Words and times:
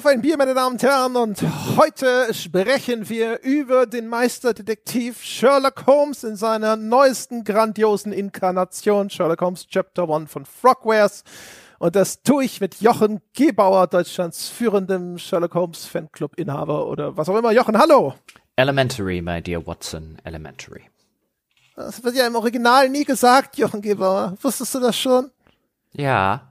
Auf 0.00 0.06
ein 0.06 0.22
Bier, 0.22 0.38
meine 0.38 0.54
Damen 0.54 0.76
und 0.76 0.82
Herren, 0.82 1.14
und 1.14 1.44
heute 1.76 2.32
sprechen 2.32 3.10
wir 3.10 3.42
über 3.42 3.84
den 3.84 4.08
Meisterdetektiv 4.08 5.22
Sherlock 5.22 5.84
Holmes 5.86 6.24
in 6.24 6.36
seiner 6.36 6.76
neuesten 6.76 7.44
grandiosen 7.44 8.10
Inkarnation, 8.10 9.10
Sherlock 9.10 9.42
Holmes 9.42 9.66
Chapter 9.66 10.08
1 10.08 10.32
von 10.32 10.46
Frogwares. 10.46 11.22
Und 11.78 11.96
das 11.96 12.22
tue 12.22 12.44
ich 12.44 12.62
mit 12.62 12.80
Jochen 12.80 13.20
Gebauer, 13.34 13.88
Deutschlands 13.88 14.48
führendem 14.48 15.18
Sherlock 15.18 15.54
Holmes 15.54 15.84
Fanclub-Inhaber 15.84 16.86
oder 16.86 17.18
was 17.18 17.28
auch 17.28 17.36
immer. 17.36 17.52
Jochen, 17.52 17.76
hallo! 17.76 18.14
Elementary, 18.56 19.20
my 19.20 19.42
dear 19.42 19.66
Watson, 19.66 20.16
Elementary. 20.24 20.88
Das 21.76 22.02
wird 22.02 22.16
ja 22.16 22.26
im 22.26 22.36
Original 22.36 22.88
nie 22.88 23.04
gesagt, 23.04 23.58
Jochen 23.58 23.82
Gebauer. 23.82 24.34
Wusstest 24.40 24.74
du 24.74 24.80
das 24.80 24.98
schon? 24.98 25.30
Ja, 25.92 26.49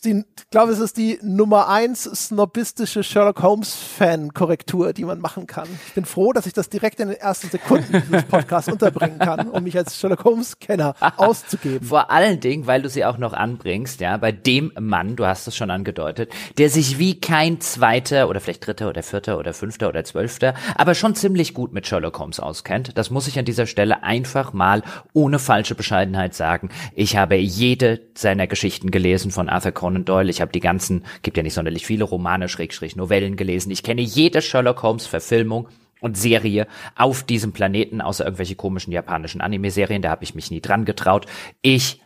die, 0.00 0.24
ich 0.36 0.50
glaube, 0.50 0.72
es 0.72 0.78
ist 0.78 0.96
die 0.96 1.18
Nummer 1.22 1.68
eins 1.68 2.04
snobistische 2.04 3.02
Sherlock 3.02 3.42
Holmes 3.42 3.74
Fan 3.74 4.32
Korrektur, 4.32 4.92
die 4.92 5.04
man 5.04 5.20
machen 5.20 5.46
kann. 5.46 5.68
Ich 5.86 5.94
bin 5.94 6.04
froh, 6.04 6.32
dass 6.32 6.46
ich 6.46 6.52
das 6.52 6.68
direkt 6.68 7.00
in 7.00 7.08
den 7.08 7.18
ersten 7.18 7.50
Sekunden 7.50 8.02
des 8.10 8.24
Podcasts 8.24 8.70
unterbringen 8.70 9.18
kann, 9.18 9.48
um 9.48 9.62
mich 9.64 9.76
als 9.76 9.98
Sherlock 9.98 10.24
Holmes 10.24 10.58
Kenner 10.58 10.94
auszugeben. 11.16 11.86
Vor 11.86 12.10
allen 12.10 12.40
Dingen, 12.40 12.66
weil 12.66 12.82
du 12.82 12.88
sie 12.88 13.04
auch 13.04 13.18
noch 13.18 13.32
anbringst, 13.32 14.00
ja, 14.00 14.16
bei 14.16 14.32
dem 14.32 14.72
Mann, 14.78 15.16
du 15.16 15.26
hast 15.26 15.46
es 15.46 15.56
schon 15.56 15.70
angedeutet, 15.70 16.32
der 16.58 16.70
sich 16.70 16.98
wie 16.98 17.20
kein 17.20 17.60
zweiter 17.60 18.28
oder 18.28 18.40
vielleicht 18.40 18.66
dritter 18.66 18.88
oder 18.88 19.02
vierter 19.02 19.38
oder 19.38 19.52
fünfter 19.52 19.88
oder 19.88 20.04
zwölfter, 20.04 20.54
aber 20.74 20.94
schon 20.94 21.14
ziemlich 21.14 21.54
gut 21.54 21.72
mit 21.72 21.86
Sherlock 21.86 22.18
Holmes 22.18 22.40
auskennt. 22.40 22.96
Das 22.96 23.10
muss 23.10 23.28
ich 23.28 23.38
an 23.38 23.44
dieser 23.44 23.66
Stelle 23.66 24.02
einfach 24.02 24.52
mal 24.52 24.82
ohne 25.12 25.38
falsche 25.38 25.74
Bescheidenheit 25.74 26.34
sagen. 26.34 26.70
Ich 26.94 27.16
habe 27.16 27.36
jede 27.36 28.00
seiner 28.14 28.46
Geschichten 28.46 28.90
gelesen 28.90 29.30
von 29.30 29.48
Arthur 29.48 29.72
Conan 29.82 30.04
Doyle. 30.04 30.30
Ich 30.30 30.40
habe 30.40 30.52
die 30.52 30.60
ganzen, 30.60 31.04
gibt 31.22 31.36
ja 31.36 31.42
nicht 31.42 31.54
sonderlich 31.54 31.84
viele 31.84 32.04
Romane, 32.04 32.48
Schrägstrich 32.48 32.94
Novellen 32.94 33.34
gelesen. 33.34 33.72
Ich 33.72 33.82
kenne 33.82 34.00
jede 34.00 34.40
Sherlock 34.40 34.84
Holmes 34.84 35.06
Verfilmung 35.06 35.68
und 36.00 36.16
Serie 36.16 36.68
auf 36.94 37.24
diesem 37.24 37.50
Planeten, 37.50 38.00
außer 38.00 38.24
irgendwelche 38.24 38.54
komischen 38.54 38.92
japanischen 38.92 39.40
Anime-Serien. 39.40 40.00
Da 40.00 40.10
habe 40.10 40.22
ich 40.22 40.36
mich 40.36 40.52
nie 40.52 40.60
dran 40.60 40.84
getraut. 40.84 41.26
Ich 41.62 42.00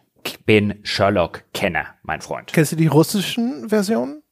bin 0.47 0.81
Sherlock-Kenner, 0.85 1.85
mein 2.03 2.23
Freund. 2.23 2.51
Kennst 2.55 2.73
du 2.73 2.77
die 2.77 2.87
russischen 2.87 3.69
Versionen? 3.69 4.23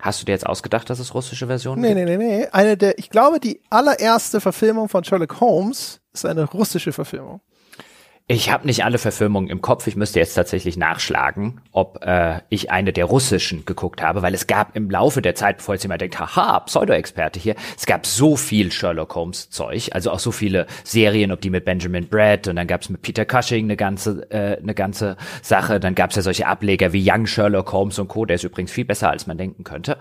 Hast 0.00 0.22
du 0.22 0.24
dir 0.24 0.32
jetzt 0.32 0.46
ausgedacht, 0.46 0.88
dass 0.88 0.98
es 0.98 1.12
russische 1.12 1.48
Versionen 1.48 1.82
nee, 1.82 1.88
gibt? 1.92 2.08
Nee, 2.08 2.16
nee, 2.16 2.38
nee. 2.38 2.48
Eine 2.50 2.78
der, 2.78 2.98
ich 2.98 3.10
glaube, 3.10 3.40
die 3.40 3.60
allererste 3.68 4.40
Verfilmung 4.40 4.88
von 4.88 5.04
Sherlock 5.04 5.38
Holmes 5.40 6.00
ist 6.14 6.24
eine 6.24 6.44
russische 6.44 6.92
Verfilmung. 6.92 7.42
Ich 8.28 8.50
habe 8.50 8.66
nicht 8.66 8.84
alle 8.84 8.98
Verfilmungen 8.98 9.48
im 9.48 9.62
Kopf. 9.62 9.86
Ich 9.86 9.94
müsste 9.94 10.18
jetzt 10.18 10.34
tatsächlich 10.34 10.76
nachschlagen, 10.76 11.60
ob 11.70 12.04
äh, 12.04 12.40
ich 12.48 12.72
eine 12.72 12.92
der 12.92 13.04
russischen 13.04 13.64
geguckt 13.64 14.02
habe, 14.02 14.20
weil 14.22 14.34
es 14.34 14.48
gab 14.48 14.74
im 14.74 14.90
Laufe 14.90 15.22
der 15.22 15.36
Zeit, 15.36 15.58
bevor 15.58 15.76
jetzt 15.76 15.84
jemand 15.84 16.00
denkt, 16.00 16.18
haha, 16.18 16.58
Pseudo-Experte 16.58 17.38
hier, 17.38 17.54
es 17.76 17.86
gab 17.86 18.04
so 18.04 18.34
viel 18.34 18.72
Sherlock 18.72 19.14
Holmes 19.14 19.50
Zeug, 19.50 19.90
also 19.92 20.10
auch 20.10 20.18
so 20.18 20.32
viele 20.32 20.66
Serien, 20.82 21.30
ob 21.30 21.40
die 21.40 21.50
mit 21.50 21.64
Benjamin 21.64 22.08
Brett 22.08 22.48
und 22.48 22.56
dann 22.56 22.66
gab 22.66 22.82
es 22.82 22.88
mit 22.88 23.00
Peter 23.02 23.24
Cushing 23.24 23.66
eine 23.66 23.76
ganze 23.76 24.28
äh, 24.32 24.58
eine 24.60 24.74
ganze 24.74 25.16
Sache, 25.40 25.78
dann 25.78 25.94
gab 25.94 26.10
es 26.10 26.16
ja 26.16 26.22
solche 26.22 26.48
Ableger 26.48 26.92
wie 26.92 27.08
Young 27.08 27.26
Sherlock 27.26 27.72
Holmes 27.72 28.00
und 28.00 28.08
Co. 28.08 28.24
Der 28.24 28.34
ist 28.34 28.44
übrigens 28.44 28.72
viel 28.72 28.84
besser, 28.84 29.08
als 29.08 29.28
man 29.28 29.38
denken 29.38 29.62
könnte. 29.62 29.98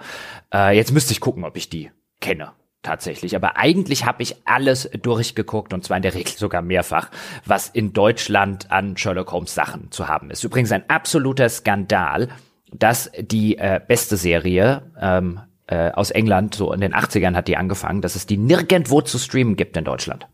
Äh, 0.51 0.75
jetzt 0.75 0.91
müsste 0.91 1.11
ich 1.11 1.19
gucken, 1.19 1.43
ob 1.43 1.57
ich 1.57 1.69
die 1.69 1.91
kenne 2.21 2.53
tatsächlich. 2.85 3.35
Aber 3.35 3.57
eigentlich 3.57 4.05
habe 4.05 4.23
ich 4.23 4.35
alles 4.45 4.89
durchgeguckt 5.01 5.73
und 5.73 5.83
zwar 5.83 5.97
in 5.97 6.03
der 6.03 6.13
Regel 6.13 6.33
sogar 6.37 6.61
mehrfach, 6.61 7.09
was 7.45 7.69
in 7.69 7.93
Deutschland 7.93 8.71
an 8.71 8.95
Sherlock 8.97 9.31
Holmes 9.31 9.53
Sachen 9.53 9.91
zu 9.91 10.07
haben 10.07 10.29
ist. 10.29 10.43
Übrigens 10.43 10.71
ein 10.71 10.89
absoluter 10.89 11.49
Skandal, 11.49 12.29
dass 12.71 13.11
die 13.19 13.57
äh, 13.57 13.79
beste 13.85 14.17
Serie 14.17 14.91
ähm, 14.99 15.41
äh, 15.67 15.91
aus 15.91 16.11
England, 16.11 16.55
so 16.55 16.71
in 16.73 16.81
den 16.81 16.93
80ern 16.93 17.35
hat 17.35 17.47
die 17.47 17.57
angefangen, 17.57 18.01
dass 18.01 18.15
es 18.15 18.25
die 18.25 18.37
nirgendwo 18.37 19.01
zu 19.01 19.17
streamen 19.17 19.55
gibt 19.55 19.77
in 19.77 19.83
Deutschland. 19.83 20.27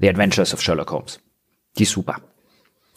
The 0.00 0.08
Adventures 0.08 0.52
of 0.52 0.60
Sherlock 0.60 0.90
Holmes. 0.90 1.20
Die 1.78 1.84
ist 1.84 1.92
super. 1.92 2.16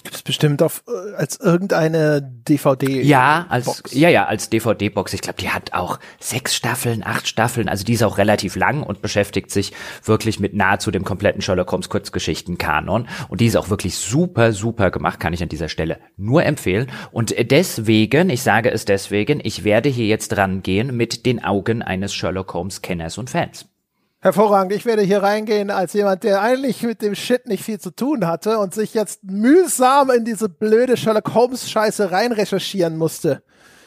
Gibt 0.05 0.15
es 0.15 0.21
bestimmt 0.21 0.61
auf, 0.61 0.83
äh, 0.87 1.15
als 1.15 1.39
irgendeine 1.39 2.21
DVD. 2.21 3.01
Ja, 3.01 3.47
als, 3.49 3.65
Box. 3.65 3.93
ja, 3.93 4.07
ja, 4.07 4.25
als 4.25 4.51
DVD-Box. 4.51 5.13
Ich 5.13 5.21
glaube, 5.21 5.41
die 5.41 5.49
hat 5.49 5.73
auch 5.73 5.99
sechs 6.19 6.55
Staffeln, 6.55 7.03
acht 7.03 7.27
Staffeln. 7.27 7.67
Also 7.67 7.83
die 7.83 7.93
ist 7.93 8.03
auch 8.03 8.19
relativ 8.19 8.55
lang 8.55 8.83
und 8.83 9.01
beschäftigt 9.01 9.49
sich 9.49 9.73
wirklich 10.03 10.39
mit 10.39 10.53
nahezu 10.53 10.91
dem 10.91 11.03
kompletten 11.03 11.41
Sherlock 11.41 11.71
Holmes 11.71 11.89
Kurzgeschichten-Kanon. 11.89 13.07
Und 13.29 13.41
die 13.41 13.47
ist 13.47 13.57
auch 13.57 13.69
wirklich 13.69 13.97
super, 13.97 14.53
super 14.53 14.91
gemacht, 14.91 15.19
kann 15.19 15.33
ich 15.33 15.41
an 15.41 15.49
dieser 15.49 15.69
Stelle 15.69 15.99
nur 16.17 16.45
empfehlen. 16.45 16.91
Und 17.11 17.33
deswegen, 17.51 18.29
ich 18.29 18.43
sage 18.43 18.69
es 18.69 18.85
deswegen, 18.85 19.41
ich 19.43 19.63
werde 19.63 19.89
hier 19.89 20.05
jetzt 20.05 20.37
rangehen 20.37 20.95
mit 20.95 21.25
den 21.25 21.43
Augen 21.43 21.81
eines 21.81 22.13
Sherlock 22.13 22.53
Holmes 22.53 22.83
Kenners 22.83 23.17
und 23.17 23.31
Fans. 23.31 23.65
Hervorragend. 24.25 24.73
Ich 24.73 24.85
werde 24.85 25.03
hier 25.03 25.21
reingehen 25.21 25.69
als 25.69 25.93
jemand, 25.93 26.23
der 26.23 26.41
eigentlich 26.41 26.81
mit 26.81 27.03
dem 27.03 27.13
Shit 27.13 27.45
nicht 27.45 27.63
viel 27.63 27.79
zu 27.79 27.91
tun 27.91 28.25
hatte 28.25 28.57
und 28.57 28.73
sich 28.73 28.95
jetzt 28.95 29.23
mühsam 29.23 30.09
in 30.09 30.25
diese 30.25 30.49
blöde 30.49 30.97
Sherlock 30.97 31.35
Holmes 31.35 31.69
Scheiße 31.69 32.09
rein 32.09 32.31
recherchieren 32.31 32.97
musste 32.97 33.43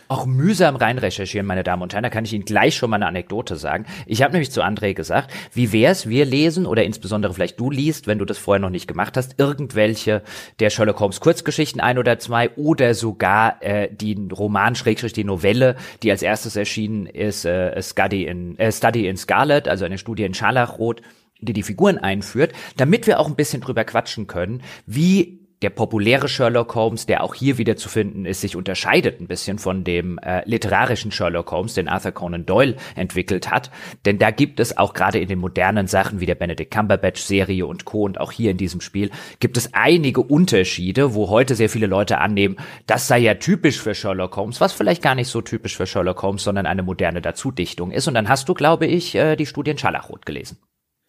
auch 0.08 0.26
mühsam 0.26 0.76
rein 0.76 0.98
recherchieren, 0.98 1.46
meine 1.46 1.64
Damen 1.64 1.82
und 1.82 1.92
Herren. 1.92 2.02
Da 2.02 2.10
kann 2.10 2.24
ich 2.24 2.32
Ihnen 2.32 2.44
gleich 2.44 2.76
schon 2.76 2.91
mal 2.91 2.96
eine 2.96 3.06
Anekdote 3.06 3.56
sagen. 3.56 3.86
Ich 4.06 4.22
habe 4.22 4.32
nämlich 4.32 4.50
zu 4.50 4.62
André 4.62 4.94
gesagt, 4.94 5.30
wie 5.52 5.72
wär's, 5.72 6.08
wir 6.08 6.24
lesen 6.24 6.66
oder 6.66 6.84
insbesondere 6.84 7.34
vielleicht 7.34 7.60
du 7.60 7.70
liest, 7.70 8.06
wenn 8.06 8.18
du 8.18 8.24
das 8.24 8.38
vorher 8.38 8.60
noch 8.60 8.70
nicht 8.70 8.88
gemacht 8.88 9.16
hast, 9.16 9.38
irgendwelche 9.38 10.22
der 10.60 10.70
Sherlock 10.70 11.00
Holmes 11.00 11.20
Kurzgeschichten 11.20 11.80
ein 11.80 11.98
oder 11.98 12.18
zwei 12.18 12.50
oder 12.56 12.94
sogar 12.94 13.62
äh, 13.62 13.88
die 13.92 14.16
Roman 14.32 14.74
Schrägstrich 14.74 15.12
die 15.12 15.24
Novelle, 15.24 15.76
die 16.02 16.10
als 16.10 16.22
erstes 16.22 16.56
erschienen 16.56 17.06
ist, 17.06 17.44
äh, 17.44 17.80
Study 17.82 18.24
in 18.24 18.58
äh, 18.58 18.72
Study 18.72 19.06
in 19.06 19.16
Scarlet, 19.16 19.68
also 19.68 19.84
eine 19.84 19.98
Studie 19.98 20.24
in 20.24 20.34
Scharlachrot 20.34 21.02
die 21.41 21.52
die 21.52 21.62
Figuren 21.62 21.98
einführt, 21.98 22.52
damit 22.76 23.06
wir 23.06 23.20
auch 23.20 23.28
ein 23.28 23.36
bisschen 23.36 23.60
drüber 23.60 23.84
quatschen 23.84 24.26
können, 24.26 24.62
wie 24.86 25.38
der 25.62 25.70
populäre 25.70 26.28
Sherlock 26.28 26.74
Holmes, 26.74 27.06
der 27.06 27.22
auch 27.22 27.34
hier 27.34 27.58
wieder 27.58 27.76
zu 27.76 27.88
finden 27.88 28.24
ist, 28.24 28.41
sich 28.41 28.56
unterscheidet 28.56 29.20
ein 29.20 29.26
bisschen 29.26 29.58
von 29.58 29.84
dem 29.84 30.19
äh, 30.19 30.42
literarischen 30.48 31.10
Sherlock 31.10 31.50
Holmes, 31.50 31.74
den 31.74 31.88
Arthur 31.88 32.12
Conan 32.12 32.46
Doyle 32.46 32.76
entwickelt 32.94 33.50
hat. 33.50 33.70
Denn 34.04 34.18
da 34.18 34.30
gibt 34.30 34.60
es 34.60 34.78
auch 34.78 34.94
gerade 34.94 35.18
in 35.18 35.28
den 35.28 35.38
modernen 35.38 35.86
Sachen 35.86 36.20
wie 36.20 36.26
der 36.26 36.36
Benedict 36.36 36.72
Cumberbatch 36.72 37.20
Serie 37.20 37.66
und 37.66 37.84
Co. 37.84 38.04
und 38.04 38.20
auch 38.20 38.32
hier 38.32 38.50
in 38.50 38.56
diesem 38.56 38.80
Spiel 38.80 39.10
gibt 39.41 39.56
es 39.56 39.74
einige 39.74 40.20
Unterschiede, 40.20 41.14
wo 41.14 41.28
heute 41.28 41.54
sehr 41.54 41.68
viele 41.68 41.86
Leute 41.86 42.18
annehmen, 42.18 42.56
das 42.86 43.08
sei 43.08 43.18
ja 43.18 43.34
typisch 43.34 43.80
für 43.80 43.94
Sherlock 43.94 44.36
Holmes, 44.36 44.60
was 44.60 44.72
vielleicht 44.72 45.02
gar 45.02 45.14
nicht 45.14 45.28
so 45.28 45.41
typisch 45.41 45.76
für 45.76 45.86
Sherlock 45.86 46.22
Holmes, 46.22 46.44
sondern 46.44 46.66
eine 46.66 46.82
moderne 46.82 47.20
Dazudichtung 47.20 47.91
ist. 47.91 48.06
Und 48.06 48.14
dann 48.14 48.28
hast 48.28 48.48
du, 48.48 48.54
glaube 48.54 48.86
ich, 48.86 49.14
äh, 49.14 49.36
die 49.36 49.47
Studien 49.47 49.78
Scharlachrot 49.78 50.24
gelesen. 50.26 50.58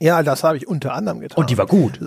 Ja, 0.01 0.23
das 0.23 0.43
habe 0.43 0.57
ich 0.57 0.67
unter 0.67 0.93
anderem 0.93 1.19
getan. 1.19 1.37
Und 1.37 1.49
die 1.49 1.57
war 1.57 1.65
gut. 1.65 1.99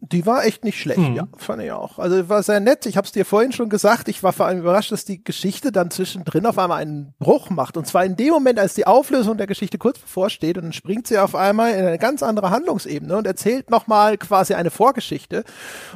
Die 0.00 0.26
war 0.26 0.44
echt 0.44 0.62
nicht 0.62 0.80
schlecht, 0.80 1.00
mhm. 1.00 1.16
ja, 1.16 1.28
fand 1.36 1.60
ich 1.60 1.72
auch. 1.72 1.98
Also 1.98 2.28
war 2.28 2.40
sehr 2.44 2.60
nett. 2.60 2.86
Ich 2.86 2.96
habe 2.96 3.04
es 3.04 3.10
dir 3.10 3.24
vorhin 3.24 3.50
schon 3.50 3.68
gesagt. 3.68 4.06
Ich 4.06 4.22
war 4.22 4.32
vor 4.32 4.46
allem 4.46 4.60
überrascht, 4.60 4.92
dass 4.92 5.04
die 5.04 5.24
Geschichte 5.24 5.72
dann 5.72 5.90
zwischendrin 5.90 6.46
auf 6.46 6.56
einmal 6.56 6.80
einen 6.80 7.14
Bruch 7.18 7.50
macht. 7.50 7.76
Und 7.76 7.84
zwar 7.84 8.04
in 8.04 8.14
dem 8.14 8.28
Moment, 8.28 8.60
als 8.60 8.74
die 8.74 8.86
Auflösung 8.86 9.38
der 9.38 9.48
Geschichte 9.48 9.76
kurz 9.76 9.98
bevorsteht. 9.98 10.56
Und 10.56 10.64
dann 10.64 10.72
springt 10.72 11.08
sie 11.08 11.18
auf 11.18 11.34
einmal 11.34 11.72
in 11.72 11.84
eine 11.84 11.98
ganz 11.98 12.22
andere 12.22 12.50
Handlungsebene 12.50 13.16
und 13.16 13.26
erzählt 13.26 13.70
nochmal 13.70 14.18
quasi 14.18 14.54
eine 14.54 14.70
Vorgeschichte. 14.70 15.42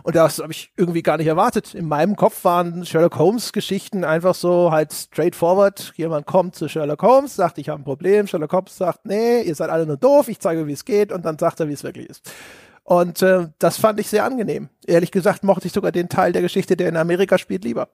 Und 0.03 0.17
das 0.17 0.41
habe 0.41 0.51
ich 0.51 0.73
irgendwie 0.77 1.03
gar 1.03 1.17
nicht 1.17 1.29
erwartet. 1.29 1.73
In 1.73 1.87
meinem 1.87 2.17
Kopf 2.17 2.43
waren 2.43 2.85
Sherlock 2.85 3.17
Holmes 3.19 3.53
Geschichten 3.53 4.03
einfach 4.03 4.35
so 4.35 4.73
halt 4.73 4.93
straightforward. 4.93 5.93
Jemand 5.95 6.27
kommt 6.27 6.57
zu 6.57 6.69
Sherlock 6.69 7.03
Holmes, 7.03 7.37
sagt, 7.37 7.59
ich 7.59 7.69
habe 7.69 7.81
ein 7.81 7.85
Problem. 7.85 8.27
Sherlock 8.27 8.53
Holmes 8.53 8.77
sagt, 8.77 9.07
nee, 9.07 9.43
ihr 9.43 9.55
seid 9.55 9.71
alle 9.71 9.87
nur 9.87 9.97
doof. 9.97 10.27
Ich 10.27 10.41
zeige, 10.41 10.67
wie 10.67 10.73
es 10.73 10.85
geht. 10.85 11.12
Und 11.12 11.25
dann 11.25 11.39
sagt 11.39 11.61
er, 11.61 11.69
wie 11.69 11.73
es 11.73 11.85
wirklich 11.85 12.11
ist. 12.11 12.29
Und 12.84 13.22
äh, 13.22 13.48
das 13.59 13.76
fand 13.78 14.00
ich 14.00 14.09
sehr 14.09 14.25
angenehm. 14.25 14.69
Ehrlich 14.87 15.12
gesagt 15.12 15.44
mochte 15.44 15.67
ich 15.67 15.73
sogar 15.73 15.93
den 15.93 16.08
Teil 16.08 16.32
der 16.32 16.43
Geschichte, 16.43 16.76
der 16.76 16.88
in 16.88 16.96
Amerika 16.96 17.38
spielt, 17.38 17.64
lieber. 17.64 17.88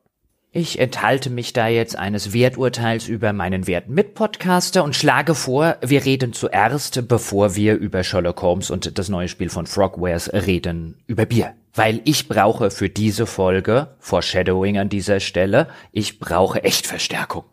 Ich 0.51 0.79
enthalte 0.79 1.29
mich 1.29 1.53
da 1.53 1.69
jetzt 1.69 1.99
eines 1.99 2.33
Werturteils 2.33 3.07
über 3.07 3.35
meinen 3.35 3.67
werten 3.67 3.93
Mitpodcaster 3.93 4.83
und 4.83 4.97
schlage 4.97 5.35
vor, 5.35 5.77
wir 5.83 6.07
reden 6.07 6.33
zuerst, 6.33 7.07
bevor 7.07 7.55
wir 7.55 7.77
über 7.77 8.03
Sherlock 8.03 8.41
Holmes 8.41 8.71
und 8.71 8.99
das 8.99 9.11
neue 9.11 9.29
Spiel 9.29 9.51
von 9.51 9.67
Frogwares 9.67 10.33
reden, 10.33 10.97
über 11.07 11.27
Bier. 11.27 11.55
Weil 11.75 12.01
ich 12.05 12.29
brauche 12.29 12.71
für 12.71 12.89
diese 12.89 13.27
Folge, 13.27 13.89
Foreshadowing 13.99 14.79
an 14.79 14.89
dieser 14.89 15.21
Stelle, 15.21 15.69
ich 15.93 16.19
brauche 16.19 16.65
echt 16.65 16.87
Verstärkung. 16.87 17.45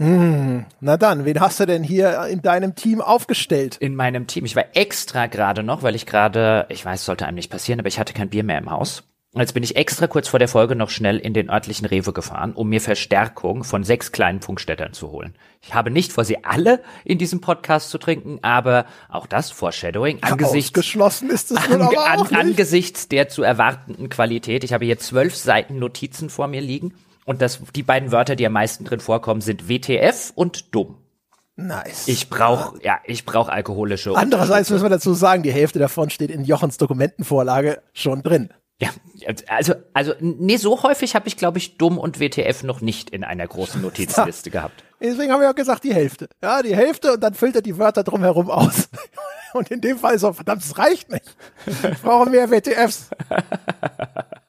Hm, 0.00 0.64
na 0.80 0.96
dann, 0.96 1.26
wen 1.26 1.40
hast 1.40 1.60
du 1.60 1.66
denn 1.66 1.82
hier 1.84 2.26
in 2.28 2.40
deinem 2.40 2.74
Team 2.74 3.02
aufgestellt? 3.02 3.76
In 3.76 3.94
meinem 3.94 4.26
Team. 4.26 4.46
Ich 4.46 4.56
war 4.56 4.64
extra 4.72 5.26
gerade 5.26 5.62
noch, 5.62 5.82
weil 5.82 5.94
ich 5.94 6.06
gerade, 6.06 6.64
ich 6.70 6.82
weiß, 6.82 7.04
sollte 7.04 7.26
einem 7.26 7.34
nicht 7.34 7.50
passieren, 7.50 7.80
aber 7.80 7.88
ich 7.88 7.98
hatte 7.98 8.14
kein 8.14 8.30
Bier 8.30 8.42
mehr 8.42 8.56
im 8.56 8.70
Haus. 8.70 9.02
Und 9.34 9.42
jetzt 9.42 9.52
bin 9.52 9.62
ich 9.62 9.76
extra 9.76 10.06
kurz 10.06 10.26
vor 10.26 10.38
der 10.38 10.48
Folge 10.48 10.74
noch 10.74 10.88
schnell 10.88 11.18
in 11.18 11.34
den 11.34 11.50
örtlichen 11.50 11.86
Rewe 11.86 12.14
gefahren, 12.14 12.54
um 12.54 12.70
mir 12.70 12.80
Verstärkung 12.80 13.62
von 13.62 13.84
sechs 13.84 14.10
kleinen 14.10 14.40
Funkstättern 14.40 14.94
zu 14.94 15.10
holen. 15.10 15.34
Ich 15.60 15.74
habe 15.74 15.90
nicht 15.90 16.12
vor, 16.12 16.24
sie 16.24 16.44
alle 16.44 16.80
in 17.04 17.18
diesem 17.18 17.42
Podcast 17.42 17.90
zu 17.90 17.98
trinken, 17.98 18.38
aber 18.40 18.86
auch 19.10 19.26
das 19.26 19.50
Foreshadowing 19.50 20.22
angesichts, 20.22 20.70
Ausgeschlossen 20.70 21.28
ist 21.28 21.50
es 21.50 21.58
an, 21.58 21.82
an, 21.82 22.34
angesichts 22.34 23.06
der 23.08 23.28
zu 23.28 23.42
erwartenden 23.42 24.08
Qualität. 24.08 24.64
Ich 24.64 24.72
habe 24.72 24.86
hier 24.86 24.98
zwölf 24.98 25.36
Seiten 25.36 25.78
Notizen 25.78 26.30
vor 26.30 26.48
mir 26.48 26.62
liegen 26.62 26.94
und 27.24 27.42
das, 27.42 27.60
die 27.74 27.82
beiden 27.82 28.12
Wörter, 28.12 28.36
die 28.36 28.46
am 28.46 28.52
meisten 28.52 28.84
drin 28.84 29.00
vorkommen, 29.00 29.40
sind 29.40 29.68
WTF 29.68 30.32
und 30.34 30.74
dumm. 30.74 30.96
Nice. 31.56 32.08
Ich 32.08 32.30
brauche, 32.30 32.82
ja, 32.82 33.00
ich 33.04 33.26
brauche 33.26 33.52
alkoholische. 33.52 34.16
Andererseits 34.16 34.70
müssen 34.70 34.84
wir 34.84 34.90
dazu 34.90 35.12
sagen, 35.12 35.42
die 35.42 35.52
Hälfte 35.52 35.78
davon 35.78 36.08
steht 36.08 36.30
in 36.30 36.44
Jochens 36.44 36.78
Dokumentenvorlage 36.78 37.82
schon 37.92 38.22
drin. 38.22 38.50
Ja, 38.80 38.88
also, 39.48 39.74
also, 39.92 40.14
nee, 40.20 40.56
so 40.56 40.82
häufig 40.82 41.14
habe 41.14 41.28
ich, 41.28 41.36
glaube 41.36 41.58
ich, 41.58 41.76
Dumm 41.76 41.98
und 41.98 42.18
WTF 42.18 42.62
noch 42.62 42.80
nicht 42.80 43.10
in 43.10 43.24
einer 43.24 43.46
großen 43.46 43.82
Notizliste 43.82 44.48
ja. 44.48 44.52
gehabt. 44.60 44.84
Deswegen 45.02 45.32
haben 45.32 45.42
wir 45.42 45.50
auch 45.50 45.54
gesagt, 45.54 45.84
die 45.84 45.92
Hälfte. 45.92 46.30
Ja, 46.42 46.62
die 46.62 46.74
Hälfte 46.74 47.12
und 47.12 47.20
dann 47.20 47.34
füllt 47.34 47.56
er 47.56 47.62
die 47.62 47.76
Wörter 47.76 48.04
drumherum 48.04 48.50
aus. 48.50 48.88
Und 49.52 49.68
in 49.72 49.80
dem 49.80 49.98
Fall 49.98 50.16
so, 50.16 50.32
verdammt, 50.32 50.62
es 50.62 50.78
reicht 50.78 51.10
nicht. 51.10 51.24
Ich 51.66 52.02
brauche 52.02 52.30
mehr 52.30 52.52
WTFs. 52.52 53.10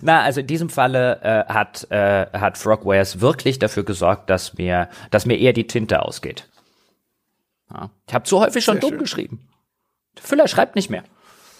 Na, 0.00 0.22
also 0.22 0.40
in 0.40 0.46
diesem 0.46 0.70
Falle 0.70 1.20
äh, 1.22 1.52
hat, 1.52 1.90
äh, 1.90 2.26
hat 2.32 2.58
Frogwares 2.58 3.20
wirklich 3.20 3.58
dafür 3.58 3.84
gesorgt, 3.84 4.30
dass 4.30 4.56
mir, 4.58 4.88
dass 5.10 5.26
mir 5.26 5.38
eher 5.38 5.52
die 5.52 5.66
Tinte 5.66 6.02
ausgeht. 6.02 6.48
Ja. 7.70 7.90
Ich 8.06 8.14
habe 8.14 8.24
zu 8.24 8.40
häufig 8.40 8.64
schon 8.64 8.74
Sehr 8.74 8.80
dumm 8.80 8.90
schön. 8.90 8.98
geschrieben. 9.00 9.48
Der 10.16 10.24
Füller 10.24 10.48
schreibt 10.48 10.74
nicht 10.76 10.90
mehr. 10.90 11.04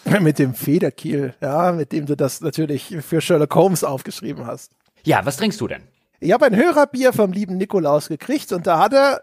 Mit 0.21 0.39
dem 0.39 0.55
Federkiel, 0.55 1.35
ja, 1.41 1.73
mit 1.73 1.93
dem 1.93 2.07
du 2.07 2.17
das 2.17 2.41
natürlich 2.41 2.97
für 3.01 3.21
Sherlock 3.21 3.55
Holmes 3.55 3.85
aufgeschrieben 3.85 4.47
hast. 4.47 4.73
Ja, 5.05 5.25
was 5.27 5.37
trinkst 5.37 5.61
du 5.61 5.69
denn? 5.69 5.83
Ich 6.21 6.33
habe 6.33 6.47
ein 6.47 6.57
Hörerbier 6.57 7.13
vom 7.13 7.33
lieben 7.33 7.59
Nikolaus 7.59 8.09
gekriegt 8.09 8.53
und 8.53 8.67
da 8.67 8.79
hat 8.79 8.93
er 8.93 9.23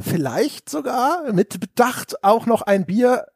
vielleicht 0.00 0.68
sogar 0.68 1.32
mit 1.32 1.58
Bedacht 1.60 2.22
auch 2.22 2.46
noch 2.46 2.62
ein 2.62 2.84
Bier 2.84 3.26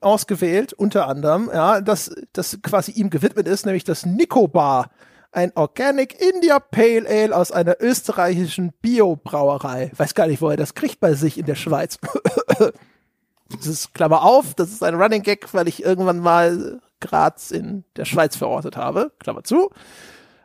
ausgewählt, 0.00 0.72
unter 0.72 1.08
anderem, 1.08 1.50
ja, 1.52 1.80
das, 1.80 2.14
das 2.32 2.58
quasi 2.62 2.92
ihm 2.92 3.10
gewidmet 3.10 3.46
ist, 3.46 3.66
nämlich 3.66 3.84
das 3.84 4.06
Nicobar, 4.06 4.90
ein 5.32 5.52
Organic 5.54 6.20
India 6.20 6.58
Pale 6.58 7.06
Ale 7.08 7.36
aus 7.36 7.52
einer 7.52 7.76
österreichischen 7.80 8.72
Bio-Brauerei. 8.80 9.92
Weiß 9.96 10.14
gar 10.14 10.26
nicht, 10.26 10.42
wo 10.42 10.50
er 10.50 10.56
das 10.56 10.74
kriegt 10.74 11.00
bei 11.00 11.14
sich 11.14 11.38
in 11.38 11.46
der 11.46 11.54
Schweiz. 11.54 11.98
das 13.48 13.66
ist 13.66 13.94
Klammer 13.94 14.22
auf, 14.22 14.54
das 14.54 14.70
ist 14.70 14.82
ein 14.82 14.94
Running 14.94 15.22
Gag, 15.22 15.52
weil 15.54 15.68
ich 15.68 15.84
irgendwann 15.84 16.18
mal 16.18 16.80
Graz 17.00 17.50
in 17.50 17.84
der 17.96 18.04
Schweiz 18.04 18.36
verortet 18.36 18.76
habe. 18.76 19.12
Klammer 19.18 19.44
zu. 19.44 19.70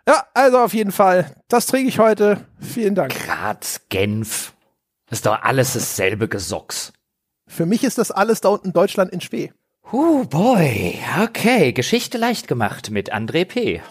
Ja, 0.07 0.23
also 0.33 0.59
auf 0.59 0.73
jeden 0.73 0.91
Fall, 0.91 1.35
das 1.47 1.65
trinke 1.65 1.89
ich 1.89 1.97
heute. 1.97 2.45
Vielen 2.59 2.93
Dank. 2.93 3.13
Graz, 3.25 3.81
Genf. 3.89 4.53
Das 5.07 5.19
ist 5.19 5.25
doch 5.25 5.41
alles 5.41 5.73
dasselbe 5.73 6.27
Gesocks. 6.27 6.93
Für 7.47 7.65
mich 7.65 7.83
ist 7.83 7.97
das 7.97 8.11
alles 8.11 8.41
da 8.41 8.49
unten 8.49 8.73
Deutschland 8.73 9.11
in 9.11 9.21
Spee. 9.21 9.51
Uh, 9.91 10.25
boy. 10.25 10.97
Okay, 11.21 11.71
Geschichte 11.71 12.17
leicht 12.17 12.47
gemacht 12.47 12.89
mit 12.89 13.13
André 13.13 13.45
P. 13.45 13.81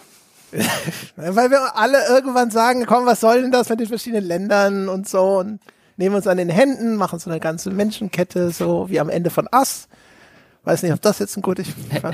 Weil 1.15 1.51
wir 1.51 1.77
alle 1.77 2.07
irgendwann 2.09 2.51
sagen, 2.51 2.85
komm, 2.85 3.05
was 3.05 3.21
soll 3.21 3.41
denn 3.41 3.51
das 3.51 3.69
mit 3.69 3.79
den 3.79 3.87
verschiedenen 3.87 4.25
Ländern 4.25 4.89
und 4.89 5.07
so 5.07 5.39
und 5.39 5.59
nehmen 5.97 6.15
uns 6.15 6.27
an 6.27 6.37
den 6.37 6.49
Händen, 6.49 6.95
machen 6.95 7.19
so 7.19 7.29
eine 7.29 7.39
ganze 7.39 7.71
Menschenkette, 7.71 8.51
so 8.51 8.89
wie 8.89 8.99
am 8.99 9.09
Ende 9.09 9.29
von 9.29 9.47
Ass. 9.51 9.87
Weiß 10.65 10.81
nicht, 10.81 10.93
ob 10.93 11.01
das 11.01 11.19
jetzt 11.19 11.37
ein 11.37 11.43
gutes. 11.43 11.67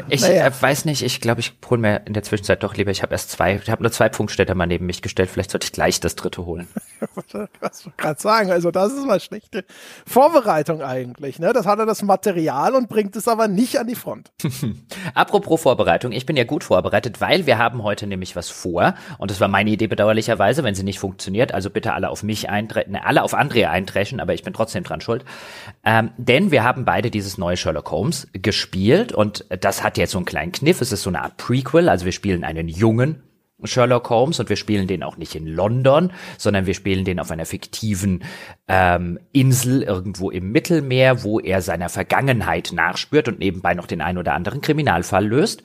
Ich 0.10 0.22
naja. 0.22 0.46
äh, 0.46 0.52
weiß 0.62 0.84
nicht, 0.84 1.04
ich 1.04 1.22
glaube, 1.22 1.40
ich 1.40 1.54
hole 1.70 1.80
mir 1.80 2.02
in 2.06 2.14
der 2.14 2.22
Zwischenzeit 2.24 2.62
doch 2.64 2.76
lieber, 2.76 2.92
ich 2.92 3.02
habe 3.02 3.14
erst 3.14 3.32
zwei, 3.32 3.56
ich 3.56 3.70
habe 3.70 3.82
nur 3.82 3.94
zwei 3.94 4.10
Punktstädter 4.10 4.56
mal 4.56 4.66
neben 4.66 4.86
mich 4.86 5.02
gestellt, 5.02 5.30
vielleicht 5.30 5.52
sollte 5.52 5.66
ich 5.66 5.72
gleich 5.72 6.02
das 6.02 6.16
dritte 6.16 6.46
holen. 6.46 6.68
Was 7.62 7.86
ich 7.86 7.98
gerade 7.98 8.20
sagen, 8.20 8.52
also 8.52 8.70
das 8.70 8.92
ist 8.92 9.06
mal 9.06 9.22
schlechte 9.22 9.64
Vorbereitung 10.06 10.82
eigentlich, 10.82 11.40
ne? 11.40 11.54
Das 11.54 11.66
hat 11.66 11.80
er 11.80 11.86
das 11.86 12.02
Material 12.02 12.76
und 12.76 12.90
bringt 12.90 13.16
es 13.16 13.30
aber 13.30 13.48
nicht 13.48 13.80
an 13.80 13.88
die 13.88 13.96
Front. 13.96 14.32
Apropos 15.14 15.62
Vorbereitung, 15.62 16.12
ich 16.12 16.26
bin 16.26 16.36
ja 16.36 16.44
gut 16.44 16.66
vorbereitet, 16.66 17.22
weil 17.22 17.46
wir 17.46 17.58
haben 17.58 17.84
heute 17.84 18.06
nämlich 18.06 18.36
was 18.36 18.50
vor 18.50 18.96
und 19.18 19.32
das 19.32 19.40
war 19.40 19.48
meine 19.48 19.70
Idee 19.70 19.88
bedauerlicherweise, 19.88 20.66
wenn 20.66 20.76
sie 20.76 20.84
nicht 20.84 21.00
funktioniert, 21.00 21.54
also 21.54 21.70
bitte 21.70 21.94
alle 21.94 22.10
auf 22.10 22.22
mich 22.22 22.50
eintreffen, 22.50 22.92
ne, 22.92 23.06
alle 23.06 23.24
auf 23.24 23.34
Andrea 23.34 23.72
eintreschen, 23.72 24.20
aber 24.20 24.34
ich 24.34 24.44
bin 24.44 24.54
trotzdem 24.54 24.84
dran 24.84 25.00
schuld. 25.00 25.24
Ähm, 25.86 26.12
denn 26.18 26.52
wir 26.52 26.66
haben 26.66 26.84
beide 26.84 27.10
dieses 27.10 27.38
neue 27.38 27.56
Sherlock 27.56 27.90
Holmes 27.92 28.28
gespielt 28.42 29.12
und 29.12 29.46
das 29.50 29.84
hat 29.84 29.98
jetzt 29.98 30.12
so 30.12 30.18
einen 30.18 30.26
kleinen 30.26 30.52
Kniff. 30.52 30.82
Es 30.82 30.92
ist 30.92 31.04
so 31.04 31.10
eine 31.10 31.22
Art 31.22 31.38
Prequel, 31.38 31.90
also 31.90 32.06
wir 32.06 32.12
spielen 32.12 32.44
einen 32.44 32.68
jungen 32.68 33.24
Sherlock 33.64 34.10
Holmes 34.10 34.40
und 34.40 34.50
wir 34.50 34.56
spielen 34.56 34.88
den 34.88 35.04
auch 35.04 35.18
nicht 35.18 35.36
in 35.36 35.48
London, 35.48 36.12
sondern 36.38 36.66
wir 36.66 36.74
spielen 36.74 37.06
den 37.06 37.20
auf 37.20 37.32
einer 37.32 37.46
fiktiven 37.46 38.24
ähm, 38.68 39.20
Insel 39.32 39.84
irgendwo 39.84 40.32
im 40.32 40.52
Mittelmeer, 40.52 41.24
wo 41.24 41.40
er 41.40 41.62
seiner 41.62 41.90
Vergangenheit 41.90 42.72
nachspürt 42.74 43.28
und 43.28 43.40
nebenbei 43.40 43.74
noch 43.74 43.88
den 43.88 44.02
ein 44.02 44.18
oder 44.18 44.34
anderen 44.34 44.62
Kriminalfall 44.62 45.28
löst. 45.28 45.64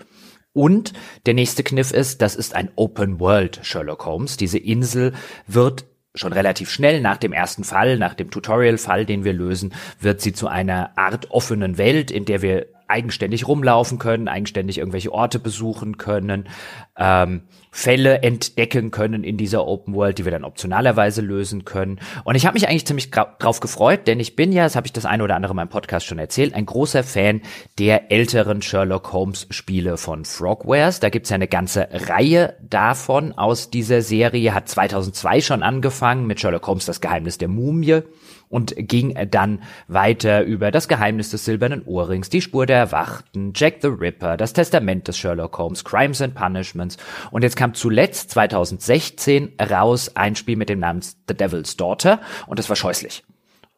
Und 0.53 0.95
der 1.27 1.35
nächste 1.35 1.63
Kniff 1.63 1.91
ist, 1.91 2.23
das 2.23 2.35
ist 2.35 2.55
ein 2.55 2.71
Open 2.77 3.21
World 3.21 3.61
Sherlock 3.63 4.07
Holmes. 4.07 4.37
Diese 4.39 4.59
Insel 4.59 5.13
wird 5.47 5.85
schon 6.17 6.33
relativ 6.33 6.71
schnell 6.71 7.01
nach 7.01 7.17
dem 7.17 7.33
ersten 7.33 7.65
Fall, 7.65 7.99
nach 7.99 8.15
dem 8.15 8.31
Tutorial-Fall, 8.31 9.07
den 9.07 9.25
wir 9.25 9.33
lösen, 9.33 9.75
wird 10.01 10.21
sie 10.21 10.33
zu 10.33 10.49
einer 10.49 10.91
Art 10.97 11.31
offenen 11.31 11.79
Welt, 11.79 12.11
in 12.11 12.25
der 12.25 12.43
wir 12.43 12.67
eigenständig 12.89 13.49
rumlaufen 13.49 13.99
können, 13.99 14.29
eigenständig 14.29 14.79
irgendwelche 14.79 15.13
Orte 15.13 15.39
besuchen 15.39 15.99
können, 15.99 16.49
ähm, 16.97 17.43
Fälle 17.71 18.23
entdecken 18.23 18.91
können 18.91 19.23
in 19.23 19.37
dieser 19.37 19.67
Open 19.67 19.95
World, 19.95 20.17
die 20.17 20.25
wir 20.25 20.33
dann 20.33 20.45
optionalerweise 20.45 21.21
lösen 21.21 21.67
können. 21.67 22.01
Und 22.25 22.35
ich 22.35 22.47
habe 22.47 22.55
mich 22.55 22.69
eigentlich 22.69 22.87
ziemlich 22.87 23.11
drauf 23.11 23.61
gefreut, 23.61 24.07
denn 24.07 24.19
ich 24.19 24.35
bin 24.35 24.51
ja, 24.51 24.65
das 24.65 24.77
habe 24.77 24.87
ich 24.87 24.95
das 24.95 25.05
eine 25.05 25.23
oder 25.23 25.37
andere 25.37 25.53
in 25.53 25.57
meinem 25.57 25.69
Podcast 25.69 26.07
schon 26.07 26.19
erzählt, 26.19 26.55
ein 26.55 26.65
großer 26.65 27.03
Fan 27.03 27.43
der 27.79 28.11
älteren 28.11 28.63
Sherlock 28.63 29.13
Holmes 29.13 29.47
Spiele 29.51 29.99
von 29.99 30.25
Frogwares. 30.25 31.01
Da 31.01 31.11
gibt's 31.11 31.29
ja 31.29 31.35
eine 31.35 31.49
ganze 31.49 31.89
Reihe 31.93 32.55
davon 32.63 33.33
aus 33.33 33.71
dieser 33.71 34.01
Serie, 34.01 34.55
hat 34.55 34.71
2002 34.71 35.43
schon 35.43 35.63
angefangen 35.63 36.27
mit 36.27 36.41
Sherlock 36.41 36.67
Holmes 36.67 36.87
das 36.87 37.03
Geheimnis 37.03 37.37
der 37.37 37.49
Mumie 37.49 38.03
und 38.49 38.75
ging 38.77 39.17
dann 39.31 39.63
weiter 39.89 40.43
über 40.43 40.71
das 40.71 40.89
Geheimnis 40.89 41.31
des 41.31 41.45
silbernen 41.45 41.85
Ohrrings, 41.85 42.31
die 42.31 42.41
Spur 42.41 42.67
der 42.67 42.79
Erwachten, 42.79 43.53
Jack 43.55 43.77
the 43.83 43.89
Ripper, 43.89 44.37
das 44.37 44.53
Testament 44.53 45.09
des 45.09 45.19
Sherlock 45.19 45.59
Holmes, 45.59 45.85
Crimes 45.85 46.21
and 46.23 46.35
Punishments 46.35 46.97
und 47.31 47.43
jetzt 47.43 47.57
kam 47.57 47.75
zuletzt 47.75 48.31
2016 48.31 49.55
raus 49.71 50.13
ein 50.15 50.37
Spiel 50.37 50.57
mit 50.57 50.69
dem 50.69 50.81
Namen 50.81 51.01
The 51.03 51.35
Devil's 51.35 51.77
Daughter 51.77 52.21
und 52.47 52.59
das 52.59 52.69
war 52.69 52.77
scheußlich. 52.77 53.25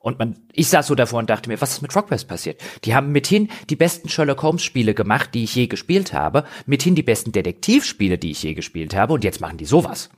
Und 0.00 0.18
man, 0.18 0.36
ich 0.52 0.68
saß 0.68 0.86
so 0.86 0.94
davor 0.94 1.18
und 1.18 1.28
dachte 1.28 1.50
mir, 1.50 1.60
was 1.60 1.72
ist 1.72 1.82
mit 1.82 1.92
Frogwares 1.92 2.24
passiert? 2.24 2.60
Die 2.84 2.94
haben 2.94 3.10
mithin 3.10 3.48
die 3.68 3.76
besten 3.76 4.08
Sherlock 4.08 4.42
Holmes 4.42 4.62
Spiele 4.62 4.94
gemacht, 4.94 5.30
die 5.34 5.44
ich 5.44 5.54
je 5.54 5.66
gespielt 5.66 6.12
habe, 6.12 6.44
mithin 6.66 6.94
die 6.94 7.02
besten 7.02 7.32
Detektivspiele, 7.32 8.16
die 8.16 8.30
ich 8.30 8.42
je 8.42 8.54
gespielt 8.54 8.94
habe 8.94 9.12
und 9.12 9.24
jetzt 9.24 9.40
machen 9.40 9.58
die 9.58 9.64
sowas. 9.64 10.08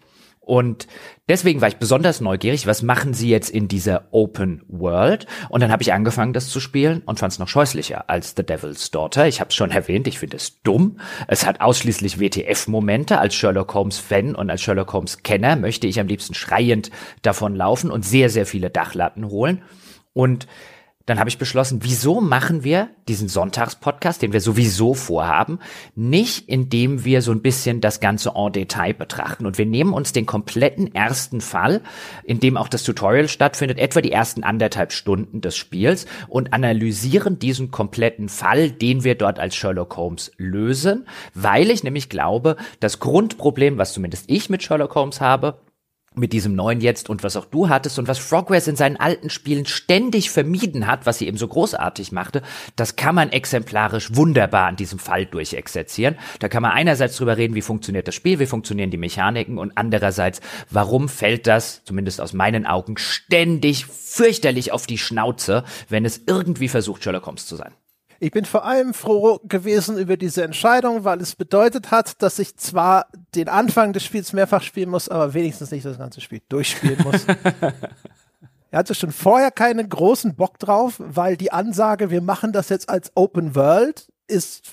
Und 0.50 0.88
deswegen 1.28 1.60
war 1.60 1.68
ich 1.68 1.76
besonders 1.76 2.20
neugierig, 2.20 2.66
was 2.66 2.82
machen 2.82 3.14
sie 3.14 3.30
jetzt 3.30 3.50
in 3.50 3.68
dieser 3.68 4.08
Open 4.10 4.64
World? 4.66 5.28
Und 5.48 5.60
dann 5.60 5.70
habe 5.70 5.84
ich 5.84 5.92
angefangen, 5.92 6.32
das 6.32 6.48
zu 6.48 6.58
spielen 6.58 7.02
und 7.06 7.20
fand 7.20 7.32
es 7.32 7.38
noch 7.38 7.46
scheußlicher 7.46 8.10
als 8.10 8.34
The 8.36 8.42
Devil's 8.42 8.90
Daughter. 8.90 9.28
Ich 9.28 9.38
habe 9.38 9.50
es 9.50 9.54
schon 9.54 9.70
erwähnt, 9.70 10.08
ich 10.08 10.18
finde 10.18 10.38
es 10.38 10.60
dumm. 10.62 10.98
Es 11.28 11.46
hat 11.46 11.60
ausschließlich 11.60 12.18
WTF-Momente. 12.18 13.20
Als 13.20 13.36
Sherlock 13.36 13.74
Holmes-Fan 13.74 14.34
und 14.34 14.50
als 14.50 14.60
Sherlock 14.60 14.92
Holmes-Kenner 14.92 15.54
möchte 15.54 15.86
ich 15.86 16.00
am 16.00 16.08
liebsten 16.08 16.34
schreiend 16.34 16.90
davon 17.22 17.54
laufen 17.54 17.92
und 17.92 18.04
sehr, 18.04 18.28
sehr 18.28 18.44
viele 18.44 18.70
Dachlatten 18.70 19.28
holen. 19.28 19.62
Und 20.14 20.48
dann 21.06 21.18
habe 21.18 21.30
ich 21.30 21.38
beschlossen, 21.38 21.80
wieso 21.82 22.20
machen 22.20 22.62
wir 22.62 22.90
diesen 23.08 23.28
Sonntagspodcast, 23.28 24.22
den 24.22 24.32
wir 24.32 24.40
sowieso 24.40 24.94
vorhaben, 24.94 25.58
nicht 25.94 26.48
indem 26.48 27.04
wir 27.04 27.22
so 27.22 27.32
ein 27.32 27.42
bisschen 27.42 27.80
das 27.80 28.00
Ganze 28.00 28.32
en 28.36 28.52
Detail 28.52 28.94
betrachten. 28.94 29.46
Und 29.46 29.58
wir 29.58 29.66
nehmen 29.66 29.92
uns 29.92 30.12
den 30.12 30.26
kompletten 30.26 30.94
ersten 30.94 31.40
Fall, 31.40 31.80
in 32.22 32.38
dem 32.38 32.56
auch 32.56 32.68
das 32.68 32.82
Tutorial 32.82 33.28
stattfindet, 33.28 33.78
etwa 33.78 34.00
die 34.00 34.12
ersten 34.12 34.44
anderthalb 34.44 34.92
Stunden 34.92 35.40
des 35.40 35.56
Spiels 35.56 36.06
und 36.28 36.52
analysieren 36.52 37.38
diesen 37.38 37.70
kompletten 37.70 38.28
Fall, 38.28 38.70
den 38.70 39.02
wir 39.02 39.14
dort 39.14 39.38
als 39.38 39.56
Sherlock 39.56 39.96
Holmes 39.96 40.30
lösen, 40.36 41.06
weil 41.34 41.70
ich 41.70 41.82
nämlich 41.82 42.08
glaube, 42.08 42.56
das 42.78 43.00
Grundproblem, 43.00 43.78
was 43.78 43.94
zumindest 43.94 44.26
ich 44.28 44.50
mit 44.50 44.62
Sherlock 44.62 44.94
Holmes 44.94 45.20
habe, 45.20 45.58
mit 46.16 46.32
diesem 46.32 46.56
neuen 46.56 46.80
jetzt 46.80 47.08
und 47.08 47.22
was 47.22 47.36
auch 47.36 47.44
du 47.44 47.68
hattest 47.68 47.98
und 48.00 48.08
was 48.08 48.18
Frogwares 48.18 48.66
in 48.66 48.74
seinen 48.74 48.96
alten 48.96 49.30
Spielen 49.30 49.64
ständig 49.64 50.30
vermieden 50.30 50.88
hat, 50.88 51.06
was 51.06 51.18
sie 51.18 51.28
eben 51.28 51.36
so 51.36 51.46
großartig 51.46 52.10
machte, 52.10 52.42
das 52.74 52.96
kann 52.96 53.14
man 53.14 53.30
exemplarisch 53.30 54.14
wunderbar 54.16 54.66
an 54.66 54.74
diesem 54.74 54.98
Fall 54.98 55.24
durchexerzieren. 55.24 56.16
Da 56.40 56.48
kann 56.48 56.62
man 56.62 56.72
einerseits 56.72 57.16
drüber 57.16 57.36
reden, 57.36 57.54
wie 57.54 57.62
funktioniert 57.62 58.08
das 58.08 58.16
Spiel, 58.16 58.40
wie 58.40 58.46
funktionieren 58.46 58.90
die 58.90 58.96
Mechaniken 58.96 59.56
und 59.56 59.72
andererseits, 59.76 60.40
warum 60.68 61.08
fällt 61.08 61.46
das, 61.46 61.84
zumindest 61.84 62.20
aus 62.20 62.32
meinen 62.32 62.66
Augen, 62.66 62.96
ständig 62.96 63.86
fürchterlich 63.86 64.72
auf 64.72 64.88
die 64.88 64.98
Schnauze, 64.98 65.62
wenn 65.88 66.04
es 66.04 66.22
irgendwie 66.26 66.68
versucht, 66.68 67.04
Sherlock 67.04 67.26
Holmes 67.26 67.46
zu 67.46 67.54
sein. 67.54 67.72
Ich 68.22 68.32
bin 68.32 68.44
vor 68.44 68.66
allem 68.66 68.92
froh 68.92 69.40
gewesen 69.44 69.96
über 69.96 70.18
diese 70.18 70.44
Entscheidung, 70.44 71.04
weil 71.04 71.22
es 71.22 71.34
bedeutet 71.34 71.90
hat, 71.90 72.22
dass 72.22 72.38
ich 72.38 72.54
zwar 72.58 73.06
den 73.34 73.48
Anfang 73.48 73.94
des 73.94 74.04
Spiels 74.04 74.34
mehrfach 74.34 74.62
spielen 74.62 74.90
muss, 74.90 75.08
aber 75.08 75.32
wenigstens 75.32 75.70
nicht 75.70 75.86
das 75.86 75.96
ganze 75.96 76.20
Spiel 76.20 76.42
durchspielen 76.50 77.02
muss. 77.02 77.24
er 78.70 78.78
hatte 78.78 78.94
schon 78.94 79.10
vorher 79.10 79.50
keinen 79.50 79.88
großen 79.88 80.36
Bock 80.36 80.58
drauf, 80.58 80.96
weil 80.98 81.38
die 81.38 81.50
Ansage, 81.50 82.10
wir 82.10 82.20
machen 82.20 82.52
das 82.52 82.68
jetzt 82.68 82.90
als 82.90 83.10
Open 83.14 83.54
World, 83.54 84.12
ist 84.28 84.70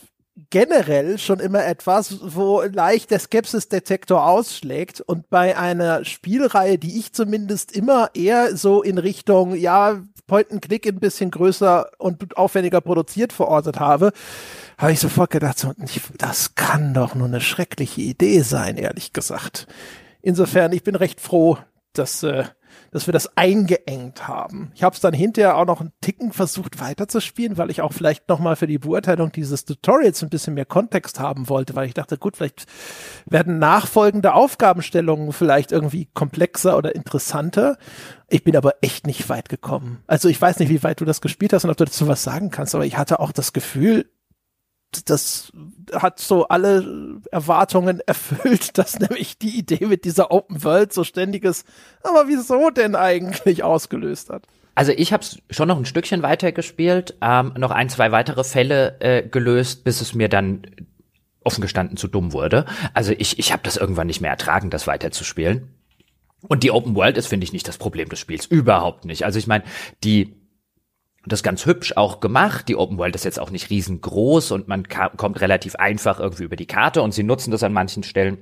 generell 0.49 1.17
schon 1.17 1.39
immer 1.39 1.65
etwas, 1.65 2.19
wo 2.21 2.61
leicht 2.61 3.11
der 3.11 3.19
Skepsis-Detektor 3.19 4.25
ausschlägt 4.25 5.01
und 5.01 5.29
bei 5.29 5.57
einer 5.57 6.05
Spielreihe, 6.05 6.77
die 6.77 6.99
ich 6.99 7.13
zumindest 7.13 7.71
immer 7.71 8.11
eher 8.13 8.55
so 8.55 8.83
in 8.83 8.97
Richtung, 8.97 9.55
ja, 9.55 10.01
Point-and-Click 10.27 10.85
ein 10.85 10.99
bisschen 10.99 11.31
größer 11.31 11.89
und 11.97 12.37
aufwendiger 12.37 12.81
produziert 12.81 13.33
verortet 13.33 13.79
habe, 13.79 14.11
habe 14.77 14.91
ich 14.91 14.99
sofort 14.99 15.31
gedacht, 15.31 15.57
so, 15.57 15.71
das 16.17 16.55
kann 16.55 16.93
doch 16.93 17.15
nur 17.15 17.27
eine 17.27 17.41
schreckliche 17.41 18.01
Idee 18.01 18.41
sein, 18.41 18.77
ehrlich 18.77 19.13
gesagt. 19.13 19.67
Insofern, 20.21 20.73
ich 20.73 20.83
bin 20.83 20.95
recht 20.95 21.21
froh, 21.21 21.57
dass 21.93 22.21
äh, 22.23 22.43
dass 22.91 23.07
wir 23.07 23.11
das 23.11 23.37
eingeengt 23.37 24.27
haben. 24.27 24.71
Ich 24.75 24.83
habe 24.83 24.93
es 24.93 25.01
dann 25.01 25.13
hinterher 25.13 25.57
auch 25.57 25.65
noch 25.65 25.81
einen 25.81 25.91
Ticken 26.01 26.31
versucht 26.31 26.79
weiterzuspielen, 26.79 27.57
weil 27.57 27.69
ich 27.69 27.81
auch 27.81 27.93
vielleicht 27.93 28.29
nochmal 28.29 28.55
für 28.55 28.67
die 28.67 28.77
Beurteilung 28.77 29.31
dieses 29.31 29.65
Tutorials 29.65 30.23
ein 30.23 30.29
bisschen 30.29 30.53
mehr 30.53 30.65
Kontext 30.65 31.19
haben 31.19 31.49
wollte, 31.49 31.75
weil 31.75 31.87
ich 31.87 31.93
dachte, 31.93 32.17
gut, 32.17 32.37
vielleicht 32.37 32.65
werden 33.25 33.59
nachfolgende 33.59 34.33
Aufgabenstellungen 34.33 35.33
vielleicht 35.33 35.71
irgendwie 35.71 36.07
komplexer 36.13 36.77
oder 36.77 36.95
interessanter. 36.95 37.77
Ich 38.29 38.43
bin 38.43 38.57
aber 38.57 38.75
echt 38.81 39.07
nicht 39.07 39.29
weit 39.29 39.49
gekommen. 39.49 40.03
Also 40.07 40.27
ich 40.29 40.41
weiß 40.41 40.59
nicht, 40.59 40.69
wie 40.69 40.83
weit 40.83 40.99
du 40.99 41.05
das 41.05 41.21
gespielt 41.21 41.53
hast 41.53 41.63
und 41.63 41.71
ob 41.71 41.77
du 41.77 41.85
dazu 41.85 42.07
was 42.07 42.23
sagen 42.23 42.51
kannst, 42.51 42.75
aber 42.75 42.85
ich 42.85 42.97
hatte 42.97 43.19
auch 43.19 43.31
das 43.31 43.53
Gefühl, 43.53 44.09
das 45.05 45.51
hat 45.93 46.19
so 46.19 46.47
alle 46.47 47.21
Erwartungen 47.31 48.01
erfüllt, 48.05 48.77
dass 48.77 48.99
nämlich 48.99 49.37
die 49.37 49.57
Idee 49.57 49.85
mit 49.85 50.05
dieser 50.05 50.31
Open 50.31 50.63
World 50.63 50.93
so 50.93 51.03
ständiges, 51.03 51.63
aber 52.03 52.27
wieso 52.27 52.69
denn 52.69 52.95
eigentlich 52.95 53.63
ausgelöst 53.63 54.29
hat. 54.29 54.43
Also 54.75 54.91
ich 54.95 55.11
habe 55.11 55.25
schon 55.49 55.67
noch 55.67 55.77
ein 55.77 55.85
Stückchen 55.85 56.21
weitergespielt, 56.21 57.15
ähm, 57.21 57.53
noch 57.57 57.71
ein, 57.71 57.89
zwei 57.89 58.11
weitere 58.11 58.43
Fälle 58.43 58.97
äh, 58.99 59.27
gelöst, 59.27 59.83
bis 59.83 60.01
es 60.01 60.13
mir 60.13 60.29
dann 60.29 60.61
offen 61.43 61.61
gestanden 61.61 61.97
zu 61.97 62.07
dumm 62.07 62.33
wurde. 62.33 62.65
Also 62.93 63.13
ich, 63.17 63.39
ich 63.39 63.51
habe 63.51 63.63
das 63.63 63.77
irgendwann 63.77 64.07
nicht 64.07 64.21
mehr 64.21 64.29
ertragen, 64.29 64.69
das 64.69 64.85
weiterzuspielen. 64.85 65.73
Und 66.47 66.63
die 66.63 66.71
Open 66.71 66.95
World 66.95 67.17
ist, 67.17 67.27
finde 67.27 67.45
ich, 67.45 67.53
nicht 67.53 67.67
das 67.67 67.77
Problem 67.77 68.09
des 68.09 68.19
Spiels. 68.19 68.45
Überhaupt 68.45 69.05
nicht. 69.05 69.25
Also 69.25 69.39
ich 69.39 69.47
meine, 69.47 69.63
die 70.03 70.35
das 71.27 71.43
ganz 71.43 71.65
hübsch 71.65 71.93
auch 71.95 72.19
gemacht. 72.19 72.67
Die 72.67 72.75
Open 72.75 72.97
World 72.97 73.15
ist 73.15 73.25
jetzt 73.25 73.39
auch 73.39 73.51
nicht 73.51 73.69
riesengroß 73.69 74.51
und 74.51 74.67
man 74.67 74.87
kommt 74.87 75.41
relativ 75.41 75.75
einfach 75.75 76.19
irgendwie 76.19 76.43
über 76.43 76.55
die 76.55 76.65
Karte 76.65 77.01
und 77.01 77.13
sie 77.13 77.23
nutzen 77.23 77.51
das 77.51 77.63
an 77.63 77.73
manchen 77.73 78.03
Stellen 78.03 78.37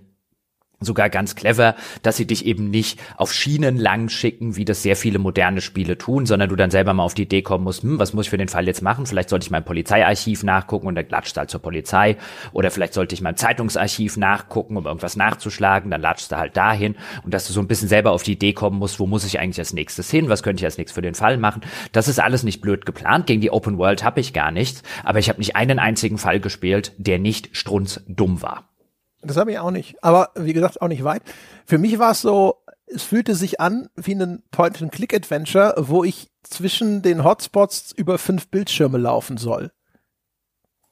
sogar 0.85 1.09
ganz 1.09 1.35
clever, 1.35 1.75
dass 2.01 2.17
sie 2.17 2.27
dich 2.27 2.45
eben 2.45 2.69
nicht 2.69 2.99
auf 3.17 3.33
Schienen 3.33 3.77
lang 3.77 4.09
schicken, 4.09 4.55
wie 4.55 4.65
das 4.65 4.83
sehr 4.83 4.95
viele 4.95 5.19
moderne 5.19 5.61
Spiele 5.61 5.97
tun, 5.97 6.25
sondern 6.25 6.49
du 6.49 6.55
dann 6.55 6.71
selber 6.71 6.93
mal 6.93 7.03
auf 7.03 7.13
die 7.13 7.23
Idee 7.23 7.41
kommen 7.41 7.63
musst, 7.63 7.83
hm, 7.83 7.99
was 7.99 8.13
muss 8.13 8.25
ich 8.25 8.29
für 8.29 8.37
den 8.37 8.47
Fall 8.47 8.67
jetzt 8.67 8.81
machen? 8.81 9.05
Vielleicht 9.05 9.29
sollte 9.29 9.45
ich 9.45 9.51
mein 9.51 9.65
Polizeiarchiv 9.65 10.43
nachgucken 10.43 10.87
und 10.87 10.95
dann 10.95 11.09
latscht 11.09 11.35
du 11.35 11.39
halt 11.39 11.49
zur 11.49 11.61
Polizei. 11.61 12.17
Oder 12.53 12.71
vielleicht 12.71 12.93
sollte 12.93 13.15
ich 13.15 13.21
mein 13.21 13.35
Zeitungsarchiv 13.35 14.17
nachgucken, 14.17 14.77
um 14.77 14.85
irgendwas 14.85 15.15
nachzuschlagen, 15.15 15.91
dann 15.91 16.01
latschst 16.01 16.31
du 16.31 16.37
halt 16.37 16.55
dahin. 16.55 16.95
Und 17.23 17.33
dass 17.33 17.47
du 17.47 17.53
so 17.53 17.59
ein 17.59 17.67
bisschen 17.67 17.87
selber 17.87 18.11
auf 18.11 18.23
die 18.23 18.33
Idee 18.33 18.53
kommen 18.53 18.79
musst, 18.79 18.99
wo 18.99 19.07
muss 19.07 19.25
ich 19.25 19.39
eigentlich 19.39 19.59
als 19.59 19.73
nächstes 19.73 20.09
hin? 20.09 20.29
Was 20.29 20.43
könnte 20.43 20.61
ich 20.61 20.65
als 20.65 20.77
nächstes 20.77 20.95
für 20.95 21.01
den 21.01 21.15
Fall 21.15 21.37
machen? 21.37 21.61
Das 21.91 22.07
ist 22.07 22.19
alles 22.19 22.43
nicht 22.43 22.61
blöd 22.61 22.85
geplant. 22.85 23.27
Gegen 23.27 23.41
die 23.41 23.51
Open 23.51 23.77
World 23.77 24.03
habe 24.03 24.19
ich 24.19 24.33
gar 24.33 24.51
nichts. 24.51 24.83
Aber 25.03 25.19
ich 25.19 25.29
habe 25.29 25.39
nicht 25.39 25.55
einen 25.55 25.79
einzigen 25.79 26.17
Fall 26.17 26.39
gespielt, 26.39 26.93
der 26.97 27.19
nicht 27.19 27.49
strunzdumm 27.55 28.41
war. 28.41 28.74
Das 29.27 29.37
habe 29.37 29.51
ich 29.51 29.59
auch 29.59 29.71
nicht. 29.71 30.03
Aber 30.03 30.31
wie 30.35 30.53
gesagt, 30.53 30.81
auch 30.81 30.87
nicht 30.87 31.03
weit. 31.03 31.23
Für 31.65 31.77
mich 31.77 31.99
war 31.99 32.11
es 32.11 32.21
so, 32.21 32.61
es 32.87 33.03
fühlte 33.03 33.35
sich 33.35 33.59
an 33.59 33.89
wie 33.95 34.13
ein 34.13 34.43
Point-and-Click-Adventure, 34.51 35.75
wo 35.77 36.03
ich 36.03 36.31
zwischen 36.43 37.01
den 37.01 37.23
Hotspots 37.23 37.91
über 37.91 38.17
fünf 38.17 38.49
Bildschirme 38.49 38.97
laufen 38.97 39.37
soll. 39.37 39.71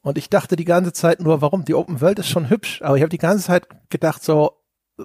Und 0.01 0.17
ich 0.17 0.29
dachte 0.29 0.55
die 0.55 0.65
ganze 0.65 0.91
Zeit 0.91 1.21
nur, 1.21 1.41
warum? 1.41 1.63
Die 1.63 1.75
Open 1.75 2.01
World 2.01 2.19
ist 2.19 2.27
schon 2.27 2.49
hübsch, 2.49 2.81
aber 2.81 2.97
ich 2.97 3.03
habe 3.03 3.09
die 3.09 3.17
ganze 3.17 3.45
Zeit 3.45 3.67
gedacht 3.89 4.23
so, 4.23 4.59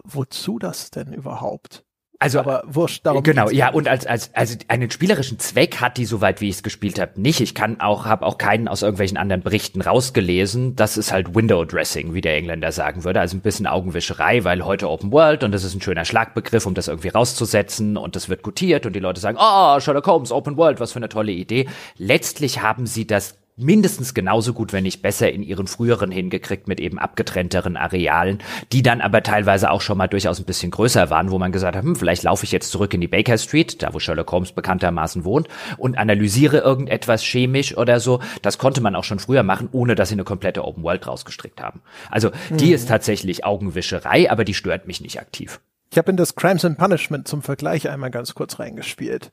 wozu 0.05 0.59
das 0.59 0.91
denn 0.91 1.13
überhaupt? 1.13 1.85
Also, 2.21 2.41
aber 2.41 2.65
wurscht, 2.67 3.07
darum 3.07 3.23
Genau, 3.23 3.49
ja, 3.49 3.71
und 3.71 3.87
als, 3.87 4.05
als, 4.05 4.35
also 4.35 4.57
einen 4.67 4.91
spielerischen 4.91 5.39
Zweck 5.39 5.77
hat 5.81 5.99
die, 5.99 6.05
soweit 6.05 6.41
wie 6.41 6.49
ich 6.49 6.57
es 6.57 6.63
gespielt 6.65 6.99
habe, 6.99 7.21
nicht. 7.21 7.41
Ich 7.41 7.55
kann 7.55 7.81
auch, 7.81 8.07
habe 8.07 8.27
auch 8.27 8.39
keinen 8.39 8.67
aus 8.67 8.83
irgendwelchen 8.83 9.17
anderen 9.17 9.43
Berichten 9.43 9.81
rausgelesen. 9.81 10.75
Das 10.75 10.97
ist 10.97 11.13
halt 11.13 11.37
Window 11.37 11.65
Dressing, 11.65 12.15
wie 12.15 12.21
der 12.21 12.37
Engländer 12.37 12.73
sagen 12.73 13.05
würde. 13.05 13.21
Also 13.21 13.37
ein 13.37 13.41
bisschen 13.41 13.69
Augenwischerei, 13.69 14.43
weil 14.43 14.65
heute 14.65 14.91
Open 14.91 15.13
World 15.13 15.45
und 15.45 15.53
das 15.53 15.63
ist 15.63 15.77
ein 15.77 15.81
schöner 15.81 16.05
Schlagbegriff, 16.05 16.67
um 16.67 16.75
das 16.75 16.89
irgendwie 16.89 17.09
rauszusetzen 17.09 17.97
und 17.97 18.17
das 18.17 18.29
wird 18.29 18.43
gutiert 18.43 18.85
und 18.85 18.97
die 18.97 19.01
Leute 19.01 19.21
sagen, 19.21 19.39
oh, 19.41 19.79
Sherlock 19.79 20.07
Holmes, 20.09 20.33
Open 20.33 20.57
World, 20.57 20.81
was 20.81 20.93
für 20.93 20.99
eine 20.99 21.09
tolle 21.09 21.31
Idee. 21.31 21.69
Letztlich 21.99 22.63
haben 22.63 22.87
sie 22.87 23.07
das 23.07 23.37
mindestens 23.59 24.15
genauso 24.15 24.53
gut, 24.53 24.73
wenn 24.73 24.85
nicht 24.85 25.03
besser 25.03 25.31
in 25.31 25.43
ihren 25.43 25.67
früheren 25.67 26.11
hingekriegt 26.11 26.69
mit 26.69 26.81
eben 26.81 26.99
abgetrennteren 26.99 27.77
Arealen, 27.77 28.39
die 28.73 28.83
dann 28.83 29.01
aber 29.01 29.23
teilweise 29.23 29.71
auch 29.71 29.81
schon 29.81 29.99
mal 29.99 30.07
durchaus 30.07 30.39
ein 30.39 30.45
bisschen 30.45 30.71
größer 30.71 31.11
waren, 31.11 31.31
wo 31.31 31.39
man 31.39 31.53
gesagt 31.53 31.77
hat, 31.77 31.85
hm, 31.85 31.97
vielleicht 31.97 32.23
laufe 32.23 32.45
ich 32.45 32.53
jetzt 32.53 32.71
zurück 32.71 32.95
in 32.95 33.01
die 33.01 33.09
Baker 33.09 33.37
Street, 33.37 33.83
da 33.83 33.93
wo 33.93 33.99
Sherlock 33.99 34.31
Holmes 34.31 34.53
bekanntermaßen 34.53 35.25
wohnt, 35.25 35.49
und 35.77 35.99
analysiere 35.99 36.59
irgendetwas 36.59 37.23
chemisch 37.23 37.77
oder 37.77 38.01
so. 38.01 38.21
Das 38.43 38.59
konnte 38.59 38.81
man 38.81 38.95
auch 38.95 39.05
schon 39.05 39.19
früher 39.19 39.43
machen, 39.43 39.69
ohne 39.73 39.95
dass 39.95 40.09
sie 40.09 40.15
eine 40.15 40.25
komplette 40.25 40.65
Open 40.65 40.85
World 40.85 41.07
rausgestrickt 41.07 41.61
haben. 41.61 41.83
Also 42.11 42.31
die 42.51 42.67
mhm. 42.67 42.75
ist 42.75 42.89
tatsächlich 42.89 43.45
Augenwischerei, 43.45 44.31
aber 44.31 44.45
die 44.45 44.55
stört 44.55 44.87
mich 44.87 45.01
nicht 45.01 45.21
aktiv. 45.21 45.61
Ich 45.91 45.99
habe 45.99 46.11
in 46.11 46.17
das 46.17 46.35
Crimes 46.35 46.65
and 46.65 46.79
Punishment 46.79 47.27
zum 47.27 47.43
Vergleich 47.43 47.89
einmal 47.89 48.11
ganz 48.11 48.35
kurz 48.35 48.59
reingespielt. 48.59 49.33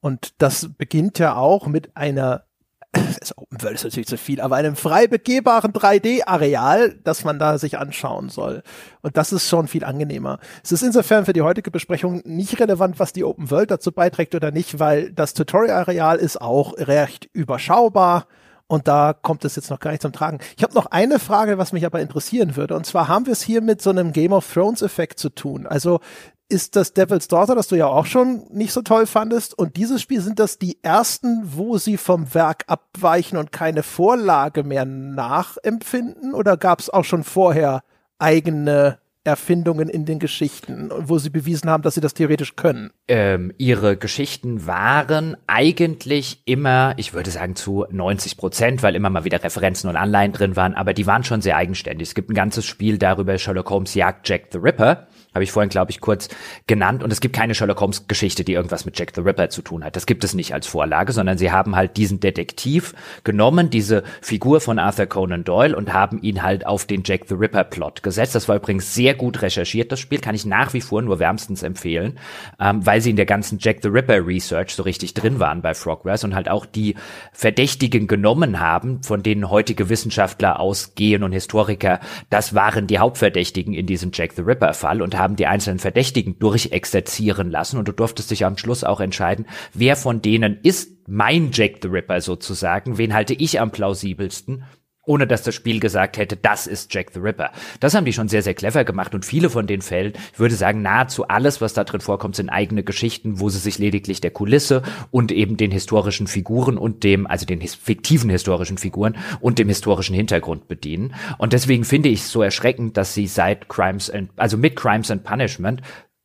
Und 0.00 0.34
das 0.38 0.70
beginnt 0.78 1.18
ja 1.18 1.34
auch 1.34 1.66
mit 1.66 1.96
einer 1.96 2.44
das 3.20 3.36
Open 3.36 3.62
World 3.62 3.74
ist 3.74 3.84
natürlich 3.84 4.06
zu 4.08 4.16
viel, 4.16 4.40
aber 4.40 4.56
einem 4.56 4.76
frei 4.76 5.06
begehbaren 5.06 5.72
3D-Areal, 5.72 6.94
das 7.04 7.24
man 7.24 7.38
da 7.38 7.58
sich 7.58 7.78
anschauen 7.78 8.28
soll. 8.28 8.62
Und 9.02 9.16
das 9.16 9.32
ist 9.32 9.48
schon 9.48 9.68
viel 9.68 9.84
angenehmer. 9.84 10.38
Es 10.62 10.72
ist 10.72 10.82
insofern 10.82 11.24
für 11.24 11.32
die 11.32 11.42
heutige 11.42 11.70
Besprechung 11.70 12.22
nicht 12.24 12.58
relevant, 12.60 12.98
was 12.98 13.12
die 13.12 13.24
Open 13.24 13.50
World 13.50 13.70
dazu 13.70 13.92
beiträgt 13.92 14.34
oder 14.34 14.50
nicht, 14.50 14.78
weil 14.78 15.12
das 15.12 15.34
Tutorial-Areal 15.34 16.18
ist 16.18 16.40
auch 16.40 16.74
recht 16.78 17.28
überschaubar. 17.32 18.26
Und 18.70 18.86
da 18.86 19.14
kommt 19.14 19.46
es 19.46 19.56
jetzt 19.56 19.70
noch 19.70 19.80
gar 19.80 19.92
nicht 19.92 20.02
zum 20.02 20.12
Tragen. 20.12 20.40
Ich 20.56 20.62
habe 20.62 20.74
noch 20.74 20.86
eine 20.86 21.18
Frage, 21.18 21.56
was 21.56 21.72
mich 21.72 21.86
aber 21.86 22.00
interessieren 22.00 22.54
würde. 22.54 22.76
Und 22.76 22.84
zwar 22.84 23.08
haben 23.08 23.24
wir 23.24 23.32
es 23.32 23.40
hier 23.40 23.62
mit 23.62 23.80
so 23.80 23.88
einem 23.88 24.12
Game 24.12 24.32
of 24.32 24.52
Thrones 24.52 24.82
Effekt 24.82 25.18
zu 25.18 25.30
tun. 25.30 25.66
Also 25.66 26.00
ist 26.48 26.76
das 26.76 26.94
Devil's 26.94 27.28
Daughter, 27.28 27.54
das 27.54 27.68
du 27.68 27.76
ja 27.76 27.86
auch 27.86 28.06
schon 28.06 28.46
nicht 28.50 28.72
so 28.72 28.82
toll 28.82 29.06
fandest. 29.06 29.56
Und 29.56 29.76
dieses 29.76 30.00
Spiel 30.00 30.20
sind 30.20 30.38
das 30.38 30.58
die 30.58 30.78
ersten, 30.82 31.42
wo 31.44 31.78
sie 31.78 31.96
vom 31.96 32.34
Werk 32.34 32.64
abweichen 32.66 33.36
und 33.38 33.52
keine 33.52 33.82
Vorlage 33.82 34.64
mehr 34.64 34.84
nachempfinden? 34.84 36.34
Oder 36.34 36.56
gab 36.56 36.80
es 36.80 36.90
auch 36.90 37.04
schon 37.04 37.24
vorher 37.24 37.82
eigene 38.18 38.98
Erfindungen 39.24 39.90
in 39.90 40.06
den 40.06 40.18
Geschichten, 40.18 40.90
wo 40.96 41.18
sie 41.18 41.28
bewiesen 41.28 41.68
haben, 41.68 41.82
dass 41.82 41.94
sie 41.94 42.00
das 42.00 42.14
theoretisch 42.14 42.56
können? 42.56 42.90
Ähm, 43.08 43.52
ihre 43.58 43.98
Geschichten 43.98 44.66
waren 44.66 45.36
eigentlich 45.46 46.40
immer, 46.46 46.94
ich 46.96 47.12
würde 47.12 47.30
sagen 47.30 47.54
zu 47.54 47.84
90 47.90 48.38
Prozent, 48.38 48.82
weil 48.82 48.96
immer 48.96 49.10
mal 49.10 49.24
wieder 49.24 49.44
Referenzen 49.44 49.90
und 49.90 49.96
Anleihen 49.96 50.32
drin 50.32 50.56
waren, 50.56 50.74
aber 50.74 50.94
die 50.94 51.06
waren 51.06 51.24
schon 51.24 51.42
sehr 51.42 51.56
eigenständig. 51.56 52.08
Es 52.08 52.14
gibt 52.14 52.30
ein 52.30 52.34
ganzes 52.34 52.64
Spiel 52.64 52.96
darüber, 52.96 53.36
Sherlock 53.36 53.68
Holmes 53.68 53.94
jagt 53.94 54.26
Jack 54.26 54.46
the 54.50 54.58
Ripper 54.58 55.06
habe 55.38 55.44
ich 55.44 55.52
vorhin, 55.52 55.70
glaube 55.70 55.92
ich, 55.92 56.00
kurz 56.00 56.28
genannt. 56.66 57.04
Und 57.04 57.12
es 57.12 57.20
gibt 57.20 57.36
keine 57.36 57.54
Sherlock 57.54 57.80
Holmes 57.80 58.08
Geschichte, 58.08 58.42
die 58.42 58.54
irgendwas 58.54 58.84
mit 58.84 58.98
Jack 58.98 59.12
the 59.14 59.20
Ripper 59.20 59.50
zu 59.50 59.62
tun 59.62 59.84
hat. 59.84 59.94
Das 59.94 60.04
gibt 60.04 60.24
es 60.24 60.34
nicht 60.34 60.52
als 60.52 60.66
Vorlage, 60.66 61.12
sondern 61.12 61.38
sie 61.38 61.52
haben 61.52 61.76
halt 61.76 61.96
diesen 61.96 62.18
Detektiv 62.18 62.92
genommen, 63.22 63.70
diese 63.70 64.02
Figur 64.20 64.60
von 64.60 64.80
Arthur 64.80 65.06
Conan 65.06 65.44
Doyle 65.44 65.76
und 65.76 65.92
haben 65.92 66.20
ihn 66.22 66.42
halt 66.42 66.66
auf 66.66 66.86
den 66.86 67.02
Jack 67.04 67.22
the 67.28 67.34
Ripper 67.34 67.62
Plot 67.62 68.02
gesetzt. 68.02 68.34
Das 68.34 68.48
war 68.48 68.56
übrigens 68.56 68.94
sehr 68.94 69.14
gut 69.14 69.40
recherchiert. 69.42 69.92
Das 69.92 70.00
Spiel 70.00 70.18
kann 70.18 70.34
ich 70.34 70.44
nach 70.44 70.74
wie 70.74 70.80
vor 70.80 71.02
nur 71.02 71.20
wärmstens 71.20 71.62
empfehlen, 71.62 72.18
ähm, 72.58 72.84
weil 72.84 73.00
sie 73.00 73.10
in 73.10 73.16
der 73.16 73.26
ganzen 73.26 73.58
Jack 73.60 73.78
the 73.82 73.88
Ripper 73.88 74.26
Research 74.26 74.74
so 74.74 74.82
richtig 74.82 75.14
drin 75.14 75.38
waren 75.38 75.62
bei 75.62 75.74
Frogwares 75.74 76.24
und 76.24 76.34
halt 76.34 76.48
auch 76.48 76.66
die 76.66 76.96
Verdächtigen 77.32 78.08
genommen 78.08 78.58
haben, 78.58 79.04
von 79.04 79.22
denen 79.22 79.50
heutige 79.50 79.88
Wissenschaftler 79.88 80.58
ausgehen 80.58 81.22
und 81.22 81.30
Historiker. 81.30 82.00
Das 82.28 82.54
waren 82.56 82.88
die 82.88 82.98
Hauptverdächtigen 82.98 83.74
in 83.74 83.86
diesem 83.86 84.10
Jack 84.12 84.32
the 84.32 84.42
Ripper 84.42 84.74
Fall 84.74 85.00
und 85.02 85.16
haben 85.16 85.27
haben 85.28 85.36
die 85.36 85.46
einzelnen 85.46 85.78
Verdächtigen 85.78 86.38
durchexerzieren 86.38 87.50
lassen. 87.50 87.78
Und 87.78 87.86
du 87.86 87.92
durftest 87.92 88.30
dich 88.30 88.46
am 88.46 88.56
Schluss 88.56 88.82
auch 88.82 89.00
entscheiden, 89.00 89.46
wer 89.74 89.94
von 89.94 90.22
denen 90.22 90.58
ist 90.62 91.06
mein 91.06 91.50
Jack 91.52 91.76
the 91.82 91.88
Ripper 91.88 92.20
sozusagen, 92.20 92.98
wen 92.98 93.12
halte 93.12 93.34
ich 93.34 93.60
am 93.60 93.70
plausibelsten 93.70 94.64
ohne 95.08 95.26
dass 95.26 95.42
das 95.42 95.54
Spiel 95.54 95.80
gesagt 95.80 96.18
hätte, 96.18 96.36
das 96.36 96.66
ist 96.66 96.92
Jack 96.92 97.10
the 97.14 97.20
Ripper. 97.20 97.50
Das 97.80 97.94
haben 97.94 98.04
die 98.04 98.12
schon 98.12 98.28
sehr, 98.28 98.42
sehr 98.42 98.54
clever 98.54 98.84
gemacht 98.84 99.14
und 99.14 99.24
viele 99.24 99.50
von 99.50 99.66
den 99.66 99.80
Fällen, 99.80 100.12
ich 100.32 100.38
würde 100.38 100.54
sagen, 100.54 100.82
nahezu 100.82 101.26
alles, 101.26 101.60
was 101.60 101.72
da 101.72 101.84
drin 101.84 102.00
vorkommt, 102.00 102.36
sind 102.36 102.50
eigene 102.50 102.84
Geschichten, 102.84 103.40
wo 103.40 103.48
sie 103.48 103.58
sich 103.58 103.78
lediglich 103.78 104.20
der 104.20 104.30
Kulisse 104.30 104.82
und 105.10 105.32
eben 105.32 105.56
den 105.56 105.70
historischen 105.70 106.26
Figuren 106.26 106.76
und 106.76 107.04
dem, 107.04 107.26
also 107.26 107.46
den 107.46 107.60
fiktiven 107.60 108.30
historischen 108.30 108.78
Figuren 108.78 109.16
und 109.40 109.58
dem 109.58 109.68
historischen 109.68 110.14
Hintergrund 110.14 110.68
bedienen. 110.68 111.14
Und 111.38 111.54
deswegen 111.54 111.84
finde 111.84 112.10
ich 112.10 112.20
es 112.20 112.30
so 112.30 112.42
erschreckend, 112.42 112.96
dass 112.96 113.14
sie 113.14 113.26
seit 113.26 113.68
Crimes 113.68 114.10
and, 114.10 114.30
also 114.36 114.58
mit 114.58 114.76
Crimes 114.76 115.10
and 115.10 115.24
Punishment 115.24 115.82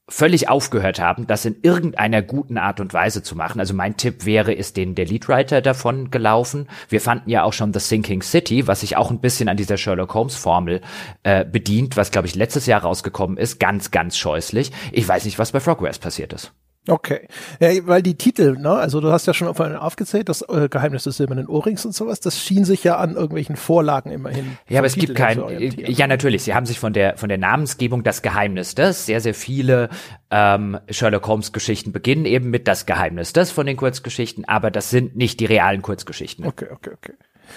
völlig 0.09 0.49
aufgehört 0.49 0.99
haben, 0.99 1.27
das 1.27 1.45
in 1.45 1.55
irgendeiner 1.61 2.21
guten 2.21 2.57
Art 2.57 2.79
und 2.81 2.93
Weise 2.93 3.23
zu 3.23 3.35
machen. 3.35 3.59
Also 3.59 3.73
mein 3.73 3.95
Tipp 3.95 4.25
wäre, 4.25 4.53
ist 4.53 4.75
den 4.75 4.95
der 4.95 5.05
Leadwriter 5.05 5.61
davon 5.61 6.11
gelaufen. 6.11 6.67
Wir 6.89 6.99
fanden 6.99 7.29
ja 7.29 7.43
auch 7.43 7.53
schon 7.53 7.73
The 7.73 7.79
Sinking 7.79 8.21
City, 8.21 8.67
was 8.67 8.81
sich 8.81 8.97
auch 8.97 9.11
ein 9.11 9.21
bisschen 9.21 9.47
an 9.47 9.57
dieser 9.57 9.77
Sherlock 9.77 10.13
Holmes 10.13 10.35
Formel 10.35 10.81
äh, 11.23 11.45
bedient, 11.45 11.95
was 11.95 12.11
glaube 12.11 12.27
ich 12.27 12.35
letztes 12.35 12.65
Jahr 12.65 12.81
rausgekommen 12.81 13.37
ist, 13.37 13.59
ganz, 13.59 13.91
ganz 13.91 14.17
scheußlich. 14.17 14.71
Ich 14.91 15.07
weiß 15.07 15.23
nicht, 15.25 15.39
was 15.39 15.53
bei 15.53 15.61
Frogwares 15.61 15.99
passiert 15.99 16.33
ist. 16.33 16.51
Okay. 16.87 17.27
Ja, 17.61 17.69
weil 17.87 18.03
die 18.03 18.15
Titel, 18.15 18.57
ne, 18.57 18.71
also 18.71 18.99
du 18.99 19.11
hast 19.11 19.25
ja 19.25 19.33
schon 19.33 19.47
aufgezählt, 19.47 20.27
das 20.27 20.41
äh, 20.41 20.67
Geheimnis 20.69 21.03
des 21.03 21.15
silbernen 21.15 21.47
Ohrrings 21.47 21.85
und 21.85 21.93
sowas, 21.93 22.19
das 22.19 22.39
schien 22.39 22.65
sich 22.65 22.83
ja 22.83 22.97
an 22.97 23.15
irgendwelchen 23.15 23.55
Vorlagen 23.55 24.11
immerhin. 24.11 24.57
Ja, 24.67 24.79
aber 24.79 24.87
es 24.87 24.93
Titel 24.93 25.13
gibt 25.13 25.17
kein, 25.17 25.41
ja 25.77 26.07
natürlich, 26.07 26.43
sie 26.43 26.53
haben 26.53 26.65
sich 26.65 26.79
von 26.79 26.91
der, 26.91 27.17
von 27.17 27.29
der 27.29 27.37
Namensgebung 27.37 28.03
das 28.03 28.21
Geheimnis 28.21 28.75
des, 28.75 29.05
sehr, 29.05 29.21
sehr 29.21 29.33
viele 29.33 29.89
ähm, 30.29 30.77
Sherlock 30.89 31.25
Holmes 31.27 31.53
Geschichten 31.53 31.93
beginnen 31.93 32.25
eben 32.25 32.49
mit 32.49 32.67
das 32.67 32.85
Geheimnis 32.85 33.31
des 33.31 33.51
von 33.51 33.65
den 33.65 33.77
Kurzgeschichten, 33.77 34.45
aber 34.45 34.69
das 34.69 34.89
sind 34.89 35.15
nicht 35.15 35.39
die 35.39 35.45
realen 35.45 35.81
Kurzgeschichten. 35.81 36.45
Okay, 36.45 36.67
okay, 36.69 36.91
okay. 36.97 37.13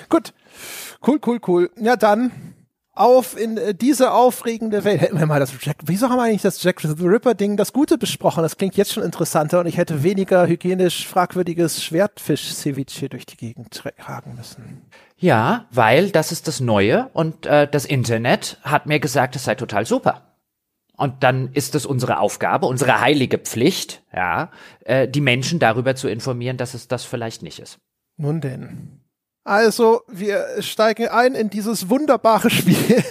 Gut. 0.08 0.32
Cool, 1.06 1.18
cool, 1.26 1.40
cool. 1.46 1.70
Ja, 1.80 1.96
dann 1.96 2.30
auf 2.96 3.38
in 3.38 3.56
äh, 3.56 3.74
diese 3.74 4.12
aufregende 4.12 4.84
Welt. 4.84 5.00
Hätten 5.00 5.18
wir 5.18 5.26
mal 5.26 5.40
das 5.40 5.52
Jack, 5.60 5.76
wieso 5.84 6.08
haben 6.08 6.16
wir 6.16 6.24
eigentlich 6.24 6.42
das 6.42 6.62
Jack 6.62 6.80
the 6.80 7.06
Ripper 7.06 7.34
Ding, 7.34 7.56
das 7.56 7.72
Gute 7.72 7.98
besprochen? 7.98 8.42
Das 8.42 8.56
klingt 8.56 8.76
jetzt 8.76 8.92
schon 8.92 9.02
interessanter 9.02 9.60
und 9.60 9.66
ich 9.66 9.76
hätte 9.76 10.02
weniger 10.02 10.46
hygienisch 10.46 11.06
fragwürdiges 11.06 11.82
Schwertfisch-Ceviche 11.84 13.08
durch 13.08 13.26
die 13.26 13.36
Gegend 13.36 13.70
tragen 13.70 14.34
müssen. 14.34 14.82
Ja, 15.16 15.66
weil 15.70 16.10
das 16.10 16.32
ist 16.32 16.48
das 16.48 16.60
Neue 16.60 17.08
und 17.12 17.46
äh, 17.46 17.68
das 17.68 17.84
Internet 17.84 18.58
hat 18.62 18.86
mir 18.86 19.00
gesagt, 19.00 19.36
es 19.36 19.44
sei 19.44 19.54
total 19.54 19.86
super. 19.86 20.22
Und 20.96 21.22
dann 21.22 21.52
ist 21.52 21.74
es 21.74 21.84
unsere 21.84 22.20
Aufgabe, 22.20 22.66
unsere 22.66 23.00
heilige 23.00 23.38
Pflicht, 23.38 24.02
ja, 24.14 24.50
äh, 24.84 25.06
die 25.06 25.20
Menschen 25.20 25.58
darüber 25.58 25.94
zu 25.94 26.08
informieren, 26.08 26.56
dass 26.56 26.74
es 26.74 26.88
das 26.88 27.04
vielleicht 27.04 27.42
nicht 27.42 27.58
ist. 27.58 27.78
Nun 28.16 28.40
denn. 28.40 28.95
Also, 29.46 30.02
wir 30.08 30.44
steigen 30.58 31.06
ein 31.06 31.36
in 31.36 31.50
dieses 31.50 31.88
wunderbare 31.88 32.50
Spiel 32.50 33.04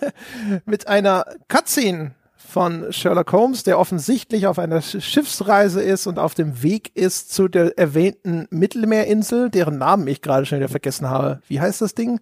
mit 0.66 0.86
einer 0.86 1.24
Cutscene 1.48 2.10
von 2.36 2.92
Sherlock 2.92 3.32
Holmes, 3.32 3.62
der 3.62 3.78
offensichtlich 3.78 4.46
auf 4.46 4.58
einer 4.58 4.82
Schiffsreise 4.82 5.80
ist 5.80 6.06
und 6.06 6.18
auf 6.18 6.34
dem 6.34 6.62
Weg 6.62 6.94
ist 6.94 7.32
zu 7.32 7.48
der 7.48 7.78
erwähnten 7.78 8.46
Mittelmeerinsel, 8.50 9.48
deren 9.48 9.78
Namen 9.78 10.06
ich 10.08 10.20
gerade 10.20 10.44
schon 10.44 10.58
wieder 10.58 10.68
vergessen 10.68 11.08
habe. 11.08 11.40
Wie 11.48 11.58
heißt 11.58 11.80
das 11.80 11.94
Ding? 11.94 12.20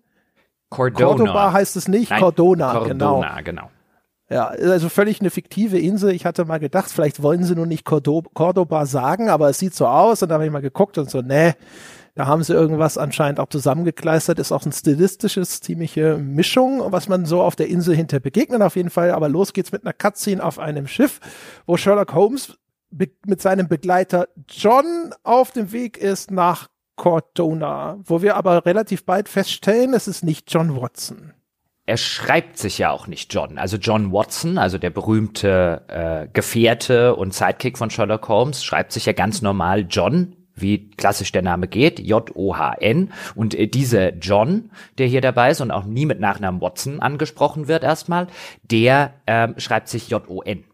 Cordona. 0.70 1.16
Cordoba 1.16 1.52
heißt 1.52 1.74
es 1.74 1.88
nicht, 1.88 2.10
Nein, 2.10 2.20
Cordona, 2.20 2.72
Cordona, 2.72 3.40
genau. 3.40 3.42
genau. 3.42 3.70
Ja, 4.30 4.46
also 4.46 4.88
völlig 4.88 5.20
eine 5.20 5.30
fiktive 5.30 5.80
Insel. 5.80 6.12
Ich 6.12 6.24
hatte 6.24 6.44
mal 6.44 6.60
gedacht, 6.60 6.92
vielleicht 6.92 7.20
wollen 7.20 7.42
sie 7.42 7.56
nur 7.56 7.66
nicht 7.66 7.84
Cordoba 7.84 8.86
sagen, 8.86 9.28
aber 9.28 9.50
es 9.50 9.58
sieht 9.58 9.74
so 9.74 9.88
aus. 9.88 10.22
Und 10.22 10.28
da 10.28 10.34
habe 10.34 10.46
ich 10.46 10.52
mal 10.52 10.62
geguckt 10.62 10.98
und 10.98 11.10
so, 11.10 11.20
nee, 11.20 11.54
da 12.16 12.26
haben 12.26 12.42
sie 12.42 12.54
irgendwas 12.54 12.96
anscheinend 12.96 13.38
auch 13.40 13.50
zusammengekleistert, 13.50 14.38
ist 14.38 14.50
auch 14.50 14.64
ein 14.64 14.72
stilistisches, 14.72 15.60
ziemliche 15.60 16.16
Mischung, 16.16 16.80
was 16.90 17.08
man 17.08 17.26
so 17.26 17.42
auf 17.42 17.56
der 17.56 17.68
Insel 17.68 17.94
hinter 17.94 18.20
begegnet 18.20 18.62
auf 18.62 18.74
jeden 18.74 18.88
Fall. 18.88 19.10
Aber 19.10 19.28
los 19.28 19.52
geht's 19.52 19.70
mit 19.70 19.84
einer 19.84 19.92
Cutscene 19.92 20.42
auf 20.42 20.58
einem 20.58 20.86
Schiff, 20.86 21.20
wo 21.66 21.76
Sherlock 21.76 22.14
Holmes 22.14 22.56
mit 22.90 23.42
seinem 23.42 23.68
Begleiter 23.68 24.28
John 24.48 25.12
auf 25.24 25.50
dem 25.50 25.72
Weg 25.72 25.98
ist 25.98 26.30
nach 26.30 26.68
Cortona, 26.96 27.98
wo 28.02 28.22
wir 28.22 28.36
aber 28.36 28.64
relativ 28.64 29.04
bald 29.04 29.28
feststellen, 29.28 29.92
es 29.92 30.08
ist 30.08 30.24
nicht 30.24 30.50
John 30.50 30.80
Watson. 30.80 31.34
Er 31.84 31.98
schreibt 31.98 32.56
sich 32.56 32.78
ja 32.78 32.92
auch 32.92 33.06
nicht 33.06 33.32
John. 33.34 33.58
Also 33.58 33.76
John 33.76 34.10
Watson, 34.10 34.56
also 34.56 34.78
der 34.78 34.88
berühmte 34.90 35.82
äh, 35.88 36.28
Gefährte 36.32 37.14
und 37.14 37.34
Sidekick 37.34 37.76
von 37.76 37.90
Sherlock 37.90 38.26
Holmes, 38.28 38.64
schreibt 38.64 38.92
sich 38.92 39.04
ja 39.04 39.12
ganz 39.12 39.42
normal 39.42 39.86
John 39.88 40.34
wie 40.56 40.90
klassisch 40.90 41.30
der 41.32 41.42
Name 41.42 41.68
geht, 41.68 42.00
J-O-H-N. 42.00 43.12
Und 43.34 43.54
äh, 43.54 43.68
dieser 43.68 44.14
John, 44.14 44.70
der 44.98 45.06
hier 45.06 45.20
dabei 45.20 45.50
ist 45.50 45.60
und 45.60 45.70
auch 45.70 45.84
nie 45.84 46.06
mit 46.06 46.18
Nachnamen 46.18 46.60
Watson 46.60 47.00
angesprochen 47.00 47.68
wird 47.68 47.84
erstmal, 47.84 48.26
der 48.62 49.14
ähm, 49.26 49.54
schreibt 49.58 49.88
sich 49.88 50.08
J-O-N. 50.08 50.64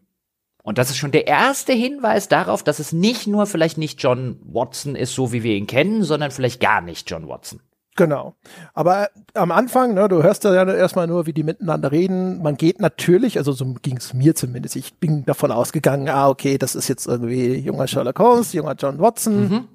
Und 0.63 0.79
das 0.79 0.91
ist 0.91 0.97
schon 0.97 1.11
der 1.11 1.27
erste 1.27 1.73
Hinweis 1.73 2.29
darauf, 2.29 2.63
dass 2.63 2.79
es 2.79 2.93
nicht 2.93 3.27
nur 3.27 3.47
vielleicht 3.47 3.79
nicht 3.79 4.01
John 4.01 4.39
Watson 4.45 4.95
ist, 4.95 5.15
so 5.15 5.33
wie 5.33 5.43
wir 5.43 5.57
ihn 5.57 5.67
kennen, 5.67 6.05
sondern 6.05 6.31
vielleicht 6.31 6.61
gar 6.61 6.81
nicht 6.81 7.11
John 7.11 7.29
Watson. 7.29 7.61
Genau. 7.95 8.35
Aber 8.73 9.11
am 9.35 9.51
Anfang, 9.51 9.93
ne, 9.95 10.09
du 10.09 10.23
hörst 10.23 10.45
ja 10.45 10.65
erstmal 10.65 11.07
nur, 11.07 11.27
wie 11.27 11.35
die 11.35 11.43
miteinander 11.43 11.93
reden. 11.93 12.41
Man 12.41 12.57
geht 12.57 12.81
natürlich, 12.81 13.37
also 13.37 13.53
so 13.53 13.75
ging 13.83 13.99
es 13.99 14.15
mir 14.15 14.35
zumindest, 14.35 14.77
ich 14.77 14.95
bin 14.95 15.25
davon 15.27 15.53
ausgegangen, 15.53 16.09
ah, 16.09 16.29
okay, 16.29 16.57
das 16.57 16.75
ist 16.75 16.89
jetzt 16.89 17.07
irgendwie 17.07 17.57
junger 17.57 17.87
Sherlock 17.87 18.19
Holmes, 18.19 18.53
junger 18.55 18.77
John 18.79 18.99
Watson. 18.99 19.49
Mhm. 19.49 19.69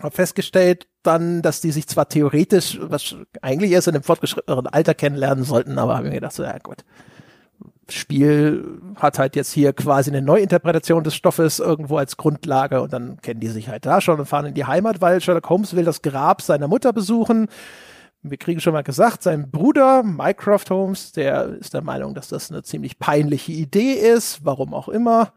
Hab 0.00 0.14
festgestellt 0.14 0.86
dann, 1.02 1.40
dass 1.40 1.60
die 1.60 1.70
sich 1.70 1.86
zwar 1.86 2.08
theoretisch, 2.08 2.78
was 2.82 3.16
eigentlich 3.40 3.70
erst 3.70 3.88
in 3.88 3.94
einem 3.94 4.02
fortgeschrittenen 4.02 4.66
Alter 4.66 4.94
kennenlernen 4.94 5.44
sollten, 5.44 5.78
aber 5.78 5.96
habe 5.96 6.08
mir 6.08 6.14
gedacht, 6.14 6.32
so, 6.32 6.42
ja 6.42 6.58
gut, 6.58 6.84
Spiel 7.88 8.80
hat 8.96 9.18
halt 9.18 9.36
jetzt 9.36 9.52
hier 9.52 9.72
quasi 9.72 10.10
eine 10.10 10.20
Neuinterpretation 10.20 11.04
des 11.04 11.14
Stoffes 11.14 11.60
irgendwo 11.60 11.98
als 11.98 12.16
Grundlage 12.16 12.82
und 12.82 12.92
dann 12.92 13.18
kennen 13.20 13.40
die 13.40 13.48
sich 13.48 13.68
halt 13.68 13.86
da 13.86 14.00
schon 14.00 14.18
und 14.18 14.26
fahren 14.26 14.46
in 14.46 14.54
die 14.54 14.64
Heimat, 14.64 15.00
weil 15.00 15.20
Sherlock 15.20 15.48
Holmes 15.48 15.76
will 15.76 15.84
das 15.84 16.02
Grab 16.02 16.42
seiner 16.42 16.66
Mutter 16.66 16.92
besuchen. 16.92 17.46
Wir 18.22 18.38
kriegen 18.38 18.60
schon 18.60 18.72
mal 18.72 18.82
gesagt, 18.82 19.22
sein 19.22 19.50
Bruder 19.52 20.02
Mycroft 20.02 20.68
Holmes, 20.70 21.12
der 21.12 21.44
ist 21.60 21.74
der 21.74 21.82
Meinung, 21.82 22.14
dass 22.14 22.28
das 22.28 22.50
eine 22.50 22.64
ziemlich 22.64 22.98
peinliche 22.98 23.52
Idee 23.52 23.92
ist, 23.92 24.44
warum 24.44 24.74
auch 24.74 24.88
immer. 24.88 25.32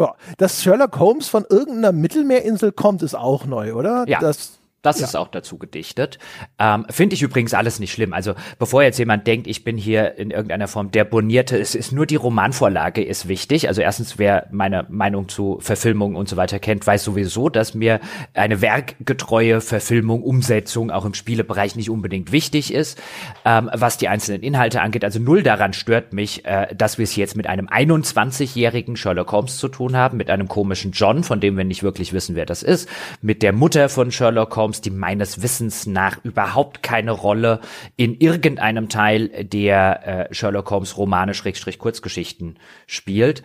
Ja, 0.00 0.14
dass 0.38 0.62
Sherlock 0.62 0.98
Holmes 0.98 1.28
von 1.28 1.44
irgendeiner 1.48 1.92
Mittelmeerinsel 1.92 2.72
kommt, 2.72 3.02
ist 3.02 3.14
auch 3.14 3.44
neu, 3.44 3.74
oder? 3.74 4.04
Ja. 4.08 4.20
Das 4.20 4.59
das 4.82 5.00
ja. 5.00 5.06
ist 5.06 5.14
auch 5.14 5.28
dazu 5.28 5.58
gedichtet. 5.58 6.18
Ähm, 6.58 6.86
Finde 6.88 7.14
ich 7.14 7.22
übrigens 7.22 7.52
alles 7.52 7.80
nicht 7.80 7.92
schlimm. 7.92 8.12
Also 8.14 8.34
bevor 8.58 8.82
jetzt 8.82 8.98
jemand 8.98 9.26
denkt, 9.26 9.46
ich 9.46 9.62
bin 9.62 9.76
hier 9.76 10.16
in 10.16 10.30
irgendeiner 10.30 10.68
Form 10.68 10.90
der 10.90 11.04
Bonierte, 11.04 11.58
es 11.58 11.74
ist 11.74 11.92
nur 11.92 12.06
die 12.06 12.16
Romanvorlage 12.16 13.04
ist 13.04 13.28
wichtig. 13.28 13.68
Also 13.68 13.82
erstens, 13.82 14.18
wer 14.18 14.46
meine 14.50 14.86
Meinung 14.88 15.28
zu 15.28 15.58
Verfilmungen 15.60 16.16
und 16.16 16.28
so 16.28 16.36
weiter 16.36 16.58
kennt, 16.58 16.86
weiß 16.86 17.04
sowieso, 17.04 17.50
dass 17.50 17.74
mir 17.74 18.00
eine 18.32 18.62
werkgetreue 18.62 19.60
Verfilmung, 19.60 20.22
Umsetzung 20.22 20.90
auch 20.90 21.04
im 21.04 21.14
Spielebereich 21.14 21.76
nicht 21.76 21.90
unbedingt 21.90 22.32
wichtig 22.32 22.72
ist. 22.72 22.98
Ähm, 23.44 23.70
was 23.74 23.98
die 23.98 24.08
einzelnen 24.08 24.42
Inhalte 24.42 24.80
angeht, 24.80 25.04
also 25.04 25.18
null 25.18 25.42
daran 25.42 25.74
stört 25.74 26.14
mich, 26.14 26.46
äh, 26.46 26.74
dass 26.74 26.96
wir 26.96 27.04
es 27.04 27.16
jetzt 27.16 27.36
mit 27.36 27.46
einem 27.46 27.66
21-jährigen 27.68 28.96
Sherlock 28.96 29.30
Holmes 29.32 29.58
zu 29.58 29.68
tun 29.68 29.94
haben, 29.94 30.16
mit 30.16 30.30
einem 30.30 30.48
komischen 30.48 30.92
John, 30.92 31.22
von 31.22 31.40
dem 31.40 31.56
wir 31.58 31.64
nicht 31.64 31.82
wirklich 31.82 32.14
wissen, 32.14 32.34
wer 32.34 32.46
das 32.46 32.62
ist, 32.62 32.88
mit 33.20 33.42
der 33.42 33.52
Mutter 33.52 33.90
von 33.90 34.10
Sherlock 34.10 34.56
Holmes 34.56 34.69
Holmes, 34.70 34.80
die 34.80 34.90
meines 34.90 35.42
Wissens 35.42 35.86
nach 35.86 36.24
überhaupt 36.24 36.82
keine 36.82 37.10
Rolle 37.10 37.60
in 37.96 38.14
irgendeinem 38.18 38.88
Teil 38.88 39.28
der 39.44 40.28
äh, 40.30 40.34
Sherlock 40.34 40.70
Holmes 40.70 40.96
Romane 40.96 41.34
Schrägstrich 41.34 41.78
Kurzgeschichten 41.78 42.58
spielt. 42.86 43.42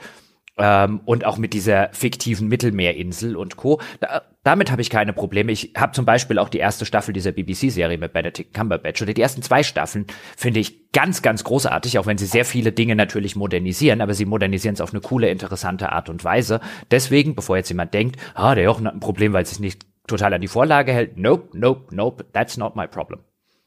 Ähm, 0.57 1.01
und 1.03 1.25
auch 1.25 1.38
mit 1.38 1.53
dieser 1.53 1.89
fiktiven 1.91 2.47
Mittelmeerinsel 2.47 3.35
und 3.35 3.57
Co. 3.57 3.81
Da, 3.99 4.21
damit 4.43 4.71
habe 4.71 4.81
ich 4.81 4.89
keine 4.89 5.11
Probleme. 5.11 5.51
Ich 5.51 5.73
habe 5.75 5.91
zum 5.91 6.05
Beispiel 6.05 6.39
auch 6.39 6.47
die 6.47 6.59
erste 6.59 6.85
Staffel 6.85 7.11
dieser 7.11 7.33
BBC-Serie 7.33 7.97
mit 7.97 8.13
Benedict 8.13 8.53
Cumberbatch 8.53 9.01
oder 9.01 9.13
die 9.13 9.21
ersten 9.21 9.41
zwei 9.41 9.63
Staffeln 9.63 10.05
finde 10.38 10.61
ich 10.61 10.93
ganz, 10.93 11.21
ganz 11.21 11.43
großartig, 11.43 11.99
auch 11.99 12.05
wenn 12.05 12.17
sie 12.17 12.25
sehr 12.25 12.45
viele 12.45 12.71
Dinge 12.71 12.95
natürlich 12.95 13.35
modernisieren, 13.35 13.99
aber 13.99 14.13
sie 14.13 14.23
modernisieren 14.23 14.75
es 14.75 14.81
auf 14.81 14.93
eine 14.93 15.01
coole, 15.01 15.29
interessante 15.29 15.91
Art 15.91 16.07
und 16.07 16.23
Weise. 16.23 16.61
Deswegen, 16.89 17.35
bevor 17.35 17.57
jetzt 17.57 17.69
jemand 17.69 17.93
denkt, 17.93 18.17
ah, 18.33 18.55
der 18.55 18.63
Jochen 18.63 18.88
hat 18.88 18.93
ein 18.93 19.01
Problem, 19.01 19.33
weil 19.33 19.43
es 19.43 19.59
nicht 19.59 19.85
total 20.07 20.33
an 20.33 20.41
die 20.41 20.47
Vorlage 20.47 20.91
hält. 20.91 21.17
Nope, 21.17 21.57
nope, 21.57 21.95
nope, 21.95 22.25
that's 22.33 22.57
not 22.57 22.75
my 22.75 22.87
problem. 22.87 23.21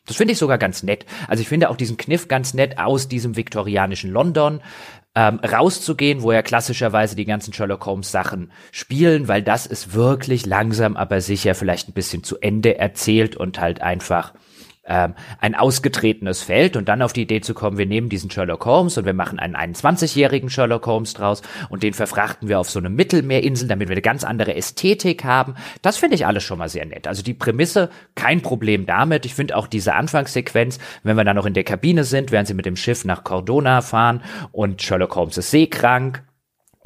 Das 0.07 0.17
finde 0.17 0.33
ich 0.33 0.39
sogar 0.39 0.57
ganz 0.57 0.83
nett. 0.83 1.05
Also 1.29 1.43
ich 1.43 1.49
finde 1.49 1.69
auch 1.69 1.77
diesen 1.77 1.99
Kniff 1.99 2.29
ganz 2.29 2.55
nett 2.55 2.79
aus 2.79 3.09
diesem 3.09 3.37
viktorianischen 3.37 4.11
London 4.11 4.63
ähm, 5.15 5.39
rauszugehen, 5.41 6.23
wo 6.23 6.33
ja 6.33 6.43
klassischerweise 6.43 7.15
die 7.15 7.27
ganzen 7.27 7.53
Sherlock 7.53 7.85
Holmes 7.85 8.11
Sachen 8.11 8.51
spielen, 8.73 9.29
weil 9.29 9.43
das 9.43 9.67
ist 9.67 9.93
wirklich 9.93 10.47
langsam, 10.47 10.97
aber 10.97 11.21
sicher 11.21 11.55
vielleicht 11.55 11.89
ein 11.89 11.93
bisschen 11.93 12.25
zu 12.25 12.39
Ende 12.39 12.79
erzählt 12.79 13.37
und 13.37 13.61
halt 13.61 13.83
einfach 13.83 14.33
ähm, 14.89 15.15
ein 15.41 15.55
ausgetretenes 15.55 16.43
Feld 16.43 16.77
und 16.77 16.89
dann 16.89 17.03
auf 17.03 17.13
die 17.13 17.23
Idee 17.23 17.41
zu 17.41 17.55
kommen, 17.55 17.79
wir 17.79 17.87
nehmen 17.87 18.09
diesen 18.09 18.31
Sherlock 18.31 18.65
Holmes 18.65 18.99
und 18.99 19.05
wir 19.05 19.15
machen 19.15 19.39
einen 19.39 19.55
21-jährigen 19.55 20.51
Sherlock 20.51 20.87
Holmes 20.87 21.15
draus 21.15 21.43
und 21.69 21.83
den 21.83 21.95
verfrachten 21.95 22.49
wir 22.49 22.59
auf 22.59 22.71
so 22.71 22.79
eine 22.79 22.91
Mittelmeerinsel, 22.91 23.69
damit 23.69 23.89
wir 23.89 23.95
eine 23.95 24.03
ganz 24.03 24.25
andere 24.25 24.55
Ästhetik 24.55 25.25
haben. 25.25 25.55
Das 25.83 25.99
finde 25.99 26.17
ich 26.17 26.27
alles 26.27 26.43
schon 26.43 26.59
mal 26.59 26.69
sehr 26.69 26.87
nett. 26.87 27.07
Also 27.07 27.23
die 27.23 27.35
Prämisse, 27.35 27.91
kein 28.15 28.41
Problem 28.41 28.87
damit. 28.87 29.27
Ich 29.27 29.35
finde 29.35 29.57
auch 29.57 29.67
diese 29.67 29.95
Anfangssequenz, 29.95 30.79
wenn 31.03 31.17
wir 31.17 31.25
dann 31.25 31.37
noch 31.37 31.47
in 31.47 31.55
der 31.55 31.65
Kabine 31.65 32.05
sind, 32.05 32.33
während 32.33 32.49
sie 32.49 32.55
mit 32.55 32.67
dem 32.67 32.77
Schiff 32.77 33.05
nach 33.05 33.25
Cordona 33.25 33.83
fahren 33.83 34.23
und 34.53 34.83
Sherlock 34.83 35.15
Holmes 35.15 35.39
ist 35.39 35.51
seekrank 35.51 36.23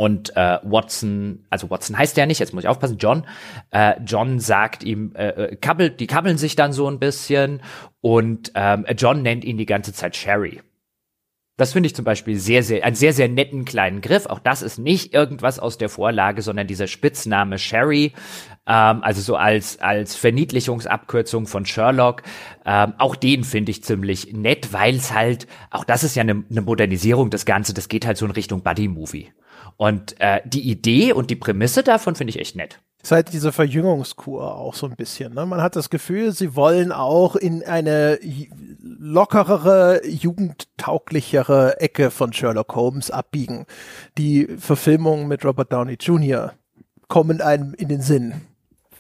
und 0.02 0.36
äh, 0.36 0.58
Watson, 0.64 1.44
also 1.48 1.70
Watson 1.70 1.96
heißt 1.96 2.16
der 2.16 2.26
nicht, 2.26 2.40
jetzt 2.40 2.52
muss 2.52 2.64
ich 2.64 2.68
aufpassen, 2.68 2.98
John. 2.98 3.24
Äh, 3.70 4.00
John 4.04 4.40
sagt 4.40 4.82
ihm, 4.82 5.14
äh, 5.14 5.28
äh, 5.28 5.54
kabbelt, 5.54 6.00
die 6.00 6.08
kabbeln 6.08 6.38
sich 6.38 6.56
dann 6.56 6.72
so 6.72 6.88
ein 6.88 6.98
bisschen 6.98 7.62
und 8.00 8.50
ähm, 8.56 8.84
John 8.98 9.22
nennt 9.22 9.44
ihn 9.44 9.58
die 9.58 9.64
ganze 9.64 9.92
Zeit 9.92 10.16
Sherry. 10.16 10.60
Das 11.56 11.72
finde 11.72 11.86
ich 11.86 11.94
zum 11.94 12.04
Beispiel 12.04 12.36
sehr, 12.36 12.64
sehr, 12.64 12.84
einen 12.84 12.96
sehr, 12.96 13.12
sehr 13.12 13.28
netten 13.28 13.64
kleinen 13.64 14.00
Griff. 14.00 14.26
Auch 14.26 14.40
das 14.40 14.62
ist 14.62 14.76
nicht 14.76 15.14
irgendwas 15.14 15.60
aus 15.60 15.78
der 15.78 15.88
Vorlage, 15.88 16.42
sondern 16.42 16.66
dieser 16.66 16.88
Spitzname 16.88 17.56
Sherry, 17.60 18.12
ähm, 18.66 19.04
also 19.04 19.20
so 19.20 19.36
als, 19.36 19.78
als 19.78 20.16
Verniedlichungsabkürzung 20.16 21.46
von 21.46 21.64
Sherlock. 21.64 22.24
Ähm, 22.66 22.94
auch 22.98 23.14
den 23.14 23.44
finde 23.44 23.70
ich 23.70 23.84
ziemlich 23.84 24.32
nett, 24.32 24.72
weil 24.72 24.96
es 24.96 25.12
halt, 25.12 25.46
auch 25.70 25.84
das 25.84 26.02
ist 26.02 26.16
ja 26.16 26.22
eine, 26.22 26.42
eine 26.50 26.62
Modernisierung 26.62 27.30
des 27.30 27.44
Ganzen, 27.44 27.76
das 27.76 27.88
geht 27.88 28.04
halt 28.04 28.16
so 28.16 28.26
in 28.26 28.32
Richtung 28.32 28.64
Buddy-Movie. 28.64 29.30
Und 29.82 30.14
äh, 30.20 30.40
die 30.44 30.70
Idee 30.70 31.12
und 31.12 31.28
die 31.28 31.34
Prämisse 31.34 31.82
davon 31.82 32.14
finde 32.14 32.30
ich 32.30 32.38
echt 32.38 32.54
nett. 32.54 32.78
Es 32.98 33.08
ist 33.08 33.10
halt 33.10 33.32
diese 33.32 33.50
Verjüngungskur 33.50 34.54
auch 34.54 34.74
so 34.74 34.86
ein 34.86 34.94
bisschen. 34.94 35.34
Ne? 35.34 35.44
Man 35.44 35.60
hat 35.60 35.74
das 35.74 35.90
Gefühl, 35.90 36.30
sie 36.30 36.54
wollen 36.54 36.92
auch 36.92 37.34
in 37.34 37.64
eine 37.64 38.20
lockerere, 38.80 40.06
jugendtauglichere 40.06 41.80
Ecke 41.80 42.12
von 42.12 42.32
Sherlock 42.32 42.76
Holmes 42.76 43.10
abbiegen. 43.10 43.66
Die 44.18 44.46
Verfilmungen 44.56 45.26
mit 45.26 45.44
Robert 45.44 45.72
Downey 45.72 45.94
Jr. 45.94 46.52
kommen 47.08 47.40
einem 47.40 47.74
in 47.74 47.88
den 47.88 48.02
Sinn. 48.02 48.42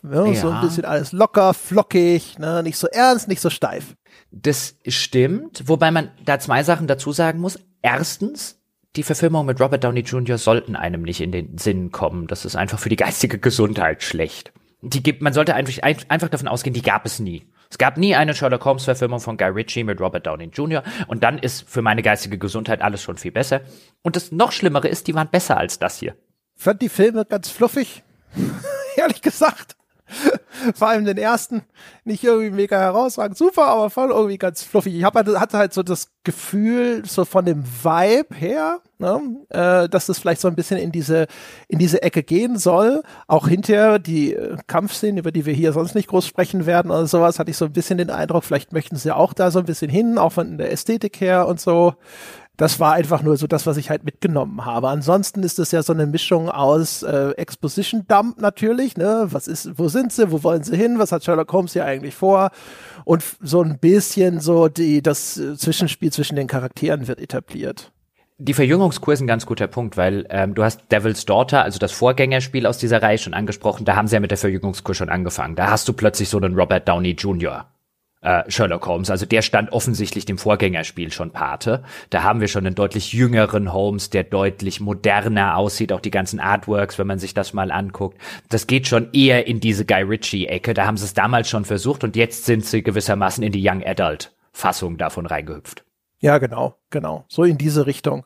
Ja, 0.02 0.26
ja. 0.26 0.34
So 0.34 0.50
ein 0.50 0.62
bisschen 0.62 0.84
alles 0.84 1.12
locker, 1.12 1.54
flockig, 1.54 2.40
ne? 2.40 2.64
nicht 2.64 2.76
so 2.76 2.88
ernst, 2.88 3.28
nicht 3.28 3.40
so 3.40 3.50
steif. 3.50 3.94
Das 4.32 4.74
stimmt, 4.88 5.62
wobei 5.68 5.92
man 5.92 6.10
da 6.24 6.40
zwei 6.40 6.64
Sachen 6.64 6.88
dazu 6.88 7.12
sagen 7.12 7.38
muss. 7.38 7.60
Erstens, 7.82 8.58
die 8.96 9.02
Verfilmungen 9.02 9.46
mit 9.46 9.60
Robert 9.60 9.84
Downey 9.84 10.00
Jr. 10.00 10.38
sollten 10.38 10.76
einem 10.76 11.02
nicht 11.02 11.20
in 11.20 11.32
den 11.32 11.56
Sinn 11.58 11.92
kommen. 11.92 12.26
Das 12.26 12.44
ist 12.44 12.56
einfach 12.56 12.78
für 12.78 12.88
die 12.88 12.96
geistige 12.96 13.38
Gesundheit 13.38 14.02
schlecht. 14.02 14.52
Die 14.82 15.02
gibt, 15.02 15.22
man 15.22 15.32
sollte 15.32 15.54
einfach, 15.54 15.82
einfach 15.82 16.28
davon 16.28 16.48
ausgehen, 16.48 16.74
die 16.74 16.82
gab 16.82 17.06
es 17.06 17.18
nie. 17.18 17.46
Es 17.70 17.78
gab 17.78 17.96
nie 17.96 18.14
eine 18.14 18.34
Sherlock 18.34 18.64
Holmes 18.66 18.84
Verfilmung 18.84 19.20
von 19.20 19.38
Guy 19.38 19.48
Ritchie 19.48 19.84
mit 19.84 20.00
Robert 20.00 20.26
Downey 20.26 20.50
Jr. 20.52 20.82
Und 21.06 21.24
dann 21.24 21.38
ist 21.38 21.68
für 21.68 21.80
meine 21.80 22.02
geistige 22.02 22.36
Gesundheit 22.36 22.82
alles 22.82 23.02
schon 23.02 23.16
viel 23.16 23.32
besser. 23.32 23.62
Und 24.02 24.16
das 24.16 24.30
noch 24.30 24.52
Schlimmere 24.52 24.88
ist, 24.88 25.06
die 25.06 25.14
waren 25.14 25.28
besser 25.28 25.56
als 25.56 25.78
das 25.78 25.98
hier. 25.98 26.14
Fand 26.54 26.82
die 26.82 26.90
Filme 26.90 27.24
ganz 27.24 27.48
fluffig. 27.48 28.02
Ehrlich 28.96 29.22
gesagt. 29.22 29.76
Vor 30.74 30.88
allem 30.88 31.04
den 31.04 31.18
ersten 31.18 31.62
nicht 32.04 32.22
irgendwie 32.24 32.50
mega 32.50 32.78
herausragend 32.78 33.36
super, 33.36 33.66
aber 33.66 33.90
voll 33.90 34.10
irgendwie 34.10 34.38
ganz 34.38 34.62
fluffig. 34.62 34.94
Ich 34.94 35.04
hab, 35.04 35.14
halt, 35.14 35.28
hatte 35.38 35.58
halt 35.58 35.72
so 35.72 35.82
das 35.82 36.08
Gefühl, 36.24 37.02
so 37.06 37.24
von 37.24 37.44
dem 37.44 37.64
Vibe 37.64 38.34
her, 38.34 38.80
ne, 38.98 39.20
äh, 39.48 39.88
dass 39.88 40.06
das 40.06 40.18
vielleicht 40.18 40.40
so 40.40 40.48
ein 40.48 40.54
bisschen 40.54 40.78
in 40.78 40.92
diese, 40.92 41.26
in 41.68 41.78
diese 41.78 42.02
Ecke 42.02 42.22
gehen 42.22 42.58
soll. 42.58 43.02
Auch 43.26 43.48
hinterher 43.48 43.98
die 43.98 44.34
äh, 44.34 44.56
Kampfszenen, 44.66 45.18
über 45.18 45.32
die 45.32 45.46
wir 45.46 45.54
hier 45.54 45.72
sonst 45.72 45.94
nicht 45.94 46.08
groß 46.08 46.26
sprechen 46.26 46.66
werden 46.66 46.90
oder 46.90 47.06
sowas, 47.06 47.38
hatte 47.38 47.50
ich 47.50 47.56
so 47.56 47.64
ein 47.64 47.72
bisschen 47.72 47.98
den 47.98 48.10
Eindruck, 48.10 48.44
vielleicht 48.44 48.72
möchten 48.72 48.96
sie 48.96 49.14
auch 49.14 49.32
da 49.32 49.50
so 49.50 49.58
ein 49.58 49.64
bisschen 49.64 49.90
hin, 49.90 50.18
auch 50.18 50.32
von 50.32 50.58
der 50.58 50.70
Ästhetik 50.70 51.20
her 51.20 51.48
und 51.48 51.60
so 51.60 51.94
das 52.62 52.78
war 52.78 52.92
einfach 52.92 53.22
nur 53.22 53.36
so 53.36 53.48
das, 53.48 53.66
was 53.66 53.76
ich 53.76 53.90
halt 53.90 54.04
mitgenommen 54.04 54.64
habe. 54.64 54.88
Ansonsten 54.88 55.42
ist 55.42 55.58
es 55.58 55.72
ja 55.72 55.82
so 55.82 55.92
eine 55.92 56.06
Mischung 56.06 56.48
aus 56.48 57.02
äh, 57.02 57.30
Exposition 57.30 58.04
Dump 58.06 58.40
natürlich, 58.40 58.96
ne? 58.96 59.26
Was 59.30 59.48
ist, 59.48 59.76
wo 59.80 59.88
sind 59.88 60.12
sie, 60.12 60.30
wo 60.30 60.44
wollen 60.44 60.62
sie 60.62 60.76
hin, 60.76 61.00
was 61.00 61.10
hat 61.10 61.24
Sherlock 61.24 61.52
Holmes 61.52 61.72
hier 61.72 61.84
eigentlich 61.84 62.14
vor? 62.14 62.52
Und 63.04 63.24
so 63.40 63.62
ein 63.62 63.80
bisschen 63.80 64.38
so 64.38 64.68
die, 64.68 65.02
das 65.02 65.38
äh, 65.38 65.56
Zwischenspiel 65.56 66.12
zwischen 66.12 66.36
den 66.36 66.46
Charakteren 66.46 67.08
wird 67.08 67.18
etabliert. 67.18 67.90
Die 68.38 68.54
Verjüngungskur 68.54 69.12
ist 69.12 69.20
ein 69.20 69.26
ganz 69.26 69.44
guter 69.44 69.66
Punkt, 69.66 69.96
weil 69.96 70.24
ähm, 70.30 70.54
du 70.54 70.62
hast 70.62 70.82
Devil's 70.92 71.26
Daughter, 71.26 71.64
also 71.64 71.80
das 71.80 71.90
Vorgängerspiel 71.90 72.66
aus 72.68 72.78
dieser 72.78 73.02
Reihe 73.02 73.18
schon 73.18 73.34
angesprochen, 73.34 73.84
da 73.84 73.96
haben 73.96 74.06
sie 74.06 74.14
ja 74.14 74.20
mit 74.20 74.30
der 74.30 74.38
Verjüngungskur 74.38 74.94
schon 74.94 75.08
angefangen. 75.08 75.56
Da 75.56 75.68
hast 75.68 75.88
du 75.88 75.94
plötzlich 75.94 76.28
so 76.28 76.36
einen 76.36 76.54
Robert 76.54 76.86
Downey 76.86 77.10
Jr 77.10 77.66
äh, 78.22 78.48
Sherlock 78.48 78.86
Holmes. 78.86 79.10
Also 79.10 79.26
der 79.26 79.42
stand 79.42 79.72
offensichtlich 79.72 80.24
dem 80.24 80.38
Vorgängerspiel 80.38 81.12
schon 81.12 81.30
Pate. 81.30 81.82
Da 82.10 82.22
haben 82.22 82.40
wir 82.40 82.48
schon 82.48 82.66
einen 82.66 82.74
deutlich 82.74 83.12
jüngeren 83.12 83.72
Holmes, 83.72 84.10
der 84.10 84.24
deutlich 84.24 84.80
moderner 84.80 85.56
aussieht, 85.56 85.92
auch 85.92 86.00
die 86.00 86.10
ganzen 86.10 86.40
Artworks, 86.40 86.98
wenn 86.98 87.06
man 87.06 87.18
sich 87.18 87.34
das 87.34 87.52
mal 87.52 87.70
anguckt. 87.70 88.18
Das 88.48 88.66
geht 88.66 88.86
schon 88.86 89.08
eher 89.12 89.46
in 89.46 89.60
diese 89.60 89.84
Guy 89.84 90.02
Ritchie-Ecke. 90.02 90.72
Da 90.74 90.86
haben 90.86 90.96
sie 90.96 91.04
es 91.04 91.14
damals 91.14 91.48
schon 91.48 91.64
versucht 91.64 92.04
und 92.04 92.16
jetzt 92.16 92.46
sind 92.46 92.64
sie 92.64 92.82
gewissermaßen 92.82 93.42
in 93.42 93.52
die 93.52 93.68
Young 93.68 93.84
Adult-Fassung 93.84 94.96
davon 94.96 95.26
reingehüpft. 95.26 95.84
Ja, 96.20 96.38
genau, 96.38 96.76
genau. 96.90 97.24
So 97.28 97.42
in 97.42 97.58
diese 97.58 97.86
Richtung. 97.86 98.24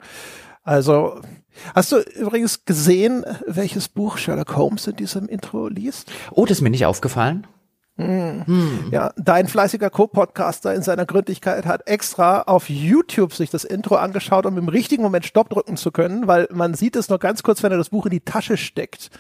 Also, 0.63 1.21
hast 1.75 1.93
du 1.93 2.01
übrigens 2.01 2.65
gesehen, 2.67 3.25
welches 3.47 3.89
Buch 3.89 4.19
Sherlock 4.19 4.57
Holmes 4.57 4.87
in 4.87 4.97
diesem 4.97 5.29
Intro 5.29 5.69
liest? 5.69 6.13
Oh, 6.33 6.45
das 6.45 6.59
ist 6.59 6.63
mir 6.63 6.71
nicht 6.71 6.85
aufgefallen. 6.85 7.47
Hm. 7.99 8.91
Ja, 8.91 9.13
dein 9.17 9.49
fleißiger 9.49 9.89
Co-Podcaster 9.89 10.75
in 10.75 10.83
seiner 10.83 11.07
Gründlichkeit 11.07 11.65
hat 11.65 11.89
extra 11.89 12.43
auf 12.43 12.69
YouTube 12.69 13.33
sich 13.33 13.49
das 13.49 13.65
Intro 13.65 13.97
angeschaut, 13.97 14.45
um 14.45 14.59
im 14.59 14.69
richtigen 14.69 15.03
Moment 15.03 15.25
Stopp 15.25 15.49
drücken 15.49 15.79
zu 15.79 15.91
können, 15.91 16.27
weil 16.27 16.47
man 16.53 16.75
sieht 16.75 16.95
es 16.95 17.09
nur 17.09 17.19
ganz 17.19 17.43
kurz, 17.43 17.63
wenn 17.63 17.73
er 17.73 17.79
das 17.79 17.89
Buch 17.89 18.05
in 18.07 18.11
die 18.11 18.21
Tasche 18.21 18.59
steckt. 18.59 19.11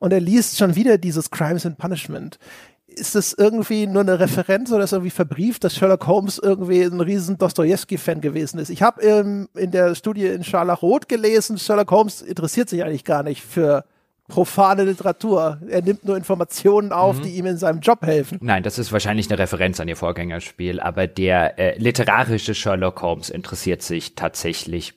Und 0.00 0.12
er 0.12 0.20
liest 0.20 0.58
schon 0.58 0.74
wieder 0.74 0.98
dieses 0.98 1.30
Crimes 1.30 1.64
and 1.64 1.78
Punishment. 1.78 2.38
Ist 2.86 3.14
das 3.14 3.32
irgendwie 3.32 3.86
nur 3.86 4.02
eine 4.02 4.18
Referenz 4.18 4.70
oder 4.72 4.84
ist 4.84 4.92
irgendwie 4.92 5.10
verbrieft, 5.10 5.62
dass 5.64 5.76
Sherlock 5.76 6.06
Holmes 6.06 6.38
irgendwie 6.38 6.82
ein 6.82 7.00
riesen 7.00 7.38
Dostoevsky-Fan 7.38 8.20
gewesen 8.20 8.58
ist? 8.58 8.68
Ich 8.68 8.82
habe 8.82 9.00
ähm, 9.02 9.48
in 9.54 9.70
der 9.70 9.94
Studie 9.94 10.26
in 10.26 10.44
Scharlachrot 10.44 11.08
gelesen, 11.08 11.58
Sherlock 11.58 11.90
Holmes 11.90 12.20
interessiert 12.20 12.68
sich 12.68 12.84
eigentlich 12.84 13.04
gar 13.04 13.22
nicht 13.22 13.42
für 13.42 13.84
profane 14.28 14.84
Literatur. 14.84 15.60
Er 15.68 15.82
nimmt 15.82 16.04
nur 16.04 16.16
Informationen 16.16 16.92
auf, 16.92 17.18
mhm. 17.18 17.22
die 17.22 17.30
ihm 17.30 17.46
in 17.46 17.56
seinem 17.56 17.80
Job 17.80 18.02
helfen. 18.02 18.38
Nein, 18.40 18.62
das 18.62 18.78
ist 18.78 18.92
wahrscheinlich 18.92 19.30
eine 19.30 19.38
Referenz 19.38 19.80
an 19.80 19.88
ihr 19.88 19.96
Vorgängerspiel, 19.96 20.80
aber 20.80 21.06
der 21.06 21.58
äh, 21.58 21.78
literarische 21.78 22.54
Sherlock 22.54 23.02
Holmes 23.02 23.30
interessiert 23.30 23.82
sich 23.82 24.14
tatsächlich 24.14 24.94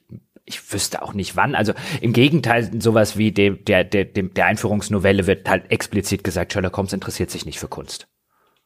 ich 0.50 0.72
wüsste 0.72 1.02
auch 1.02 1.13
nicht 1.13 1.36
wann. 1.36 1.56
Also 1.56 1.74
im 2.00 2.13
Gegenteil, 2.13 2.72
sowas 2.82 3.18
wie 3.18 3.34
dem, 3.34 3.66
der, 3.66 3.84
der, 3.84 4.06
dem, 4.06 4.34
der 4.34 4.46
Einführungsnovelle 4.46 5.28
wird 5.28 5.50
halt 5.50 5.70
explizit 5.72 6.24
gesagt, 6.24 6.54
Sherlock 6.54 6.78
Holmes 6.78 6.94
interessiert 6.94 7.30
sich 7.30 7.46
nicht 7.46 7.60
für 7.60 7.68
Kunst. 7.68 8.08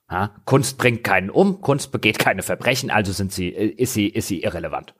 Ja? 0.09 0.35
Kunst 0.45 0.77
bringt 0.77 1.03
keinen 1.03 1.31
um, 1.31 1.59
Kunst 1.61 1.91
begeht 1.91 2.19
keine 2.19 2.43
Verbrechen, 2.43 2.91
also 2.91 3.11
sind 3.11 3.31
sie, 3.31 3.49
äh, 3.49 3.65
ist 3.65 3.95
sie, 3.95 4.07
ist 4.07 4.27
sie 4.27 4.43
irrelevant. 4.43 4.93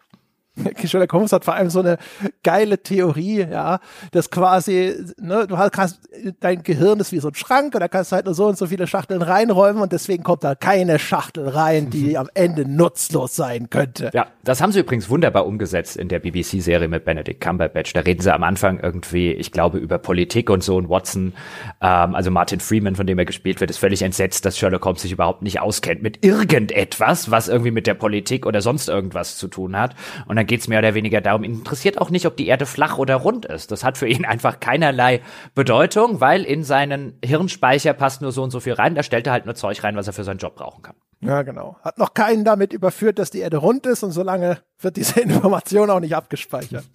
Sherlock 0.86 1.14
Holmes 1.14 1.32
hat 1.32 1.46
vor 1.46 1.54
allem 1.54 1.70
so 1.70 1.80
eine 1.80 1.98
geile 2.44 2.78
Theorie, 2.78 3.48
ja, 3.50 3.80
dass 4.12 4.30
quasi, 4.30 4.94
ne, 5.18 5.48
du 5.48 5.58
hast, 5.58 6.02
dein 6.42 6.64
Gehirn 6.64 7.00
ist 7.00 7.14
wie 7.14 7.20
so 7.20 7.30
ein 7.30 7.36
Schrank 7.36 7.74
und 7.74 7.80
da 7.80 7.88
kannst 7.88 8.12
du 8.12 8.18
halt 8.18 8.26
nur 8.26 8.34
so 8.34 8.48
und 8.48 8.58
so 8.58 8.68
viele 8.68 8.86
Schachteln 8.86 9.22
reinräumen 9.22 9.82
und 9.82 9.94
deswegen 9.94 10.24
kommt 10.24 10.44
da 10.44 10.56
keine 10.56 11.00
Schachtel 11.00 11.48
rein, 11.48 11.90
die 11.90 12.18
am 12.18 12.28
Ende 12.34 12.70
nutzlos 12.70 13.36
sein 13.36 13.70
könnte. 13.70 14.12
Ja, 14.14 14.28
das 14.44 14.62
haben 14.62 14.74
sie 14.74 14.82
übrigens 14.82 15.10
wunderbar 15.10 15.46
umgesetzt 15.46 15.96
in 15.96 16.10
der 16.10 16.20
BBC-Serie 16.20 16.90
mit 16.90 17.06
Benedict 17.06 17.40
Cumberbatch. 17.40 17.94
Da 17.94 18.02
reden 18.02 18.22
sie 18.22 18.34
am 18.34 18.44
Anfang 18.44 18.80
irgendwie, 18.80 19.32
ich 19.32 19.54
glaube, 19.54 19.78
über 19.78 20.00
Politik 20.00 20.50
und 20.50 20.64
so 20.64 20.76
und 20.76 20.90
Watson, 20.90 21.34
ähm, 21.82 22.14
also 22.14 22.30
Martin 22.30 22.60
Freeman, 22.60 22.96
von 22.96 23.08
dem 23.08 23.18
er 23.18 23.26
gespielt 23.26 23.62
wird, 23.62 23.70
ist 23.70 23.78
völlig 23.78 24.02
entsetzt, 24.02 24.46
dass 24.46 24.58
Sherlock 24.58 24.84
Holmes 24.84 25.02
sich 25.02 25.14
überhaupt 25.14 25.44
nicht 25.44 25.62
auskennt 25.62 26.04
mit 26.04 26.26
irgendetwas, 26.26 27.32
was 27.32 27.48
irgendwie 27.48 27.72
mit 27.72 27.88
der 27.88 27.94
Politik 27.94 28.46
oder 28.46 28.62
sonst 28.62 28.90
irgendwas 28.90 29.38
zu 29.38 29.48
tun 29.48 29.78
hat. 29.78 29.96
Und 30.28 30.41
dann 30.42 30.48
geht's 30.48 30.68
mehr 30.68 30.80
oder 30.80 30.96
weniger 30.96 31.22
darum, 31.22 31.44
ihn 31.44 31.54
interessiert 31.54 32.00
auch 32.02 32.10
nicht, 32.10 32.26
ob 32.26 32.36
die 32.36 32.48
Erde 32.48 32.66
flach 32.66 32.98
oder 32.98 33.16
rund 33.16 33.46
ist. 33.46 33.72
Das 33.72 33.84
hat 33.84 33.98
für 34.00 34.08
ihn 34.08 34.26
einfach 34.26 34.60
keinerlei 34.60 35.22
Bedeutung, 35.54 36.20
weil 36.20 36.44
in 36.44 36.64
seinen 36.64 37.20
Hirnspeicher 37.24 37.94
passt 37.94 38.24
nur 38.24 38.32
so 38.32 38.42
und 38.42 38.50
so 38.50 38.60
viel 38.60 38.74
rein. 38.74 38.96
Da 38.96 39.04
stellt 39.04 39.28
er 39.28 39.34
halt 39.34 39.46
nur 39.46 39.54
Zeug 39.54 39.84
rein, 39.84 39.96
was 39.96 40.08
er 40.08 40.14
für 40.14 40.24
seinen 40.24 40.40
Job 40.40 40.56
brauchen 40.56 40.82
kann. 40.82 40.96
Ja, 41.20 41.44
genau. 41.44 41.78
Hat 41.84 42.00
noch 42.00 42.16
keinen 42.16 42.44
damit 42.44 42.74
überführt, 42.74 43.20
dass 43.20 43.30
die 43.30 43.40
Erde 43.40 43.58
rund 43.58 43.86
ist 43.86 44.02
und 44.02 44.12
solange 44.12 44.58
wird 44.80 44.98
diese 44.98 45.20
Information 45.22 45.92
auch 45.92 46.00
nicht 46.00 46.16
abgespeichert. 46.16 46.86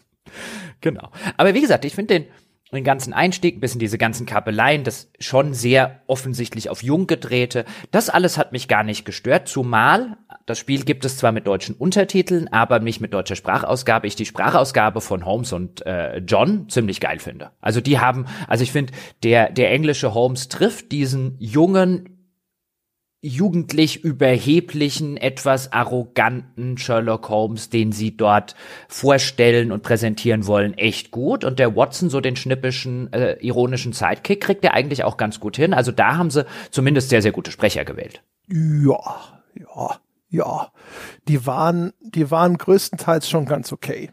Genau. 0.81 1.11
Aber 1.37 1.55
wie 1.55 1.61
gesagt, 1.61 1.85
ich 1.85 1.95
finde 1.95 2.15
den, 2.15 2.27
den 2.73 2.85
ganzen 2.85 3.13
Einstieg, 3.13 3.61
bis 3.61 3.75
in 3.75 3.79
diese 3.79 3.99
ganzen 3.99 4.27
Kabeleien, 4.27 4.85
das 4.85 5.11
schon 5.21 5.55
sehr 5.55 6.01
offensichtlich 6.07 6.69
auf 6.69 6.83
jung 6.83 7.07
gedrehte, 7.07 7.65
das 7.91 8.11
alles 8.11 8.39
hat 8.39 8.53
mich 8.53 8.69
gar 8.69 8.83
nicht 8.83 9.05
gestört, 9.05 9.49
zumal 9.49 10.17
das 10.47 10.61
Spiel 10.61 10.85
gibt 10.85 11.05
es 11.05 11.19
zwar 11.19 11.33
mit 11.33 11.49
deutschen 11.49 11.75
Untertiteln, 11.75 12.47
aber 12.53 12.79
nicht 12.79 13.01
mit 13.01 13.13
deutscher 13.13 13.35
Sprachausgabe. 13.35 14.07
Ich 14.07 14.15
die 14.15 14.27
Sprachausgabe 14.27 15.01
von 15.01 15.27
Holmes 15.27 15.53
und 15.53 15.85
äh, 15.85 16.19
John 16.19 16.69
ziemlich 16.69 17.01
geil 17.01 17.19
finde. 17.19 17.51
Also 17.61 17.81
die 17.81 17.99
haben, 17.99 18.27
also 18.47 18.63
ich 18.63 18.71
finde, 18.71 18.93
der, 19.25 19.51
der 19.51 19.73
englische 19.73 20.15
Holmes 20.15 20.49
trifft 20.49 20.93
diesen 20.93 21.35
jungen, 21.41 22.16
jugendlich 23.21 24.05
überheblichen, 24.05 25.17
etwas 25.17 25.73
arroganten 25.73 26.79
Sherlock 26.79 27.29
Holmes, 27.29 27.71
den 27.71 27.93
sie 27.93 28.17
dort 28.17 28.55
vorstellen 28.89 29.73
und 29.73 29.83
präsentieren 29.83 30.47
wollen, 30.47 30.75
echt 30.75 31.11
gut. 31.11 31.45
Und 31.45 31.59
der 31.59 31.75
Watson, 31.75 32.11
so 32.11 32.21
den 32.21 32.37
schnippischen, 32.37 33.13
äh, 33.13 33.35
ironischen 33.41 33.93
Sidekick, 33.93 34.41
kriegt 34.41 34.65
er 34.65 34.75
eigentlich 34.75 35.05
auch 35.05 35.17
ganz 35.17 35.41
gut 35.41 35.57
hin. 35.57 35.75
Also 35.75 35.93
da 35.93 36.17
haben 36.17 36.31
sie 36.31 36.47
zumindest 36.71 37.09
sehr, 37.09 37.23
sehr 37.23 37.33
gute 37.33 37.51
Sprecher 37.51 37.85
gewählt. 37.85 38.23
Ja, 38.49 39.43
ja 39.55 39.99
ja, 40.29 40.73
die 41.29 41.47
waren, 41.47 41.93
die 42.01 42.31
waren 42.31 42.59
größtenteils 42.59 43.29
schon 43.29 43.47
ganz 43.47 43.73
okay. 43.73 44.11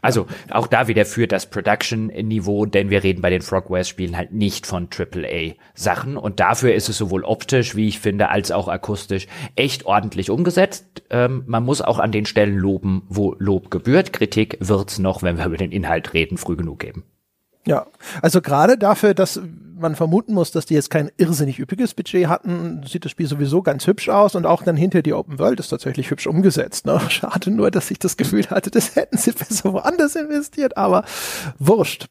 Also 0.00 0.26
auch 0.50 0.66
da 0.66 0.88
wieder 0.88 1.04
für 1.04 1.26
das 1.26 1.46
Production-Niveau, 1.50 2.66
denn 2.66 2.90
wir 2.90 3.02
reden 3.02 3.22
bei 3.22 3.30
den 3.30 3.42
Frogwares-Spielen 3.42 4.16
halt 4.16 4.32
nicht 4.32 4.66
von 4.66 4.88
AAA-Sachen 4.90 6.16
und 6.16 6.40
dafür 6.40 6.74
ist 6.74 6.88
es 6.88 6.98
sowohl 6.98 7.24
optisch, 7.24 7.76
wie 7.76 7.88
ich 7.88 8.00
finde, 8.00 8.30
als 8.30 8.50
auch 8.50 8.68
akustisch 8.68 9.26
echt 9.56 9.86
ordentlich 9.86 10.30
umgesetzt. 10.30 11.02
Ähm, 11.10 11.44
man 11.46 11.64
muss 11.64 11.82
auch 11.82 11.98
an 11.98 12.12
den 12.12 12.26
Stellen 12.26 12.56
loben, 12.56 13.02
wo 13.08 13.34
Lob 13.38 13.70
gebührt. 13.70 14.12
Kritik 14.12 14.56
wird's 14.60 14.98
noch, 14.98 15.22
wenn 15.22 15.38
wir 15.38 15.46
über 15.46 15.56
den 15.56 15.72
Inhalt 15.72 16.14
reden, 16.14 16.38
früh 16.38 16.56
genug 16.56 16.80
geben. 16.80 17.04
Ja, 17.64 17.86
also 18.22 18.40
gerade 18.40 18.76
dafür, 18.76 19.14
dass 19.14 19.40
man 19.78 19.94
vermuten 19.96 20.32
muss, 20.34 20.50
dass 20.50 20.66
die 20.66 20.74
jetzt 20.74 20.90
kein 20.90 21.10
irrsinnig 21.16 21.58
üppiges 21.58 21.94
Budget 21.94 22.28
hatten, 22.28 22.82
sieht 22.86 23.04
das 23.04 23.12
Spiel 23.12 23.26
sowieso 23.26 23.62
ganz 23.62 23.86
hübsch 23.86 24.08
aus 24.08 24.34
und 24.34 24.46
auch 24.46 24.62
dann 24.62 24.76
hinter 24.76 25.02
die 25.02 25.12
Open 25.12 25.38
World 25.38 25.60
ist 25.60 25.68
tatsächlich 25.68 26.10
hübsch 26.10 26.26
umgesetzt. 26.26 26.86
Ne? 26.86 27.00
Schade 27.08 27.50
nur, 27.50 27.70
dass 27.70 27.90
ich 27.90 27.98
das 27.98 28.16
Gefühl 28.16 28.48
hatte, 28.48 28.70
das 28.70 28.96
hätten 28.96 29.18
sie 29.18 29.32
besser 29.32 29.72
woanders 29.72 30.16
investiert, 30.16 30.76
aber 30.76 31.04
wurscht. 31.58 32.06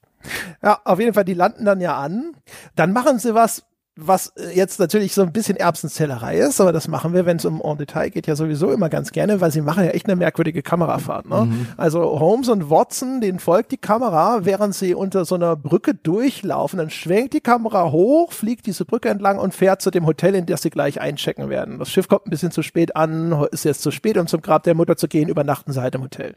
Ja, 0.62 0.80
auf 0.86 1.00
jeden 1.00 1.14
Fall, 1.14 1.26
die 1.26 1.34
landen 1.34 1.66
dann 1.66 1.82
ja 1.82 1.98
an. 1.98 2.36
Dann 2.76 2.94
machen 2.94 3.18
sie 3.18 3.34
was, 3.34 3.64
was 3.96 4.28
äh, 4.38 4.56
jetzt 4.56 4.80
natürlich 4.80 5.14
so 5.14 5.22
ein 5.22 5.34
bisschen 5.34 5.58
Erbsenzählerei 5.58 6.38
ist, 6.38 6.62
aber 6.62 6.72
das 6.72 6.88
machen 6.88 7.14
wir, 7.14 7.26
wenn 7.26 7.38
es 7.38 7.46
um 7.46 7.62
en 7.62 7.78
Detail 7.78 8.10
geht, 8.10 8.26
ja 8.28 8.36
sowieso 8.36 8.72
immer 8.72 8.90
ganz 8.90 9.12
gerne, 9.12 9.42
weil 9.42 9.52
sie 9.52 9.62
machen 9.62 9.84
ja 9.84 9.92
echt 9.92 10.08
eine 10.08 10.16
merkwürdige 10.16 10.64
Kamerafahrt. 10.64 11.30
Ne? 11.30 11.46
Mhm. 11.46 11.68
Also 11.78 12.20
Holmes 12.20 12.48
und 12.48 12.70
Watson, 12.70 13.20
denen 13.20 13.40
folgt 13.40 13.72
die 13.72 13.78
Kamera, 13.78 14.46
während 14.46 14.76
sie 14.76 14.96
unter 14.96 15.26
so 15.26 15.36
einer 15.36 15.56
Brücke 15.56 15.94
durchlaufen. 15.94 16.78
Dann 16.78 16.90
schwenkt 16.90 17.34
die 17.34 17.42
Kamera 17.42 17.92
hoch, 17.92 18.32
fliegt 18.32 18.66
diese 18.66 18.86
Brücke 18.86 19.10
entlang 19.10 19.40
und 19.40 19.54
fährt 19.54 19.82
zu 19.82 19.92
dem 19.92 20.06
Hotel, 20.06 20.36
in 20.36 20.46
das 20.46 20.62
sie 20.62 20.70
gleich 20.70 21.02
einchecken 21.02 21.50
werden. 21.50 21.78
Das 21.78 21.90
Schiff 21.90 22.08
kommt 22.08 22.28
ein 22.28 22.32
bisschen 22.32 22.52
zu 22.52 22.64
spät 22.64 22.96
an, 22.96 23.46
ist 23.52 23.66
jetzt 23.66 23.82
zu 23.82 23.92
spät, 23.92 24.18
um 24.18 24.28
zum 24.28 24.42
Grab 24.42 24.64
der 24.64 24.76
Mutter 24.76 24.96
zu 24.96 25.08
gehen, 25.08 25.28
übernachten 25.28 25.74
sie 25.74 25.82
halt 25.82 25.96
im 25.96 26.04
Hotel. 26.04 26.36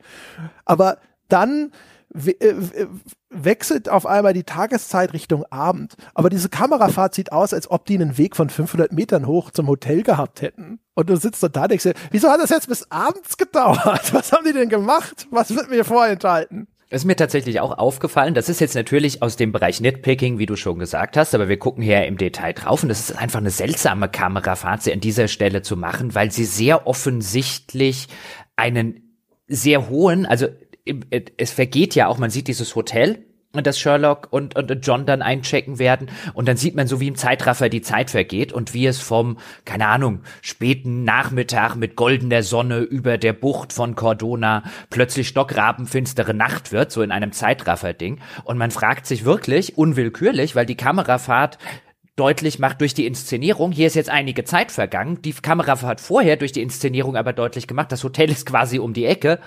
Aber 0.64 0.98
dann 1.28 1.70
äh, 2.14 2.86
wechselt 3.30 3.88
auf 3.88 4.06
einmal 4.06 4.32
die 4.32 4.44
Tageszeit 4.44 5.12
Richtung 5.12 5.44
Abend. 5.50 5.94
Aber 6.14 6.30
diese 6.30 6.48
Kamerafahrt 6.48 7.14
sieht 7.14 7.32
aus, 7.32 7.52
als 7.52 7.70
ob 7.70 7.86
die 7.86 7.94
einen 7.94 8.16
Weg 8.16 8.36
von 8.36 8.48
500 8.48 8.92
Metern 8.92 9.26
hoch 9.26 9.50
zum 9.50 9.66
Hotel 9.66 10.02
gehabt 10.02 10.42
hätten. 10.42 10.78
Und 10.94 11.10
du 11.10 11.16
sitzt 11.16 11.42
da 11.42 11.48
da 11.48 11.62
und 11.62 11.72
denkst 11.72 11.84
dir, 11.84 11.94
wieso 12.10 12.28
hat 12.30 12.40
das 12.40 12.50
jetzt 12.50 12.68
bis 12.68 12.90
abends 12.90 13.36
gedauert? 13.38 14.12
Was 14.12 14.32
haben 14.32 14.44
die 14.46 14.52
denn 14.52 14.68
gemacht? 14.68 15.26
Was 15.30 15.54
wird 15.54 15.70
mir 15.70 15.84
vorenthalten? 15.84 16.68
Das 16.90 17.02
ist 17.02 17.06
mir 17.06 17.16
tatsächlich 17.16 17.58
auch 17.60 17.76
aufgefallen. 17.76 18.34
Das 18.34 18.48
ist 18.48 18.60
jetzt 18.60 18.76
natürlich 18.76 19.20
aus 19.20 19.34
dem 19.34 19.50
Bereich 19.50 19.80
Nitpicking, 19.80 20.38
wie 20.38 20.46
du 20.46 20.54
schon 20.54 20.78
gesagt 20.78 21.16
hast, 21.16 21.34
aber 21.34 21.48
wir 21.48 21.58
gucken 21.58 21.82
hier 21.82 22.06
im 22.06 22.18
Detail 22.18 22.52
drauf 22.52 22.84
und 22.84 22.88
das 22.88 23.10
ist 23.10 23.18
einfach 23.18 23.40
eine 23.40 23.50
seltsame 23.50 24.08
Kamerafahrt, 24.08 24.82
sie 24.82 24.92
an 24.92 25.00
dieser 25.00 25.26
Stelle 25.26 25.62
zu 25.62 25.76
machen, 25.76 26.14
weil 26.14 26.30
sie 26.30 26.44
sehr 26.44 26.86
offensichtlich 26.86 28.06
einen 28.54 29.18
sehr 29.46 29.88
hohen, 29.88 30.24
also 30.24 30.46
es 31.36 31.52
vergeht 31.52 31.94
ja 31.94 32.08
auch, 32.08 32.18
man 32.18 32.30
sieht 32.30 32.48
dieses 32.48 32.74
Hotel, 32.74 33.24
dass 33.62 33.78
Sherlock 33.78 34.28
und, 34.30 34.56
und 34.56 34.70
John 34.84 35.06
dann 35.06 35.22
einchecken 35.22 35.78
werden. 35.78 36.10
Und 36.32 36.48
dann 36.48 36.56
sieht 36.56 36.74
man 36.74 36.86
so 36.86 37.00
wie 37.00 37.08
im 37.08 37.14
Zeitraffer 37.14 37.68
die 37.68 37.82
Zeit 37.82 38.10
vergeht 38.10 38.52
und 38.52 38.74
wie 38.74 38.86
es 38.86 39.00
vom, 39.00 39.38
keine 39.64 39.86
Ahnung, 39.86 40.22
späten 40.42 41.04
Nachmittag 41.04 41.76
mit 41.76 41.94
goldener 41.94 42.42
Sonne 42.42 42.80
über 42.80 43.16
der 43.18 43.32
Bucht 43.32 43.72
von 43.72 43.94
Cordona 43.94 44.64
plötzlich 44.90 45.28
stockrabenfinstere 45.28 46.34
Nacht 46.34 46.72
wird, 46.72 46.90
so 46.90 47.02
in 47.02 47.12
einem 47.12 47.32
Zeitraffer-Ding. 47.32 48.20
Und 48.44 48.58
man 48.58 48.70
fragt 48.70 49.06
sich 49.06 49.24
wirklich 49.24 49.78
unwillkürlich, 49.78 50.56
weil 50.56 50.66
die 50.66 50.76
Kamerafahrt 50.76 51.58
deutlich 52.16 52.60
macht 52.60 52.80
durch 52.80 52.94
die 52.94 53.06
Inszenierung, 53.06 53.72
hier 53.72 53.88
ist 53.88 53.96
jetzt 53.96 54.10
einige 54.10 54.44
Zeit 54.44 54.70
vergangen, 54.70 55.20
die 55.22 55.32
Kamerafahrt 55.32 56.00
vorher 56.00 56.36
durch 56.36 56.52
die 56.52 56.62
Inszenierung 56.62 57.16
aber 57.16 57.32
deutlich 57.32 57.66
gemacht, 57.66 57.90
das 57.90 58.04
Hotel 58.04 58.30
ist 58.30 58.46
quasi 58.46 58.78
um 58.78 58.92
die 58.92 59.04
Ecke, 59.04 59.40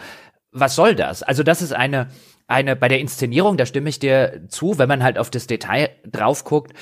was 0.60 0.76
soll 0.76 0.96
das? 0.96 1.24
Also 1.24 1.44
das 1.44 1.62
ist 1.62 1.74
eine, 1.74 2.10
eine, 2.48 2.76
bei 2.76 2.88
der 2.88 3.00
Inszenierung, 3.00 3.58
da 3.58 3.66
stimme 3.66 3.90
ich 3.90 4.00
dir 4.00 4.42
zu, 4.48 4.78
wenn 4.78 4.90
man 4.90 5.04
halt 5.04 5.18
auf 5.18 5.30
das 5.30 5.48
Detail 5.48 5.90
drauf 6.06 6.44
guckt, 6.44 6.74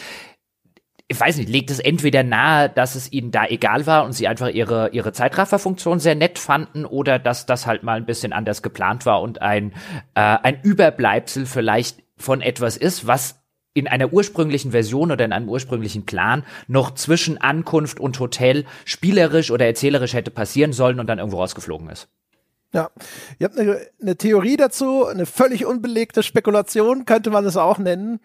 ich 1.08 1.20
weiß 1.20 1.38
nicht, 1.38 1.50
legt 1.50 1.70
es 1.70 1.80
entweder 1.80 2.24
nahe, 2.24 2.68
dass 2.68 2.96
es 2.96 3.12
ihnen 3.12 3.30
da 3.30 3.46
egal 3.46 3.86
war 3.86 4.06
und 4.06 4.14
sie 4.14 4.28
einfach 4.28 4.50
ihre, 4.50 4.90
ihre 4.90 5.14
Zeitrafferfunktion 5.14 6.00
sehr 6.00 6.16
nett 6.16 6.40
fanden 6.40 6.84
oder 6.84 7.20
dass 7.20 7.46
das 7.46 7.68
halt 7.68 7.84
mal 7.84 7.98
ein 7.98 8.08
bisschen 8.08 8.34
anders 8.34 8.64
geplant 8.64 9.06
war 9.06 9.22
und 9.22 9.42
ein, 9.42 9.72
äh, 10.16 10.22
ein 10.22 10.62
Überbleibsel 10.62 11.46
vielleicht 11.46 12.04
von 12.18 12.42
etwas 12.42 12.76
ist, 12.76 13.06
was 13.06 13.44
in 13.76 13.88
einer 13.88 14.14
ursprünglichen 14.14 14.72
Version 14.72 15.12
oder 15.12 15.26
in 15.26 15.34
einem 15.34 15.50
ursprünglichen 15.50 16.06
Plan 16.06 16.44
noch 16.68 16.96
zwischen 16.96 17.40
Ankunft 17.40 18.00
und 18.00 18.20
Hotel 18.20 18.66
spielerisch 18.86 19.52
oder 19.52 19.66
erzählerisch 19.66 20.14
hätte 20.14 20.32
passieren 20.32 20.74
sollen 20.74 21.00
und 21.00 21.08
dann 21.08 21.20
irgendwo 21.20 21.38
rausgeflogen 21.38 21.90
ist. 21.90 22.08
Ja, 22.76 22.90
ihr 23.40 23.46
habt 23.46 23.58
eine, 23.58 23.80
eine 24.02 24.18
Theorie 24.18 24.58
dazu, 24.58 25.06
eine 25.06 25.26
völlig 25.26 25.66
unbelegte 25.66 26.24
Spekulation 26.24 27.06
könnte 27.06 27.30
man 27.30 27.46
es 27.46 27.56
auch 27.56 27.78
nennen 27.78 28.20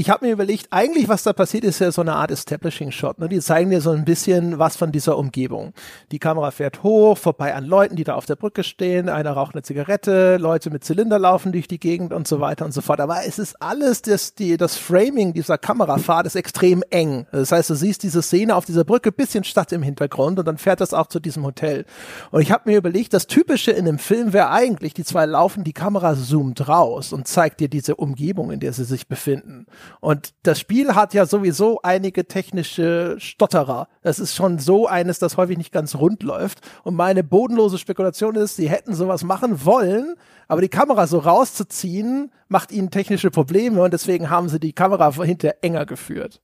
ich 0.00 0.08
habe 0.08 0.24
mir 0.24 0.32
überlegt, 0.32 0.68
eigentlich 0.70 1.10
was 1.10 1.24
da 1.24 1.34
passiert, 1.34 1.62
ist 1.62 1.78
ja 1.78 1.92
so 1.92 2.00
eine 2.00 2.14
Art 2.14 2.30
Establishing 2.30 2.90
Shot. 2.90 3.18
Ne? 3.18 3.28
Die 3.28 3.38
zeigen 3.40 3.68
dir 3.68 3.82
so 3.82 3.90
ein 3.90 4.06
bisschen 4.06 4.58
was 4.58 4.74
von 4.74 4.92
dieser 4.92 5.18
Umgebung. 5.18 5.74
Die 6.10 6.18
Kamera 6.18 6.52
fährt 6.52 6.82
hoch, 6.82 7.18
vorbei 7.18 7.54
an 7.54 7.66
Leuten, 7.66 7.96
die 7.96 8.04
da 8.04 8.14
auf 8.14 8.24
der 8.24 8.36
Brücke 8.36 8.64
stehen. 8.64 9.10
Einer 9.10 9.32
raucht 9.32 9.54
eine 9.54 9.60
Zigarette, 9.62 10.38
Leute 10.38 10.70
mit 10.70 10.84
Zylinder 10.84 11.18
laufen 11.18 11.52
durch 11.52 11.68
die 11.68 11.78
Gegend 11.78 12.14
und 12.14 12.26
so 12.26 12.40
weiter 12.40 12.64
und 12.64 12.72
so 12.72 12.80
fort. 12.80 12.98
Aber 12.98 13.26
es 13.26 13.38
ist 13.38 13.60
alles, 13.60 14.00
das, 14.00 14.34
die, 14.34 14.56
das 14.56 14.78
Framing 14.78 15.34
dieser 15.34 15.58
Kamerafahrt 15.58 16.24
ist 16.24 16.34
extrem 16.34 16.82
eng. 16.88 17.26
Das 17.30 17.52
heißt, 17.52 17.68
du 17.68 17.74
siehst 17.74 18.02
diese 18.02 18.22
Szene 18.22 18.56
auf 18.56 18.64
dieser 18.64 18.84
Brücke, 18.84 19.12
bisschen 19.12 19.44
Stadt 19.44 19.70
im 19.70 19.82
Hintergrund 19.82 20.38
und 20.38 20.48
dann 20.48 20.56
fährt 20.56 20.80
das 20.80 20.94
auch 20.94 21.08
zu 21.08 21.20
diesem 21.20 21.44
Hotel. 21.44 21.84
Und 22.30 22.40
ich 22.40 22.52
habe 22.52 22.70
mir 22.70 22.78
überlegt, 22.78 23.12
das 23.12 23.26
Typische 23.26 23.72
in 23.72 23.86
einem 23.86 23.98
Film 23.98 24.32
wäre 24.32 24.48
eigentlich, 24.48 24.94
die 24.94 25.04
zwei 25.04 25.26
laufen, 25.26 25.62
die 25.62 25.74
Kamera 25.74 26.16
zoomt 26.16 26.66
raus 26.68 27.12
und 27.12 27.28
zeigt 27.28 27.60
dir 27.60 27.68
diese 27.68 27.96
Umgebung, 27.96 28.50
in 28.50 28.60
der 28.60 28.72
sie 28.72 28.84
sich 28.84 29.06
befinden. 29.06 29.66
Und 30.00 30.34
das 30.42 30.60
Spiel 30.60 30.94
hat 30.94 31.14
ja 31.14 31.26
sowieso 31.26 31.80
einige 31.82 32.26
technische 32.26 33.16
Stotterer. 33.18 33.88
Es 34.02 34.18
ist 34.18 34.34
schon 34.34 34.58
so 34.58 34.86
eines, 34.86 35.18
das 35.18 35.36
häufig 35.36 35.58
nicht 35.58 35.72
ganz 35.72 35.94
rund 35.96 36.22
läuft. 36.22 36.60
Und 36.84 36.94
meine 36.94 37.24
bodenlose 37.24 37.78
Spekulation 37.78 38.36
ist, 38.36 38.56
sie 38.56 38.70
hätten 38.70 38.94
sowas 38.94 39.24
machen 39.24 39.64
wollen, 39.64 40.14
aber 40.48 40.60
die 40.60 40.68
Kamera 40.68 41.06
so 41.06 41.18
rauszuziehen, 41.18 42.32
macht 42.48 42.72
ihnen 42.72 42.90
technische 42.90 43.30
Probleme 43.30 43.82
und 43.82 43.92
deswegen 43.92 44.30
haben 44.30 44.48
sie 44.48 44.60
die 44.60 44.72
Kamera 44.72 45.12
hinter 45.22 45.54
enger 45.62 45.86
geführt. 45.86 46.40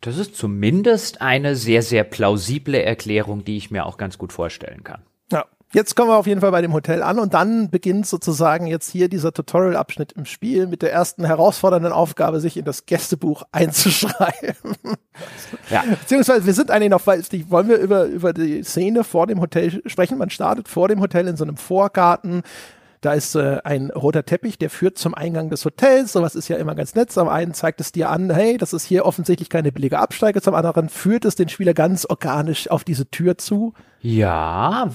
Das 0.00 0.16
ist 0.16 0.34
zumindest 0.34 1.20
eine 1.20 1.56
sehr, 1.56 1.82
sehr 1.82 2.04
plausible 2.04 2.82
Erklärung, 2.82 3.44
die 3.44 3.58
ich 3.58 3.70
mir 3.70 3.84
auch 3.84 3.98
ganz 3.98 4.16
gut 4.16 4.32
vorstellen 4.32 4.82
kann. 4.82 5.02
Jetzt 5.72 5.94
kommen 5.94 6.08
wir 6.08 6.16
auf 6.16 6.26
jeden 6.26 6.40
Fall 6.40 6.50
bei 6.50 6.62
dem 6.62 6.72
Hotel 6.72 7.00
an 7.02 7.20
und 7.20 7.32
dann 7.32 7.70
beginnt 7.70 8.04
sozusagen 8.04 8.66
jetzt 8.66 8.90
hier 8.90 9.08
dieser 9.08 9.32
Tutorial-Abschnitt 9.32 10.12
im 10.12 10.24
Spiel 10.24 10.66
mit 10.66 10.82
der 10.82 10.92
ersten 10.92 11.24
herausfordernden 11.24 11.92
Aufgabe, 11.92 12.40
sich 12.40 12.56
in 12.56 12.64
das 12.64 12.86
Gästebuch 12.86 13.44
einzuschreiben. 13.52 14.56
Ja. 15.70 15.84
Beziehungsweise 15.88 16.44
wir 16.44 16.54
sind 16.54 16.72
eigentlich 16.72 16.90
noch, 16.90 17.06
weil 17.06 17.22
wollen 17.48 17.68
wir 17.68 17.76
über, 17.76 18.06
über 18.06 18.32
die 18.32 18.64
Szene 18.64 19.04
vor 19.04 19.28
dem 19.28 19.40
Hotel 19.40 19.80
sprechen. 19.86 20.18
Man 20.18 20.30
startet 20.30 20.68
vor 20.68 20.88
dem 20.88 21.00
Hotel 21.00 21.28
in 21.28 21.36
so 21.36 21.44
einem 21.44 21.56
Vorgarten. 21.56 22.42
Da 23.00 23.14
ist 23.14 23.34
äh, 23.34 23.60
ein 23.64 23.90
roter 23.90 24.26
Teppich, 24.26 24.58
der 24.58 24.68
führt 24.68 24.98
zum 24.98 25.14
Eingang 25.14 25.48
des 25.48 25.64
Hotels. 25.64 26.12
Sowas 26.12 26.34
ist 26.34 26.48
ja 26.48 26.56
immer 26.58 26.74
ganz 26.74 26.94
nett. 26.94 27.10
Zum 27.10 27.28
einen 27.28 27.54
zeigt 27.54 27.80
es 27.80 27.92
dir 27.92 28.10
an, 28.10 28.30
hey, 28.30 28.58
das 28.58 28.74
ist 28.74 28.84
hier 28.84 29.06
offensichtlich 29.06 29.48
keine 29.48 29.72
billige 29.72 29.98
Absteige. 29.98 30.42
Zum 30.42 30.54
anderen 30.54 30.90
führt 30.90 31.24
es 31.24 31.34
den 31.34 31.48
Spieler 31.48 31.72
ganz 31.72 32.04
organisch 32.04 32.70
auf 32.70 32.84
diese 32.84 33.08
Tür 33.10 33.38
zu. 33.38 33.72
Ja, 34.02 34.90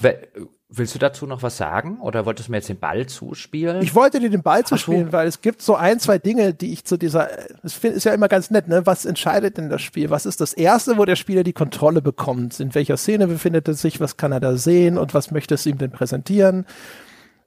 Willst 0.68 0.96
du 0.96 0.98
dazu 0.98 1.26
noch 1.26 1.44
was 1.44 1.56
sagen 1.56 2.00
oder 2.00 2.26
wolltest 2.26 2.48
du 2.48 2.50
mir 2.50 2.58
jetzt 2.58 2.68
den 2.68 2.80
Ball 2.80 3.06
zuspielen? 3.06 3.82
Ich 3.82 3.94
wollte 3.94 4.18
dir 4.18 4.30
den 4.30 4.42
Ball 4.42 4.64
zuspielen, 4.64 5.06
so. 5.06 5.12
weil 5.12 5.28
es 5.28 5.40
gibt 5.40 5.62
so 5.62 5.76
ein, 5.76 6.00
zwei 6.00 6.18
Dinge, 6.18 6.54
die 6.54 6.72
ich 6.72 6.84
zu 6.84 6.96
dieser, 6.96 7.28
es 7.62 7.78
ist 7.84 8.02
ja 8.02 8.12
immer 8.12 8.26
ganz 8.26 8.50
nett, 8.50 8.66
ne? 8.66 8.84
Was 8.84 9.04
entscheidet 9.04 9.58
denn 9.58 9.70
das 9.70 9.80
Spiel? 9.82 10.10
Was 10.10 10.26
ist 10.26 10.40
das 10.40 10.52
erste, 10.52 10.98
wo 10.98 11.04
der 11.04 11.14
Spieler 11.14 11.44
die 11.44 11.52
Kontrolle 11.52 12.02
bekommt? 12.02 12.58
In 12.58 12.74
welcher 12.74 12.96
Szene 12.96 13.28
befindet 13.28 13.68
er 13.68 13.74
sich? 13.74 14.00
Was 14.00 14.16
kann 14.16 14.32
er 14.32 14.40
da 14.40 14.56
sehen? 14.56 14.98
Und 14.98 15.14
was 15.14 15.30
möchte 15.30 15.54
es 15.54 15.66
ihm 15.66 15.78
denn 15.78 15.92
präsentieren? 15.92 16.66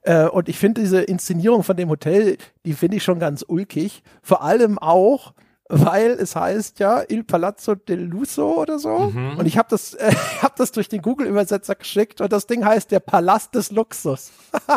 Äh, 0.03 0.27
und 0.27 0.47
ich 0.47 0.57
finde 0.57 0.79
diese 0.79 1.01
Inszenierung 1.01 1.63
von 1.63 1.75
dem 1.75 1.89
Hotel, 1.89 2.37
die 2.65 2.73
finde 2.73 2.97
ich 2.97 3.03
schon 3.03 3.19
ganz 3.19 3.43
ulkig. 3.45 4.01
Vor 4.21 4.43
allem 4.43 4.79
auch, 4.79 5.33
weil 5.69 6.11
es 6.11 6.35
heißt 6.35 6.79
ja 6.79 7.03
Il 7.07 7.23
Palazzo 7.23 7.75
del 7.75 8.01
Lusso 8.01 8.59
oder 8.59 8.79
so. 8.79 9.11
Mhm. 9.11 9.37
Und 9.37 9.45
ich 9.45 9.57
habe 9.57 9.69
das, 9.69 9.93
äh, 9.93 10.11
hab 10.41 10.55
das 10.55 10.71
durch 10.71 10.89
den 10.89 11.01
Google-Übersetzer 11.01 11.75
geschickt 11.75 12.21
und 12.21 12.33
das 12.33 12.47
Ding 12.47 12.65
heißt 12.65 12.91
der 12.91 12.99
Palast 12.99 13.53
des 13.53 13.71
Luxus. 13.71 14.31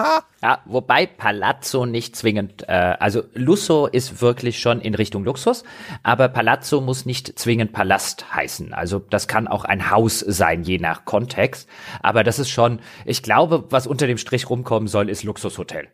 ja, 0.42 0.60
wobei 0.66 1.06
Palazzo 1.06 1.86
nicht 1.86 2.14
zwingend, 2.14 2.68
äh, 2.68 2.96
also 3.00 3.22
Lusso 3.32 3.86
ist 3.86 4.20
wirklich 4.20 4.60
schon 4.60 4.82
in 4.82 4.94
Richtung 4.94 5.24
Luxus, 5.24 5.64
aber 6.02 6.28
Palazzo 6.28 6.82
muss 6.82 7.06
nicht 7.06 7.38
zwingend 7.38 7.72
Palast 7.72 8.34
heißen. 8.34 8.74
Also 8.74 8.98
das 8.98 9.26
kann 9.26 9.48
auch 9.48 9.64
ein 9.64 9.90
Haus 9.90 10.20
sein, 10.20 10.62
je 10.62 10.78
nach 10.78 11.06
Kontext. 11.06 11.68
Aber 12.02 12.22
das 12.22 12.38
ist 12.38 12.50
schon, 12.50 12.80
ich 13.06 13.22
glaube, 13.22 13.64
was 13.70 13.86
unter 13.86 14.06
dem 14.06 14.18
Strich 14.18 14.50
rumkommen 14.50 14.88
soll, 14.88 15.08
ist 15.08 15.24
Luxushotel. 15.24 15.88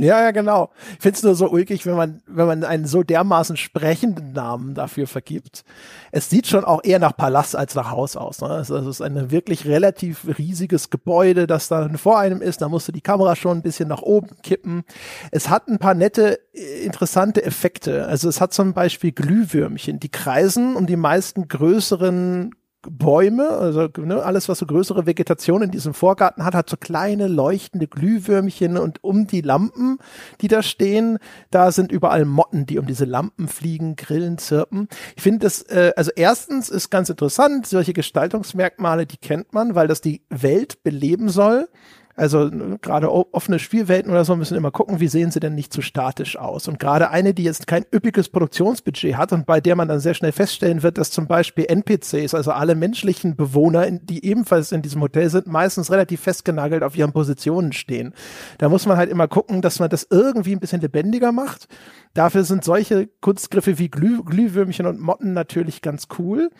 Ja, 0.00 0.22
ja, 0.22 0.30
genau. 0.30 0.70
Ich 0.96 1.02
finde 1.02 1.16
es 1.16 1.22
nur 1.22 1.34
so 1.34 1.50
ulkig, 1.50 1.86
wenn 1.86 1.96
man, 1.96 2.22
wenn 2.26 2.46
man 2.46 2.64
einen 2.64 2.86
so 2.86 3.02
dermaßen 3.02 3.56
sprechenden 3.56 4.32
Namen 4.32 4.74
dafür 4.74 5.06
vergibt. 5.06 5.64
Es 6.12 6.30
sieht 6.30 6.46
schon 6.46 6.64
auch 6.64 6.82
eher 6.84 6.98
nach 6.98 7.16
Palast 7.16 7.56
als 7.56 7.74
nach 7.74 7.90
Haus 7.90 8.16
aus. 8.16 8.40
Ne? 8.40 8.48
Also 8.48 8.76
es 8.76 8.86
ist 8.86 9.00
ein 9.00 9.30
wirklich 9.30 9.66
relativ 9.66 10.26
riesiges 10.38 10.90
Gebäude, 10.90 11.46
das 11.46 11.68
da 11.68 11.88
vor 11.96 12.18
einem 12.18 12.40
ist. 12.40 12.62
Da 12.62 12.68
musste 12.68 12.92
die 12.92 13.00
Kamera 13.00 13.36
schon 13.36 13.58
ein 13.58 13.62
bisschen 13.62 13.88
nach 13.88 14.02
oben 14.02 14.28
kippen. 14.42 14.84
Es 15.30 15.48
hat 15.48 15.68
ein 15.68 15.78
paar 15.78 15.94
nette, 15.94 16.40
interessante 16.82 17.44
Effekte. 17.44 18.06
Also 18.06 18.28
es 18.28 18.40
hat 18.40 18.52
zum 18.52 18.72
Beispiel 18.72 19.12
Glühwürmchen, 19.12 20.00
die 20.00 20.10
kreisen 20.10 20.76
um 20.76 20.86
die 20.86 20.96
meisten 20.96 21.48
größeren 21.48 22.52
Bäume, 22.82 23.48
also 23.48 23.88
ne, 23.98 24.22
alles, 24.22 24.48
was 24.48 24.58
so 24.58 24.66
größere 24.66 25.04
Vegetation 25.04 25.62
in 25.62 25.70
diesem 25.70 25.94
Vorgarten 25.94 26.44
hat, 26.44 26.54
hat 26.54 26.70
so 26.70 26.76
kleine 26.76 27.26
leuchtende 27.26 27.88
Glühwürmchen 27.88 28.76
und 28.76 29.02
um 29.02 29.26
die 29.26 29.40
Lampen, 29.40 29.98
die 30.40 30.48
da 30.48 30.62
stehen, 30.62 31.18
da 31.50 31.72
sind 31.72 31.90
überall 31.90 32.24
Motten, 32.24 32.66
die 32.66 32.78
um 32.78 32.86
diese 32.86 33.04
Lampen 33.04 33.48
fliegen, 33.48 33.96
grillen, 33.96 34.38
zirpen. 34.38 34.88
Ich 35.16 35.22
finde 35.22 35.40
das, 35.40 35.62
äh, 35.62 35.92
also 35.96 36.12
erstens 36.14 36.68
ist 36.68 36.90
ganz 36.90 37.08
interessant, 37.10 37.66
solche 37.66 37.92
Gestaltungsmerkmale, 37.92 39.06
die 39.06 39.16
kennt 39.16 39.52
man, 39.52 39.74
weil 39.74 39.88
das 39.88 40.00
die 40.00 40.22
Welt 40.30 40.82
beleben 40.84 41.28
soll. 41.28 41.68
Also 42.18 42.50
gerade 42.82 43.12
offene 43.12 43.60
Spielwelten 43.60 44.10
oder 44.10 44.24
so 44.24 44.34
müssen 44.34 44.56
immer 44.56 44.72
gucken, 44.72 44.98
wie 44.98 45.06
sehen 45.06 45.30
sie 45.30 45.38
denn 45.38 45.54
nicht 45.54 45.72
zu 45.72 45.82
statisch 45.82 46.36
aus. 46.36 46.66
Und 46.66 46.80
gerade 46.80 47.10
eine, 47.10 47.32
die 47.32 47.44
jetzt 47.44 47.68
kein 47.68 47.84
üppiges 47.94 48.28
Produktionsbudget 48.28 49.16
hat 49.16 49.32
und 49.32 49.46
bei 49.46 49.60
der 49.60 49.76
man 49.76 49.86
dann 49.86 50.00
sehr 50.00 50.14
schnell 50.14 50.32
feststellen 50.32 50.82
wird, 50.82 50.98
dass 50.98 51.12
zum 51.12 51.28
Beispiel 51.28 51.66
NPCs, 51.68 52.34
also 52.34 52.50
alle 52.50 52.74
menschlichen 52.74 53.36
Bewohner, 53.36 53.88
die 53.92 54.24
ebenfalls 54.24 54.72
in 54.72 54.82
diesem 54.82 55.00
Hotel 55.00 55.30
sind, 55.30 55.46
meistens 55.46 55.92
relativ 55.92 56.20
festgenagelt 56.20 56.82
auf 56.82 56.96
ihren 56.96 57.12
Positionen 57.12 57.72
stehen. 57.72 58.12
Da 58.58 58.68
muss 58.68 58.84
man 58.84 58.96
halt 58.96 59.10
immer 59.10 59.28
gucken, 59.28 59.62
dass 59.62 59.78
man 59.78 59.88
das 59.88 60.08
irgendwie 60.10 60.56
ein 60.56 60.60
bisschen 60.60 60.80
lebendiger 60.80 61.30
macht. 61.30 61.68
Dafür 62.14 62.42
sind 62.42 62.64
solche 62.64 63.06
Kunstgriffe 63.20 63.78
wie 63.78 63.90
Glüh 63.90 64.24
Glühwürmchen 64.24 64.86
und 64.86 65.00
Motten 65.00 65.34
natürlich 65.34 65.82
ganz 65.82 66.08
cool. 66.18 66.50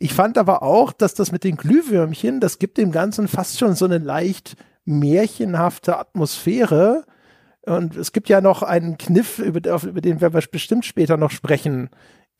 Ich 0.00 0.12
fand 0.12 0.38
aber 0.38 0.64
auch, 0.64 0.92
dass 0.92 1.14
das 1.14 1.30
mit 1.30 1.44
den 1.44 1.56
Glühwürmchen, 1.56 2.40
das 2.40 2.58
gibt 2.58 2.78
dem 2.78 2.90
Ganzen 2.90 3.28
fast 3.28 3.60
schon 3.60 3.76
so 3.76 3.84
eine 3.84 3.98
leicht 3.98 4.56
märchenhafte 4.84 5.98
Atmosphäre. 5.98 7.04
Und 7.62 7.96
es 7.96 8.12
gibt 8.12 8.28
ja 8.28 8.40
noch 8.40 8.62
einen 8.62 8.98
Kniff, 8.98 9.38
über, 9.38 9.60
über 9.82 10.00
den 10.00 10.20
wir 10.20 10.30
bestimmt 10.30 10.84
später 10.84 11.16
noch 11.16 11.30
sprechen, 11.30 11.90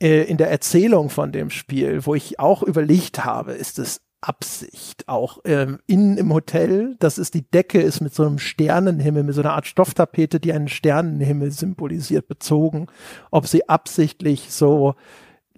äh, 0.02 0.24
in 0.24 0.36
der 0.36 0.50
Erzählung 0.50 1.08
von 1.10 1.32
dem 1.32 1.50
Spiel, 1.50 2.04
wo 2.04 2.14
ich 2.14 2.38
auch 2.38 2.62
überlegt 2.62 3.24
habe, 3.24 3.52
ist 3.52 3.78
es 3.78 4.00
Absicht 4.20 5.06
auch 5.06 5.38
ähm, 5.44 5.78
innen 5.86 6.16
im 6.16 6.32
Hotel, 6.32 6.96
dass 6.98 7.18
es 7.18 7.30
die 7.30 7.48
Decke 7.48 7.80
ist 7.80 8.00
mit 8.00 8.14
so 8.14 8.24
einem 8.24 8.38
Sternenhimmel, 8.38 9.22
mit 9.22 9.34
so 9.34 9.42
einer 9.42 9.52
Art 9.52 9.66
Stofftapete, 9.66 10.40
die 10.40 10.52
einen 10.52 10.68
Sternenhimmel 10.68 11.50
symbolisiert, 11.50 12.26
bezogen, 12.26 12.86
ob 13.30 13.46
sie 13.46 13.68
absichtlich 13.68 14.50
so 14.50 14.94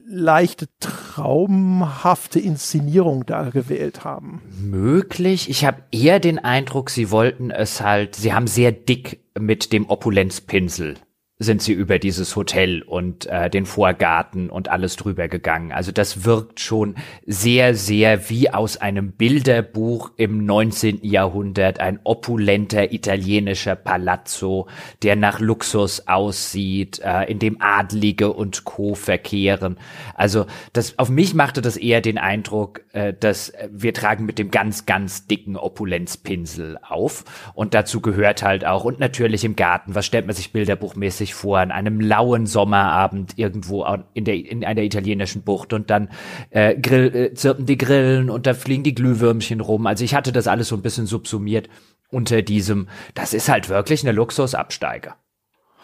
leichte 0.09 0.67
traumhafte 0.81 2.39
Inszenierung 2.39 3.27
da 3.27 3.51
gewählt 3.51 4.05
haben. 4.05 4.43
Möglich. 4.61 5.51
Ich 5.51 5.65
habe 5.65 5.83
eher 5.91 6.21
den 6.21 6.39
Eindruck, 6.39 6.91
sie 6.91 7.11
wollten 7.11 7.51
es 7.51 7.81
halt, 7.81 8.15
sie 8.15 8.33
haben 8.33 8.47
sehr 8.47 8.73
dick 8.73 9.21
mit 9.39 9.73
dem 9.73 9.89
Opulenzpinsel 9.89 10.95
sind 11.39 11.61
sie 11.61 11.75
über 11.75 11.99
dieses 11.99 12.35
Hotel 12.35 12.81
und 12.83 13.27
äh, 13.27 13.51
den 13.51 13.67
Vorgarten 13.67 14.49
und 14.49 14.71
alles 14.71 14.97
drüber 14.97 15.29
gegangen. 15.29 15.71
Also 15.71 15.93
das 15.93 16.25
wirkt 16.25 16.61
schon 16.61 16.95
sehr, 17.27 17.75
sehr 17.75 18.31
wie 18.31 18.49
aus 18.51 18.79
einem 18.79 19.13
Bilderbuch 19.13 20.13
im 20.17 20.47
19. 20.47 21.01
Jahrhundert, 21.03 21.79
ein 21.79 22.01
opulenter 22.05 22.91
italienischer 22.91 23.77
Palazzo, 23.77 24.67
der 25.03 25.15
nach 25.17 25.39
Luxus 25.39 26.09
aussieht, 26.09 27.01
äh, 27.01 27.25
in 27.25 27.39
dem 27.39 27.61
Adlige 27.61 28.33
und 28.33 28.65
Co. 28.65 28.95
verkehren. 28.95 29.77
Also 30.15 30.47
das 30.73 30.99
auf 30.99 31.11
mich 31.11 31.35
machte 31.35 31.61
das 31.61 31.77
eher 31.77 32.01
den 32.01 32.17
Eindruck, 32.17 32.81
äh, 32.95 33.13
dass 33.13 33.53
wir 33.71 33.93
tragen 33.93 34.25
mit 34.25 34.39
dem 34.39 34.51
ganz, 34.51 34.87
ganz 34.87 35.27
dicken 35.27 35.57
Opulenzpinsel 35.57 36.79
auf. 36.89 37.25
Und 37.53 37.75
dazu 37.75 38.01
gehört 38.01 38.43
halt 38.43 38.65
auch, 38.65 38.85
und 38.85 39.01
natürlich 39.01 39.45
im 39.45 39.55
Garten, 39.55 39.95
was 39.95 40.07
stellt 40.07 40.25
man 40.25 40.35
sich 40.35 40.53
bilderbuchmäßig 40.53 41.26
sich 41.27 41.35
vor, 41.35 41.59
an 41.59 41.73
einem 41.73 42.01
lauen 42.01 42.47
Sommerabend 42.47 43.35
irgendwo 43.37 43.85
in, 44.15 44.25
der, 44.25 44.35
in 44.35 44.65
einer 44.65 44.83
italienischen 44.83 45.43
Bucht 45.43 45.73
und 45.73 45.91
dann 45.91 46.09
äh, 46.51 46.77
grill, 46.77 47.15
äh, 47.15 47.35
zirpen 47.35 47.67
die 47.67 47.77
Grillen 47.77 48.31
und 48.31 48.47
da 48.47 48.55
fliegen 48.55 48.85
die 48.85 48.95
Glühwürmchen 48.95 49.61
rum. 49.61 49.87
Also 49.87 50.05
ich 50.05 50.15
hatte 50.15 50.33
das 50.33 50.47
alles 50.47 50.69
so 50.69 50.77
ein 50.77 50.83
bisschen 50.83 51.07
subsumiert 51.07 51.69
unter 52.11 52.43
diesem, 52.43 52.89
das 53.15 53.35
ist 53.35 53.49
halt 53.49 53.69
wirklich 53.69 54.03
eine 54.03 54.13
Luxusabsteige. 54.13 55.15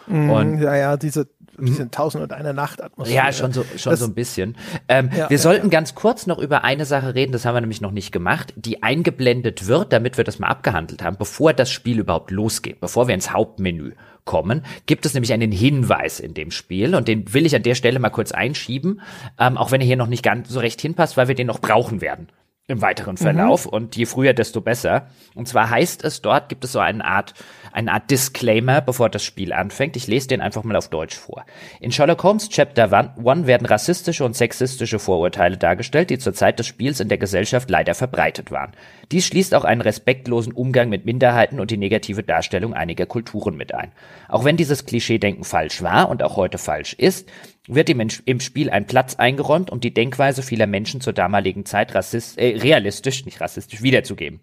Mm, 0.07 0.29
und 0.29 0.61
ja, 0.61 0.75
ja, 0.75 0.97
diese, 0.97 1.27
diese 1.59 1.89
Tausend 1.91 2.23
und 2.23 2.33
eine 2.33 2.53
Nacht 2.53 2.81
Atmosphäre. 2.81 3.25
Ja, 3.25 3.31
schon 3.31 3.51
so, 3.51 3.63
schon 3.77 3.91
das, 3.91 3.99
so 3.99 4.05
ein 4.05 4.13
bisschen. 4.13 4.57
Ähm, 4.87 5.09
ja, 5.11 5.29
wir 5.29 5.37
ja, 5.37 5.41
sollten 5.41 5.67
ja. 5.67 5.71
ganz 5.71 5.95
kurz 5.95 6.27
noch 6.27 6.39
über 6.39 6.63
eine 6.63 6.85
Sache 6.85 7.15
reden, 7.15 7.31
das 7.33 7.45
haben 7.45 7.55
wir 7.55 7.61
nämlich 7.61 7.81
noch 7.81 7.91
nicht 7.91 8.11
gemacht, 8.11 8.53
die 8.55 8.83
eingeblendet 8.83 9.67
wird, 9.67 9.91
damit 9.91 10.17
wir 10.17 10.23
das 10.23 10.39
mal 10.39 10.47
abgehandelt 10.47 11.03
haben, 11.03 11.17
bevor 11.17 11.53
das 11.53 11.69
Spiel 11.69 11.99
überhaupt 11.99 12.31
losgeht, 12.31 12.79
bevor 12.79 13.07
wir 13.07 13.15
ins 13.15 13.31
Hauptmenü 13.31 13.93
kommen, 14.25 14.65
gibt 14.85 15.05
es 15.05 15.13
nämlich 15.13 15.33
einen 15.33 15.51
Hinweis 15.51 16.19
in 16.19 16.33
dem 16.33 16.51
Spiel 16.51 16.95
und 16.95 17.07
den 17.07 17.33
will 17.33 17.45
ich 17.45 17.55
an 17.55 17.63
der 17.63 17.75
Stelle 17.75 17.99
mal 17.99 18.09
kurz 18.09 18.31
einschieben, 18.31 19.01
ähm, 19.39 19.57
auch 19.57 19.71
wenn 19.71 19.81
er 19.81 19.87
hier 19.87 19.97
noch 19.97 20.07
nicht 20.07 20.23
ganz 20.23 20.49
so 20.49 20.59
recht 20.59 20.81
hinpasst, 20.81 21.17
weil 21.17 21.27
wir 21.27 21.35
den 21.35 21.47
noch 21.47 21.59
brauchen 21.59 22.01
werden 22.01 22.27
im 22.67 22.81
weiteren 22.81 23.17
Verlauf 23.17 23.65
mhm. 23.65 23.73
und 23.73 23.95
je 23.97 24.05
früher, 24.05 24.33
desto 24.33 24.61
besser. 24.61 25.07
Und 25.35 25.47
zwar 25.47 25.69
heißt 25.69 26.03
es, 26.03 26.21
dort 26.21 26.47
gibt 26.47 26.63
es 26.63 26.71
so 26.71 26.79
eine 26.79 27.03
Art, 27.03 27.33
eine 27.73 27.91
Art 27.91 28.11
Disclaimer, 28.11 28.81
bevor 28.81 29.09
das 29.09 29.23
Spiel 29.23 29.51
anfängt. 29.51 29.95
Ich 29.95 30.07
lese 30.07 30.27
den 30.27 30.41
einfach 30.41 30.63
mal 30.63 30.75
auf 30.75 30.89
Deutsch 30.89 31.15
vor. 31.15 31.45
In 31.79 31.91
Sherlock 31.91 32.23
Holmes 32.23 32.49
Chapter 32.49 32.91
1 32.93 33.47
werden 33.47 33.65
rassistische 33.65 34.23
und 34.23 34.35
sexistische 34.35 34.99
Vorurteile 34.99 35.57
dargestellt, 35.57 36.09
die 36.09 36.19
zur 36.19 36.33
Zeit 36.33 36.59
des 36.59 36.67
Spiels 36.67 36.99
in 36.99 37.09
der 37.09 37.17
Gesellschaft 37.17 37.69
leider 37.69 37.95
verbreitet 37.95 38.51
waren. 38.51 38.73
Dies 39.11 39.25
schließt 39.25 39.55
auch 39.55 39.63
einen 39.63 39.81
respektlosen 39.81 40.53
Umgang 40.53 40.89
mit 40.89 41.05
Minderheiten 41.05 41.59
und 41.59 41.71
die 41.71 41.77
negative 41.77 42.23
Darstellung 42.23 42.73
einiger 42.73 43.05
Kulturen 43.05 43.57
mit 43.57 43.73
ein. 43.73 43.91
Auch 44.29 44.45
wenn 44.45 44.57
dieses 44.57 44.85
Klischeedenken 44.85 45.43
falsch 45.43 45.81
war 45.81 46.09
und 46.09 46.23
auch 46.23 46.37
heute 46.37 46.57
falsch 46.57 46.93
ist, 46.93 47.29
wird 47.67 47.89
im, 47.89 48.07
im 48.25 48.39
Spiel 48.39 48.69
ein 48.69 48.87
Platz 48.87 49.15
eingeräumt, 49.15 49.71
um 49.71 49.79
die 49.79 49.93
Denkweise 49.93 50.43
vieler 50.43 50.67
Menschen 50.67 51.01
zur 51.01 51.13
damaligen 51.13 51.65
Zeit 51.65 51.95
rassist, 51.95 52.37
äh, 52.37 52.57
realistisch, 52.57 53.25
nicht 53.25 53.41
rassistisch, 53.41 53.81
wiederzugeben. 53.81 54.41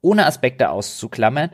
Ohne 0.00 0.26
Aspekte 0.26 0.70
auszuklammern, 0.70 1.50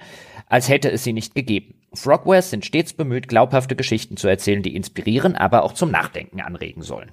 als 0.49 0.69
hätte 0.69 0.91
es 0.91 1.05
sie 1.05 1.13
nicht 1.13 1.35
gegeben. 1.35 1.75
Frogwares 1.95 2.51
sind 2.51 2.65
stets 2.65 2.93
bemüht, 2.93 3.29
glaubhafte 3.29 3.77
Geschichten 3.77 4.17
zu 4.17 4.29
erzählen, 4.29 4.63
die 4.63 4.77
inspirieren, 4.77 5.37
aber 5.37 5.63
auch 5.63 5.73
zum 5.73 5.91
Nachdenken 5.91 6.41
anregen 6.41 6.83
sollen. 6.83 7.13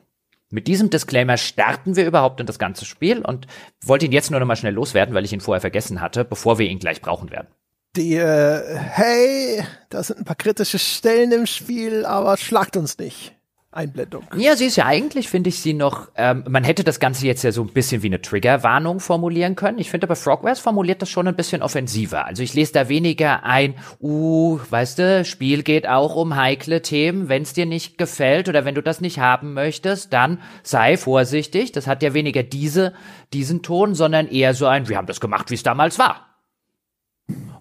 Mit 0.51 0.67
diesem 0.67 0.89
Disclaimer 0.89 1.37
starten 1.37 1.95
wir 1.95 2.05
überhaupt 2.05 2.39
in 2.39 2.45
das 2.45 2.59
ganze 2.59 2.85
Spiel 2.85 3.21
und 3.21 3.47
wollte 3.83 4.05
ihn 4.05 4.11
jetzt 4.11 4.31
nur 4.31 4.39
noch 4.39 4.47
mal 4.47 4.55
schnell 4.55 4.73
loswerden, 4.73 5.15
weil 5.15 5.25
ich 5.25 5.33
ihn 5.33 5.41
vorher 5.41 5.61
vergessen 5.61 6.01
hatte, 6.01 6.23
bevor 6.23 6.59
wir 6.59 6.67
ihn 6.67 6.79
gleich 6.79 7.01
brauchen 7.01 7.31
werden. 7.31 7.47
Die, 7.95 8.15
äh, 8.15 8.77
hey, 8.77 9.63
da 9.89 10.03
sind 10.03 10.19
ein 10.19 10.25
paar 10.25 10.35
kritische 10.35 10.79
Stellen 10.79 11.31
im 11.31 11.45
Spiel, 11.45 12.05
aber 12.05 12.37
schlagt 12.37 12.77
uns 12.77 12.97
nicht. 12.97 13.33
Einblendung. 13.75 14.23
Ja, 14.37 14.55
sie 14.55 14.65
ist 14.65 14.75
ja 14.75 14.85
eigentlich, 14.85 15.29
finde 15.29 15.49
ich 15.49 15.59
sie 15.59 15.73
noch, 15.73 16.09
ähm, 16.15 16.43
man 16.47 16.63
hätte 16.63 16.83
das 16.83 16.99
Ganze 16.99 17.25
jetzt 17.25 17.43
ja 17.43 17.51
so 17.51 17.61
ein 17.61 17.69
bisschen 17.69 18.03
wie 18.03 18.07
eine 18.07 18.21
Triggerwarnung 18.21 18.99
formulieren 18.99 19.55
können. 19.55 19.79
Ich 19.79 19.91
finde 19.91 20.07
aber 20.07 20.15
Frogwares 20.15 20.59
formuliert 20.59 21.01
das 21.01 21.09
schon 21.09 21.27
ein 21.27 21.35
bisschen 21.35 21.61
offensiver. 21.61 22.25
Also 22.25 22.43
ich 22.43 22.53
lese 22.53 22.73
da 22.73 22.89
weniger 22.89 23.43
ein, 23.43 23.75
uh, 24.01 24.59
weißt 24.69 24.99
du, 24.99 25.25
Spiel 25.25 25.63
geht 25.63 25.87
auch 25.87 26.15
um 26.15 26.35
heikle 26.35 26.81
Themen. 26.81 27.29
Wenn 27.29 27.43
es 27.43 27.53
dir 27.53 27.65
nicht 27.65 27.97
gefällt 27.97 28.49
oder 28.49 28.65
wenn 28.65 28.75
du 28.75 28.81
das 28.81 29.01
nicht 29.01 29.19
haben 29.19 29.53
möchtest, 29.53 30.13
dann 30.13 30.39
sei 30.63 30.97
vorsichtig. 30.97 31.71
Das 31.71 31.87
hat 31.87 32.01
ja 32.03 32.13
weniger 32.13 32.43
diese, 32.43 32.93
diesen 33.33 33.61
Ton, 33.61 33.95
sondern 33.95 34.27
eher 34.27 34.53
so 34.53 34.65
ein, 34.67 34.87
wir 34.87 34.97
haben 34.97 35.07
das 35.07 35.19
gemacht, 35.19 35.51
wie 35.51 35.55
es 35.55 35.63
damals 35.63 35.99
war. 35.99 36.35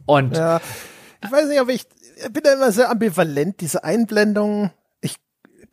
Und 0.07 0.37
ja, 0.37 0.61
ich 1.25 1.33
weiß 1.33 1.49
nicht, 1.49 1.61
ob 1.61 1.71
ich, 1.71 1.87
ich 2.25 2.33
bin 2.33 2.43
da 2.43 2.53
immer 2.53 2.71
sehr 2.71 2.91
ambivalent, 2.91 3.61
diese 3.61 3.83
Einblendung 3.83 4.71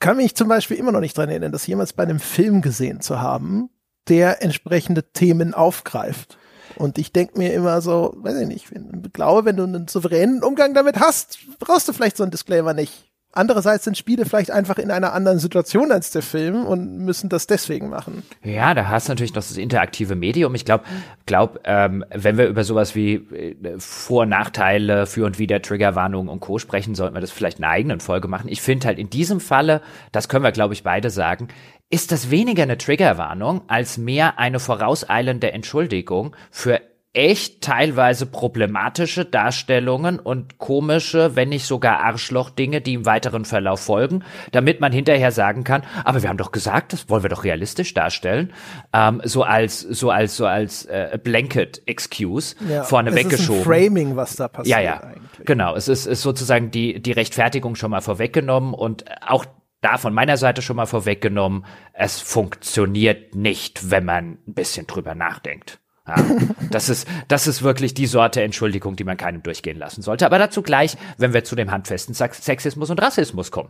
kann 0.01 0.17
mich 0.17 0.35
zum 0.35 0.49
Beispiel 0.49 0.77
immer 0.77 0.91
noch 0.91 0.99
nicht 0.99 1.17
dran 1.17 1.29
erinnern, 1.29 1.53
das 1.53 1.67
jemals 1.67 1.93
bei 1.93 2.03
einem 2.03 2.19
Film 2.19 2.61
gesehen 2.61 2.99
zu 2.99 3.21
haben, 3.21 3.69
der 4.09 4.43
entsprechende 4.43 5.13
Themen 5.13 5.53
aufgreift. 5.53 6.37
Und 6.75 6.97
ich 6.97 7.13
denke 7.13 7.37
mir 7.37 7.53
immer 7.53 7.81
so, 7.81 8.13
weiß 8.17 8.39
ich 8.41 8.47
nicht, 8.47 8.71
ich 8.71 9.13
glaube, 9.13 9.45
wenn 9.45 9.57
du 9.57 9.63
einen 9.63 9.87
souveränen 9.87 10.43
Umgang 10.43 10.73
damit 10.73 10.99
hast, 10.99 11.37
brauchst 11.59 11.87
du 11.87 11.93
vielleicht 11.93 12.17
so 12.17 12.23
einen 12.23 12.31
Disclaimer 12.31 12.73
nicht. 12.73 13.10
Andererseits 13.33 13.85
sind 13.85 13.97
Spiele 13.97 14.25
vielleicht 14.25 14.51
einfach 14.51 14.77
in 14.77 14.91
einer 14.91 15.13
anderen 15.13 15.39
Situation 15.39 15.91
als 15.91 16.11
der 16.11 16.21
Film 16.21 16.65
und 16.65 16.97
müssen 16.97 17.29
das 17.29 17.47
deswegen 17.47 17.89
machen. 17.89 18.23
Ja, 18.43 18.73
da 18.73 18.89
hast 18.89 19.07
du 19.07 19.13
natürlich 19.13 19.33
noch 19.33 19.41
das 19.41 19.55
interaktive 19.55 20.15
Medium. 20.15 20.53
Ich 20.53 20.65
glaube, 20.65 20.83
glaub, 21.25 21.59
ähm, 21.63 22.03
wenn 22.13 22.37
wir 22.37 22.47
über 22.47 22.65
sowas 22.65 22.93
wie 22.93 23.13
äh, 23.13 23.55
Vor- 23.77 24.23
und 24.23 24.29
Nachteile, 24.29 25.05
für 25.05 25.25
und 25.25 25.39
wieder 25.39 25.61
Triggerwarnungen 25.61 26.27
und 26.27 26.41
Co. 26.41 26.59
sprechen, 26.59 26.93
sollten 26.93 27.15
wir 27.15 27.21
das 27.21 27.31
vielleicht 27.31 27.59
in 27.59 27.63
einer 27.63 27.73
eigenen 27.73 27.99
Folge 28.01 28.27
machen. 28.27 28.49
Ich 28.49 28.61
finde 28.61 28.87
halt 28.87 28.99
in 28.99 29.09
diesem 29.09 29.39
Falle, 29.39 29.81
das 30.11 30.27
können 30.27 30.43
wir, 30.43 30.51
glaube 30.51 30.73
ich, 30.73 30.83
beide 30.83 31.09
sagen, 31.09 31.47
ist 31.89 32.11
das 32.11 32.31
weniger 32.31 32.63
eine 32.63 32.77
Triggerwarnung 32.77 33.61
als 33.67 33.97
mehr 33.97 34.39
eine 34.39 34.59
vorauseilende 34.59 35.51
Entschuldigung 35.51 36.35
für 36.49 36.81
echt 37.13 37.61
teilweise 37.61 38.25
problematische 38.25 39.25
Darstellungen 39.25 40.17
und 40.17 40.59
komische, 40.59 41.35
wenn 41.35 41.49
nicht 41.49 41.65
sogar 41.65 41.99
Arschloch-Dinge, 41.99 42.79
die 42.79 42.93
im 42.93 43.05
weiteren 43.05 43.43
Verlauf 43.43 43.81
folgen, 43.81 44.23
damit 44.53 44.79
man 44.79 44.93
hinterher 44.93 45.31
sagen 45.31 45.65
kann, 45.65 45.83
aber 46.05 46.21
wir 46.21 46.29
haben 46.29 46.37
doch 46.37 46.53
gesagt, 46.53 46.93
das 46.93 47.09
wollen 47.09 47.23
wir 47.23 47.29
doch 47.29 47.43
realistisch 47.43 47.93
darstellen, 47.93 48.53
ähm, 48.93 49.21
so 49.25 49.43
als 49.43 49.81
so 49.81 50.09
als 50.09 50.37
so 50.37 50.45
als 50.45 50.85
äh, 50.85 51.19
Blanket 51.21 51.81
Excuse 51.85 52.55
ja, 52.69 52.83
vorne 52.83 53.13
weggeschoben. 53.13 53.63
Framing, 53.63 54.15
was 54.15 54.37
da 54.37 54.47
passiert. 54.47 54.77
Ja, 54.77 54.81
ja, 54.81 55.01
eigentlich. 55.01 55.45
genau. 55.45 55.75
Es 55.75 55.89
ist, 55.89 56.05
ist 56.05 56.21
sozusagen 56.21 56.71
die 56.71 57.01
die 57.01 57.11
Rechtfertigung 57.11 57.75
schon 57.75 57.91
mal 57.91 58.01
vorweggenommen 58.01 58.73
und 58.73 59.03
auch 59.21 59.45
da 59.81 59.97
von 59.97 60.13
meiner 60.13 60.37
Seite 60.37 60.61
schon 60.61 60.77
mal 60.77 60.85
vorweggenommen, 60.85 61.65
es 61.93 62.21
funktioniert 62.21 63.35
nicht, 63.35 63.91
wenn 63.91 64.05
man 64.05 64.37
ein 64.47 64.53
bisschen 64.53 64.87
drüber 64.87 65.15
nachdenkt. 65.15 65.80
Ja, 66.15 66.25
das 66.71 66.89
ist, 66.89 67.07
das 67.27 67.47
ist 67.47 67.63
wirklich 67.63 67.93
die 67.93 68.05
Sorte 68.05 68.41
Entschuldigung, 68.41 68.95
die 68.95 69.03
man 69.03 69.17
keinem 69.17 69.43
durchgehen 69.43 69.77
lassen 69.77 70.01
sollte. 70.01 70.25
Aber 70.25 70.39
dazu 70.39 70.61
gleich, 70.61 70.97
wenn 71.17 71.33
wir 71.33 71.43
zu 71.43 71.55
dem 71.55 71.71
handfesten 71.71 72.13
Sexismus 72.13 72.89
und 72.89 73.01
Rassismus 73.01 73.51
kommen. 73.51 73.69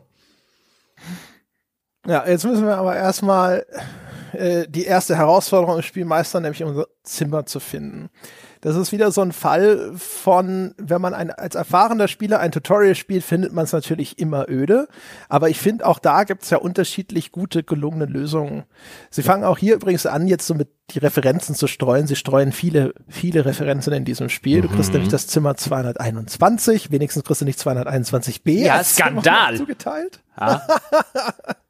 Ja, 2.08 2.28
jetzt 2.28 2.46
müssen 2.46 2.66
wir 2.66 2.78
aber 2.78 2.96
erstmal 2.96 3.66
äh, 4.34 4.66
die 4.68 4.86
erste 4.86 5.16
Herausforderung 5.16 5.78
im 5.78 5.84
Spiel 5.84 6.06
meistern, 6.06 6.44
nämlich 6.44 6.64
unser 6.64 6.88
Zimmer 7.04 7.46
zu 7.46 7.60
finden. 7.60 8.10
Das 8.62 8.76
ist 8.76 8.92
wieder 8.92 9.12
so 9.12 9.22
ein 9.22 9.32
Fall 9.32 9.92
von, 9.96 10.74
wenn 10.78 11.02
man 11.02 11.16
ein, 11.16 11.32
als 11.32 11.56
erfahrener 11.56 12.08
Spieler 12.08 12.40
ein 12.40 12.52
Tutorial 12.52 12.96
spielt, 12.96 13.24
findet 13.24 13.54
man 13.54 13.66
es 13.66 13.74
natürlich 13.74 14.20
immer 14.20 14.48
öde. 14.48 14.88
Aber 15.30 15.50
ich 15.50 15.60
finde, 15.60 15.86
auch 15.86 15.98
da 15.98 16.24
gibt 16.24 16.44
es 16.44 16.52
ja 16.52 16.60
unterschiedlich 16.60 17.32
gute, 17.32 17.64
gelungene 17.64 18.06
Lösungen. 18.06 18.64
Sie 19.10 19.24
fangen 19.24 19.44
auch 19.44 19.58
hier 19.58 19.76
übrigens 19.76 20.06
an, 20.06 20.28
jetzt 20.28 20.46
so 20.46 20.54
mit 20.54 20.70
die 20.92 21.00
Referenzen 21.00 21.56
zu 21.56 21.68
streuen. 21.68 22.06
Sie 22.06 22.16
streuen 22.16 22.52
viele, 22.52 22.94
viele 23.08 23.46
Referenzen 23.46 23.94
in 23.94 24.06
diesem 24.06 24.30
Spiel. 24.30 24.62
Du 24.62 24.68
kriegst 24.68 24.90
mhm. 24.90 24.96
nämlich 24.96 25.12
das 25.12 25.26
Zimmer 25.28 25.56
221. 25.56 26.92
Wenigstens 26.92 27.24
kriegst 27.24 27.42
du 27.42 27.46
nicht 27.46 27.60
221b. 27.60 28.52
Ja, 28.52 28.84
Skandal. 28.84 29.58
Zugeteilt. 29.58 30.22
Ja. 30.40 30.62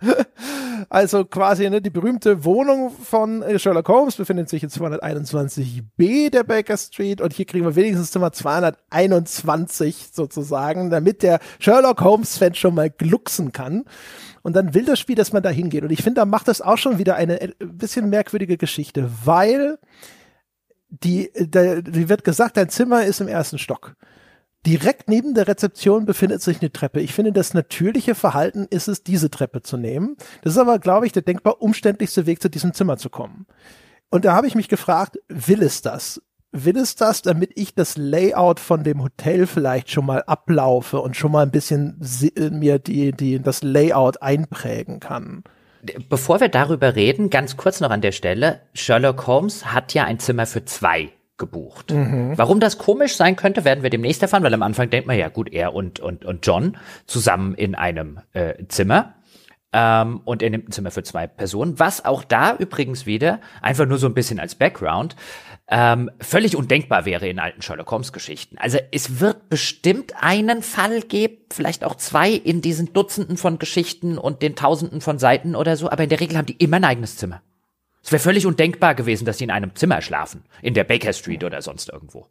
Also 0.88 1.24
quasi 1.24 1.68
ne, 1.70 1.80
die 1.80 1.90
berühmte 1.90 2.44
Wohnung 2.44 2.90
von 2.90 3.42
äh, 3.42 3.58
Sherlock 3.58 3.88
Holmes 3.88 4.16
befindet 4.16 4.48
sich 4.48 4.62
in 4.62 4.68
221b 4.68 6.30
der 6.30 6.44
Baker 6.44 6.76
Street 6.76 7.20
und 7.20 7.32
hier 7.32 7.44
kriegen 7.44 7.64
wir 7.64 7.76
wenigstens 7.76 8.10
Zimmer 8.10 8.32
221 8.32 10.10
sozusagen, 10.12 10.90
damit 10.90 11.22
der 11.22 11.40
Sherlock 11.60 12.00
Holmes-Fan 12.00 12.54
schon 12.54 12.74
mal 12.74 12.90
glucksen 12.90 13.52
kann. 13.52 13.84
Und 14.42 14.56
dann 14.56 14.74
will 14.74 14.84
das 14.84 14.98
Spiel, 14.98 15.14
dass 15.14 15.32
man 15.32 15.42
da 15.42 15.50
hingeht. 15.50 15.84
Und 15.84 15.92
ich 15.92 16.02
finde, 16.02 16.20
da 16.20 16.24
macht 16.26 16.48
das 16.48 16.60
auch 16.60 16.78
schon 16.78 16.98
wieder 16.98 17.14
eine 17.14 17.40
äh, 17.40 17.52
bisschen 17.60 18.10
merkwürdige 18.10 18.56
Geschichte, 18.56 19.08
weil 19.24 19.78
die, 20.88 21.30
da, 21.34 21.80
die 21.80 22.08
wird 22.08 22.24
gesagt, 22.24 22.56
dein 22.56 22.68
Zimmer 22.68 23.04
ist 23.04 23.20
im 23.20 23.28
ersten 23.28 23.58
Stock. 23.58 23.94
Direkt 24.64 25.08
neben 25.08 25.34
der 25.34 25.48
Rezeption 25.48 26.04
befindet 26.04 26.40
sich 26.40 26.60
eine 26.60 26.72
Treppe. 26.72 27.00
Ich 27.00 27.14
finde, 27.14 27.32
das 27.32 27.52
natürliche 27.52 28.14
Verhalten 28.14 28.66
ist 28.70 28.86
es, 28.86 29.02
diese 29.02 29.28
Treppe 29.28 29.62
zu 29.62 29.76
nehmen. 29.76 30.16
Das 30.42 30.52
ist 30.52 30.58
aber, 30.58 30.78
glaube 30.78 31.06
ich, 31.06 31.12
der 31.12 31.22
denkbar 31.22 31.60
umständlichste 31.60 32.26
Weg, 32.26 32.40
zu 32.40 32.48
diesem 32.48 32.72
Zimmer 32.72 32.96
zu 32.96 33.10
kommen. 33.10 33.46
Und 34.10 34.24
da 34.24 34.34
habe 34.34 34.46
ich 34.46 34.54
mich 34.54 34.68
gefragt, 34.68 35.18
will 35.28 35.62
es 35.62 35.82
das? 35.82 36.22
Will 36.52 36.76
es 36.76 36.94
das, 36.94 37.22
damit 37.22 37.50
ich 37.56 37.74
das 37.74 37.96
Layout 37.96 38.60
von 38.60 38.84
dem 38.84 39.02
Hotel 39.02 39.46
vielleicht 39.46 39.90
schon 39.90 40.06
mal 40.06 40.22
ablaufe 40.24 41.00
und 41.00 41.16
schon 41.16 41.32
mal 41.32 41.42
ein 41.42 41.50
bisschen 41.50 41.98
mir 42.52 42.78
die, 42.78 43.12
die, 43.12 43.40
das 43.40 43.62
Layout 43.62 44.22
einprägen 44.22 45.00
kann? 45.00 45.42
Bevor 46.08 46.40
wir 46.40 46.48
darüber 46.48 46.94
reden, 46.94 47.30
ganz 47.30 47.56
kurz 47.56 47.80
noch 47.80 47.90
an 47.90 48.02
der 48.02 48.12
Stelle. 48.12 48.60
Sherlock 48.74 49.26
Holmes 49.26 49.72
hat 49.72 49.94
ja 49.94 50.04
ein 50.04 50.20
Zimmer 50.20 50.46
für 50.46 50.64
zwei 50.64 51.10
gebucht. 51.42 51.90
Mhm. 51.90 52.34
Warum 52.36 52.60
das 52.60 52.78
komisch 52.78 53.16
sein 53.16 53.34
könnte, 53.34 53.64
werden 53.64 53.82
wir 53.82 53.90
demnächst 53.90 54.22
erfahren, 54.22 54.44
weil 54.44 54.54
am 54.54 54.62
Anfang 54.62 54.90
denkt 54.90 55.08
man 55.08 55.18
ja, 55.18 55.28
gut, 55.28 55.52
er 55.52 55.74
und, 55.74 55.98
und, 55.98 56.24
und 56.24 56.46
John 56.46 56.76
zusammen 57.06 57.56
in 57.56 57.74
einem 57.74 58.20
äh, 58.32 58.54
Zimmer. 58.68 59.14
Ähm, 59.72 60.20
und 60.24 60.40
er 60.40 60.50
nimmt 60.50 60.68
ein 60.68 60.72
Zimmer 60.72 60.92
für 60.92 61.02
zwei 61.02 61.26
Personen, 61.26 61.80
was 61.80 62.04
auch 62.04 62.22
da 62.22 62.54
übrigens 62.54 63.06
wieder, 63.06 63.40
einfach 63.60 63.86
nur 63.86 63.98
so 63.98 64.06
ein 64.06 64.14
bisschen 64.14 64.38
als 64.38 64.54
Background, 64.54 65.16
ähm, 65.68 66.10
völlig 66.20 66.54
undenkbar 66.54 67.06
wäre 67.06 67.26
in 67.26 67.40
alten 67.40 67.62
Sherlock 67.62 67.90
Holmes 67.90 68.12
Geschichten. 68.12 68.58
Also 68.58 68.78
es 68.92 69.18
wird 69.18 69.48
bestimmt 69.48 70.12
einen 70.20 70.62
Fall 70.62 71.00
geben, 71.00 71.38
vielleicht 71.50 71.82
auch 71.82 71.96
zwei 71.96 72.30
in 72.30 72.60
diesen 72.60 72.92
Dutzenden 72.92 73.36
von 73.36 73.58
Geschichten 73.58 74.16
und 74.16 74.42
den 74.42 74.54
Tausenden 74.54 75.00
von 75.00 75.18
Seiten 75.18 75.56
oder 75.56 75.76
so, 75.76 75.90
aber 75.90 76.04
in 76.04 76.10
der 76.10 76.20
Regel 76.20 76.36
haben 76.36 76.46
die 76.46 76.56
immer 76.62 76.76
ein 76.76 76.84
eigenes 76.84 77.16
Zimmer. 77.16 77.42
Es 78.02 78.10
wäre 78.10 78.22
völlig 78.22 78.46
undenkbar 78.46 78.94
gewesen, 78.94 79.24
dass 79.24 79.38
sie 79.38 79.44
in 79.44 79.50
einem 79.50 79.74
Zimmer 79.74 80.02
schlafen, 80.02 80.44
in 80.60 80.74
der 80.74 80.84
Baker 80.84 81.12
Street 81.12 81.44
oder 81.44 81.62
sonst 81.62 81.88
irgendwo. 81.88 82.26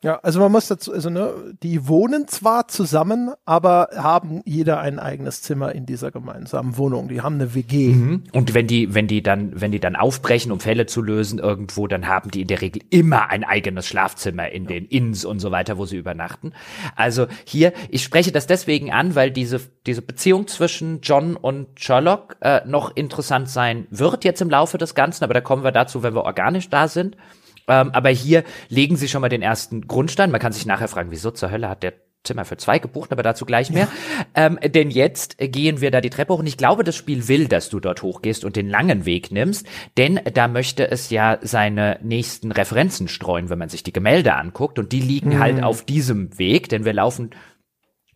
Ja, 0.00 0.20
also 0.22 0.38
man 0.38 0.52
muss 0.52 0.68
dazu, 0.68 0.92
also 0.92 1.10
ne, 1.10 1.56
die 1.60 1.88
wohnen 1.88 2.28
zwar 2.28 2.68
zusammen, 2.68 3.32
aber 3.44 3.88
haben 3.96 4.42
jeder 4.44 4.78
ein 4.78 5.00
eigenes 5.00 5.42
Zimmer 5.42 5.74
in 5.74 5.86
dieser 5.86 6.12
gemeinsamen 6.12 6.76
Wohnung. 6.76 7.08
Die 7.08 7.20
haben 7.20 7.34
eine 7.34 7.52
WG. 7.52 7.88
Mhm. 7.88 8.22
Und 8.32 8.54
wenn 8.54 8.68
die, 8.68 8.94
wenn 8.94 9.08
die 9.08 9.24
dann, 9.24 9.60
wenn 9.60 9.72
die 9.72 9.80
dann 9.80 9.96
aufbrechen, 9.96 10.52
um 10.52 10.60
Fälle 10.60 10.86
zu 10.86 11.02
lösen 11.02 11.40
irgendwo, 11.40 11.88
dann 11.88 12.06
haben 12.06 12.30
die 12.30 12.42
in 12.42 12.46
der 12.46 12.60
Regel 12.60 12.80
immer 12.90 13.30
ein 13.30 13.42
eigenes 13.42 13.88
Schlafzimmer 13.88 14.48
in 14.50 14.64
ja. 14.64 14.68
den 14.68 14.84
Inns 14.84 15.24
und 15.24 15.40
so 15.40 15.50
weiter, 15.50 15.78
wo 15.78 15.84
sie 15.84 15.96
übernachten. 15.96 16.52
Also 16.94 17.26
hier, 17.44 17.72
ich 17.88 18.04
spreche 18.04 18.30
das 18.30 18.46
deswegen 18.46 18.92
an, 18.92 19.16
weil 19.16 19.32
diese, 19.32 19.60
diese 19.84 20.02
Beziehung 20.02 20.46
zwischen 20.46 21.00
John 21.00 21.34
und 21.34 21.80
Sherlock 21.80 22.36
äh, 22.40 22.60
noch 22.66 22.94
interessant 22.94 23.48
sein 23.48 23.88
wird 23.90 24.24
jetzt 24.24 24.42
im 24.42 24.50
Laufe 24.50 24.78
des 24.78 24.94
Ganzen, 24.94 25.24
aber 25.24 25.34
da 25.34 25.40
kommen 25.40 25.64
wir 25.64 25.72
dazu, 25.72 26.04
wenn 26.04 26.14
wir 26.14 26.22
organisch 26.22 26.68
da 26.68 26.86
sind. 26.86 27.16
Ähm, 27.68 27.90
aber 27.92 28.10
hier 28.10 28.44
legen 28.68 28.96
sie 28.96 29.08
schon 29.08 29.20
mal 29.20 29.28
den 29.28 29.42
ersten 29.42 29.86
Grundstein. 29.86 30.30
Man 30.30 30.40
kann 30.40 30.52
sich 30.52 30.66
nachher 30.66 30.88
fragen, 30.88 31.10
wieso 31.10 31.30
zur 31.30 31.50
Hölle 31.50 31.68
hat 31.68 31.82
der 31.82 31.94
Zimmer 32.24 32.44
für 32.44 32.56
zwei 32.56 32.78
gebucht, 32.78 33.12
aber 33.12 33.22
dazu 33.22 33.46
gleich 33.46 33.70
mehr. 33.70 33.88
Ja. 34.34 34.46
Ähm, 34.46 34.58
denn 34.62 34.90
jetzt 34.90 35.38
gehen 35.38 35.80
wir 35.80 35.90
da 35.90 36.00
die 36.00 36.10
Treppe 36.10 36.34
hoch 36.34 36.40
und 36.40 36.46
ich 36.46 36.56
glaube, 36.56 36.84
das 36.84 36.96
Spiel 36.96 37.28
will, 37.28 37.48
dass 37.48 37.70
du 37.70 37.80
dort 37.80 38.02
hochgehst 38.02 38.44
und 38.44 38.56
den 38.56 38.68
langen 38.68 39.06
Weg 39.06 39.30
nimmst, 39.30 39.66
denn 39.96 40.20
da 40.34 40.48
möchte 40.48 40.90
es 40.90 41.10
ja 41.10 41.38
seine 41.40 41.98
nächsten 42.02 42.52
Referenzen 42.52 43.08
streuen, 43.08 43.50
wenn 43.50 43.58
man 43.58 43.68
sich 43.68 43.82
die 43.82 43.92
Gemälde 43.92 44.34
anguckt 44.34 44.78
und 44.78 44.92
die 44.92 45.00
liegen 45.00 45.30
mhm. 45.30 45.38
halt 45.38 45.62
auf 45.62 45.84
diesem 45.84 46.38
Weg, 46.38 46.68
denn 46.68 46.84
wir 46.84 46.92
laufen 46.92 47.30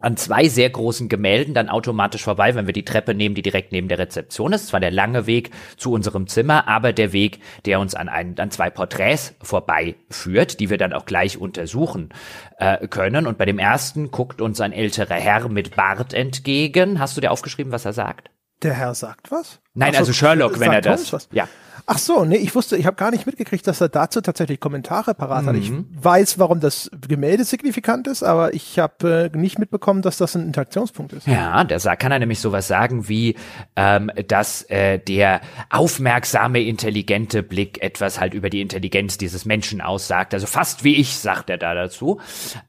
an 0.03 0.16
zwei 0.16 0.48
sehr 0.48 0.68
großen 0.68 1.09
Gemälden 1.09 1.55
dann 1.55 1.68
automatisch 1.68 2.22
vorbei, 2.24 2.55
wenn 2.55 2.66
wir 2.66 2.72
die 2.72 2.84
Treppe 2.84 3.14
nehmen, 3.14 3.34
die 3.34 3.42
direkt 3.42 3.72
neben 3.72 3.88
der 3.88 3.98
Rezeption 3.98 4.53
ist. 4.53 4.68
Zwar 4.68 4.80
der 4.80 4.90
lange 4.90 5.26
Weg 5.26 5.50
zu 5.76 5.92
unserem 5.92 6.26
Zimmer, 6.26 6.68
aber 6.68 6.92
der 6.92 7.12
Weg, 7.12 7.40
der 7.64 7.80
uns 7.80 7.94
an, 7.94 8.09
ein, 8.09 8.38
an 8.38 8.50
zwei 8.50 8.70
Porträts 8.70 9.34
vorbeiführt, 9.42 10.61
die 10.61 10.70
wir 10.70 10.78
dann 10.78 10.92
auch 10.92 11.07
gleich 11.07 11.38
untersuchen 11.38 12.11
äh, 12.59 12.86
können. 12.88 13.26
Und 13.26 13.38
bei 13.38 13.44
dem 13.44 13.59
ersten 13.59 14.11
guckt 14.11 14.40
uns 14.40 14.61
ein 14.61 14.72
älterer 14.72 15.14
Herr 15.14 15.48
mit 15.48 15.76
Bart 15.76 16.14
entgegen. 16.14 16.98
Hast 16.98 17.16
du 17.16 17.20
dir 17.20 17.30
aufgeschrieben, 17.30 17.72
was 17.72 17.84
er 17.84 17.92
sagt? 17.92 18.30
Der 18.62 18.74
Herr 18.74 18.94
sagt 18.94 19.30
was? 19.30 19.61
Nein, 19.74 19.92
so, 19.92 19.98
also 20.00 20.12
Sherlock, 20.12 20.61
wenn 20.61 20.72
er 20.72 20.80
das. 20.80 21.12
Was? 21.12 21.28
Ja. 21.32 21.48
Ach 21.86 21.98
so, 21.98 22.24
nee, 22.24 22.36
ich 22.36 22.54
wusste, 22.54 22.76
ich 22.76 22.86
habe 22.86 22.96
gar 22.96 23.10
nicht 23.10 23.26
mitgekriegt, 23.26 23.66
dass 23.66 23.80
er 23.80 23.88
dazu 23.88 24.20
tatsächlich 24.20 24.60
Kommentare 24.60 25.14
parat 25.14 25.42
mhm. 25.42 25.48
hat. 25.48 25.56
Ich 25.56 25.70
mhm. 25.70 25.86
weiß, 26.00 26.38
warum 26.38 26.60
das 26.60 26.90
Gemälde 27.08 27.44
signifikant 27.44 28.06
ist, 28.06 28.22
aber 28.22 28.54
ich 28.54 28.78
habe 28.78 29.30
äh, 29.32 29.36
nicht 29.36 29.58
mitbekommen, 29.58 30.02
dass 30.02 30.16
das 30.16 30.36
ein 30.36 30.46
Interaktionspunkt 30.46 31.12
ist. 31.12 31.26
Ja, 31.26 31.64
da 31.64 31.96
kann 31.96 32.12
er 32.12 32.18
nämlich 32.18 32.40
sowas 32.40 32.68
sagen 32.68 33.08
wie, 33.08 33.36
ähm, 33.76 34.10
dass 34.28 34.62
äh, 34.70 34.98
der 34.98 35.40
aufmerksame, 35.70 36.62
intelligente 36.62 37.42
Blick 37.42 37.82
etwas 37.82 38.20
halt 38.20 38.34
über 38.34 38.50
die 38.50 38.60
Intelligenz 38.60 39.18
dieses 39.18 39.44
Menschen 39.44 39.80
aussagt. 39.80 40.34
Also 40.34 40.46
fast 40.46 40.84
wie 40.84 40.96
ich, 40.96 41.16
sagt 41.16 41.50
er 41.50 41.58
da 41.58 41.74
dazu, 41.74 42.20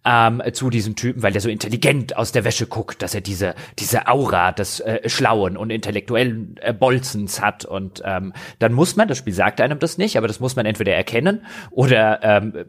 ähm, 0.05 0.41
zu 0.53 0.69
diesem 0.69 0.95
Typen, 0.95 1.23
weil 1.23 1.31
der 1.31 1.41
so 1.41 1.49
intelligent 1.49 2.17
aus 2.17 2.31
der 2.31 2.43
Wäsche 2.43 2.67
guckt, 2.67 3.01
dass 3.01 3.13
er 3.13 3.21
diese, 3.21 3.55
diese 3.79 4.07
Aura 4.07 4.51
des 4.51 4.79
äh, 4.79 5.07
schlauen 5.07 5.57
und 5.57 5.69
intellektuellen 5.69 6.55
äh, 6.61 6.73
Bolzens 6.73 7.41
hat. 7.41 7.65
Und 7.65 8.01
ähm, 8.05 8.33
dann 8.59 8.73
muss 8.73 8.95
man 8.95 9.02
man, 9.03 9.07
das 9.09 9.17
Spiel 9.17 9.33
sagt 9.33 9.61
einem 9.61 9.79
das 9.79 9.97
nicht, 9.97 10.17
aber 10.17 10.27
das 10.27 10.39
muss 10.39 10.55
man 10.55 10.65
entweder 10.65 10.93
erkennen 10.93 11.45
oder 11.71 12.19
ähm, 12.23 12.65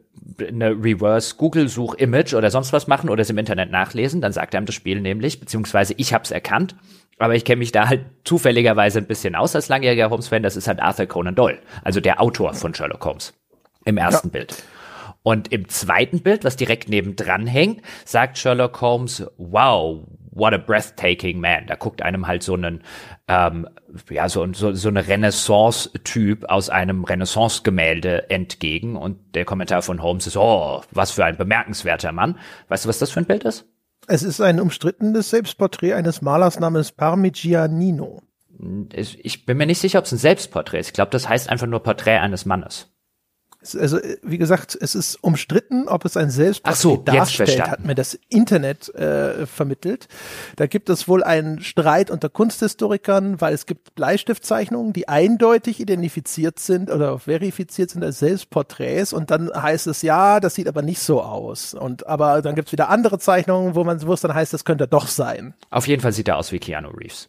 eine 0.46 0.70
Reverse 0.70 1.36
Google-Such-Image 1.36 2.34
oder 2.34 2.50
sonst 2.50 2.72
was 2.72 2.86
machen 2.86 3.08
oder 3.08 3.22
es 3.22 3.30
im 3.30 3.38
Internet 3.38 3.70
nachlesen, 3.70 4.20
dann 4.20 4.32
sagt 4.32 4.54
einem 4.54 4.66
das 4.66 4.74
Spiel 4.74 5.00
nämlich, 5.00 5.40
beziehungsweise 5.40 5.94
ich 5.96 6.12
habe 6.12 6.24
es 6.24 6.30
erkannt, 6.30 6.74
aber 7.18 7.34
ich 7.34 7.44
kenne 7.44 7.60
mich 7.60 7.72
da 7.72 7.88
halt 7.88 8.04
zufälligerweise 8.24 8.98
ein 8.98 9.06
bisschen 9.06 9.34
aus 9.34 9.54
als 9.54 9.68
langjähriger 9.68 10.10
Holmes-Fan, 10.10 10.42
das 10.42 10.56
ist 10.56 10.66
halt 10.66 10.80
Arthur 10.80 11.06
Conan 11.06 11.34
Doyle, 11.34 11.58
also 11.84 12.00
der 12.00 12.20
Autor 12.20 12.54
von 12.54 12.74
Sherlock 12.74 13.04
Holmes 13.04 13.34
im 13.84 13.96
ersten 13.96 14.28
ja. 14.28 14.32
Bild. 14.32 14.62
Und 15.22 15.52
im 15.52 15.68
zweiten 15.68 16.20
Bild, 16.20 16.44
was 16.44 16.56
direkt 16.56 16.90
nebendran 16.90 17.46
hängt, 17.46 17.80
sagt 18.04 18.36
Sherlock 18.36 18.80
Holmes, 18.80 19.26
wow, 19.38 20.00
what 20.34 20.52
a 20.52 20.58
breathtaking 20.58 21.40
man. 21.40 21.66
Da 21.66 21.76
guckt 21.76 22.02
einem 22.02 22.26
halt 22.26 22.42
so 22.42 22.54
einen, 22.54 22.82
ähm, 23.28 23.68
ja, 24.10 24.28
so, 24.28 24.46
so, 24.52 24.72
so 24.72 24.88
eine 24.88 25.06
Renaissance-Typ 25.06 26.44
aus 26.48 26.68
einem 26.68 27.04
Renaissance-Gemälde 27.04 28.30
entgegen. 28.30 28.96
Und 28.96 29.34
der 29.34 29.44
Kommentar 29.44 29.82
von 29.82 30.02
Holmes 30.02 30.26
ist, 30.26 30.36
oh, 30.36 30.82
was 30.90 31.12
für 31.12 31.24
ein 31.24 31.36
bemerkenswerter 31.36 32.12
Mann. 32.12 32.38
Weißt 32.68 32.84
du, 32.84 32.88
was 32.88 32.98
das 32.98 33.10
für 33.10 33.20
ein 33.20 33.26
Bild 33.26 33.44
ist? 33.44 33.66
Es 34.06 34.22
ist 34.22 34.40
ein 34.40 34.60
umstrittenes 34.60 35.30
Selbstporträt 35.30 35.94
eines 35.94 36.20
Malers 36.20 36.60
namens 36.60 36.92
Parmigianino. 36.92 38.22
Ich 38.92 39.46
bin 39.46 39.56
mir 39.56 39.66
nicht 39.66 39.80
sicher, 39.80 39.98
ob 39.98 40.04
es 40.04 40.12
ein 40.12 40.18
Selbstporträt 40.18 40.80
ist. 40.80 40.88
Ich 40.88 40.92
glaube, 40.92 41.10
das 41.10 41.28
heißt 41.28 41.48
einfach 41.48 41.66
nur 41.66 41.82
Porträt 41.82 42.18
eines 42.18 42.44
Mannes. 42.44 42.93
Also 43.74 43.98
wie 44.22 44.38
gesagt, 44.38 44.76
es 44.80 44.94
ist 44.94 45.16
umstritten, 45.22 45.88
ob 45.88 46.04
es 46.04 46.16
ein 46.16 46.30
Selbstporträt 46.30 46.76
so, 46.76 46.96
darstellt, 46.96 47.70
hat 47.70 47.84
mir 47.84 47.94
das 47.94 48.18
Internet 48.28 48.94
äh, 48.94 49.46
vermittelt. 49.46 50.08
Da 50.56 50.66
gibt 50.66 50.90
es 50.90 51.08
wohl 51.08 51.22
einen 51.22 51.60
Streit 51.60 52.10
unter 52.10 52.28
Kunsthistorikern, 52.28 53.40
weil 53.40 53.54
es 53.54 53.66
gibt 53.66 53.94
Bleistiftzeichnungen, 53.94 54.92
die 54.92 55.08
eindeutig 55.08 55.80
identifiziert 55.80 56.58
sind 56.58 56.90
oder 56.90 57.18
verifiziert 57.18 57.90
sind 57.90 58.04
als 58.04 58.18
Selbstporträts 58.18 59.12
und 59.12 59.30
dann 59.30 59.50
heißt 59.54 59.86
es 59.86 60.02
ja, 60.02 60.40
das 60.40 60.54
sieht 60.54 60.68
aber 60.68 60.82
nicht 60.82 61.00
so 61.00 61.22
aus. 61.22 61.74
Und 61.74 62.06
aber 62.06 62.42
dann 62.42 62.54
gibt 62.54 62.68
es 62.68 62.72
wieder 62.72 62.88
andere 62.90 63.18
Zeichnungen, 63.18 63.74
wo 63.74 63.84
man 63.84 64.04
wo 64.06 64.12
es 64.12 64.20
dann 64.20 64.34
heißt, 64.34 64.52
das 64.52 64.64
könnte 64.64 64.86
doch 64.86 65.06
sein. 65.06 65.54
Auf 65.70 65.86
jeden 65.86 66.02
Fall 66.02 66.12
sieht 66.12 66.28
er 66.28 66.36
aus 66.36 66.52
wie 66.52 66.58
Keanu 66.58 66.90
Reeves. 66.90 67.28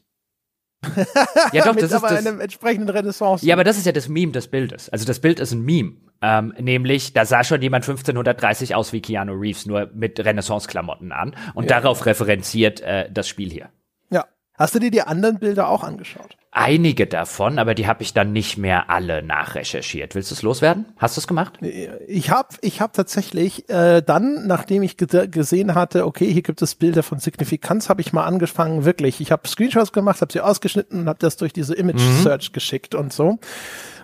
ja, 1.53 1.65
doch, 1.65 1.75
das 1.75 1.85
ist 1.85 1.93
aber 1.93 2.09
das, 2.09 2.25
einem 2.25 2.39
entsprechenden 2.39 2.89
Renaissance. 2.89 3.45
Ja, 3.45 3.55
aber 3.55 3.63
das 3.63 3.77
ist 3.77 3.85
ja 3.85 3.91
das 3.91 4.07
Meme 4.07 4.31
des 4.31 4.47
Bildes. 4.47 4.89
Also 4.89 5.05
das 5.05 5.19
Bild 5.19 5.39
ist 5.39 5.51
ein 5.51 5.63
Meme. 5.63 5.93
Ähm, 6.21 6.53
nämlich, 6.59 7.13
da 7.13 7.25
sah 7.25 7.43
schon 7.43 7.61
jemand 7.61 7.83
1530 7.83 8.75
aus 8.75 8.93
wie 8.93 9.01
Keanu 9.01 9.33
Reeves, 9.33 9.65
nur 9.65 9.89
mit 9.93 10.19
Renaissance-Klamotten 10.19 11.11
an. 11.11 11.35
Und 11.53 11.69
ja. 11.69 11.79
darauf 11.79 12.05
referenziert 12.05 12.81
äh, 12.81 13.09
das 13.11 13.27
Spiel 13.27 13.51
hier. 13.51 13.69
Ja. 14.09 14.25
Hast 14.57 14.75
du 14.75 14.79
dir 14.79 14.91
die 14.91 15.01
anderen 15.01 15.39
Bilder 15.39 15.69
auch 15.69 15.83
angeschaut? 15.83 16.37
Einige 16.57 17.05
davon, 17.05 17.59
aber 17.59 17.75
die 17.75 17.85
habe 17.85 18.01
ich 18.01 18.13
dann 18.13 18.31
nicht 18.31 18.57
mehr 18.57 18.89
alle 18.89 19.21
nachrecherchiert. 19.21 20.15
Willst 20.15 20.31
du 20.31 20.35
es 20.35 20.41
loswerden? 20.41 20.85
Hast 20.95 21.17
du 21.17 21.19
es 21.19 21.27
gemacht? 21.27 21.59
Ich 22.07 22.29
habe 22.29 22.55
ich 22.61 22.79
hab 22.79 22.93
tatsächlich 22.93 23.67
äh, 23.67 24.01
dann, 24.01 24.47
nachdem 24.47 24.81
ich 24.81 24.95
gesehen 24.95 25.75
hatte, 25.75 26.05
okay, 26.05 26.31
hier 26.31 26.43
gibt 26.43 26.61
es 26.61 26.75
Bilder 26.75 27.03
von 27.03 27.19
Signifikanz, 27.19 27.89
habe 27.89 27.99
ich 27.99 28.13
mal 28.13 28.23
angefangen, 28.23 28.85
wirklich. 28.85 29.19
Ich 29.19 29.33
habe 29.33 29.45
Screenshots 29.45 29.91
gemacht, 29.91 30.21
habe 30.21 30.31
sie 30.31 30.39
ausgeschnitten 30.39 31.01
und 31.01 31.09
habe 31.09 31.19
das 31.19 31.35
durch 31.35 31.51
diese 31.51 31.75
Image 31.75 31.99
Search 32.23 32.51
mhm. 32.51 32.53
geschickt 32.53 32.95
und 32.95 33.11
so. 33.11 33.37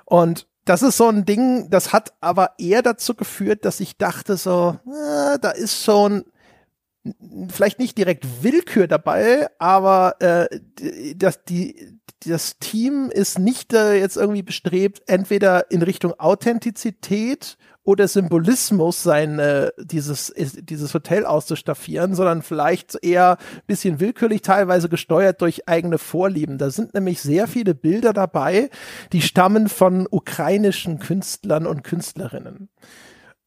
Und 0.04 0.45
das 0.66 0.82
ist 0.82 0.97
so 0.97 1.08
ein 1.08 1.24
Ding, 1.24 1.70
das 1.70 1.93
hat 1.93 2.12
aber 2.20 2.56
eher 2.58 2.82
dazu 2.82 3.16
geführt, 3.16 3.64
dass 3.64 3.80
ich 3.80 3.97
dachte 3.97 4.36
so, 4.36 4.78
äh, 4.86 5.39
da 5.39 5.52
ist 5.52 5.86
schon 5.86 6.26
vielleicht 7.49 7.80
nicht 7.80 7.97
direkt 7.97 8.43
Willkür 8.43 8.88
dabei, 8.88 9.47
aber 9.58 10.16
äh, 10.20 11.16
dass 11.16 11.43
die 11.45 11.99
das 12.26 12.58
Team 12.60 13.10
ist 13.12 13.40
nicht 13.40 13.74
äh, 13.74 13.96
jetzt 13.96 14.18
irgendwie 14.18 14.44
bestrebt, 14.44 15.02
entweder 15.08 15.72
in 15.72 15.82
Richtung 15.82 16.14
Authentizität 16.20 17.58
oder 17.84 18.08
Symbolismus 18.08 19.02
sein 19.02 19.40
äh, 19.40 19.72
dieses 19.78 20.34
dieses 20.38 20.94
Hotel 20.94 21.26
auszustaffieren, 21.26 22.14
sondern 22.14 22.44
vielleicht 22.44 23.04
eher 23.04 23.38
bisschen 23.66 24.00
willkürlich, 24.00 24.42
teilweise 24.42 24.88
gesteuert 24.88 25.42
durch 25.42 25.68
eigene 25.68 25.98
Vorlieben. 25.98 26.58
Da 26.58 26.70
sind 26.70 26.94
nämlich 26.94 27.22
sehr 27.22 27.48
viele 27.48 27.74
Bilder 27.74 28.14
dabei, 28.14 28.70
die 29.14 29.22
stammen 29.22 29.68
von 29.68 30.08
ukrainischen 30.10 31.00
Künstlern 31.00 31.66
und 31.66 31.84
Künstlerinnen. 31.84 32.70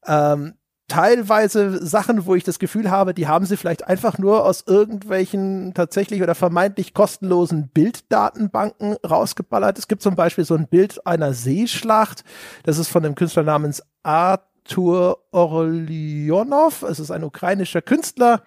Ähm, 0.07 0.55
teilweise 0.89 1.85
Sachen, 1.85 2.27
wo 2.27 2.35
ich 2.35 2.45
das 2.45 2.59
Gefühl 2.59 2.91
habe, 2.91 3.15
die 3.15 3.27
haben 3.27 3.47
sie 3.47 3.57
vielleicht 3.57 3.87
einfach 3.87 4.19
nur 4.19 4.45
aus 4.45 4.65
irgendwelchen 4.67 5.73
tatsächlich 5.75 6.23
oder 6.23 6.35
vermeintlich 6.35 6.95
kostenlosen 6.95 7.69
Bilddatenbanken 7.69 8.97
rausgeballert. 9.05 9.79
Es 9.79 9.89
gibt 9.89 10.03
zum 10.03 10.15
Beispiel 10.15 10.45
so 10.45 10.55
ein 10.55 10.69
Bild 10.69 11.07
einer 11.07 11.33
Seeschlacht. 11.33 12.25
Das 12.65 12.79
ist 12.79 12.89
von 12.89 13.05
einem 13.05 13.15
Künstler 13.15 13.45
namens 13.45 13.83
Arthur 14.03 15.25
Orlionov. 15.31 16.83
Es 16.83 17.01
ist 17.01 17.11
ein 17.11 17.25
ukrainischer 17.25 17.81
Künstler, 17.81 18.43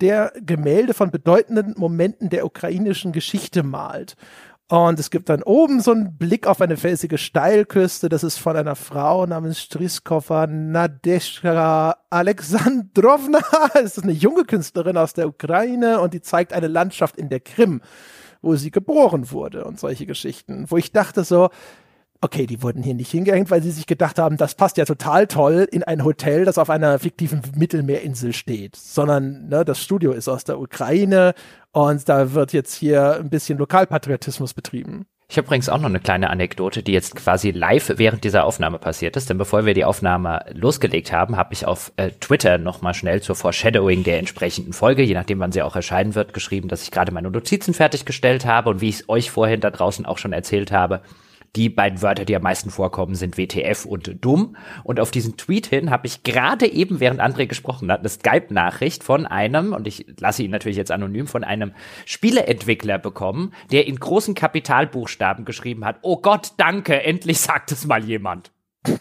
der 0.00 0.32
Gemälde 0.40 0.94
von 0.94 1.10
bedeutenden 1.10 1.74
Momenten 1.76 2.30
der 2.30 2.46
ukrainischen 2.46 3.12
Geschichte 3.12 3.62
malt. 3.62 4.16
Und 4.72 4.98
es 4.98 5.10
gibt 5.10 5.28
dann 5.28 5.42
oben 5.42 5.82
so 5.82 5.90
einen 5.90 6.16
Blick 6.16 6.46
auf 6.46 6.62
eine 6.62 6.78
felsige 6.78 7.18
Steilküste. 7.18 8.08
Das 8.08 8.24
ist 8.24 8.38
von 8.38 8.56
einer 8.56 8.74
Frau 8.74 9.26
namens 9.26 9.60
Striskova 9.60 10.46
Nadeshka 10.46 11.98
Alexandrovna. 12.08 13.40
Das 13.74 13.98
ist 13.98 14.04
eine 14.04 14.12
junge 14.12 14.46
Künstlerin 14.46 14.96
aus 14.96 15.12
der 15.12 15.28
Ukraine 15.28 16.00
und 16.00 16.14
die 16.14 16.22
zeigt 16.22 16.54
eine 16.54 16.68
Landschaft 16.68 17.18
in 17.18 17.28
der 17.28 17.40
Krim, 17.40 17.82
wo 18.40 18.56
sie 18.56 18.70
geboren 18.70 19.30
wurde 19.30 19.66
und 19.66 19.78
solche 19.78 20.06
Geschichten. 20.06 20.64
Wo 20.70 20.78
ich 20.78 20.90
dachte 20.90 21.22
so, 21.22 21.50
okay, 22.22 22.46
die 22.46 22.62
wurden 22.62 22.82
hier 22.82 22.94
nicht 22.94 23.10
hingehängt, 23.10 23.50
weil 23.50 23.62
sie 23.62 23.72
sich 23.72 23.86
gedacht 23.86 24.18
haben, 24.18 24.36
das 24.36 24.54
passt 24.54 24.76
ja 24.76 24.84
total 24.84 25.26
toll 25.26 25.66
in 25.70 25.82
ein 25.82 26.04
Hotel, 26.04 26.44
das 26.44 26.56
auf 26.56 26.70
einer 26.70 26.98
fiktiven 26.98 27.42
Mittelmeerinsel 27.56 28.32
steht, 28.32 28.76
sondern 28.76 29.48
ne, 29.48 29.64
das 29.64 29.82
Studio 29.82 30.12
ist 30.12 30.28
aus 30.28 30.44
der 30.44 30.60
Ukraine 30.60 31.34
und 31.72 32.08
da 32.08 32.32
wird 32.32 32.52
jetzt 32.52 32.74
hier 32.74 33.16
ein 33.16 33.28
bisschen 33.28 33.58
Lokalpatriotismus 33.58 34.54
betrieben. 34.54 35.06
Ich 35.28 35.38
habe 35.38 35.46
übrigens 35.46 35.70
auch 35.70 35.78
noch 35.78 35.88
eine 35.88 35.98
kleine 35.98 36.28
Anekdote, 36.28 36.82
die 36.82 36.92
jetzt 36.92 37.16
quasi 37.16 37.52
live 37.52 37.94
während 37.96 38.22
dieser 38.22 38.44
Aufnahme 38.44 38.78
passiert 38.78 39.16
ist. 39.16 39.30
Denn 39.30 39.38
bevor 39.38 39.64
wir 39.64 39.72
die 39.72 39.86
Aufnahme 39.86 40.44
losgelegt 40.52 41.10
haben, 41.10 41.38
habe 41.38 41.54
ich 41.54 41.64
auf 41.64 41.90
äh, 41.96 42.10
Twitter 42.20 42.58
nochmal 42.58 42.92
schnell 42.92 43.22
zur 43.22 43.34
Foreshadowing 43.34 44.04
der 44.04 44.18
entsprechenden 44.18 44.74
Folge, 44.74 45.02
je 45.02 45.14
nachdem 45.14 45.40
wann 45.40 45.50
sie 45.50 45.62
auch 45.62 45.74
erscheinen 45.74 46.14
wird, 46.14 46.34
geschrieben, 46.34 46.68
dass 46.68 46.82
ich 46.82 46.90
gerade 46.90 47.12
meine 47.12 47.30
Notizen 47.30 47.72
fertiggestellt 47.72 48.44
habe 48.44 48.68
und 48.68 48.82
wie 48.82 48.90
ich 48.90 48.96
es 48.96 49.08
euch 49.08 49.30
vorhin 49.30 49.62
da 49.62 49.70
draußen 49.70 50.04
auch 50.04 50.18
schon 50.18 50.34
erzählt 50.34 50.70
habe, 50.70 51.00
die 51.56 51.68
beiden 51.68 52.00
Wörter, 52.00 52.24
die 52.24 52.34
am 52.34 52.42
meisten 52.42 52.70
vorkommen, 52.70 53.14
sind 53.14 53.36
WTF 53.36 53.84
und 53.84 54.24
dumm. 54.24 54.56
Und 54.84 55.00
auf 55.00 55.10
diesen 55.10 55.36
Tweet 55.36 55.66
hin 55.66 55.90
habe 55.90 56.06
ich 56.06 56.22
gerade 56.22 56.66
eben, 56.66 56.98
während 56.98 57.20
André 57.20 57.46
gesprochen 57.46 57.92
hat, 57.92 58.00
eine 58.00 58.08
Skype-Nachricht 58.08 59.04
von 59.04 59.26
einem, 59.26 59.74
und 59.74 59.86
ich 59.86 60.06
lasse 60.18 60.42
ihn 60.42 60.50
natürlich 60.50 60.78
jetzt 60.78 60.90
anonym, 60.90 61.26
von 61.26 61.44
einem 61.44 61.72
Spieleentwickler 62.06 62.98
bekommen, 62.98 63.52
der 63.70 63.86
in 63.86 63.96
großen 63.96 64.34
Kapitalbuchstaben 64.34 65.44
geschrieben 65.44 65.84
hat, 65.84 65.98
oh 66.02 66.18
Gott, 66.18 66.52
danke, 66.56 67.02
endlich 67.02 67.40
sagt 67.40 67.70
es 67.72 67.86
mal 67.86 68.02
jemand. 68.02 68.50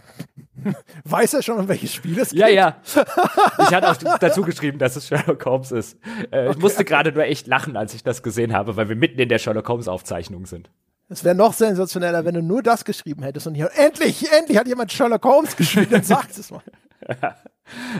Weiß 1.05 1.33
er 1.33 1.41
schon, 1.41 1.57
um 1.57 1.67
welches 1.67 1.93
Spiel 1.93 2.19
es 2.19 2.31
geht? 2.31 2.39
Ja, 2.39 2.47
ja. 2.47 2.81
Ich 3.59 3.73
hatte 3.73 3.89
auch 3.89 4.17
dazu 4.19 4.41
geschrieben, 4.41 4.77
dass 4.77 4.95
es 4.95 5.07
Sherlock 5.07 5.43
Holmes 5.45 5.71
ist. 5.71 5.97
Äh, 6.29 6.47
okay. 6.47 6.51
Ich 6.51 6.57
musste 6.57 6.85
gerade 6.85 7.11
nur 7.11 7.23
echt 7.23 7.47
lachen, 7.47 7.77
als 7.77 7.93
ich 7.93 8.03
das 8.03 8.21
gesehen 8.21 8.53
habe, 8.53 8.75
weil 8.75 8.89
wir 8.89 8.95
mitten 8.95 9.19
in 9.19 9.29
der 9.29 9.39
Sherlock 9.39 9.67
Holmes 9.69 9.87
Aufzeichnung 9.87 10.45
sind. 10.45 10.69
Es 11.11 11.23
wäre 11.23 11.35
noch 11.35 11.53
sensationeller, 11.53 12.25
wenn 12.25 12.35
du 12.35 12.41
nur 12.41 12.63
das 12.63 12.85
geschrieben 12.85 13.23
hättest 13.23 13.45
und 13.47 13.55
hier, 13.55 13.69
endlich, 13.75 14.31
endlich 14.31 14.57
hat 14.57 14.67
jemand 14.67 14.91
Sherlock 14.91 15.25
Holmes 15.25 15.55
geschrieben, 15.55 15.91
dann 15.91 16.03
sagt 16.03 16.37
es 16.37 16.51
mal. 16.51 16.61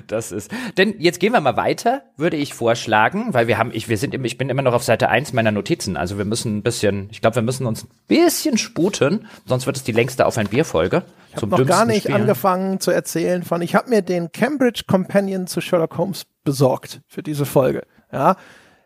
Das 0.07 0.31
ist. 0.31 0.51
Denn 0.77 0.95
jetzt 0.99 1.19
gehen 1.19 1.33
wir 1.33 1.39
mal 1.39 1.55
weiter, 1.55 2.03
würde 2.17 2.35
ich 2.35 2.53
vorschlagen, 2.53 3.33
weil 3.33 3.47
wir 3.47 3.57
haben, 3.57 3.71
ich, 3.73 3.87
wir 3.87 3.97
sind, 3.97 4.13
ich 4.13 4.37
bin 4.37 4.49
immer 4.49 4.61
noch 4.61 4.73
auf 4.73 4.83
Seite 4.83 5.09
1 5.09 5.33
meiner 5.33 5.51
Notizen. 5.51 5.95
Also 5.95 6.17
wir 6.17 6.25
müssen 6.25 6.57
ein 6.57 6.63
bisschen, 6.63 7.07
ich 7.11 7.21
glaube, 7.21 7.37
wir 7.37 7.41
müssen 7.41 7.65
uns 7.65 7.85
ein 7.85 7.89
bisschen 8.07 8.57
sputen, 8.57 9.27
sonst 9.45 9.65
wird 9.65 9.77
es 9.77 9.83
die 9.83 9.93
längste 9.93 10.25
auf 10.25 10.37
ein 10.37 10.47
Bier 10.47 10.65
Folge. 10.65 11.03
Ich 11.29 11.37
habe 11.37 11.47
noch 11.47 11.65
gar 11.65 11.85
nicht 11.85 12.03
Spielen. 12.03 12.21
angefangen 12.21 12.81
zu 12.81 12.91
erzählen 12.91 13.43
von, 13.43 13.61
ich 13.61 13.75
habe 13.75 13.89
mir 13.89 14.01
den 14.01 14.31
Cambridge 14.31 14.83
Companion 14.87 15.47
zu 15.47 15.61
Sherlock 15.61 15.97
Holmes 15.97 16.25
besorgt 16.43 17.01
für 17.07 17.23
diese 17.23 17.45
Folge. 17.45 17.83
Ja, 18.11 18.35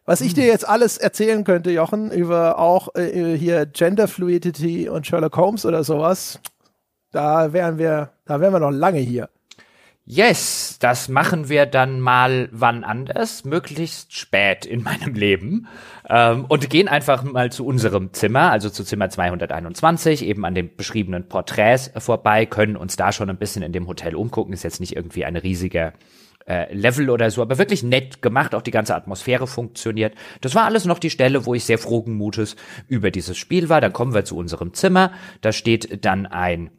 was 0.05 0.21
ich 0.21 0.33
dir 0.33 0.45
jetzt 0.45 0.67
alles 0.67 0.97
erzählen 0.97 1.43
könnte, 1.43 1.71
Jochen, 1.71 2.11
über 2.11 2.59
auch 2.59 2.93
äh, 2.95 3.35
hier 3.37 3.65
Gender 3.65 4.07
Fluidity 4.07 4.87
und 4.87 5.07
Sherlock 5.07 5.35
Holmes 5.35 5.65
oder 5.65 5.83
sowas, 5.83 6.39
da 7.11 7.53
wären 7.53 7.77
wir, 7.77 8.11
da 8.25 8.39
wären 8.39 8.53
wir 8.53 8.59
noch 8.59 8.71
lange 8.71 8.99
hier. 8.99 9.29
Yes, 10.07 10.77
das 10.79 11.09
machen 11.09 11.49
wir 11.49 11.65
dann 11.65 11.99
mal 11.99 12.47
wann 12.51 12.83
anders, 12.83 13.43
möglichst 13.43 14.13
spät 14.13 14.63
in 14.63 14.83
meinem 14.83 15.15
Leben. 15.15 15.67
Ähm, 16.07 16.45
und 16.45 16.69
gehen 16.69 16.87
einfach 16.87 17.23
mal 17.23 17.51
zu 17.51 17.65
unserem 17.65 18.13
Zimmer, 18.13 18.51
also 18.51 18.69
zu 18.69 18.83
Zimmer 18.83 19.09
221, 19.09 20.23
eben 20.23 20.45
an 20.45 20.53
den 20.53 20.75
beschriebenen 20.75 21.27
Porträts 21.27 21.89
vorbei, 21.97 22.45
können 22.45 22.77
uns 22.77 22.97
da 22.97 23.11
schon 23.11 23.31
ein 23.31 23.37
bisschen 23.37 23.63
in 23.63 23.71
dem 23.71 23.87
Hotel 23.87 24.13
umgucken. 24.13 24.53
Ist 24.53 24.61
jetzt 24.61 24.79
nicht 24.79 24.95
irgendwie 24.95 25.25
eine 25.25 25.41
riesige 25.41 25.93
äh, 26.47 26.73
Level 26.73 27.09
oder 27.09 27.31
so, 27.31 27.41
aber 27.41 27.57
wirklich 27.57 27.83
nett 27.83 28.21
gemacht, 28.21 28.55
auch 28.55 28.61
die 28.61 28.71
ganze 28.71 28.95
Atmosphäre 28.95 29.47
funktioniert. 29.47 30.13
Das 30.41 30.55
war 30.55 30.65
alles 30.65 30.85
noch 30.85 30.99
die 30.99 31.09
Stelle, 31.09 31.45
wo 31.45 31.53
ich 31.53 31.65
sehr 31.65 31.77
frohen 31.77 32.13
Mutes 32.13 32.55
über 32.87 33.11
dieses 33.11 33.37
Spiel 33.37 33.69
war. 33.69 33.81
Dann 33.81 33.93
kommen 33.93 34.13
wir 34.13 34.25
zu 34.25 34.37
unserem 34.37 34.73
Zimmer. 34.73 35.11
Da 35.41 35.51
steht 35.51 36.05
dann 36.05 36.25
ein 36.25 36.71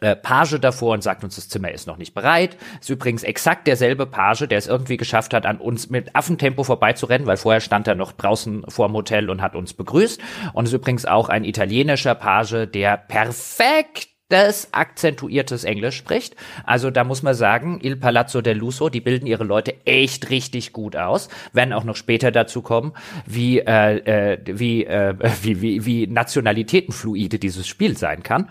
äh, 0.00 0.14
Page 0.14 0.58
davor 0.60 0.92
und 0.92 1.02
sagt 1.02 1.24
uns, 1.24 1.36
das 1.36 1.48
Zimmer 1.48 1.70
ist 1.70 1.86
noch 1.86 1.96
nicht 1.96 2.14
bereit. 2.14 2.56
Ist 2.80 2.90
übrigens 2.90 3.22
exakt 3.22 3.66
derselbe 3.66 4.06
Page, 4.06 4.46
der 4.48 4.58
es 4.58 4.66
irgendwie 4.66 4.96
geschafft 4.96 5.32
hat, 5.32 5.46
an 5.46 5.58
uns 5.58 5.88
mit 5.88 6.14
Affentempo 6.14 6.64
vorbeizurennen, 6.64 7.26
weil 7.26 7.38
vorher 7.38 7.60
stand 7.60 7.88
er 7.88 7.94
noch 7.94 8.12
draußen 8.12 8.64
vor 8.68 8.88
dem 8.88 8.94
Hotel 8.94 9.30
und 9.30 9.40
hat 9.40 9.54
uns 9.54 9.72
begrüßt. 9.72 10.20
Und 10.52 10.66
ist 10.66 10.74
übrigens 10.74 11.06
auch 11.06 11.28
ein 11.28 11.44
italienischer 11.44 12.14
Page, 12.14 12.68
der 12.68 12.96
perfekt 12.96 14.15
das 14.28 14.72
akzentuiertes 14.72 15.64
Englisch 15.64 15.96
spricht. 15.96 16.34
Also 16.64 16.90
da 16.90 17.04
muss 17.04 17.22
man 17.22 17.34
sagen, 17.34 17.78
Il 17.82 17.96
Palazzo 17.96 18.40
del 18.40 18.58
Luso, 18.58 18.88
die 18.88 19.00
bilden 19.00 19.26
ihre 19.26 19.44
Leute 19.44 19.74
echt 19.84 20.30
richtig 20.30 20.72
gut 20.72 20.96
aus, 20.96 21.28
werden 21.52 21.72
auch 21.72 21.84
noch 21.84 21.96
später 21.96 22.32
dazu 22.32 22.62
kommen, 22.62 22.92
wie 23.24 23.60
äh, 23.60 24.34
äh, 24.34 24.38
wie, 24.44 24.84
äh, 24.84 25.14
wie 25.42 25.60
wie 25.60 25.84
wie 25.84 26.06
nationalitätenfluide 26.06 27.38
dieses 27.38 27.66
Spiel 27.68 27.96
sein 27.96 28.22
kann. 28.22 28.50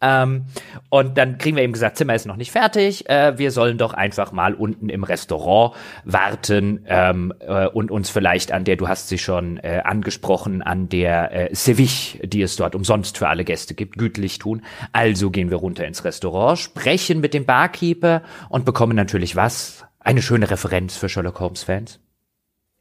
Ähm, 0.00 0.46
und 0.88 1.18
dann 1.18 1.38
kriegen 1.38 1.56
wir 1.56 1.64
eben 1.64 1.72
gesagt, 1.72 1.98
Zimmer 1.98 2.14
ist 2.14 2.26
noch 2.26 2.36
nicht 2.36 2.52
fertig, 2.52 3.08
äh, 3.10 3.36
wir 3.38 3.50
sollen 3.50 3.76
doch 3.76 3.92
einfach 3.92 4.32
mal 4.32 4.54
unten 4.54 4.88
im 4.88 5.04
Restaurant 5.04 5.74
warten 6.04 6.84
ähm, 6.86 7.34
äh, 7.40 7.66
und 7.66 7.90
uns 7.90 8.08
vielleicht 8.08 8.52
an 8.52 8.64
der, 8.64 8.76
du 8.76 8.88
hast 8.88 9.08
sie 9.08 9.18
schon 9.18 9.58
äh, 9.58 9.82
angesprochen, 9.84 10.62
an 10.62 10.88
der 10.88 11.50
äh, 11.50 11.54
Ceviche, 11.54 12.26
die 12.26 12.42
es 12.42 12.56
dort 12.56 12.74
umsonst 12.74 13.18
für 13.18 13.28
alle 13.28 13.44
Gäste 13.44 13.74
gibt, 13.74 13.98
gütlich 13.98 14.38
tun. 14.38 14.62
Also 14.92 15.18
Also 15.18 15.30
gehen 15.30 15.50
wir 15.50 15.56
runter 15.56 15.84
ins 15.84 16.04
Restaurant, 16.04 16.58
sprechen 16.58 17.20
mit 17.20 17.34
dem 17.34 17.44
Barkeeper 17.44 18.22
und 18.50 18.64
bekommen 18.64 18.94
natürlich 18.94 19.34
was? 19.34 19.84
Eine 19.98 20.22
schöne 20.22 20.48
Referenz 20.48 20.96
für 20.96 21.08
Sherlock 21.08 21.40
Holmes 21.40 21.64
Fans. 21.64 21.98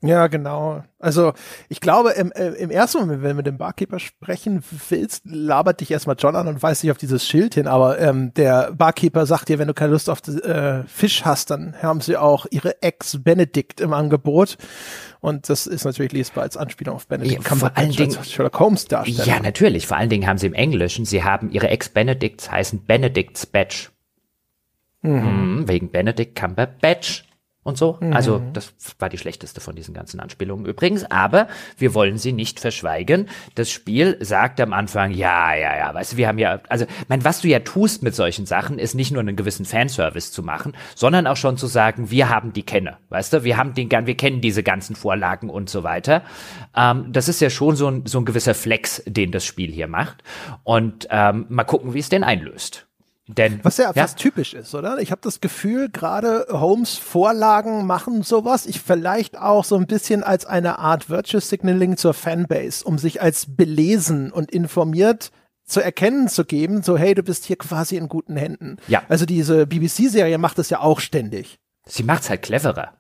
Ja, 0.02 0.28
genau. 0.28 0.84
Also 1.00 1.34
ich 1.70 1.82
glaube, 1.82 2.12
im, 2.12 2.32
äh, 2.34 2.50
im 2.50 2.70
ersten 2.70 3.00
Moment, 3.00 3.24
wenn 3.24 3.30
du 3.30 3.36
mit 3.36 3.48
dem 3.48 3.58
Barkeeper 3.58 3.98
sprechen 3.98 4.64
willst, 4.90 5.24
labert 5.26 5.82
dich 5.82 5.90
erstmal 5.90 6.16
John 6.20 6.36
an 6.36 6.48
und 6.48 6.62
weist 6.62 6.84
dich 6.84 6.92
auf 6.92 7.00
dieses 7.00 7.28
Schild 7.28 7.56
hin. 7.56 7.66
Aber 7.66 7.98
ähm, 8.00 8.32
der 8.36 8.72
Barkeeper 8.74 9.26
sagt 9.26 9.50
dir, 9.50 9.58
wenn 9.58 9.68
du 9.68 9.74
keine 9.74 9.94
Lust 9.94 10.10
auf 10.10 10.22
äh, 10.28 10.84
Fisch 10.84 11.26
hast, 11.26 11.50
dann 11.50 11.82
haben 11.82 12.02
sie 12.02 12.16
auch 12.16 12.46
ihre 12.52 12.84
Ex 12.84 13.24
Benedict 13.24 13.82
im 13.82 13.92
Angebot. 13.94 14.58
Und 15.20 15.50
das 15.50 15.66
ist 15.66 15.84
natürlich 15.84 16.12
lesbar 16.12 16.44
als 16.44 16.58
Anspielung 16.58 16.96
auf 16.96 17.08
Benedict 17.08 17.44
ja, 17.44 17.56
vor 17.56 17.72
allen 17.76 17.92
Dingen, 17.92 18.24
Sherlock 18.24 18.60
Holmes 18.60 18.86
Darsteller. 18.86 19.26
Ja, 19.26 19.40
natürlich. 19.40 19.88
Vor 19.88 19.98
allen 19.98 20.10
Dingen 20.10 20.28
haben 20.28 20.38
sie 20.38 20.48
im 20.48 20.54
Englischen, 20.54 21.06
sie 21.06 21.24
haben 21.24 21.50
ihre 21.50 21.70
Ex 21.70 21.90
Benedicts 21.90 22.52
heißen 22.52 22.86
Benedict's 22.86 23.48
Batch. 23.48 23.92
Mhm. 25.02 25.12
Mhm, 25.12 25.68
wegen 25.68 25.90
Benedict 25.90 26.36
Cumberbatch 26.36 27.27
und 27.68 27.78
so. 27.78 27.98
Mhm. 28.00 28.14
Also 28.14 28.42
das 28.54 28.74
war 28.98 29.10
die 29.10 29.18
schlechteste 29.18 29.60
von 29.60 29.76
diesen 29.76 29.94
ganzen 29.94 30.22
Anspielungen 30.22 30.66
übrigens. 30.66 31.04
Aber 31.12 31.50
wir 31.78 31.94
wollen 31.94 32.18
sie 32.18 32.32
nicht 32.32 32.62
verschweigen. 32.62 33.28
Das 33.56 33.70
Spiel 33.70 34.18
sagt 34.22 34.62
am 34.62 34.72
Anfang, 34.72 35.12
ja, 35.12 35.54
ja, 35.54 35.78
ja, 35.78 35.94
weißt 35.94 36.14
du, 36.14 36.18
wir 36.18 36.30
haben 36.30 36.40
ja, 36.40 36.62
also, 36.70 36.86
mein, 37.10 37.26
was 37.26 37.42
du 37.42 37.50
ja 37.50 37.60
tust 37.60 38.04
mit 38.04 38.16
solchen 38.16 38.46
Sachen, 38.46 38.80
ist 38.80 38.96
nicht 38.96 39.12
nur 39.12 39.20
einen 39.20 39.36
gewissen 39.36 39.66
Fanservice 39.66 40.32
zu 40.32 40.44
machen, 40.44 40.78
sondern 40.96 41.28
auch 41.28 41.36
schon 41.36 41.58
zu 41.58 41.68
sagen, 41.68 42.10
wir 42.10 42.30
haben 42.30 42.54
die 42.54 42.64
Kenne, 42.64 42.98
weißt 43.10 43.34
du, 43.34 43.44
wir 43.44 43.58
haben 43.58 43.74
den, 43.74 43.90
wir 43.92 44.16
kennen 44.16 44.40
diese 44.40 44.64
ganzen 44.64 44.96
Vorlagen 44.96 45.50
und 45.50 45.70
so 45.70 45.84
weiter. 45.84 46.24
Ähm, 46.74 47.08
das 47.12 47.28
ist 47.28 47.42
ja 47.42 47.50
schon 47.50 47.76
so 47.76 47.90
ein, 47.92 48.06
so 48.06 48.20
ein 48.20 48.26
gewisser 48.26 48.56
Flex, 48.56 49.04
den 49.06 49.34
das 49.34 49.44
Spiel 49.44 49.74
hier 49.74 49.90
macht. 49.90 50.24
Und 50.64 51.10
ähm, 51.12 51.48
mal 51.50 51.66
gucken, 51.66 51.94
wie 51.94 52.00
es 52.00 52.08
denn 52.08 52.24
einlöst. 52.24 52.87
Denn, 53.28 53.60
Was 53.64 53.78
ja, 53.78 53.92
ja 53.94 53.94
fast 53.94 54.18
typisch 54.18 54.54
ist, 54.54 54.74
oder? 54.74 55.00
Ich 55.00 55.12
habe 55.12 55.22
das 55.22 55.42
Gefühl, 55.42 55.90
gerade 55.90 56.48
Holmes 56.50 56.96
Vorlagen 56.96 57.86
machen 57.86 58.24
sowas. 58.24 58.66
Ich 58.66 58.80
vielleicht 58.80 59.38
auch 59.38 59.66
so 59.66 59.76
ein 59.76 59.86
bisschen 59.86 60.24
als 60.24 60.46
eine 60.46 60.80
Art 60.80 61.10
Virtual 61.10 61.42
Signaling 61.42 61.98
zur 61.98 62.14
Fanbase, 62.14 62.86
um 62.86 62.98
sich 62.98 63.22
als 63.22 63.46
belesen 63.56 64.32
und 64.32 64.52
informiert 64.52 65.32
zu 65.66 65.82
erkennen 65.82 66.30
zu 66.30 66.46
geben, 66.46 66.82
so 66.82 66.98
hey, 66.98 67.14
du 67.14 67.24
bist 67.24 67.44
hier 67.44 67.58
quasi 67.58 67.98
in 67.98 68.08
guten 68.08 68.38
Händen. 68.38 68.78
Ja. 68.88 69.04
Also 69.10 69.26
diese 69.26 69.68
BBC-Serie 69.68 70.38
macht 70.38 70.58
das 70.58 70.70
ja 70.70 70.80
auch 70.80 71.02
ständig. 71.02 71.60
Sie 71.86 72.04
macht's 72.04 72.30
halt 72.30 72.42
cleverer. 72.42 72.94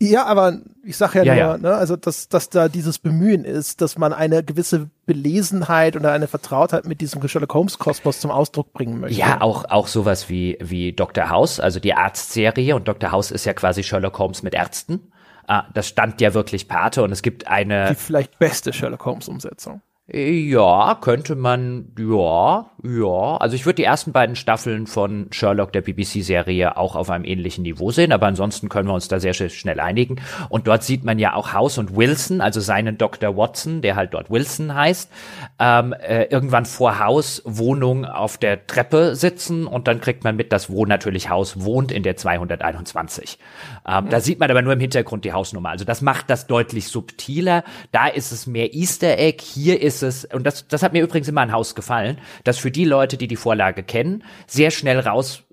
Ja, 0.00 0.26
aber 0.26 0.58
ich 0.84 0.96
sag 0.96 1.14
ja, 1.14 1.24
ja 1.24 1.34
nur, 1.34 1.42
ja. 1.42 1.58
Ne, 1.58 1.74
also 1.74 1.96
dass, 1.96 2.28
dass 2.28 2.50
da 2.50 2.68
dieses 2.68 3.00
Bemühen 3.00 3.44
ist, 3.44 3.80
dass 3.80 3.98
man 3.98 4.12
eine 4.12 4.44
gewisse 4.44 4.90
Belesenheit 5.06 5.96
oder 5.96 6.12
eine 6.12 6.28
Vertrautheit 6.28 6.86
mit 6.86 7.00
diesem 7.00 7.26
Sherlock 7.26 7.52
Holmes 7.52 7.78
Kosmos 7.78 8.20
zum 8.20 8.30
Ausdruck 8.30 8.72
bringen 8.72 9.00
möchte. 9.00 9.18
Ja, 9.18 9.40
auch 9.40 9.64
auch 9.64 9.88
sowas 9.88 10.28
wie 10.28 10.56
wie 10.60 10.92
Dr. 10.92 11.30
House, 11.30 11.58
also 11.58 11.80
die 11.80 11.94
Arztserie 11.94 12.76
und 12.76 12.86
Dr. 12.86 13.10
House 13.10 13.32
ist 13.32 13.44
ja 13.44 13.54
quasi 13.54 13.82
Sherlock 13.82 14.18
Holmes 14.18 14.42
mit 14.44 14.54
Ärzten. 14.54 15.10
Ah, 15.48 15.64
das 15.74 15.88
stand 15.88 16.20
ja 16.20 16.32
wirklich 16.32 16.68
Pate 16.68 17.02
und 17.02 17.10
es 17.10 17.22
gibt 17.22 17.48
eine 17.48 17.88
die 17.90 17.94
vielleicht 17.96 18.38
beste 18.38 18.72
Sherlock 18.72 19.04
Holmes 19.04 19.28
Umsetzung. 19.28 19.82
Ja, 20.10 20.96
könnte 21.00 21.34
man, 21.34 21.92
ja, 21.98 22.70
ja. 22.82 23.36
Also 23.38 23.56
ich 23.56 23.66
würde 23.66 23.76
die 23.76 23.84
ersten 23.84 24.12
beiden 24.12 24.36
Staffeln 24.36 24.86
von 24.86 25.26
Sherlock, 25.32 25.72
der 25.72 25.82
BBC-Serie, 25.82 26.76
auch 26.76 26.94
auf 26.94 27.10
einem 27.10 27.24
ähnlichen 27.24 27.62
Niveau 27.62 27.90
sehen, 27.90 28.12
aber 28.12 28.26
ansonsten 28.26 28.68
können 28.68 28.88
wir 28.88 28.94
uns 28.94 29.08
da 29.08 29.18
sehr 29.18 29.34
schnell 29.34 29.80
einigen. 29.80 30.20
Und 30.48 30.68
dort 30.68 30.84
sieht 30.84 31.02
man 31.02 31.18
ja 31.18 31.34
auch 31.34 31.52
House 31.52 31.78
und 31.78 31.96
Wilson, 31.96 32.40
also 32.40 32.60
seinen 32.60 32.96
Dr. 32.96 33.36
Watson, 33.36 33.82
der 33.82 33.96
halt 33.96 34.14
dort 34.14 34.30
Wilson 34.30 34.74
heißt, 34.74 35.10
ähm, 35.58 35.92
äh, 35.92 36.24
irgendwann 36.24 36.66
vor 36.66 37.00
Haus 37.00 37.42
Wohnung 37.44 38.04
auf 38.04 38.38
der 38.38 38.66
Treppe 38.66 39.16
sitzen 39.16 39.66
und 39.66 39.88
dann 39.88 40.00
kriegt 40.00 40.22
man 40.22 40.36
mit, 40.36 40.52
dass 40.52 40.70
wo 40.70 40.86
natürlich 40.86 41.30
Haus 41.30 41.64
wohnt 41.64 41.90
in 41.90 42.04
der 42.04 42.16
221. 42.16 43.38
Ähm, 43.86 44.04
mhm. 44.04 44.10
Da 44.10 44.20
sieht 44.20 44.38
man 44.38 44.50
aber 44.50 44.62
nur 44.62 44.72
im 44.72 44.80
Hintergrund 44.80 45.24
die 45.24 45.32
Hausnummer. 45.32 45.70
Also 45.70 45.84
das 45.84 46.00
macht 46.00 46.30
das 46.30 46.46
deutlich 46.46 46.88
subtiler. 46.88 47.64
Da 47.90 48.06
ist 48.06 48.30
es 48.30 48.46
mehr 48.46 48.72
Easter 48.74 49.18
Egg. 49.18 49.42
Hier 49.42 49.82
ist 49.82 50.02
es, 50.02 50.24
und 50.26 50.46
das, 50.46 50.68
das 50.68 50.82
hat 50.82 50.92
mir 50.92 51.02
übrigens 51.02 51.26
immer 51.26 51.40
ein 51.40 51.52
Haus 51.52 51.74
gefallen, 51.74 52.18
dass 52.44 52.58
für 52.58 52.67
die 52.70 52.84
Leute, 52.84 53.16
die 53.16 53.28
die 53.28 53.36
Vorlage 53.36 53.82
kennen, 53.82 54.24
sehr 54.46 54.70
schnell 54.70 55.00
raus 55.00 55.44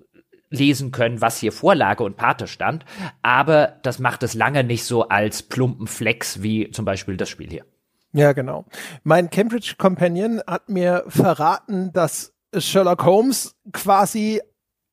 lesen 0.50 0.92
können, 0.92 1.20
was 1.20 1.38
hier 1.38 1.52
Vorlage 1.52 2.04
und 2.04 2.16
Pate 2.16 2.46
stand, 2.46 2.84
aber 3.22 3.78
das 3.82 3.98
macht 3.98 4.22
es 4.22 4.34
lange 4.34 4.64
nicht 4.64 4.84
so 4.84 5.08
als 5.08 5.42
plumpen 5.42 5.86
Flex 5.86 6.42
wie 6.42 6.70
zum 6.70 6.84
Beispiel 6.84 7.16
das 7.16 7.28
Spiel 7.28 7.50
hier. 7.50 7.64
Ja, 8.12 8.32
genau. 8.32 8.64
Mein 9.02 9.28
Cambridge 9.28 9.74
Companion 9.76 10.40
hat 10.46 10.68
mir 10.68 11.04
verraten, 11.08 11.92
dass 11.92 12.32
Sherlock 12.56 13.04
Holmes 13.04 13.56
quasi 13.72 14.40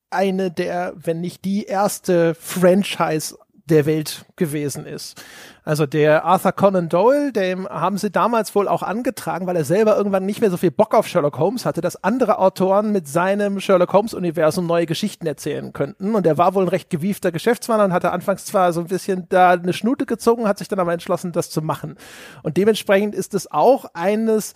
eine 0.10 0.52
der, 0.52 0.94
wenn 0.96 1.22
nicht 1.22 1.46
die 1.46 1.64
erste 1.64 2.36
Franchise 2.36 3.38
der 3.66 3.86
Welt 3.86 4.26
gewesen 4.36 4.86
ist. 4.86 5.22
Also 5.64 5.86
der 5.86 6.26
Arthur 6.26 6.52
Conan 6.52 6.90
Doyle, 6.90 7.32
dem 7.32 7.68
haben 7.70 7.98
sie 7.98 8.12
damals 8.12 8.54
wohl 8.56 8.68
auch 8.68 8.84
angetragen, 8.84 9.48
weil 9.48 9.56
er 9.56 9.64
selber 9.64 9.96
irgendwann 9.96 10.26
nicht 10.26 10.42
mehr 10.42 10.52
so 10.52 10.58
viel 10.58 10.72
Bock 10.72 10.94
auf 10.94 11.08
Sherlock 11.08 11.40
Holmes 11.40 11.66
hatte, 11.66 11.80
dass 11.80 12.04
andere 12.04 12.40
Autoren 12.40 12.92
mit 12.92 13.08
seinem 13.08 13.62
Sherlock 13.62 13.94
Holmes 13.94 14.14
Universum 14.14 14.68
neue 14.68 14.86
Geschichten 14.86 15.26
erzählen 15.26 15.72
könnten. 15.72 16.14
Und 16.16 16.28
er 16.28 16.38
war 16.38 16.54
wohl 16.56 16.66
ein 16.66 16.70
recht 16.70 16.90
gewiefter 16.90 17.32
Geschäftsmann 17.32 17.80
und 17.80 17.94
hatte 17.94 18.12
anfangs 18.12 18.44
zwar 18.44 18.74
so 18.74 18.82
ein 18.82 18.88
bisschen 18.88 19.28
da 19.30 19.52
eine 19.52 19.72
Schnute 19.72 20.06
gezogen, 20.06 20.48
hat 20.48 20.58
sich 20.58 20.68
dann 20.68 20.80
aber 20.80 20.92
entschlossen, 20.92 21.32
das 21.32 21.50
zu 21.50 21.62
machen. 21.62 21.96
Und 22.42 22.58
dementsprechend 22.58 23.16
ist 23.16 23.34
es 23.34 23.50
auch 23.50 23.86
eines 23.94 24.56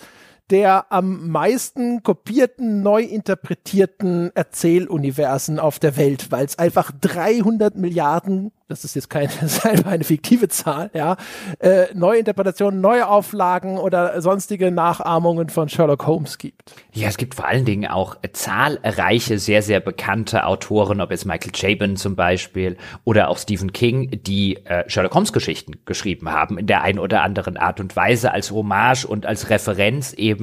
der 0.50 0.92
am 0.92 1.30
meisten 1.30 2.04
kopierten, 2.04 2.82
neu 2.82 3.02
interpretierten 3.02 4.32
Erzähluniversen 4.36 5.60
auf 5.60 5.80
der 5.80 5.98
Welt, 5.98 6.32
weil 6.32 6.46
es 6.46 6.58
einfach 6.58 6.92
300 7.02 7.76
Milliarden 7.76 8.52
das 8.68 8.84
ist 8.84 8.96
jetzt 8.96 9.10
keine, 9.10 9.28
das 9.42 9.58
ist 9.58 9.66
einfach 9.66 9.92
eine 9.92 10.04
fiktive 10.04 10.48
Zahl, 10.50 10.90
ja, 10.94 11.18
äh, 11.60 11.86
Neuinterpretationen, 11.94 12.82
neue 12.82 13.08
Auflagen 13.08 13.78
oder 13.78 14.22
sonstige 14.22 14.72
Nachahmungen 14.72 15.50
von 15.50 15.70
Sherlock 15.70 16.06
Holmes 16.06 16.38
gibt. 16.38 16.74
Ja, 16.92 17.08
es 17.08 17.18
gibt 17.18 17.36
vor 17.36 17.46
allen 17.46 17.66
Dingen 17.66 17.90
auch 17.90 18.18
zahlreiche, 18.34 19.40
sehr, 19.40 19.62
sehr 19.62 19.80
bekannte 19.80 20.46
Autoren, 20.46 21.02
ob 21.02 21.12
jetzt 21.12 21.26
Michael 21.26 21.52
Chabon 21.54 21.96
zum 21.96 22.16
Beispiel 22.16 22.78
oder 23.04 23.30
auch 23.30 23.38
Stephen 23.38 23.72
King, 23.72 24.20
die 24.24 24.58
äh, 24.66 24.90
Sherlock 24.90 25.14
Holmes 25.14 25.34
Geschichten 25.34 25.74
geschrieben 25.86 26.32
haben, 26.32 26.58
in 26.58 26.68
der 26.68 26.82
einen 26.82 27.00
oder 27.00 27.24
anderen 27.24 27.58
Art 27.58 27.80
und 27.80 27.96
Weise 27.96 28.32
als 28.32 28.52
Hommage 28.52 29.06
und 29.06 29.26
als 29.26 29.50
Referenz 29.50 30.14
eben, 30.14 30.37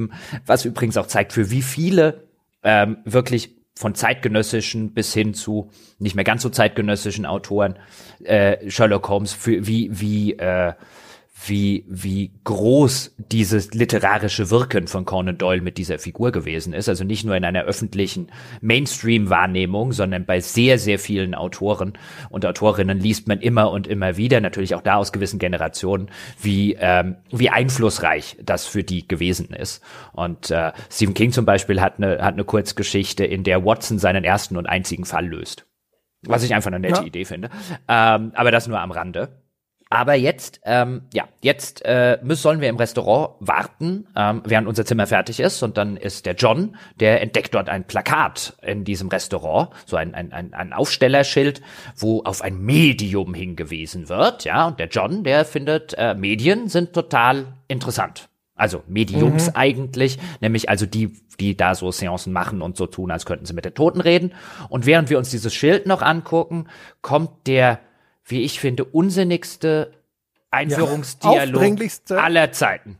was 0.45 0.65
übrigens 0.65 0.97
auch 0.97 1.07
zeigt, 1.07 1.33
für 1.33 1.51
wie 1.51 1.61
viele 1.61 2.23
ähm, 2.63 2.97
wirklich 3.05 3.55
von 3.77 3.93
zeitgenössischen 3.93 4.93
bis 4.93 5.13
hin 5.13 5.33
zu 5.33 5.69
nicht 5.99 6.15
mehr 6.15 6.23
ganz 6.23 6.41
so 6.41 6.49
zeitgenössischen 6.49 7.25
Autoren 7.25 7.77
äh, 8.23 8.69
Sherlock 8.69 9.09
Holmes 9.09 9.33
für 9.33 9.67
wie 9.67 9.89
wie 9.91 10.33
äh, 10.33 10.73
wie, 11.47 11.85
wie 11.87 12.31
groß 12.43 13.15
dieses 13.17 13.73
literarische 13.73 14.49
Wirken 14.49 14.87
von 14.87 15.05
Conan 15.05 15.37
Doyle 15.37 15.61
mit 15.61 15.77
dieser 15.77 15.99
Figur 15.99 16.31
gewesen 16.31 16.73
ist. 16.73 16.89
Also 16.89 17.03
nicht 17.03 17.25
nur 17.25 17.35
in 17.35 17.45
einer 17.45 17.63
öffentlichen 17.63 18.27
Mainstream-Wahrnehmung, 18.61 19.91
sondern 19.91 20.25
bei 20.25 20.39
sehr, 20.39 20.79
sehr 20.79 20.99
vielen 20.99 21.35
Autoren 21.35 21.93
und 22.29 22.45
Autorinnen 22.45 22.99
liest 22.99 23.27
man 23.27 23.39
immer 23.39 23.71
und 23.71 23.87
immer 23.87 24.17
wieder, 24.17 24.41
natürlich 24.41 24.75
auch 24.75 24.81
da 24.81 24.95
aus 24.95 25.11
gewissen 25.11 25.39
Generationen, 25.39 26.09
wie, 26.41 26.75
ähm, 26.79 27.17
wie 27.31 27.49
einflussreich 27.49 28.37
das 28.43 28.65
für 28.65 28.83
die 28.83 29.07
gewesen 29.07 29.49
ist. 29.51 29.83
Und 30.13 30.51
äh, 30.51 30.71
Stephen 30.89 31.13
King 31.13 31.31
zum 31.31 31.45
Beispiel 31.45 31.81
hat 31.81 31.97
eine, 31.97 32.23
hat 32.23 32.33
eine 32.33 32.43
Kurzgeschichte, 32.43 33.25
in 33.25 33.43
der 33.43 33.65
Watson 33.65 33.99
seinen 33.99 34.23
ersten 34.23 34.57
und 34.57 34.65
einzigen 34.65 35.05
Fall 35.05 35.27
löst. 35.27 35.65
Was 36.27 36.43
ich 36.43 36.55
einfach 36.55 36.71
eine 36.71 36.79
nette 36.79 37.01
ja. 37.01 37.05
Idee 37.05 37.25
finde. 37.25 37.49
Ähm, 37.87 38.31
aber 38.33 38.51
das 38.51 38.67
nur 38.67 38.79
am 38.79 38.91
Rande. 38.91 39.44
Aber 39.95 40.13
jetzt, 40.13 40.59
ähm, 40.65 41.03
ja, 41.13 41.23
jetzt 41.39 41.81
äh, 41.85 42.19
müssen, 42.21 42.41
sollen 42.41 42.59
wir 42.59 42.67
im 42.67 42.75
Restaurant 42.75 43.35
warten, 43.39 44.07
ähm, 44.13 44.41
während 44.43 44.67
unser 44.67 44.83
Zimmer 44.83 45.07
fertig 45.07 45.39
ist. 45.39 45.63
Und 45.63 45.77
dann 45.77 45.95
ist 45.95 46.25
der 46.25 46.35
John, 46.35 46.75
der 46.99 47.21
entdeckt 47.21 47.55
dort 47.55 47.69
ein 47.69 47.87
Plakat 47.87 48.57
in 48.61 48.83
diesem 48.83 49.07
Restaurant, 49.07 49.69
so 49.85 49.95
ein, 49.95 50.13
ein, 50.13 50.33
ein, 50.33 50.53
ein 50.53 50.73
Aufstellerschild, 50.73 51.61
wo 51.95 52.21
auf 52.23 52.41
ein 52.41 52.59
Medium 52.59 53.33
hingewiesen 53.33 54.09
wird. 54.09 54.43
Ja, 54.43 54.67
und 54.67 54.81
der 54.81 54.89
John, 54.89 55.23
der 55.23 55.45
findet, 55.45 55.93
äh, 55.93 56.13
Medien 56.13 56.67
sind 56.67 56.91
total 56.91 57.53
interessant. 57.69 58.27
Also 58.53 58.83
Mediums 58.87 59.47
mhm. 59.47 59.55
eigentlich, 59.55 60.19
nämlich 60.41 60.67
also 60.67 60.85
die, 60.85 61.13
die 61.39 61.55
da 61.55 61.73
so 61.73 61.89
Seancen 61.93 62.33
machen 62.33 62.61
und 62.61 62.75
so 62.75 62.85
tun, 62.85 63.11
als 63.11 63.25
könnten 63.25 63.45
sie 63.45 63.53
mit 63.53 63.63
den 63.63 63.75
Toten 63.75 64.01
reden. 64.01 64.33
Und 64.67 64.85
während 64.85 65.09
wir 65.09 65.17
uns 65.17 65.29
dieses 65.29 65.53
Schild 65.53 65.85
noch 65.85 66.01
angucken, 66.01 66.67
kommt 67.01 67.47
der 67.47 67.79
wie 68.25 68.41
ich 68.43 68.59
finde, 68.59 68.85
unsinnigste 68.85 69.93
Einführungsdialog 70.51 71.79
ja, 72.09 72.17
aller 72.17 72.51
Zeiten. 72.51 72.97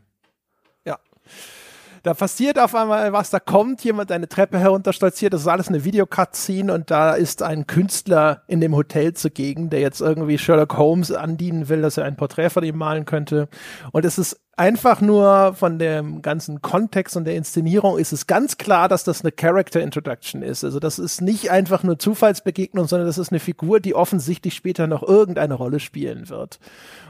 Da 2.06 2.14
passiert 2.14 2.56
auf 2.56 2.72
einmal 2.76 3.12
was, 3.12 3.30
da 3.30 3.40
kommt 3.40 3.82
jemand 3.82 4.12
eine 4.12 4.28
Treppe 4.28 4.60
herunterstolziert, 4.60 5.32
das 5.32 5.40
ist 5.40 5.48
alles 5.48 5.66
eine 5.66 5.82
Videocutscene 5.82 6.72
und 6.72 6.88
da 6.88 7.14
ist 7.14 7.42
ein 7.42 7.66
Künstler 7.66 8.42
in 8.46 8.60
dem 8.60 8.76
Hotel 8.76 9.14
zugegen, 9.14 9.70
der 9.70 9.80
jetzt 9.80 10.00
irgendwie 10.00 10.38
Sherlock 10.38 10.76
Holmes 10.78 11.10
andienen 11.10 11.68
will, 11.68 11.82
dass 11.82 11.96
er 11.96 12.04
ein 12.04 12.14
Porträt 12.14 12.50
von 12.50 12.62
ihm 12.62 12.76
malen 12.76 13.06
könnte. 13.06 13.48
Und 13.90 14.04
es 14.04 14.18
ist 14.18 14.40
einfach 14.56 15.00
nur 15.00 15.54
von 15.54 15.80
dem 15.80 16.22
ganzen 16.22 16.62
Kontext 16.62 17.16
und 17.16 17.24
der 17.24 17.34
Inszenierung 17.34 17.98
ist 17.98 18.12
es 18.12 18.28
ganz 18.28 18.56
klar, 18.56 18.88
dass 18.88 19.02
das 19.02 19.22
eine 19.22 19.32
Character 19.32 19.82
Introduction 19.82 20.42
ist. 20.42 20.62
Also 20.62 20.78
das 20.78 21.00
ist 21.00 21.20
nicht 21.20 21.50
einfach 21.50 21.82
nur 21.82 21.98
Zufallsbegegnung, 21.98 22.86
sondern 22.86 23.08
das 23.08 23.18
ist 23.18 23.32
eine 23.32 23.40
Figur, 23.40 23.80
die 23.80 23.96
offensichtlich 23.96 24.54
später 24.54 24.86
noch 24.86 25.02
irgendeine 25.02 25.54
Rolle 25.54 25.80
spielen 25.80 26.28
wird. 26.28 26.60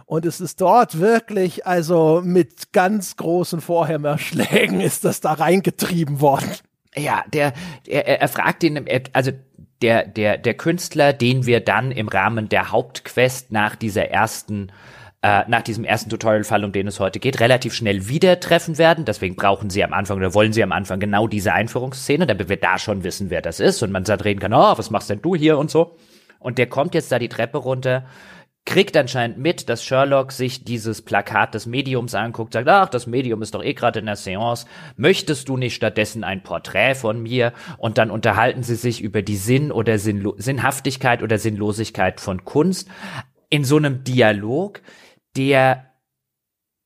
Und 0.07 0.24
es 0.24 0.40
ist 0.40 0.61
dort 0.61 1.00
wirklich, 1.00 1.66
also 1.66 2.22
mit 2.24 2.72
ganz 2.72 3.16
großen 3.16 3.61
Vorhämmerschlägen 3.61 4.80
ist 4.80 5.04
das 5.04 5.20
da 5.20 5.32
reingetrieben 5.32 6.20
worden. 6.20 6.50
Ja, 6.96 7.24
der, 7.32 7.52
er, 7.86 8.20
er 8.20 8.28
fragt 8.28 8.62
ihn, 8.62 8.86
also 9.12 9.32
der, 9.82 10.07
der, 10.07 10.38
der 10.38 10.54
Künstler, 10.54 11.12
den 11.12 11.44
wir 11.44 11.61
dann 11.61 11.90
im 11.90 12.09
Rahmen 12.09 12.48
der 12.48 12.70
Hauptquest 12.70 13.52
nach 13.52 13.76
dieser 13.76 14.09
ersten 14.11 14.72
äh, 15.22 15.42
nach 15.48 15.62
diesem 15.62 15.84
ersten 15.84 16.09
Tutorial-Fall, 16.11 16.64
um 16.64 16.72
den 16.72 16.86
es 16.86 17.00
heute 17.00 17.18
geht, 17.18 17.40
relativ 17.40 17.74
schnell 17.74 18.07
wieder 18.07 18.38
treffen 18.38 18.78
werden. 18.78 19.04
Deswegen 19.04 19.34
brauchen 19.34 19.70
sie 19.70 19.82
am 19.82 19.92
Anfang 19.92 20.18
oder 20.18 20.34
wollen 20.34 20.52
sie 20.52 20.62
am 20.62 20.72
Anfang 20.72 21.00
genau 21.00 21.26
diese 21.26 21.52
Einführungsszene, 21.52 22.26
damit 22.26 22.48
wir 22.48 22.59
da 22.59 22.78
schon 22.78 23.02
wissen, 23.02 23.28
wer 23.30 23.42
das 23.42 23.59
ist 23.59 23.82
und 23.82 23.90
man 23.90 24.04
dann 24.04 24.20
reden 24.20 24.40
kann, 24.40 24.52
oh, 24.54 24.78
was 24.78 24.90
machst 24.90 25.11
denn 25.11 25.22
du 25.22 25.34
hier 25.34 25.59
und 25.59 25.70
so. 25.70 25.96
Und 26.38 26.59
der 26.59 26.68
kommt 26.68 26.94
jetzt 26.94 27.11
da 27.11 27.18
die 27.18 27.28
Treppe 27.28 27.59
runter 27.59 28.04
kriegt 28.66 28.96
anscheinend 28.96 29.38
mit, 29.38 29.68
dass 29.68 29.84
Sherlock 29.84 30.32
sich 30.32 30.64
dieses 30.64 31.00
Plakat 31.00 31.54
des 31.54 31.66
Mediums 31.66 32.14
anguckt, 32.14 32.52
sagt, 32.52 32.68
ach, 32.68 32.88
das 32.88 33.06
Medium 33.06 33.40
ist 33.40 33.54
doch 33.54 33.62
eh 33.62 33.74
gerade 33.74 34.00
in 34.00 34.06
der 34.06 34.16
Seance, 34.16 34.66
möchtest 34.96 35.48
du 35.48 35.56
nicht 35.56 35.74
stattdessen 35.74 36.24
ein 36.24 36.42
Porträt 36.42 36.96
von 36.96 37.22
mir? 37.22 37.52
Und 37.78 37.96
dann 37.96 38.10
unterhalten 38.10 38.64
sie 38.64 38.74
sich 38.74 39.00
über 39.00 39.22
die 39.22 39.36
Sinn 39.36 39.72
oder 39.72 39.98
Sinnlo 39.98 40.34
Sinnhaftigkeit 40.36 41.22
oder 41.22 41.38
Sinnlosigkeit 41.38 42.20
von 42.20 42.44
Kunst 42.44 42.88
in 43.48 43.64
so 43.64 43.76
einem 43.76 44.02
Dialog, 44.02 44.82
der 45.36 45.92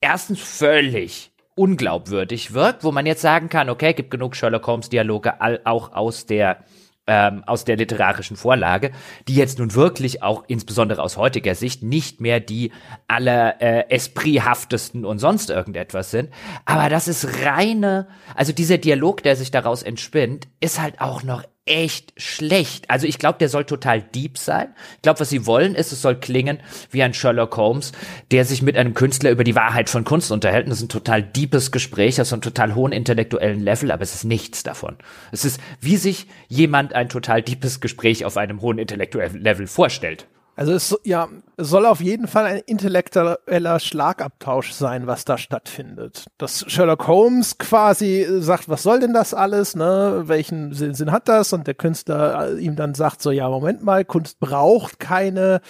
erstens 0.03 0.41
völlig 0.41 1.33
unglaubwürdig 1.55 2.53
wirkt, 2.53 2.85
wo 2.85 2.93
man 2.93 3.07
jetzt 3.07 3.23
sagen 3.23 3.49
kann, 3.49 3.71
okay, 3.71 3.95
gibt 3.95 4.11
genug 4.11 4.37
Sherlock 4.37 4.67
Holmes 4.67 4.91
Dialoge 4.91 5.35
auch 5.65 5.93
aus 5.93 6.27
der 6.27 6.65
ähm, 7.07 7.43
aus 7.47 7.65
der 7.65 7.77
literarischen 7.77 8.37
Vorlage, 8.37 8.93
die 9.27 9.35
jetzt 9.35 9.59
nun 9.59 9.75
wirklich 9.75 10.23
auch 10.23 10.45
insbesondere 10.47 11.03
aus 11.03 11.17
heutiger 11.17 11.55
Sicht 11.55 11.83
nicht 11.83 12.21
mehr 12.21 12.41
die 12.41 12.73
aller 13.09 13.61
äh, 13.61 13.89
esprithaftesten 13.91 15.05
und 15.05 15.19
sonst 15.19 15.51
irgendetwas 15.51 16.11
sind. 16.11 16.31
Aber 16.65 16.89
das 16.89 17.09
ist 17.09 17.45
reine, 17.45 18.07
also 18.35 18.53
dieser 18.53 18.79
Dialog, 18.79 19.23
der 19.23 19.37
sich 19.37 19.51
daraus 19.51 19.83
entspinnt, 19.83 20.49
ist 20.61 20.81
halt 20.81 21.01
auch 21.01 21.23
noch 21.23 21.45
echt 21.67 22.13
schlecht. 22.17 22.91
Also 22.91 23.07
ich 23.07 23.19
glaube, 23.19 23.39
der 23.39 23.49
soll 23.49 23.65
total 23.65 24.03
deep 24.03 24.39
sein. 24.39 24.75
Ich 24.97 25.03
glaube, 25.03 25.21
was 25.21 25.31
sie 25.31 25.47
wollen, 25.47 25.75
ist, 25.75 25.93
es 25.93 26.03
soll 26.03 26.17
klingen 26.17 26.59
wie 26.91 27.03
ein 27.03 27.15
Sherlock 27.15 27.57
Holmes, 27.57 27.93
der 28.31 28.45
sich 28.45 28.63
mit 28.63 28.77
einem 28.77 28.95
Künstler 28.95 29.31
über 29.31 29.45
die 29.45 29.55
Wahrheit 29.55 29.89
von 29.89 30.05
Kunst 30.05 30.33
unterhält. 30.33 30.65
Und 30.65 30.71
das 30.71 30.79
ist 30.79 30.87
ein 30.87 30.89
total 30.89 31.23
deepes 31.23 31.71
Gespräch 31.71 32.21
auf 32.21 32.27
so 32.27 32.35
einem 32.35 32.43
total 32.43 32.75
hohen 32.75 32.93
intellektuellen 32.93 33.61
Level, 33.61 33.93
aber 33.93 34.03
es 34.03 34.15
ist 34.15 34.25
nichts 34.25 34.63
davon. 34.63 34.97
Es 35.33 35.45
ist, 35.45 35.61
wie 35.81 35.97
sich 35.97 36.27
jemand 36.49 36.95
ein 36.95 37.09
total 37.09 37.43
deepes 37.43 37.81
Gespräch 37.81 38.25
auf 38.25 38.37
einem 38.37 38.61
hohen 38.61 38.79
intellektuellen 38.79 39.41
Level 39.41 39.67
vorstellt. 39.67 40.27
Also 40.57 40.73
es 40.73 40.99
ja, 41.05 41.29
es 41.57 41.69
soll 41.71 41.87
auf 41.87 42.01
jeden 42.01 42.27
Fall 42.29 42.45
ein 42.45 42.59
intellektueller 42.59 43.81
Schlagabtausch 43.81 44.73
sein, 44.73 45.07
was 45.07 45.25
da 45.25 45.39
stattfindet. 45.39 46.27
Dass 46.37 46.65
Sherlock 46.69 47.07
Holmes 47.07 47.57
quasi 47.57 48.27
sagt, 48.41 48.69
was 48.69 48.83
soll 48.83 49.01
denn 49.01 49.15
das 49.15 49.33
alles, 49.33 49.75
ne? 49.75 50.25
Welchen 50.27 50.75
Sinn, 50.75 50.95
Sinn 50.95 51.13
hat 51.13 51.29
das? 51.29 51.53
Und 51.53 51.67
der 51.67 51.75
Künstler 51.75 52.59
ihm 52.59 52.77
dann 52.77 52.95
sagt 52.95 53.23
so, 53.23 53.31
ja, 53.31 53.49
Moment 53.49 53.83
mal, 53.83 54.05
Kunst 54.05 54.39
braucht 54.39 54.99
keine 54.99 55.61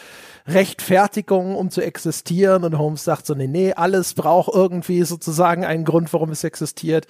Rechtfertigung, 0.46 1.54
um 1.54 1.70
zu 1.70 1.82
existieren. 1.82 2.64
Und 2.64 2.76
Holmes 2.76 3.04
sagt 3.04 3.26
so, 3.26 3.34
nee, 3.34 3.46
nee, 3.46 3.72
alles 3.72 4.14
braucht 4.14 4.52
irgendwie 4.52 5.04
sozusagen 5.04 5.64
einen 5.64 5.84
Grund, 5.84 6.12
warum 6.12 6.30
es 6.30 6.42
existiert. 6.42 7.06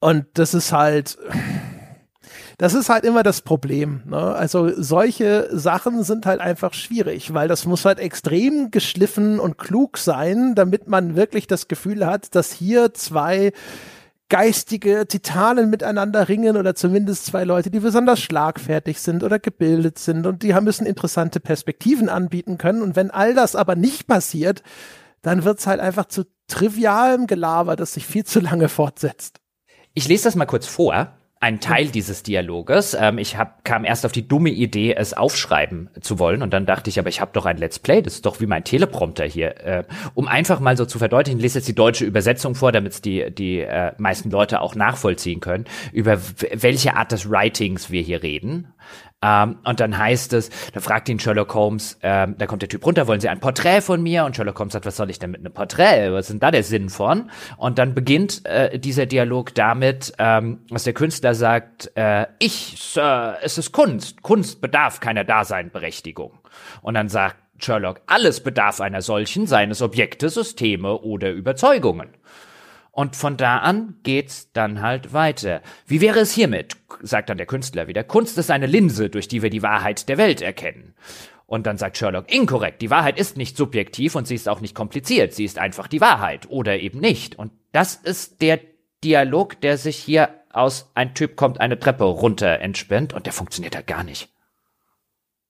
Und 0.00 0.26
das 0.34 0.54
ist 0.54 0.72
halt, 0.72 1.18
das 2.58 2.74
ist 2.74 2.88
halt 2.88 3.04
immer 3.04 3.22
das 3.22 3.40
Problem. 3.40 4.02
Ne? 4.04 4.18
Also 4.18 4.70
solche 4.76 5.48
Sachen 5.56 6.02
sind 6.02 6.26
halt 6.26 6.40
einfach 6.40 6.74
schwierig, 6.74 7.32
weil 7.32 7.46
das 7.46 7.66
muss 7.66 7.84
halt 7.84 8.00
extrem 8.00 8.72
geschliffen 8.72 9.38
und 9.38 9.58
klug 9.58 9.96
sein, 9.96 10.56
damit 10.56 10.88
man 10.88 11.14
wirklich 11.14 11.46
das 11.46 11.68
Gefühl 11.68 12.04
hat, 12.04 12.34
dass 12.34 12.52
hier 12.52 12.92
zwei 12.94 13.52
geistige 14.28 15.06
Titanen 15.06 15.70
miteinander 15.70 16.28
ringen 16.28 16.56
oder 16.56 16.74
zumindest 16.74 17.26
zwei 17.26 17.44
Leute, 17.44 17.70
die 17.70 17.78
besonders 17.78 18.20
schlagfertig 18.20 19.00
sind 19.00 19.22
oder 19.22 19.38
gebildet 19.38 19.98
sind 20.00 20.26
und 20.26 20.42
die 20.42 20.52
müssen 20.60 20.84
interessante 20.84 21.38
Perspektiven 21.38 22.08
anbieten 22.08 22.58
können. 22.58 22.82
Und 22.82 22.96
wenn 22.96 23.12
all 23.12 23.34
das 23.34 23.54
aber 23.54 23.76
nicht 23.76 24.08
passiert, 24.08 24.64
dann 25.22 25.44
wird's 25.44 25.68
halt 25.68 25.78
einfach 25.80 26.06
zu 26.06 26.24
trivialem 26.48 27.28
Gelaber, 27.28 27.76
das 27.76 27.94
sich 27.94 28.04
viel 28.04 28.24
zu 28.24 28.40
lange 28.40 28.68
fortsetzt. 28.68 29.40
Ich 29.94 30.08
lese 30.08 30.24
das 30.24 30.34
mal 30.34 30.46
kurz 30.46 30.66
vor 30.66 31.12
ein 31.40 31.60
Teil 31.60 31.86
dieses 31.86 32.22
Dialoges. 32.22 32.96
Ähm, 32.98 33.18
ich 33.18 33.36
hab, 33.36 33.64
kam 33.64 33.84
erst 33.84 34.04
auf 34.04 34.12
die 34.12 34.26
dumme 34.26 34.50
Idee, 34.50 34.94
es 34.94 35.14
aufschreiben 35.14 35.90
zu 36.00 36.18
wollen 36.18 36.42
und 36.42 36.52
dann 36.52 36.66
dachte 36.66 36.90
ich, 36.90 36.98
aber 36.98 37.08
ich 37.08 37.20
habe 37.20 37.30
doch 37.32 37.46
ein 37.46 37.58
Let's 37.58 37.78
Play, 37.78 38.02
das 38.02 38.14
ist 38.14 38.26
doch 38.26 38.40
wie 38.40 38.46
mein 38.46 38.64
Teleprompter 38.64 39.24
hier. 39.24 39.64
Äh, 39.64 39.84
um 40.14 40.26
einfach 40.26 40.60
mal 40.60 40.76
so 40.76 40.84
zu 40.84 40.98
verdeutlichen, 40.98 41.38
ich 41.38 41.42
lese 41.42 41.58
jetzt 41.58 41.68
die 41.68 41.74
deutsche 41.74 42.04
Übersetzung 42.04 42.54
vor, 42.54 42.72
damit 42.72 43.04
die, 43.04 43.30
die 43.30 43.60
äh, 43.60 43.92
meisten 43.98 44.30
Leute 44.30 44.60
auch 44.60 44.74
nachvollziehen 44.74 45.40
können, 45.40 45.64
über 45.92 46.18
welche 46.52 46.96
Art 46.96 47.12
des 47.12 47.30
Writings 47.30 47.90
wir 47.90 48.02
hier 48.02 48.22
reden. 48.22 48.72
Ähm, 49.20 49.58
und 49.64 49.80
dann 49.80 49.98
heißt 49.98 50.32
es, 50.32 50.50
da 50.72 50.80
fragt 50.80 51.08
ihn 51.08 51.18
Sherlock 51.18 51.52
Holmes, 51.54 51.98
ähm, 52.02 52.36
da 52.38 52.46
kommt 52.46 52.62
der 52.62 52.68
Typ 52.68 52.86
runter, 52.86 53.06
wollen 53.08 53.20
Sie 53.20 53.28
ein 53.28 53.40
Porträt 53.40 53.80
von 53.80 54.00
mir? 54.02 54.24
Und 54.24 54.36
Sherlock 54.36 54.58
Holmes 54.58 54.72
sagt, 54.72 54.86
was 54.86 54.96
soll 54.96 55.10
ich 55.10 55.18
denn 55.18 55.32
mit 55.32 55.40
einem 55.40 55.52
Porträt? 55.52 56.12
Was 56.12 56.26
ist 56.26 56.30
denn 56.30 56.40
da 56.40 56.50
der 56.50 56.62
Sinn 56.62 56.88
von? 56.88 57.30
Und 57.56 57.78
dann 57.78 57.94
beginnt 57.94 58.46
äh, 58.46 58.78
dieser 58.78 59.06
Dialog 59.06 59.54
damit, 59.54 60.12
ähm, 60.18 60.60
was 60.70 60.84
der 60.84 60.92
Künstler 60.92 61.34
sagt, 61.34 61.90
äh, 61.96 62.26
ich, 62.38 62.76
Sir, 62.78 63.38
es 63.42 63.58
ist 63.58 63.72
Kunst. 63.72 64.22
Kunst 64.22 64.60
bedarf 64.60 65.00
keiner 65.00 65.24
Daseinberechtigung. 65.24 66.38
Und 66.82 66.94
dann 66.94 67.08
sagt 67.08 67.36
Sherlock, 67.58 68.00
alles 68.06 68.40
bedarf 68.40 68.80
einer 68.80 69.02
solchen, 69.02 69.48
seines 69.48 69.82
Objekte, 69.82 70.28
Systeme 70.28 70.96
oder 70.96 71.32
Überzeugungen. 71.32 72.10
Und 72.98 73.14
von 73.14 73.36
da 73.36 73.58
an 73.58 73.94
geht's 74.02 74.50
dann 74.52 74.82
halt 74.82 75.12
weiter. 75.12 75.62
Wie 75.86 76.00
wäre 76.00 76.18
es 76.18 76.32
hiermit? 76.32 76.76
sagt 77.00 77.30
dann 77.30 77.36
der 77.36 77.46
Künstler 77.46 77.86
wieder. 77.86 78.02
Kunst 78.02 78.36
ist 78.38 78.50
eine 78.50 78.66
Linse, 78.66 79.08
durch 79.08 79.28
die 79.28 79.40
wir 79.40 79.50
die 79.50 79.62
Wahrheit 79.62 80.08
der 80.08 80.18
Welt 80.18 80.42
erkennen. 80.42 80.94
Und 81.46 81.68
dann 81.68 81.78
sagt 81.78 81.96
Sherlock, 81.96 82.28
inkorrekt, 82.28 82.82
die 82.82 82.90
Wahrheit 82.90 83.16
ist 83.16 83.36
nicht 83.36 83.56
subjektiv 83.56 84.16
und 84.16 84.26
sie 84.26 84.34
ist 84.34 84.48
auch 84.48 84.60
nicht 84.60 84.74
kompliziert, 84.74 85.32
sie 85.32 85.44
ist 85.44 85.60
einfach 85.60 85.86
die 85.86 86.00
Wahrheit 86.00 86.50
oder 86.50 86.80
eben 86.80 86.98
nicht. 86.98 87.38
Und 87.38 87.52
das 87.70 87.94
ist 87.94 88.42
der 88.42 88.58
Dialog, 89.04 89.60
der 89.60 89.78
sich 89.78 89.96
hier 89.96 90.30
aus 90.52 90.90
ein 90.96 91.14
Typ 91.14 91.36
kommt 91.36 91.60
eine 91.60 91.78
Treppe 91.78 92.02
runter 92.02 92.58
entspinnt 92.58 93.12
und 93.12 93.26
der 93.26 93.32
funktioniert 93.32 93.76
halt 93.76 93.86
gar 93.86 94.02
nicht. 94.02 94.28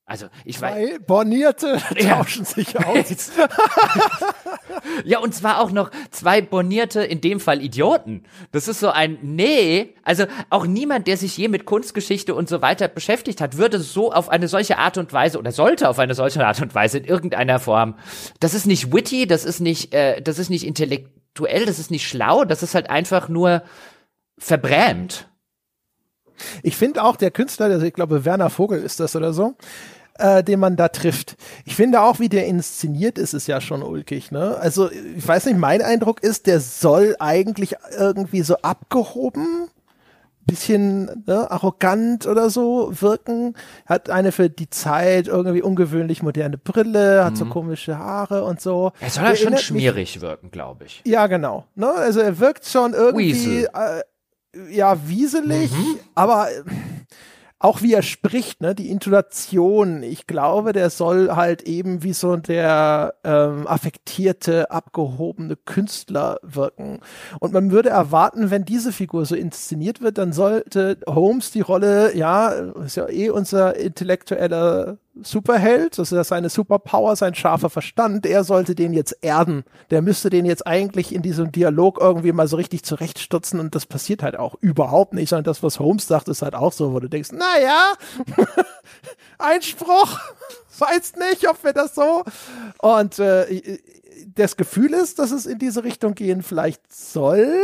Also 0.09 0.29
ich 0.47 0.59
weiß. 0.59 0.73
Zwei 0.73 0.99
Bornierte 1.01 1.79
tauschen 2.01 2.45
ja. 2.45 2.51
sich 2.51 2.79
aus. 2.79 3.31
ja, 5.05 5.19
und 5.19 5.35
zwar 5.35 5.61
auch 5.61 5.71
noch 5.71 5.91
zwei 6.11 6.41
Bornierte, 6.41 7.03
in 7.03 7.21
dem 7.21 7.41
Fall 7.41 7.63
Idioten. 7.63 8.25
Das 8.51 8.69
ist 8.69 8.81
so 8.81 8.89
ein 8.89 9.19
Nee. 9.21 9.95
Also 10.05 10.25
auch 10.49 10.67
niemand, 10.67 11.09
der 11.09 11.19
sich 11.19 11.37
je 11.37 11.49
mit 11.49 11.67
Kunstgeschichte 11.67 12.35
und 12.35 12.49
so 12.49 12.63
weiter 12.63 12.89
beschäftigt 12.89 13.43
hat, 13.43 13.59
würde 13.59 13.81
so 13.81 14.11
auf 14.11 14.31
eine 14.31 14.49
solche 14.49 14.79
Art 14.79 14.97
und 14.97 15.13
Weise 15.13 15.39
oder 15.39 15.53
sollte 15.53 15.91
auf 15.91 15.99
eine 15.99 16.15
solche 16.15 16.45
Art 16.47 16.63
und 16.63 16.75
Weise 16.75 16.97
in 16.97 17.05
irgendeiner 17.05 17.59
Form. 17.59 17.95
Das 18.41 18.55
ist 18.55 18.67
nicht 18.67 18.95
witty, 18.95 19.27
das 19.27 19.45
ist 19.45 19.61
nicht, 19.61 19.93
äh, 19.93 20.23
das 20.23 20.39
ist 20.39 20.49
nicht 20.49 20.67
intellektuell, 20.67 21.67
das 21.67 21.79
ist 21.79 21.91
nicht 21.91 22.09
schlau, 22.09 22.47
das 22.47 22.63
ist 22.63 22.75
halt 22.75 22.89
einfach 22.89 23.29
nur 23.29 23.63
verbrämt. 24.39 25.29
Ich 26.63 26.77
finde 26.77 27.03
auch 27.05 27.17
der 27.17 27.31
Künstler, 27.31 27.67
also 27.67 27.85
ich 27.85 27.93
glaube 27.93 28.25
Werner 28.25 28.49
Vogel 28.49 28.81
ist 28.81 29.01
das 29.01 29.15
oder 29.17 29.35
so, 29.35 29.55
äh, 30.19 30.45
den 30.45 30.61
man 30.61 30.77
da 30.77 30.89
trifft. 30.89 31.37
Ich 31.65 31.77
finde 31.77 32.03
auch, 32.03 32.21
wie 32.21 32.29
der 32.29 32.47
inszeniert 32.47 33.19
ist, 33.19 33.35
ist 33.35 33.47
ja 33.47 33.61
schon 33.61 33.83
ulkig. 33.83 34.31
Ne? 34.31 34.57
Also 34.61 34.91
ich 34.91 35.27
weiß 35.27 35.47
nicht, 35.47 35.59
mein 35.59 35.83
Eindruck 35.83 36.23
ist, 36.23 36.47
der 36.47 36.61
soll 36.61 37.17
eigentlich 37.19 37.77
irgendwie 37.97 38.43
so 38.43 38.57
abgehoben 38.57 39.69
bisschen 40.49 41.25
ne, 41.27 41.49
arrogant 41.51 42.27
oder 42.27 42.51
so 42.51 42.91
wirken. 43.01 43.55
Hat 43.87 44.11
eine 44.11 44.33
für 44.33 44.51
die 44.51 44.69
Zeit 44.69 45.29
irgendwie 45.29 45.63
ungewöhnlich 45.63 46.23
moderne 46.23 46.59
Brille, 46.59 47.25
hat 47.25 47.35
mhm. 47.35 47.37
so 47.37 47.45
komische 47.45 47.99
Haare 47.99 48.43
und 48.43 48.61
so. 48.61 48.91
Er 48.99 49.11
soll 49.11 49.25
ja 49.25 49.37
schon 49.37 49.57
schmierig 49.59 50.17
mich, 50.17 50.23
wirken, 50.23 50.51
glaube 50.51 50.87
ich. 50.87 51.03
Ja, 51.05 51.29
genau. 51.29 51.67
Ne? 51.77 51.93
Also 51.93 52.21
er 52.21 52.41
wirkt 52.41 52.67
schon 52.67 52.95
irgendwie 52.95 53.65
äh, 53.65 54.03
ja 54.71 54.97
wieselig, 55.07 55.71
mhm. 55.71 55.99
aber 56.15 56.49
auch 57.61 57.83
wie 57.83 57.93
er 57.93 58.03
spricht, 58.03 58.61
ne, 58.61 58.75
die 58.75 58.89
Intonation, 58.89 60.03
ich 60.03 60.27
glaube, 60.27 60.73
der 60.73 60.91
soll 60.91 61.31
halt 61.35 61.63
eben 61.63 62.05
wie 62.05 62.13
so 62.13 62.37
der 62.37 63.15
ähm, 63.25 63.67
affektierte, 63.67 64.71
abgehobene 64.71 65.57
Künstler 65.57 66.39
wirken. 66.43 67.01
Und 67.41 67.53
man 67.53 67.73
würde 67.73 67.89
erwarten, 67.89 68.51
wenn 68.51 68.65
diese 68.65 68.93
Figur 68.93 69.25
so 69.27 69.35
inszeniert 69.35 70.01
wird, 70.01 70.19
dann 70.19 70.33
sollte 70.33 70.99
Holmes 71.07 71.51
die 71.51 71.61
Rolle, 71.61 72.15
ja, 72.17 72.51
ist 72.51 72.97
ja 72.97 73.09
eh 73.09 73.31
unser 73.31 73.77
intellektueller 73.77 74.99
Superheld, 75.23 75.99
das 75.99 76.13
ist 76.13 76.29
seine 76.29 76.49
Superpower, 76.49 77.17
sein 77.17 77.35
scharfer 77.35 77.71
Verstand, 77.71 78.27
er 78.27 78.45
sollte 78.45 78.75
den 78.75 78.93
jetzt 78.93 79.17
erden. 79.21 79.65
Der 79.91 80.03
müsste 80.03 80.31
den 80.31 80.45
jetzt 80.45 80.67
eigentlich 80.67 81.15
in 81.15 81.23
diesem 81.23 81.53
Dialog 81.53 81.99
irgendwie 82.01 82.33
mal 82.33 82.49
so 82.49 82.57
richtig 82.57 82.85
zurechtstutzen 82.85 83.61
und 83.61 83.75
das 83.75 83.87
passiert 83.87 84.23
halt 84.23 84.37
auch 84.39 84.55
überhaupt 84.61 85.15
nicht, 85.15 85.29
sondern 85.29 85.45
das, 85.45 85.63
was 85.63 85.79
Holmes 85.79 86.07
sagt, 86.07 86.29
ist 86.29 86.43
halt 86.43 86.55
auch 86.55 86.73
so, 86.73 86.93
wo 86.93 87.01
du 87.01 87.09
denkst, 87.09 87.31
na 87.33 87.61
ja, 87.61 87.93
Einspruch, 89.39 90.19
weiß 90.79 91.15
nicht, 91.31 91.49
ob 91.49 91.63
wir 91.65 91.73
das 91.73 91.95
so 91.95 92.25
und 92.79 93.19
äh, 93.19 93.79
das 94.35 94.57
Gefühl 94.57 94.93
ist, 94.95 95.19
dass 95.19 95.31
es 95.31 95.47
in 95.47 95.59
diese 95.59 95.85
Richtung 95.85 96.15
gehen 96.15 96.43
vielleicht 96.43 96.93
soll, 96.93 97.61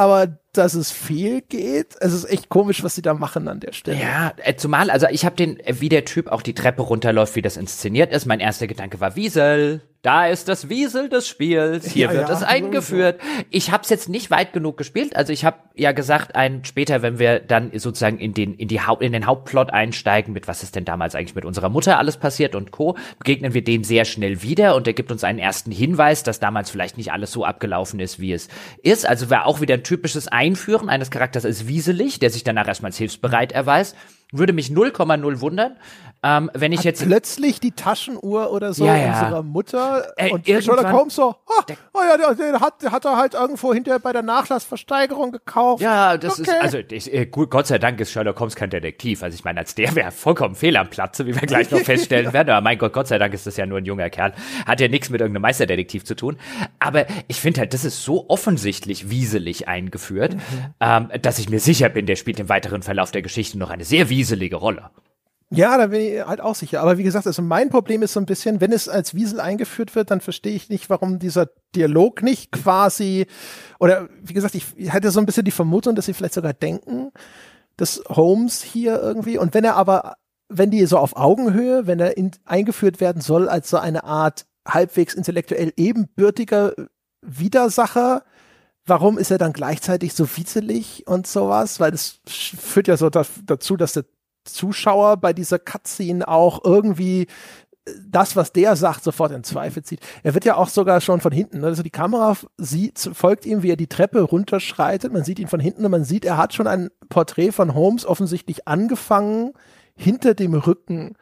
aber 0.00 0.38
dass 0.54 0.72
es 0.72 0.90
viel 0.90 1.42
geht. 1.42 1.94
Es 2.00 2.14
ist 2.14 2.24
echt 2.24 2.48
komisch, 2.48 2.82
was 2.82 2.94
sie 2.94 3.02
da 3.02 3.12
machen 3.12 3.48
an 3.48 3.60
der 3.60 3.72
Stelle. 3.72 4.00
Ja, 4.00 4.32
äh, 4.38 4.56
zumal, 4.56 4.88
also 4.88 5.06
ich 5.10 5.26
habe 5.26 5.36
den, 5.36 5.60
äh, 5.60 5.74
wie 5.80 5.90
der 5.90 6.06
Typ 6.06 6.28
auch 6.28 6.40
die 6.40 6.54
Treppe 6.54 6.80
runterläuft, 6.80 7.36
wie 7.36 7.42
das 7.42 7.58
inszeniert 7.58 8.10
ist. 8.10 8.24
Mein 8.24 8.40
erster 8.40 8.66
Gedanke 8.66 8.98
war 9.00 9.14
Wiesel. 9.14 9.82
Da 10.02 10.26
ist 10.26 10.48
das 10.48 10.70
Wiesel 10.70 11.10
des 11.10 11.28
Spiels. 11.28 11.92
Hier 11.92 12.06
ja, 12.06 12.12
wird 12.14 12.28
ja, 12.30 12.34
es 12.34 12.42
eingeführt. 12.42 13.20
Ich 13.50 13.70
habe 13.70 13.82
es 13.82 13.90
jetzt 13.90 14.08
nicht 14.08 14.30
weit 14.30 14.54
genug 14.54 14.78
gespielt. 14.78 15.14
Also 15.14 15.30
ich 15.30 15.44
habe 15.44 15.58
ja 15.74 15.92
gesagt, 15.92 16.34
ein 16.34 16.64
später, 16.64 17.02
wenn 17.02 17.18
wir 17.18 17.38
dann 17.38 17.70
sozusagen 17.78 18.18
in 18.18 18.32
den 18.32 18.54
in 18.54 18.68
die 18.68 18.80
Haupt, 18.80 19.02
in 19.02 19.12
den 19.12 19.26
Hauptplot 19.26 19.70
einsteigen, 19.70 20.32
mit 20.32 20.48
was 20.48 20.62
ist 20.62 20.74
denn 20.74 20.86
damals 20.86 21.14
eigentlich 21.14 21.34
mit 21.34 21.44
unserer 21.44 21.68
Mutter 21.68 21.98
alles 21.98 22.16
passiert 22.16 22.54
und 22.54 22.70
Co, 22.70 22.96
begegnen 23.18 23.52
wir 23.52 23.62
dem 23.62 23.84
sehr 23.84 24.06
schnell 24.06 24.42
wieder 24.42 24.74
und 24.74 24.86
er 24.86 24.94
gibt 24.94 25.12
uns 25.12 25.22
einen 25.22 25.38
ersten 25.38 25.70
Hinweis, 25.70 26.22
dass 26.22 26.40
damals 26.40 26.70
vielleicht 26.70 26.96
nicht 26.96 27.12
alles 27.12 27.30
so 27.30 27.44
abgelaufen 27.44 28.00
ist, 28.00 28.18
wie 28.20 28.32
es 28.32 28.48
ist. 28.82 29.06
Also 29.06 29.28
war 29.28 29.44
auch 29.44 29.60
wieder 29.60 29.74
ein 29.74 29.84
typisches 29.84 30.28
Einführen 30.28 30.88
eines 30.88 31.10
Charakters 31.10 31.44
als 31.44 31.66
wieselig, 31.66 32.18
der 32.18 32.30
sich 32.30 32.42
danach 32.42 32.68
erstmals 32.68 32.96
hilfsbereit 32.96 33.52
erweist. 33.52 33.96
Würde 34.32 34.52
mich 34.52 34.68
0,0 34.68 35.40
wundern, 35.40 35.76
ähm, 36.22 36.50
wenn 36.52 36.72
ich 36.72 36.80
hat 36.80 36.84
jetzt 36.84 37.06
plötzlich 37.06 37.60
die 37.60 37.72
Taschenuhr 37.72 38.52
oder 38.52 38.74
so 38.74 38.84
ja, 38.84 38.96
ja. 38.96 39.20
unserer 39.20 39.42
Mutter 39.42 40.12
äh, 40.16 40.30
und 40.30 40.46
Sherlock 40.46 40.92
Holmes 40.92 41.14
so, 41.14 41.34
oh, 41.46 41.62
oh 41.94 42.00
ja, 42.06 42.16
der, 42.16 42.34
der 42.34 42.60
hat, 42.60 42.82
der 42.82 42.92
hat 42.92 43.06
er 43.06 43.16
halt 43.16 43.34
irgendwo 43.34 43.72
hinterher 43.72 44.00
bei 44.00 44.12
der 44.12 44.22
Nachlassversteigerung 44.22 45.32
gekauft. 45.32 45.82
Ja, 45.82 46.18
das 46.18 46.38
okay. 46.38 46.50
ist 46.50 46.62
also 46.62 46.78
ich, 46.78 47.12
äh, 47.12 47.26
Gott 47.26 47.66
sei 47.66 47.78
Dank 47.78 47.98
ist 48.00 48.12
Sherlock 48.12 48.38
Holmes 48.38 48.54
kein 48.54 48.68
Detektiv. 48.68 49.22
Also 49.22 49.34
ich 49.34 49.44
meine, 49.44 49.60
als 49.60 49.74
der 49.74 49.94
wäre 49.94 50.10
vollkommen 50.10 50.54
fehl 50.54 50.76
am 50.76 50.90
Platze, 50.90 51.26
wie 51.26 51.34
wir 51.34 51.46
gleich 51.46 51.70
noch 51.70 51.80
feststellen 51.84 52.26
ja. 52.26 52.32
werden. 52.34 52.50
Aber 52.50 52.60
mein 52.60 52.76
Gott, 52.76 52.92
Gott 52.92 53.08
sei 53.08 53.16
Dank 53.16 53.32
ist 53.32 53.46
das 53.46 53.56
ja 53.56 53.64
nur 53.64 53.78
ein 53.78 53.86
junger 53.86 54.10
Kerl, 54.10 54.34
hat 54.66 54.80
ja 54.80 54.88
nichts 54.88 55.08
mit 55.08 55.22
irgendeinem 55.22 55.42
Meisterdetektiv 55.42 56.04
zu 56.04 56.14
tun. 56.14 56.36
Aber 56.80 57.06
ich 57.28 57.40
finde 57.40 57.60
halt, 57.60 57.72
das 57.72 57.86
ist 57.86 58.04
so 58.04 58.28
offensichtlich 58.28 59.08
wieselig 59.08 59.68
eingeführt, 59.68 60.34
mhm. 60.34 60.40
ähm, 60.80 61.08
dass 61.22 61.38
ich 61.38 61.48
mir 61.48 61.60
sicher 61.60 61.88
bin, 61.88 62.04
der 62.04 62.16
spielt 62.16 62.40
im 62.40 62.50
weiteren 62.50 62.82
Verlauf 62.82 63.10
der 63.10 63.22
Geschichte 63.22 63.58
noch 63.58 63.70
eine 63.70 63.84
sehr 63.84 64.10
wieselige 64.10 64.56
Rolle. 64.56 64.90
Ja, 65.52 65.76
da 65.76 65.88
bin 65.88 66.00
ich 66.00 66.24
halt 66.24 66.40
auch 66.40 66.54
sicher. 66.54 66.80
Aber 66.80 66.96
wie 66.96 67.02
gesagt, 67.02 67.26
also 67.26 67.42
mein 67.42 67.70
Problem 67.70 68.02
ist 68.02 68.12
so 68.12 68.20
ein 68.20 68.26
bisschen, 68.26 68.60
wenn 68.60 68.70
es 68.70 68.88
als 68.88 69.14
Wiesel 69.14 69.40
eingeführt 69.40 69.96
wird, 69.96 70.12
dann 70.12 70.20
verstehe 70.20 70.54
ich 70.54 70.68
nicht, 70.68 70.88
warum 70.90 71.18
dieser 71.18 71.48
Dialog 71.74 72.22
nicht 72.22 72.52
quasi, 72.52 73.26
oder 73.80 74.08
wie 74.22 74.32
gesagt, 74.32 74.54
ich 74.54 74.92
hatte 74.92 75.10
so 75.10 75.18
ein 75.18 75.26
bisschen 75.26 75.44
die 75.44 75.50
Vermutung, 75.50 75.96
dass 75.96 76.06
sie 76.06 76.14
vielleicht 76.14 76.34
sogar 76.34 76.52
denken, 76.52 77.10
dass 77.76 78.00
Holmes 78.08 78.62
hier 78.62 79.00
irgendwie, 79.00 79.38
und 79.38 79.52
wenn 79.52 79.64
er 79.64 79.74
aber, 79.74 80.14
wenn 80.48 80.70
die 80.70 80.86
so 80.86 80.98
auf 80.98 81.16
Augenhöhe, 81.16 81.88
wenn 81.88 81.98
er 81.98 82.16
in, 82.16 82.30
eingeführt 82.44 83.00
werden 83.00 83.20
soll 83.20 83.48
als 83.48 83.70
so 83.70 83.78
eine 83.78 84.04
Art 84.04 84.46
halbwegs 84.68 85.14
intellektuell 85.14 85.72
ebenbürtiger 85.76 86.74
Widersacher, 87.22 88.22
warum 88.86 89.18
ist 89.18 89.32
er 89.32 89.38
dann 89.38 89.52
gleichzeitig 89.52 90.14
so 90.14 90.28
witzelig 90.36 91.08
und 91.08 91.26
sowas? 91.26 91.80
Weil 91.80 91.90
das 91.90 92.20
führt 92.26 92.86
ja 92.86 92.96
so 92.96 93.10
dazu, 93.10 93.76
dass 93.76 93.94
der 93.94 94.04
Zuschauer 94.44 95.16
bei 95.16 95.32
dieser 95.32 95.58
Cutscene 95.58 96.26
auch 96.26 96.64
irgendwie 96.64 97.22
äh, 97.22 97.92
das, 98.08 98.36
was 98.36 98.52
der 98.52 98.76
sagt, 98.76 99.04
sofort 99.04 99.32
in 99.32 99.44
Zweifel 99.44 99.82
zieht. 99.82 100.00
Er 100.22 100.34
wird 100.34 100.44
ja 100.44 100.56
auch 100.56 100.68
sogar 100.68 101.00
schon 101.00 101.20
von 101.20 101.32
hinten, 101.32 101.60
ne? 101.60 101.66
also 101.66 101.82
die 101.82 101.90
Kamera 101.90 102.36
sieht, 102.56 102.98
folgt 103.12 103.46
ihm, 103.46 103.62
wie 103.62 103.70
er 103.70 103.76
die 103.76 103.88
Treppe 103.88 104.22
runterschreitet. 104.22 105.12
Man 105.12 105.24
sieht 105.24 105.38
ihn 105.38 105.48
von 105.48 105.60
hinten 105.60 105.84
und 105.84 105.90
man 105.90 106.04
sieht, 106.04 106.24
er 106.24 106.36
hat 106.36 106.54
schon 106.54 106.66
ein 106.66 106.90
Porträt 107.08 107.52
von 107.52 107.74
Holmes 107.74 108.06
offensichtlich 108.06 108.66
angefangen 108.68 109.52
hinter 109.96 110.34
dem 110.34 110.54
Rücken. 110.54 111.16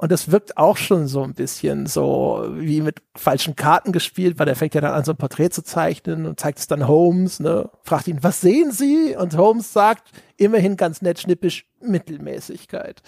Und 0.00 0.12
das 0.12 0.30
wirkt 0.30 0.56
auch 0.56 0.76
schon 0.76 1.08
so 1.08 1.24
ein 1.24 1.34
bisschen 1.34 1.86
so 1.86 2.46
wie 2.52 2.82
mit 2.82 3.02
falschen 3.16 3.56
Karten 3.56 3.90
gespielt, 3.90 4.38
weil 4.38 4.46
er 4.46 4.54
fängt 4.54 4.76
ja 4.76 4.80
dann 4.80 4.94
an, 4.94 5.02
so 5.02 5.10
ein 5.10 5.16
Porträt 5.16 5.50
zu 5.50 5.64
zeichnen 5.64 6.24
und 6.24 6.38
zeigt 6.38 6.60
es 6.60 6.68
dann 6.68 6.86
Holmes, 6.86 7.40
ne, 7.40 7.68
fragt 7.82 8.06
ihn, 8.06 8.22
was 8.22 8.40
sehen 8.40 8.70
Sie? 8.70 9.16
Und 9.16 9.36
Holmes 9.36 9.72
sagt, 9.72 10.12
immerhin 10.36 10.76
ganz 10.76 11.02
nett 11.02 11.18
schnippisch, 11.18 11.66
Mittelmäßigkeit. 11.80 13.02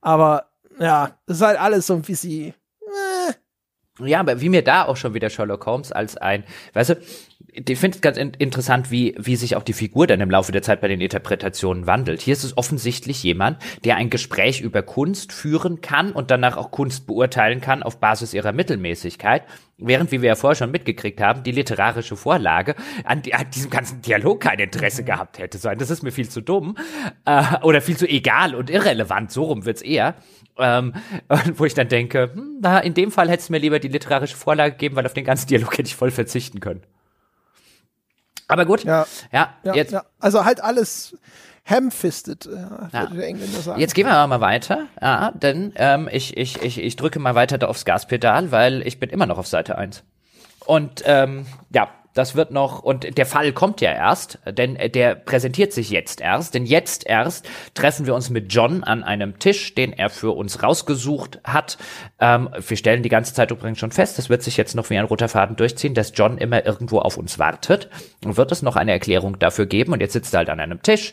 Aber 0.00 0.46
ja, 0.80 1.16
das 1.26 1.36
ist 1.36 1.44
halt 1.44 1.60
alles 1.60 1.86
so 1.86 1.94
ein 1.94 2.02
bisschen. 2.02 2.54
Äh. 4.00 4.08
Ja, 4.08 4.18
aber 4.18 4.40
wie 4.40 4.48
mir 4.48 4.64
da 4.64 4.86
auch 4.86 4.96
schon 4.96 5.14
wieder 5.14 5.30
Sherlock 5.30 5.64
Holmes 5.64 5.92
als 5.92 6.16
ein, 6.16 6.42
weißt 6.72 6.90
du, 6.90 6.96
ich 7.54 7.78
finde 7.78 7.96
es 7.96 8.00
ganz 8.00 8.16
in 8.16 8.30
interessant, 8.30 8.90
wie, 8.90 9.14
wie 9.18 9.36
sich 9.36 9.56
auch 9.56 9.62
die 9.62 9.74
Figur 9.74 10.06
dann 10.06 10.22
im 10.22 10.30
Laufe 10.30 10.52
der 10.52 10.62
Zeit 10.62 10.80
bei 10.80 10.88
den 10.88 11.02
Interpretationen 11.02 11.86
wandelt. 11.86 12.22
Hier 12.22 12.32
ist 12.32 12.44
es 12.44 12.56
offensichtlich 12.56 13.22
jemand, 13.22 13.58
der 13.84 13.96
ein 13.96 14.08
Gespräch 14.08 14.62
über 14.62 14.82
Kunst 14.82 15.32
führen 15.32 15.82
kann 15.82 16.12
und 16.12 16.30
danach 16.30 16.56
auch 16.56 16.70
Kunst 16.70 17.06
beurteilen 17.06 17.60
kann 17.60 17.82
auf 17.82 18.00
Basis 18.00 18.32
ihrer 18.32 18.52
Mittelmäßigkeit. 18.52 19.42
Während, 19.76 20.12
wie 20.12 20.22
wir 20.22 20.28
ja 20.28 20.34
vorher 20.34 20.56
schon 20.56 20.70
mitgekriegt 20.70 21.20
haben, 21.20 21.42
die 21.42 21.52
literarische 21.52 22.16
Vorlage 22.16 22.74
an, 23.04 23.22
an 23.32 23.50
diesem 23.54 23.68
ganzen 23.68 24.00
Dialog 24.00 24.40
kein 24.40 24.58
Interesse 24.58 25.04
gehabt 25.04 25.38
hätte. 25.38 25.58
So, 25.58 25.68
das 25.68 25.90
ist 25.90 26.02
mir 26.02 26.12
viel 26.12 26.30
zu 26.30 26.40
dumm 26.40 26.78
äh, 27.26 27.42
oder 27.62 27.82
viel 27.82 27.98
zu 27.98 28.08
egal 28.08 28.54
und 28.54 28.70
irrelevant. 28.70 29.30
So 29.30 29.44
rum 29.44 29.66
wird's 29.66 29.82
eher. 29.82 30.14
Ähm, 30.58 30.94
wo 31.56 31.64
ich 31.64 31.74
dann 31.74 31.88
denke, 31.88 32.30
hm, 32.32 32.58
na, 32.62 32.78
in 32.78 32.94
dem 32.94 33.10
Fall 33.10 33.28
hätte 33.28 33.42
es 33.42 33.50
mir 33.50 33.58
lieber 33.58 33.78
die 33.78 33.88
literarische 33.88 34.36
Vorlage 34.36 34.72
gegeben, 34.72 34.96
weil 34.96 35.06
auf 35.06 35.14
den 35.14 35.24
ganzen 35.24 35.48
Dialog 35.48 35.72
hätte 35.72 35.88
ich 35.88 35.96
voll 35.96 36.10
verzichten 36.10 36.60
können. 36.60 36.82
Aber 38.48 38.64
gut. 38.64 38.84
Ja. 38.84 39.06
Ja, 39.32 39.54
ja, 39.64 39.74
jetzt. 39.74 39.92
Ja. 39.92 40.04
Also 40.18 40.44
halt 40.44 40.62
alles 40.62 41.16
ham-fisted, 41.64 42.46
ja, 42.46 42.88
ja. 42.92 43.06
der 43.06 43.26
Engländer 43.26 43.60
sagen. 43.60 43.80
Jetzt 43.80 43.94
gehen 43.94 44.06
wir 44.06 44.26
mal 44.26 44.40
weiter, 44.40 44.86
ja, 45.00 45.30
denn 45.32 45.72
ähm, 45.76 46.08
ich, 46.10 46.36
ich, 46.36 46.60
ich, 46.60 46.82
ich 46.82 46.96
drücke 46.96 47.20
mal 47.20 47.34
weiter 47.34 47.56
da 47.56 47.68
aufs 47.68 47.84
Gaspedal, 47.84 48.50
weil 48.50 48.84
ich 48.86 48.98
bin 48.98 49.10
immer 49.10 49.26
noch 49.26 49.38
auf 49.38 49.46
Seite 49.46 49.78
1. 49.78 50.02
Und 50.66 51.02
ähm, 51.06 51.46
ja, 51.70 51.88
das 52.14 52.34
wird 52.34 52.50
noch, 52.50 52.82
und 52.82 53.16
der 53.16 53.26
Fall 53.26 53.52
kommt 53.52 53.80
ja 53.80 53.92
erst, 53.92 54.38
denn 54.46 54.78
der 54.92 55.14
präsentiert 55.14 55.72
sich 55.72 55.90
jetzt 55.90 56.20
erst, 56.20 56.54
denn 56.54 56.66
jetzt 56.66 57.06
erst 57.06 57.48
treffen 57.74 58.06
wir 58.06 58.14
uns 58.14 58.30
mit 58.30 58.52
John 58.52 58.84
an 58.84 59.02
einem 59.02 59.38
Tisch, 59.38 59.74
den 59.74 59.92
er 59.92 60.10
für 60.10 60.32
uns 60.32 60.62
rausgesucht 60.62 61.40
hat. 61.44 61.78
Ähm, 62.20 62.50
wir 62.66 62.76
stellen 62.76 63.02
die 63.02 63.08
ganze 63.08 63.34
Zeit 63.34 63.50
übrigens 63.50 63.78
schon 63.78 63.92
fest, 63.92 64.18
das 64.18 64.28
wird 64.28 64.42
sich 64.42 64.56
jetzt 64.56 64.74
noch 64.74 64.90
wie 64.90 64.98
ein 64.98 65.04
roter 65.04 65.28
Faden 65.28 65.56
durchziehen, 65.56 65.94
dass 65.94 66.12
John 66.14 66.38
immer 66.38 66.64
irgendwo 66.66 66.98
auf 66.98 67.16
uns 67.16 67.38
wartet 67.38 67.88
und 68.24 68.36
wird 68.36 68.52
es 68.52 68.62
noch 68.62 68.76
eine 68.76 68.92
Erklärung 68.92 69.38
dafür 69.38 69.66
geben 69.66 69.92
und 69.92 70.00
jetzt 70.00 70.12
sitzt 70.12 70.34
er 70.34 70.38
halt 70.38 70.50
an 70.50 70.60
einem 70.60 70.82
Tisch 70.82 71.12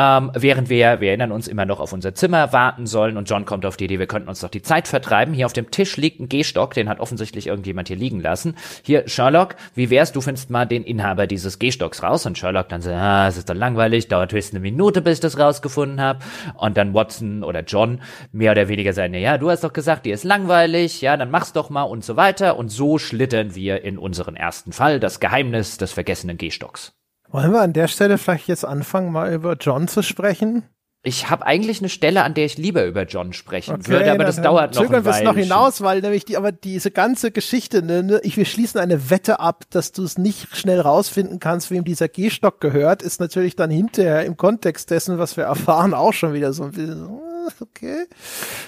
ähm, 0.00 0.30
während 0.34 0.70
wir, 0.70 1.00
wir 1.00 1.08
erinnern 1.08 1.30
uns, 1.30 1.46
immer 1.46 1.66
noch 1.66 1.78
auf 1.78 1.92
unser 1.92 2.14
Zimmer 2.14 2.54
warten 2.54 2.86
sollen 2.86 3.18
und 3.18 3.28
John 3.28 3.44
kommt 3.44 3.66
auf 3.66 3.76
die 3.76 3.84
Idee, 3.84 3.98
wir 3.98 4.06
könnten 4.06 4.30
uns 4.30 4.40
doch 4.40 4.48
die 4.48 4.62
Zeit 4.62 4.88
vertreiben. 4.88 5.34
Hier 5.34 5.44
auf 5.44 5.52
dem 5.52 5.70
Tisch 5.70 5.98
liegt 5.98 6.20
ein 6.20 6.28
Gehstock, 6.28 6.72
den 6.72 6.88
hat 6.88 7.00
offensichtlich 7.00 7.48
irgendjemand 7.48 7.88
hier 7.88 7.98
liegen 7.98 8.20
lassen. 8.20 8.56
Hier, 8.82 9.06
Sherlock, 9.06 9.56
wie 9.74 9.90
wär's, 9.90 10.12
du 10.12 10.22
findest 10.22 10.48
mal 10.48 10.64
den 10.64 10.84
Inhaber 10.84 11.26
dieses 11.26 11.58
Gehstocks 11.58 12.02
raus 12.02 12.24
und 12.24 12.38
Sherlock 12.38 12.68
dann 12.70 12.80
so, 12.80 12.90
ah, 12.90 13.28
es 13.28 13.36
ist 13.36 13.50
doch 13.50 13.54
langweilig, 13.54 14.08
dauert 14.08 14.32
höchstens 14.32 14.56
eine 14.56 14.62
Minute, 14.62 15.02
bis 15.02 15.14
ich 15.14 15.20
das 15.20 15.38
rausgefunden 15.38 16.00
habe. 16.00 16.20
Und 16.56 16.76
dann 16.76 16.94
Watson 16.94 17.44
oder 17.44 17.60
John 17.60 18.00
mehr 18.32 18.52
oder 18.52 18.68
weniger 18.68 18.94
sagen, 18.94 19.14
ja, 19.14 19.36
du 19.36 19.50
hast 19.50 19.64
doch 19.64 19.72
gesagt, 19.72 20.06
die 20.06 20.10
ist 20.10 20.24
langweilig, 20.24 21.02
ja, 21.02 21.16
dann 21.16 21.30
mach's 21.30 21.52
doch 21.52 21.68
mal 21.68 21.82
und 21.82 22.04
so 22.04 22.16
weiter. 22.16 22.56
Und 22.56 22.70
so 22.70 22.98
schlittern 22.98 23.54
wir 23.54 23.82
in 23.82 23.98
unseren 23.98 24.36
ersten 24.36 24.72
Fall, 24.72 24.98
das 24.98 25.20
Geheimnis 25.20 25.76
des 25.76 25.92
vergessenen 25.92 26.38
Gehstocks. 26.38 26.99
Wollen 27.30 27.52
wir 27.52 27.60
an 27.60 27.72
der 27.72 27.88
Stelle 27.88 28.18
vielleicht 28.18 28.48
jetzt 28.48 28.64
anfangen, 28.64 29.12
mal 29.12 29.32
über 29.32 29.54
John 29.54 29.86
zu 29.88 30.02
sprechen? 30.02 30.64
Ich 31.02 31.30
habe 31.30 31.46
eigentlich 31.46 31.78
eine 31.78 31.88
Stelle, 31.88 32.24
an 32.24 32.34
der 32.34 32.44
ich 32.44 32.58
lieber 32.58 32.84
über 32.84 33.04
John 33.04 33.32
sprechen 33.32 33.76
okay, 33.76 33.88
würde, 33.88 34.12
aber 34.12 34.24
das 34.24 34.42
dauert 34.42 34.74
noch 34.74 34.82
Zögern 34.82 35.04
wir 35.06 35.12
es 35.12 35.22
noch 35.22 35.34
hinaus, 35.34 35.80
weil 35.80 36.02
nämlich 36.02 36.26
die, 36.26 36.36
aber 36.36 36.52
diese 36.52 36.90
ganze 36.90 37.30
Geschichte, 37.30 37.82
ne, 37.82 38.02
ne, 38.02 38.20
ich, 38.22 38.36
wir 38.36 38.44
schließen 38.44 38.78
eine 38.78 39.08
Wette 39.08 39.40
ab, 39.40 39.64
dass 39.70 39.92
du 39.92 40.04
es 40.04 40.18
nicht 40.18 40.54
schnell 40.54 40.78
rausfinden 40.78 41.40
kannst, 41.40 41.70
wem 41.70 41.84
dieser 41.84 42.08
Gehstock 42.08 42.60
gehört, 42.60 43.00
ist 43.02 43.18
natürlich 43.18 43.56
dann 43.56 43.70
hinterher 43.70 44.26
im 44.26 44.36
Kontext 44.36 44.90
dessen, 44.90 45.18
was 45.18 45.38
wir 45.38 45.44
erfahren, 45.44 45.94
auch 45.94 46.12
schon 46.12 46.34
wieder 46.34 46.52
so 46.52 46.64
ein 46.64 46.72
bisschen 46.72 47.08
äh, 47.08 47.62
okay. 47.62 48.04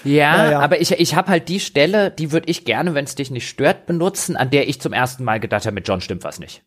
Ja, 0.03 0.37
naja. 0.37 0.59
aber 0.59 0.81
ich, 0.81 0.91
ich 0.91 1.13
habe 1.13 1.29
halt 1.29 1.49
die 1.49 1.59
Stelle, 1.59 2.09
die 2.09 2.31
würde 2.31 2.49
ich 2.49 2.65
gerne, 2.65 2.95
wenn 2.95 3.05
es 3.05 3.13
dich 3.13 3.29
nicht 3.29 3.47
stört, 3.47 3.85
benutzen, 3.85 4.37
an 4.37 4.49
der 4.49 4.67
ich 4.67 4.81
zum 4.81 4.91
ersten 4.91 5.23
Mal 5.23 5.39
gedacht 5.39 5.67
habe, 5.67 5.75
mit 5.75 5.87
John 5.87 6.01
stimmt 6.01 6.23
was 6.23 6.39
nicht. 6.39 6.63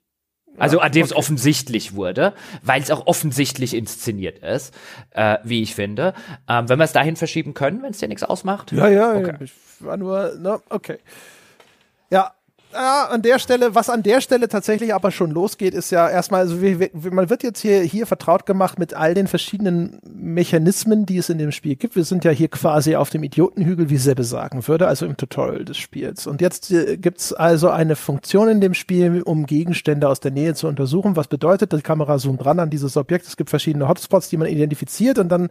Also 0.59 0.81
an 0.81 0.93
dem 0.93 1.05
es 1.05 1.15
offensichtlich 1.15 1.95
wurde, 1.95 2.33
weil 2.63 2.83
es 2.83 2.91
auch 2.91 3.07
offensichtlich 3.07 3.75
inszeniert 3.75 4.39
ist, 4.39 4.75
äh, 5.13 5.39
wie 5.45 5.63
ich 5.63 5.75
finde. 5.75 6.15
Ähm, 6.49 6.69
wenn 6.69 6.79
wir 6.79 6.85
es 6.85 6.93
dahin 6.93 7.17
verschieben 7.17 7.55
können, 7.55 7.83
wenn 7.83 7.91
es 7.91 7.99
dir 7.99 8.09
nichts 8.09 8.23
ausmacht. 8.23 8.73
Ja, 8.73 8.89
ja, 8.89 9.15
okay. 9.15 9.35
ja. 9.39 9.41
Ich 9.41 9.53
war 9.81 9.97
nur, 9.97 10.35
ne, 10.39 10.61
okay. 10.69 10.99
Ja, 12.77 13.07
an 13.07 13.23
der 13.23 13.39
Stelle, 13.39 13.75
was 13.75 13.89
an 13.89 14.03
der 14.03 14.21
Stelle 14.21 14.49
tatsächlich 14.49 14.93
aber 14.93 15.11
schon 15.11 15.31
losgeht, 15.31 15.73
ist 15.73 15.91
ja 15.91 16.11
erstmal, 16.11 16.41
also 16.41 16.61
wie, 16.61 16.79
wie, 16.79 17.11
man 17.11 17.31
wird 17.31 17.43
jetzt 17.43 17.61
hier, 17.61 17.81
hier 17.81 18.07
vertraut 18.07 18.45
gemacht 18.45 18.79
mit 18.79 18.93
all 18.93 19.15
den 19.15 19.29
verschiedenen 19.29 19.99
Mechanismen, 20.07 21.07
die 21.07 21.17
es 21.17 21.31
in 21.31 21.39
dem 21.39 21.53
Spiel 21.53 21.77
gibt. 21.77 21.97
Wir 21.97 22.05
sind 22.05 22.23
ja 22.25 22.31
hier 22.33 22.49
quasi 22.49 22.95
auf 22.95 23.09
dem 23.09 23.23
Idiotenhügel, 23.23 23.89
wie 23.89 23.97
Sebbe 23.97 24.25
sagen 24.25 24.69
würde, 24.69 24.89
also 24.89 25.07
im 25.07 25.17
Tutorial 25.17 25.65
des 25.65 25.79
Spiels. 25.79 26.27
Und 26.27 26.43
jetzt 26.43 26.71
äh, 26.71 26.99
gibt's 26.99 27.33
also 27.33 27.71
eine 27.71 27.97
Funktion 27.97 28.51
in 28.51 28.61
dem 28.61 28.75
Spiel, 28.75 29.23
um 29.23 29.47
Gegenstände 29.47 30.07
aus 30.07 30.21
der 30.21 30.33
Nähe 30.33 30.53
zu 30.53 30.69
untersuchen. 30.69 31.17
Was 31.17 31.29
bedeutet, 31.29 31.73
die 31.73 31.81
Kamera 31.81 32.19
zoomt 32.19 32.45
ran 32.45 32.61
an 32.61 32.69
dieses 32.69 32.99
Objekt. 32.99 33.27
Es 33.27 33.39
gibt 33.39 33.49
verschiedene 33.49 33.89
Hotspots, 33.89 34.29
die 34.29 34.37
man 34.37 34.49
identifiziert 34.49 35.19
und 35.19 35.31
dann 35.31 35.49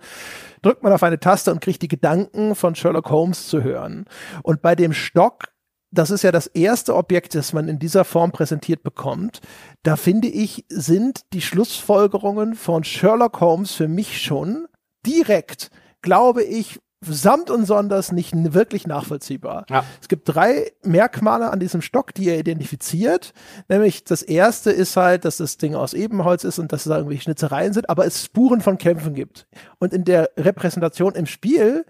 drückt 0.62 0.84
man 0.84 0.94
auf 0.94 1.02
eine 1.02 1.20
Taste 1.20 1.52
und 1.52 1.60
kriegt 1.60 1.82
die 1.82 1.88
Gedanken 1.88 2.54
von 2.54 2.76
Sherlock 2.76 3.10
Holmes 3.10 3.48
zu 3.48 3.64
hören. 3.64 4.06
Und 4.44 4.62
bei 4.62 4.76
dem 4.76 4.94
Stock 4.94 5.55
das 5.98 6.12
ist 6.12 6.24
ja 6.24 6.32
das 6.32 6.48
erste 6.48 6.96
Objekt, 6.96 7.36
das 7.36 7.54
man 7.54 7.68
in 7.68 7.80
dieser 7.80 8.06
Form 8.06 8.32
präsentiert 8.32 8.84
bekommt. 8.84 9.42
Da 9.84 9.96
finde 9.96 10.28
ich, 10.28 10.66
sind 10.70 11.22
die 11.34 11.42
Schlussfolgerungen 11.42 12.56
von 12.56 12.84
Sherlock 12.84 13.40
Holmes 13.42 13.74
für 13.74 13.88
mich 13.88 14.22
schon 14.22 14.68
direkt, 15.06 15.72
glaube 16.02 16.44
ich, 16.44 16.80
samt 17.02 17.50
und 17.50 17.66
sonders 17.66 18.12
nicht 18.12 18.34
wirklich 18.54 18.88
nachvollziehbar. 18.88 19.66
Ja. 19.70 19.84
Es 20.02 20.08
gibt 20.08 20.24
drei 20.28 20.72
Merkmale 20.84 21.52
an 21.52 21.60
diesem 21.60 21.82
Stock, 21.82 22.14
die 22.14 22.30
er 22.30 22.40
identifiziert. 22.40 23.34
Nämlich 23.68 24.04
das 24.04 24.22
erste 24.22 24.72
ist 24.72 24.98
halt, 24.98 25.26
dass 25.26 25.38
das 25.38 25.58
Ding 25.58 25.76
aus 25.76 25.94
Ebenholz 25.94 26.44
ist 26.44 26.60
und 26.60 26.72
dass 26.72 26.86
da 26.86 26.98
irgendwie 26.98 27.20
Schnitzereien 27.20 27.74
sind, 27.74 27.90
aber 27.90 28.06
es 28.06 28.26
Spuren 28.26 28.62
von 28.62 28.78
Kämpfen 28.78 29.14
gibt. 29.14 29.48
Und 29.80 29.94
in 29.94 30.04
der 30.04 30.32
Repräsentation 30.38 31.14
im 31.16 31.26
Spiel 31.26 31.86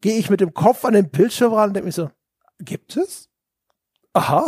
gehe 0.00 0.16
ich 0.16 0.30
mit 0.30 0.40
dem 0.40 0.54
Kopf 0.54 0.84
an 0.84 0.94
den 0.94 1.10
Bildschirm 1.10 1.52
ran 1.52 1.70
und 1.70 1.74
denke 1.74 1.86
mir 1.86 1.92
so, 1.92 2.10
gibt 2.60 2.96
es? 2.96 3.31
Aha. 4.12 4.46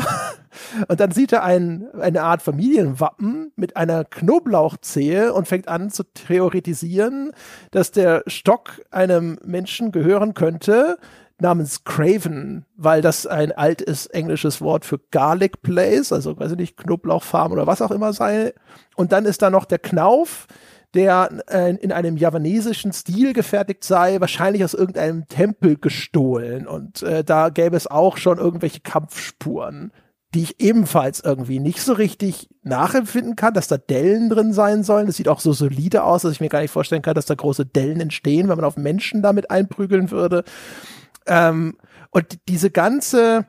Und 0.89 1.01
dann 1.01 1.11
sieht 1.11 1.33
er 1.33 1.43
ein, 1.43 1.89
eine 2.01 2.23
Art 2.23 2.43
Familienwappen 2.43 3.53
mit 3.57 3.77
einer 3.77 4.05
Knoblauchzehe 4.05 5.33
und 5.33 5.49
fängt 5.49 5.69
an 5.69 5.91
zu 5.91 6.05
theoretisieren, 6.05 7.33
dass 7.71 7.91
der 7.91 8.23
Stock 8.27 8.83
einem 8.91 9.39
Menschen 9.45 9.93
gehören 9.93 10.35
könnte, 10.35 10.99
namens 11.41 11.85
Craven, 11.85 12.65
weil 12.77 13.03
das 13.03 13.27
ein 13.27 13.53
altes 13.53 14.07
englisches 14.07 14.61
Wort 14.61 14.85
für 14.85 15.01
Garlic 15.11 15.63
Place, 15.63 16.13
also 16.13 16.39
weiß 16.39 16.53
ich 16.53 16.59
nicht, 16.59 16.77
Knoblauchfarm 16.77 17.53
oder 17.53 17.67
was 17.67 17.83
auch 17.83 17.91
immer 17.91 18.13
sei. 18.13 18.55
Und 18.97 19.13
dann 19.13 19.25
ist 19.25 19.43
da 19.43 19.51
noch 19.51 19.65
der 19.65 19.81
Knauf, 19.81 20.47
der 20.95 21.29
äh, 21.49 21.75
in 21.77 21.93
einem 21.93 22.17
javanesischen 22.17 22.93
Stil 22.93 23.33
gefertigt 23.33 23.85
sei, 23.85 24.21
wahrscheinlich 24.21 24.65
aus 24.65 24.75
irgendeinem 24.75 25.27
Tempel 25.29 25.77
gestohlen. 25.77 26.67
Und 26.67 27.03
äh, 27.03 27.25
da 27.25 27.49
gäbe 27.49 27.77
es 27.77 27.87
auch 27.87 28.17
schon 28.17 28.39
irgendwelche 28.39 28.81
Kampfspuren, 28.81 29.93
die 30.35 30.43
ich 30.43 30.61
ebenfalls 30.61 31.21
irgendwie 31.21 31.61
nicht 31.61 31.81
so 31.81 31.93
richtig 31.93 32.49
nachempfinden 32.63 33.37
kann, 33.37 33.55
dass 33.55 33.69
da 33.69 33.77
Dellen 33.77 34.31
drin 34.31 34.53
sein 34.53 34.83
sollen. 34.83 35.07
Das 35.07 35.17
sieht 35.17 35.29
auch 35.29 35.41
so 35.41 35.53
solide 35.53 36.05
aus, 36.05 36.23
dass 36.23 36.33
ich 36.33 36.41
mir 36.41 36.49
gar 36.49 36.61
nicht 36.61 36.71
vorstellen 36.71 37.03
kann, 37.03 37.15
dass 37.15 37.27
da 37.27 37.35
große 37.35 37.67
Dellen 37.67 38.01
entstehen, 38.01 38.49
wenn 38.49 38.57
man 38.57 38.65
auf 38.65 38.77
Menschen 38.77 39.23
damit 39.23 39.51
einprügeln 39.51 40.11
würde. 40.11 40.45
Ähm, 41.27 41.77
und 42.11 42.39
diese 42.49 42.71
ganze 42.71 43.47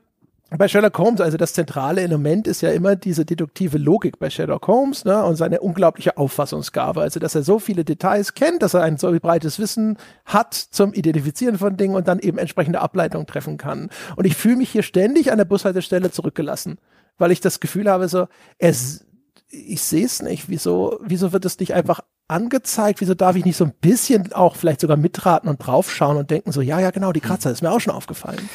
bei 0.51 0.67
Sherlock 0.67 0.97
Holmes, 0.99 1.21
also 1.21 1.37
das 1.37 1.53
zentrale 1.53 2.01
Element 2.01 2.47
ist 2.47 2.61
ja 2.61 2.69
immer 2.71 2.95
diese 2.95 3.25
deduktive 3.25 3.79
Logik 3.79 4.19
bei 4.19 4.29
Sherlock 4.29 4.67
Holmes 4.67 5.03
ne, 5.03 5.23
und 5.23 5.37
seine 5.37 5.59
unglaubliche 5.59 6.17
Auffassungsgabe. 6.17 7.01
Also, 7.01 7.19
dass 7.19 7.33
er 7.33 7.41
so 7.41 7.57
viele 7.57 7.83
Details 7.83 8.35
kennt, 8.35 8.61
dass 8.61 8.75
er 8.75 8.83
ein 8.83 8.97
so 8.97 9.11
breites 9.19 9.57
Wissen 9.57 9.97
hat 10.23 10.53
zum 10.53 10.93
Identifizieren 10.93 11.57
von 11.57 11.77
Dingen 11.77 11.95
und 11.95 12.07
dann 12.07 12.19
eben 12.19 12.37
entsprechende 12.37 12.79
Ableitungen 12.79 13.25
treffen 13.25 13.57
kann. 13.57 13.89
Und 14.15 14.25
ich 14.25 14.35
fühle 14.35 14.57
mich 14.57 14.69
hier 14.69 14.83
ständig 14.83 15.31
an 15.31 15.39
der 15.39 15.45
Bushaltestelle 15.45 16.11
zurückgelassen, 16.11 16.77
weil 17.17 17.31
ich 17.31 17.41
das 17.41 17.59
Gefühl 17.59 17.89
habe, 17.89 18.07
so, 18.07 18.27
es, 18.59 19.03
ich 19.49 19.81
sehe 19.81 20.05
es 20.05 20.21
nicht. 20.21 20.47
Wieso, 20.47 20.99
wieso 21.01 21.33
wird 21.33 21.45
es 21.45 21.59
nicht 21.59 21.73
einfach 21.73 22.01
angezeigt? 22.27 23.01
Wieso 23.01 23.15
darf 23.15 23.35
ich 23.35 23.45
nicht 23.45 23.57
so 23.57 23.65
ein 23.65 23.73
bisschen 23.81 24.31
auch 24.31 24.55
vielleicht 24.55 24.81
sogar 24.81 24.97
mitraten 24.97 25.49
und 25.49 25.57
draufschauen 25.57 26.17
und 26.17 26.29
denken 26.29 26.51
so, 26.51 26.61
ja, 26.61 26.79
ja, 26.79 26.91
genau, 26.91 27.11
die 27.13 27.21
Kratzer 27.21 27.49
ist 27.49 27.63
mir 27.63 27.71
auch 27.71 27.81
schon 27.81 27.95
aufgefallen 27.95 28.47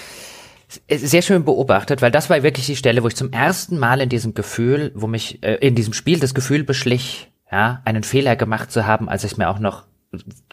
sehr 0.88 1.22
schön 1.22 1.44
beobachtet, 1.44 2.02
weil 2.02 2.10
das 2.10 2.30
war 2.30 2.42
wirklich 2.42 2.66
die 2.66 2.76
Stelle, 2.76 3.02
wo 3.02 3.08
ich 3.08 3.16
zum 3.16 3.32
ersten 3.32 3.78
Mal 3.78 4.00
in 4.00 4.08
diesem 4.08 4.34
Gefühl, 4.34 4.92
wo 4.94 5.06
mich 5.06 5.42
äh, 5.42 5.54
in 5.56 5.74
diesem 5.74 5.92
Spiel 5.92 6.20
das 6.20 6.34
Gefühl 6.34 6.64
beschlich, 6.64 7.30
ja, 7.50 7.82
einen 7.84 8.04
Fehler 8.04 8.36
gemacht 8.36 8.70
zu 8.70 8.86
haben, 8.86 9.08
als 9.08 9.24
ich 9.24 9.36
mir 9.36 9.48
auch 9.48 9.58
noch 9.58 9.84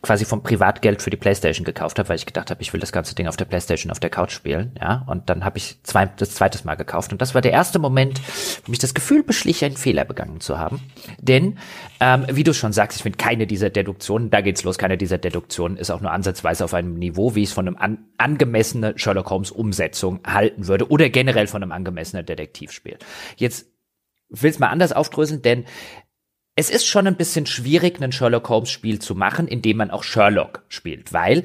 quasi 0.03 0.25
vom 0.25 0.43
Privatgeld 0.43 1.01
für 1.01 1.09
die 1.09 1.17
Playstation 1.17 1.65
gekauft 1.65 1.97
habe, 1.97 2.09
weil 2.09 2.17
ich 2.17 2.27
gedacht 2.27 2.51
habe, 2.51 2.61
ich 2.61 2.73
will 2.73 2.79
das 2.79 2.91
ganze 2.91 3.15
Ding 3.15 3.27
auf 3.27 3.37
der 3.37 3.45
Playstation 3.45 3.91
auf 3.91 3.99
der 3.99 4.11
Couch 4.11 4.31
spielen, 4.31 4.73
ja, 4.79 5.03
und 5.07 5.29
dann 5.29 5.43
habe 5.43 5.57
ich 5.57 5.81
zwei, 5.81 6.05
das 6.05 6.35
zweites 6.35 6.63
Mal 6.63 6.75
gekauft. 6.75 7.11
Und 7.11 7.21
das 7.21 7.33
war 7.33 7.41
der 7.41 7.53
erste 7.53 7.79
Moment, 7.79 8.21
wo 8.65 8.69
mich 8.69 8.77
das 8.77 8.93
Gefühl 8.93 9.23
beschlich, 9.23 9.65
einen 9.65 9.75
Fehler 9.75 10.05
begangen 10.05 10.41
zu 10.41 10.59
haben, 10.59 10.79
denn 11.19 11.57
ähm, 11.99 12.25
wie 12.31 12.43
du 12.43 12.53
schon 12.53 12.71
sagst, 12.71 12.97
ich 12.97 13.03
finde 13.03 13.17
keine 13.17 13.47
dieser 13.47 13.71
Deduktionen, 13.71 14.29
da 14.29 14.41
geht's 14.41 14.63
los, 14.63 14.77
keine 14.77 14.97
dieser 14.97 15.17
Deduktionen 15.17 15.77
ist 15.77 15.89
auch 15.89 16.01
nur 16.01 16.11
ansatzweise 16.11 16.63
auf 16.63 16.75
einem 16.75 16.93
Niveau, 16.93 17.33
wie 17.33 17.41
ich 17.41 17.49
es 17.49 17.53
von 17.53 17.67
einem 17.67 17.77
an, 17.77 18.05
angemessenen 18.19 18.97
Sherlock 18.99 19.31
Holmes 19.31 19.49
Umsetzung 19.49 20.19
halten 20.25 20.67
würde 20.67 20.91
oder 20.91 21.09
generell 21.09 21.47
von 21.47 21.63
einem 21.63 21.71
angemessenen 21.71 22.25
Detektivspiel. 22.25 22.97
Jetzt 23.37 23.65
will 24.29 24.51
es 24.51 24.59
mal 24.59 24.67
anders 24.67 24.91
aufdröseln, 24.91 25.41
denn 25.41 25.65
es 26.57 26.71
ist 26.71 26.87
schon 26.87 27.05
ein 27.05 27.15
bisschen 27.15 27.45
schwierig, 27.45 28.01
ein 28.01 28.11
Sherlock 28.11 28.49
Holmes 28.49 28.71
Spiel 28.71 28.99
zu 28.99 29.13
machen, 29.13 29.47
indem 29.47 29.77
man 29.77 29.91
auch 29.91 30.03
Sherlock 30.03 30.63
spielt, 30.67 31.13
weil 31.13 31.43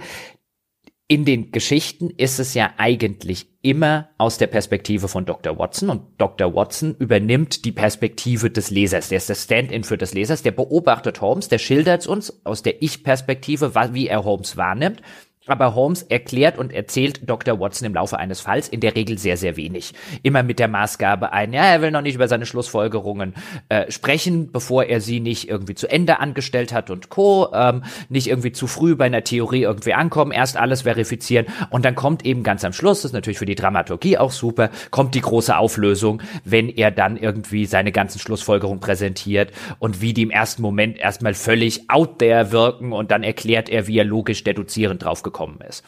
in 1.06 1.26
den 1.26 1.52
Geschichten 1.52 2.08
ist 2.08 2.38
es 2.38 2.54
ja 2.54 2.72
eigentlich 2.78 3.46
immer 3.60 4.08
aus 4.16 4.38
der 4.38 4.46
Perspektive 4.46 5.08
von 5.08 5.26
Dr. 5.26 5.58
Watson 5.58 5.90
und 5.90 6.02
Dr. 6.16 6.54
Watson 6.54 6.96
übernimmt 6.98 7.66
die 7.66 7.72
Perspektive 7.72 8.50
des 8.50 8.70
Lesers. 8.70 9.10
Der 9.10 9.18
ist 9.18 9.28
der 9.28 9.34
Stand-in 9.34 9.84
für 9.84 9.98
des 9.98 10.14
Lesers, 10.14 10.42
der 10.42 10.52
beobachtet 10.52 11.20
Holmes, 11.20 11.48
der 11.48 11.58
schildert 11.58 12.06
uns 12.06 12.44
aus 12.46 12.62
der 12.62 12.82
Ich-Perspektive, 12.82 13.74
wie 13.92 14.08
er 14.08 14.24
Holmes 14.24 14.56
wahrnimmt 14.56 15.02
aber 15.46 15.74
Holmes 15.74 16.02
erklärt 16.02 16.56
und 16.56 16.72
erzählt 16.72 17.28
Dr. 17.28 17.58
Watson 17.58 17.86
im 17.86 17.94
Laufe 17.94 18.16
eines 18.16 18.40
Falls 18.40 18.68
in 18.68 18.78
der 18.78 18.94
Regel 18.94 19.18
sehr, 19.18 19.36
sehr 19.36 19.56
wenig. 19.56 19.92
Immer 20.22 20.44
mit 20.44 20.60
der 20.60 20.68
Maßgabe 20.68 21.32
ein, 21.32 21.52
ja, 21.52 21.64
er 21.64 21.82
will 21.82 21.90
noch 21.90 22.02
nicht 22.02 22.14
über 22.14 22.28
seine 22.28 22.46
Schlussfolgerungen 22.46 23.34
äh, 23.68 23.90
sprechen, 23.90 24.52
bevor 24.52 24.84
er 24.84 25.00
sie 25.00 25.18
nicht 25.18 25.48
irgendwie 25.48 25.74
zu 25.74 25.90
Ende 25.90 26.20
angestellt 26.20 26.72
hat 26.72 26.90
und 26.90 27.08
Co. 27.08 27.48
Ähm, 27.52 27.82
nicht 28.08 28.28
irgendwie 28.28 28.52
zu 28.52 28.68
früh 28.68 28.94
bei 28.94 29.06
einer 29.06 29.24
Theorie 29.24 29.62
irgendwie 29.62 29.94
ankommen, 29.94 30.30
erst 30.30 30.56
alles 30.56 30.82
verifizieren 30.82 31.46
und 31.70 31.84
dann 31.84 31.96
kommt 31.96 32.24
eben 32.24 32.44
ganz 32.44 32.64
am 32.64 32.72
Schluss, 32.72 32.98
das 32.98 33.06
ist 33.06 33.14
natürlich 33.14 33.38
für 33.38 33.46
die 33.46 33.56
Dramaturgie 33.56 34.18
auch 34.18 34.30
super, 34.30 34.70
kommt 34.90 35.16
die 35.16 35.20
große 35.20 35.56
Auflösung, 35.56 36.22
wenn 36.44 36.68
er 36.68 36.92
dann 36.92 37.16
irgendwie 37.16 37.66
seine 37.66 37.90
ganzen 37.90 38.20
Schlussfolgerungen 38.20 38.80
präsentiert 38.80 39.50
und 39.80 40.00
wie 40.00 40.12
die 40.12 40.22
im 40.22 40.30
ersten 40.30 40.62
Moment 40.62 40.98
erstmal 40.98 41.34
völlig 41.34 41.90
out 41.90 42.20
there 42.20 42.52
wirken 42.52 42.92
und 42.92 43.10
dann 43.10 43.24
erklärt 43.24 43.68
er, 43.68 43.88
wie 43.88 43.98
er 43.98 44.04
logisch 44.04 44.44
deduzierend 44.44 45.02
drauf 45.02 45.24
gekommen 45.32 45.60
ist. 45.62 45.84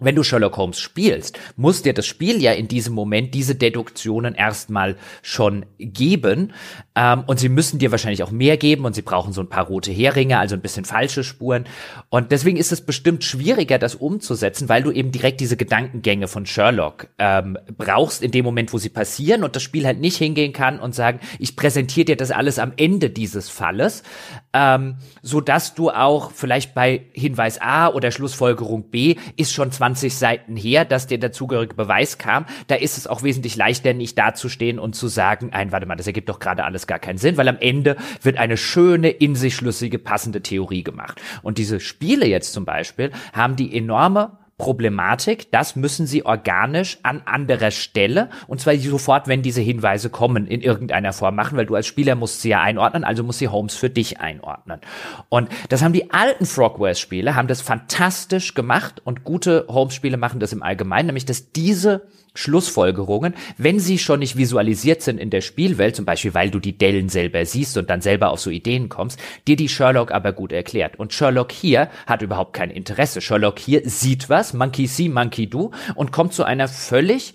Wenn 0.00 0.14
du 0.14 0.22
Sherlock 0.22 0.56
Holmes 0.56 0.78
spielst, 0.78 1.38
muss 1.56 1.82
dir 1.82 1.92
das 1.92 2.06
Spiel 2.06 2.40
ja 2.40 2.52
in 2.52 2.68
diesem 2.68 2.94
Moment 2.94 3.34
diese 3.34 3.56
Deduktionen 3.56 4.34
erstmal 4.34 4.96
schon 5.22 5.66
geben. 5.78 6.52
Ähm, 6.94 7.24
und 7.26 7.40
sie 7.40 7.48
müssen 7.48 7.80
dir 7.80 7.90
wahrscheinlich 7.90 8.22
auch 8.22 8.30
mehr 8.30 8.56
geben 8.56 8.84
und 8.84 8.94
sie 8.94 9.02
brauchen 9.02 9.32
so 9.32 9.40
ein 9.40 9.48
paar 9.48 9.66
rote 9.66 9.90
Heringe, 9.90 10.38
also 10.38 10.54
ein 10.54 10.60
bisschen 10.60 10.84
falsche 10.84 11.24
Spuren. 11.24 11.64
Und 12.10 12.30
deswegen 12.30 12.58
ist 12.58 12.70
es 12.70 12.80
bestimmt 12.80 13.24
schwieriger, 13.24 13.78
das 13.78 13.96
umzusetzen, 13.96 14.68
weil 14.68 14.84
du 14.84 14.92
eben 14.92 15.10
direkt 15.10 15.40
diese 15.40 15.56
Gedankengänge 15.56 16.28
von 16.28 16.46
Sherlock 16.46 17.08
ähm, 17.18 17.58
brauchst 17.76 18.22
in 18.22 18.30
dem 18.30 18.44
Moment, 18.44 18.72
wo 18.72 18.78
sie 18.78 18.90
passieren 18.90 19.42
und 19.42 19.56
das 19.56 19.64
Spiel 19.64 19.84
halt 19.84 19.98
nicht 19.98 20.16
hingehen 20.16 20.52
kann 20.52 20.78
und 20.78 20.94
sagen, 20.94 21.18
ich 21.40 21.56
präsentiere 21.56 22.04
dir 22.04 22.16
das 22.16 22.30
alles 22.30 22.60
am 22.60 22.72
Ende 22.76 23.10
dieses 23.10 23.48
Falles, 23.48 24.04
ähm, 24.52 24.96
so 25.22 25.40
dass 25.40 25.74
du 25.74 25.90
auch 25.90 26.30
vielleicht 26.30 26.74
bei 26.74 27.06
Hinweis 27.12 27.60
A 27.60 27.88
oder 27.88 28.12
Schlussfolgerung 28.12 28.90
B 28.90 29.16
ist 29.36 29.52
schon 29.52 29.72
20 29.72 29.87
Seiten 29.96 30.56
her, 30.56 30.84
dass 30.84 31.06
der 31.06 31.18
dazugehörige 31.18 31.74
Beweis 31.74 32.18
kam. 32.18 32.46
Da 32.66 32.74
ist 32.74 32.98
es 32.98 33.06
auch 33.06 33.22
wesentlich 33.22 33.56
leichter, 33.56 33.94
nicht 33.94 34.18
dazustehen 34.18 34.78
und 34.78 34.94
zu 34.94 35.08
sagen, 35.08 35.50
ein, 35.52 35.72
warte 35.72 35.86
mal, 35.86 35.96
das 35.96 36.06
ergibt 36.06 36.28
doch 36.28 36.38
gerade 36.38 36.64
alles 36.64 36.86
gar 36.86 36.98
keinen 36.98 37.18
Sinn, 37.18 37.36
weil 37.36 37.48
am 37.48 37.58
Ende 37.58 37.96
wird 38.22 38.38
eine 38.38 38.56
schöne, 38.56 39.10
in 39.10 39.34
sich 39.34 39.54
schlüssige, 39.54 39.98
passende 39.98 40.42
Theorie 40.42 40.82
gemacht. 40.82 41.20
Und 41.42 41.58
diese 41.58 41.80
Spiele 41.80 42.26
jetzt 42.26 42.52
zum 42.52 42.64
Beispiel 42.64 43.10
haben 43.32 43.56
die 43.56 43.76
enorme 43.76 44.38
Problematik, 44.58 45.52
das 45.52 45.76
müssen 45.76 46.06
sie 46.06 46.26
organisch 46.26 46.98
an 47.04 47.22
anderer 47.24 47.70
Stelle 47.70 48.28
und 48.48 48.60
zwar 48.60 48.76
sofort, 48.76 49.28
wenn 49.28 49.40
diese 49.40 49.60
Hinweise 49.60 50.10
kommen, 50.10 50.48
in 50.48 50.60
irgendeiner 50.60 51.12
Form 51.12 51.36
machen, 51.36 51.56
weil 51.56 51.66
du 51.66 51.76
als 51.76 51.86
Spieler 51.86 52.16
musst 52.16 52.42
sie 52.42 52.50
ja 52.50 52.60
einordnen, 52.60 53.04
also 53.04 53.22
muss 53.22 53.38
sie 53.38 53.48
Holmes 53.48 53.76
für 53.76 53.88
dich 53.88 54.20
einordnen. 54.20 54.80
Und 55.28 55.48
das 55.68 55.82
haben 55.82 55.92
die 55.92 56.10
alten 56.10 56.44
Frogwares-Spiele, 56.44 57.36
haben 57.36 57.46
das 57.46 57.60
fantastisch 57.60 58.54
gemacht 58.54 59.00
und 59.04 59.22
gute 59.22 59.64
Holmes-Spiele 59.68 60.16
machen 60.16 60.40
das 60.40 60.52
im 60.52 60.64
Allgemeinen, 60.64 61.06
nämlich 61.06 61.24
dass 61.24 61.52
diese 61.52 62.08
Schlussfolgerungen, 62.38 63.34
wenn 63.56 63.80
sie 63.80 63.98
schon 63.98 64.20
nicht 64.20 64.36
visualisiert 64.36 65.02
sind 65.02 65.18
in 65.18 65.30
der 65.30 65.40
Spielwelt, 65.40 65.96
zum 65.96 66.04
Beispiel 66.04 66.34
weil 66.34 66.50
du 66.50 66.60
die 66.60 66.78
Dellen 66.78 67.08
selber 67.08 67.44
siehst 67.44 67.76
und 67.76 67.90
dann 67.90 68.00
selber 68.00 68.30
auf 68.30 68.38
so 68.38 68.50
Ideen 68.50 68.88
kommst, 68.88 69.18
dir 69.48 69.56
die 69.56 69.68
Sherlock 69.68 70.12
aber 70.12 70.32
gut 70.32 70.52
erklärt. 70.52 70.98
Und 71.00 71.12
Sherlock 71.12 71.50
hier 71.50 71.90
hat 72.06 72.22
überhaupt 72.22 72.52
kein 72.52 72.70
Interesse. 72.70 73.20
Sherlock 73.20 73.58
hier 73.58 73.82
sieht 73.84 74.30
was, 74.30 74.54
Monkey 74.54 74.86
see, 74.86 75.08
Monkey 75.08 75.50
do, 75.50 75.72
und 75.96 76.12
kommt 76.12 76.32
zu 76.32 76.44
einer 76.44 76.68
völlig 76.68 77.34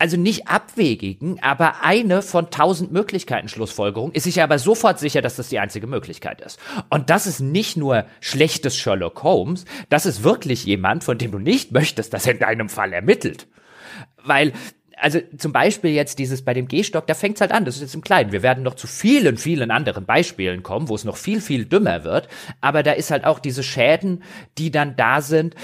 also 0.00 0.16
nicht 0.16 0.46
abwegigen, 0.46 1.42
aber 1.42 1.82
eine 1.82 2.22
von 2.22 2.50
tausend 2.50 2.92
Möglichkeiten 2.92 3.48
Schlussfolgerung 3.48 4.12
ist 4.12 4.24
sich 4.24 4.40
aber 4.40 4.60
sofort 4.60 5.00
sicher, 5.00 5.22
dass 5.22 5.34
das 5.34 5.48
die 5.48 5.58
einzige 5.58 5.88
Möglichkeit 5.88 6.40
ist. 6.40 6.60
Und 6.88 7.10
das 7.10 7.26
ist 7.26 7.40
nicht 7.40 7.76
nur 7.76 8.04
schlechtes 8.20 8.76
Sherlock 8.76 9.24
Holmes, 9.24 9.64
das 9.88 10.06
ist 10.06 10.22
wirklich 10.22 10.64
jemand, 10.64 11.02
von 11.02 11.18
dem 11.18 11.32
du 11.32 11.40
nicht 11.40 11.72
möchtest, 11.72 12.14
dass 12.14 12.26
er 12.26 12.34
in 12.34 12.38
deinem 12.38 12.68
Fall 12.68 12.92
ermittelt. 12.92 13.48
Weil 14.22 14.52
also 15.00 15.20
zum 15.36 15.52
Beispiel 15.52 15.92
jetzt 15.92 16.18
dieses 16.18 16.42
bei 16.44 16.54
dem 16.54 16.68
Gehstock, 16.68 17.06
da 17.06 17.14
fängt's 17.14 17.40
halt 17.40 17.52
an, 17.52 17.64
das 17.64 17.76
ist 17.76 17.82
jetzt 17.82 17.94
im 17.94 18.00
Kleinen. 18.00 18.32
Wir 18.32 18.42
werden 18.42 18.62
noch 18.62 18.74
zu 18.74 18.86
vielen, 18.86 19.36
vielen 19.36 19.70
anderen 19.70 20.04
Beispielen 20.04 20.62
kommen, 20.62 20.88
wo 20.88 20.94
es 20.94 21.04
noch 21.04 21.16
viel, 21.16 21.40
viel 21.40 21.64
dümmer 21.64 22.04
wird. 22.04 22.28
Aber 22.60 22.82
da 22.82 22.92
ist 22.92 23.10
halt 23.10 23.24
auch 23.24 23.38
diese 23.38 23.62
Schäden, 23.62 24.22
die 24.58 24.70
dann 24.70 24.96
da 24.96 25.20
sind, 25.20 25.54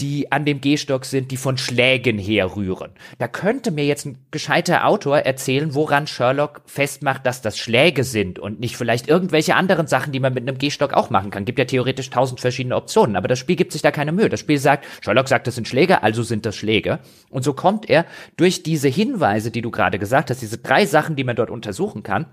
die 0.00 0.32
an 0.32 0.44
dem 0.44 0.60
Gehstock 0.60 1.04
sind, 1.04 1.30
die 1.30 1.36
von 1.36 1.56
Schlägen 1.56 2.18
herrühren. 2.18 2.90
Da 3.18 3.28
könnte 3.28 3.70
mir 3.70 3.84
jetzt 3.84 4.06
ein 4.06 4.18
gescheiter 4.32 4.86
Autor 4.86 5.18
erzählen, 5.18 5.74
woran 5.74 6.08
Sherlock 6.08 6.62
festmacht, 6.66 7.24
dass 7.24 7.42
das 7.42 7.56
Schläge 7.56 8.02
sind 8.02 8.40
und 8.40 8.58
nicht 8.58 8.76
vielleicht 8.76 9.08
irgendwelche 9.08 9.54
anderen 9.54 9.86
Sachen, 9.86 10.12
die 10.12 10.18
man 10.18 10.34
mit 10.34 10.48
einem 10.48 10.58
Gehstock 10.58 10.94
auch 10.94 11.10
machen 11.10 11.30
kann. 11.30 11.44
Gibt 11.44 11.60
ja 11.60 11.64
theoretisch 11.64 12.10
tausend 12.10 12.40
verschiedene 12.40 12.74
Optionen, 12.74 13.14
aber 13.14 13.28
das 13.28 13.38
Spiel 13.38 13.54
gibt 13.54 13.72
sich 13.72 13.82
da 13.82 13.92
keine 13.92 14.10
Mühe. 14.10 14.28
Das 14.28 14.40
Spiel 14.40 14.58
sagt, 14.58 14.84
Sherlock 15.00 15.28
sagt, 15.28 15.46
das 15.46 15.54
sind 15.54 15.68
Schläge, 15.68 16.02
also 16.02 16.24
sind 16.24 16.44
das 16.44 16.56
Schläge. 16.56 16.98
Und 17.30 17.44
so 17.44 17.52
kommt 17.52 17.88
er 17.88 18.04
durch 18.36 18.64
diese 18.64 18.88
Hinweise, 18.88 19.52
die 19.52 19.62
du 19.62 19.70
gerade 19.70 20.00
gesagt 20.00 20.30
hast, 20.30 20.42
diese 20.42 20.58
drei 20.58 20.86
Sachen, 20.86 21.14
die 21.14 21.24
man 21.24 21.36
dort 21.36 21.50
untersuchen 21.50 22.02
kann, 22.02 22.26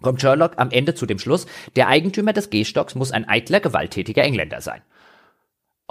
kommt 0.00 0.22
Sherlock 0.22 0.52
am 0.56 0.70
Ende 0.70 0.94
zu 0.94 1.04
dem 1.04 1.18
Schluss, 1.18 1.46
der 1.76 1.88
Eigentümer 1.88 2.32
des 2.32 2.48
Gehstocks 2.48 2.94
muss 2.94 3.12
ein 3.12 3.28
eitler, 3.28 3.60
gewalttätiger 3.60 4.24
Engländer 4.24 4.62
sein. 4.62 4.80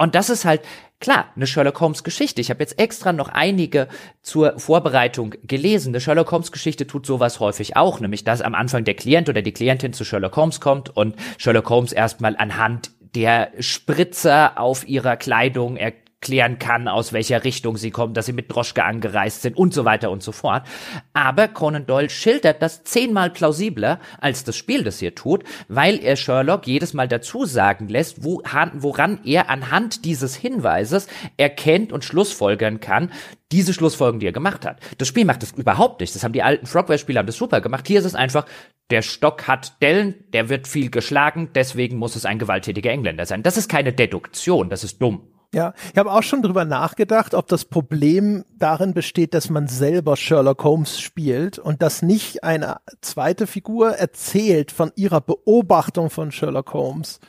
Und 0.02 0.14
das 0.16 0.30
ist 0.30 0.44
halt, 0.44 0.62
klar, 1.02 1.26
eine 1.36 1.46
Sherlock 1.46 1.80
Holmes 1.80 2.04
Geschichte. 2.04 2.40
Ich 2.40 2.48
habe 2.48 2.60
jetzt 2.60 2.78
extra 2.78 3.12
noch 3.12 3.28
einige 3.28 3.88
zur 4.22 4.58
Vorbereitung 4.58 5.34
gelesen. 5.42 5.90
Eine 5.90 6.00
Sherlock 6.00 6.32
Holmes 6.32 6.52
Geschichte 6.52 6.86
tut 6.86 7.04
sowas 7.04 7.40
häufig 7.40 7.76
auch, 7.76 8.00
nämlich 8.00 8.24
dass 8.24 8.40
am 8.40 8.54
Anfang 8.54 8.84
der 8.84 8.94
Klient 8.94 9.28
oder 9.28 9.42
die 9.42 9.52
Klientin 9.52 9.92
zu 9.92 10.04
Sherlock 10.04 10.36
Holmes 10.36 10.60
kommt 10.60 10.96
und 10.96 11.16
Sherlock 11.36 11.68
Holmes 11.68 11.92
erstmal 11.92 12.36
anhand 12.36 12.92
der 13.14 13.50
Spritzer 13.58 14.58
auf 14.58 14.88
ihrer 14.88 15.16
Kleidung 15.16 15.76
er 15.76 15.92
klären 16.22 16.58
kann, 16.58 16.88
aus 16.88 17.12
welcher 17.12 17.44
Richtung 17.44 17.76
sie 17.76 17.90
kommen, 17.90 18.14
dass 18.14 18.26
sie 18.26 18.32
mit 18.32 18.50
Droschke 18.50 18.84
angereist 18.84 19.42
sind 19.42 19.58
und 19.58 19.74
so 19.74 19.84
weiter 19.84 20.10
und 20.10 20.22
so 20.22 20.32
fort. 20.32 20.66
Aber 21.12 21.48
Conan 21.48 21.84
Doyle 21.84 22.08
schildert 22.08 22.62
das 22.62 22.84
zehnmal 22.84 23.28
plausibler, 23.28 24.00
als 24.20 24.44
das 24.44 24.56
Spiel 24.56 24.84
das 24.84 25.00
hier 25.00 25.14
tut, 25.14 25.44
weil 25.68 26.02
er 26.02 26.16
Sherlock 26.16 26.66
jedes 26.66 26.94
Mal 26.94 27.08
dazu 27.08 27.44
sagen 27.44 27.88
lässt, 27.88 28.24
woran 28.24 29.20
er 29.24 29.50
anhand 29.50 30.06
dieses 30.06 30.34
Hinweises 30.34 31.08
erkennt 31.36 31.92
und 31.92 32.04
schlussfolgern 32.04 32.80
kann, 32.80 33.10
diese 33.50 33.74
Schlussfolgen, 33.74 34.18
die 34.18 34.26
er 34.26 34.32
gemacht 34.32 34.64
hat. 34.64 34.80
Das 34.96 35.08
Spiel 35.08 35.26
macht 35.26 35.42
das 35.42 35.52
überhaupt 35.52 36.00
nicht. 36.00 36.14
Das 36.14 36.24
haben 36.24 36.32
die 36.32 36.42
alten 36.42 36.66
Frogware-Spieler 36.66 37.18
haben 37.18 37.26
das 37.26 37.36
super 37.36 37.60
gemacht. 37.60 37.86
Hier 37.86 37.98
ist 37.98 38.06
es 38.06 38.14
einfach, 38.14 38.46
der 38.90 39.02
Stock 39.02 39.46
hat 39.46 39.82
Dellen, 39.82 40.24
der 40.32 40.48
wird 40.48 40.66
viel 40.66 40.90
geschlagen, 40.90 41.50
deswegen 41.54 41.98
muss 41.98 42.16
es 42.16 42.24
ein 42.24 42.38
gewalttätiger 42.38 42.90
Engländer 42.90 43.26
sein. 43.26 43.42
Das 43.42 43.58
ist 43.58 43.68
keine 43.68 43.92
Deduktion, 43.92 44.70
das 44.70 44.84
ist 44.84 45.02
dumm. 45.02 45.28
Ja, 45.54 45.74
ich 45.92 45.98
habe 45.98 46.10
auch 46.10 46.22
schon 46.22 46.40
drüber 46.40 46.64
nachgedacht, 46.64 47.34
ob 47.34 47.46
das 47.46 47.66
Problem 47.66 48.44
darin 48.56 48.94
besteht, 48.94 49.34
dass 49.34 49.50
man 49.50 49.68
selber 49.68 50.16
Sherlock 50.16 50.64
Holmes 50.64 50.98
spielt 50.98 51.58
und 51.58 51.82
dass 51.82 52.00
nicht 52.00 52.42
eine 52.42 52.80
zweite 53.02 53.46
Figur 53.46 53.90
erzählt 53.90 54.72
von 54.72 54.92
ihrer 54.96 55.20
Beobachtung 55.20 56.08
von 56.08 56.32
Sherlock 56.32 56.72
Holmes. 56.72 57.20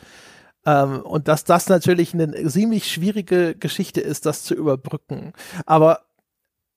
Ähm, 0.65 1.01
und 1.01 1.27
dass 1.27 1.43
das 1.43 1.67
natürlich 1.67 2.13
eine 2.13 2.31
ziemlich 2.47 2.89
schwierige 2.89 3.55
Geschichte 3.55 3.99
ist, 3.99 4.25
das 4.25 4.43
zu 4.43 4.55
überbrücken. 4.55 5.33
Aber 5.65 6.05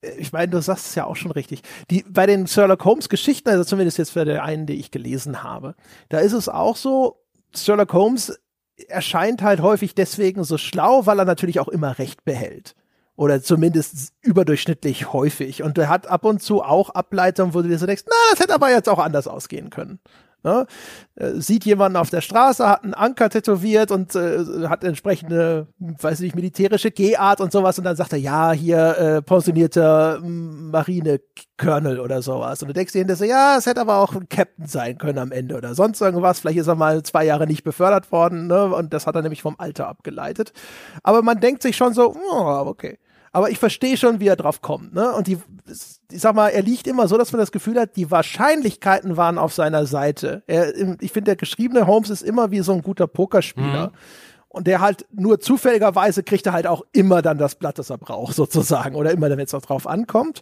äh, 0.01 0.17
ich 0.19 0.33
meine, 0.33 0.49
du 0.49 0.61
sagst 0.61 0.87
es 0.87 0.95
ja 0.97 1.05
auch 1.05 1.15
schon 1.15 1.31
richtig. 1.31 1.63
Die, 1.91 2.05
bei 2.09 2.27
den 2.27 2.49
Sherlock 2.49 2.85
Holmes 2.85 3.09
Geschichten, 3.09 3.51
also 3.51 3.63
zumindest 3.63 3.99
jetzt 3.99 4.11
für 4.11 4.25
den 4.25 4.39
einen, 4.39 4.67
die 4.67 4.81
ich 4.81 4.91
gelesen 4.91 5.45
habe, 5.45 5.77
da 6.09 6.19
ist 6.19 6.33
es 6.33 6.49
auch 6.49 6.75
so, 6.75 7.23
Sherlock 7.55 7.93
Holmes 7.93 8.37
erscheint 8.89 9.43
halt 9.43 9.61
häufig 9.61 9.95
deswegen 9.95 10.45
so 10.45 10.59
schlau, 10.59 11.07
weil 11.07 11.19
er 11.19 11.25
natürlich 11.25 11.61
auch 11.61 11.69
immer 11.69 11.99
Recht 11.99 12.25
behält. 12.25 12.75
Oder 13.17 13.43
zumindest 13.43 14.13
überdurchschnittlich 14.21 15.13
häufig. 15.13 15.63
Und 15.63 15.79
er 15.79 15.89
hat 15.89 16.07
ab 16.07 16.25
und 16.25 16.43
zu 16.43 16.63
auch 16.63 16.91
Ableitungen, 16.91 17.55
wo 17.55 17.63
du 17.63 17.69
dir 17.69 17.79
so 17.79 17.87
denkst, 17.87 18.05
na, 18.07 18.15
das 18.31 18.41
hätte 18.41 18.55
aber 18.55 18.71
jetzt 18.71 18.89
auch 18.89 18.99
anders 18.99 19.27
ausgehen 19.27 19.71
können. 19.71 20.01
Ne? 20.47 20.65
Äh, 21.17 21.41
sieht 21.41 21.65
jemanden 21.65 21.97
auf 21.97 22.09
der 22.09 22.21
Straße, 22.21 22.69
hat 22.69 22.85
einen 22.85 22.95
Anker 22.95 23.29
tätowiert 23.29 23.91
und 23.91 24.15
äh, 24.15 24.45
hat 24.69 24.85
entsprechende, 24.85 25.67
weiß 25.79 26.21
nicht, 26.21 26.37
militärische 26.37 26.93
Gehart 26.93 27.41
und 27.41 27.51
sowas 27.51 27.79
und 27.79 27.85
dann 27.85 27.97
sagt 27.97 28.13
er, 28.13 28.19
ja, 28.21 28.53
hier 28.53 28.97
äh, 28.97 29.23
pensionierter 29.23 30.21
Marine-Colonel 30.23 31.99
oder 31.99 32.23
sowas. 32.23 32.63
Und 32.63 32.69
du 32.69 32.75
denkst 32.75 32.93
dir 32.93 33.01
hinterher 33.01 33.17
so, 33.17 33.25
ja, 33.25 33.57
es 33.59 33.67
hätte 33.67 33.81
aber 33.81 33.97
auch 33.97 34.15
ein 34.15 34.29
Captain 34.29 34.69
sein 34.69 34.99
können 34.99 35.19
am 35.19 35.33
Ende 35.33 35.57
oder 35.57 35.75
sonst 35.75 36.01
irgendwas. 36.01 36.39
Vielleicht 36.39 36.59
ist 36.59 36.69
er 36.69 36.77
mal 36.77 37.03
zwei 37.03 37.25
Jahre 37.25 37.49
nicht 37.49 37.65
befördert 37.65 38.13
worden 38.13 38.47
ne? 38.47 38.73
und 38.73 38.95
das 38.95 39.09
hat 39.09 39.17
er 39.17 39.23
nämlich 39.23 39.43
vom 39.43 39.57
Alter 39.59 39.89
abgeleitet. 39.89 40.53
Aber 41.03 41.23
man 41.23 41.41
denkt 41.41 41.61
sich 41.61 41.77
schon 41.77 41.93
so, 41.93 42.15
oh, 42.15 42.63
okay. 42.67 42.99
Aber 43.37 43.51
ich 43.51 43.59
verstehe 43.59 43.99
schon, 43.99 44.19
wie 44.19 44.29
er 44.29 44.37
drauf 44.37 44.63
kommt. 44.63 44.95
Ne? 44.95 45.13
Und 45.13 45.27
die, 45.27 45.37
ich 46.11 46.23
sag 46.23 46.35
mal, 46.35 46.49
er 46.49 46.63
liegt 46.63 46.87
immer 46.87 47.07
so, 47.07 47.19
dass 47.19 47.33
man 47.33 47.39
das 47.39 47.53
Gefühl 47.53 47.79
hat, 47.79 47.95
die 47.95 48.11
Wahrscheinlichkeiten 48.11 49.19
waren 49.19 49.37
auf 49.37 49.53
seiner 49.53 49.85
Seite. 49.85 50.43
Er, 50.47 50.75
ich 51.03 51.13
finde, 51.13 51.27
der 51.27 51.37
geschriebene 51.37 51.87
Holmes 51.87 52.09
ist 52.09 52.23
immer 52.23 52.51
wie 52.51 52.61
so 52.61 52.73
ein 52.73 52.81
guter 52.81 53.07
Pokerspieler. 53.07 53.89
Mhm. 53.89 53.93
Und 54.49 54.67
der 54.67 54.81
halt 54.81 55.05
nur 55.13 55.39
zufälligerweise 55.39 56.23
kriegt 56.23 56.47
er 56.47 56.55
halt 56.55 56.67
auch 56.67 56.81
immer 56.93 57.21
dann 57.21 57.37
das 57.37 57.57
Blatt, 57.57 57.79
das 57.79 57.91
er 57.91 57.99
braucht, 57.99 58.35
sozusagen. 58.37 58.97
Oder 58.97 59.11
immer, 59.11 59.29
wenn 59.29 59.39
es 59.39 59.51
drauf 59.51 59.87
ankommt. 59.87 60.41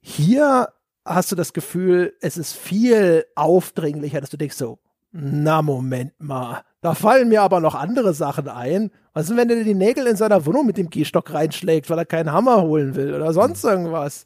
Hier 0.00 0.68
hast 1.04 1.32
du 1.32 1.34
das 1.34 1.52
Gefühl, 1.52 2.14
es 2.20 2.36
ist 2.36 2.52
viel 2.52 3.24
aufdringlicher, 3.34 4.20
dass 4.20 4.30
du 4.30 4.36
denkst 4.36 4.54
so, 4.54 4.78
na 5.10 5.60
Moment 5.60 6.12
mal, 6.20 6.62
da 6.82 6.94
fallen 6.94 7.30
mir 7.30 7.42
aber 7.42 7.58
noch 7.58 7.74
andere 7.74 8.14
Sachen 8.14 8.46
ein. 8.46 8.92
Was 9.14 9.28
ist, 9.28 9.36
wenn 9.36 9.50
er 9.50 9.62
die 9.62 9.74
Nägel 9.74 10.06
in 10.06 10.16
seiner 10.16 10.46
Wohnung 10.46 10.66
mit 10.66 10.78
dem 10.78 10.88
Gehstock 10.88 11.32
reinschlägt, 11.32 11.90
weil 11.90 11.98
er 11.98 12.06
keinen 12.06 12.32
Hammer 12.32 12.62
holen 12.62 12.94
will 12.96 13.14
oder 13.14 13.32
sonst 13.32 13.64
irgendwas? 13.64 14.24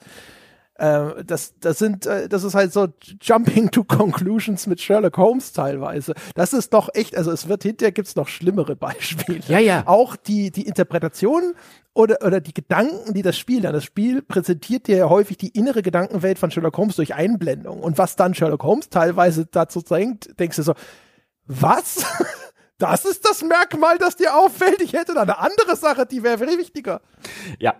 Äh, 0.78 1.24
das, 1.24 1.54
das 1.58 1.78
sind, 1.78 2.06
äh, 2.06 2.28
das 2.28 2.44
ist 2.44 2.54
halt 2.54 2.72
so 2.72 2.88
Jumping 3.20 3.70
to 3.70 3.82
Conclusions 3.82 4.66
mit 4.66 4.80
Sherlock 4.80 5.16
Holmes 5.16 5.52
teilweise. 5.52 6.14
Das 6.34 6.52
ist 6.52 6.72
doch 6.74 6.90
echt, 6.92 7.16
also 7.16 7.30
es 7.30 7.48
wird 7.48 7.62
hinterher 7.62 7.92
gibt's 7.92 8.14
noch 8.14 8.28
schlimmere 8.28 8.76
Beispiele. 8.76 9.40
Ja, 9.48 9.58
ja. 9.58 9.84
Auch 9.86 10.16
die, 10.16 10.50
die 10.50 10.66
Interpretation 10.66 11.54
oder, 11.94 12.18
oder 12.24 12.40
die 12.40 12.52
Gedanken, 12.52 13.14
die 13.14 13.22
das 13.22 13.38
Spiel, 13.38 13.62
dann 13.62 13.72
das 13.72 13.84
Spiel 13.84 14.20
präsentiert 14.20 14.86
dir 14.86 14.98
ja 14.98 15.08
häufig 15.08 15.38
die 15.38 15.48
innere 15.48 15.82
Gedankenwelt 15.82 16.38
von 16.38 16.50
Sherlock 16.50 16.76
Holmes 16.76 16.96
durch 16.96 17.14
Einblendung. 17.14 17.80
Und 17.80 17.96
was 17.96 18.16
dann 18.16 18.34
Sherlock 18.34 18.62
Holmes 18.62 18.90
teilweise 18.90 19.46
dazu 19.46 19.80
denkt, 19.80 20.38
denkst 20.38 20.56
du 20.56 20.62
so, 20.62 20.74
was? 21.46 22.04
Das 22.78 23.04
ist 23.04 23.24
das 23.24 23.42
Merkmal, 23.42 23.98
das 23.98 24.16
dir 24.16 24.34
auffällt. 24.36 24.82
Ich 24.82 24.92
hätte 24.92 25.14
da 25.14 25.22
eine 25.22 25.38
andere 25.38 25.76
Sache, 25.76 26.04
die 26.04 26.22
wäre 26.22 26.38
viel 26.38 26.58
wichtiger. 26.58 27.00
Ja, 27.58 27.74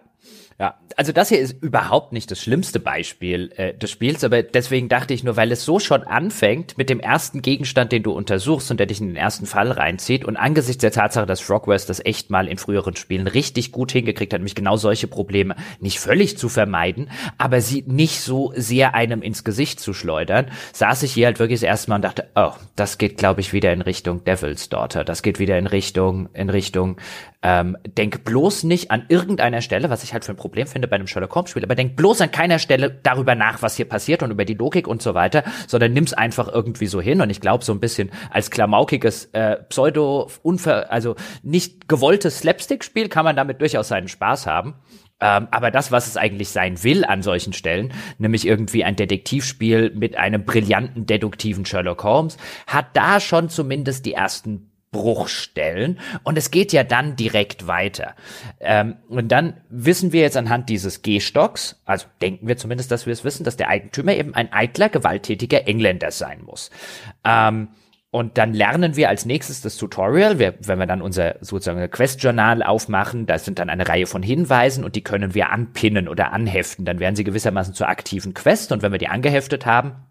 ja, 0.58 0.74
also 0.96 1.12
das 1.12 1.28
hier 1.28 1.38
ist 1.38 1.62
überhaupt 1.62 2.14
nicht 2.14 2.30
das 2.30 2.40
schlimmste 2.40 2.80
Beispiel 2.80 3.52
äh, 3.56 3.74
des 3.74 3.90
Spiels, 3.90 4.24
aber 4.24 4.42
deswegen 4.42 4.88
dachte 4.88 5.12
ich 5.12 5.22
nur, 5.22 5.36
weil 5.36 5.52
es 5.52 5.66
so 5.66 5.78
schon 5.78 6.02
anfängt 6.02 6.78
mit 6.78 6.88
dem 6.88 6.98
ersten 6.98 7.42
Gegenstand, 7.42 7.92
den 7.92 8.02
du 8.02 8.12
untersuchst 8.12 8.70
und 8.70 8.78
der 8.78 8.86
dich 8.86 9.02
in 9.02 9.08
den 9.08 9.16
ersten 9.16 9.44
Fall 9.44 9.70
reinzieht 9.70 10.24
und 10.24 10.38
angesichts 10.38 10.80
der 10.80 10.92
Tatsache, 10.92 11.26
dass 11.26 11.42
Frogwares 11.42 11.84
das 11.84 12.02
echt 12.02 12.30
mal 12.30 12.48
in 12.48 12.56
früheren 12.56 12.96
Spielen 12.96 13.26
richtig 13.26 13.70
gut 13.70 13.92
hingekriegt 13.92 14.32
hat, 14.32 14.40
nämlich 14.40 14.54
genau 14.54 14.78
solche 14.78 15.08
Probleme 15.08 15.56
nicht 15.78 16.00
völlig 16.00 16.38
zu 16.38 16.48
vermeiden, 16.48 17.10
aber 17.36 17.60
sie 17.60 17.84
nicht 17.86 18.22
so 18.22 18.54
sehr 18.56 18.94
einem 18.94 19.20
ins 19.20 19.44
Gesicht 19.44 19.78
zu 19.78 19.92
schleudern, 19.92 20.50
saß 20.72 21.02
ich 21.02 21.12
hier 21.12 21.26
halt 21.26 21.38
wirklich 21.38 21.60
das 21.60 21.68
erste 21.68 21.90
Mal 21.90 21.96
und 21.96 22.04
dachte, 22.06 22.30
oh, 22.34 22.52
das 22.76 22.96
geht 22.96 23.18
glaube 23.18 23.42
ich 23.42 23.52
wieder 23.52 23.74
in 23.74 23.82
Richtung 23.82 24.24
Devil's 24.24 24.70
Daughter, 24.70 25.04
das 25.04 25.20
geht 25.22 25.38
wieder 25.38 25.58
in 25.58 25.66
Richtung, 25.66 26.30
in 26.32 26.48
Richtung, 26.48 26.96
ähm, 27.46 27.76
denk 27.86 28.24
bloß 28.24 28.64
nicht 28.64 28.90
an 28.90 29.04
irgendeiner 29.08 29.60
Stelle, 29.60 29.88
was 29.88 30.02
ich 30.02 30.12
halt 30.12 30.24
für 30.24 30.32
ein 30.32 30.36
Problem 30.36 30.66
finde 30.66 30.88
bei 30.88 30.96
einem 30.96 31.06
Sherlock 31.06 31.32
Holmes 31.32 31.50
Spiel, 31.50 31.62
aber 31.62 31.76
denk 31.76 31.94
bloß 31.94 32.20
an 32.20 32.32
keiner 32.32 32.58
Stelle 32.58 32.98
darüber 33.04 33.36
nach, 33.36 33.62
was 33.62 33.76
hier 33.76 33.84
passiert 33.84 34.24
und 34.24 34.32
über 34.32 34.44
die 34.44 34.54
Logik 34.54 34.88
und 34.88 35.00
so 35.00 35.14
weiter, 35.14 35.44
sondern 35.68 35.92
nimm's 35.92 36.12
einfach 36.12 36.48
irgendwie 36.52 36.88
so 36.88 37.00
hin 37.00 37.20
und 37.20 37.30
ich 37.30 37.40
glaube 37.40 37.64
so 37.64 37.72
ein 37.72 37.78
bisschen 37.78 38.10
als 38.30 38.50
klamaukiges 38.50 39.26
äh, 39.26 39.58
Pseudo 39.68 40.28
unver 40.42 40.90
also 40.90 41.14
nicht 41.44 41.86
gewolltes 41.86 42.40
Slapstick 42.40 42.82
Spiel 42.82 43.08
kann 43.08 43.24
man 43.24 43.36
damit 43.36 43.60
durchaus 43.60 43.86
seinen 43.86 44.08
Spaß 44.08 44.48
haben. 44.48 44.74
Ähm, 45.20 45.46
aber 45.52 45.70
das, 45.70 45.92
was 45.92 46.08
es 46.08 46.16
eigentlich 46.16 46.48
sein 46.48 46.82
will 46.82 47.04
an 47.04 47.22
solchen 47.22 47.52
Stellen, 47.52 47.92
nämlich 48.18 48.44
irgendwie 48.44 48.82
ein 48.82 48.96
Detektivspiel 48.96 49.92
mit 49.94 50.16
einem 50.16 50.44
brillanten 50.44 51.06
deduktiven 51.06 51.64
Sherlock 51.64 52.02
Holmes, 52.02 52.38
hat 52.66 52.88
da 52.94 53.20
schon 53.20 53.48
zumindest 53.48 54.04
die 54.04 54.14
ersten 54.14 54.72
Bruchstellen 54.96 55.98
und 56.22 56.38
es 56.38 56.50
geht 56.50 56.72
ja 56.72 56.84
dann 56.84 57.16
direkt 57.16 57.66
weiter. 57.66 58.14
Ähm, 58.60 58.96
und 59.08 59.28
dann 59.28 59.54
wissen 59.68 60.12
wir 60.12 60.22
jetzt 60.22 60.36
anhand 60.36 60.68
dieses 60.68 61.02
Gehstocks, 61.02 61.80
also 61.84 62.06
denken 62.22 62.48
wir 62.48 62.56
zumindest, 62.56 62.90
dass 62.90 63.06
wir 63.06 63.12
es 63.12 63.24
wissen, 63.24 63.44
dass 63.44 63.56
der 63.56 63.68
Eigentümer 63.68 64.14
eben 64.14 64.34
ein 64.34 64.52
eitler, 64.52 64.88
gewalttätiger 64.88 65.68
Engländer 65.68 66.10
sein 66.10 66.42
muss. 66.44 66.70
Ähm, 67.24 67.68
und 68.10 68.38
dann 68.38 68.54
lernen 68.54 68.96
wir 68.96 69.10
als 69.10 69.26
nächstes 69.26 69.60
das 69.60 69.76
Tutorial. 69.76 70.38
Wir, 70.38 70.54
wenn 70.62 70.78
wir 70.78 70.86
dann 70.86 71.02
unser 71.02 71.36
sozusagen 71.42 71.90
Quest-Journal 71.90 72.62
aufmachen, 72.62 73.26
da 73.26 73.38
sind 73.38 73.58
dann 73.58 73.68
eine 73.68 73.86
Reihe 73.86 74.06
von 74.06 74.22
Hinweisen 74.22 74.84
und 74.84 74.96
die 74.96 75.04
können 75.04 75.34
wir 75.34 75.50
anpinnen 75.50 76.08
oder 76.08 76.32
anheften. 76.32 76.86
Dann 76.86 76.98
werden 76.98 77.14
sie 77.14 77.24
gewissermaßen 77.24 77.74
zur 77.74 77.88
aktiven 77.88 78.32
Quest 78.32 78.72
und 78.72 78.80
wenn 78.80 78.92
wir 78.92 78.98
die 78.98 79.08
angeheftet 79.08 79.66
haben, 79.66 80.05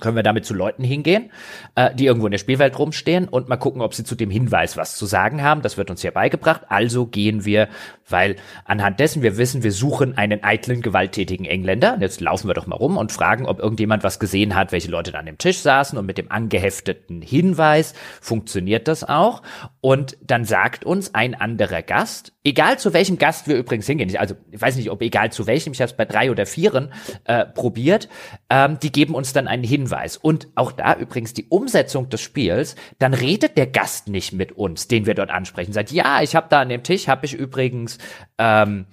können 0.00 0.16
wir 0.16 0.22
damit 0.22 0.44
zu 0.44 0.54
Leuten 0.54 0.84
hingehen, 0.84 1.30
äh, 1.74 1.94
die 1.94 2.06
irgendwo 2.06 2.26
in 2.26 2.32
der 2.32 2.38
Spielwelt 2.38 2.78
rumstehen 2.78 3.28
und 3.28 3.48
mal 3.48 3.56
gucken, 3.56 3.82
ob 3.82 3.94
sie 3.94 4.04
zu 4.04 4.14
dem 4.14 4.30
Hinweis 4.30 4.76
was 4.76 4.96
zu 4.96 5.06
sagen 5.06 5.42
haben. 5.42 5.62
Das 5.62 5.76
wird 5.76 5.90
uns 5.90 6.02
hier 6.02 6.10
beigebracht. 6.10 6.62
Also 6.68 7.06
gehen 7.06 7.44
wir, 7.44 7.68
weil 8.08 8.36
anhand 8.64 9.00
dessen 9.00 9.22
wir 9.22 9.36
wissen, 9.36 9.62
wir 9.62 9.72
suchen 9.72 10.16
einen 10.16 10.42
eitlen, 10.44 10.82
gewalttätigen 10.82 11.46
Engländer. 11.46 11.94
Und 11.94 12.00
jetzt 12.00 12.20
laufen 12.20 12.48
wir 12.48 12.54
doch 12.54 12.66
mal 12.66 12.76
rum 12.76 12.96
und 12.96 13.12
fragen, 13.12 13.46
ob 13.46 13.58
irgendjemand 13.58 14.04
was 14.04 14.18
gesehen 14.18 14.54
hat, 14.54 14.72
welche 14.72 14.90
Leute 14.90 15.12
da 15.12 15.18
an 15.18 15.26
dem 15.26 15.38
Tisch 15.38 15.58
saßen 15.58 15.98
und 15.98 16.06
mit 16.06 16.18
dem 16.18 16.30
angehefteten 16.30 17.22
Hinweis 17.22 17.94
funktioniert 18.20 18.88
das 18.88 19.04
auch. 19.04 19.42
Und 19.80 20.16
dann 20.22 20.44
sagt 20.44 20.84
uns 20.84 21.14
ein 21.14 21.34
anderer 21.34 21.82
Gast, 21.82 22.32
egal 22.48 22.78
zu 22.78 22.92
welchem 22.92 23.18
Gast 23.18 23.46
wir 23.46 23.56
übrigens 23.56 23.86
hingehen, 23.86 24.16
also 24.16 24.34
ich 24.50 24.60
weiß 24.60 24.76
nicht, 24.76 24.90
ob 24.90 25.02
egal 25.02 25.30
zu 25.30 25.46
welchem, 25.46 25.72
ich 25.72 25.80
habe 25.80 25.90
es 25.90 25.96
bei 25.96 26.04
drei 26.04 26.30
oder 26.30 26.46
vieren 26.46 26.92
äh, 27.24 27.44
probiert, 27.44 28.08
ähm, 28.50 28.78
die 28.80 28.90
geben 28.90 29.14
uns 29.14 29.32
dann 29.32 29.48
einen 29.48 29.64
Hinweis. 29.64 30.16
Und 30.16 30.48
auch 30.54 30.72
da 30.72 30.96
übrigens 30.96 31.34
die 31.34 31.46
Umsetzung 31.48 32.08
des 32.08 32.20
Spiels, 32.20 32.76
dann 32.98 33.14
redet 33.14 33.56
der 33.56 33.66
Gast 33.66 34.08
nicht 34.08 34.32
mit 34.32 34.52
uns, 34.52 34.88
den 34.88 35.06
wir 35.06 35.14
dort 35.14 35.30
ansprechen. 35.30 35.72
Sagt, 35.72 35.92
ja, 35.92 36.22
ich 36.22 36.34
habe 36.34 36.48
da 36.50 36.60
an 36.60 36.68
dem 36.68 36.82
Tisch, 36.82 37.08
habe 37.08 37.26
ich 37.26 37.34
übrigens 37.34 37.98
ähm, 38.38 38.86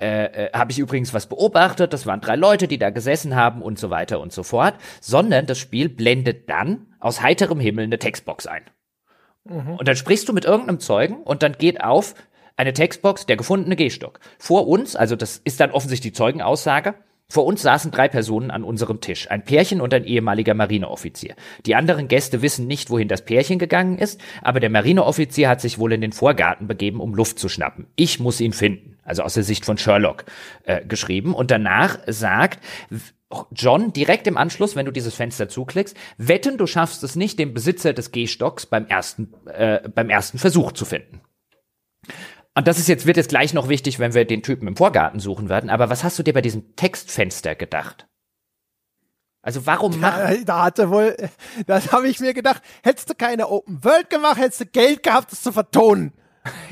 äh, 0.00 0.46
äh, 0.46 0.52
habe 0.54 0.72
ich 0.72 0.78
übrigens 0.78 1.12
was 1.12 1.26
beobachtet, 1.26 1.92
das 1.92 2.06
waren 2.06 2.22
drei 2.22 2.34
Leute, 2.34 2.66
die 2.68 2.78
da 2.78 2.88
gesessen 2.88 3.36
haben 3.36 3.60
und 3.60 3.78
so 3.78 3.90
weiter 3.90 4.20
und 4.20 4.32
so 4.32 4.42
fort, 4.42 4.74
sondern 5.02 5.44
das 5.44 5.58
Spiel 5.58 5.90
blendet 5.90 6.48
dann 6.48 6.86
aus 7.00 7.20
heiterem 7.20 7.60
Himmel 7.60 7.84
eine 7.84 7.98
Textbox 7.98 8.46
ein. 8.46 8.62
Mhm. 9.44 9.74
Und 9.74 9.88
dann 9.88 9.96
sprichst 9.96 10.26
du 10.26 10.32
mit 10.32 10.46
irgendeinem 10.46 10.80
Zeugen 10.80 11.22
und 11.22 11.42
dann 11.42 11.52
geht 11.52 11.82
auf 11.82 12.14
eine 12.60 12.74
Textbox, 12.74 13.24
der 13.24 13.36
gefundene 13.36 13.74
Gehstock. 13.74 14.20
Vor 14.38 14.68
uns, 14.68 14.94
also 14.94 15.16
das 15.16 15.38
ist 15.38 15.60
dann 15.60 15.70
offensichtlich 15.70 16.12
die 16.12 16.16
Zeugenaussage, 16.16 16.94
vor 17.26 17.46
uns 17.46 17.62
saßen 17.62 17.90
drei 17.90 18.08
Personen 18.08 18.50
an 18.50 18.64
unserem 18.64 19.00
Tisch, 19.00 19.30
ein 19.30 19.44
Pärchen 19.44 19.80
und 19.80 19.94
ein 19.94 20.04
ehemaliger 20.04 20.52
Marineoffizier. 20.52 21.36
Die 21.64 21.76
anderen 21.76 22.08
Gäste 22.08 22.42
wissen 22.42 22.66
nicht, 22.66 22.90
wohin 22.90 23.08
das 23.08 23.24
Pärchen 23.24 23.58
gegangen 23.58 23.98
ist, 23.98 24.20
aber 24.42 24.60
der 24.60 24.68
Marineoffizier 24.68 25.48
hat 25.48 25.60
sich 25.60 25.78
wohl 25.78 25.92
in 25.92 26.00
den 26.00 26.12
Vorgarten 26.12 26.66
begeben, 26.66 27.00
um 27.00 27.14
Luft 27.14 27.38
zu 27.38 27.48
schnappen. 27.48 27.86
Ich 27.94 28.20
muss 28.20 28.40
ihn 28.40 28.52
finden, 28.52 28.98
also 29.04 29.22
aus 29.22 29.34
der 29.34 29.44
Sicht 29.44 29.64
von 29.64 29.78
Sherlock 29.78 30.24
äh, 30.64 30.84
geschrieben. 30.84 31.32
Und 31.32 31.52
danach 31.52 31.98
sagt 32.08 32.58
John 33.52 33.92
direkt 33.92 34.26
im 34.26 34.36
Anschluss, 34.36 34.74
wenn 34.74 34.86
du 34.86 34.92
dieses 34.92 35.14
Fenster 35.14 35.48
zuklickst, 35.48 35.96
wetten, 36.18 36.58
du 36.58 36.66
schaffst 36.66 37.04
es 37.04 37.14
nicht, 37.14 37.38
den 37.38 37.54
Besitzer 37.54 37.92
des 37.92 38.10
Gehstocks 38.10 38.66
beim 38.66 38.86
ersten, 38.86 39.32
äh, 39.46 39.88
beim 39.88 40.10
ersten 40.10 40.38
Versuch 40.38 40.72
zu 40.72 40.84
finden. 40.84 41.20
Und 42.54 42.66
das 42.66 42.78
ist 42.78 42.88
jetzt, 42.88 43.06
wird 43.06 43.16
jetzt 43.16 43.28
gleich 43.28 43.54
noch 43.54 43.68
wichtig, 43.68 43.98
wenn 43.98 44.14
wir 44.14 44.24
den 44.24 44.42
Typen 44.42 44.66
im 44.66 44.76
Vorgarten 44.76 45.20
suchen 45.20 45.48
werden. 45.48 45.70
Aber 45.70 45.88
was 45.88 46.02
hast 46.02 46.18
du 46.18 46.22
dir 46.22 46.32
bei 46.32 46.42
diesem 46.42 46.74
Textfenster 46.76 47.54
gedacht? 47.54 48.06
Also 49.42 49.64
warum? 49.66 50.00
Ja, 50.02 50.34
da 50.44 50.64
hatte 50.64 50.90
wohl, 50.90 51.16
das 51.66 51.92
habe 51.92 52.08
ich 52.08 52.20
mir 52.20 52.34
gedacht, 52.34 52.62
hättest 52.82 53.08
du 53.08 53.14
keine 53.14 53.48
Open 53.48 53.82
World 53.84 54.10
gemacht, 54.10 54.38
hättest 54.38 54.60
du 54.60 54.66
Geld 54.66 55.02
gehabt, 55.02 55.32
das 55.32 55.42
zu 55.42 55.52
vertonen. 55.52 56.12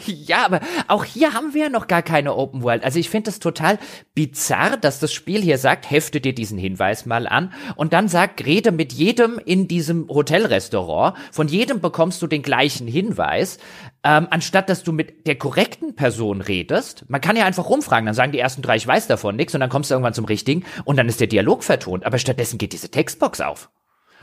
Ja, 0.07 0.47
aber 0.47 0.61
auch 0.87 1.05
hier 1.05 1.35
haben 1.35 1.53
wir 1.53 1.65
ja 1.65 1.69
noch 1.69 1.89
gar 1.89 2.03
keine 2.03 2.35
Open 2.35 2.63
World. 2.63 2.85
Also 2.85 2.99
ich 2.99 3.11
finde 3.11 3.29
es 3.29 3.39
total 3.39 3.79
bizarr, 4.15 4.79
dass 4.79 5.01
das 5.01 5.13
Spiel 5.13 5.43
hier 5.43 5.59
sagt, 5.59 5.91
hefte 5.91 6.21
dir 6.21 6.35
diesen 6.35 6.57
Hinweis 6.57 7.05
mal 7.05 7.27
an 7.27 7.53
und 7.77 7.93
dann 7.93 8.09
sagt, 8.09 8.45
rede 8.47 8.73
mit 8.73 8.93
jedem 8.95 9.39
in 9.39 9.69
diesem 9.69 10.09
Hotelrestaurant. 10.09 11.17
Von 11.31 11.49
jedem 11.49 11.81
bekommst 11.81 12.23
du 12.23 12.27
den 12.27 12.43
gleichen 12.43 12.89
Hinweis, 12.89 13.59
ähm, 14.03 14.29
anstatt 14.31 14.71
dass 14.71 14.83
du 14.83 14.93
mit 14.93 15.27
der 15.27 15.37
korrekten 15.37 15.95
Person 15.95 16.41
redest. 16.41 17.05
Man 17.09 17.21
kann 17.21 17.37
ja 17.37 17.45
einfach 17.45 17.69
rumfragen, 17.69 18.07
dann 18.07 18.15
sagen 18.15 18.33
die 18.33 18.39
ersten 18.39 18.63
drei, 18.63 18.77
ich 18.77 18.87
weiß 18.87 19.07
davon 19.07 19.37
nichts 19.37 19.55
und 19.55 19.61
dann 19.61 19.71
kommst 19.71 19.91
du 19.91 19.95
irgendwann 19.95 20.15
zum 20.15 20.25
richtigen 20.25 20.65
und 20.85 20.97
dann 20.97 21.09
ist 21.09 21.21
der 21.21 21.27
Dialog 21.27 21.63
vertont. 21.63 22.07
Aber 22.07 22.19
stattdessen 22.19 22.57
geht 22.57 22.73
diese 22.73 22.91
Textbox 22.91 23.43
auf. 23.43 23.69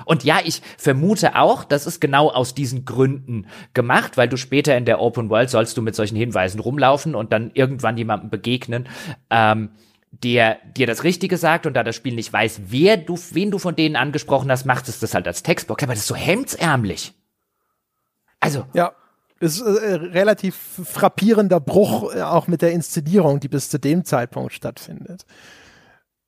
Und 0.03 0.23
ja, 0.23 0.39
ich 0.43 0.61
vermute 0.77 1.35
auch, 1.35 1.63
das 1.63 1.87
ist 1.87 2.01
genau 2.01 2.29
aus 2.29 2.53
diesen 2.53 2.83
Gründen 2.83 3.47
gemacht, 3.73 4.17
weil 4.17 4.27
du 4.27 4.35
später 4.35 4.75
in 4.77 4.85
der 4.85 4.99
Open 4.99 5.29
World 5.29 5.49
sollst 5.49 5.77
du 5.77 5.81
mit 5.81 5.95
solchen 5.95 6.17
Hinweisen 6.17 6.59
rumlaufen 6.59 7.15
und 7.15 7.31
dann 7.31 7.51
irgendwann 7.53 7.97
jemandem 7.97 8.29
begegnen, 8.29 8.89
ähm, 9.29 9.69
der 10.11 10.57
dir 10.75 10.87
das 10.87 11.03
Richtige 11.03 11.37
sagt 11.37 11.65
und 11.65 11.73
da 11.73 11.83
das 11.83 11.95
Spiel 11.95 12.15
nicht 12.15 12.31
weiß, 12.31 12.61
wer 12.67 12.97
du, 12.97 13.17
wen 13.31 13.51
du 13.51 13.57
von 13.57 13.75
denen 13.75 13.95
angesprochen 13.95 14.51
hast, 14.51 14.65
macht 14.65 14.89
es 14.89 14.99
das 14.99 15.13
halt 15.13 15.27
als 15.27 15.43
Textbox. 15.43 15.83
Aber 15.83 15.93
das 15.93 16.01
ist 16.01 16.07
so 16.07 16.15
hemdsärmlich. 16.15 17.13
Also. 18.39 18.65
Ja. 18.73 18.93
ist 19.39 19.61
äh, 19.61 19.95
relativ 19.95 20.55
frappierender 20.83 21.59
Bruch 21.59 22.13
äh, 22.13 22.21
auch 22.21 22.47
mit 22.47 22.61
der 22.61 22.71
Inszenierung, 22.71 23.39
die 23.39 23.49
bis 23.49 23.69
zu 23.69 23.79
dem 23.79 24.03
Zeitpunkt 24.05 24.53
stattfindet 24.53 25.25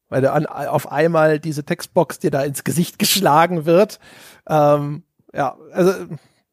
weil 0.09 0.21
da 0.21 0.33
an, 0.33 0.45
auf 0.45 0.91
einmal 0.91 1.39
diese 1.39 1.63
Textbox 1.63 2.19
dir 2.19 2.31
da 2.31 2.43
ins 2.43 2.63
Gesicht 2.63 2.99
geschlagen 2.99 3.65
wird. 3.65 3.99
Ähm, 4.47 5.03
ja, 5.33 5.57
also 5.71 5.93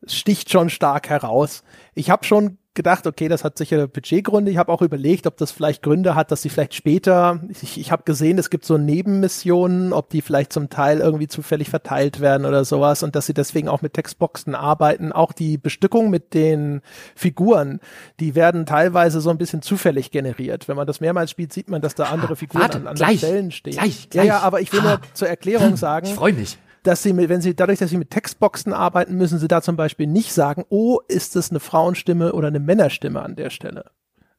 sticht 0.06 0.50
schon 0.50 0.70
stark 0.70 1.08
heraus. 1.08 1.62
Ich 1.94 2.10
habe 2.10 2.24
schon 2.24 2.58
gedacht, 2.74 3.06
okay, 3.06 3.28
das 3.28 3.44
hat 3.44 3.56
sicher 3.56 3.86
Budgetgründe. 3.86 4.50
Ich 4.50 4.58
habe 4.58 4.72
auch 4.72 4.82
überlegt, 4.82 5.26
ob 5.26 5.36
das 5.36 5.52
vielleicht 5.52 5.82
Gründe 5.82 6.14
hat, 6.14 6.30
dass 6.30 6.42
sie 6.42 6.48
vielleicht 6.48 6.74
später, 6.74 7.40
ich, 7.48 7.78
ich 7.78 7.92
habe 7.92 8.02
gesehen, 8.04 8.38
es 8.38 8.50
gibt 8.50 8.64
so 8.64 8.78
Nebenmissionen, 8.78 9.92
ob 9.92 10.10
die 10.10 10.22
vielleicht 10.22 10.52
zum 10.52 10.70
Teil 10.70 10.98
irgendwie 10.98 11.28
zufällig 11.28 11.70
verteilt 11.70 12.20
werden 12.20 12.44
oder 12.46 12.64
sowas 12.64 13.02
und 13.02 13.14
dass 13.16 13.26
sie 13.26 13.34
deswegen 13.34 13.68
auch 13.68 13.82
mit 13.82 13.94
Textboxen 13.94 14.54
arbeiten. 14.54 15.12
Auch 15.12 15.32
die 15.32 15.56
Bestückung 15.56 16.10
mit 16.10 16.34
den 16.34 16.82
Figuren, 17.14 17.80
die 18.20 18.34
werden 18.34 18.66
teilweise 18.66 19.20
so 19.20 19.30
ein 19.30 19.38
bisschen 19.38 19.62
zufällig 19.62 20.10
generiert. 20.10 20.68
Wenn 20.68 20.76
man 20.76 20.86
das 20.86 21.00
mehrmals 21.00 21.30
spielt, 21.30 21.52
sieht 21.52 21.68
man, 21.68 21.80
dass 21.80 21.94
da 21.94 22.04
andere 22.04 22.32
ah, 22.32 22.36
Figuren 22.36 22.62
Warte, 22.62 22.78
an 22.78 22.86
anderen 22.88 23.08
gleich, 23.08 23.18
Stellen 23.18 23.50
stehen. 23.52 23.74
Gleich, 23.74 24.10
gleich. 24.10 24.26
Ja, 24.26 24.34
ja, 24.34 24.40
aber 24.40 24.60
ich 24.60 24.72
will 24.72 24.82
nur 24.82 25.00
zur 25.12 25.28
Erklärung 25.28 25.76
sagen. 25.78 26.06
Ich 26.06 26.14
freue 26.14 26.32
mich 26.32 26.58
dass 26.84 27.02
sie 27.02 27.12
mit, 27.12 27.28
wenn 27.28 27.40
sie 27.40 27.56
dadurch, 27.56 27.80
dass 27.80 27.90
sie 27.90 27.98
mit 27.98 28.10
Textboxen 28.10 28.72
arbeiten, 28.72 29.16
müssen 29.16 29.38
sie 29.38 29.48
da 29.48 29.62
zum 29.62 29.76
Beispiel 29.76 30.06
nicht 30.06 30.32
sagen, 30.32 30.64
oh, 30.68 31.00
ist 31.08 31.34
es 31.34 31.50
eine 31.50 31.60
Frauenstimme 31.60 32.32
oder 32.32 32.48
eine 32.48 32.60
Männerstimme 32.60 33.20
an 33.20 33.36
der 33.36 33.50
Stelle. 33.50 33.86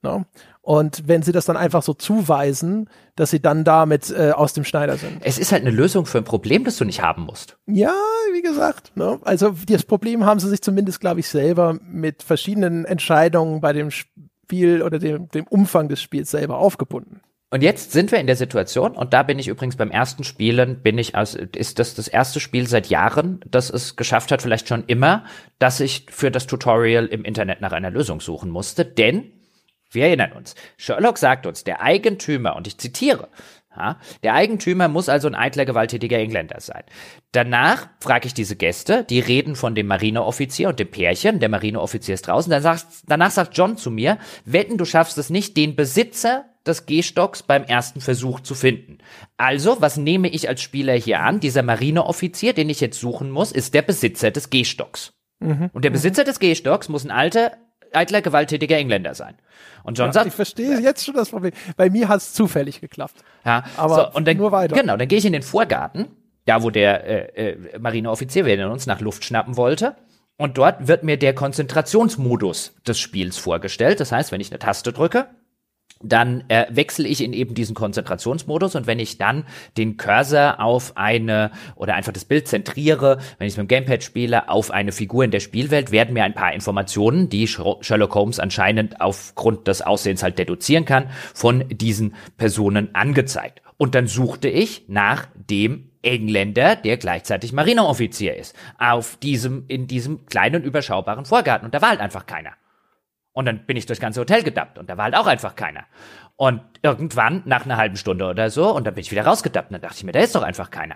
No? 0.01 0.19
Ne? 0.19 0.25
Und 0.61 1.07
wenn 1.07 1.21
sie 1.21 1.31
das 1.31 1.45
dann 1.45 1.57
einfach 1.57 1.83
so 1.83 1.93
zuweisen, 1.93 2.89
dass 3.15 3.31
sie 3.31 3.41
dann 3.41 3.63
damit 3.63 4.09
äh, 4.11 4.31
aus 4.31 4.53
dem 4.53 4.63
Schneider 4.63 4.97
sind. 4.97 5.19
Es 5.21 5.37
ist 5.37 5.51
halt 5.51 5.61
eine 5.61 5.71
Lösung 5.71 6.05
für 6.05 6.19
ein 6.19 6.23
Problem, 6.23 6.63
das 6.63 6.77
du 6.77 6.85
nicht 6.85 7.01
haben 7.01 7.23
musst. 7.23 7.57
Ja, 7.67 7.93
wie 8.33 8.41
gesagt. 8.41 8.91
Ne? 8.95 9.19
Also 9.23 9.55
das 9.67 9.83
Problem 9.83 10.25
haben 10.25 10.39
sie 10.39 10.49
sich 10.49 10.61
zumindest, 10.61 11.01
glaube 11.01 11.19
ich, 11.19 11.27
selber 11.27 11.77
mit 11.83 12.23
verschiedenen 12.23 12.85
Entscheidungen 12.85 13.61
bei 13.61 13.73
dem 13.73 13.91
Spiel 13.91 14.81
oder 14.81 14.97
dem, 14.97 15.29
dem 15.29 15.45
Umfang 15.47 15.87
des 15.87 16.01
Spiels 16.01 16.31
selber 16.31 16.57
aufgebunden. 16.57 17.21
Und 17.51 17.61
jetzt 17.61 17.91
sind 17.91 18.11
wir 18.11 18.19
in 18.19 18.27
der 18.27 18.35
Situation, 18.35 18.95
und 18.95 19.13
da 19.13 19.23
bin 19.23 19.37
ich 19.37 19.47
übrigens 19.47 19.75
beim 19.75 19.91
ersten 19.91 20.23
Spielen, 20.23 20.81
bin 20.81 20.97
ich 20.97 21.15
aus, 21.15 21.35
ist 21.35 21.79
das 21.79 21.93
das 21.93 22.07
erste 22.07 22.39
Spiel 22.39 22.67
seit 22.67 22.87
Jahren, 22.87 23.39
das 23.47 23.69
es 23.69 23.95
geschafft 23.95 24.31
hat, 24.31 24.41
vielleicht 24.41 24.67
schon 24.67 24.83
immer, 24.87 25.25
dass 25.59 25.79
ich 25.79 26.07
für 26.09 26.31
das 26.31 26.47
Tutorial 26.47 27.05
im 27.05 27.23
Internet 27.23 27.61
nach 27.61 27.71
einer 27.71 27.91
Lösung 27.91 28.19
suchen 28.19 28.49
musste, 28.49 28.83
denn 28.83 29.31
wir 29.91 30.07
erinnern 30.07 30.33
uns, 30.33 30.55
Sherlock 30.77 31.19
sagt 31.19 31.45
uns, 31.45 31.63
der 31.63 31.81
Eigentümer, 31.81 32.55
und 32.55 32.65
ich 32.67 32.79
zitiere, 32.79 33.29
ja, 33.77 33.99
der 34.23 34.33
Eigentümer 34.33 34.87
muss 34.87 35.07
also 35.07 35.27
ein 35.27 35.35
eitler, 35.35 35.65
gewalttätiger 35.65 36.17
Engländer 36.17 36.59
sein. 36.59 36.83
Danach 37.31 37.89
frage 37.99 38.27
ich 38.27 38.33
diese 38.33 38.55
Gäste, 38.55 39.03
die 39.03 39.19
reden 39.19 39.55
von 39.55 39.75
dem 39.75 39.87
Marineoffizier 39.87 40.69
und 40.69 40.79
dem 40.79 40.89
Pärchen, 40.89 41.39
der 41.39 41.49
Marineoffizier 41.49 42.15
ist 42.15 42.27
draußen, 42.27 42.49
dann 42.49 42.63
sagt, 42.63 42.85
danach 43.07 43.31
sagt 43.31 43.57
John 43.57 43.77
zu 43.77 43.91
mir, 43.91 44.17
wetten, 44.45 44.77
du 44.77 44.85
schaffst 44.85 45.17
es 45.17 45.29
nicht, 45.29 45.57
den 45.57 45.75
Besitzer 45.75 46.45
des 46.65 46.85
Gehstocks 46.85 47.43
beim 47.43 47.63
ersten 47.63 48.01
Versuch 48.01 48.39
zu 48.39 48.55
finden. 48.55 48.97
Also, 49.37 49.81
was 49.81 49.97
nehme 49.97 50.27
ich 50.27 50.49
als 50.49 50.61
Spieler 50.61 50.93
hier 50.93 51.21
an? 51.21 51.39
Dieser 51.39 51.63
Marineoffizier, 51.63 52.53
den 52.53 52.69
ich 52.69 52.81
jetzt 52.81 52.99
suchen 52.99 53.31
muss, 53.31 53.51
ist 53.51 53.73
der 53.73 53.81
Besitzer 53.81 54.31
des 54.31 54.49
Gehstocks. 54.49 55.13
Mhm. 55.39 55.69
Und 55.73 55.85
der 55.85 55.91
Besitzer 55.91 56.23
des 56.23 56.39
Gehstocks 56.39 56.89
muss 56.89 57.05
ein 57.05 57.11
alter, 57.11 57.51
eitler, 57.93 58.21
gewalttätiger 58.21 58.77
Engländer 58.77 59.13
sein. 59.13 59.35
Und 59.83 59.97
John 59.97 60.07
ja, 60.07 60.13
sagt, 60.13 60.27
ich 60.27 60.33
verstehe 60.33 60.79
jetzt 60.79 61.05
schon 61.05 61.15
das 61.15 61.29
Problem. 61.29 61.51
Bei 61.77 61.89
mir 61.89 62.07
hat 62.07 62.17
es 62.17 62.33
zufällig 62.33 62.81
geklappt. 62.81 63.15
Ja, 63.45 63.63
aber 63.77 63.95
so, 63.95 64.17
und 64.17 64.27
dann, 64.27 64.37
nur 64.37 64.51
weiter. 64.51 64.75
Genau, 64.75 64.97
dann 64.97 65.07
gehe 65.07 65.19
ich 65.19 65.25
in 65.25 65.33
den 65.33 65.43
Vorgarten, 65.43 66.07
da 66.45 66.63
wo 66.63 66.71
der 66.71 67.37
äh, 67.37 67.51
äh, 67.51 67.79
Marineoffizier, 67.79 68.45
wir 68.45 68.69
uns 68.69 68.87
nach 68.87 69.01
Luft 69.01 69.23
schnappen 69.23 69.57
wollte. 69.57 69.95
Und 70.37 70.57
dort 70.57 70.87
wird 70.87 71.03
mir 71.03 71.17
der 71.17 71.33
Konzentrationsmodus 71.33 72.75
des 72.85 72.99
Spiels 72.99 73.37
vorgestellt. 73.37 73.99
Das 73.99 74.11
heißt, 74.11 74.31
wenn 74.31 74.41
ich 74.41 74.51
eine 74.51 74.59
Taste 74.59 74.91
drücke, 74.91 75.27
dann 76.01 76.43
äh, 76.49 76.65
wechsle 76.69 77.07
ich 77.07 77.23
in 77.23 77.33
eben 77.33 77.55
diesen 77.55 77.75
Konzentrationsmodus 77.75 78.75
und 78.75 78.87
wenn 78.87 78.99
ich 78.99 79.17
dann 79.17 79.45
den 79.77 79.97
Cursor 79.97 80.59
auf 80.59 80.97
eine 80.97 81.51
oder 81.75 81.95
einfach 81.95 82.11
das 82.11 82.25
Bild 82.25 82.47
zentriere, 82.47 83.17
wenn 83.37 83.47
ich 83.47 83.53
es 83.53 83.57
mit 83.57 83.65
dem 83.65 83.69
Gamepad 83.69 84.03
spiele, 84.03 84.49
auf 84.49 84.71
eine 84.71 84.91
Figur 84.91 85.23
in 85.23 85.31
der 85.31 85.39
Spielwelt, 85.39 85.91
werden 85.91 86.13
mir 86.13 86.23
ein 86.23 86.33
paar 86.33 86.53
Informationen, 86.53 87.29
die 87.29 87.47
Sherlock 87.47 88.15
Holmes 88.15 88.39
anscheinend 88.39 89.01
aufgrund 89.01 89.67
des 89.67 89.81
Aussehens 89.81 90.23
halt 90.23 90.37
deduzieren 90.37 90.85
kann, 90.85 91.09
von 91.33 91.65
diesen 91.69 92.15
Personen 92.37 92.93
angezeigt. 92.93 93.61
Und 93.77 93.95
dann 93.95 94.07
suchte 94.07 94.47
ich 94.47 94.85
nach 94.87 95.27
dem 95.35 95.91
Engländer, 96.01 96.75
der 96.75 96.97
gleichzeitig 96.97 97.51
Marineoffizier 97.51 98.35
ist. 98.35 98.55
Auf 98.77 99.17
diesem, 99.17 99.65
in 99.67 99.87
diesem 99.87 100.25
kleinen, 100.27 100.63
überschaubaren 100.63 101.25
Vorgarten. 101.25 101.65
Und 101.65 101.73
da 101.73 101.81
war 101.81 101.89
halt 101.89 101.99
einfach 101.99 102.25
keiner. 102.25 102.51
Und 103.35 103.45
dann 103.45 103.65
bin 103.65 103.75
ich 103.75 103.85
durchs 103.85 103.99
ganze 103.99 104.21
Hotel 104.21 104.43
gedappt 104.43 104.79
und 104.79 104.89
da 104.89 104.95
war 104.95 105.03
halt 105.03 105.15
auch 105.15 105.27
einfach 105.27 105.57
keiner. 105.57 105.83
Und 106.37 106.61
irgendwann, 106.81 107.43
nach 107.45 107.65
einer 107.65 107.75
halben 107.75 107.97
Stunde 107.97 108.25
oder 108.29 108.49
so, 108.49 108.73
und 108.73 108.87
dann 108.87 108.93
bin 108.93 109.01
ich 109.01 109.11
wieder 109.11 109.25
rausgedappt 109.25 109.69
und 109.69 109.73
dann 109.73 109.81
dachte 109.81 109.97
ich 109.97 110.03
mir, 110.05 110.13
da 110.13 110.21
ist 110.21 110.35
doch 110.35 110.41
einfach 110.41 110.71
keiner. 110.71 110.95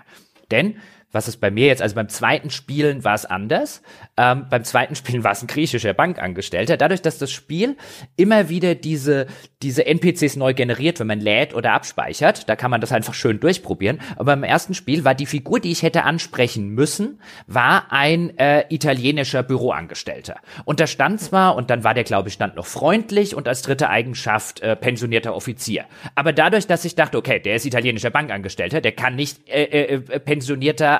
Denn 0.50 0.78
was 1.12 1.28
ist 1.28 1.38
bei 1.38 1.50
mir 1.50 1.68
jetzt, 1.68 1.82
also 1.82 1.96
beim 1.96 2.10
zweiten 2.10 2.52
Spielen 2.52 3.04
war 3.04 3.16
es 3.16 3.26
anders. 3.26 3.82
Ähm, 4.16 4.46
beim 4.50 4.64
zweiten 4.64 4.96
Spielen 5.00 5.24
war 5.24 5.32
es 5.32 5.42
ein 5.42 5.48
griechischer 5.48 5.94
Bankangestellter. 5.94 6.78
Dadurch, 6.78 7.02
dass 7.02 7.18
das 7.18 7.32
Spiel 7.32 7.78
immer 8.16 8.50
wieder 8.50 8.76
diese, 8.76 9.28
diese 9.64 9.86
NPCs 9.86 10.36
neu 10.36 10.54
generiert, 10.54 11.00
wenn 11.00 11.08
man 11.08 11.20
lädt 11.20 11.54
oder 11.56 11.74
abspeichert, 11.74 12.48
da 12.48 12.56
kann 12.56 12.70
man 12.70 12.82
das 12.82 12.92
einfach 12.92 13.14
schön 13.14 13.40
durchprobieren. 13.40 14.00
Aber 14.16 14.26
beim 14.26 14.44
ersten 14.44 14.74
Spiel 14.74 15.04
war 15.04 15.16
die 15.16 15.26
Figur, 15.26 15.60
die 15.60 15.72
ich 15.72 15.82
hätte 15.82 16.04
ansprechen 16.04 16.70
müssen, 16.70 17.20
war 17.48 17.92
ein 17.92 18.38
äh, 18.38 18.66
italienischer 18.70 19.42
Büroangestellter. 19.42 20.38
Und 20.66 20.80
da 20.80 20.88
stand 20.88 21.22
zwar, 21.22 21.56
und 21.56 21.70
dann 21.70 21.84
war 21.84 21.94
der, 21.94 22.04
glaube 22.04 22.30
ich, 22.30 22.36
stand 22.36 22.56
noch 22.56 22.68
freundlich 22.68 23.36
und 23.36 23.48
als 23.48 23.64
dritte 23.64 23.90
Eigenschaft 23.90 24.62
äh, 24.62 24.76
pensionierter 24.76 25.36
Offizier. 25.36 25.86
Aber 26.14 26.34
dadurch, 26.34 26.68
dass 26.68 26.86
ich 26.86 26.94
dachte, 26.94 27.18
okay, 27.18 27.40
der 27.40 27.56
ist 27.56 27.66
italienischer 27.66 28.12
Bankangestellter, 28.12 28.80
der 28.82 28.92
kann 28.92 29.16
nicht 29.16 29.50
äh, 29.50 29.64
äh, 29.64 29.96
äh 29.96 30.20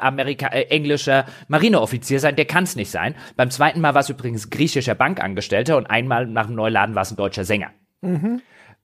Amerika 0.02 0.48
äh, 0.48 0.64
englischer 0.64 1.26
Marineoffizier 1.48 2.20
sein, 2.20 2.36
der 2.36 2.46
kann 2.46 2.64
es 2.64 2.76
nicht 2.76 2.92
sein. 2.92 3.16
Beim 3.36 3.52
zweiten 3.52 3.82
Mal 3.82 3.94
war 3.94 4.02
es 4.02 4.10
übrigens 4.10 4.50
griechischer 4.50 4.96
Bankangestellter 4.96 5.78
und 5.78 5.88
einmal 5.88 6.26
nach 6.26 6.48
dem 6.48 6.56
Neuladen 6.56 6.96
war 6.96 7.04
es 7.04 7.12
ein 7.12 7.18
deutscher 7.18 7.46
Sänger. 7.46 7.72
Mhm. 8.02 8.42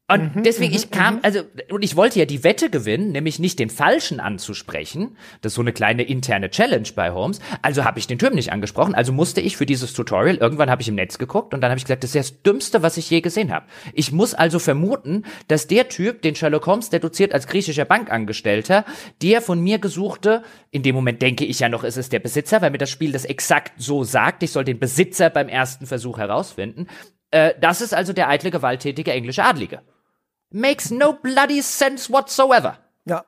Und 0.08 0.36
mhm, 0.36 0.44
deswegen, 0.44 0.76
ich 0.76 0.86
mhm, 0.86 0.92
kam, 0.92 1.14
mhm. 1.16 1.20
also, 1.24 1.40
und 1.72 1.84
ich 1.84 1.96
wollte 1.96 2.20
ja 2.20 2.26
die 2.26 2.44
Wette 2.44 2.70
gewinnen, 2.70 3.12
nämlich 3.12 3.40
nicht 3.40 3.58
den 3.58 3.72
Falschen 3.72 4.20
anzusprechen. 4.20 5.18
Das 5.42 5.54
ist 5.54 5.56
so 5.56 5.62
eine 5.62 5.74
kleine 5.74 6.04
interne 6.04 6.52
Challenge 6.52 6.88
bei 6.96 7.12
Holmes. 7.12 7.40
Also 7.64 7.86
habe 7.86 7.98
ich 7.98 8.06
den 8.06 8.20
Typen 8.20 8.36
nicht 8.36 8.52
angesprochen. 8.52 8.94
Also 8.94 9.12
musste 9.12 9.42
ich 9.42 9.58
für 9.58 9.66
dieses 9.66 9.94
Tutorial, 9.94 10.36
irgendwann 10.36 10.70
habe 10.70 10.84
ich 10.84 10.88
im 10.88 10.96
Netz 10.96 11.18
geguckt 11.18 11.56
und 11.56 11.62
dann 11.62 11.72
habe 11.72 11.80
ich 11.80 11.86
gesagt, 11.86 12.04
das 12.04 12.14
ist 12.14 12.34
das 12.34 12.44
Dümmste, 12.44 12.84
was 12.84 12.98
ich 12.98 13.10
je 13.10 13.22
gesehen 13.22 13.52
habe. 13.52 13.66
Ich 13.94 14.12
muss 14.12 14.36
also 14.36 14.60
vermuten, 14.60 15.24
dass 15.48 15.66
der 15.66 15.90
Typ, 15.90 16.22
den 16.22 16.36
Sherlock 16.36 16.68
Holmes 16.68 16.92
deduziert 16.92 17.34
als 17.34 17.48
griechischer 17.48 17.86
Bankangestellter, 17.86 18.86
der 19.24 19.42
von 19.42 19.60
mir 19.60 19.80
gesuchte, 19.80 20.44
in 20.70 20.84
dem 20.84 20.94
Moment 20.94 21.24
denke 21.24 21.46
ich 21.46 21.60
ja 21.60 21.70
noch, 21.70 21.84
ist 21.84 21.98
es 21.98 22.10
der 22.10 22.20
Besitzer, 22.20 22.62
weil 22.62 22.70
mir 22.70 22.78
das 22.78 22.92
Spiel 22.92 23.12
das 23.12 23.26
exakt 23.26 23.74
so 23.78 24.04
sagt. 24.04 24.44
Ich 24.44 24.52
soll 24.52 24.66
den 24.66 24.78
Besitzer 24.78 25.32
beim 25.32 25.48
ersten 25.48 25.88
Versuch 25.88 26.20
herausfinden. 26.20 26.86
Äh, 27.32 27.56
das 27.60 27.82
ist 27.82 27.96
also 27.96 28.14
der 28.14 28.30
eitle, 28.30 28.52
gewalttätige 28.52 29.12
englische 29.12 29.44
Adlige. 29.44 29.82
Makes 30.56 30.90
no 30.90 31.12
bloody 31.12 31.62
sense 31.62 32.10
whatsoever. 32.14 32.78
Ja. 33.04 33.26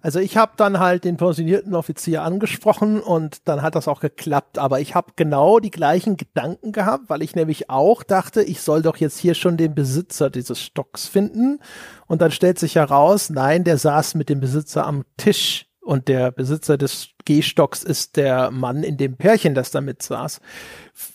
Also 0.00 0.20
ich 0.20 0.36
habe 0.36 0.52
dann 0.56 0.78
halt 0.78 1.04
den 1.04 1.16
pensionierten 1.16 1.74
Offizier 1.74 2.22
angesprochen 2.22 3.00
und 3.00 3.48
dann 3.48 3.62
hat 3.62 3.74
das 3.74 3.88
auch 3.88 3.98
geklappt. 3.98 4.58
Aber 4.58 4.78
ich 4.78 4.94
habe 4.94 5.12
genau 5.16 5.58
die 5.58 5.72
gleichen 5.72 6.16
Gedanken 6.16 6.70
gehabt, 6.70 7.10
weil 7.10 7.22
ich 7.22 7.34
nämlich 7.34 7.68
auch 7.68 8.04
dachte, 8.04 8.42
ich 8.44 8.62
soll 8.62 8.80
doch 8.80 8.96
jetzt 8.96 9.18
hier 9.18 9.34
schon 9.34 9.56
den 9.56 9.74
Besitzer 9.74 10.30
dieses 10.30 10.60
Stocks 10.60 11.08
finden. 11.08 11.58
Und 12.06 12.22
dann 12.22 12.30
stellt 12.30 12.60
sich 12.60 12.76
heraus, 12.76 13.28
nein, 13.28 13.64
der 13.64 13.76
saß 13.76 14.14
mit 14.14 14.28
dem 14.28 14.38
Besitzer 14.38 14.86
am 14.86 15.04
Tisch 15.16 15.66
und 15.80 16.06
der 16.06 16.30
Besitzer 16.30 16.78
des 16.78 17.08
Gehstocks 17.24 17.82
ist 17.82 18.16
der 18.16 18.52
Mann 18.52 18.84
in 18.84 18.96
dem 18.98 19.16
Pärchen, 19.16 19.56
das 19.56 19.72
damit 19.72 20.00
saß. 20.00 20.40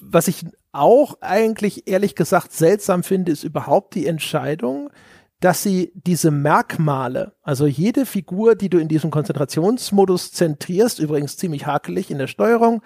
Was 0.02 0.28
ich 0.28 0.46
auch 0.74 1.18
eigentlich 1.22 1.88
ehrlich 1.88 2.16
gesagt 2.16 2.52
seltsam 2.52 3.04
finde, 3.04 3.32
ist 3.32 3.46
überhaupt 3.46 3.96
die 3.96 4.08
Entscheidung, 4.08 4.90
dass 5.40 5.62
sie 5.62 5.92
diese 5.94 6.32
Merkmale, 6.32 7.34
also 7.44 7.68
jede 7.68 8.06
Figur, 8.06 8.56
die 8.56 8.70
du 8.70 8.80
in 8.80 8.88
diesem 8.88 9.12
Konzentrationsmodus 9.12 10.32
zentrierst, 10.32 11.00
übrigens 11.00 11.38
ziemlich 11.38 11.68
hakelig 11.68 12.10
in 12.10 12.18
der 12.18 12.28
Steuerung, 12.28 12.82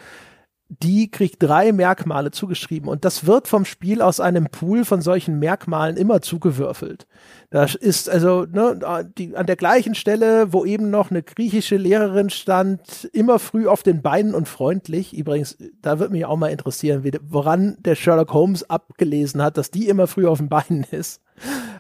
die 0.80 1.12
kriegt 1.12 1.44
drei 1.44 1.74
Merkmale 1.74 2.32
zugeschrieben 2.32 2.88
und 2.88 3.04
das 3.04 3.26
wird 3.26 3.50
vom 3.50 3.66
Spiel 3.66 4.02
aus 4.02 4.22
einem 4.22 4.46
Pool 4.46 4.86
von 4.86 5.02
solchen 5.02 5.38
Merkmalen 5.38 5.98
immer 5.98 6.22
zugewürfelt. 6.22 7.08
Das 7.50 7.76
ist 7.76 8.10
also 8.10 8.46
ne, 8.46 8.80
die, 9.18 9.36
an 9.36 9.48
der 9.48 9.58
gleichen 9.58 9.96
Stelle, 9.96 10.54
wo 10.54 10.64
eben 10.64 10.90
noch 10.90 11.12
eine 11.12 11.24
griechische 11.24 11.76
Lehrerin 11.76 12.30
stand, 12.30 13.10
immer 13.12 13.38
früh 13.38 13.68
auf 13.68 13.84
den 13.84 14.02
Beinen 14.02 14.34
und 14.34 14.48
freundlich. 14.48 15.14
Übrigens, 15.14 15.58
da 15.82 16.00
würde 16.00 16.14
mich 16.14 16.26
auch 16.26 16.38
mal 16.38 16.52
interessieren, 16.52 17.04
wie, 17.04 17.12
woran 17.22 17.76
der 17.80 17.96
Sherlock 17.96 18.32
Holmes 18.32 18.70
abgelesen 18.70 19.42
hat, 19.42 19.58
dass 19.58 19.72
die 19.72 19.90
immer 19.90 20.08
früh 20.08 20.26
auf 20.26 20.38
den 20.38 20.48
Beinen 20.48 20.86
ist. 20.90 21.22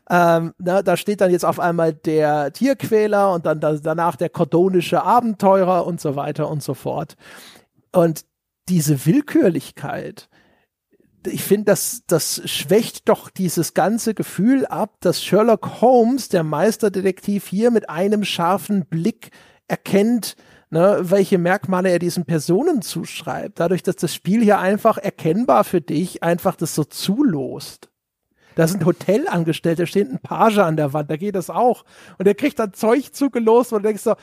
Ähm, 0.09 0.53
na, 0.57 0.81
da 0.81 0.97
steht 0.97 1.21
dann 1.21 1.31
jetzt 1.31 1.45
auf 1.45 1.59
einmal 1.59 1.93
der 1.93 2.51
Tierquäler 2.51 3.33
und 3.33 3.45
dann 3.45 3.59
da, 3.59 3.73
danach 3.73 4.15
der 4.15 4.29
kordonische 4.29 5.03
Abenteurer 5.03 5.85
und 5.85 6.01
so 6.01 6.15
weiter 6.15 6.49
und 6.49 6.61
so 6.61 6.73
fort. 6.73 7.15
Und 7.93 8.25
diese 8.67 9.05
Willkürlichkeit, 9.05 10.29
ich 11.25 11.43
finde, 11.43 11.65
das, 11.65 12.03
das 12.07 12.41
schwächt 12.49 13.07
doch 13.07 13.29
dieses 13.29 13.73
ganze 13.73 14.13
Gefühl 14.13 14.65
ab, 14.65 14.95
dass 15.01 15.23
Sherlock 15.23 15.81
Holmes, 15.81 16.29
der 16.29 16.43
Meisterdetektiv, 16.43 17.47
hier 17.47 17.71
mit 17.71 17.89
einem 17.89 18.23
scharfen 18.23 18.85
Blick 18.85 19.29
erkennt, 19.67 20.35
ne, 20.71 20.99
welche 21.03 21.37
Merkmale 21.37 21.89
er 21.89 21.99
diesen 21.99 22.25
Personen 22.25 22.81
zuschreibt. 22.81 23.59
Dadurch, 23.59 23.83
dass 23.83 23.97
das 23.97 24.15
Spiel 24.15 24.43
hier 24.43 24.59
einfach 24.59 24.97
erkennbar 24.97 25.63
für 25.63 25.81
dich 25.81 26.23
einfach 26.23 26.55
das 26.55 26.73
so 26.73 26.83
zulost. 26.83 27.90
Da 28.55 28.67
sind 28.67 28.85
Hotelangestellte, 28.85 29.83
da 29.83 29.85
steht 29.85 30.09
ein 30.09 30.19
Page 30.19 30.59
an 30.59 30.77
der 30.77 30.93
Wand, 30.93 31.09
da 31.09 31.17
geht 31.17 31.35
das 31.35 31.49
auch. 31.49 31.85
Und 32.17 32.25
der 32.25 32.35
kriegt 32.35 32.59
dann 32.59 32.73
Zeug 32.73 33.13
zugelost, 33.13 33.71
wo 33.71 33.77
du 33.77 33.83
denkst 33.83 34.03
so, 34.03 34.15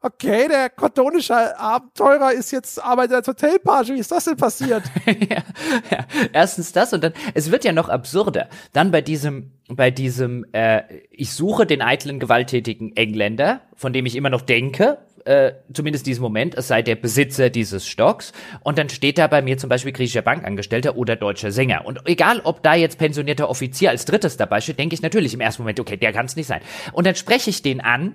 okay, 0.00 0.46
der 0.48 0.70
kordonische 0.70 1.58
Abenteurer 1.58 2.32
ist 2.32 2.52
jetzt 2.52 2.82
arbeitet 2.82 3.16
als 3.16 3.28
Hotelpage. 3.28 3.88
Wie 3.88 3.98
ist 3.98 4.12
das 4.12 4.24
denn 4.24 4.36
passiert? 4.36 4.84
ja, 5.06 5.42
ja. 5.90 6.06
Erstens 6.32 6.72
das 6.72 6.92
und 6.92 7.02
dann, 7.02 7.12
es 7.34 7.50
wird 7.50 7.64
ja 7.64 7.72
noch 7.72 7.88
absurder. 7.88 8.48
Dann 8.72 8.90
bei 8.90 9.00
diesem, 9.00 9.52
bei 9.68 9.90
diesem, 9.90 10.46
äh, 10.52 10.82
ich 11.10 11.32
suche 11.32 11.66
den 11.66 11.82
eitlen, 11.82 12.20
gewalttätigen 12.20 12.96
Engländer, 12.96 13.62
von 13.74 13.92
dem 13.92 14.06
ich 14.06 14.16
immer 14.16 14.30
noch 14.30 14.42
denke, 14.42 14.98
äh, 15.26 15.54
zumindest 15.72 16.06
diesen 16.06 16.22
Moment, 16.22 16.54
es 16.54 16.68
sei 16.68 16.82
der 16.82 16.96
Besitzer 16.96 17.50
dieses 17.50 17.86
Stocks. 17.86 18.32
Und 18.62 18.78
dann 18.78 18.88
steht 18.88 19.18
da 19.18 19.26
bei 19.26 19.42
mir 19.42 19.58
zum 19.58 19.68
Beispiel 19.68 19.92
griechischer 19.92 20.22
Bankangestellter 20.22 20.96
oder 20.96 21.16
deutscher 21.16 21.50
Sänger. 21.50 21.84
Und 21.84 22.00
egal, 22.06 22.40
ob 22.44 22.62
da 22.62 22.74
jetzt 22.74 22.98
pensionierter 22.98 23.48
Offizier 23.50 23.90
als 23.90 24.04
drittes 24.04 24.36
dabei 24.36 24.60
steht, 24.60 24.78
denke 24.78 24.94
ich 24.94 25.02
natürlich 25.02 25.34
im 25.34 25.40
ersten 25.40 25.62
Moment, 25.62 25.80
okay, 25.80 25.96
der 25.96 26.12
kann 26.12 26.26
es 26.26 26.36
nicht 26.36 26.46
sein. 26.46 26.60
Und 26.92 27.06
dann 27.06 27.14
spreche 27.14 27.50
ich 27.50 27.62
den 27.62 27.80
an 27.80 28.14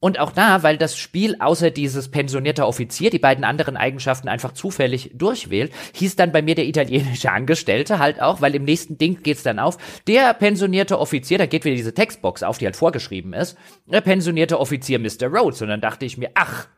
und 0.00 0.20
auch 0.20 0.30
da, 0.30 0.62
weil 0.62 0.78
das 0.78 0.96
Spiel 0.96 1.36
außer 1.40 1.70
dieses 1.70 2.08
pensionierter 2.10 2.68
Offizier 2.68 3.10
die 3.10 3.18
beiden 3.18 3.44
anderen 3.44 3.76
Eigenschaften 3.76 4.28
einfach 4.28 4.52
zufällig 4.52 5.10
durchwählt, 5.14 5.72
hieß 5.94 6.14
dann 6.14 6.30
bei 6.30 6.40
mir 6.40 6.54
der 6.54 6.66
italienische 6.66 7.32
Angestellte 7.32 7.98
halt 7.98 8.22
auch, 8.22 8.40
weil 8.40 8.54
im 8.54 8.64
nächsten 8.64 8.96
Ding 8.96 9.22
geht's 9.22 9.42
dann 9.42 9.58
auf, 9.58 9.76
der 10.06 10.34
pensionierte 10.34 11.00
Offizier, 11.00 11.38
da 11.38 11.46
geht 11.46 11.64
wieder 11.64 11.74
diese 11.74 11.94
Textbox 11.94 12.44
auf, 12.44 12.58
die 12.58 12.66
halt 12.66 12.76
vorgeschrieben 12.76 13.32
ist, 13.32 13.56
der 13.86 14.00
pensionierte 14.00 14.60
Offizier 14.60 15.00
Mr. 15.00 15.26
Rhodes. 15.26 15.62
Und 15.62 15.68
dann 15.68 15.80
dachte 15.80 16.04
ich 16.04 16.16
mir, 16.16 16.30
ach, 16.34 16.68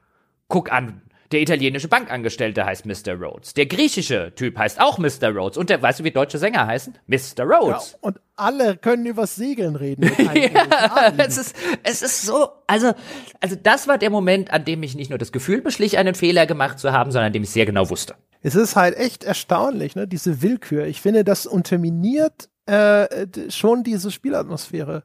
guck 0.49 0.73
an, 0.73 1.03
der 1.33 1.43
italienische 1.43 1.87
Bankangestellte 1.87 2.65
heißt 2.65 2.87
Mr. 2.87 3.15
Rhodes. 3.15 3.55
Der 3.55 3.67
griechische 3.67 4.33
Typ 4.35 4.59
heißt 4.59 4.81
auch 4.81 4.99
Mr. 4.99 5.29
Rhodes. 5.33 5.57
Und 5.57 5.71
der, 5.71 5.81
weißt 5.81 6.01
du, 6.01 6.05
wie 6.05 6.11
deutsche 6.11 6.39
Sänger 6.39 6.67
heißen? 6.67 6.99
Mr. 7.07 7.45
Rhodes. 7.45 7.93
Ja, 7.93 7.99
und 8.01 8.21
alle 8.35 8.77
können 8.77 9.07
über 9.07 9.27
Segeln 9.27 9.77
reden. 9.77 10.11
ja, 10.19 11.13
es 11.19 11.39
ist, 11.39 11.57
es 11.85 12.03
ist 12.03 12.23
so, 12.23 12.49
also, 12.67 12.93
also 13.41 13.57
das 13.63 13.87
war 13.87 13.99
der 13.99 14.11
Moment, 14.11 14.53
an 14.53 14.65
dem 14.65 14.83
ich 14.83 14.97
nicht 14.97 15.11
nur 15.11 15.19
das 15.19 15.31
Gefühl 15.31 15.63
beschlich, 15.63 15.99
einen 15.99 16.17
Fehler 16.17 16.47
gemacht 16.47 16.79
zu 16.81 16.93
haben, 16.93 17.13
sondern 17.13 17.29
an 17.29 17.33
dem 17.33 17.45
ich 17.45 17.51
sehr 17.51 17.67
genau 17.67 17.91
wusste. 17.91 18.17
Es 18.43 18.57
ist 18.57 18.75
halt 18.75 18.97
echt 18.97 19.23
erstaunlich, 19.23 19.95
ne, 19.95 20.09
diese 20.09 20.43
Willkür. 20.43 20.87
Ich 20.87 21.01
finde, 21.01 21.23
das 21.23 21.47
unterminiert 21.47 22.49
äh, 22.67 23.27
schon 23.51 23.85
diese 23.85 24.11
Spielatmosphäre. 24.11 25.05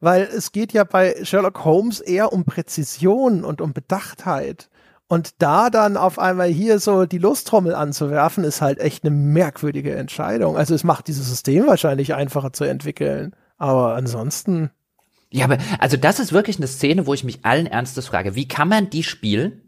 Weil 0.00 0.22
es 0.24 0.52
geht 0.52 0.72
ja 0.72 0.84
bei 0.84 1.24
Sherlock 1.24 1.64
Holmes 1.64 2.00
eher 2.00 2.32
um 2.32 2.44
Präzision 2.44 3.44
und 3.44 3.60
um 3.60 3.72
Bedachtheit. 3.72 4.68
Und 5.12 5.42
da 5.42 5.68
dann 5.68 5.98
auf 5.98 6.18
einmal 6.18 6.48
hier 6.48 6.78
so 6.78 7.04
die 7.04 7.18
Lusttrommel 7.18 7.74
anzuwerfen, 7.74 8.44
ist 8.44 8.62
halt 8.62 8.78
echt 8.78 9.04
eine 9.04 9.14
merkwürdige 9.14 9.94
Entscheidung. 9.94 10.56
Also 10.56 10.74
es 10.74 10.84
macht 10.84 11.06
dieses 11.06 11.28
System 11.28 11.66
wahrscheinlich 11.66 12.14
einfacher 12.14 12.54
zu 12.54 12.64
entwickeln. 12.64 13.36
Aber 13.58 13.94
ansonsten. 13.94 14.70
Ja, 15.28 15.44
aber 15.44 15.58
also 15.78 15.98
das 15.98 16.18
ist 16.18 16.32
wirklich 16.32 16.56
eine 16.56 16.66
Szene, 16.66 17.06
wo 17.06 17.12
ich 17.12 17.24
mich 17.24 17.44
allen 17.44 17.66
Ernstes 17.66 18.06
frage, 18.06 18.36
wie 18.36 18.48
kann 18.48 18.68
man 18.68 18.88
die 18.88 19.02
spielen? 19.02 19.60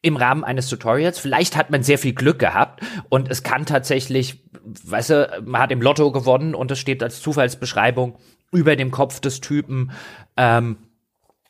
Im 0.00 0.16
Rahmen 0.16 0.44
eines 0.44 0.68
Tutorials. 0.68 1.18
Vielleicht 1.18 1.56
hat 1.56 1.70
man 1.70 1.82
sehr 1.82 1.98
viel 1.98 2.14
Glück 2.14 2.38
gehabt 2.38 2.84
und 3.08 3.28
es 3.28 3.42
kann 3.42 3.66
tatsächlich, 3.66 4.44
weißt 4.84 5.10
du, 5.10 5.42
man 5.44 5.60
hat 5.60 5.72
im 5.72 5.82
Lotto 5.82 6.12
gewonnen 6.12 6.54
und 6.54 6.70
es 6.70 6.78
steht 6.78 7.02
als 7.02 7.20
Zufallsbeschreibung 7.20 8.14
über 8.52 8.76
dem 8.76 8.92
Kopf 8.92 9.18
des 9.18 9.40
Typen, 9.40 9.90
ähm, 10.36 10.76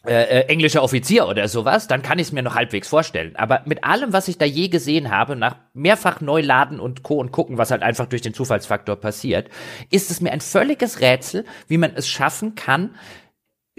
äh, 0.07 0.41
äh, 0.41 0.41
englischer 0.49 0.83
Offizier 0.83 1.27
oder 1.27 1.49
sowas, 1.49 1.87
dann 1.87 2.03
kann 2.03 2.19
ich 2.19 2.27
es 2.27 2.33
mir 2.33 2.43
noch 2.43 2.55
halbwegs 2.55 2.89
vorstellen. 2.89 3.37
Aber 3.37 3.63
mit 3.65 3.85
allem, 3.85 4.13
was 4.13 4.29
ich 4.29 4.37
da 4.37 4.45
je 4.45 4.69
gesehen 4.69 5.11
habe, 5.11 5.35
nach 5.35 5.57
mehrfach 5.73 6.21
Neuladen 6.21 6.79
und 6.79 7.03
Co. 7.03 7.15
und 7.15 7.33
gucken, 7.33 7.57
was 7.57 7.71
halt 7.71 7.83
einfach 7.83 8.07
durch 8.07 8.21
den 8.21 8.35
Zufallsfaktor 8.35 8.97
passiert, 8.97 9.49
ist 9.91 10.11
es 10.11 10.21
mir 10.21 10.33
ein 10.33 10.43
völliges 10.43 11.01
Rätsel, 11.01 11.47
wie 11.69 11.79
man 11.79 11.93
es 11.95 12.07
schaffen 12.07 12.55
kann, 12.55 12.91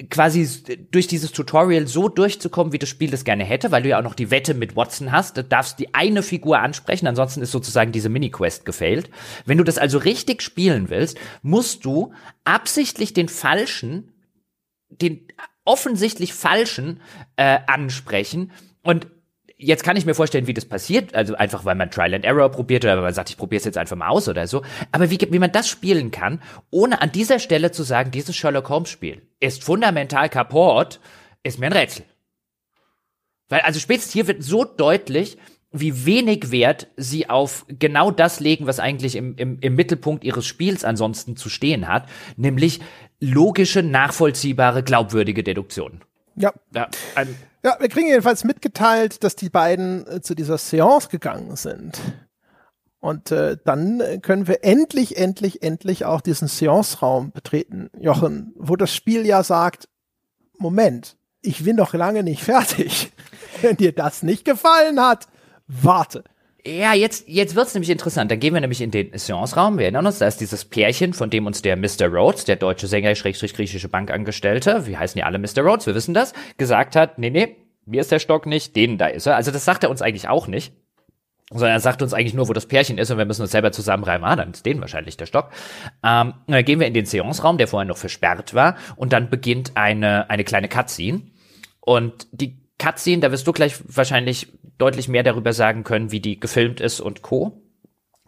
quasi 0.10 0.48
durch 0.92 1.08
dieses 1.08 1.32
Tutorial 1.32 1.88
so 1.88 2.10
durchzukommen, 2.10 2.74
wie 2.74 2.80
das 2.80 2.90
Spiel 2.90 3.12
das 3.12 3.24
gerne 3.24 3.46
hätte, 3.46 3.72
weil 3.72 3.84
du 3.84 3.90
ja 3.90 4.00
auch 4.00 4.04
noch 4.04 4.16
die 4.16 4.30
Wette 4.32 4.54
mit 4.54 4.76
Watson 4.76 5.12
hast. 5.12 5.38
Du 5.38 5.44
darfst 5.44 5.80
die 5.80 5.94
eine 5.94 6.22
Figur 6.22 6.60
ansprechen, 6.60 7.08
ansonsten 7.08 7.42
ist 7.42 7.52
sozusagen 7.52 7.92
diese 7.92 8.10
Mini-Quest 8.10 8.66
gefailt. 8.66 9.10
Wenn 9.46 9.58
du 9.58 9.64
das 9.64 9.78
also 9.78 9.98
richtig 10.00 10.42
spielen 10.42 10.90
willst, 10.90 11.18
musst 11.44 11.86
du 11.86 12.14
absichtlich 12.44 13.14
den 13.14 13.30
falschen, 13.30 14.12
den 14.90 15.28
offensichtlich 15.66 16.34
falschen 16.34 17.02
äh, 17.36 17.60
ansprechen. 17.68 18.52
Und 18.82 19.08
jetzt 19.58 19.84
kann 19.84 19.98
ich 19.98 20.06
mir 20.06 20.14
vorstellen, 20.14 20.48
wie 20.48 20.54
das 20.54 20.66
passiert, 20.66 21.16
also 21.16 21.36
einfach 21.36 21.66
weil 21.66 21.76
man 21.76 21.92
Trial 21.92 22.14
and 22.14 22.26
Error 22.26 22.50
probiert 22.50 22.84
oder 22.84 22.96
weil 22.96 23.04
man 23.04 23.14
sagt, 23.14 23.30
ich 23.30 23.38
probiere 23.38 23.60
es 23.60 23.66
jetzt 23.66 23.78
einfach 23.78 23.96
mal 23.96 24.10
aus 24.10 24.28
oder 24.28 24.48
so, 24.48 24.64
aber 24.92 25.10
wie, 25.10 25.20
wie 25.20 25.40
man 25.40 25.52
das 25.52 25.68
spielen 25.68 26.12
kann, 26.12 26.42
ohne 26.72 27.02
an 27.02 27.12
dieser 27.12 27.40
Stelle 27.40 27.72
zu 27.72 27.84
sagen, 27.84 28.12
dieses 28.12 28.36
Sherlock 28.36 28.70
Holmes 28.70 28.90
Spiel 28.90 29.22
ist 29.40 29.64
fundamental 29.64 30.30
kaputt, 30.30 31.00
ist 31.44 31.60
mir 31.60 31.68
ein 31.68 31.74
Rätsel. 31.74 32.06
Weil 33.48 33.62
also 33.62 33.80
spätestens 33.80 34.14
hier 34.14 34.28
wird 34.28 34.44
so 34.44 34.66
deutlich, 34.66 35.38
wie 35.80 36.06
wenig 36.06 36.52
Wert 36.52 36.88
sie 36.98 37.30
auf 37.30 37.66
genau 37.68 38.12
das 38.12 38.40
legen, 38.40 38.68
was 38.68 38.80
eigentlich 38.80 39.16
im, 39.16 39.36
im, 39.36 39.60
im 39.60 39.76
Mittelpunkt 39.76 40.24
ihres 40.24 40.46
Spiels 40.46 40.84
ansonsten 40.84 41.36
zu 41.36 41.50
stehen 41.50 41.88
hat, 41.88 42.08
nämlich 42.38 42.82
logische, 43.20 43.84
nachvollziehbare, 43.84 44.84
glaubwürdige 44.84 45.44
Deduktionen. 45.44 46.02
Ja. 46.36 46.54
Ja, 46.74 46.90
ja, 47.64 47.78
wir 47.80 47.90
kriegen 47.90 48.08
jedenfalls 48.08 48.44
mitgeteilt, 48.44 49.24
dass 49.24 49.36
die 49.36 49.50
beiden 49.50 50.06
äh, 50.06 50.22
zu 50.22 50.36
dieser 50.36 50.58
Seance 50.60 51.10
gegangen 51.10 51.56
sind. 51.56 52.00
Und 53.00 53.32
äh, 53.32 53.58
dann 53.64 54.02
können 54.22 54.48
wir 54.48 54.64
endlich, 54.64 55.18
endlich, 55.18 55.64
endlich 55.64 56.06
auch 56.06 56.22
diesen 56.22 56.48
Seance-Raum 56.48 57.32
betreten, 57.32 57.90
Jochen, 58.00 58.54
wo 58.56 58.76
das 58.76 58.94
Spiel 58.94 59.26
ja 59.26 59.44
sagt, 59.44 59.88
Moment, 60.58 61.18
ich 61.42 61.64
bin 61.64 61.78
doch 61.78 61.94
lange 61.94 62.24
nicht 62.24 62.44
fertig. 62.44 63.12
Wenn 63.62 63.78
dir 63.78 63.94
das 63.94 64.22
nicht 64.22 64.46
gefallen 64.46 65.00
hat, 65.00 65.28
warte. 65.68 66.24
Ja, 66.68 66.94
jetzt, 66.94 67.28
jetzt 67.28 67.56
wird's 67.56 67.76
nämlich 67.76 67.92
interessant. 67.92 68.32
Dann 68.32 68.40
gehen 68.40 68.56
wir 68.56 68.62
nämlich 68.62 68.82
in 68.82 68.90
den 68.90 69.16
Seance-Raum. 69.16 69.78
Wir 69.78 69.86
erinnern 69.86 70.08
uns, 70.08 70.18
da 70.18 70.28
ist 70.28 70.42
dieses 70.42 70.66
Pärchen, 70.66 71.14
von 71.14 71.30
dem 71.30 71.46
uns 71.46 71.62
der 71.62 71.78
Mr. 71.78 72.08
Rhodes, 72.08 72.46
der 72.46 72.56
deutsche 72.56 72.88
Sänger, 72.88 73.14
schrägstrich 73.14 73.54
griechische 73.54 73.88
Bankangestellte, 73.88 74.88
wie 74.88 74.98
heißen 74.98 75.16
die 75.16 75.24
alle 75.24 75.38
Mr. 75.38 75.62
Rhodes, 75.62 75.86
wir 75.86 75.94
wissen 75.94 76.16
das, 76.16 76.34
gesagt 76.58 76.96
hat, 76.96 77.20
nee, 77.20 77.30
nee, 77.30 77.56
mir 77.86 78.02
ist 78.02 78.12
der 78.12 78.18
Stock 78.18 78.48
nicht, 78.48 78.76
denen 78.76 78.98
da 78.98 79.06
ist 79.06 79.28
er. 79.28 79.36
Also 79.36 79.52
das 79.52 79.64
sagt 79.64 79.84
er 79.84 79.92
uns 79.92 80.02
eigentlich 80.02 80.28
auch 80.28 80.48
nicht. 80.48 80.74
Sondern 81.52 81.74
er 81.74 81.80
sagt 81.80 82.02
uns 82.02 82.16
eigentlich 82.16 82.34
nur, 82.34 82.50
wo 82.50 82.54
das 82.54 82.66
Pärchen 82.66 82.98
ist 82.98 83.12
und 83.12 83.20
wir 83.20 83.26
müssen 83.26 83.44
uns 83.44 83.52
selber 83.52 83.72
zusammenreimen. 83.72 84.28
Ah, 84.28 84.36
dann 84.36 84.50
ist 84.50 84.66
denen 84.66 84.82
wahrscheinlich 84.82 85.16
der 85.16 85.28
Stock. 85.28 85.52
Ähm, 86.04 86.34
dann 86.48 86.66
gehen 86.66 86.80
wir 86.80 86.88
in 86.88 86.96
den 86.96 87.06
Seance-Raum, 87.06 87.60
der 87.60 87.68
vorher 87.68 87.88
noch 87.88 87.98
versperrt 87.98 88.56
war. 88.56 88.76
Und 88.96 89.14
dann 89.14 89.30
beginnt 89.30 89.74
eine, 89.76 90.28
eine 90.32 90.44
kleine 90.44 90.68
Cutscene. 90.68 91.22
Und 91.82 92.28
die 92.32 92.65
Cutscene, 92.78 93.22
da 93.22 93.32
wirst 93.32 93.48
du 93.48 93.54
gleich 93.54 93.76
wahrscheinlich 93.88 94.48
deutlich 94.78 95.08
mehr 95.08 95.24
darüber 95.24 95.54
sagen 95.54 95.84
können, 95.84 96.12
wie 96.12 96.20
die 96.20 96.40
gefilmt 96.40 96.82
ist 96.82 97.00
und 97.00 97.22
Co. 97.22 97.62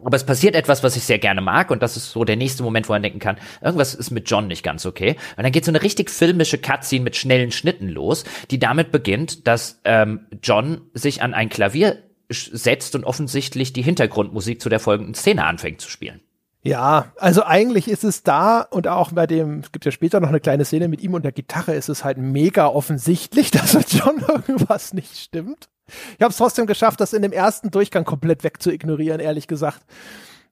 Aber 0.03 0.15
es 0.15 0.25
passiert 0.25 0.55
etwas, 0.55 0.83
was 0.83 0.95
ich 0.95 1.03
sehr 1.03 1.17
gerne 1.17 1.41
mag, 1.41 1.71
und 1.71 1.81
das 1.81 1.97
ist 1.97 2.11
so 2.11 2.23
der 2.23 2.35
nächste 2.35 2.61
Moment, 2.61 2.87
wo 2.87 2.93
man 2.93 3.01
denken 3.01 3.19
kann, 3.19 3.37
irgendwas 3.61 3.95
ist 3.95 4.11
mit 4.11 4.29
John 4.29 4.47
nicht 4.47 4.63
ganz 4.63 4.85
okay. 4.85 5.15
Und 5.35 5.43
dann 5.43 5.51
geht 5.51 5.65
so 5.65 5.71
eine 5.71 5.81
richtig 5.81 6.11
filmische 6.11 6.59
Cutscene 6.59 7.03
mit 7.03 7.15
schnellen 7.15 7.51
Schnitten 7.51 7.89
los, 7.89 8.23
die 8.51 8.59
damit 8.59 8.91
beginnt, 8.91 9.47
dass 9.47 9.81
ähm, 9.85 10.27
John 10.43 10.81
sich 10.93 11.23
an 11.23 11.33
ein 11.33 11.49
Klavier 11.49 12.03
setzt 12.29 12.93
und 12.93 13.05
offensichtlich 13.05 13.73
die 13.73 13.81
Hintergrundmusik 13.81 14.61
zu 14.61 14.69
der 14.69 14.79
folgenden 14.79 15.15
Szene 15.15 15.45
anfängt 15.45 15.81
zu 15.81 15.89
spielen. 15.89 16.21
Ja, 16.67 17.13
also 17.15 17.45
eigentlich 17.45 17.87
ist 17.87 18.03
es 18.03 18.23
da 18.23 18.59
und 18.59 18.89
auch 18.89 19.13
bei 19.13 19.25
dem, 19.25 19.59
es 19.59 19.71
gibt 19.71 19.85
ja 19.85 19.91
später 19.91 20.19
noch 20.19 20.27
eine 20.27 20.41
kleine 20.41 20.65
Szene 20.65 20.89
mit 20.89 21.01
ihm 21.01 21.13
und 21.13 21.23
der 21.23 21.31
Gitarre, 21.31 21.73
ist 21.73 21.87
es 21.87 22.03
halt 22.03 22.17
mega 22.17 22.67
offensichtlich, 22.67 23.51
dass 23.51 23.73
mit 23.73 23.93
John 23.93 24.19
irgendwas 24.19 24.93
nicht 24.93 25.17
stimmt. 25.17 25.69
Ich 26.17 26.21
habe 26.21 26.31
es 26.31 26.37
trotzdem 26.37 26.65
geschafft, 26.65 26.99
das 26.99 27.13
in 27.13 27.21
dem 27.21 27.31
ersten 27.31 27.71
Durchgang 27.71 28.03
komplett 28.03 28.43
wegzuignorieren, 28.43 29.21
ehrlich 29.21 29.47
gesagt. 29.47 29.79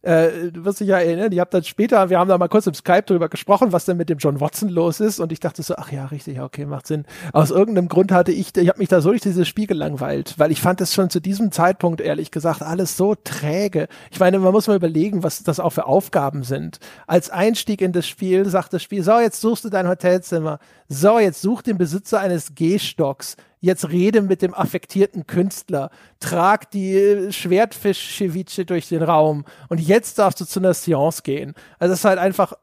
Äh, 0.05 0.51
du 0.51 0.63
wirst 0.65 0.79
dich 0.79 0.87
ja 0.87 0.99
erinnern, 0.99 1.31
ich 1.31 1.39
habe 1.39 1.49
dann 1.49 1.63
später, 1.63 2.11
wir 2.11 2.19
haben 2.19 2.27
da 2.27 2.37
mal 2.37 2.47
kurz 2.47 2.67
im 2.67 2.75
Skype 2.75 3.03
drüber 3.03 3.27
gesprochen, 3.27 3.73
was 3.73 3.85
denn 3.85 3.97
mit 3.97 4.07
dem 4.07 4.19
John 4.19 4.39
Watson 4.39 4.69
los 4.69 4.99
ist 4.99 5.19
und 5.19 5.31
ich 5.31 5.39
dachte 5.39 5.63
so, 5.63 5.73
ach 5.77 5.91
ja, 5.91 6.05
richtig, 6.05 6.39
okay, 6.39 6.67
macht 6.67 6.85
Sinn. 6.85 7.05
Aus 7.33 7.49
irgendeinem 7.49 7.87
Grund 7.87 8.11
hatte 8.11 8.31
ich, 8.31 8.55
ich 8.55 8.69
habe 8.69 8.77
mich 8.77 8.87
da 8.87 9.01
so 9.01 9.09
durch 9.09 9.21
dieses 9.21 9.47
Spiel 9.47 9.65
gelangweilt, 9.65 10.35
weil 10.37 10.51
ich 10.51 10.61
fand 10.61 10.79
es 10.79 10.93
schon 10.93 11.09
zu 11.09 11.19
diesem 11.19 11.51
Zeitpunkt, 11.51 12.01
ehrlich 12.01 12.29
gesagt, 12.29 12.61
alles 12.61 12.97
so 12.97 13.15
träge. 13.15 13.87
Ich 14.11 14.19
meine, 14.19 14.37
man 14.37 14.51
muss 14.51 14.67
mal 14.67 14.75
überlegen, 14.75 15.23
was 15.23 15.41
das 15.41 15.59
auch 15.59 15.71
für 15.71 15.87
Aufgaben 15.87 16.43
sind. 16.43 16.79
Als 17.07 17.31
Einstieg 17.31 17.81
in 17.81 17.91
das 17.91 18.07
Spiel 18.07 18.45
sagt 18.45 18.73
das 18.73 18.83
Spiel, 18.83 19.01
so, 19.01 19.19
jetzt 19.19 19.41
suchst 19.41 19.65
du 19.65 19.69
dein 19.69 19.87
Hotelzimmer. 19.87 20.59
So, 20.87 21.17
jetzt 21.17 21.41
such 21.41 21.63
den 21.63 21.79
Besitzer 21.79 22.19
eines 22.19 22.53
Gehstocks 22.53 23.37
jetzt 23.65 23.89
rede 23.89 24.21
mit 24.21 24.41
dem 24.41 24.53
affektierten 24.53 25.27
Künstler, 25.27 25.89
trag 26.19 26.71
die 26.71 27.27
Schwertfisch-Ceviche 27.31 28.65
durch 28.65 28.87
den 28.87 29.03
Raum 29.03 29.45
und 29.69 29.81
jetzt 29.81 30.19
darfst 30.19 30.39
du 30.39 30.45
zu 30.45 30.59
einer 30.59 30.73
Seance 30.73 31.23
gehen. 31.23 31.53
Also 31.79 31.93
es 31.93 31.99
ist 31.99 32.05
halt 32.05 32.19
einfach, 32.19 32.53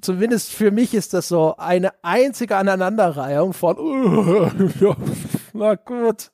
zumindest 0.00 0.52
für 0.52 0.70
mich 0.70 0.94
ist 0.94 1.14
das 1.14 1.28
so 1.28 1.56
eine 1.56 1.92
einzige 2.02 2.56
Aneinanderreihung 2.56 3.52
von, 3.52 3.78
uh, 3.78 4.50
ja, 4.80 4.96
na 5.52 5.74
gut, 5.74 6.30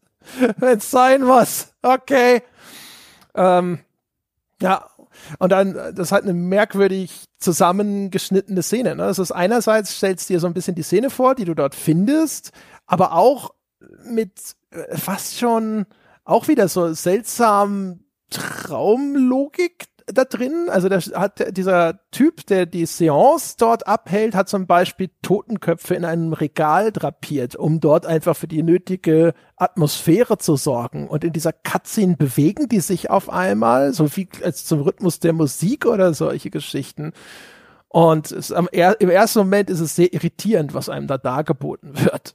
wenn's 0.59 0.90
sein 0.90 1.22
muss, 1.22 1.72
okay. 1.82 2.43
Ähm, 3.34 3.80
ja, 4.60 4.89
und 5.39 5.51
dann, 5.51 5.74
das 5.74 6.09
ist 6.09 6.12
halt 6.12 6.24
eine 6.24 6.34
merkwürdig 6.34 7.24
zusammengeschnittene 7.39 8.62
Szene. 8.62 8.97
Ne? 8.97 9.05
Das 9.05 9.18
ist 9.18 9.32
einerseits 9.32 9.97
stellst 9.97 10.28
dir 10.28 10.39
so 10.39 10.47
ein 10.47 10.55
bisschen 10.55 10.74
die 10.74 10.82
Szene 10.82 11.10
vor, 11.10 11.34
die 11.34 11.44
du 11.44 11.55
dort 11.55 11.74
findest, 11.74 12.52
aber 12.86 13.12
auch 13.12 13.52
mit 14.04 14.56
äh, 14.70 14.96
fast 14.96 15.38
schon 15.38 15.86
auch 16.24 16.48
wieder 16.48 16.68
so 16.68 16.92
seltsam 16.92 18.00
Traumlogik 18.30 19.86
da 20.06 20.24
drin. 20.24 20.68
Also 20.68 20.88
da 20.88 21.00
hat 21.00 21.56
dieser 21.56 22.00
Typ, 22.10 22.46
der 22.46 22.66
die 22.66 22.86
Seance 22.86 23.56
dort 23.59 23.86
abhält, 23.86 24.34
hat 24.34 24.48
zum 24.48 24.66
Beispiel 24.66 25.10
Totenköpfe 25.22 25.94
in 25.94 26.04
einem 26.04 26.32
Regal 26.32 26.92
drapiert, 26.92 27.56
um 27.56 27.80
dort 27.80 28.06
einfach 28.06 28.36
für 28.36 28.48
die 28.48 28.62
nötige 28.62 29.34
Atmosphäre 29.56 30.38
zu 30.38 30.56
sorgen. 30.56 31.09
Und 31.09 31.24
in 31.24 31.32
dieser 31.32 31.52
Cutscene 31.52 32.16
bewegen 32.16 32.68
die 32.68 32.80
sich 32.80 33.10
auf 33.10 33.30
einmal, 33.30 33.92
so 33.92 34.16
wie 34.16 34.28
als 34.42 34.64
zum 34.64 34.80
Rhythmus 34.82 35.20
der 35.20 35.32
Musik 35.32 35.86
oder 35.86 36.14
solche 36.14 36.50
Geschichten. 36.50 37.12
Und 37.88 38.32
es, 38.32 38.52
am, 38.52 38.68
im 38.72 39.10
ersten 39.10 39.40
Moment 39.40 39.68
ist 39.68 39.80
es 39.80 39.94
sehr 39.94 40.12
irritierend, 40.12 40.72
was 40.72 40.88
einem 40.88 41.06
da 41.06 41.18
dargeboten 41.18 41.98
wird. 42.04 42.34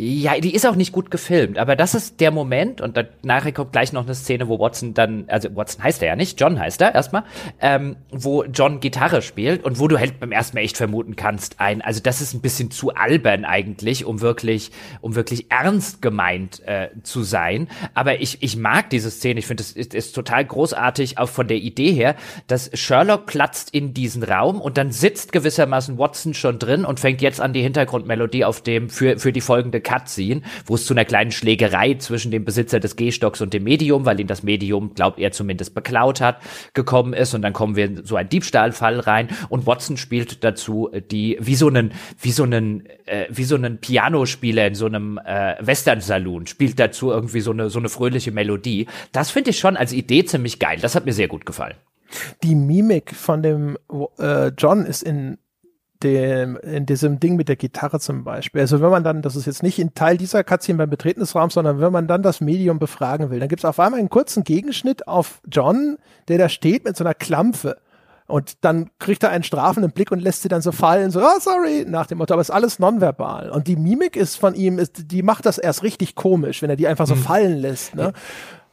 Ja, 0.00 0.38
die 0.38 0.54
ist 0.54 0.64
auch 0.64 0.76
nicht 0.76 0.92
gut 0.92 1.10
gefilmt, 1.10 1.58
aber 1.58 1.74
das 1.74 1.96
ist 1.96 2.20
der 2.20 2.30
Moment 2.30 2.80
und 2.80 2.96
nachher 3.24 3.50
kommt 3.50 3.72
gleich 3.72 3.92
noch 3.92 4.04
eine 4.04 4.14
Szene, 4.14 4.46
wo 4.46 4.60
Watson 4.60 4.94
dann, 4.94 5.24
also 5.26 5.56
Watson 5.56 5.82
heißt 5.82 6.00
er 6.02 6.10
ja 6.10 6.14
nicht, 6.14 6.40
John 6.40 6.60
heißt 6.60 6.80
er 6.80 6.94
erstmal, 6.94 7.24
ähm, 7.60 7.96
wo 8.12 8.44
John 8.44 8.78
Gitarre 8.78 9.22
spielt 9.22 9.64
und 9.64 9.80
wo 9.80 9.88
du 9.88 9.98
halt 9.98 10.20
beim 10.20 10.30
ersten 10.30 10.56
Mal 10.56 10.62
echt 10.62 10.76
vermuten 10.76 11.16
kannst, 11.16 11.58
ein, 11.58 11.82
also 11.82 12.00
das 12.00 12.20
ist 12.20 12.32
ein 12.32 12.40
bisschen 12.40 12.70
zu 12.70 12.94
albern 12.94 13.44
eigentlich, 13.44 14.04
um 14.04 14.20
wirklich, 14.20 14.70
um 15.00 15.16
wirklich 15.16 15.50
ernst 15.50 16.00
gemeint 16.00 16.62
äh, 16.64 16.90
zu 17.02 17.24
sein. 17.24 17.66
Aber 17.92 18.20
ich, 18.20 18.40
ich 18.40 18.56
mag 18.56 18.90
diese 18.90 19.10
Szene, 19.10 19.40
ich 19.40 19.48
finde, 19.48 19.64
es 19.64 19.72
ist, 19.72 19.94
ist 19.94 20.14
total 20.14 20.44
großartig, 20.44 21.18
auch 21.18 21.28
von 21.28 21.48
der 21.48 21.56
Idee 21.56 21.90
her, 21.90 22.14
dass 22.46 22.70
Sherlock 22.72 23.26
platzt 23.26 23.74
in 23.74 23.94
diesen 23.94 24.22
Raum 24.22 24.60
und 24.60 24.78
dann 24.78 24.92
sitzt 24.92 25.32
gewissermaßen 25.32 25.98
Watson 25.98 26.34
schon 26.34 26.60
drin 26.60 26.84
und 26.84 27.00
fängt 27.00 27.20
jetzt 27.20 27.40
an 27.40 27.52
die 27.52 27.62
Hintergrundmelodie 27.62 28.44
auf 28.44 28.60
dem 28.60 28.90
für, 28.90 29.18
für 29.18 29.32
die 29.32 29.40
folgende 29.40 29.80
Cutscene, 29.88 30.42
wo 30.66 30.74
es 30.74 30.84
zu 30.84 30.94
einer 30.94 31.04
kleinen 31.04 31.30
Schlägerei 31.30 31.94
zwischen 31.94 32.30
dem 32.30 32.44
Besitzer 32.44 32.80
des 32.80 32.96
Gehstocks 32.96 33.40
und 33.40 33.54
dem 33.54 33.64
Medium, 33.64 34.04
weil 34.04 34.20
ihn 34.20 34.26
das 34.26 34.42
Medium, 34.42 34.94
glaubt 34.94 35.18
er 35.18 35.32
zumindest, 35.32 35.74
beklaut 35.74 36.20
hat, 36.20 36.40
gekommen 36.74 37.12
ist. 37.12 37.34
Und 37.34 37.42
dann 37.42 37.52
kommen 37.52 37.76
wir 37.76 37.86
in 37.86 38.04
so 38.04 38.16
einen 38.16 38.28
Diebstahlfall 38.28 39.00
rein 39.00 39.28
und 39.48 39.66
Watson 39.66 39.96
spielt 39.96 40.44
dazu 40.44 40.90
die, 41.10 41.38
wie 41.40 41.54
so 41.54 41.68
einen, 41.68 41.92
wie 42.20 42.32
so 42.32 42.42
einen, 42.42 42.84
äh, 43.06 43.26
wie 43.30 43.44
so 43.44 43.54
einen 43.54 43.78
Pianospieler 43.78 44.66
in 44.66 44.74
so 44.74 44.86
einem 44.86 45.18
äh, 45.18 45.54
Western-Saloon, 45.60 46.46
spielt 46.46 46.78
dazu 46.78 47.10
irgendwie 47.10 47.40
so 47.40 47.52
eine, 47.52 47.70
so 47.70 47.78
eine 47.78 47.88
fröhliche 47.88 48.32
Melodie. 48.32 48.86
Das 49.12 49.30
finde 49.30 49.50
ich 49.50 49.58
schon 49.58 49.76
als 49.76 49.92
Idee 49.92 50.24
ziemlich 50.24 50.58
geil. 50.58 50.78
Das 50.80 50.94
hat 50.94 51.06
mir 51.06 51.12
sehr 51.12 51.28
gut 51.28 51.46
gefallen. 51.46 51.74
Die 52.42 52.54
Mimik 52.54 53.14
von 53.14 53.42
dem 53.42 53.78
äh, 54.18 54.48
John 54.48 54.86
ist 54.86 55.02
in 55.02 55.38
dem, 56.02 56.56
in 56.58 56.86
diesem 56.86 57.20
Ding 57.20 57.36
mit 57.36 57.48
der 57.48 57.56
Gitarre 57.56 58.00
zum 58.00 58.24
Beispiel. 58.24 58.60
Also 58.60 58.80
wenn 58.80 58.90
man 58.90 59.04
dann, 59.04 59.22
das 59.22 59.36
ist 59.36 59.46
jetzt 59.46 59.62
nicht 59.62 59.78
ein 59.78 59.94
Teil 59.94 60.16
dieser 60.16 60.44
Cutscene 60.44 60.78
beim 60.78 60.90
Betreten 60.90 61.20
des 61.20 61.34
Raums, 61.34 61.54
sondern 61.54 61.80
wenn 61.80 61.92
man 61.92 62.06
dann 62.06 62.22
das 62.22 62.40
Medium 62.40 62.78
befragen 62.78 63.30
will, 63.30 63.40
dann 63.40 63.48
gibt 63.48 63.60
es 63.60 63.64
auf 63.64 63.80
einmal 63.80 64.00
einen 64.00 64.10
kurzen 64.10 64.44
Gegenschnitt 64.44 65.08
auf 65.08 65.40
John, 65.50 65.98
der 66.28 66.38
da 66.38 66.48
steht 66.48 66.84
mit 66.84 66.96
so 66.96 67.04
einer 67.04 67.14
Klampfe. 67.14 67.78
Und 68.28 68.62
dann 68.62 68.90
kriegt 68.98 69.22
er 69.22 69.30
einen 69.30 69.42
strafenden 69.42 69.90
Blick 69.90 70.12
und 70.12 70.20
lässt 70.20 70.42
sie 70.42 70.50
dann 70.50 70.60
so 70.60 70.70
fallen, 70.70 71.10
so, 71.10 71.20
oh, 71.20 71.40
sorry, 71.40 71.86
nach 71.88 72.06
dem 72.06 72.18
Motto, 72.18 72.34
aber 72.34 72.42
es 72.42 72.50
ist 72.50 72.54
alles 72.54 72.78
nonverbal. 72.78 73.48
Und 73.48 73.68
die 73.68 73.76
Mimik 73.76 74.16
ist 74.16 74.36
von 74.36 74.54
ihm, 74.54 74.78
ist, 74.78 75.10
die 75.10 75.22
macht 75.22 75.46
das 75.46 75.56
erst 75.56 75.82
richtig 75.82 76.14
komisch, 76.14 76.60
wenn 76.60 76.68
er 76.68 76.76
die 76.76 76.86
einfach 76.86 77.06
so 77.06 77.14
mhm. 77.14 77.20
fallen 77.20 77.56
lässt. 77.56 77.94
Ne? 77.94 78.12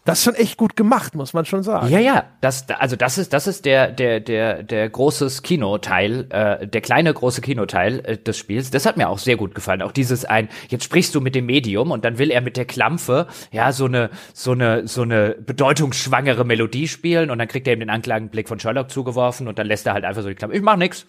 Das 0.05 0.19
ist 0.19 0.23
schon 0.23 0.35
echt 0.35 0.57
gut 0.57 0.75
gemacht, 0.75 1.15
muss 1.15 1.33
man 1.33 1.45
schon 1.45 1.63
sagen. 1.63 1.89
Ja, 1.89 1.97
ja, 1.99 2.25
das, 2.39 2.69
also 2.69 2.95
das 2.95 3.17
ist, 3.17 3.33
das 3.33 3.47
ist 3.47 3.65
der, 3.65 3.91
der, 3.91 4.19
der, 4.19 4.61
der 4.61 4.87
großes 4.87 5.41
Kinoteil, 5.41 6.27
äh, 6.29 6.67
der 6.67 6.81
kleine 6.81 7.11
große 7.11 7.41
Kinoteil 7.41 8.01
äh, 8.05 8.17
des 8.17 8.37
Spiels. 8.37 8.69
Das 8.69 8.85
hat 8.85 8.97
mir 8.97 9.09
auch 9.09 9.17
sehr 9.17 9.35
gut 9.35 9.55
gefallen. 9.55 9.81
Auch 9.81 9.91
dieses 9.91 10.23
ein, 10.23 10.47
jetzt 10.69 10.83
sprichst 10.83 11.15
du 11.15 11.21
mit 11.21 11.33
dem 11.33 11.47
Medium 11.47 11.89
und 11.89 12.05
dann 12.05 12.19
will 12.19 12.29
er 12.29 12.41
mit 12.41 12.55
der 12.55 12.65
Klampfe, 12.65 13.25
ja, 13.51 13.71
so 13.71 13.85
eine, 13.85 14.11
so 14.31 14.51
eine, 14.51 14.87
so 14.87 15.01
eine 15.01 15.37
bedeutungsschwangere 15.43 16.45
Melodie 16.45 16.87
spielen 16.87 17.31
und 17.31 17.39
dann 17.39 17.47
kriegt 17.47 17.65
er 17.65 17.73
eben 17.73 17.79
den 17.79 17.89
Anklagenblick 17.89 18.47
von 18.47 18.59
Sherlock 18.59 18.91
zugeworfen 18.91 19.47
und 19.47 19.57
dann 19.57 19.65
lässt 19.65 19.87
er 19.87 19.93
halt 19.93 20.05
einfach 20.05 20.21
so 20.21 20.29
die 20.29 20.35
Klampfe, 20.35 20.55
ich 20.55 20.63
mach 20.63 20.77
nix. 20.77 21.07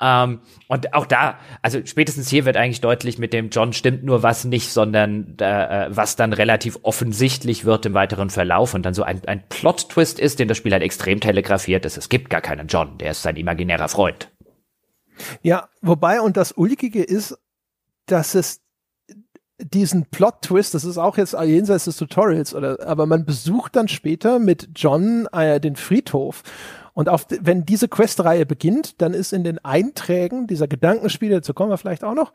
Ähm, 0.00 0.40
und 0.68 0.92
auch 0.94 1.06
da, 1.06 1.38
also 1.62 1.80
spätestens 1.84 2.28
hier 2.28 2.44
wird 2.44 2.56
eigentlich 2.56 2.80
deutlich, 2.80 3.18
mit 3.18 3.32
dem 3.32 3.50
John 3.50 3.72
stimmt 3.72 4.04
nur 4.04 4.22
was 4.22 4.44
nicht, 4.44 4.72
sondern 4.72 5.38
äh, 5.38 5.88
was 5.90 6.16
dann 6.16 6.32
relativ 6.32 6.78
offensichtlich 6.82 7.64
wird 7.64 7.86
im 7.86 7.94
weiteren 7.94 8.30
Verlauf 8.30 8.74
und 8.74 8.84
dann 8.84 8.94
so 8.94 9.02
ein, 9.02 9.22
ein 9.26 9.42
Plot-Twist 9.48 10.18
ist, 10.18 10.38
den 10.38 10.48
das 10.48 10.56
Spiel 10.56 10.72
halt 10.72 10.82
extrem 10.82 11.20
telegrafiert 11.20 11.84
ist. 11.84 11.96
Es 11.96 12.08
gibt 12.08 12.30
gar 12.30 12.40
keinen 12.40 12.68
John, 12.68 12.98
der 12.98 13.12
ist 13.12 13.22
sein 13.22 13.36
imaginärer 13.36 13.88
Freund. 13.88 14.30
Ja, 15.42 15.68
wobei, 15.80 16.20
und 16.20 16.36
das 16.36 16.52
Ulkige 16.52 17.02
ist, 17.02 17.38
dass 18.06 18.34
es 18.34 18.60
diesen 19.58 20.06
Plot-Twist, 20.10 20.74
das 20.74 20.84
ist 20.84 20.98
auch 20.98 21.16
jetzt 21.16 21.32
jenseits 21.32 21.84
des 21.86 21.96
Tutorials, 21.96 22.54
oder, 22.54 22.86
aber 22.86 23.06
man 23.06 23.24
besucht 23.24 23.76
dann 23.76 23.88
später 23.88 24.38
mit 24.38 24.68
John 24.76 25.26
äh, 25.32 25.60
den 25.60 25.76
Friedhof 25.76 26.42
und 26.96 27.10
auf, 27.10 27.26
wenn 27.28 27.66
diese 27.66 27.88
Questreihe 27.88 28.46
beginnt, 28.46 29.02
dann 29.02 29.12
ist 29.12 29.34
in 29.34 29.44
den 29.44 29.62
Einträgen 29.62 30.46
dieser 30.46 30.66
Gedankenspiele, 30.66 31.34
dazu 31.34 31.52
kommen 31.52 31.68
wir 31.68 31.76
vielleicht 31.76 32.02
auch 32.02 32.14
noch, 32.14 32.32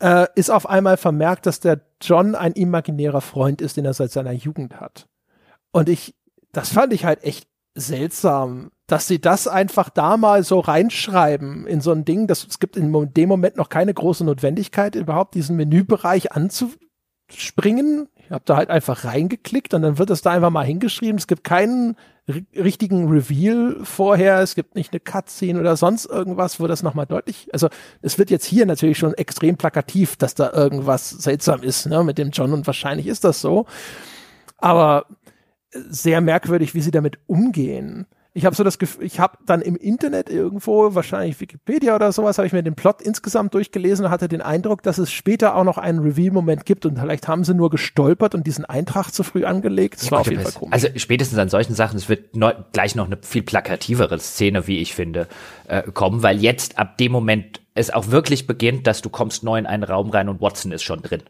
äh, 0.00 0.26
ist 0.34 0.50
auf 0.50 0.68
einmal 0.68 0.96
vermerkt, 0.96 1.46
dass 1.46 1.60
der 1.60 1.82
John 2.02 2.34
ein 2.34 2.54
imaginärer 2.54 3.20
Freund 3.20 3.62
ist, 3.62 3.76
den 3.76 3.84
er 3.84 3.94
seit 3.94 4.10
seiner 4.10 4.32
Jugend 4.32 4.80
hat. 4.80 5.06
Und 5.70 5.88
ich, 5.88 6.16
das 6.50 6.70
fand 6.70 6.92
ich 6.92 7.04
halt 7.04 7.22
echt 7.22 7.46
seltsam, 7.76 8.72
dass 8.88 9.06
sie 9.06 9.20
das 9.20 9.46
einfach 9.46 9.90
da 9.90 10.16
mal 10.16 10.42
so 10.42 10.58
reinschreiben 10.58 11.68
in 11.68 11.80
so 11.80 11.92
ein 11.92 12.04
Ding, 12.04 12.26
dass 12.26 12.44
es 12.44 12.58
gibt 12.58 12.76
in 12.76 13.14
dem 13.14 13.28
Moment 13.28 13.56
noch 13.58 13.68
keine 13.68 13.94
große 13.94 14.24
Notwendigkeit, 14.24 14.96
überhaupt 14.96 15.36
diesen 15.36 15.54
Menübereich 15.54 16.32
anzuspringen. 16.32 18.08
Ich 18.16 18.32
habe 18.32 18.42
da 18.44 18.56
halt 18.56 18.70
einfach 18.70 19.04
reingeklickt 19.04 19.72
und 19.72 19.82
dann 19.82 19.98
wird 19.98 20.10
es 20.10 20.22
da 20.22 20.32
einfach 20.32 20.50
mal 20.50 20.66
hingeschrieben. 20.66 21.16
Es 21.16 21.28
gibt 21.28 21.44
keinen 21.44 21.94
richtigen 22.54 23.08
Reveal 23.08 23.76
vorher, 23.82 24.40
es 24.40 24.54
gibt 24.54 24.74
nicht 24.74 24.92
eine 24.92 25.00
Cutscene 25.00 25.60
oder 25.60 25.76
sonst 25.76 26.06
irgendwas, 26.06 26.60
wo 26.60 26.66
das 26.66 26.82
nochmal 26.82 27.06
deutlich, 27.06 27.48
also 27.52 27.68
es 28.02 28.18
wird 28.18 28.30
jetzt 28.30 28.44
hier 28.44 28.66
natürlich 28.66 28.98
schon 28.98 29.14
extrem 29.14 29.56
plakativ, 29.56 30.16
dass 30.16 30.34
da 30.34 30.52
irgendwas 30.52 31.10
seltsam 31.10 31.62
ist, 31.62 31.86
ne, 31.86 32.02
mit 32.04 32.18
dem 32.18 32.30
John 32.30 32.52
und 32.52 32.66
wahrscheinlich 32.66 33.06
ist 33.06 33.24
das 33.24 33.40
so. 33.40 33.66
Aber 34.58 35.06
sehr 35.72 36.20
merkwürdig, 36.20 36.74
wie 36.74 36.80
sie 36.80 36.90
damit 36.90 37.18
umgehen 37.26 38.06
ich 38.40 38.46
habe 38.46 38.56
so 38.56 38.64
das 38.64 38.78
Gefühl, 38.78 39.04
ich 39.04 39.20
habe 39.20 39.36
dann 39.44 39.60
im 39.60 39.76
Internet 39.76 40.30
irgendwo, 40.30 40.94
wahrscheinlich 40.94 41.38
Wikipedia 41.40 41.94
oder 41.94 42.10
sowas, 42.10 42.38
habe 42.38 42.46
ich 42.46 42.54
mir 42.54 42.62
den 42.62 42.74
Plot 42.74 43.02
insgesamt 43.02 43.52
durchgelesen 43.52 44.06
und 44.06 44.10
hatte 44.10 44.28
den 44.28 44.40
Eindruck, 44.40 44.82
dass 44.82 44.96
es 44.96 45.12
später 45.12 45.54
auch 45.54 45.64
noch 45.64 45.76
einen 45.76 45.98
Reveal-Moment 45.98 46.64
gibt 46.64 46.86
und 46.86 46.98
vielleicht 46.98 47.28
haben 47.28 47.44
sie 47.44 47.52
nur 47.52 47.68
gestolpert 47.68 48.34
und 48.34 48.46
diesen 48.46 48.64
Eintrag 48.64 49.10
zu 49.10 49.24
früh 49.24 49.44
angelegt. 49.44 49.96
Das 49.96 50.06
ja, 50.06 50.12
war 50.12 50.20
auf 50.20 50.30
jeden 50.30 50.42
Fall 50.42 50.52
komisch. 50.52 50.72
Also 50.72 50.88
spätestens 50.96 51.38
an 51.38 51.50
solchen 51.50 51.74
Sachen, 51.74 51.98
es 51.98 52.08
wird 52.08 52.34
neu, 52.34 52.54
gleich 52.72 52.94
noch 52.94 53.04
eine 53.04 53.18
viel 53.20 53.42
plakativere 53.42 54.18
Szene, 54.18 54.66
wie 54.66 54.78
ich 54.78 54.94
finde, 54.94 55.28
äh, 55.68 55.82
kommen, 55.82 56.22
weil 56.22 56.40
jetzt 56.40 56.78
ab 56.78 56.96
dem 56.96 57.12
Moment 57.12 57.60
es 57.74 57.90
auch 57.90 58.10
wirklich 58.10 58.46
beginnt, 58.46 58.86
dass 58.86 59.02
du 59.02 59.10
kommst 59.10 59.44
neu 59.44 59.58
in 59.58 59.66
einen 59.66 59.84
Raum 59.84 60.08
rein 60.08 60.30
und 60.30 60.40
Watson 60.40 60.72
ist 60.72 60.82
schon 60.82 61.02
drin 61.02 61.22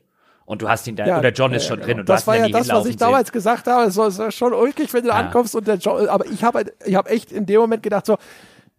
und 0.51 0.61
du 0.63 0.69
hast 0.69 0.85
ihn 0.89 0.97
da, 0.97 1.07
ja, 1.07 1.19
oder 1.21 1.31
John 1.31 1.53
ist 1.53 1.67
schon 1.67 1.79
ja, 1.79 1.87
drin 1.87 2.01
und 2.01 2.09
das 2.09 2.25
du 2.25 2.33
hast 2.33 2.39
ihn 2.39 2.47
ja 2.47 2.59
das, 2.59 2.69
was 2.71 2.87
ich 2.87 2.97
damals 2.97 3.29
sehen. 3.29 3.35
gesagt 3.35 3.69
habe. 3.69 3.85
Es 3.85 3.97
ist 3.97 4.35
schon 4.35 4.53
ulkig, 4.53 4.93
wenn 4.93 5.05
du 5.05 5.11
ja. 5.11 5.15
ankommst 5.15 5.55
und 5.55 5.65
der 5.65 5.77
John, 5.77 6.09
aber 6.09 6.27
ich 6.27 6.43
habe 6.43 6.59
halt, 6.59 6.75
ich 6.85 6.97
habe 6.97 7.09
echt 7.09 7.31
in 7.31 7.47
dem 7.47 7.61
Moment 7.61 7.85
gedacht 7.85 8.05
so, 8.05 8.19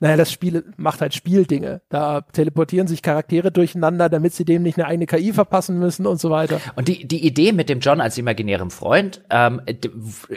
naja, 0.02 0.18
das 0.18 0.32
Spiel 0.32 0.66
macht 0.78 1.00
halt 1.00 1.14
Spieldinge. 1.14 1.82
Da 1.90 2.22
teleportieren 2.22 2.88
sich 2.88 3.04
Charaktere 3.04 3.52
durcheinander, 3.52 4.10
damit 4.10 4.34
sie 4.34 4.46
dem 4.46 4.64
nicht 4.64 4.80
eine 4.80 4.88
eigene 4.88 5.06
KI 5.06 5.32
verpassen 5.32 5.78
müssen 5.78 6.08
und 6.08 6.20
so 6.20 6.32
weiter. 6.32 6.60
Und 6.76 6.88
die, 6.88 7.08
die 7.08 7.24
Idee 7.24 7.52
mit 7.52 7.70
dem 7.70 7.82
John 7.82 8.02
als 8.02 8.18
imaginärem 8.18 8.72
Freund, 8.72 9.22
ähm, 9.30 9.62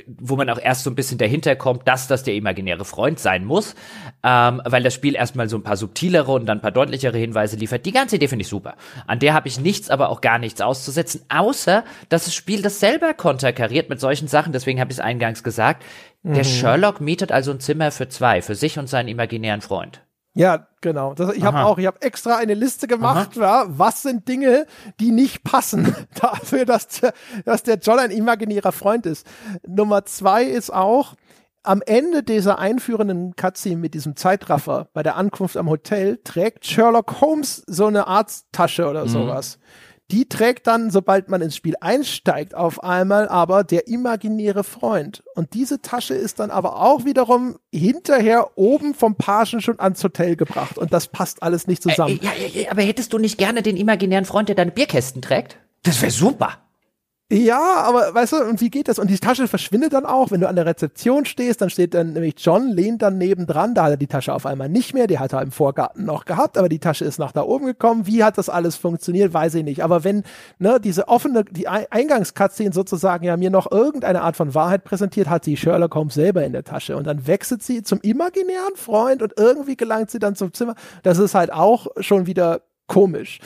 wo 0.06 0.36
man 0.36 0.50
auch 0.50 0.58
erst 0.60 0.84
so 0.84 0.90
ein 0.90 0.94
bisschen 0.94 1.16
dahinter 1.16 1.56
kommt, 1.56 1.88
dass 1.88 2.06
das 2.08 2.24
der 2.24 2.34
imaginäre 2.34 2.84
Freund 2.84 3.18
sein 3.18 3.46
muss, 3.46 3.74
ähm, 4.22 4.60
weil 4.66 4.82
das 4.82 4.92
Spiel 4.92 5.14
erstmal 5.14 5.48
so 5.48 5.56
ein 5.56 5.62
paar 5.62 5.78
subtilere 5.78 6.30
und 6.30 6.44
dann 6.44 6.58
ein 6.58 6.62
paar 6.62 6.70
deutlichere 6.70 7.16
Hinweise 7.16 7.56
liefert. 7.56 7.86
Die 7.86 7.92
ganze 7.92 8.16
Idee 8.16 8.28
finde 8.28 8.42
ich 8.42 8.48
super. 8.48 8.74
An 9.06 9.18
der 9.18 9.32
habe 9.32 9.48
ich 9.48 9.58
nichts, 9.58 9.88
aber 9.88 10.10
auch 10.10 10.20
gar 10.20 10.38
nichts 10.38 10.60
auszusetzen, 10.60 11.22
außer 11.30 11.84
dass 12.10 12.26
das 12.26 12.34
Spiel 12.34 12.60
das 12.60 12.80
selber 12.80 13.14
konterkariert 13.14 13.88
mit 13.88 13.98
solchen 13.98 14.28
Sachen. 14.28 14.52
Deswegen 14.52 14.78
habe 14.78 14.92
ich 14.92 14.98
es 14.98 15.04
eingangs 15.04 15.42
gesagt. 15.42 15.82
Der 16.24 16.38
mhm. 16.38 16.44
Sherlock 16.44 17.00
mietet 17.00 17.32
also 17.32 17.50
ein 17.50 17.60
Zimmer 17.60 17.90
für 17.90 18.08
zwei, 18.08 18.40
für 18.40 18.54
sich 18.54 18.78
und 18.78 18.88
seinen 18.88 19.08
imaginären 19.08 19.60
Freund. 19.60 20.02
Ja, 20.32 20.66
genau. 20.80 21.14
Das, 21.14 21.32
ich 21.34 21.44
habe 21.44 21.60
auch, 21.60 21.78
ich 21.78 21.86
habe 21.86 22.02
extra 22.02 22.36
eine 22.36 22.54
Liste 22.54 22.88
gemacht, 22.88 23.36
ja, 23.36 23.66
was 23.68 24.02
sind 24.02 24.26
Dinge, 24.26 24.66
die 24.98 25.12
nicht 25.12 25.44
passen 25.44 25.94
dafür, 26.20 26.64
dass 26.64 26.88
der, 26.88 27.12
dass 27.44 27.62
der 27.62 27.76
John 27.76 28.00
ein 28.00 28.10
imaginärer 28.10 28.72
Freund 28.72 29.06
ist. 29.06 29.26
Nummer 29.66 30.06
zwei 30.06 30.44
ist 30.44 30.72
auch, 30.72 31.14
am 31.62 31.82
Ende 31.86 32.22
dieser 32.22 32.58
einführenden 32.58 33.36
Cutscene 33.36 33.76
mit 33.76 33.94
diesem 33.94 34.16
Zeitraffer 34.16 34.88
bei 34.92 35.02
der 35.02 35.16
Ankunft 35.16 35.56
am 35.56 35.70
Hotel 35.70 36.18
trägt 36.22 36.66
Sherlock 36.66 37.20
Holmes 37.20 37.62
so 37.66 37.86
eine 37.86 38.06
Arzttasche 38.06 38.88
oder 38.88 39.04
mhm. 39.04 39.08
sowas. 39.08 39.58
Die 40.10 40.28
trägt 40.28 40.66
dann, 40.66 40.90
sobald 40.90 41.30
man 41.30 41.40
ins 41.40 41.56
Spiel 41.56 41.74
einsteigt, 41.80 42.54
auf 42.54 42.82
einmal 42.84 43.28
aber 43.28 43.64
der 43.64 43.88
imaginäre 43.88 44.62
Freund. 44.62 45.22
Und 45.34 45.54
diese 45.54 45.80
Tasche 45.80 46.14
ist 46.14 46.40
dann 46.40 46.50
aber 46.50 46.80
auch 46.80 47.04
wiederum 47.06 47.56
hinterher 47.72 48.50
oben 48.56 48.94
vom 48.94 49.16
Pagen 49.16 49.62
schon 49.62 49.80
ans 49.80 50.04
Hotel 50.04 50.36
gebracht. 50.36 50.76
Und 50.76 50.92
das 50.92 51.08
passt 51.08 51.42
alles 51.42 51.66
nicht 51.66 51.82
zusammen. 51.82 52.20
Äh, 52.20 52.24
ja, 52.24 52.62
ja, 52.62 52.70
aber 52.70 52.82
hättest 52.82 53.12
du 53.12 53.18
nicht 53.18 53.38
gerne 53.38 53.62
den 53.62 53.76
imaginären 53.78 54.26
Freund, 54.26 54.48
der 54.48 54.56
deine 54.56 54.72
Bierkästen 54.72 55.22
trägt? 55.22 55.58
Das 55.82 56.00
wäre 56.02 56.12
super. 56.12 56.63
Ja, 57.32 57.76
aber 57.76 58.14
weißt 58.14 58.34
du, 58.34 58.44
und 58.44 58.60
wie 58.60 58.68
geht 58.68 58.86
das? 58.86 58.98
Und 58.98 59.08
die 59.08 59.18
Tasche 59.18 59.48
verschwindet 59.48 59.94
dann 59.94 60.04
auch, 60.04 60.30
wenn 60.30 60.42
du 60.42 60.48
an 60.48 60.56
der 60.56 60.66
Rezeption 60.66 61.24
stehst, 61.24 61.62
dann 61.62 61.70
steht 61.70 61.94
dann 61.94 62.12
nämlich 62.12 62.34
John, 62.36 62.68
lehnt 62.68 63.00
dann 63.00 63.16
nebendran, 63.16 63.74
da 63.74 63.84
hat 63.84 63.92
er 63.92 63.96
die 63.96 64.06
Tasche 64.06 64.34
auf 64.34 64.44
einmal 64.44 64.68
nicht 64.68 64.92
mehr, 64.92 65.06
die 65.06 65.18
hat 65.18 65.32
er 65.32 65.40
im 65.40 65.50
Vorgarten 65.50 66.04
noch 66.04 66.26
gehabt, 66.26 66.58
aber 66.58 66.68
die 66.68 66.80
Tasche 66.80 67.06
ist 67.06 67.18
nach 67.18 67.32
da 67.32 67.42
oben 67.42 67.64
gekommen. 67.64 68.06
Wie 68.06 68.22
hat 68.22 68.36
das 68.36 68.50
alles 68.50 68.76
funktioniert, 68.76 69.32
weiß 69.32 69.54
ich 69.54 69.64
nicht. 69.64 69.82
Aber 69.82 70.04
wenn, 70.04 70.22
ne, 70.58 70.78
diese 70.78 71.08
offene, 71.08 71.44
die 71.44 71.66
Eingangscutscene 71.66 72.74
sozusagen 72.74 73.24
ja 73.24 73.38
mir 73.38 73.50
noch 73.50 73.72
irgendeine 73.72 74.20
Art 74.20 74.36
von 74.36 74.54
Wahrheit 74.54 74.84
präsentiert, 74.84 75.30
hat 75.30 75.44
sie 75.44 75.56
Sherlock 75.56 75.94
Holmes 75.94 76.12
selber 76.12 76.44
in 76.44 76.52
der 76.52 76.64
Tasche 76.64 76.94
und 76.94 77.06
dann 77.06 77.26
wechselt 77.26 77.62
sie 77.62 77.82
zum 77.82 78.00
imaginären 78.02 78.76
Freund 78.76 79.22
und 79.22 79.32
irgendwie 79.38 79.76
gelangt 79.76 80.10
sie 80.10 80.18
dann 80.18 80.36
zum 80.36 80.52
Zimmer. 80.52 80.74
Das 81.02 81.18
ist 81.18 81.34
halt 81.34 81.50
auch 81.54 81.86
schon 82.00 82.26
wieder 82.26 82.60
komisch. 82.86 83.40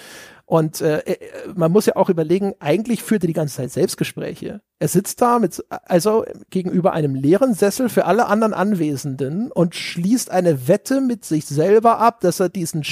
Und 0.48 0.80
äh, 0.80 1.00
äh, 1.00 1.18
man 1.54 1.70
muss 1.70 1.84
ja 1.84 1.96
auch 1.96 2.08
überlegen, 2.08 2.54
eigentlich 2.58 3.02
führt 3.02 3.22
er 3.22 3.26
die 3.26 3.34
ganze 3.34 3.56
Zeit 3.56 3.70
Selbstgespräche. 3.70 4.62
Er 4.78 4.88
sitzt 4.88 5.20
da 5.20 5.38
mit, 5.38 5.62
also 5.68 6.24
gegenüber 6.48 6.94
einem 6.94 7.14
leeren 7.14 7.52
Sessel 7.52 7.90
für 7.90 8.06
alle 8.06 8.28
anderen 8.28 8.54
Anwesenden 8.54 9.52
und 9.52 9.74
schließt 9.74 10.30
eine 10.30 10.66
Wette 10.66 11.02
mit 11.02 11.26
sich 11.26 11.44
selber 11.44 11.98
ab, 11.98 12.20
dass 12.22 12.40
er 12.40 12.48
diesen 12.48 12.82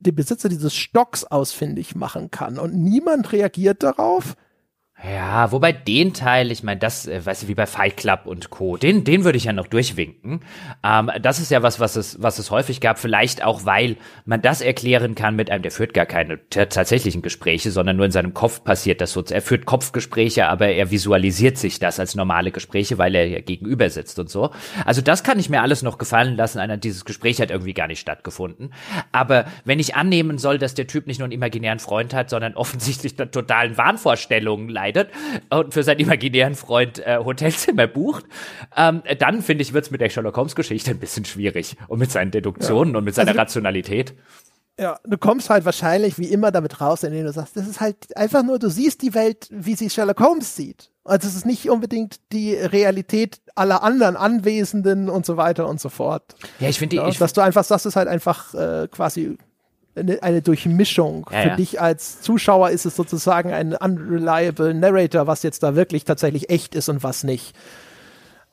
den 0.00 0.16
Besitzer 0.16 0.48
dieses 0.48 0.74
Stocks 0.74 1.22
ausfindig 1.22 1.94
machen 1.94 2.32
kann. 2.32 2.58
Und 2.58 2.74
niemand 2.74 3.32
reagiert 3.32 3.84
darauf. 3.84 4.34
Ja, 5.08 5.52
wobei 5.52 5.72
den 5.72 6.14
Teil, 6.14 6.50
ich 6.50 6.64
meine, 6.64 6.80
das, 6.80 7.06
äh, 7.06 7.24
weißt 7.24 7.44
du, 7.44 7.48
wie 7.48 7.54
bei 7.54 7.66
Fight 7.66 7.96
Club 7.96 8.22
und 8.24 8.50
Co., 8.50 8.76
den, 8.76 9.04
den 9.04 9.24
würde 9.24 9.38
ich 9.38 9.44
ja 9.44 9.52
noch 9.52 9.68
durchwinken. 9.68 10.40
Ähm, 10.82 11.10
das 11.20 11.38
ist 11.38 11.50
ja 11.50 11.62
was, 11.62 11.78
was 11.78 11.94
es, 11.94 12.20
was 12.20 12.40
es 12.40 12.50
häufig 12.50 12.80
gab, 12.80 12.98
vielleicht 12.98 13.44
auch, 13.44 13.64
weil 13.64 13.96
man 14.24 14.42
das 14.42 14.60
erklären 14.60 15.14
kann 15.14 15.36
mit 15.36 15.50
einem, 15.50 15.62
der 15.62 15.70
führt 15.70 15.94
gar 15.94 16.06
keine 16.06 16.40
tatsächlichen 16.50 17.22
Gespräche, 17.22 17.70
sondern 17.70 17.96
nur 17.96 18.06
in 18.06 18.10
seinem 18.10 18.34
Kopf 18.34 18.64
passiert 18.64 19.00
das 19.00 19.12
so. 19.12 19.22
Er 19.22 19.42
führt 19.42 19.64
Kopfgespräche, 19.64 20.48
aber 20.48 20.68
er 20.68 20.90
visualisiert 20.90 21.56
sich 21.56 21.78
das 21.78 22.00
als 22.00 22.16
normale 22.16 22.50
Gespräche, 22.50 22.98
weil 22.98 23.14
er 23.14 23.26
ja 23.26 23.40
gegenüber 23.40 23.90
sitzt 23.90 24.18
und 24.18 24.28
so. 24.28 24.50
Also 24.84 25.02
das 25.02 25.22
kann 25.22 25.38
ich 25.38 25.48
mir 25.48 25.62
alles 25.62 25.82
noch 25.82 25.98
gefallen 25.98 26.36
lassen, 26.36 26.58
einer, 26.58 26.78
dieses 26.78 27.04
Gespräch 27.04 27.40
hat 27.40 27.50
irgendwie 27.50 27.74
gar 27.74 27.86
nicht 27.86 28.00
stattgefunden. 28.00 28.72
Aber 29.12 29.44
wenn 29.64 29.78
ich 29.78 29.94
annehmen 29.94 30.38
soll, 30.38 30.58
dass 30.58 30.74
der 30.74 30.88
Typ 30.88 31.06
nicht 31.06 31.18
nur 31.18 31.26
einen 31.26 31.32
imaginären 31.32 31.78
Freund 31.78 32.12
hat, 32.12 32.28
sondern 32.28 32.54
offensichtlich 32.56 33.14
totalen 33.14 33.76
Wahnvorstellungen 33.76 34.68
leidet, 34.68 34.95
entscheidet 34.96 35.12
und 35.50 35.74
für 35.74 35.82
seinen 35.82 36.00
imaginären 36.00 36.54
Freund 36.54 36.98
äh, 36.98 37.18
Hotelzimmer 37.18 37.86
bucht, 37.86 38.24
ähm, 38.76 39.02
dann 39.18 39.42
finde 39.42 39.62
ich, 39.62 39.72
wird's 39.72 39.90
mit 39.90 40.00
der 40.00 40.08
Sherlock 40.08 40.36
Holmes 40.36 40.54
Geschichte 40.54 40.90
ein 40.90 40.98
bisschen 40.98 41.24
schwierig 41.24 41.76
und 41.88 41.98
mit 41.98 42.10
seinen 42.10 42.30
Deduktionen 42.30 42.94
ja. 42.94 42.98
und 42.98 43.04
mit 43.04 43.14
seiner 43.14 43.30
also, 43.30 43.40
Rationalität. 43.40 44.14
Ja, 44.78 44.98
du 45.04 45.16
kommst 45.16 45.48
halt 45.48 45.64
wahrscheinlich 45.64 46.18
wie 46.18 46.26
immer 46.26 46.50
damit 46.50 46.80
raus, 46.82 47.02
indem 47.02 47.24
du 47.24 47.32
sagst, 47.32 47.56
das 47.56 47.66
ist 47.66 47.80
halt 47.80 48.14
einfach 48.14 48.42
nur, 48.42 48.58
du 48.58 48.68
siehst 48.68 49.00
die 49.00 49.14
Welt, 49.14 49.48
wie 49.50 49.74
sie 49.74 49.88
Sherlock 49.88 50.20
Holmes 50.20 50.54
sieht. 50.54 50.90
Also 51.02 51.28
es 51.28 51.36
ist 51.36 51.46
nicht 51.46 51.70
unbedingt 51.70 52.16
die 52.32 52.54
Realität 52.54 53.40
aller 53.54 53.82
anderen 53.82 54.16
Anwesenden 54.16 55.08
und 55.08 55.24
so 55.24 55.36
weiter 55.36 55.66
und 55.66 55.80
so 55.80 55.88
fort. 55.88 56.34
Ja, 56.58 56.68
ich 56.68 56.78
finde, 56.78 56.96
ja, 56.96 57.10
dass 57.10 57.32
du 57.32 57.40
einfach 57.40 57.64
sagst, 57.64 57.86
es 57.86 57.92
ist 57.92 57.96
halt 57.96 58.08
einfach 58.08 58.52
äh, 58.54 58.88
quasi 58.90 59.38
eine, 59.96 60.22
eine 60.22 60.42
Durchmischung. 60.42 61.26
Ja, 61.30 61.42
Für 61.42 61.48
ja. 61.48 61.56
dich 61.56 61.80
als 61.80 62.20
Zuschauer 62.20 62.70
ist 62.70 62.86
es 62.86 62.96
sozusagen 62.96 63.52
ein 63.52 63.74
unreliable 63.74 64.74
Narrator, 64.74 65.26
was 65.26 65.42
jetzt 65.42 65.62
da 65.62 65.74
wirklich 65.74 66.04
tatsächlich 66.04 66.50
echt 66.50 66.74
ist 66.74 66.88
und 66.88 67.02
was 67.02 67.24
nicht. 67.24 67.54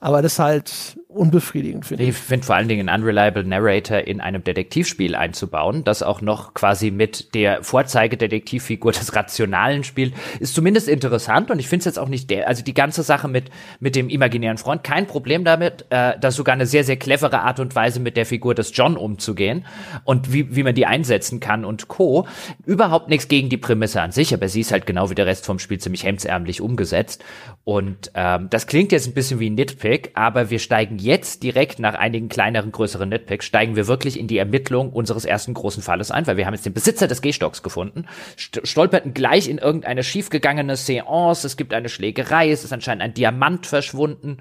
Aber 0.00 0.20
das 0.22 0.34
ist 0.34 0.38
halt 0.38 0.98
unbefriedigend, 1.14 1.86
finde 1.86 2.02
ich. 2.02 2.10
Ich 2.10 2.16
finde 2.16 2.44
vor 2.44 2.56
allen 2.56 2.68
Dingen 2.68 2.88
einen 2.88 3.02
Unreliable 3.02 3.44
Narrator 3.44 3.98
in 3.98 4.20
einem 4.20 4.42
Detektivspiel 4.42 5.14
einzubauen, 5.14 5.84
das 5.84 6.02
auch 6.02 6.20
noch 6.20 6.54
quasi 6.54 6.90
mit 6.90 7.34
der 7.34 7.62
Vorzeigedetektivfigur 7.62 8.92
des 8.92 9.14
Rationalen 9.14 9.84
spielt, 9.84 10.14
ist 10.40 10.54
zumindest 10.54 10.88
interessant 10.88 11.50
und 11.50 11.58
ich 11.58 11.68
finde 11.68 11.80
es 11.80 11.84
jetzt 11.86 11.98
auch 11.98 12.08
nicht 12.08 12.30
der, 12.30 12.48
also 12.48 12.64
die 12.64 12.74
ganze 12.74 13.02
Sache 13.02 13.28
mit, 13.28 13.50
mit 13.80 13.96
dem 13.96 14.08
imaginären 14.08 14.58
Freund, 14.58 14.82
kein 14.82 15.06
Problem 15.06 15.44
damit, 15.44 15.86
äh, 15.90 16.18
das 16.18 16.34
sogar 16.34 16.54
eine 16.54 16.66
sehr, 16.66 16.84
sehr 16.84 16.96
clevere 16.96 17.40
Art 17.40 17.60
und 17.60 17.74
Weise 17.74 18.00
mit 18.00 18.16
der 18.16 18.26
Figur 18.26 18.54
des 18.54 18.76
John 18.76 18.96
umzugehen 18.96 19.64
und 20.04 20.32
wie, 20.32 20.54
wie 20.56 20.64
man 20.64 20.74
die 20.74 20.86
einsetzen 20.86 21.38
kann 21.40 21.64
und 21.64 21.88
Co. 21.88 22.26
Überhaupt 22.66 23.08
nichts 23.08 23.28
gegen 23.28 23.48
die 23.48 23.56
Prämisse 23.56 24.02
an 24.02 24.10
sich, 24.10 24.34
aber 24.34 24.48
sie 24.48 24.60
ist 24.60 24.72
halt 24.72 24.86
genau 24.86 25.10
wie 25.10 25.14
der 25.14 25.26
Rest 25.26 25.46
vom 25.46 25.58
Spiel 25.58 25.78
ziemlich 25.78 26.04
hemdsärmlich 26.04 26.60
umgesetzt 26.60 27.24
und 27.62 28.10
ähm, 28.14 28.48
das 28.50 28.66
klingt 28.66 28.90
jetzt 28.90 29.06
ein 29.06 29.14
bisschen 29.14 29.38
wie 29.38 29.48
ein 29.48 29.54
Nitpick, 29.54 30.10
aber 30.14 30.50
wir 30.50 30.58
steigen 30.58 30.98
jetzt 31.04 31.42
direkt 31.42 31.78
nach 31.78 31.94
einigen 31.94 32.28
kleineren, 32.28 32.72
größeren 32.72 33.08
Nitpicks, 33.08 33.46
steigen 33.46 33.76
wir 33.76 33.86
wirklich 33.86 34.18
in 34.18 34.26
die 34.26 34.38
Ermittlung 34.38 34.90
unseres 34.92 35.24
ersten 35.24 35.54
großen 35.54 35.82
Falles 35.82 36.10
ein, 36.10 36.26
weil 36.26 36.36
wir 36.36 36.46
haben 36.46 36.54
jetzt 36.54 36.66
den 36.66 36.72
Besitzer 36.72 37.06
des 37.06 37.22
Gehstocks 37.22 37.62
gefunden, 37.62 38.06
stolperten 38.36 39.14
gleich 39.14 39.48
in 39.48 39.58
irgendeine 39.58 40.02
schiefgegangene 40.02 40.76
Seance, 40.76 41.46
es 41.46 41.56
gibt 41.56 41.74
eine 41.74 41.88
Schlägerei, 41.88 42.50
es 42.50 42.64
ist 42.64 42.72
anscheinend 42.72 43.02
ein 43.02 43.14
Diamant 43.14 43.66
verschwunden. 43.66 44.38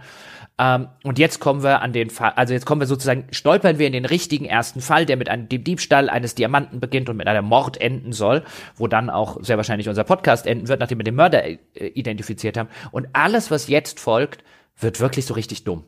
Ähm, 0.60 0.88
und 1.03 1.18
jetzt 1.18 1.40
kommen 1.40 1.64
wir 1.64 1.81
an 1.81 1.94
den 1.94 2.10
Fall, 2.10 2.34
also 2.35 2.53
jetzt 2.53 2.65
kommen 2.65 2.81
wir 2.81 2.88
sozusagen, 2.88 3.27
stolpern 3.31 3.80
wir 3.80 3.88
in 3.88 3.94
den 3.94 4.06
richtigen 4.06 4.45
ersten 4.45 4.81
Fall, 4.81 5.06
der 5.06 5.18
mit 5.18 5.27
einem 5.27 5.49
dem 5.49 5.64
Diebstahl 5.64 6.10
eines 6.10 6.35
Diamanten 6.35 6.80
beginnt 6.80 7.10
und 7.10 7.18
mit 7.18 7.27
einem 7.27 7.45
Mord 7.45 7.81
enden 7.81 8.14
soll, 8.14 8.44
wo 8.76 8.88
dann 8.88 9.10
auch 9.10 9.38
sehr 9.41 9.57
wahrscheinlich 9.57 9.90
unser 9.90 10.03
Podcast 10.03 10.45
enden 10.45 10.68
wird, 10.68 10.80
nachdem 10.80 10.99
wir 10.99 11.03
den 11.03 11.15
Mörder 11.15 11.44
äh, 11.45 11.57
identifiziert 11.73 12.57
haben. 12.57 12.69
Und 12.91 13.07
alles, 13.14 13.49
was 13.49 13.68
jetzt 13.68 13.99
folgt, 13.99 14.44
wird 14.77 14.99
wirklich 14.99 15.26
so 15.26 15.34
richtig 15.34 15.64
dumm. 15.64 15.85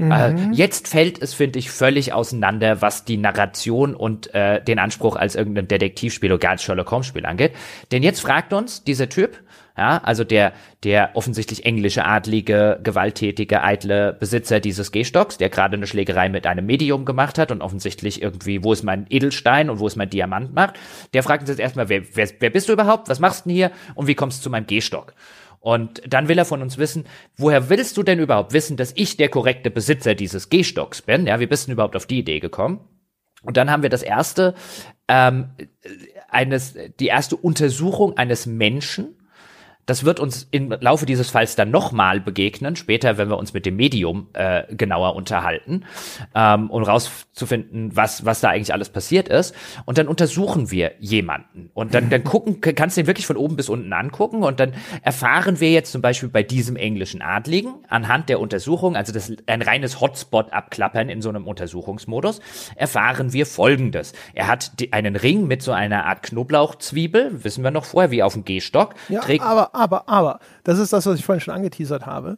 Mhm. 0.00 0.12
Äh, 0.12 0.34
jetzt 0.52 0.88
fällt 0.88 1.20
es, 1.20 1.34
finde 1.34 1.58
ich, 1.58 1.70
völlig 1.70 2.12
auseinander, 2.12 2.80
was 2.80 3.04
die 3.04 3.18
Narration 3.18 3.94
und 3.94 4.34
äh, 4.34 4.62
den 4.62 4.78
Anspruch 4.78 5.16
als 5.16 5.34
irgendein 5.34 5.68
Detektivspiel 5.68 6.32
oder 6.32 6.38
gar 6.38 6.52
als 6.52 6.62
Sherlock 6.62 6.90
Holmes 6.90 7.06
Spiel 7.06 7.26
angeht. 7.26 7.52
Denn 7.92 8.02
jetzt 8.02 8.20
fragt 8.20 8.52
uns 8.52 8.82
dieser 8.82 9.08
Typ, 9.08 9.38
ja, 9.76 9.98
also 9.98 10.24
der, 10.24 10.52
der 10.84 11.10
offensichtlich 11.14 11.64
englische, 11.64 12.04
adlige, 12.04 12.80
gewalttätige, 12.82 13.62
eitle 13.62 14.12
Besitzer 14.12 14.60
dieses 14.60 14.90
Gehstocks, 14.92 15.38
der 15.38 15.48
gerade 15.48 15.76
eine 15.76 15.86
Schlägerei 15.86 16.28
mit 16.28 16.46
einem 16.46 16.66
Medium 16.66 17.04
gemacht 17.04 17.38
hat 17.38 17.50
und 17.50 17.62
offensichtlich 17.62 18.20
irgendwie, 18.20 18.64
wo 18.64 18.72
ist 18.72 18.82
mein 18.82 19.06
Edelstein 19.08 19.70
und 19.70 19.78
wo 19.78 19.86
ist 19.86 19.96
mein 19.96 20.10
Diamant 20.10 20.54
macht, 20.54 20.78
der 21.14 21.22
fragt 21.22 21.42
uns 21.42 21.50
jetzt 21.50 21.60
erstmal, 21.60 21.88
wer, 21.88 22.02
wer, 22.14 22.28
wer 22.40 22.50
bist 22.50 22.68
du 22.68 22.72
überhaupt? 22.72 23.08
Was 23.08 23.20
machst 23.20 23.44
du 23.44 23.48
denn 23.48 23.56
hier? 23.56 23.70
Und 23.94 24.06
wie 24.06 24.14
kommst 24.14 24.40
du 24.40 24.42
zu 24.44 24.50
meinem 24.50 24.66
Gehstock? 24.66 25.14
Und 25.60 26.02
dann 26.08 26.28
will 26.28 26.38
er 26.38 26.46
von 26.46 26.62
uns 26.62 26.78
wissen, 26.78 27.04
woher 27.36 27.68
willst 27.68 27.96
du 27.96 28.02
denn 28.02 28.18
überhaupt 28.18 28.54
wissen, 28.54 28.78
dass 28.78 28.92
ich 28.96 29.18
der 29.18 29.28
korrekte 29.28 29.70
Besitzer 29.70 30.14
dieses 30.14 30.48
Gehstocks 30.48 31.02
bin? 31.02 31.26
Ja, 31.26 31.38
wie 31.38 31.46
bist 31.46 31.68
du 31.68 31.72
überhaupt 31.72 31.96
auf 31.96 32.06
die 32.06 32.18
Idee 32.18 32.40
gekommen? 32.40 32.80
Und 33.42 33.56
dann 33.56 33.70
haben 33.70 33.82
wir 33.82 33.90
das 33.90 34.02
erste, 34.02 34.54
ähm, 35.08 35.50
eines, 36.28 36.74
die 36.98 37.06
erste 37.06 37.36
Untersuchung 37.36 38.16
eines 38.16 38.46
Menschen, 38.46 39.16
das 39.90 40.04
wird 40.04 40.20
uns 40.20 40.46
im 40.52 40.70
Laufe 40.70 41.04
dieses 41.04 41.30
Falls 41.30 41.56
dann 41.56 41.72
nochmal 41.72 42.20
begegnen, 42.20 42.76
später, 42.76 43.18
wenn 43.18 43.28
wir 43.28 43.36
uns 43.36 43.54
mit 43.54 43.66
dem 43.66 43.74
Medium 43.74 44.28
äh, 44.34 44.62
genauer 44.72 45.16
unterhalten, 45.16 45.84
ähm, 46.32 46.70
um 46.70 46.84
rauszufinden, 46.84 47.96
was, 47.96 48.24
was 48.24 48.40
da 48.40 48.50
eigentlich 48.50 48.72
alles 48.72 48.90
passiert 48.90 49.28
ist. 49.28 49.52
Und 49.86 49.98
dann 49.98 50.06
untersuchen 50.06 50.70
wir 50.70 50.92
jemanden. 51.00 51.70
Und 51.74 51.92
dann, 51.92 52.08
dann 52.08 52.22
gucken, 52.30 52.60
kannst 52.60 52.96
du 52.96 53.02
den 53.02 53.08
wirklich 53.08 53.26
von 53.26 53.36
oben 53.36 53.56
bis 53.56 53.68
unten 53.68 53.92
angucken. 53.92 54.44
Und 54.44 54.60
dann 54.60 54.74
erfahren 55.02 55.58
wir 55.58 55.72
jetzt 55.72 55.90
zum 55.90 56.02
Beispiel 56.02 56.28
bei 56.28 56.44
diesem 56.44 56.76
englischen 56.76 57.20
Adligen 57.20 57.74
anhand 57.88 58.28
der 58.28 58.38
Untersuchung, 58.38 58.94
also 58.94 59.12
das 59.12 59.32
ein 59.46 59.60
reines 59.60 60.00
Hotspot 60.00 60.52
abklappern 60.52 61.08
in 61.08 61.20
so 61.20 61.30
einem 61.30 61.48
Untersuchungsmodus, 61.48 62.40
erfahren 62.76 63.32
wir 63.32 63.44
Folgendes. 63.44 64.12
Er 64.34 64.46
hat 64.46 64.78
die, 64.78 64.92
einen 64.92 65.16
Ring 65.16 65.48
mit 65.48 65.62
so 65.62 65.72
einer 65.72 66.06
Art 66.06 66.22
Knoblauchzwiebel, 66.22 67.42
wissen 67.42 67.64
wir 67.64 67.72
noch 67.72 67.86
vorher, 67.86 68.12
wie 68.12 68.22
auf 68.22 68.34
dem 68.34 68.44
Gehstock. 68.44 68.94
Ja, 69.08 69.18
trägt, 69.18 69.44
aber 69.44 69.74
aber, 69.80 70.08
aber, 70.08 70.38
das 70.64 70.78
ist 70.78 70.92
das, 70.92 71.06
was 71.06 71.18
ich 71.18 71.24
vorhin 71.24 71.40
schon 71.40 71.54
angeteasert 71.54 72.06
habe. 72.06 72.36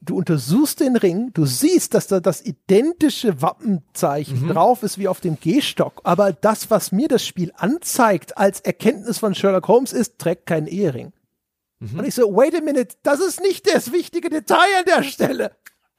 Du 0.00 0.18
untersuchst 0.18 0.80
den 0.80 0.96
Ring, 0.96 1.30
du 1.32 1.46
siehst, 1.46 1.94
dass 1.94 2.06
da 2.06 2.20
das 2.20 2.44
identische 2.44 3.40
Wappenzeichen 3.40 4.42
mhm. 4.42 4.48
drauf 4.48 4.82
ist 4.82 4.98
wie 4.98 5.08
auf 5.08 5.20
dem 5.20 5.40
Gehstock, 5.40 6.02
aber 6.04 6.32
das, 6.32 6.70
was 6.70 6.92
mir 6.92 7.08
das 7.08 7.26
Spiel 7.26 7.52
anzeigt 7.56 8.36
als 8.36 8.60
Erkenntnis 8.60 9.18
von 9.18 9.34
Sherlock 9.34 9.66
Holmes 9.66 9.94
ist, 9.94 10.18
trägt 10.18 10.44
keinen 10.44 10.66
Ehering. 10.66 11.12
Mhm. 11.78 12.00
Und 12.00 12.04
ich 12.06 12.14
so, 12.14 12.34
wait 12.36 12.54
a 12.54 12.60
minute, 12.60 12.96
das 13.02 13.20
ist 13.20 13.40
nicht 13.40 13.66
das 13.72 13.92
wichtige 13.92 14.28
Detail 14.28 14.68
an 14.78 14.84
der 14.86 15.02
Stelle. 15.04 15.52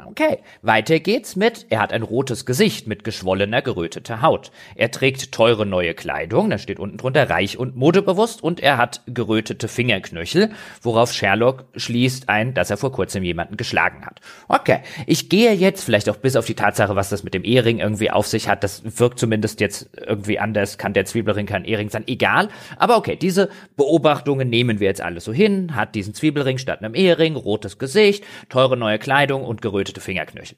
Okay, 0.04 0.40
weiter 0.62 1.00
geht's 1.00 1.38
mit, 1.38 1.68
er 1.70 1.80
hat 1.80 1.94
ein 1.94 2.04
rotes 2.04 2.46
Gesicht 2.46 2.86
mit 2.86 3.06
geschwollener, 3.06 3.62
geröteter 3.62 4.22
Haut. 4.22 4.52
Er 4.76 4.92
trägt 4.92 5.32
teure 5.32 5.66
neue 5.66 5.94
Kleidung, 5.94 6.50
da 6.50 6.58
steht 6.58 6.80
unten 6.80 6.98
drunter 6.98 7.30
reich 7.30 7.58
und 7.58 7.78
modebewusst 7.78 8.44
und 8.44 8.60
er 8.60 8.78
hat 8.78 9.04
gerötete 9.08 9.70
Fingerknöchel, 9.70 10.52
worauf 10.82 11.14
Sherlock 11.14 11.64
schließt 11.78 12.28
ein, 12.28 12.54
dass 12.54 12.72
er 12.72 12.76
vor 12.76 12.92
kurzem 12.92 13.24
jemanden 13.24 13.56
geschlagen 13.56 14.06
hat. 14.06 14.20
Okay, 14.50 14.80
ich 15.08 15.30
gehe 15.30 15.54
jetzt 15.54 15.86
vielleicht 15.86 16.10
auch 16.10 16.18
bis 16.18 16.36
auf 16.36 16.46
die 16.46 16.56
Tatsache, 16.56 16.98
was 16.98 17.08
das 17.08 17.24
mit 17.24 17.34
dem 17.34 17.46
Ehering 17.46 17.80
irgendwie 17.80 18.12
auf 18.12 18.28
sich 18.28 18.50
hat, 18.50 18.66
das 18.66 19.00
wirkt 19.00 19.18
zumindest 19.18 19.62
jetzt 19.62 19.90
irgendwie 20.06 20.40
anders, 20.40 20.78
kann 20.78 20.92
der 20.92 21.06
Zwiebelring 21.06 21.46
kein 21.46 21.64
Ehering 21.64 21.90
sein, 21.90 22.04
egal. 22.08 22.50
Aber 22.78 22.98
okay, 22.98 23.16
diese 23.16 23.48
Beobachtungen 23.78 24.50
nehmen 24.50 24.82
wir 24.82 24.88
jetzt 24.88 25.02
alles 25.02 25.24
so 25.24 25.32
hin, 25.32 25.74
hat 25.74 25.96
diesen 25.96 26.14
Zwiebelring 26.14 26.58
statt 26.58 26.84
einem 26.84 26.96
Ehering, 26.96 27.38
rotes 27.38 27.78
Gesicht, 27.80 28.26
teure 28.50 28.76
neue 28.76 29.00
Kleidung 29.00 29.46
und 29.46 29.62
gerötete 29.62 29.85
gerötete 29.86 30.02
Fingerknöchel. 30.02 30.58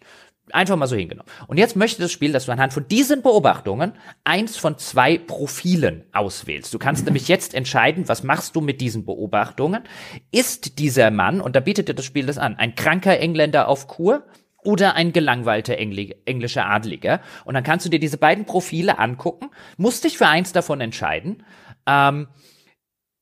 Einfach 0.51 0.77
mal 0.77 0.87
so 0.87 0.95
hingenommen. 0.95 1.29
Und 1.47 1.57
jetzt 1.57 1.75
möchte 1.75 2.01
das 2.01 2.11
Spiel, 2.11 2.31
dass 2.31 2.45
du 2.45 2.53
anhand 2.53 2.71
von 2.71 2.87
diesen 2.87 3.21
Beobachtungen 3.21 3.91
eins 4.23 4.55
von 4.55 4.77
zwei 4.77 5.17
Profilen 5.17 6.05
auswählst. 6.13 6.73
Du 6.73 6.79
kannst 6.79 7.05
nämlich 7.05 7.27
jetzt 7.27 7.53
entscheiden, 7.53 8.07
was 8.07 8.23
machst 8.23 8.55
du 8.55 8.61
mit 8.61 8.79
diesen 8.79 9.05
Beobachtungen? 9.05 9.83
Ist 10.31 10.79
dieser 10.79 11.11
Mann, 11.11 11.41
und 11.41 11.55
da 11.57 11.59
bietet 11.59 11.89
dir 11.89 11.93
das 11.93 12.05
Spiel 12.05 12.25
das 12.25 12.37
an, 12.37 12.55
ein 12.55 12.75
kranker 12.75 13.19
Engländer 13.19 13.67
auf 13.67 13.87
Kur? 13.87 14.25
oder 14.63 14.95
ein 14.95 15.13
gelangweilter 15.13 15.77
Engl 15.77 16.15
englischer 16.25 16.65
Adliger. 16.65 17.21
Und 17.45 17.53
dann 17.53 17.63
kannst 17.63 17.85
du 17.85 17.89
dir 17.89 17.99
diese 17.99 18.17
beiden 18.17 18.43
Profile 18.43 18.99
angucken, 18.99 19.49
musst 19.77 20.03
dich 20.03 20.17
für 20.17 20.27
eins 20.27 20.51
davon 20.51 20.81
entscheiden. 20.81 21.45
Ähm, 21.85 22.27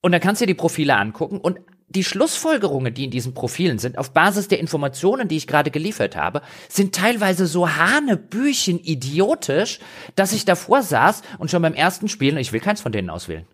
und 0.02 0.12
dann 0.12 0.22
kannst 0.22 0.42
du 0.42 0.46
dir 0.46 0.54
die 0.54 0.60
Profile 0.60 0.96
angucken 0.96 1.40
und 1.40 1.60
die 1.88 2.04
Schlussfolgerungen, 2.04 2.94
die 2.94 3.06
in 3.06 3.12
diesen 3.12 3.34
Profilen 3.34 3.78
sind, 3.80 3.98
auf 3.98 4.12
Basis 4.12 4.48
der 4.48 4.60
Informationen, 4.60 5.28
die 5.28 5.38
ich 5.38 5.48
gerade 5.48 5.72
geliefert 5.72 6.16
habe, 6.16 6.42
sind 6.68 6.96
teilweise 6.96 7.46
so 7.46 7.70
hanebüchen 7.70 8.80
idiotisch, 8.80 9.80
dass 10.16 10.34
ich 10.34 10.46
davor 10.46 10.82
saß 10.82 11.22
und 11.38 11.52
schon 11.52 11.62
beim 11.62 11.74
ersten 11.74 12.08
Spielen, 12.08 12.38
ich 12.38 12.54
will 12.54 12.60
keins 12.60 12.82
von 12.82 12.92
denen 12.92 13.10
auswählen. 13.10 13.46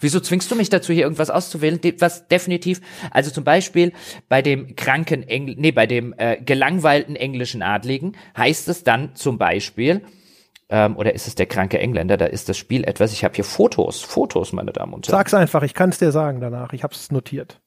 Wieso 0.00 0.20
zwingst 0.20 0.50
du 0.50 0.56
mich 0.56 0.70
dazu, 0.70 0.92
hier 0.92 1.04
irgendwas 1.04 1.30
auszuwählen, 1.30 1.80
was 1.98 2.26
definitiv, 2.28 2.80
also 3.10 3.30
zum 3.30 3.44
Beispiel 3.44 3.92
bei 4.28 4.42
dem 4.42 4.74
kranken 4.76 5.22
Engl, 5.22 5.54
nee, 5.56 5.70
bei 5.70 5.86
dem 5.86 6.14
äh, 6.18 6.36
gelangweilten 6.36 7.16
englischen 7.16 7.62
Adligen 7.62 8.16
heißt 8.36 8.68
es 8.68 8.82
dann 8.82 9.14
zum 9.14 9.38
Beispiel, 9.38 10.02
ähm, 10.68 10.96
oder 10.96 11.14
ist 11.14 11.28
es 11.28 11.36
der 11.36 11.46
kranke 11.46 11.78
Engländer, 11.78 12.16
da 12.16 12.26
ist 12.26 12.48
das 12.48 12.58
Spiel 12.58 12.84
etwas, 12.84 13.12
ich 13.12 13.24
habe 13.24 13.34
hier 13.34 13.44
Fotos, 13.44 14.02
Fotos, 14.02 14.52
meine 14.52 14.72
Damen 14.72 14.94
und 14.94 15.06
Herren. 15.06 15.18
Sag's 15.18 15.34
einfach, 15.34 15.62
ich 15.62 15.74
kann 15.74 15.90
es 15.90 15.98
dir 15.98 16.10
sagen 16.10 16.40
danach, 16.40 16.72
ich 16.72 16.82
habe 16.82 16.94
es 16.94 17.12
notiert. 17.12 17.60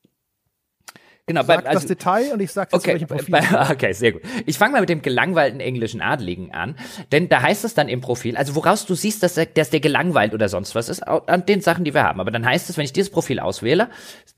Genau, 1.30 1.44
sag 1.44 1.66
bei, 1.66 1.70
also, 1.70 1.82
das 1.82 1.88
Detail 1.88 2.32
und 2.32 2.42
ich 2.42 2.54
sag 2.54 2.72
okay, 2.72 2.92
welchen 2.92 3.08
Profil. 3.08 3.32
Bei, 3.34 3.70
okay, 3.72 3.92
sehr 3.92 4.14
gut. 4.14 4.22
Ich 4.46 4.58
fange 4.58 4.72
mal 4.72 4.80
mit 4.80 4.88
dem 4.88 5.02
gelangweilten 5.02 5.60
englischen 5.60 6.00
Adligen 6.00 6.54
an, 6.54 6.78
denn 7.12 7.28
da 7.28 7.42
heißt 7.42 7.66
es 7.66 7.74
dann 7.74 7.90
im 7.90 8.00
Profil, 8.00 8.38
also 8.38 8.56
woraus 8.56 8.86
du 8.86 8.96
siehst, 8.96 9.24
dass 9.24 9.34
der, 9.34 9.46
dass 9.46 9.70
der 9.70 9.82
gelangweilt 9.82 10.34
oder 10.34 10.48
sonst 10.48 10.74
was 10.74 10.88
ist, 10.88 11.06
an 11.06 11.46
den 11.46 11.60
Sachen, 11.60 11.84
die 11.84 11.94
wir 11.94 12.04
haben. 12.04 12.22
Aber 12.22 12.32
dann 12.32 12.46
heißt 12.46 12.70
es, 12.70 12.78
wenn 12.78 12.86
ich 12.86 12.94
dieses 12.94 13.10
Profil 13.10 13.42
auswähle, 13.42 13.90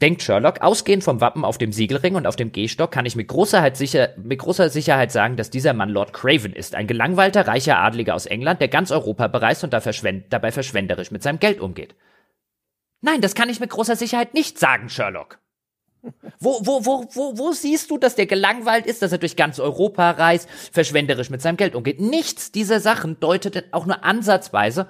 denkt 0.02 0.24
Sherlock, 0.24 0.62
ausgehend 0.62 1.04
vom 1.04 1.22
Wappen 1.22 1.46
auf 1.46 1.60
dem 1.60 1.72
Siegelring 1.72 2.16
und 2.16 2.26
auf 2.26 2.36
dem 2.36 2.52
Gehstock, 2.52 2.90
kann 2.90 3.06
ich 3.06 3.16
mit 3.16 3.28
großer, 3.28 3.76
sicher, 3.76 4.10
mit 4.18 4.40
großer 4.40 4.70
Sicherheit 4.70 5.12
sagen, 5.12 5.36
dass 5.36 5.52
dieser 5.52 5.76
Mann 5.76 5.90
Lord 5.90 6.12
Craven 6.12 6.54
ist, 6.54 6.74
ein 6.74 6.88
gelangweilter, 6.88 7.46
reicher 7.46 7.78
Adliger 7.78 8.16
aus 8.16 8.26
England, 8.26 8.62
der 8.62 8.68
ganz 8.68 8.90
Europa 8.90 9.28
bereist 9.28 9.64
und 9.64 9.74
dabei 9.74 10.52
verschwenderisch 10.52 11.12
mit 11.12 11.22
seinem 11.22 11.40
Geld 11.40 11.62
umgeht. 11.62 11.94
Nein, 13.02 13.22
das 13.22 13.36
kann 13.36 13.50
ich 13.50 13.60
mit 13.60 13.70
großer 13.70 13.96
Sicherheit 13.96 14.34
nicht 14.34 14.58
sagen, 14.58 14.90
Sherlock. 14.90 15.39
Wo, 16.40 16.60
wo, 16.62 16.86
wo, 16.86 17.06
wo, 17.14 17.38
wo 17.38 17.52
siehst 17.52 17.92
du, 17.92 17.98
dass 17.98 18.16
der 18.16 18.26
gelangweilt 18.26 18.86
ist, 18.86 19.02
dass 19.02 19.12
er 19.12 19.18
durch 19.18 19.36
ganz 19.36 19.60
Europa 19.60 20.12
reist, 20.12 20.50
verschwenderisch 20.72 21.30
mit 21.30 21.42
seinem 21.42 21.58
Geld 21.58 21.76
umgeht? 21.76 22.00
Nichts 22.00 22.52
dieser 22.52 22.80
Sachen 22.80 23.20
deutet 23.20 23.74
auch 23.74 23.86
nur 23.86 24.04
ansatzweise 24.04 24.88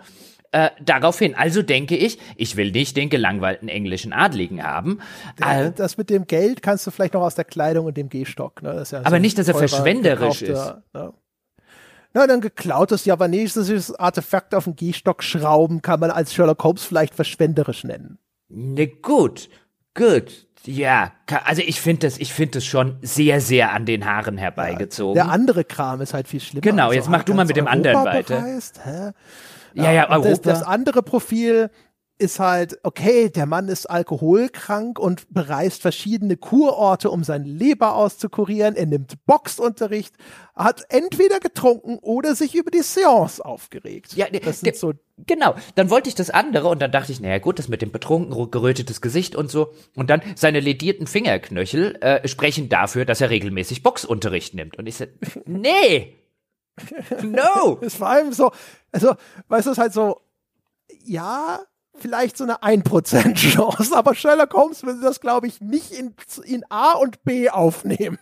äh, 0.51 0.69
darauf 0.83 1.19
hin. 1.19 1.35
Also 1.35 1.61
denke 1.61 1.95
ich, 1.95 2.19
ich 2.35 2.55
will 2.55 2.71
nicht 2.71 2.97
den 2.97 3.09
gelangweilten 3.09 3.69
englischen 3.69 4.13
Adligen 4.13 4.63
haben. 4.63 4.99
Äh, 5.41 5.71
das 5.71 5.97
mit 5.97 6.09
dem 6.09 6.27
Geld 6.27 6.61
kannst 6.61 6.85
du 6.87 6.91
vielleicht 6.91 7.13
noch 7.13 7.21
aus 7.21 7.35
der 7.35 7.45
Kleidung 7.45 7.85
und 7.85 7.97
dem 7.97 8.09
Gehstock. 8.09 8.61
Ne? 8.61 8.83
Ja 8.89 8.99
aber 8.99 9.17
so 9.17 9.21
nicht, 9.21 9.37
dass 9.37 9.47
er 9.47 9.55
verschwenderisch 9.55 10.41
ist. 10.41 10.73
Ne? 10.93 11.13
Na, 12.13 12.25
dann 12.25 12.41
geklautes 12.41 13.05
javanesisches 13.05 13.93
Artefakt 13.93 14.55
auf 14.55 14.63
den 14.63 14.75
Gehstock 14.75 15.21
schrauben 15.21 15.83
kann 15.83 15.99
man 15.99 16.09
als 16.09 16.33
Sherlock 16.33 16.63
Holmes 16.63 16.83
vielleicht 16.83 17.13
verschwenderisch 17.13 17.83
nennen. 17.83 18.17
Ne, 18.49 18.87
gut. 18.87 19.49
Gut, 19.93 20.47
Ja, 20.65 21.11
also 21.45 21.61
ich 21.65 21.79
finde 21.79 22.07
das, 22.07 22.17
ich 22.17 22.33
finde 22.33 22.53
das 22.55 22.65
schon 22.65 22.97
sehr, 23.01 23.39
sehr 23.41 23.71
an 23.71 23.85
den 23.85 24.05
Haaren 24.05 24.37
herbeigezogen. 24.37 25.17
Ja, 25.17 25.23
der 25.23 25.33
andere 25.33 25.63
Kram 25.63 26.01
ist 26.01 26.13
halt 26.13 26.27
viel 26.27 26.41
schlimmer. 26.41 26.61
Genau, 26.61 26.87
also 26.87 26.95
jetzt 26.95 27.09
mach 27.09 27.23
du 27.23 27.33
mal 27.33 27.45
mit 27.45 27.55
dem 27.55 27.67
anderen 27.67 28.03
weiter. 28.03 28.41
Bereist, 28.41 28.81
hä? 28.85 29.11
Ja, 29.73 29.91
ja, 29.91 30.09
Europa. 30.09 30.29
Das, 30.29 30.41
das 30.41 30.63
andere 30.63 31.01
Profil 31.03 31.69
ist 32.19 32.39
halt, 32.39 32.77
okay, 32.83 33.29
der 33.29 33.45
Mann 33.45 33.69
ist 33.69 33.89
alkoholkrank 33.89 34.99
und 34.99 35.33
bereist 35.33 35.81
verschiedene 35.81 36.37
Kurorte, 36.37 37.09
um 37.09 37.23
seine 37.23 37.47
Leber 37.47 37.95
auszukurieren. 37.95 38.75
Er 38.75 38.85
nimmt 38.85 39.25
Boxunterricht, 39.25 40.13
hat 40.55 40.83
entweder 40.89 41.39
getrunken 41.39 41.97
oder 41.99 42.35
sich 42.35 42.55
über 42.55 42.71
die 42.71 42.81
Seance 42.81 43.43
aufgeregt. 43.43 44.13
Ja, 44.13 44.27
das 44.29 44.59
sind 44.59 44.75
so 44.75 44.93
Genau, 45.27 45.55
dann 45.75 45.89
wollte 45.89 46.07
ich 46.07 46.15
das 46.15 46.29
andere 46.29 46.69
und 46.69 46.81
dann 46.81 46.91
dachte 46.91 47.11
ich, 47.11 47.19
naja 47.19 47.39
gut, 47.39 47.59
das 47.59 47.67
mit 47.67 47.81
dem 47.81 47.91
betrunken, 47.91 48.51
gerötetes 48.51 49.01
Gesicht 49.01 49.35
und 49.35 49.51
so. 49.51 49.73
Und 49.95 50.09
dann 50.09 50.21
seine 50.35 50.61
ledierten 50.61 51.07
Fingerknöchel 51.07 51.97
äh, 52.01 52.25
sprechen 52.27 52.69
dafür, 52.69 53.03
dass 53.03 53.19
er 53.19 53.29
regelmäßig 53.29 53.83
Boxunterricht 53.83 54.53
nimmt. 54.53 54.77
Und 54.77 54.87
ich 54.87 54.95
so, 54.95 55.05
nee, 55.45 56.15
no. 57.21 57.79
Es 57.81 57.99
war 57.99 58.09
allem 58.11 58.31
so, 58.31 58.51
also, 58.91 59.15
weißt 59.49 59.67
du, 59.67 59.71
es 59.71 59.77
ist 59.77 59.81
halt 59.81 59.93
so, 59.93 60.21
ja, 61.03 61.59
vielleicht 61.99 62.37
so 62.37 62.43
eine 62.43 62.61
1% 62.61 63.35
Chance, 63.35 63.95
aber 63.95 64.15
Sherlock 64.15 64.53
Holmes 64.53 64.83
würde 64.83 65.01
das, 65.01 65.19
glaube 65.19 65.47
ich, 65.47 65.61
nicht 65.61 65.91
in, 65.91 66.15
in 66.45 66.63
A 66.69 66.93
und 66.93 67.23
B 67.23 67.49
aufnehmen. 67.49 68.19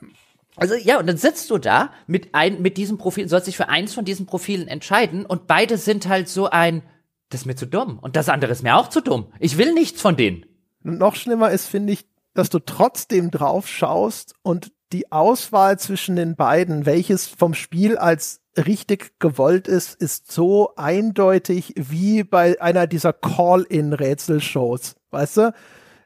Also 0.56 0.74
ja, 0.74 1.00
und 1.00 1.08
dann 1.08 1.18
sitzt 1.18 1.50
du 1.52 1.60
da 1.60 1.92
mit 2.08 2.34
ein, 2.34 2.62
mit 2.62 2.78
diesem 2.78 2.98
Profil, 2.98 3.30
sollst 3.30 3.48
dich 3.48 3.58
für 3.58 3.70
eins 3.70 3.94
von 3.94 4.06
diesen 4.06 4.26
Profilen 4.26 4.68
entscheiden 4.68 5.26
und 5.26 5.46
beide 5.48 5.78
sind 5.78 6.08
halt 6.08 6.28
so 6.28 6.50
ein, 6.50 6.82
das 7.30 7.42
ist 7.42 7.46
mir 7.46 7.56
zu 7.56 7.68
dumm 7.68 8.00
und 8.00 8.16
das 8.16 8.28
andere 8.28 8.52
ist 8.52 8.64
mir 8.64 8.76
auch 8.76 8.90
zu 8.90 9.02
dumm. 9.02 9.32
Ich 9.40 9.58
will 9.58 9.74
nichts 9.74 10.02
von 10.02 10.18
denen. 10.18 10.46
Und 10.84 10.98
noch 10.98 11.16
schlimmer 11.16 11.52
ist, 11.52 11.68
finde 11.68 11.94
ich, 11.94 12.08
dass 12.34 12.50
du 12.50 12.60
trotzdem 12.60 13.30
drauf 13.30 13.68
schaust 13.68 14.34
und 14.42 14.72
die 14.92 15.12
Auswahl 15.12 15.78
zwischen 15.78 16.16
den 16.16 16.36
beiden, 16.36 16.86
welches 16.86 17.28
vom 17.28 17.54
Spiel 17.54 17.98
als 17.98 18.42
richtig 18.58 19.20
gewollt 19.20 19.68
ist, 19.68 20.02
ist 20.02 20.32
so 20.32 20.74
eindeutig 20.76 21.74
wie 21.76 22.24
bei 22.24 22.62
einer 22.62 22.88
dieser 22.88 23.14
Call-in-Rätselshows. 23.14 24.96
Weißt 25.12 25.38
du? 25.38 25.54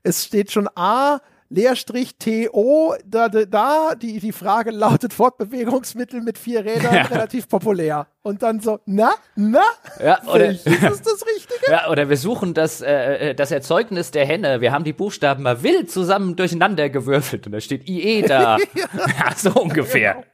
Es 0.03 0.25
steht 0.25 0.51
schon 0.51 0.67
A, 0.75 1.21
Leerstrich 1.51 2.15
TO, 2.17 2.95
da, 3.05 3.27
da, 3.27 3.93
die, 3.95 4.19
die 4.19 4.31
Frage 4.31 4.71
lautet 4.71 5.13
Fortbewegungsmittel 5.13 6.21
mit 6.21 6.37
vier 6.37 6.63
Rädern, 6.63 6.93
ja. 6.95 7.01
relativ 7.03 7.49
populär. 7.49 8.07
Und 8.23 8.41
dann 8.41 8.61
so, 8.61 8.79
na, 8.85 9.11
na, 9.35 9.63
ja, 10.01 10.21
oder, 10.27 10.49
ist 10.49 10.65
das 10.65 11.01
das 11.01 11.25
Richtige? 11.25 11.69
Ja, 11.69 11.89
oder 11.89 12.07
wir 12.07 12.15
suchen 12.15 12.53
das, 12.53 12.81
äh, 12.81 13.35
das 13.35 13.51
Erzeugnis 13.51 14.11
der 14.11 14.25
Henne. 14.25 14.61
Wir 14.61 14.71
haben 14.71 14.85
die 14.85 14.93
Buchstaben 14.93 15.43
mal 15.43 15.61
wild 15.61 15.91
zusammen 15.91 16.37
durcheinander 16.37 16.89
gewürfelt 16.89 17.45
und 17.47 17.51
da 17.51 17.59
steht 17.59 17.89
IE 17.89 18.21
da. 18.21 18.57
ja, 18.95 19.35
so 19.35 19.51
ungefähr. 19.51 20.13
Genau. 20.13 20.25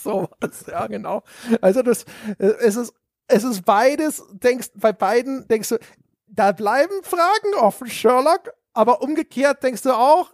So 0.04 0.28
was, 0.40 0.66
ja, 0.66 0.86
genau. 0.86 1.22
Also 1.60 1.82
das, 1.82 2.04
äh, 2.38 2.46
es 2.60 2.76
ist, 2.76 2.94
es 3.26 3.44
ist 3.44 3.64
beides, 3.64 4.24
denkst, 4.32 4.68
bei 4.74 4.92
beiden 4.92 5.46
denkst 5.48 5.68
du, 5.68 5.78
da 6.26 6.52
bleiben 6.52 7.02
Fragen 7.02 7.54
offen, 7.60 7.88
Sherlock, 7.88 8.52
aber 8.72 9.02
umgekehrt 9.02 9.62
denkst 9.62 9.82
du 9.82 9.90
auch, 9.90 10.32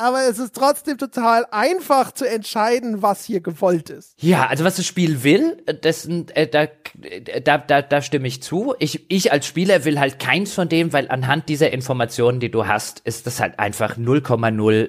aber 0.00 0.22
es 0.28 0.38
ist 0.38 0.54
trotzdem 0.54 0.96
total 0.96 1.46
einfach 1.50 2.12
zu 2.12 2.24
entscheiden, 2.24 3.02
was 3.02 3.24
hier 3.24 3.40
gewollt 3.40 3.90
ist. 3.90 4.14
Ja, 4.22 4.46
also 4.46 4.64
was 4.64 4.76
das 4.76 4.86
Spiel 4.86 5.22
will, 5.22 5.62
das, 5.82 6.06
äh, 6.06 6.46
da, 6.46 6.68
da, 7.44 7.58
da, 7.58 7.82
da 7.82 8.02
stimme 8.02 8.26
ich 8.26 8.42
zu. 8.42 8.74
Ich, 8.78 9.10
ich 9.10 9.30
als 9.30 9.46
Spieler 9.46 9.84
will 9.84 10.00
halt 10.00 10.18
keins 10.18 10.54
von 10.54 10.68
dem, 10.68 10.92
weil 10.94 11.10
anhand 11.10 11.48
dieser 11.50 11.70
Informationen, 11.72 12.40
die 12.40 12.50
du 12.50 12.66
hast, 12.66 13.00
ist 13.00 13.26
das 13.26 13.40
halt 13.40 13.58
einfach 13.58 13.98
0,0 13.98 14.72
äh, 14.72 14.88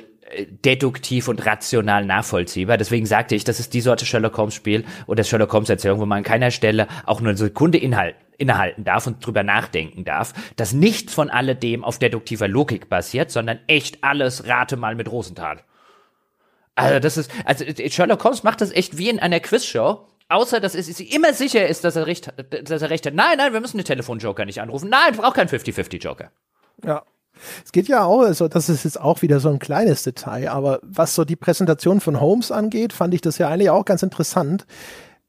deduktiv 0.66 1.28
und 1.28 1.46
rational 1.46 2.06
nachvollziehbar. 2.06 2.78
Deswegen 2.78 3.06
sagte 3.06 3.36
ich, 3.36 3.44
das 3.44 3.60
ist 3.60 3.74
die 3.74 3.82
Sorte 3.82 4.06
Sherlock 4.06 4.38
Holmes 4.38 4.54
Spiel 4.54 4.86
oder 5.08 5.24
Sherlock 5.24 5.54
Holmes 5.54 5.70
Erzählung, 5.70 6.00
wo 6.00 6.06
man 6.06 6.20
an 6.20 6.24
keiner 6.24 6.52
Stelle 6.52 6.88
auch 7.06 7.22
nur 7.22 7.30
eine 7.30 7.38
Sekunde 7.38 7.78
Inhalt 7.78 8.16
innehalten 8.38 8.84
darf 8.84 9.06
und 9.08 9.26
drüber 9.26 9.44
nachdenken 9.44 10.04
darf, 10.04 10.34
dass 10.56 10.74
nichts 10.74 11.14
von 11.14 11.30
alledem 11.30 11.84
auf 11.84 12.00
deduktiver 12.00 12.48
Logik 12.48 12.90
basiert, 12.90 13.32
sondern 13.32 13.60
echt 13.68 14.04
alles 14.04 14.48
rate 14.48 14.78
mal 14.78 14.96
mit 14.96 15.12
Rosenthal. 15.12 15.62
Also 16.76 17.00
das 17.00 17.18
ist, 17.18 17.32
also 17.46 17.66
Sherlock 17.90 18.24
Holmes 18.24 18.44
macht 18.44 18.62
das 18.62 18.72
echt 18.72 18.98
wie 18.98 19.10
in 19.10 19.20
einer 19.20 19.40
Quizshow. 19.40 20.08
Außer, 20.30 20.62
dass 20.62 20.76
es 20.76 21.00
immer 21.02 21.34
sicher 21.34 21.68
ist, 21.68 21.84
dass 21.84 21.98
er 21.98 22.08
recht, 22.08 22.34
dass 22.50 22.82
er 22.82 22.90
recht 22.90 23.06
hat. 23.06 23.14
Nein, 23.14 23.38
nein, 23.38 23.52
wir 23.52 23.60
müssen 23.60 23.78
den 23.78 23.86
Telefonjoker 23.86 24.46
nicht 24.46 24.62
anrufen. 24.62 24.90
Nein, 24.90 25.14
braucht 25.18 25.36
keinen 25.36 25.50
50-50-Joker. 25.50 26.32
Ja. 26.86 27.04
Es 27.66 27.72
geht 27.72 27.88
ja 27.88 28.04
auch, 28.04 28.22
also 28.22 28.48
das 28.48 28.70
ist 28.70 28.84
jetzt 28.84 29.00
auch 29.00 29.22
wieder 29.22 29.40
so 29.40 29.50
ein 29.50 29.60
kleines 29.60 30.04
Detail, 30.04 30.50
aber 30.50 30.80
was 30.84 31.16
so 31.16 31.26
die 31.26 31.36
Präsentation 31.36 32.00
von 32.00 32.20
Holmes 32.20 32.52
angeht, 32.52 32.94
fand 32.94 33.14
ich 33.14 33.22
das 33.22 33.38
ja 33.38 33.50
eigentlich 33.50 33.70
auch 33.70 33.86
ganz 33.86 34.04
interessant. 34.04 34.66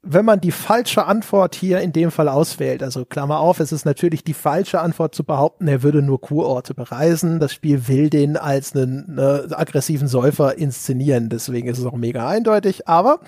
Wenn 0.05 0.25
man 0.25 0.41
die 0.41 0.51
falsche 0.51 1.05
Antwort 1.05 1.55
hier 1.55 1.79
in 1.79 1.93
dem 1.93 2.11
Fall 2.11 2.27
auswählt, 2.27 2.83
also 2.83 3.05
Klammer 3.05 3.39
auf, 3.39 3.61
es 3.61 3.71
ist 3.71 3.85
natürlich 3.85 4.25
die 4.25 4.33
falsche 4.33 4.81
Antwort 4.81 5.15
zu 5.15 5.23
behaupten, 5.23 5.67
er 5.67 5.81
würde 5.81 6.01
nur 6.01 6.19
Kurorte 6.19 6.73
bereisen. 6.73 7.39
Das 7.39 7.53
Spiel 7.53 7.87
will 7.87 8.09
den 8.09 8.35
als 8.35 8.75
einen, 8.75 9.17
einen 9.17 9.53
aggressiven 9.53 10.09
Säufer 10.09 10.57
inszenieren, 10.57 11.29
deswegen 11.29 11.69
ist 11.69 11.79
es 11.79 11.85
auch 11.85 11.95
mega 11.95 12.27
eindeutig. 12.27 12.85
Aber 12.89 13.21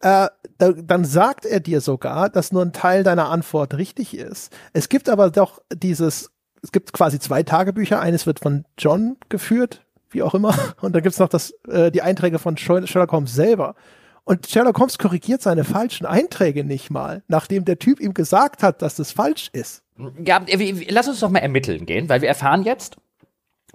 äh, 0.00 0.28
da, 0.58 0.72
dann 0.72 1.06
sagt 1.06 1.46
er 1.46 1.60
dir 1.60 1.80
sogar, 1.80 2.28
dass 2.28 2.52
nur 2.52 2.60
ein 2.60 2.74
Teil 2.74 3.02
deiner 3.02 3.30
Antwort 3.30 3.72
richtig 3.78 4.14
ist. 4.14 4.52
Es 4.74 4.90
gibt 4.90 5.08
aber 5.08 5.30
doch 5.30 5.62
dieses 5.72 6.33
es 6.64 6.72
gibt 6.72 6.92
quasi 6.92 7.20
zwei 7.20 7.42
Tagebücher. 7.42 8.00
Eines 8.00 8.26
wird 8.26 8.40
von 8.40 8.64
John 8.78 9.16
geführt, 9.28 9.84
wie 10.10 10.22
auch 10.22 10.34
immer. 10.34 10.54
Und 10.80 10.94
dann 10.94 11.02
gibt's 11.02 11.18
noch 11.18 11.28
das, 11.28 11.54
äh, 11.68 11.92
die 11.92 12.02
Einträge 12.02 12.38
von 12.38 12.56
Sherlock 12.56 13.12
Holmes 13.12 13.34
selber. 13.34 13.76
Und 14.24 14.48
Sherlock 14.48 14.78
Holmes 14.78 14.96
korrigiert 14.96 15.42
seine 15.42 15.64
falschen 15.64 16.06
Einträge 16.06 16.64
nicht 16.64 16.90
mal, 16.90 17.22
nachdem 17.28 17.66
der 17.66 17.78
Typ 17.78 18.00
ihm 18.00 18.14
gesagt 18.14 18.62
hat, 18.62 18.80
dass 18.80 18.96
das 18.96 19.12
falsch 19.12 19.50
ist. 19.52 19.82
Ja, 20.24 20.40
lass 20.88 21.06
uns 21.06 21.20
doch 21.20 21.28
mal 21.28 21.40
ermitteln 21.40 21.84
gehen, 21.84 22.08
weil 22.08 22.22
wir 22.22 22.28
erfahren 22.28 22.62
jetzt, 22.62 22.96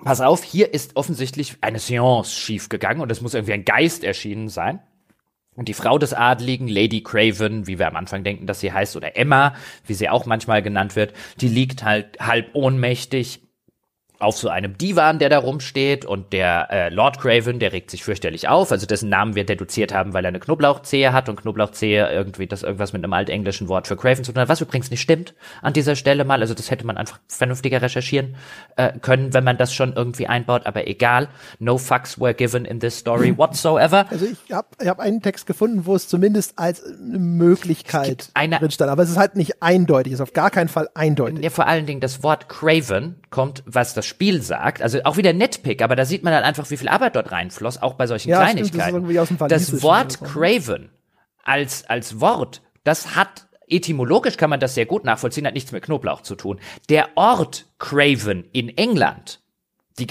pass 0.04 0.20
auf, 0.20 0.44
hier 0.44 0.74
ist 0.74 0.96
offensichtlich 0.96 1.58
eine 1.62 1.78
Seance 1.78 2.32
schiefgegangen 2.32 3.02
und 3.04 3.12
es 3.12 3.22
muss 3.22 3.36
irgendwie 3.36 3.54
ein 3.54 3.64
Geist 3.64 4.04
erschienen 4.04 4.50
sein. 4.50 4.82
Und 5.60 5.68
die 5.68 5.74
Frau 5.74 5.98
des 5.98 6.14
Adligen, 6.14 6.70
Lady 6.70 7.04
Craven, 7.04 7.68
wie 7.68 7.80
wir 7.80 7.90
am 7.90 7.98
Anfang 7.98 8.24
denken, 8.24 8.48
dass 8.48 8.62
sie 8.62 8.72
heißt, 8.72 8.96
oder 8.96 9.18
Emma, 9.18 9.54
wie 9.86 9.94
sie 9.94 10.08
auch 10.08 10.26
manchmal 10.26 10.62
genannt 10.62 10.96
wird, 10.96 11.12
die 11.42 11.50
liegt 11.50 11.84
halt 11.84 12.18
halb 12.22 12.52
ohnmächtig 12.54 13.42
auf 14.20 14.38
so 14.38 14.50
einem 14.50 14.78
Divan, 14.78 15.18
der 15.18 15.30
da 15.30 15.40
rumsteht 15.40 16.04
und 16.04 16.34
der 16.34 16.68
äh, 16.70 16.90
Lord 16.90 17.20
Craven, 17.22 17.60
der 17.60 17.72
regt 17.72 17.90
sich 17.90 18.04
fürchterlich 18.04 18.50
auf, 18.50 18.70
also 18.72 18.86
dessen 18.86 19.08
Namen 19.08 19.34
wir 19.36 19.46
deduziert 19.46 19.94
haben, 19.94 20.14
weil 20.14 20.26
er 20.26 20.28
eine 20.28 20.42
Knoblauchzehe 20.42 21.14
hat 21.14 21.30
und 21.30 21.38
Knoblauchzehe 21.38 22.12
irgendwie 22.12 22.46
das 22.46 22.64
irgendwas 22.64 22.92
mit 22.92 23.02
einem 23.02 23.14
altenglischen 23.14 23.70
Wort 23.70 23.88
für 23.88 23.96
Craven 23.96 24.26
zu 24.26 24.34
tun 24.34 24.42
hat, 24.42 24.50
was 24.50 24.60
übrigens 24.60 24.92
nicht 24.92 25.00
stimmt 25.00 25.34
an 25.62 25.72
dieser 25.72 25.96
Stelle 25.96 26.26
mal, 26.26 26.42
also 26.42 26.54
das 26.54 26.70
hätte 26.70 26.86
man 26.86 26.98
einfach 26.98 27.20
vernünftiger 27.28 27.82
recherchieren 27.82 28.36
äh, 28.76 28.92
können, 29.00 29.34
wenn 29.34 29.46
man 29.46 29.58
das 29.58 29.74
schon 29.74 29.94
irgendwie 29.94 30.28
einbaut, 30.28 30.66
aber 30.66 30.86
egal, 30.88 31.30
no 31.60 31.78
fucks 31.78 32.20
were 32.20 32.34
given 32.34 32.66
in 32.66 32.82
this 32.82 32.98
story 32.98 33.38
whatsoever. 33.38 34.06
Also 34.12 34.26
ich 34.26 34.54
habe 34.54 34.68
ich 34.82 34.88
hab 34.90 35.00
einen 35.00 35.22
Text 35.22 35.48
gefunden, 35.48 35.86
wo 35.86 35.96
es 35.96 36.10
zumindest 36.10 36.60
als 36.60 36.84
eine 36.84 37.20
Möglichkeit 37.20 38.32
drin 38.36 38.72
stand, 38.72 38.92
aber 38.92 39.04
es 39.04 39.10
ist 39.10 39.18
halt 39.18 39.38
nicht 39.38 39.64
eindeutig, 39.64 40.12
ist 40.12 40.22
auf 40.22 40.34
gar 40.34 40.52
keinen 40.52 40.68
Fall 40.68 40.90
eindeutig. 40.94 41.42
Ja, 41.42 41.50
vor 41.50 41.68
allen 41.68 41.86
Dingen 41.86 42.02
das 42.02 42.22
Wort 42.22 42.50
Craven 42.50 43.16
kommt, 43.30 43.64
was 43.66 43.94
das 43.94 44.09
Spiel 44.10 44.42
sagt, 44.42 44.82
also 44.82 45.00
auch 45.04 45.18
wieder 45.18 45.32
Netpick, 45.32 45.82
aber 45.82 45.96
da 45.96 46.04
sieht 46.04 46.24
man 46.24 46.34
dann 46.34 46.44
einfach, 46.44 46.70
wie 46.70 46.78
viel 46.78 46.90
Arbeit 46.90 47.16
dort 47.16 47.32
reinfloss, 47.32 47.82
auch 47.82 47.94
bei 47.94 48.08
solchen 48.08 48.30
ja, 48.30 48.44
Kleinigkeiten. 48.44 49.06
Stimmt, 49.26 49.52
das, 49.52 49.68
das 49.68 49.84
Wort 49.84 50.20
Craven 50.22 50.90
als, 51.44 51.90
als 51.90 52.20
Wort, 52.20 52.62
das 52.84 53.16
hat 53.16 53.48
etymologisch 53.68 54.38
kann 54.38 54.50
man 54.50 54.60
das 54.60 54.76
sehr 54.76 54.86
gut 54.86 55.06
nachvollziehen, 55.06 55.46
hat 55.46 55.54
nichts 55.54 55.72
mit 55.72 55.84
Knoblauch 55.84 56.22
zu 56.22 56.36
tun. 56.36 56.60
Der 56.90 57.10
Ort 57.16 57.68
Craven 57.78 58.46
in 58.52 58.76
England, 58.78 59.40
die, 60.00 60.08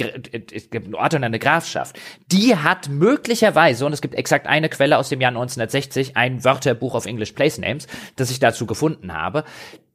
es 0.53 0.71
gibt 0.71 0.87
einen 0.87 0.95
Ort 0.95 1.15
und 1.15 1.25
eine 1.25 1.39
Grafschaft, 1.39 1.99
die 2.31 2.57
hat 2.57 2.89
möglicherweise, 2.89 3.85
und 3.87 3.93
es 3.93 4.01
gibt 4.01 4.15
exakt 4.15 4.47
eine 4.47 4.69
Quelle 4.69 4.99
aus 4.99 5.09
dem 5.09 5.21
Jahr 5.21 5.31
1960, 5.31 6.17
ein 6.17 6.45
Wörterbuch 6.45 6.95
auf 6.95 7.07
English 7.07 7.33
Place 7.33 7.59
Names, 7.59 7.87
das 8.17 8.31
ich 8.31 8.39
dazu 8.39 8.67
gefunden 8.67 9.13
habe, 9.13 9.45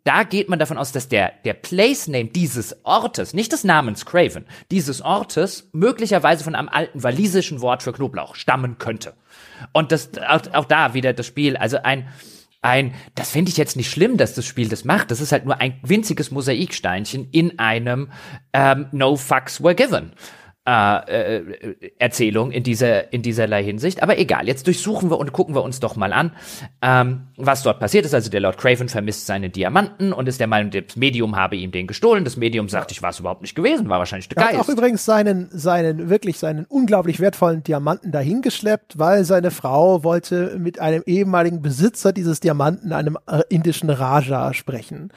da 0.03 0.23
geht 0.23 0.49
man 0.49 0.59
davon 0.59 0.77
aus, 0.77 0.91
dass 0.91 1.07
der, 1.07 1.31
der 1.45 1.53
Place 1.53 2.07
Name 2.07 2.25
dieses 2.25 2.84
Ortes, 2.84 3.34
nicht 3.34 3.51
des 3.53 3.63
Namens 3.63 4.05
Craven, 4.05 4.45
dieses 4.69 5.01
Ortes 5.01 5.69
möglicherweise 5.71 6.43
von 6.43 6.55
einem 6.55 6.69
alten 6.69 7.03
walisischen 7.03 7.61
Wort 7.61 7.84
für 7.84 7.93
Knoblauch 7.93 8.35
stammen 8.35 8.77
könnte. 8.77 9.13
Und 9.71 9.91
das, 9.91 10.09
auch, 10.27 10.41
auch 10.53 10.65
da 10.65 10.93
wieder 10.93 11.13
das 11.13 11.25
Spiel, 11.25 11.55
also 11.55 11.77
ein, 11.84 12.09
ein, 12.61 12.93
das 13.15 13.31
finde 13.31 13.49
ich 13.51 13.57
jetzt 13.57 13.77
nicht 13.77 13.91
schlimm, 13.91 14.17
dass 14.17 14.34
das 14.34 14.45
Spiel 14.45 14.67
das 14.67 14.84
macht. 14.84 15.11
Das 15.11 15.21
ist 15.21 15.31
halt 15.31 15.45
nur 15.45 15.61
ein 15.61 15.80
winziges 15.84 16.31
Mosaiksteinchen 16.31 17.30
in 17.31 17.59
einem 17.59 18.11
ähm, 18.51 18.88
No 18.91 19.15
Fucks 19.15 19.63
Were 19.63 19.75
Given. 19.75 20.11
Äh, 20.65 21.38
äh, 21.40 21.91
Erzählung 21.99 22.52
in 22.52 22.64
dieser 22.64 23.11
in 23.11 23.22
dieserlei 23.22 23.64
Hinsicht. 23.64 24.02
Aber 24.02 24.18
egal, 24.18 24.48
jetzt 24.48 24.65
durchsuchen 24.65 25.10
wir 25.10 25.18
und 25.18 25.34
gucken 25.34 25.56
wir 25.56 25.61
uns 25.61 25.81
doch 25.81 25.98
mal 25.98 26.14
an, 26.14 26.31
ähm, 26.81 27.23
was 27.35 27.64
dort 27.64 27.81
passiert 27.81 28.06
ist. 28.06 28.14
Also 28.14 28.30
der 28.30 28.40
Lord 28.40 28.57
Craven 28.57 28.88
vermisst 28.88 29.26
seine 29.26 29.49
Diamanten 29.49 30.14
und 30.14 30.27
ist 30.30 30.40
der 30.40 30.48
Meinung, 30.48 30.72
das 30.72 30.95
Medium 30.95 31.35
habe 31.35 31.57
ihm 31.57 31.72
den 31.72 31.85
gestohlen. 31.85 32.23
Das 32.23 32.38
Medium 32.38 32.69
sagt, 32.69 32.91
ich 32.91 33.02
war 33.02 33.10
es 33.10 33.19
überhaupt 33.19 33.41
nicht 33.41 33.56
gewesen, 33.56 33.90
war 33.90 33.99
wahrscheinlich 33.99 34.30
der 34.30 34.38
er 34.38 34.44
Geist. 34.45 34.57
hat 34.57 34.65
auch 34.65 34.69
übrigens 34.69 35.03
seinen 35.03 35.49
seinen 35.52 36.10
wirklich 36.10 36.40
seinen 36.40 36.64
unglaublich 36.64 37.19
wertvollen 37.19 37.64
Diamanten 37.64 38.14
dahingeschleppt, 38.14 38.98
weil 38.98 39.26
seine 39.26 39.52
Frau 39.52 40.06
wollte 40.06 40.56
mit 40.57 40.80
einem 40.80 41.03
ehemaligen 41.06 41.61
Besitzer 41.61 42.14
dieses 42.14 42.40
Diamanten, 42.40 42.94
einem 42.94 43.18
äh, 43.27 43.41
indischen 43.49 43.90
Raja, 43.90 44.53
sprechen. 44.53 45.11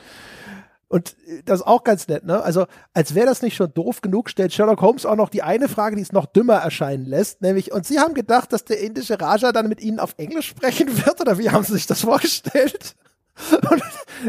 Und 0.88 1.16
äh, 1.26 1.42
das 1.44 1.60
ist 1.60 1.66
auch 1.66 1.84
ganz 1.84 2.08
nett, 2.08 2.24
ne? 2.24 2.42
Also, 2.42 2.66
als 2.94 3.14
wäre 3.14 3.26
das 3.26 3.42
nicht 3.42 3.56
schon 3.56 3.72
doof 3.74 4.02
genug, 4.02 4.30
stellt 4.30 4.52
Sherlock 4.52 4.80
Holmes 4.80 5.06
auch 5.06 5.16
noch 5.16 5.30
die 5.30 5.42
eine 5.42 5.68
Frage, 5.68 5.96
die 5.96 6.02
es 6.02 6.12
noch 6.12 6.26
dümmer 6.26 6.56
erscheinen 6.56 7.06
lässt, 7.06 7.42
nämlich, 7.42 7.72
und 7.72 7.86
Sie 7.86 7.98
haben 7.98 8.14
gedacht, 8.14 8.52
dass 8.52 8.64
der 8.64 8.80
indische 8.80 9.20
Raja 9.20 9.52
dann 9.52 9.68
mit 9.68 9.80
Ihnen 9.80 9.98
auf 9.98 10.14
Englisch 10.16 10.48
sprechen 10.48 10.88
wird, 11.04 11.20
oder 11.20 11.38
wie 11.38 11.50
haben 11.50 11.64
Sie 11.64 11.74
sich 11.74 11.86
das 11.86 12.02
vorgestellt? 12.02 12.94
Und 13.70 13.82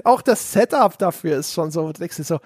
auch 0.04 0.22
das 0.22 0.52
Setup 0.52 0.98
dafür 0.98 1.38
ist 1.38 1.54
schon 1.54 1.72
so, 1.72 1.88
du 1.88 1.94
denkst 1.94 2.18
dir 2.18 2.24
so, 2.24 2.40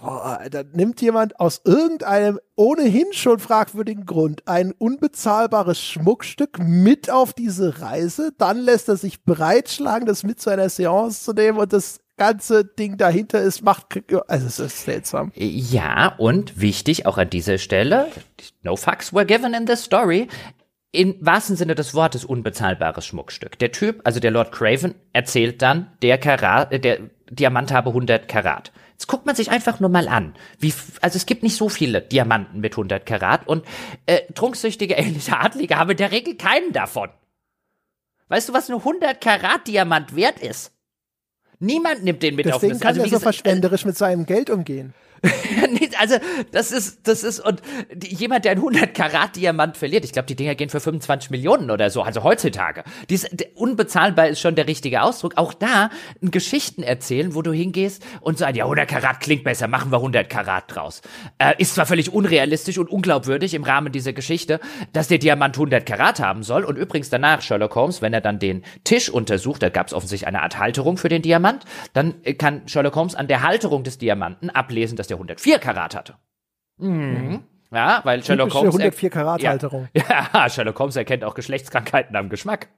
boah, 0.00 0.40
da 0.50 0.62
nimmt 0.72 1.00
jemand 1.00 1.38
aus 1.38 1.60
irgendeinem 1.64 2.40
ohnehin 2.56 3.12
schon 3.12 3.38
fragwürdigen 3.38 4.04
Grund 4.04 4.46
ein 4.46 4.72
unbezahlbares 4.72 5.80
Schmuckstück 5.80 6.58
mit 6.58 7.10
auf 7.10 7.32
diese 7.32 7.80
Reise, 7.80 8.32
dann 8.36 8.58
lässt 8.58 8.88
er 8.88 8.96
sich 8.96 9.24
breitschlagen, 9.24 10.06
das 10.06 10.24
mit 10.24 10.40
zu 10.40 10.50
einer 10.50 10.68
Seance 10.68 11.24
zu 11.24 11.32
nehmen 11.32 11.58
und 11.58 11.72
das 11.72 12.00
ganze 12.18 12.64
Ding 12.64 12.98
dahinter 12.98 13.40
ist, 13.40 13.62
macht, 13.62 13.86
also 14.28 14.46
es 14.46 14.58
ist 14.58 14.84
seltsam. 14.84 15.32
Ja, 15.34 16.14
und 16.18 16.60
wichtig 16.60 17.06
auch 17.06 17.16
an 17.16 17.30
dieser 17.30 17.58
Stelle, 17.58 18.08
no 18.62 18.76
fucks 18.76 19.12
were 19.14 19.24
given 19.24 19.54
in 19.54 19.66
the 19.66 19.76
story. 19.76 20.28
In 20.90 21.16
wahrsten 21.20 21.56
Sinne 21.56 21.74
des 21.74 21.94
Wortes 21.94 22.24
unbezahlbares 22.24 23.04
Schmuckstück. 23.04 23.58
Der 23.58 23.72
Typ, 23.72 24.00
also 24.04 24.20
der 24.20 24.30
Lord 24.30 24.52
Craven, 24.52 24.94
erzählt 25.12 25.60
dann, 25.60 25.92
der 26.02 26.18
Karat, 26.18 26.72
äh, 26.72 26.80
der 26.80 26.98
Diamant 27.30 27.72
habe 27.72 27.90
100 27.90 28.26
Karat. 28.26 28.72
Jetzt 28.92 29.06
guckt 29.06 29.26
man 29.26 29.36
sich 29.36 29.50
einfach 29.50 29.80
nur 29.80 29.90
mal 29.90 30.08
an. 30.08 30.34
Wie, 30.58 30.74
also 31.02 31.16
es 31.16 31.26
gibt 31.26 31.42
nicht 31.42 31.56
so 31.56 31.68
viele 31.68 32.00
Diamanten 32.00 32.60
mit 32.60 32.72
100 32.72 33.04
Karat 33.06 33.46
und 33.46 33.64
äh, 34.06 34.22
trunksüchtige 34.32 34.94
ähnliche 34.94 35.38
Adlige 35.38 35.76
haben 35.76 35.90
in 35.90 35.98
der 35.98 36.10
Regel 36.10 36.36
keinen 36.36 36.72
davon. 36.72 37.10
Weißt 38.28 38.48
du, 38.48 38.54
was 38.54 38.68
eine 38.68 38.78
100 38.78 39.20
Karat 39.20 39.68
Diamant 39.68 40.16
wert 40.16 40.40
ist? 40.40 40.72
Niemand 41.60 42.04
nimmt 42.04 42.22
den 42.22 42.36
mit 42.36 42.46
Deswegen 42.46 42.72
auf 42.74 42.78
das. 42.78 42.80
kann 42.80 42.88
Also, 42.88 43.00
er 43.00 43.04
so 43.04 43.16
gesagt, 43.16 43.22
verschwenderisch 43.22 43.84
mit 43.84 43.96
seinem 43.96 44.26
Geld 44.26 44.50
umgehen. 44.50 44.94
Also 45.98 46.16
das 46.52 46.70
ist 46.70 47.08
das 47.08 47.24
ist 47.24 47.40
und 47.40 47.60
die, 47.92 48.14
jemand 48.14 48.44
der 48.44 48.52
einen 48.52 48.60
100 48.60 48.94
Karat 48.94 49.34
Diamant 49.34 49.76
verliert, 49.76 50.04
ich 50.04 50.12
glaube 50.12 50.26
die 50.26 50.36
Dinger 50.36 50.54
gehen 50.54 50.68
für 50.68 50.80
25 50.80 51.30
Millionen 51.30 51.70
oder 51.70 51.90
so, 51.90 52.02
also 52.02 52.22
heutzutage. 52.22 52.84
Dies 53.10 53.26
unbezahlbar 53.54 54.28
ist 54.28 54.40
schon 54.40 54.54
der 54.54 54.68
richtige 54.68 55.02
Ausdruck. 55.02 55.32
Auch 55.36 55.54
da 55.54 55.90
Geschichten 56.20 56.82
erzählen, 56.82 57.34
wo 57.34 57.42
du 57.42 57.52
hingehst 57.52 58.04
und 58.20 58.38
sagen, 58.38 58.56
ja 58.56 58.64
100 58.64 58.88
Karat 58.88 59.20
klingt 59.20 59.44
besser, 59.44 59.66
machen 59.66 59.90
wir 59.90 59.96
100 59.96 60.30
Karat 60.30 60.64
draus. 60.68 61.02
Äh, 61.38 61.54
ist 61.58 61.74
zwar 61.74 61.86
völlig 61.86 62.12
unrealistisch 62.12 62.78
und 62.78 62.88
unglaubwürdig 62.88 63.54
im 63.54 63.64
Rahmen 63.64 63.92
dieser 63.92 64.12
Geschichte, 64.12 64.60
dass 64.92 65.08
der 65.08 65.18
Diamant 65.18 65.56
100 65.56 65.84
Karat 65.84 66.20
haben 66.20 66.42
soll 66.44 66.64
und 66.64 66.76
übrigens 66.76 67.10
danach 67.10 67.42
Sherlock 67.42 67.74
Holmes, 67.74 68.02
wenn 68.02 68.14
er 68.14 68.20
dann 68.20 68.38
den 68.38 68.62
Tisch 68.84 69.10
untersucht, 69.10 69.62
da 69.62 69.68
gab 69.68 69.88
es 69.88 69.94
offensichtlich 69.94 70.28
eine 70.28 70.42
Art 70.42 70.58
Halterung 70.58 70.96
für 70.96 71.08
den 71.08 71.22
Diamant, 71.22 71.64
dann 71.92 72.14
äh, 72.22 72.34
kann 72.34 72.62
Sherlock 72.68 72.94
Holmes 72.94 73.14
an 73.14 73.26
der 73.26 73.42
Halterung 73.42 73.82
des 73.82 73.98
Diamanten 73.98 74.50
ablesen, 74.50 74.96
dass 74.96 75.07
der 75.10 75.16
104 75.16 75.58
Karat 75.58 75.94
hatte. 75.94 76.16
Mhm. 76.78 77.44
Ja, 77.70 78.00
weil 78.04 78.24
Sherlock 78.24 78.54
Holmes. 78.54 78.74
104 78.74 79.10
Karat 79.10 79.42
ja, 79.42 79.50
Halterung. 79.50 79.88
Ja, 79.94 80.48
Sherlock 80.48 80.78
Holmes 80.78 80.96
erkennt 80.96 81.24
auch 81.24 81.34
Geschlechtskrankheiten 81.34 82.16
am 82.16 82.28
Geschmack. 82.30 82.68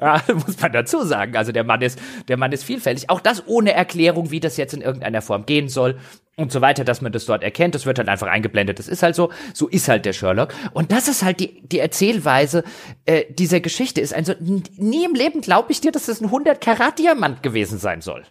Ja, 0.00 0.20
muss 0.34 0.60
man 0.60 0.72
dazu 0.72 1.02
sagen. 1.02 1.36
Also 1.36 1.52
der 1.52 1.64
Mann 1.64 1.80
ist, 1.80 2.00
der 2.28 2.36
Mann 2.36 2.52
ist 2.52 2.64
vielfältig. 2.64 3.08
Auch 3.08 3.20
das 3.20 3.46
ohne 3.46 3.72
Erklärung, 3.72 4.30
wie 4.30 4.40
das 4.40 4.56
jetzt 4.56 4.74
in 4.74 4.82
irgendeiner 4.82 5.22
Form 5.22 5.46
gehen 5.46 5.68
soll 5.68 5.98
und 6.36 6.50
so 6.50 6.60
weiter, 6.60 6.84
dass 6.84 7.00
man 7.00 7.12
das 7.12 7.26
dort 7.26 7.42
erkennt. 7.42 7.74
Das 7.74 7.86
wird 7.86 7.98
halt 7.98 8.08
einfach 8.08 8.26
eingeblendet. 8.26 8.78
Das 8.78 8.88
ist 8.88 9.02
halt 9.02 9.14
so. 9.14 9.30
So 9.54 9.68
ist 9.68 9.88
halt 9.88 10.04
der 10.04 10.12
Sherlock. 10.12 10.54
Und 10.72 10.90
das 10.92 11.08
ist 11.08 11.22
halt 11.22 11.40
die, 11.40 11.62
die 11.66 11.78
Erzählweise 11.78 12.64
äh, 13.06 13.24
dieser 13.32 13.60
Geschichte. 13.60 14.00
Ist 14.00 14.14
also 14.14 14.34
nie 14.40 15.04
im 15.04 15.14
Leben 15.14 15.40
glaube 15.40 15.72
ich 15.72 15.80
dir, 15.80 15.92
dass 15.92 16.06
das 16.06 16.20
ein 16.20 16.26
100 16.26 16.60
Karat 16.60 16.98
Diamant 16.98 17.42
gewesen 17.42 17.78
sein 17.78 18.00
soll. 18.00 18.24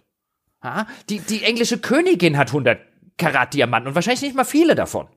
Ja, 0.63 0.87
die, 1.09 1.19
die 1.19 1.43
englische 1.43 1.79
Königin 1.79 2.37
hat 2.37 2.49
100 2.49 2.79
Karat 3.17 3.53
Diamanten 3.53 3.89
und 3.89 3.95
wahrscheinlich 3.95 4.21
nicht 4.21 4.35
mal 4.35 4.43
viele 4.43 4.75
davon. 4.75 5.07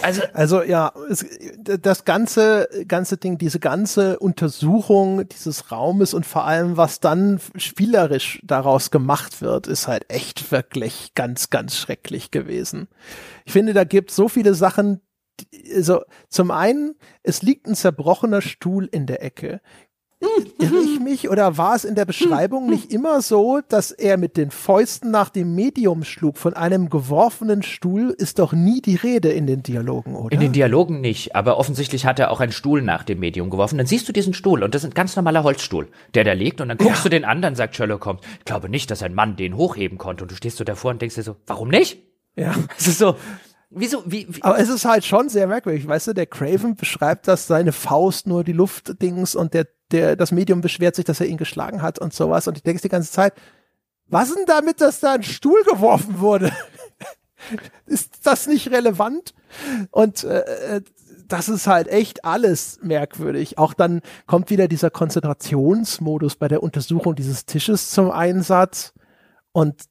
Also, 0.00 0.22
Also 0.32 0.62
ja, 0.62 0.92
es, 1.10 1.26
das 1.58 2.04
ganze, 2.04 2.68
ganze 2.86 3.16
Ding, 3.16 3.38
diese 3.38 3.58
ganze 3.58 4.18
Untersuchung 4.18 5.28
dieses 5.28 5.72
Raumes 5.72 6.14
und 6.14 6.24
vor 6.24 6.44
allem, 6.44 6.76
was 6.76 7.00
dann 7.00 7.40
spielerisch 7.56 8.40
daraus 8.44 8.90
gemacht 8.90 9.40
wird, 9.40 9.66
ist 9.66 9.88
halt 9.88 10.04
echt 10.08 10.52
wirklich 10.52 11.14
ganz, 11.14 11.50
ganz 11.50 11.76
schrecklich 11.76 12.30
gewesen. 12.30 12.88
Ich 13.44 13.52
finde, 13.52 13.72
da 13.72 13.84
gibt 13.84 14.10
so 14.10 14.28
viele 14.28 14.54
Sachen. 14.54 15.00
Also 15.74 16.02
zum 16.28 16.50
einen, 16.50 16.96
es 17.22 17.42
liegt 17.42 17.66
ein 17.66 17.74
zerbrochener 17.74 18.42
Stuhl 18.42 18.86
in 18.90 19.06
der 19.06 19.22
Ecke. 19.22 19.60
Irre 20.20 20.78
ich 20.78 20.98
mich 20.98 21.30
oder 21.30 21.56
war 21.58 21.76
es 21.76 21.84
in 21.84 21.94
der 21.94 22.04
Beschreibung 22.04 22.68
nicht 22.68 22.92
immer 22.92 23.22
so, 23.22 23.60
dass 23.68 23.92
er 23.92 24.16
mit 24.16 24.36
den 24.36 24.50
Fäusten 24.50 25.12
nach 25.12 25.28
dem 25.28 25.54
Medium 25.54 26.02
schlug? 26.02 26.38
Von 26.38 26.54
einem 26.54 26.90
geworfenen 26.90 27.62
Stuhl 27.62 28.10
ist 28.18 28.40
doch 28.40 28.52
nie 28.52 28.80
die 28.80 28.96
Rede 28.96 29.30
in 29.30 29.46
den 29.46 29.62
Dialogen, 29.62 30.16
oder? 30.16 30.32
In 30.32 30.40
den 30.40 30.52
Dialogen 30.52 31.00
nicht, 31.00 31.36
aber 31.36 31.58
offensichtlich 31.58 32.04
hat 32.04 32.18
er 32.18 32.32
auch 32.32 32.40
einen 32.40 32.52
Stuhl 32.52 32.82
nach 32.82 33.04
dem 33.04 33.20
Medium 33.20 33.48
geworfen. 33.48 33.78
Dann 33.78 33.86
siehst 33.86 34.08
du 34.08 34.12
diesen 34.12 34.34
Stuhl 34.34 34.64
und 34.64 34.74
das 34.74 34.82
ist 34.82 34.90
ein 34.90 34.94
ganz 34.94 35.14
normaler 35.14 35.44
Holzstuhl, 35.44 35.88
der 36.14 36.24
da 36.24 36.32
liegt 36.32 36.60
und 36.60 36.68
dann 36.68 36.78
guckst 36.78 37.04
du 37.04 37.08
den 37.08 37.24
an, 37.24 37.40
dann 37.40 37.54
sagt 37.54 37.76
Sherlock 37.76 38.04
Holmes, 38.04 38.22
ich 38.40 38.44
glaube 38.44 38.68
nicht, 38.68 38.90
dass 38.90 39.02
ein 39.04 39.14
Mann 39.14 39.36
den 39.36 39.56
hochheben 39.56 39.98
konnte 39.98 40.24
und 40.24 40.30
du 40.32 40.34
stehst 40.34 40.56
so 40.56 40.64
davor 40.64 40.90
und 40.90 41.00
denkst 41.00 41.14
dir 41.14 41.22
so, 41.22 41.36
warum 41.46 41.68
nicht? 41.68 42.02
ja. 42.38 42.54
Es 42.78 42.86
ist 42.86 42.98
so, 42.98 43.16
wieso, 43.70 44.02
wie, 44.06 44.26
wie 44.28 44.42
Aber 44.42 44.58
es 44.58 44.68
ist 44.68 44.84
halt 44.84 45.04
schon 45.04 45.28
sehr 45.28 45.46
merkwürdig, 45.46 45.86
weißt 45.86 46.08
du, 46.08 46.12
der 46.14 46.26
Craven 46.26 46.76
beschreibt, 46.76 47.28
dass 47.28 47.46
seine 47.46 47.72
Faust 47.72 48.26
nur 48.26 48.44
die 48.44 48.52
Luftdings 48.52 49.34
und 49.34 49.54
der, 49.54 49.66
der, 49.92 50.16
das 50.16 50.32
Medium 50.32 50.60
beschwert 50.60 50.94
sich, 50.94 51.04
dass 51.04 51.20
er 51.20 51.26
ihn 51.26 51.36
geschlagen 51.36 51.82
hat 51.82 51.98
und 51.98 52.12
sowas 52.12 52.48
und 52.48 52.56
ich 52.56 52.62
denke 52.62 52.82
die 52.82 52.88
ganze 52.88 53.10
Zeit, 53.10 53.34
was 54.06 54.34
denn 54.34 54.44
damit, 54.46 54.80
dass 54.80 55.00
da 55.00 55.12
ein 55.12 55.22
Stuhl 55.22 55.62
geworfen 55.64 56.20
wurde? 56.20 56.52
ist 57.86 58.26
das 58.26 58.46
nicht 58.46 58.70
relevant? 58.70 59.34
Und 59.90 60.24
äh, 60.24 60.80
das 61.28 61.48
ist 61.48 61.66
halt 61.66 61.88
echt 61.88 62.24
alles 62.24 62.78
merkwürdig. 62.82 63.58
Auch 63.58 63.74
dann 63.74 64.00
kommt 64.26 64.50
wieder 64.50 64.66
dieser 64.66 64.90
Konzentrationsmodus 64.90 66.36
bei 66.36 66.48
der 66.48 66.62
Untersuchung 66.62 67.14
dieses 67.14 67.44
Tisches 67.44 67.90
zum 67.90 68.10
Einsatz 68.10 68.94
und 69.52 69.84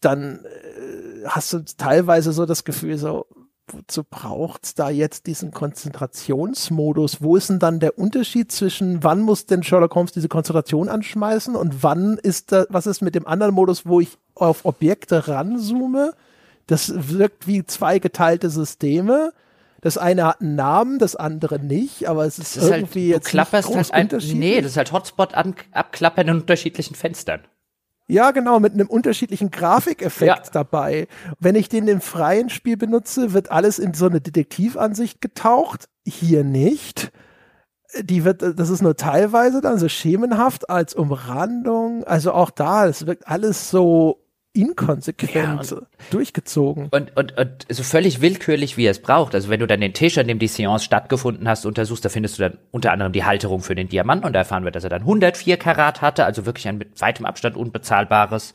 dann 0.00 0.44
äh, 0.44 1.26
hast 1.26 1.52
du 1.52 1.64
teilweise 1.64 2.32
so 2.32 2.46
das 2.46 2.64
Gefühl, 2.64 2.98
so, 2.98 3.26
wozu 3.72 4.04
braucht's 4.04 4.74
da 4.74 4.90
jetzt 4.90 5.26
diesen 5.26 5.50
Konzentrationsmodus? 5.50 7.22
Wo 7.22 7.36
ist 7.36 7.50
denn 7.50 7.58
dann 7.58 7.80
der 7.80 7.98
Unterschied 7.98 8.52
zwischen, 8.52 9.02
wann 9.02 9.20
muss 9.20 9.46
denn 9.46 9.62
Sherlock 9.62 9.94
Holmes 9.94 10.12
diese 10.12 10.28
Konzentration 10.28 10.88
anschmeißen 10.88 11.56
und 11.56 11.82
wann 11.82 12.18
ist 12.18 12.52
da, 12.52 12.66
was 12.68 12.86
ist 12.86 13.02
mit 13.02 13.14
dem 13.14 13.26
anderen 13.26 13.54
Modus, 13.54 13.86
wo 13.86 14.00
ich 14.00 14.18
auf 14.34 14.64
Objekte 14.64 15.28
ranzoome? 15.28 16.12
Das 16.66 16.92
wirkt 16.94 17.46
wie 17.46 17.64
zwei 17.64 17.98
geteilte 17.98 18.50
Systeme. 18.50 19.32
Das 19.80 19.98
eine 19.98 20.26
hat 20.26 20.40
einen 20.40 20.56
Namen, 20.56 20.98
das 20.98 21.16
andere 21.16 21.58
nicht, 21.58 22.06
aber 22.06 22.26
es 22.26 22.38
ist, 22.38 22.56
ist 22.56 22.64
halt, 22.64 22.82
irgendwie 22.82 23.08
du 23.08 23.14
jetzt 23.14 23.28
klapperst 23.28 23.74
halt 23.74 23.92
ein, 23.92 24.08
nee, 24.34 24.60
das 24.60 24.72
ist 24.72 24.76
halt 24.76 24.92
Hotspot 24.92 25.34
an, 25.34 25.54
abklappern 25.72 26.28
in 26.28 26.36
unterschiedlichen 26.36 26.94
Fenstern. 26.94 27.40
Ja, 28.10 28.32
genau, 28.32 28.58
mit 28.60 28.74
einem 28.74 28.88
unterschiedlichen 28.88 29.50
Grafikeffekt 29.50 30.46
Ja. 30.46 30.52
dabei. 30.52 31.06
Wenn 31.38 31.54
ich 31.54 31.68
den 31.68 31.86
im 31.88 32.00
freien 32.00 32.50
Spiel 32.50 32.76
benutze, 32.76 33.32
wird 33.32 33.50
alles 33.50 33.78
in 33.78 33.94
so 33.94 34.06
eine 34.06 34.20
Detektivansicht 34.20 35.20
getaucht. 35.20 35.88
Hier 36.06 36.44
nicht. 36.44 37.12
Die 38.02 38.24
wird, 38.24 38.42
das 38.58 38.70
ist 38.70 38.82
nur 38.82 38.96
teilweise 38.96 39.60
dann 39.60 39.78
so 39.78 39.88
schemenhaft 39.88 40.70
als 40.70 40.94
Umrandung. 40.94 42.04
Also 42.04 42.32
auch 42.32 42.50
da, 42.50 42.86
es 42.86 43.06
wirkt 43.06 43.26
alles 43.28 43.70
so 43.70 44.19
inkonsequent 44.52 45.70
Ja, 45.70 45.78
durchgezogen. 46.10 46.88
Und, 46.90 47.16
und, 47.16 47.38
und 47.38 47.66
so 47.68 47.82
völlig 47.84 48.20
willkürlich, 48.20 48.76
wie 48.76 48.84
er 48.84 48.90
es 48.90 49.00
braucht. 49.00 49.34
Also 49.34 49.48
wenn 49.48 49.60
du 49.60 49.66
dann 49.66 49.80
den 49.80 49.92
Tisch, 49.92 50.18
an 50.18 50.26
dem 50.26 50.40
die 50.40 50.48
Seance 50.48 50.84
stattgefunden 50.84 51.48
hast, 51.48 51.66
untersuchst, 51.66 52.04
da 52.04 52.08
findest 52.08 52.38
du 52.38 52.42
dann 52.42 52.58
unter 52.72 52.90
anderem 52.90 53.12
die 53.12 53.24
Halterung 53.24 53.60
für 53.60 53.76
den 53.76 53.88
Diamanten 53.88 54.26
und 54.26 54.32
da 54.32 54.40
erfahren 54.40 54.64
wir, 54.64 54.72
dass 54.72 54.82
er 54.82 54.90
dann 54.90 55.02
104 55.02 55.56
Karat 55.56 56.02
hatte, 56.02 56.24
also 56.24 56.46
wirklich 56.46 56.66
ein 56.66 56.78
mit 56.78 57.00
weitem 57.00 57.26
Abstand 57.26 57.56
unbezahlbares 57.56 58.54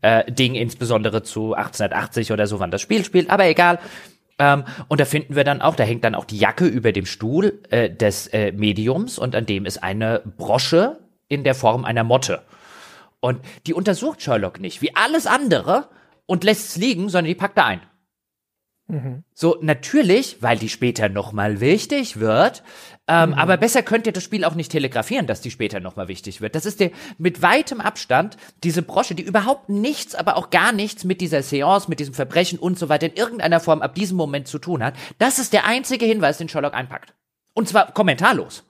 äh, 0.00 0.30
Ding, 0.32 0.54
insbesondere 0.54 1.22
zu 1.22 1.54
1880 1.54 2.32
oder 2.32 2.46
so, 2.46 2.58
wann 2.58 2.70
das 2.70 2.80
Spiel 2.80 3.04
spielt, 3.04 3.28
aber 3.28 3.46
egal. 3.46 3.78
Ähm, 4.38 4.64
und 4.88 5.00
da 5.00 5.04
finden 5.04 5.36
wir 5.36 5.44
dann 5.44 5.60
auch, 5.60 5.76
da 5.76 5.84
hängt 5.84 6.04
dann 6.04 6.14
auch 6.14 6.24
die 6.24 6.38
Jacke 6.38 6.66
über 6.66 6.92
dem 6.92 7.06
Stuhl 7.06 7.60
äh, 7.70 7.90
des 7.90 8.28
äh, 8.28 8.52
Mediums 8.52 9.18
und 9.18 9.36
an 9.36 9.46
dem 9.46 9.66
ist 9.66 9.82
eine 9.82 10.22
Brosche 10.38 10.98
in 11.28 11.44
der 11.44 11.54
Form 11.54 11.84
einer 11.84 12.04
Motte. 12.04 12.42
Und 13.24 13.40
die 13.66 13.72
untersucht 13.72 14.20
Sherlock 14.20 14.60
nicht, 14.60 14.82
wie 14.82 14.94
alles 14.94 15.26
andere, 15.26 15.88
und 16.26 16.44
lässt 16.44 16.68
es 16.68 16.76
liegen, 16.76 17.08
sondern 17.08 17.28
die 17.28 17.34
packt 17.34 17.56
er 17.56 17.64
ein. 17.64 17.80
Mhm. 18.86 19.24
So, 19.32 19.56
natürlich, 19.62 20.42
weil 20.42 20.58
die 20.58 20.68
später 20.68 21.08
nochmal 21.08 21.58
wichtig 21.60 22.20
wird. 22.20 22.62
Ähm, 23.08 23.30
mhm. 23.30 23.34
Aber 23.36 23.56
besser 23.56 23.82
könnt 23.82 24.06
ihr 24.06 24.12
das 24.12 24.24
Spiel 24.24 24.44
auch 24.44 24.54
nicht 24.54 24.70
telegrafieren, 24.70 25.26
dass 25.26 25.40
die 25.40 25.50
später 25.50 25.80
nochmal 25.80 26.06
wichtig 26.08 26.42
wird. 26.42 26.54
Das 26.54 26.66
ist 26.66 26.80
der 26.80 26.90
mit 27.16 27.40
weitem 27.40 27.80
Abstand 27.80 28.36
diese 28.62 28.82
Brosche, 28.82 29.14
die 29.14 29.22
überhaupt 29.22 29.70
nichts, 29.70 30.14
aber 30.14 30.36
auch 30.36 30.50
gar 30.50 30.72
nichts 30.72 31.04
mit 31.04 31.22
dieser 31.22 31.42
Seance, 31.42 31.88
mit 31.88 32.00
diesem 32.00 32.12
Verbrechen 32.12 32.58
und 32.58 32.78
so 32.78 32.90
weiter 32.90 33.06
in 33.06 33.14
irgendeiner 33.14 33.58
Form 33.58 33.80
ab 33.80 33.94
diesem 33.94 34.18
Moment 34.18 34.48
zu 34.48 34.58
tun 34.58 34.84
hat. 34.84 34.96
Das 35.18 35.38
ist 35.38 35.54
der 35.54 35.64
einzige 35.64 36.04
Hinweis, 36.04 36.36
den 36.36 36.50
Sherlock 36.50 36.74
einpackt. 36.74 37.14
Und 37.54 37.70
zwar 37.70 37.90
kommentarlos. 37.92 38.63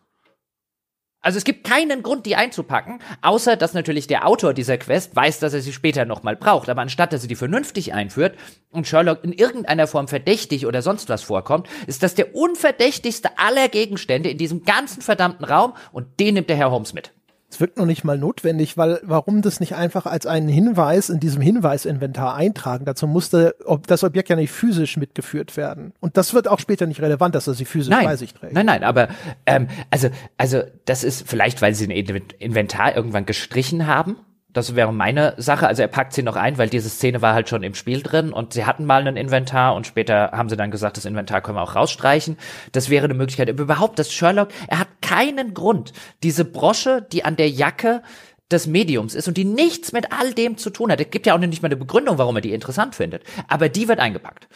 Also 1.24 1.38
es 1.38 1.44
gibt 1.44 1.64
keinen 1.64 2.02
Grund, 2.02 2.26
die 2.26 2.36
einzupacken, 2.36 3.01
außer 3.22 3.56
dass 3.56 3.72
natürlich 3.72 4.06
der 4.06 4.28
Autor 4.28 4.52
dieser 4.52 4.76
Quest 4.76 5.16
weiß, 5.16 5.38
dass 5.38 5.55
er 5.55 5.62
sie 5.62 5.72
später 5.72 6.05
nochmal 6.05 6.36
braucht. 6.36 6.68
Aber 6.68 6.82
anstatt 6.82 7.14
dass 7.14 7.22
er 7.22 7.28
die 7.28 7.34
vernünftig 7.34 7.94
einführt 7.94 8.36
und 8.70 8.86
Sherlock 8.86 9.24
in 9.24 9.32
irgendeiner 9.32 9.86
Form 9.86 10.06
verdächtig 10.06 10.66
oder 10.66 10.82
sonst 10.82 11.09
was 11.09 11.22
vorkommt, 11.22 11.66
ist 11.86 12.02
das 12.02 12.14
der 12.14 12.34
unverdächtigste 12.34 13.38
aller 13.38 13.68
Gegenstände 13.70 14.28
in 14.28 14.36
diesem 14.36 14.64
ganzen 14.64 15.01
verdammten 15.01 15.46
Raum 15.46 15.72
und 15.92 16.20
den 16.20 16.34
nimmt 16.34 16.51
der 16.51 16.56
Herr 16.56 16.70
Holmes 16.70 16.92
mit. 16.92 17.10
Es 17.55 17.60
wirkt 17.60 17.76
noch 17.76 17.86
nicht 17.86 18.02
mal 18.02 18.18
notwendig, 18.18 18.76
weil 18.76 18.98
warum 19.05 19.40
das 19.40 19.60
nicht 19.60 19.76
einfach 19.76 20.06
als 20.06 20.26
einen 20.26 20.48
Hinweis 20.48 21.09
in 21.09 21.20
diesem 21.20 21.40
Hinweisinventar 21.40 22.35
eintragen? 22.35 22.85
Dazu 22.85 23.06
musste 23.06 23.55
ob 23.64 23.86
das 23.86 24.02
Objekt 24.02 24.28
ja 24.28 24.35
nicht 24.35 24.51
physisch 24.51 24.97
mitgeführt 24.97 25.56
werden. 25.56 25.93
Und 26.01 26.16
das 26.16 26.35
wird 26.35 26.48
auch 26.48 26.59
später 26.59 26.86
nicht 26.86 27.01
relevant, 27.01 27.36
dass 27.36 27.47
er 27.47 27.55
sie 27.55 27.64
physisch 27.64 27.93
nein, 27.93 28.06
bei 28.06 28.16
sich 28.16 28.35
trägt. 28.35 28.55
Nein, 28.55 28.66
nein, 28.66 28.82
aber 28.82 29.06
ähm, 29.47 29.68
also, 29.89 30.09
also 30.36 30.62
das 30.85 31.05
ist 31.05 31.28
vielleicht, 31.28 31.62
weil 31.62 31.74
sie 31.74 31.86
ein 31.86 31.93
Inventar 31.93 32.97
irgendwann 32.97 33.24
gestrichen 33.24 33.86
haben 33.86 34.16
das 34.55 34.76
wäre 34.76 34.93
meine 34.93 35.35
Sache. 35.36 35.66
Also 35.66 35.82
er 35.82 35.89
packt 35.89 36.14
sie 36.14 36.22
noch 36.22 36.36
ein, 36.36 36.56
weil 36.56 36.70
diese 36.70 36.89
Szene 36.89 37.20
war 37.20 37.35
halt 37.35 37.48
schon 37.48 37.62
im 37.62 37.74
Spiel 37.74 38.02
drin 38.02 38.32
und 38.32 38.55
sie 38.55 38.64
hatten 38.64 38.86
mal 38.86 39.06
ein 39.06 39.16
Inventar 39.16 39.74
und 39.74 39.86
später 39.86 40.31
haben 40.32 40.48
sie 40.48 40.56
dann 40.56 40.70
gesagt, 40.70 40.97
das 40.97 41.05
Inventar 41.05 41.43
können 41.43 41.59
wir 41.59 41.62
auch 41.62 41.74
rausstreichen. 41.74 42.39
Das 42.72 42.89
wäre 42.89 43.05
eine 43.05 43.14
Möglichkeit. 43.14 43.51
Aber 43.51 43.62
überhaupt, 43.62 43.98
dass 43.98 44.12
Sherlock, 44.12 44.48
er 44.68 44.78
hat 44.78 44.89
keinen 45.02 45.52
Grund, 45.55 45.93
diese 46.22 46.44
Brosche, 46.44 47.02
die 47.02 47.24
an 47.24 47.36
der 47.36 47.51
Jacke 47.51 48.02
des 48.51 48.66
Mediums 48.68 49.14
ist 49.14 49.26
und 49.26 49.36
die 49.36 49.44
nichts 49.44 49.93
mit 49.93 50.12
all 50.12 50.32
dem 50.32 50.56
zu 50.56 50.70
tun 50.70 50.93
hat. 50.93 51.01
Es 51.01 51.10
gibt 51.10 51.26
ja 51.26 51.35
auch 51.35 51.39
nicht 51.39 51.62
mal 51.62 51.68
eine 51.68 51.76
Begründung, 51.76 52.18
warum 52.18 52.36
er 52.36 52.43
die 52.43 52.52
interessant 52.52 52.94
findet. 52.94 53.24
Aber 53.48 53.68
die 53.68 53.89
wird 53.89 53.98
eingepackt. 53.98 54.48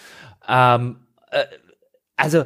Ähm, 0.48 1.00
äh, 1.30 1.44
also 2.16 2.44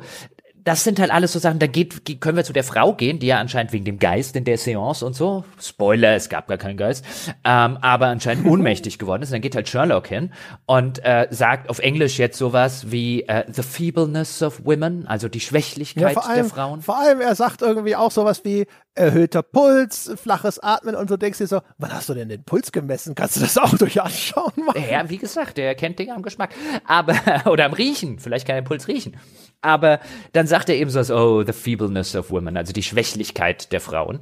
das 0.65 0.85
sind 0.85 1.01
halt 1.01 1.11
alles 1.11 1.33
so 1.33 1.39
Sachen, 1.39 1.59
da 1.59 1.67
geht, 1.67 2.21
können 2.21 2.37
wir 2.37 2.45
zu 2.45 2.53
der 2.53 2.65
Frau 2.65 2.95
gehen, 2.95 3.19
die 3.19 3.27
ja 3.27 3.39
anscheinend 3.39 3.73
wegen 3.73 3.85
dem 3.85 3.99
Geist 3.99 4.37
in 4.37 4.45
der 4.45 4.59
Seance 4.59 5.05
und 5.05 5.15
so, 5.15 5.45
Spoiler, 5.61 6.15
es 6.15 6.29
gab 6.29 6.47
gar 6.49 6.59
keinen 6.59 6.77
Geist, 6.77 7.05
ähm, 7.45 7.79
aber 7.81 8.07
anscheinend 8.07 8.47
ohnmächtig 8.49 8.99
geworden 8.99 9.23
ist. 9.23 9.31
Und 9.31 9.35
dann 9.35 9.43
geht 9.43 9.57
halt 9.57 9.69
Sherlock 9.69 10.07
hin 10.07 10.33
und 10.67 11.05
äh, 11.05 11.27
sagt 11.31 11.69
auf 11.69 11.79
Englisch 11.79 12.19
jetzt 12.19 12.39
sowas 12.39 12.91
wie 12.91 13.23
äh, 13.23 13.45
The 13.51 13.63
Feebleness 13.63 14.43
of 14.43 14.65
Women, 14.65 15.07
also 15.07 15.29
die 15.29 15.41
Schwächlichkeit 15.41 16.15
ja, 16.15 16.21
allem, 16.21 16.35
der 16.35 16.45
Frauen. 16.45 16.83
Vor 16.83 16.99
allem, 16.99 17.21
er 17.21 17.35
sagt 17.35 17.63
irgendwie 17.63 17.97
auch 17.97 18.11
sowas 18.11 18.45
wie 18.45 18.67
erhöhter 18.95 19.43
Puls, 19.43 20.11
flaches 20.17 20.59
Atmen 20.59 20.95
und 20.95 21.09
so 21.09 21.17
denkst 21.17 21.39
du 21.39 21.45
dir 21.45 21.49
so, 21.49 21.61
wann 21.79 21.93
hast 21.93 22.09
du 22.09 22.15
denn 22.15 22.29
den 22.29 22.45
Puls 22.45 22.73
gemessen? 22.73 23.15
Kannst 23.15 23.37
du 23.37 23.41
das 23.41 23.57
auch 23.57 23.77
durch 23.77 24.01
Anschauen 24.01 24.53
machen? 24.67 24.85
Ja, 24.91 25.09
wie 25.09 25.19
gesagt, 25.19 25.57
der 25.57 25.75
kennt 25.75 25.99
Dinge 25.99 26.15
am 26.15 26.23
Geschmack. 26.23 26.51
Aber, 26.87 27.15
oder 27.47 27.65
am 27.65 27.73
Riechen, 27.73 28.19
vielleicht 28.19 28.47
kann 28.47 28.57
er 28.57 28.63
den 28.63 28.67
Puls 28.67 28.89
riechen. 28.89 29.17
Aber 29.63 30.01
dann 30.33 30.47
sagt 30.47 30.69
er 30.69 30.77
eben 30.77 30.91
so, 30.91 31.01
oh, 31.15 31.43
the 31.45 31.53
feebleness 31.53 32.15
of 32.15 32.31
women, 32.31 32.57
also 32.57 32.73
die 32.73 32.83
Schwächlichkeit 32.83 33.73
der 33.73 33.81
Frauen. 33.81 34.21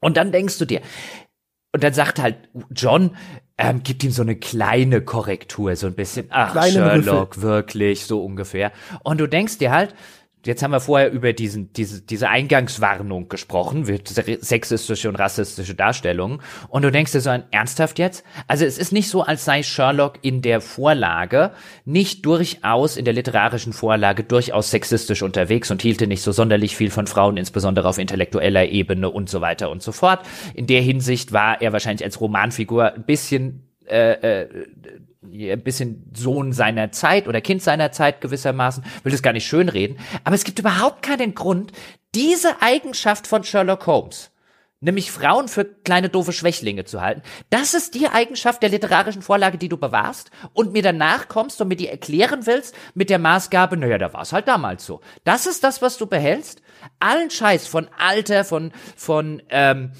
Und 0.00 0.16
dann 0.16 0.32
denkst 0.32 0.58
du 0.58 0.64
dir, 0.64 0.80
und 1.72 1.82
dann 1.82 1.92
sagt 1.92 2.20
halt 2.20 2.36
John, 2.70 3.16
ähm, 3.58 3.82
gibt 3.82 4.04
ihm 4.04 4.10
so 4.10 4.22
eine 4.22 4.36
kleine 4.36 5.00
Korrektur, 5.00 5.74
so 5.76 5.86
ein 5.86 5.94
bisschen, 5.94 6.26
ach, 6.30 6.52
Kleine 6.52 6.72
Sherlock, 6.72 7.36
Rüffel. 7.36 7.42
wirklich, 7.42 8.06
so 8.06 8.24
ungefähr. 8.24 8.72
Und 9.02 9.18
du 9.18 9.26
denkst 9.28 9.58
dir 9.58 9.70
halt, 9.72 9.94
Jetzt 10.46 10.62
haben 10.62 10.70
wir 10.70 10.80
vorher 10.80 11.10
über 11.10 11.32
diesen, 11.32 11.72
diese, 11.72 12.02
diese 12.02 12.28
Eingangswarnung 12.28 13.28
gesprochen, 13.28 13.86
wird 13.86 14.08
sexistische 14.08 15.08
und 15.08 15.16
rassistische 15.16 15.74
Darstellungen. 15.74 16.40
Und 16.68 16.82
du 16.82 16.90
denkst 16.90 17.12
dir 17.12 17.20
so 17.20 17.30
ein, 17.30 17.44
ernsthaft 17.50 17.98
jetzt? 17.98 18.24
Also 18.46 18.64
es 18.64 18.78
ist 18.78 18.92
nicht 18.92 19.08
so, 19.08 19.22
als 19.22 19.44
sei 19.44 19.62
Sherlock 19.62 20.18
in 20.22 20.42
der 20.42 20.60
Vorlage 20.60 21.52
nicht 21.84 22.26
durchaus 22.26 22.96
in 22.96 23.04
der 23.04 23.14
literarischen 23.14 23.72
Vorlage 23.72 24.24
durchaus 24.24 24.70
sexistisch 24.70 25.22
unterwegs 25.22 25.70
und 25.70 25.82
hielte 25.82 26.06
nicht 26.06 26.22
so 26.22 26.32
sonderlich 26.32 26.76
viel 26.76 26.90
von 26.90 27.06
Frauen, 27.06 27.36
insbesondere 27.36 27.88
auf 27.88 27.98
intellektueller 27.98 28.66
Ebene 28.66 29.10
und 29.10 29.28
so 29.28 29.40
weiter 29.40 29.70
und 29.70 29.82
so 29.82 29.92
fort. 29.92 30.20
In 30.54 30.66
der 30.66 30.80
Hinsicht 30.80 31.32
war 31.32 31.60
er 31.62 31.72
wahrscheinlich 31.72 32.04
als 32.04 32.20
Romanfigur 32.20 32.94
ein 32.94 33.04
bisschen 33.04 33.68
äh, 33.86 34.42
äh, 34.42 34.48
ein 35.32 35.62
bisschen 35.62 36.10
Sohn 36.14 36.52
seiner 36.52 36.92
Zeit 36.92 37.28
oder 37.28 37.40
Kind 37.40 37.62
seiner 37.62 37.92
Zeit 37.92 38.20
gewissermaßen, 38.20 38.84
will 39.02 39.12
das 39.12 39.22
gar 39.22 39.32
nicht 39.32 39.46
schönreden, 39.46 39.98
aber 40.24 40.34
es 40.34 40.44
gibt 40.44 40.58
überhaupt 40.58 41.02
keinen 41.02 41.34
Grund, 41.34 41.72
diese 42.14 42.62
Eigenschaft 42.62 43.26
von 43.26 43.42
Sherlock 43.44 43.86
Holmes, 43.86 44.30
nämlich 44.80 45.10
Frauen 45.10 45.48
für 45.48 45.64
kleine 45.64 46.08
doofe 46.08 46.32
Schwächlinge 46.32 46.84
zu 46.84 47.00
halten, 47.00 47.22
das 47.50 47.74
ist 47.74 47.94
die 47.94 48.08
Eigenschaft 48.08 48.62
der 48.62 48.70
literarischen 48.70 49.22
Vorlage, 49.22 49.58
die 49.58 49.68
du 49.68 49.76
bewahrst 49.76 50.30
und 50.52 50.72
mir 50.72 50.82
danach 50.82 51.28
kommst 51.28 51.60
und 51.60 51.68
mir 51.68 51.76
die 51.76 51.88
erklären 51.88 52.46
willst 52.46 52.74
mit 52.94 53.10
der 53.10 53.18
Maßgabe, 53.18 53.76
naja, 53.76 53.98
da 53.98 54.12
war 54.12 54.22
es 54.22 54.32
halt 54.32 54.46
damals 54.46 54.84
so. 54.84 55.00
Das 55.24 55.46
ist 55.46 55.64
das, 55.64 55.82
was 55.82 55.96
du 55.96 56.06
behältst? 56.06 56.62
Allen 57.00 57.30
Scheiß 57.30 57.66
von 57.66 57.88
Alter, 57.98 58.44
von, 58.44 58.72
von, 58.94 59.42
ähm, 59.48 59.92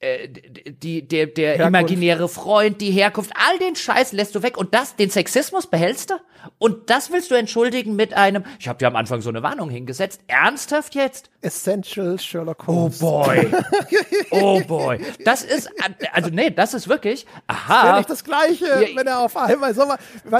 äh, 0.00 0.28
die, 0.28 1.06
der, 1.06 1.26
der 1.26 1.58
Herkunft. 1.58 1.68
imaginäre 1.68 2.28
Freund, 2.28 2.80
die 2.80 2.90
Herkunft, 2.90 3.32
all 3.34 3.58
den 3.58 3.76
Scheiß 3.76 4.12
lässt 4.12 4.34
du 4.34 4.42
weg 4.42 4.56
und 4.56 4.74
das, 4.74 4.96
den 4.96 5.10
Sexismus 5.10 5.66
behältst 5.66 6.10
du? 6.10 6.14
Und 6.58 6.88
das 6.88 7.12
willst 7.12 7.30
du 7.30 7.34
entschuldigen 7.34 7.96
mit 7.96 8.14
einem, 8.14 8.44
ich 8.58 8.66
habe 8.66 8.78
dir 8.78 8.86
am 8.86 8.96
Anfang 8.96 9.20
so 9.20 9.28
eine 9.28 9.42
Warnung 9.42 9.68
hingesetzt, 9.68 10.22
ernsthaft 10.26 10.94
jetzt? 10.94 11.30
Essential 11.42 12.18
Sherlock 12.18 12.64
oh 12.66 12.72
Holmes. 12.72 13.02
Oh 13.02 13.24
boy. 13.24 13.50
Oh 14.30 14.60
boy. 14.60 15.00
Das 15.24 15.42
ist, 15.42 15.68
also 16.12 16.30
nee, 16.30 16.50
das 16.50 16.72
ist 16.72 16.88
wirklich, 16.88 17.26
aha. 17.46 17.90
Das 17.90 17.98
nicht 17.98 18.10
das 18.10 18.24
Gleiche, 18.24 18.64
ja, 18.64 18.96
wenn 18.96 19.06
er 19.06 19.18
auf 19.18 19.36
einmal, 19.36 19.74
so 19.74 19.82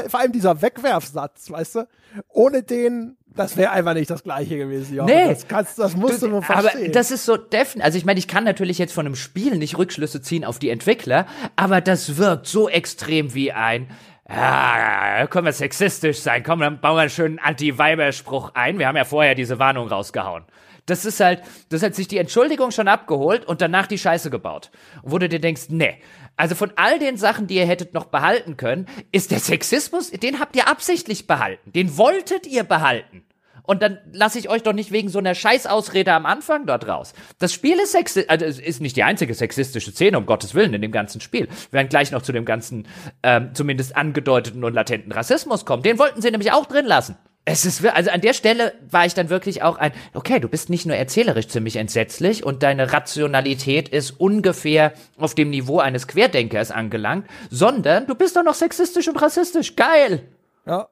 vor 0.08 0.20
allem 0.20 0.32
dieser 0.32 0.62
Wegwerfsatz, 0.62 1.50
weißt 1.50 1.74
du, 1.74 1.88
ohne 2.28 2.62
den 2.62 3.18
das 3.36 3.56
wäre 3.56 3.70
einfach 3.70 3.94
nicht 3.94 4.10
das 4.10 4.22
Gleiche 4.22 4.56
gewesen, 4.56 4.96
ja. 4.96 5.04
Nee. 5.04 5.28
Das, 5.28 5.46
kannst, 5.46 5.78
das 5.78 5.96
musst 5.96 6.22
du, 6.22 6.26
du 6.26 6.32
nur 6.32 6.42
verstehen. 6.42 6.84
Aber 6.84 6.92
das 6.92 7.10
ist 7.10 7.24
so 7.24 7.36
definitiv. 7.36 7.84
Also 7.84 7.98
ich 7.98 8.04
meine, 8.04 8.18
ich 8.18 8.28
kann 8.28 8.44
natürlich 8.44 8.78
jetzt 8.78 8.92
von 8.92 9.06
einem 9.06 9.16
Spiel 9.16 9.56
nicht 9.56 9.78
Rückschlüsse 9.78 10.20
ziehen 10.20 10.44
auf 10.44 10.58
die 10.58 10.70
Entwickler, 10.70 11.26
aber 11.56 11.80
das 11.80 12.16
wirkt 12.16 12.46
so 12.46 12.68
extrem 12.68 13.34
wie 13.34 13.52
ein 13.52 13.88
ja, 14.32 15.26
können 15.26 15.46
wir 15.46 15.52
sexistisch 15.52 16.20
sein. 16.20 16.44
Komm, 16.44 16.60
dann 16.60 16.80
bauen 16.80 16.96
wir 16.96 17.00
einen 17.00 17.10
schönen 17.10 17.38
Anti-Weiber-Spruch 17.40 18.52
ein. 18.54 18.78
Wir 18.78 18.86
haben 18.86 18.96
ja 18.96 19.04
vorher 19.04 19.34
diese 19.34 19.58
Warnung 19.58 19.88
rausgehauen. 19.88 20.44
Das 20.86 21.04
ist 21.04 21.20
halt, 21.20 21.42
das 21.68 21.82
hat 21.82 21.94
sich 21.94 22.08
die 22.08 22.18
Entschuldigung 22.18 22.70
schon 22.70 22.88
abgeholt 22.88 23.44
und 23.44 23.60
danach 23.60 23.86
die 23.86 23.98
Scheiße 23.98 24.30
gebaut. 24.30 24.70
Wo 25.02 25.18
du 25.18 25.28
dir 25.28 25.40
denkst, 25.40 25.66
nee, 25.68 25.96
also 26.40 26.54
von 26.54 26.72
all 26.76 26.98
den 26.98 27.18
Sachen, 27.18 27.46
die 27.46 27.56
ihr 27.56 27.66
hättet 27.66 27.92
noch 27.92 28.06
behalten 28.06 28.56
können, 28.56 28.86
ist 29.12 29.30
der 29.30 29.40
Sexismus, 29.40 30.10
den 30.10 30.40
habt 30.40 30.56
ihr 30.56 30.68
absichtlich 30.68 31.26
behalten. 31.26 31.70
Den 31.72 31.98
wolltet 31.98 32.46
ihr 32.46 32.64
behalten. 32.64 33.24
Und 33.62 33.82
dann 33.82 33.98
lasse 34.10 34.38
ich 34.38 34.48
euch 34.48 34.62
doch 34.62 34.72
nicht 34.72 34.90
wegen 34.90 35.10
so 35.10 35.18
einer 35.18 35.34
Scheißausrede 35.34 36.10
am 36.12 36.24
Anfang 36.24 36.64
dort 36.64 36.88
raus. 36.88 37.12
Das 37.38 37.52
Spiel 37.52 37.78
ist 37.78 37.92
sexistisch, 37.92 38.30
also 38.30 38.46
ist 38.46 38.80
nicht 38.80 38.96
die 38.96 39.02
einzige 39.02 39.34
sexistische 39.34 39.92
Szene, 39.92 40.16
um 40.16 40.24
Gottes 40.24 40.54
Willen, 40.54 40.72
in 40.72 40.80
dem 40.80 40.92
ganzen 40.92 41.20
Spiel. 41.20 41.46
Wir 41.46 41.72
werden 41.72 41.90
gleich 41.90 42.10
noch 42.10 42.22
zu 42.22 42.32
dem 42.32 42.46
ganzen, 42.46 42.88
ähm, 43.22 43.50
zumindest 43.52 43.94
angedeuteten 43.94 44.64
und 44.64 44.72
latenten 44.72 45.12
Rassismus 45.12 45.66
kommen. 45.66 45.82
Den 45.82 45.98
wollten 45.98 46.22
sie 46.22 46.30
nämlich 46.30 46.52
auch 46.52 46.64
drin 46.64 46.86
lassen. 46.86 47.16
Es 47.46 47.64
ist, 47.64 47.84
also 47.84 48.10
an 48.10 48.20
der 48.20 48.34
Stelle 48.34 48.74
war 48.90 49.06
ich 49.06 49.14
dann 49.14 49.30
wirklich 49.30 49.62
auch 49.62 49.78
ein, 49.78 49.92
okay, 50.14 50.40
du 50.40 50.48
bist 50.48 50.68
nicht 50.68 50.86
nur 50.86 50.94
erzählerisch 50.94 51.48
ziemlich 51.48 51.76
entsetzlich 51.76 52.44
und 52.44 52.62
deine 52.62 52.92
Rationalität 52.92 53.88
ist 53.88 54.20
ungefähr 54.20 54.92
auf 55.16 55.34
dem 55.34 55.50
Niveau 55.50 55.78
eines 55.78 56.06
Querdenkers 56.06 56.70
angelangt, 56.70 57.26
sondern 57.50 58.06
du 58.06 58.14
bist 58.14 58.36
doch 58.36 58.44
noch 58.44 58.54
sexistisch 58.54 59.08
und 59.08 59.20
rassistisch. 59.20 59.74
Geil! 59.74 60.22
Ja. 60.66 60.88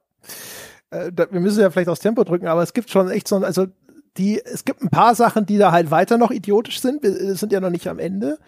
Äh, 0.90 1.12
da, 1.12 1.30
wir 1.30 1.40
müssen 1.40 1.60
ja 1.60 1.70
vielleicht 1.70 1.90
aufs 1.90 2.00
Tempo 2.00 2.24
drücken, 2.24 2.48
aber 2.48 2.62
es 2.62 2.72
gibt 2.72 2.90
schon 2.90 3.10
echt 3.10 3.28
so, 3.28 3.36
also 3.36 3.66
die, 4.16 4.42
es 4.42 4.64
gibt 4.64 4.82
ein 4.82 4.90
paar 4.90 5.14
Sachen, 5.14 5.46
die 5.46 5.58
da 5.58 5.70
halt 5.70 5.90
weiter 5.90 6.18
noch 6.18 6.30
idiotisch 6.30 6.80
sind. 6.80 7.02
Wir 7.02 7.36
sind 7.36 7.52
ja 7.52 7.60
noch 7.60 7.70
nicht 7.70 7.86
am 7.88 7.98
Ende. 7.98 8.38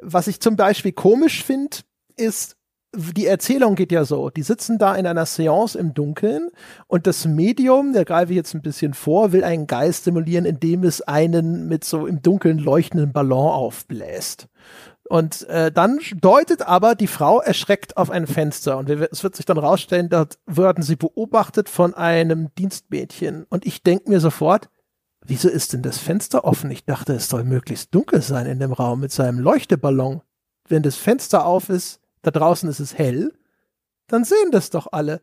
Was 0.00 0.26
ich 0.26 0.40
zum 0.40 0.56
Beispiel 0.56 0.92
komisch 0.92 1.44
finde, 1.44 1.76
ist, 2.16 2.56
die 2.92 3.26
Erzählung 3.26 3.76
geht 3.76 3.92
ja 3.92 4.04
so, 4.04 4.30
die 4.30 4.42
sitzen 4.42 4.78
da 4.78 4.94
in 4.96 5.06
einer 5.06 5.26
Seance 5.26 5.78
im 5.78 5.94
Dunkeln 5.94 6.50
und 6.88 7.06
das 7.06 7.24
Medium, 7.24 7.92
da 7.92 8.02
greife 8.04 8.32
ich 8.32 8.36
jetzt 8.36 8.54
ein 8.54 8.62
bisschen 8.62 8.94
vor, 8.94 9.32
will 9.32 9.44
einen 9.44 9.66
Geist 9.66 10.04
simulieren, 10.04 10.44
indem 10.44 10.82
es 10.82 11.00
einen 11.00 11.68
mit 11.68 11.84
so 11.84 12.06
im 12.06 12.20
Dunkeln 12.22 12.58
leuchtenden 12.58 13.12
Ballon 13.12 13.52
aufbläst. 13.52 14.48
Und 15.08 15.48
äh, 15.48 15.72
dann 15.72 15.98
deutet 16.20 16.62
aber 16.62 16.94
die 16.94 17.06
Frau 17.06 17.40
erschreckt 17.40 17.96
auf 17.96 18.10
ein 18.10 18.26
Fenster 18.26 18.78
und 18.78 18.88
es 18.88 19.22
wird 19.22 19.36
sich 19.36 19.44
dann 19.44 19.58
rausstellen, 19.58 20.08
dort 20.08 20.38
werden 20.46 20.82
sie 20.82 20.96
beobachtet 20.96 21.68
von 21.68 21.94
einem 21.94 22.54
Dienstmädchen. 22.56 23.44
Und 23.50 23.66
ich 23.66 23.82
denke 23.82 24.08
mir 24.08 24.20
sofort, 24.20 24.68
wieso 25.24 25.48
ist 25.48 25.72
denn 25.72 25.82
das 25.82 25.98
Fenster 25.98 26.44
offen? 26.44 26.70
Ich 26.70 26.84
dachte, 26.84 27.14
es 27.14 27.28
soll 27.28 27.44
möglichst 27.44 27.94
dunkel 27.94 28.22
sein 28.22 28.46
in 28.46 28.60
dem 28.60 28.72
Raum 28.72 29.00
mit 29.00 29.12
seinem 29.12 29.40
Leuchteballon. 29.40 30.22
Wenn 30.68 30.82
das 30.82 30.96
Fenster 30.96 31.44
auf 31.44 31.68
ist, 31.68 31.99
da 32.22 32.30
draußen 32.30 32.68
ist 32.68 32.80
es 32.80 32.96
hell, 32.96 33.32
dann 34.06 34.24
sehen 34.24 34.50
das 34.50 34.70
doch 34.70 34.88
alle. 34.92 35.20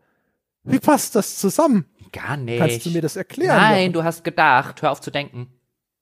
Wie 0.63 0.79
passt 0.79 1.15
das 1.15 1.37
zusammen? 1.37 1.85
Gar 2.11 2.37
nicht. 2.37 2.59
Kannst 2.59 2.85
du 2.85 2.89
mir 2.89 3.01
das 3.01 3.15
erklären? 3.15 3.55
Nein, 3.55 3.81
Jochen? 3.83 3.93
du 3.93 4.03
hast 4.03 4.23
gedacht. 4.23 4.81
Hör 4.81 4.91
auf 4.91 5.01
zu 5.01 5.11
denken. 5.11 5.47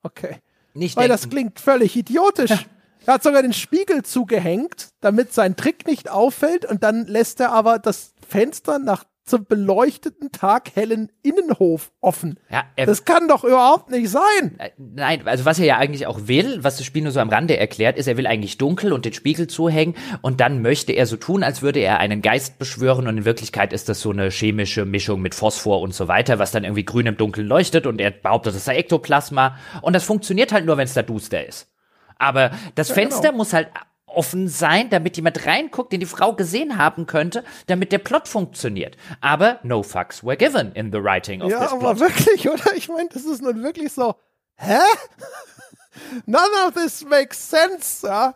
Okay. 0.03 0.37
Nicht 0.73 0.95
Weil 0.97 1.07
denken. 1.07 1.21
das 1.21 1.29
klingt 1.29 1.59
völlig 1.59 1.95
idiotisch. 1.95 2.67
Er 3.05 3.13
hat 3.15 3.23
sogar 3.23 3.43
den 3.43 3.53
Spiegel 3.53 4.03
zugehängt, 4.03 4.89
damit 4.99 5.33
sein 5.33 5.55
Trick 5.55 5.85
nicht 5.87 6.09
auffällt 6.09 6.65
und 6.65 6.83
dann 6.83 7.05
lässt 7.05 7.39
er 7.39 7.51
aber 7.51 7.77
das 7.77 8.13
Fenster 8.27 8.79
nach 8.79 9.03
zum 9.25 9.45
beleuchteten 9.45 10.31
taghellen 10.31 11.11
Innenhof 11.23 11.91
offen. 11.99 12.39
ja, 12.51 12.63
Das 12.75 13.05
kann 13.05 13.27
doch 13.27 13.43
überhaupt 13.43 13.89
nicht 13.89 14.09
sein. 14.09 14.59
Äh, 14.59 14.69
Nein, 14.77 15.27
also 15.27 15.45
was 15.45 15.57
er 15.57 15.65
ja 15.65 15.77
eigentlich 15.77 16.05
auch 16.05 16.27
will, 16.27 16.63
was 16.63 16.77
das 16.77 16.85
Spiel 16.85 17.01
nur 17.01 17.11
so 17.11 17.19
am 17.19 17.29
Rande 17.29 17.57
erklärt, 17.57 17.97
ist, 17.97 18.07
er 18.07 18.17
will 18.17 18.27
eigentlich 18.27 18.59
dunkel 18.59 18.93
und 18.93 19.03
den 19.03 19.13
Spiegel 19.13 19.47
zuhängen 19.47 19.95
und 20.21 20.41
dann 20.41 20.61
möchte 20.61 20.93
er 20.93 21.07
so 21.07 21.17
tun, 21.17 21.43
als 21.43 21.63
würde 21.63 21.79
er 21.79 21.99
einen 21.99 22.21
Geist 22.21 22.59
beschwören 22.59 23.07
und 23.07 23.17
in 23.17 23.25
Wirklichkeit 23.25 23.73
ist 23.73 23.89
das 23.89 23.99
so 23.99 24.11
eine 24.11 24.29
chemische 24.29 24.85
Mischung 24.85 25.21
mit 25.21 25.33
Phosphor 25.33 25.81
und 25.81 25.95
so 25.95 26.07
weiter, 26.07 26.37
was 26.37 26.51
dann 26.51 26.63
irgendwie 26.63 26.85
grün 26.85 27.07
im 27.07 27.17
Dunkeln 27.17 27.47
leuchtet 27.47 27.87
und 27.87 27.99
er 27.99 28.11
behauptet, 28.11 28.55
das 28.55 28.65
sei 28.65 28.75
Ektoplasma 28.75 29.57
und 29.81 29.93
das 29.93 30.03
funktioniert 30.03 30.51
halt 30.51 30.65
nur, 30.65 30.77
wenn 30.77 30.85
es 30.85 30.93
da 30.93 31.01
duster 31.01 31.45
ist. 31.45 31.71
Aber 32.17 32.51
das 32.75 32.91
Fenster 32.91 33.29
genau. 33.29 33.37
muss 33.37 33.53
halt 33.53 33.69
offen 34.15 34.47
sein, 34.47 34.89
damit 34.89 35.17
jemand 35.17 35.45
reinguckt, 35.45 35.91
den 35.91 35.99
die 35.99 36.05
Frau 36.05 36.33
gesehen 36.33 36.77
haben 36.77 37.05
könnte, 37.07 37.43
damit 37.67 37.91
der 37.91 37.99
Plot 37.99 38.27
funktioniert. 38.27 38.97
Aber 39.21 39.59
no 39.63 39.83
fucks 39.83 40.23
were 40.23 40.37
given 40.37 40.71
in 40.73 40.91
the 40.91 41.03
writing 41.03 41.41
of 41.41 41.51
Ja, 41.51 41.61
this 41.61 41.71
aber 41.71 41.95
plot. 41.95 41.99
wirklich, 41.99 42.49
oder? 42.53 42.75
Ich 42.75 42.87
meine, 42.89 43.09
das 43.11 43.25
ist 43.25 43.41
nun 43.41 43.63
wirklich 43.63 43.91
so. 43.91 44.15
Hä? 44.57 44.77
None 46.25 46.43
of 46.67 46.73
this 46.73 47.05
makes 47.05 47.49
sense, 47.49 48.05
ja. 48.05 48.33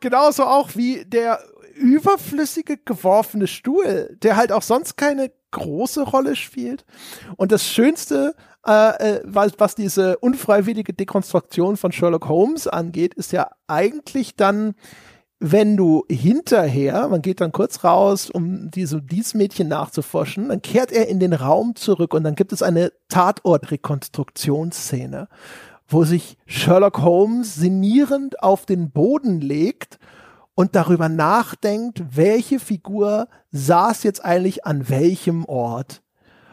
Genauso 0.00 0.44
auch 0.44 0.70
wie 0.74 1.04
der 1.04 1.40
überflüssige 1.74 2.76
geworfene 2.76 3.46
Stuhl, 3.46 4.16
der 4.22 4.36
halt 4.36 4.52
auch 4.52 4.62
sonst 4.62 4.96
keine 4.96 5.30
große 5.50 6.02
Rolle 6.02 6.36
spielt. 6.36 6.84
Und 7.36 7.52
das 7.52 7.64
Schönste, 7.66 8.34
äh, 8.66 9.16
äh, 9.16 9.20
was, 9.24 9.52
was 9.58 9.74
diese 9.74 10.18
unfreiwillige 10.18 10.92
Dekonstruktion 10.92 11.76
von 11.76 11.92
Sherlock 11.92 12.28
Holmes 12.28 12.66
angeht, 12.66 13.14
ist 13.14 13.32
ja 13.32 13.50
eigentlich 13.66 14.36
dann, 14.36 14.74
wenn 15.40 15.76
du 15.76 16.04
hinterher, 16.10 17.06
man 17.08 17.22
geht 17.22 17.40
dann 17.40 17.52
kurz 17.52 17.84
raus, 17.84 18.28
um 18.28 18.70
diese, 18.70 19.00
dieses 19.00 19.34
Mädchen 19.34 19.68
nachzuforschen, 19.68 20.48
dann 20.48 20.62
kehrt 20.62 20.90
er 20.90 21.06
in 21.08 21.20
den 21.20 21.32
Raum 21.32 21.76
zurück 21.76 22.12
und 22.12 22.24
dann 22.24 22.34
gibt 22.34 22.52
es 22.52 22.60
eine 22.62 22.90
Tatortrekonstruktionsszene, 23.08 25.28
wo 25.86 26.02
sich 26.04 26.38
Sherlock 26.46 27.02
Holmes 27.02 27.54
sinnierend 27.54 28.42
auf 28.42 28.66
den 28.66 28.90
Boden 28.90 29.40
legt 29.40 30.00
und 30.54 30.74
darüber 30.74 31.08
nachdenkt, 31.08 32.16
welche 32.16 32.58
Figur 32.58 33.28
saß 33.52 34.02
jetzt 34.02 34.24
eigentlich 34.24 34.66
an 34.66 34.88
welchem 34.88 35.44
Ort. 35.44 36.02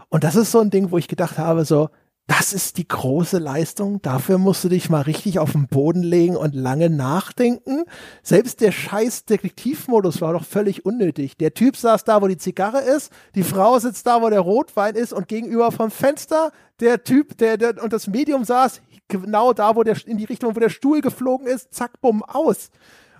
Und 0.10 0.24
das 0.24 0.36
ist 0.36 0.52
so 0.52 0.60
ein 0.60 0.70
Ding, 0.70 0.92
wo 0.92 1.00
ich 1.00 1.08
gedacht 1.08 1.40
habe, 1.40 1.66
so, 1.66 1.90
das 2.28 2.54
ist 2.54 2.78
die 2.78 2.88
große 2.88 3.38
Leistung. 3.38 4.02
Dafür 4.02 4.40
musst 4.40 4.64
du 4.64 4.70
dich 4.70 4.90
mal 4.90 5.02
richtig 5.02 5.38
auf 5.38 5.52
den 5.52 5.68
Boden 5.68 6.02
legen 6.02 6.36
und 6.36 6.56
lange 6.56 6.90
nachdenken. 6.90 7.84
Selbst 8.24 8.62
der 8.62 8.72
scheiß 8.72 9.26
Detektivmodus 9.26 10.22
war 10.22 10.34
doch 10.34 10.44
völlig 10.44 10.86
unnötig. 10.86 11.38
Der 11.38 11.54
Typ 11.54 11.78
saß 11.78 12.04
da, 12.04 12.22
wo 12.24 12.28
die 12.28 12.38
Zigarre 12.38 12.82
ist, 12.82 13.12
die 13.36 13.44
Frau 13.44 13.78
sitzt 13.78 14.08
da, 14.08 14.24
wo 14.24 14.30
der 14.30 14.40
Rotwein 14.40 14.96
ist 14.96 15.14
und 15.14 15.28
gegenüber 15.28 15.72
vom 15.72 15.92
Fenster 15.92 16.52
der 16.80 17.04
Typ, 17.04 17.38
der, 17.38 17.58
der 17.58 17.82
und 17.82 17.94
das 17.94 18.08
Medium 18.08 18.44
saß 18.44 18.82
genau 19.08 19.54
da, 19.54 19.76
wo 19.76 19.84
der 19.84 19.96
in 20.08 20.18
die 20.18 20.26
Richtung, 20.26 20.56
wo 20.56 20.60
der 20.60 20.70
Stuhl 20.70 21.02
geflogen 21.02 21.46
ist, 21.46 21.74
zack, 21.74 22.02
bumm, 22.02 22.24
aus. 22.24 22.72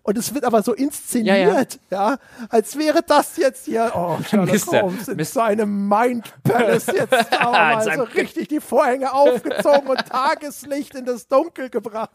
Und 0.08 0.20
es 0.20 0.36
wird 0.36 0.44
aber 0.46 0.62
so 0.62 0.74
inszeniert, 0.74 1.80
ja, 1.90 2.18
als 2.50 2.78
wäre 2.78 3.02
das 3.02 3.38
jetzt 3.38 3.66
hier, 3.66 3.92
oh, 3.96 4.20
Sherlock 4.30 4.52
Mister- 4.52 4.82
Holmes 4.84 5.08
in 5.08 5.16
Mister- 5.18 5.40
seinem 5.46 5.90
Mind 5.90 6.32
Palace 6.44 6.86
jetzt 6.94 7.34
aber 7.40 7.52
mal 7.52 7.82
seinem- 7.84 7.98
so 7.98 8.04
richtig 8.04 8.48
die 8.50 8.60
Vorhänge 8.60 9.12
aufgezogen 9.12 9.88
und 9.88 9.98
Tageslicht 10.08 10.94
in 10.94 11.06
das 11.06 11.28
Dunkel 11.28 11.72
gebracht. 11.72 12.12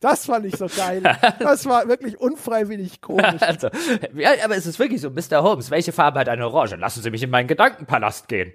Das 0.00 0.26
fand 0.26 0.44
ich 0.44 0.56
so 0.56 0.66
geil. 0.66 1.02
Das 1.38 1.64
war 1.64 1.88
wirklich 1.88 2.20
unfreiwillig 2.20 3.00
komisch. 3.00 3.40
Also, 3.40 3.68
ja, 4.14 4.32
aber 4.44 4.56
es 4.56 4.66
ist 4.66 4.78
wirklich 4.78 5.00
so, 5.00 5.08
Mr. 5.08 5.42
Holmes, 5.42 5.70
welche 5.70 5.92
Farbe 5.92 6.20
hat 6.20 6.28
eine 6.28 6.46
Orange? 6.46 6.76
Lassen 6.76 7.02
Sie 7.02 7.10
mich 7.10 7.22
in 7.22 7.30
meinen 7.30 7.48
Gedankenpalast 7.48 8.28
gehen. 8.28 8.52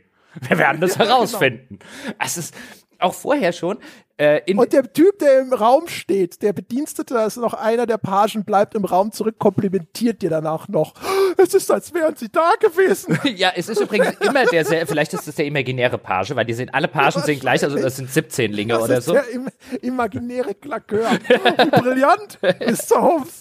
Wir 0.48 0.60
werden 0.60 0.80
das 0.80 0.98
herausfinden. 1.00 1.80
Es 2.24 2.38
ist 2.38 2.54
auch 3.00 3.14
vorher 3.14 3.54
schon 3.54 3.78
äh, 4.20 4.42
in 4.46 4.60
Und 4.60 4.74
der 4.74 4.92
Typ, 4.92 5.20
der 5.20 5.40
im 5.40 5.54
Raum 5.54 5.88
steht, 5.88 6.42
der 6.42 6.52
Bedienstete, 6.52 7.14
da 7.14 7.26
ist 7.26 7.38
noch 7.38 7.54
einer 7.54 7.86
der 7.86 7.98
Pagen, 7.98 8.44
bleibt 8.44 8.76
im 8.76 8.84
Raum 8.84 9.12
zurück, 9.14 9.36
komplimentiert 9.40 10.22
dir 10.22 10.30
danach 10.30 10.68
noch. 10.68 10.94
Es 11.38 11.54
ist, 11.54 11.72
als 11.72 11.94
wären 11.94 12.16
sie 12.16 12.30
da 12.30 12.54
gewesen. 12.60 13.18
ja, 13.36 13.52
es 13.56 13.70
ist 13.70 13.82
übrigens 13.82 14.16
immer 14.20 14.46
der, 14.46 14.66
sehr, 14.66 14.86
vielleicht 14.88 15.14
ist 15.14 15.28
es 15.28 15.36
der 15.36 15.46
imaginäre 15.46 15.98
Page, 15.98 16.36
weil 16.36 16.46
die 16.46 16.54
sind, 16.54 16.74
alle 16.74 16.88
Pagen 16.88 17.22
sehen 17.22 17.40
gleich, 17.40 17.64
also 17.64 17.78
das 17.78 17.98
sind 17.98 18.12
17 18.12 18.52
Linge 18.52 18.74
Das 18.74 18.84
oder 18.84 18.98
ist 18.98 19.06
so. 19.06 19.14
der 19.14 19.30
im, 19.30 19.48
imaginäre 19.82 20.56
Klakör. 20.56 21.12
Wie 21.12 21.70
brillant, 21.70 22.40
Mr. 22.42 23.02
Holmes. 23.02 23.40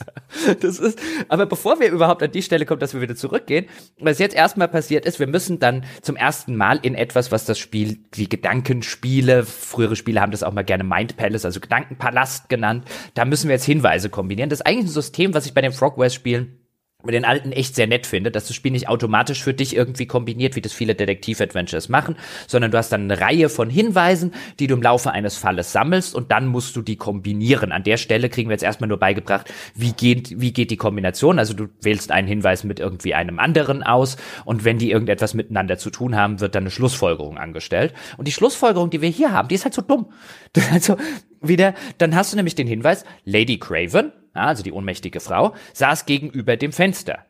Das 0.60 0.78
ist, 0.78 0.98
aber 1.28 1.46
bevor 1.46 1.80
wir 1.80 1.90
überhaupt 1.90 2.22
an 2.22 2.30
die 2.30 2.42
Stelle 2.42 2.66
kommen, 2.66 2.80
dass 2.80 2.94
wir 2.94 3.00
wieder 3.00 3.16
zurückgehen, 3.16 3.66
was 3.98 4.18
jetzt 4.18 4.34
erstmal 4.34 4.68
passiert 4.68 5.06
ist, 5.06 5.18
wir 5.18 5.26
müssen 5.26 5.58
dann 5.58 5.84
zum 6.02 6.16
ersten 6.16 6.56
Mal 6.56 6.78
in 6.82 6.94
etwas, 6.94 7.32
was 7.32 7.44
das 7.44 7.58
Spiel, 7.58 7.98
die 8.14 8.28
Gedankenspiele, 8.28 9.44
frühere 9.44 9.96
Spiele 9.96 10.20
haben 10.20 10.32
das 10.32 10.42
auch 10.42 10.52
mal 10.52 10.64
gerne 10.64 10.84
Mind 10.84 11.16
Palace, 11.16 11.44
also 11.44 11.60
Gedankenpalast 11.60 12.48
genannt, 12.48 12.84
da 13.14 13.24
müssen 13.24 13.48
wir 13.48 13.54
jetzt 13.54 13.64
Hinweise 13.64 14.10
kombinieren. 14.10 14.50
Das 14.50 14.60
ist 14.60 14.66
eigentlich 14.66 14.86
ein 14.86 14.88
System, 14.88 15.34
was 15.34 15.46
ich 15.46 15.54
bei 15.54 15.60
den 15.60 15.72
Frogwares-Spielen 15.72 16.67
mit 17.04 17.14
den 17.14 17.24
alten 17.24 17.52
echt 17.52 17.76
sehr 17.76 17.86
nett 17.86 18.08
finde, 18.08 18.32
dass 18.32 18.48
das 18.48 18.56
Spiel 18.56 18.72
nicht 18.72 18.88
automatisch 18.88 19.40
für 19.40 19.54
dich 19.54 19.76
irgendwie 19.76 20.06
kombiniert, 20.06 20.56
wie 20.56 20.60
das 20.60 20.72
viele 20.72 20.96
Detektiv-Adventures 20.96 21.88
machen, 21.88 22.16
sondern 22.48 22.72
du 22.72 22.78
hast 22.78 22.90
dann 22.90 23.02
eine 23.02 23.20
Reihe 23.20 23.48
von 23.48 23.70
Hinweisen, 23.70 24.34
die 24.58 24.66
du 24.66 24.74
im 24.74 24.82
Laufe 24.82 25.12
eines 25.12 25.36
Falles 25.36 25.70
sammelst 25.70 26.12
und 26.12 26.32
dann 26.32 26.48
musst 26.48 26.74
du 26.74 26.82
die 26.82 26.96
kombinieren. 26.96 27.70
An 27.70 27.84
der 27.84 27.98
Stelle 27.98 28.28
kriegen 28.28 28.48
wir 28.48 28.54
jetzt 28.54 28.64
erstmal 28.64 28.88
nur 28.88 28.98
beigebracht, 28.98 29.54
wie 29.76 29.92
geht, 29.92 30.40
wie 30.40 30.52
geht 30.52 30.72
die 30.72 30.76
Kombination. 30.76 31.38
Also 31.38 31.54
du 31.54 31.68
wählst 31.82 32.10
einen 32.10 32.26
Hinweis 32.26 32.64
mit 32.64 32.80
irgendwie 32.80 33.14
einem 33.14 33.38
anderen 33.38 33.84
aus 33.84 34.16
und 34.44 34.64
wenn 34.64 34.78
die 34.78 34.90
irgendetwas 34.90 35.34
miteinander 35.34 35.78
zu 35.78 35.90
tun 35.90 36.16
haben, 36.16 36.40
wird 36.40 36.56
dann 36.56 36.64
eine 36.64 36.72
Schlussfolgerung 36.72 37.38
angestellt. 37.38 37.94
Und 38.16 38.26
die 38.26 38.32
Schlussfolgerung, 38.32 38.90
die 38.90 39.02
wir 39.02 39.08
hier 39.08 39.30
haben, 39.30 39.46
die 39.46 39.54
ist 39.54 39.62
halt 39.64 39.74
so 39.74 39.82
dumm. 39.82 40.10
Das 40.52 40.64
ist 40.64 40.72
halt 40.72 40.82
so 40.82 40.96
wieder, 41.40 41.74
dann 41.98 42.16
hast 42.16 42.32
du 42.32 42.36
nämlich 42.36 42.56
den 42.56 42.66
Hinweis, 42.66 43.04
Lady 43.24 43.60
Craven, 43.60 44.12
also 44.38 44.62
die 44.62 44.72
ohnmächtige 44.72 45.20
Frau, 45.20 45.54
saß 45.74 46.06
gegenüber 46.06 46.56
dem 46.56 46.72
Fenster. 46.72 47.26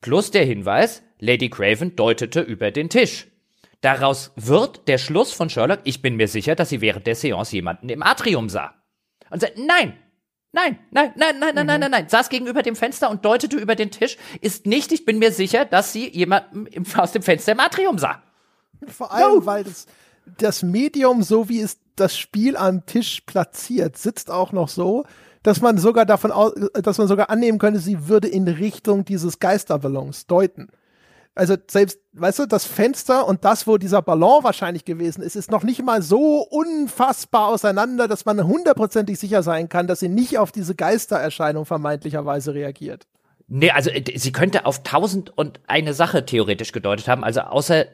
Plus 0.00 0.30
der 0.30 0.44
Hinweis, 0.44 1.02
Lady 1.18 1.48
Craven 1.48 1.96
deutete 1.96 2.40
über 2.40 2.70
den 2.70 2.88
Tisch. 2.88 3.26
Daraus 3.80 4.32
wird 4.36 4.88
der 4.88 4.98
Schluss 4.98 5.32
von 5.32 5.50
Sherlock, 5.50 5.80
ich 5.84 6.02
bin 6.02 6.16
mir 6.16 6.28
sicher, 6.28 6.54
dass 6.54 6.70
sie 6.70 6.80
während 6.80 7.06
der 7.06 7.14
Seance 7.14 7.52
jemanden 7.52 7.88
im 7.88 8.02
Atrium 8.02 8.48
sah. 8.48 8.74
Und 9.30 9.40
sagt, 9.40 9.58
nein, 9.58 9.96
nein, 10.52 10.78
nein, 10.90 11.12
nein, 11.14 11.38
nein, 11.38 11.38
nein, 11.38 11.54
mhm. 11.54 11.66
nein, 11.66 11.80
nein, 11.80 11.90
nein, 11.90 12.08
saß 12.08 12.28
gegenüber 12.28 12.62
dem 12.62 12.76
Fenster 12.76 13.10
und 13.10 13.24
deutete 13.24 13.56
über 13.56 13.74
den 13.74 13.90
Tisch, 13.90 14.16
ist 14.40 14.66
nicht, 14.66 14.92
ich 14.92 15.04
bin 15.04 15.18
mir 15.18 15.32
sicher, 15.32 15.64
dass 15.64 15.92
sie 15.92 16.08
jemanden 16.08 16.66
im, 16.66 16.84
aus 16.96 17.12
dem 17.12 17.22
Fenster 17.22 17.52
im 17.52 17.60
Atrium 17.60 17.98
sah. 17.98 18.22
Vor 18.86 19.12
allem, 19.12 19.38
no. 19.38 19.46
weil 19.46 19.64
das, 19.64 19.86
das 20.38 20.62
Medium, 20.62 21.22
so 21.22 21.48
wie 21.48 21.60
es 21.60 21.78
das 21.96 22.16
Spiel 22.18 22.56
am 22.56 22.86
Tisch 22.86 23.22
platziert, 23.22 23.96
sitzt 23.96 24.30
auch 24.30 24.52
noch 24.52 24.68
so, 24.68 25.04
dass 25.46 25.60
man 25.60 25.78
sogar 25.78 26.04
davon 26.06 26.32
aus, 26.32 26.52
dass 26.72 26.98
man 26.98 27.06
sogar 27.06 27.30
annehmen 27.30 27.58
könnte, 27.58 27.78
sie 27.78 28.08
würde 28.08 28.26
in 28.26 28.48
Richtung 28.48 29.04
dieses 29.04 29.38
Geisterballons 29.38 30.26
deuten. 30.26 30.70
Also 31.36 31.54
selbst, 31.70 32.00
weißt 32.14 32.40
du, 32.40 32.46
das 32.46 32.64
Fenster 32.64 33.28
und 33.28 33.44
das, 33.44 33.68
wo 33.68 33.76
dieser 33.76 34.02
Ballon 34.02 34.42
wahrscheinlich 34.42 34.84
gewesen 34.84 35.22
ist, 35.22 35.36
ist 35.36 35.52
noch 35.52 35.62
nicht 35.62 35.84
mal 35.84 36.02
so 36.02 36.40
unfassbar 36.42 37.46
auseinander, 37.48 38.08
dass 38.08 38.24
man 38.24 38.44
hundertprozentig 38.44 39.20
sicher 39.20 39.44
sein 39.44 39.68
kann, 39.68 39.86
dass 39.86 40.00
sie 40.00 40.08
nicht 40.08 40.36
auf 40.36 40.50
diese 40.50 40.74
Geistererscheinung 40.74 41.64
vermeintlicherweise 41.64 42.52
reagiert. 42.52 43.06
Nee, 43.46 43.70
also 43.70 43.90
äh, 43.90 44.18
sie 44.18 44.32
könnte 44.32 44.66
auf 44.66 44.82
tausend 44.82 45.30
und 45.38 45.60
eine 45.68 45.94
Sache 45.94 46.26
theoretisch 46.26 46.72
gedeutet 46.72 47.06
haben. 47.06 47.22
Also 47.22 47.42
außer 47.42 47.84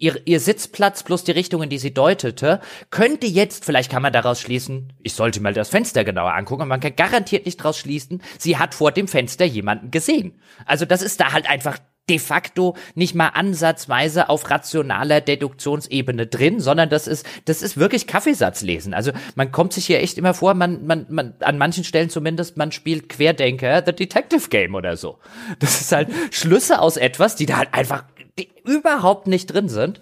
ihr, 0.00 0.20
ihr 0.24 0.40
Sitzplatz 0.40 1.04
plus 1.04 1.22
die 1.22 1.30
Richtung, 1.30 1.62
in 1.62 1.70
die 1.70 1.78
sie 1.78 1.94
deutete, 1.94 2.60
könnte 2.90 3.26
jetzt, 3.26 3.64
vielleicht 3.64 3.92
kann 3.92 4.02
man 4.02 4.12
daraus 4.12 4.40
schließen, 4.40 4.92
ich 5.02 5.12
sollte 5.12 5.40
mal 5.40 5.54
das 5.54 5.68
Fenster 5.68 6.02
genauer 6.02 6.34
angucken, 6.34 6.62
aber 6.62 6.70
man 6.70 6.80
kann 6.80 6.96
garantiert 6.96 7.46
nicht 7.46 7.60
daraus 7.60 7.78
schließen, 7.78 8.22
sie 8.38 8.56
hat 8.56 8.74
vor 8.74 8.90
dem 8.90 9.06
Fenster 9.06 9.44
jemanden 9.44 9.92
gesehen. 9.92 10.40
Also 10.66 10.84
das 10.86 11.02
ist 11.02 11.20
da 11.20 11.32
halt 11.32 11.48
einfach 11.48 11.78
de 12.08 12.18
facto 12.18 12.76
nicht 12.96 13.14
mal 13.14 13.28
ansatzweise 13.28 14.28
auf 14.28 14.50
rationaler 14.50 15.20
Deduktionsebene 15.20 16.26
drin, 16.26 16.58
sondern 16.58 16.90
das 16.90 17.06
ist, 17.06 17.24
das 17.44 17.62
ist 17.62 17.76
wirklich 17.76 18.08
Kaffeesatzlesen. 18.08 18.94
Also 18.94 19.12
man 19.36 19.52
kommt 19.52 19.72
sich 19.74 19.86
hier 19.86 20.00
echt 20.00 20.18
immer 20.18 20.34
vor, 20.34 20.54
man, 20.54 20.86
man, 20.86 21.06
man, 21.08 21.34
an 21.40 21.56
manchen 21.56 21.84
Stellen 21.84 22.10
zumindest, 22.10 22.56
man 22.56 22.72
spielt 22.72 23.08
Querdenker, 23.10 23.84
The 23.86 23.92
Detective 23.92 24.48
Game 24.48 24.74
oder 24.74 24.96
so. 24.96 25.18
Das 25.60 25.80
ist 25.80 25.92
halt 25.92 26.08
Schlüsse 26.32 26.80
aus 26.80 26.96
etwas, 26.96 27.36
die 27.36 27.46
da 27.46 27.58
halt 27.58 27.74
einfach 27.74 28.04
die 28.38 28.50
überhaupt 28.64 29.26
nicht 29.26 29.46
drin 29.46 29.68
sind. 29.68 30.00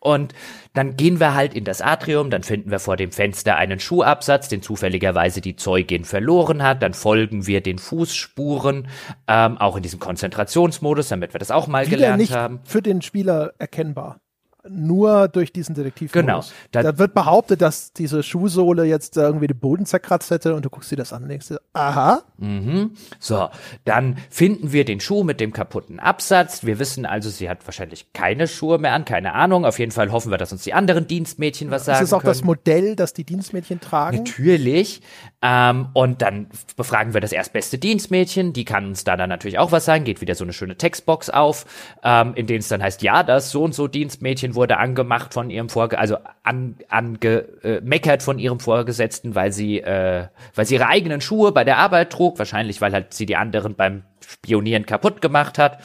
Und 0.00 0.32
dann 0.74 0.96
gehen 0.96 1.18
wir 1.18 1.34
halt 1.34 1.54
in 1.54 1.64
das 1.64 1.80
Atrium, 1.80 2.30
dann 2.30 2.44
finden 2.44 2.70
wir 2.70 2.78
vor 2.78 2.96
dem 2.96 3.10
Fenster 3.10 3.56
einen 3.56 3.80
Schuhabsatz, 3.80 4.48
den 4.48 4.62
zufälligerweise 4.62 5.40
die 5.40 5.56
Zeugin 5.56 6.04
verloren 6.04 6.62
hat. 6.62 6.82
Dann 6.82 6.94
folgen 6.94 7.48
wir 7.48 7.60
den 7.60 7.78
Fußspuren, 7.78 8.86
ähm, 9.26 9.58
auch 9.58 9.76
in 9.76 9.82
diesem 9.82 9.98
Konzentrationsmodus, 9.98 11.08
damit 11.08 11.34
wir 11.34 11.40
das 11.40 11.50
auch 11.50 11.66
mal 11.66 11.86
Wieder 11.86 11.96
gelernt 11.96 12.20
nicht 12.20 12.32
haben. 12.32 12.60
für 12.64 12.80
den 12.80 13.02
Spieler 13.02 13.54
erkennbar. 13.58 14.20
Nur 14.68 15.28
durch 15.28 15.52
diesen 15.52 15.74
Detektiv. 15.74 16.12
Genau. 16.12 16.42
Da, 16.72 16.82
da, 16.82 16.98
wird 16.98 17.14
behauptet, 17.14 17.62
dass 17.62 17.92
diese 17.92 18.22
Schuhsohle 18.22 18.84
jetzt 18.84 19.16
irgendwie 19.16 19.46
den 19.46 19.58
Boden 19.58 19.86
zerkratzt 19.86 20.30
hätte 20.30 20.54
und 20.54 20.64
du 20.64 20.70
guckst 20.70 20.90
dir 20.90 20.96
das 20.96 21.12
an 21.12 21.22
und 21.22 21.28
denkst 21.28 21.48
dir, 21.48 21.60
aha. 21.72 22.22
Mhm. 22.38 22.92
So, 23.18 23.48
dann 23.84 24.16
finden 24.30 24.72
wir 24.72 24.84
den 24.84 25.00
Schuh 25.00 25.22
mit 25.22 25.40
dem 25.40 25.52
kaputten 25.52 26.00
Absatz. 26.00 26.64
Wir 26.64 26.78
wissen 26.78 27.06
also, 27.06 27.30
sie 27.30 27.48
hat 27.48 27.66
wahrscheinlich 27.66 28.12
keine 28.12 28.48
Schuhe 28.48 28.78
mehr 28.78 28.92
an, 28.92 29.04
keine 29.04 29.34
Ahnung. 29.34 29.64
Auf 29.64 29.78
jeden 29.78 29.92
Fall 29.92 30.10
hoffen 30.12 30.30
wir, 30.30 30.38
dass 30.38 30.52
uns 30.52 30.64
die 30.64 30.74
anderen 30.74 31.06
Dienstmädchen 31.06 31.70
was 31.70 31.84
sagen. 31.84 32.00
Das 32.00 32.08
ist 32.08 32.12
auch 32.12 32.20
können. 32.20 32.30
das 32.30 32.44
Modell, 32.44 32.96
das 32.96 33.12
die 33.12 33.24
Dienstmädchen 33.24 33.80
tragen. 33.80 34.18
Natürlich. 34.18 35.02
Ähm, 35.40 35.88
und 35.94 36.20
dann 36.20 36.48
befragen 36.76 37.14
wir 37.14 37.20
das 37.20 37.32
erstbeste 37.32 37.78
Dienstmädchen. 37.78 38.52
Die 38.52 38.64
kann 38.64 38.86
uns 38.86 39.04
da 39.04 39.16
dann 39.16 39.28
natürlich 39.28 39.58
auch 39.58 39.72
was 39.72 39.84
sagen. 39.84 40.04
Geht 40.04 40.20
wieder 40.20 40.34
so 40.34 40.44
eine 40.44 40.52
schöne 40.52 40.76
Textbox 40.76 41.30
auf, 41.30 41.64
ähm, 42.02 42.34
in 42.34 42.46
denen 42.46 42.60
es 42.60 42.68
dann 42.68 42.82
heißt, 42.82 43.02
ja, 43.02 43.22
das 43.22 43.50
so 43.50 43.62
und 43.62 43.74
so 43.74 43.86
Dienstmädchen 43.86 44.47
wurde 44.54 44.78
angemacht 44.78 45.34
von 45.34 45.50
ihrem 45.50 45.68
Vorge 45.68 45.98
also 45.98 46.16
angemeckert 46.42 48.20
äh, 48.20 48.24
von 48.24 48.38
ihrem 48.38 48.60
Vorgesetzten, 48.60 49.34
weil 49.34 49.52
sie, 49.52 49.80
äh, 49.80 50.28
weil 50.54 50.66
sie 50.66 50.74
ihre 50.76 50.86
eigenen 50.86 51.20
Schuhe 51.20 51.52
bei 51.52 51.64
der 51.64 51.78
Arbeit 51.78 52.10
trug, 52.10 52.38
wahrscheinlich 52.38 52.80
weil 52.80 52.92
halt 52.92 53.14
sie 53.14 53.26
die 53.26 53.36
anderen 53.36 53.74
beim 53.74 54.02
Spionieren 54.26 54.86
kaputt 54.86 55.20
gemacht 55.20 55.58
hat. 55.58 55.78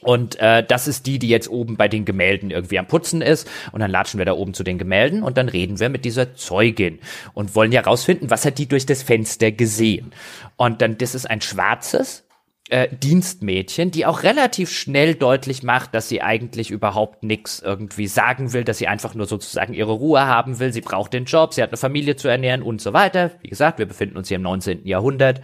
Und 0.00 0.38
äh, 0.38 0.64
das 0.64 0.86
ist 0.86 1.06
die, 1.06 1.18
die 1.18 1.28
jetzt 1.28 1.48
oben 1.48 1.76
bei 1.76 1.88
den 1.88 2.04
Gemälden 2.04 2.50
irgendwie 2.50 2.78
am 2.78 2.86
Putzen 2.86 3.20
ist. 3.20 3.50
Und 3.72 3.80
dann 3.80 3.90
latschen 3.90 4.18
wir 4.18 4.24
da 4.24 4.32
oben 4.32 4.54
zu 4.54 4.62
den 4.62 4.78
Gemälden 4.78 5.22
und 5.22 5.36
dann 5.36 5.48
reden 5.48 5.80
wir 5.80 5.88
mit 5.88 6.04
dieser 6.04 6.34
Zeugin 6.34 7.00
und 7.34 7.56
wollen 7.56 7.72
ja 7.72 7.80
rausfinden, 7.80 8.30
was 8.30 8.44
hat 8.44 8.58
die 8.58 8.68
durch 8.68 8.86
das 8.86 9.02
Fenster 9.02 9.50
gesehen. 9.50 10.12
Und 10.56 10.82
dann, 10.82 10.98
das 10.98 11.14
ist 11.16 11.28
ein 11.28 11.40
schwarzes, 11.40 12.27
äh, 12.70 12.88
Dienstmädchen, 12.94 13.90
die 13.90 14.06
auch 14.06 14.22
relativ 14.22 14.70
schnell 14.70 15.14
deutlich 15.14 15.62
macht, 15.62 15.94
dass 15.94 16.08
sie 16.08 16.22
eigentlich 16.22 16.70
überhaupt 16.70 17.22
nichts 17.22 17.60
irgendwie 17.60 18.06
sagen 18.06 18.52
will, 18.52 18.64
dass 18.64 18.78
sie 18.78 18.88
einfach 18.88 19.14
nur 19.14 19.26
sozusagen 19.26 19.74
ihre 19.74 19.92
Ruhe 19.92 20.26
haben 20.26 20.58
will. 20.58 20.72
Sie 20.72 20.80
braucht 20.80 21.12
den 21.12 21.24
Job, 21.24 21.54
sie 21.54 21.62
hat 21.62 21.70
eine 21.70 21.76
Familie 21.76 22.16
zu 22.16 22.28
ernähren 22.28 22.62
und 22.62 22.80
so 22.80 22.92
weiter. 22.92 23.30
Wie 23.42 23.48
gesagt, 23.48 23.78
wir 23.78 23.86
befinden 23.86 24.16
uns 24.16 24.28
hier 24.28 24.36
im 24.36 24.42
19. 24.42 24.86
Jahrhundert. 24.86 25.38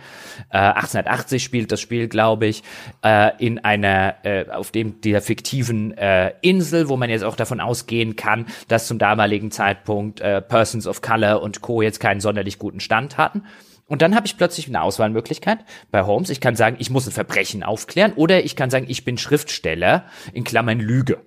Äh, 0.50 0.58
1880 0.58 1.42
spielt 1.42 1.72
das 1.72 1.80
Spiel, 1.80 2.08
glaube 2.08 2.46
ich, 2.46 2.62
äh, 3.02 3.30
in 3.38 3.58
einer, 3.58 4.16
äh, 4.24 4.48
auf 4.50 4.70
dem 4.70 5.00
dieser 5.00 5.20
fiktiven 5.20 5.96
äh, 5.96 6.32
Insel, 6.42 6.88
wo 6.88 6.96
man 6.96 7.10
jetzt 7.10 7.24
auch 7.24 7.36
davon 7.36 7.60
ausgehen 7.60 8.16
kann, 8.16 8.46
dass 8.68 8.86
zum 8.86 8.98
damaligen 8.98 9.50
Zeitpunkt 9.50 10.20
äh, 10.20 10.40
Persons 10.40 10.86
of 10.86 11.00
Color 11.00 11.42
und 11.42 11.60
Co. 11.60 11.82
jetzt 11.82 12.00
keinen 12.00 12.20
sonderlich 12.20 12.58
guten 12.58 12.80
Stand 12.80 13.16
hatten. 13.16 13.44
Und 13.86 14.02
dann 14.02 14.14
habe 14.14 14.26
ich 14.26 14.36
plötzlich 14.36 14.68
eine 14.68 14.82
Auswahlmöglichkeit 14.82 15.58
bei 15.90 16.04
Holmes. 16.04 16.30
Ich 16.30 16.40
kann 16.40 16.56
sagen, 16.56 16.76
ich 16.78 16.90
muss 16.90 17.06
ein 17.06 17.12
Verbrechen 17.12 17.62
aufklären 17.62 18.14
oder 18.14 18.44
ich 18.44 18.56
kann 18.56 18.70
sagen, 18.70 18.86
ich 18.88 19.04
bin 19.04 19.18
Schriftsteller, 19.18 20.06
in 20.32 20.44
Klammern 20.44 20.80
Lüge. 20.80 21.20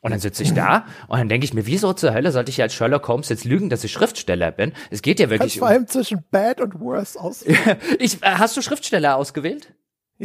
Und 0.00 0.12
dann 0.12 0.20
sitze 0.20 0.44
ich 0.44 0.54
da 0.54 0.86
und 1.08 1.18
dann 1.18 1.28
denke 1.28 1.44
ich 1.44 1.54
mir, 1.54 1.66
wieso 1.66 1.92
zur 1.92 2.14
Hölle 2.14 2.30
sollte 2.30 2.50
ich 2.50 2.62
als 2.62 2.72
Sherlock 2.72 3.08
Holmes 3.08 3.28
jetzt 3.28 3.44
lügen, 3.44 3.68
dass 3.68 3.82
ich 3.82 3.92
Schriftsteller 3.92 4.52
bin? 4.52 4.72
Es 4.90 5.02
geht 5.02 5.18
ja 5.18 5.28
wirklich. 5.28 5.54
Kannst 5.54 5.58
vor 5.58 5.68
allem 5.68 5.86
zwischen 5.88 6.24
bad 6.30 6.60
und 6.60 6.78
worse 6.78 7.20
aus. 7.20 7.44
ich, 7.98 8.22
äh, 8.22 8.26
hast 8.26 8.56
du 8.56 8.62
Schriftsteller 8.62 9.16
ausgewählt? 9.16 9.74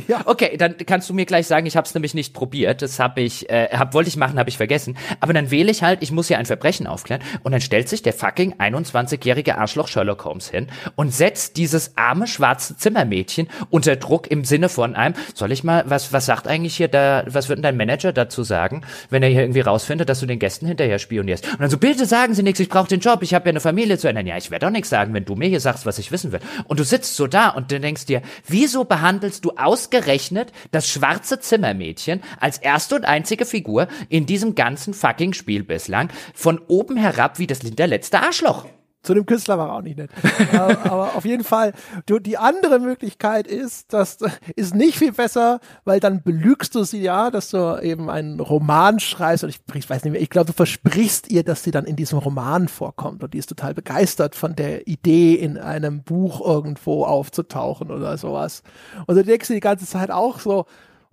Ja. 0.08 0.22
Okay, 0.26 0.58
dann 0.58 0.76
kannst 0.88 1.08
du 1.08 1.14
mir 1.14 1.26
gleich 1.28 1.46
sagen, 1.46 1.68
ich 1.68 1.78
habe 1.78 1.86
es 1.86 1.94
nämlich 1.94 2.16
nicht 2.16 2.34
probiert. 2.34 2.82
Das 2.82 3.00
habe 3.00 3.22
ich, 3.22 3.48
äh, 3.52 3.70
hab, 3.72 3.94
wollte 3.94 4.08
ich 4.08 4.18
machen, 4.18 4.40
habe 4.40 4.50
ich 4.50 4.58
vergessen. 4.58 4.98
Aber 5.20 5.34
dann 5.34 5.52
wähle 5.52 5.70
ich 5.70 5.84
halt, 5.84 6.02
ich 6.02 6.12
muss 6.12 6.30
ja 6.30 6.40
ein 6.40 6.48
Verbrechen 6.48 6.88
aufklären. 6.88 7.22
Und 7.44 7.52
dann 7.52 7.62
stellt 7.62 7.90
sich 7.90 8.02
der 8.02 8.14
fucking 8.14 8.56
21-jährige 8.56 9.56
Arschloch 9.56 9.88
Sherlock 9.88 10.26
Holmes 10.26 10.50
hin 10.50 10.68
und 10.96 11.14
setzt 11.14 11.58
dieses 11.58 11.96
arme 11.96 12.26
schwarze 12.26 12.76
Zimmermädchen 12.76 13.48
unter 13.70 13.96
Druck 13.96 14.32
im 14.32 14.46
Sinne 14.46 14.68
von 14.68 14.96
einem, 14.96 15.14
soll 15.36 15.52
ich 15.52 15.64
mal, 15.64 15.84
was, 15.86 16.12
was 16.12 16.26
sagt 16.26 16.48
eigentlich 16.48 16.76
hier 16.76 16.88
da, 16.88 17.24
was 17.28 17.48
wird 17.48 17.58
denn 17.60 17.64
dein 17.64 17.78
Manager 17.78 18.12
dazu 18.14 18.42
sagen, 18.42 18.82
wenn 19.12 19.22
er 19.22 19.30
hier 19.30 19.42
irgendwie 19.42 19.62
rausfindet, 19.62 20.10
dass 20.10 20.20
du 20.20 20.26
den 20.26 20.40
Gästen 20.40 20.66
hinterher 20.66 20.98
spionierst? 20.98 21.48
Und 21.52 21.62
dann 21.62 21.70
so, 21.70 21.78
bitte 21.78 22.08
sagen 22.08 22.34
Sie 22.34 22.42
nichts, 22.42 22.60
ich 22.60 22.70
brauche 22.70 22.88
den 22.88 23.00
Job, 23.00 23.22
ich 23.22 23.36
habe 23.36 23.46
ja 23.46 23.52
eine 23.52 23.60
Familie 23.60 24.00
zu 24.00 24.08
ändern. 24.08 24.26
Ja, 24.26 24.38
ich 24.38 24.50
werde 24.50 24.66
auch 24.66 24.72
nichts 24.72 24.90
sagen, 24.90 25.14
wenn 25.14 25.26
du 25.26 25.36
mir 25.36 25.50
hier 25.50 25.60
sagst, 25.60 25.86
was 25.86 26.00
ich 26.00 26.12
wissen 26.12 26.32
will. 26.32 26.40
Und 26.66 26.80
du 26.80 26.84
sitzt 26.84 27.16
so 27.16 27.28
da 27.28 27.50
und 27.50 27.72
du 27.72 27.80
denkst 27.80 28.08
dir, 28.08 28.24
wieso 28.48 28.86
behandelst 28.86 29.46
du 29.46 29.52
aus 29.52 29.83
ausgerechnet 29.84 30.54
das 30.72 30.90
schwarze 30.90 31.40
Zimmermädchen 31.40 32.22
als 32.40 32.58
erste 32.58 32.96
und 32.96 33.04
einzige 33.04 33.46
Figur 33.46 33.88
in 34.08 34.26
diesem 34.26 34.56
ganzen 34.56 34.94
fucking 34.94 35.34
Spiel 35.34 35.64
bislang 35.64 36.10
von 36.34 36.60
oben 36.68 36.96
herab 36.96 37.38
wie 37.38 37.48
das 37.48 37.60
hinterletzte 37.60 38.22
Arschloch. 38.22 38.66
Zu 39.04 39.14
dem 39.14 39.26
Künstler 39.26 39.58
war 39.58 39.68
er 39.68 39.76
auch 39.76 39.82
nicht 39.82 39.98
nett. 39.98 40.10
aber, 40.54 41.16
auf 41.16 41.26
jeden 41.26 41.44
Fall, 41.44 41.74
du, 42.06 42.20
die 42.20 42.38
andere 42.38 42.80
Möglichkeit 42.80 43.48
ist, 43.48 43.92
das 43.94 44.18
ist 44.56 44.74
nicht 44.74 44.98
viel 44.98 45.12
besser, 45.12 45.60
weil 45.84 46.00
dann 46.00 46.24
belügst 46.24 46.74
du 46.74 46.84
sie 46.84 47.02
ja, 47.02 47.30
dass 47.30 47.50
du 47.50 47.82
eben 47.82 48.10
einen 48.10 48.40
Roman 48.40 49.00
schreibst 49.00 49.44
und 49.44 49.50
ich, 49.50 49.60
ich 49.74 49.90
weiß 49.90 50.04
nicht 50.04 50.14
mehr, 50.14 50.22
ich 50.22 50.30
glaube, 50.30 50.48
du 50.48 50.54
versprichst 50.54 51.30
ihr, 51.30 51.44
dass 51.44 51.64
sie 51.64 51.72
dann 51.72 51.86
in 51.86 51.98
diesem 51.98 52.20
Roman 52.20 52.70
vorkommt 52.70 53.24
und 53.24 53.34
die 53.34 53.40
ist 53.40 53.50
total 53.50 53.74
begeistert 53.74 54.36
von 54.36 54.56
der 54.56 54.88
Idee, 54.88 55.36
in 55.36 55.58
einem 55.58 56.04
Buch 56.04 56.40
irgendwo 56.40 57.04
aufzutauchen 57.04 57.92
oder 57.92 58.18
sowas. 58.18 58.64
Und 59.06 59.16
du 59.16 59.24
denkst 59.24 59.50
dir 59.50 59.56
die 59.56 59.60
ganze 59.60 59.86
Zeit 59.86 60.12
auch 60.12 60.40
so, 60.40 60.66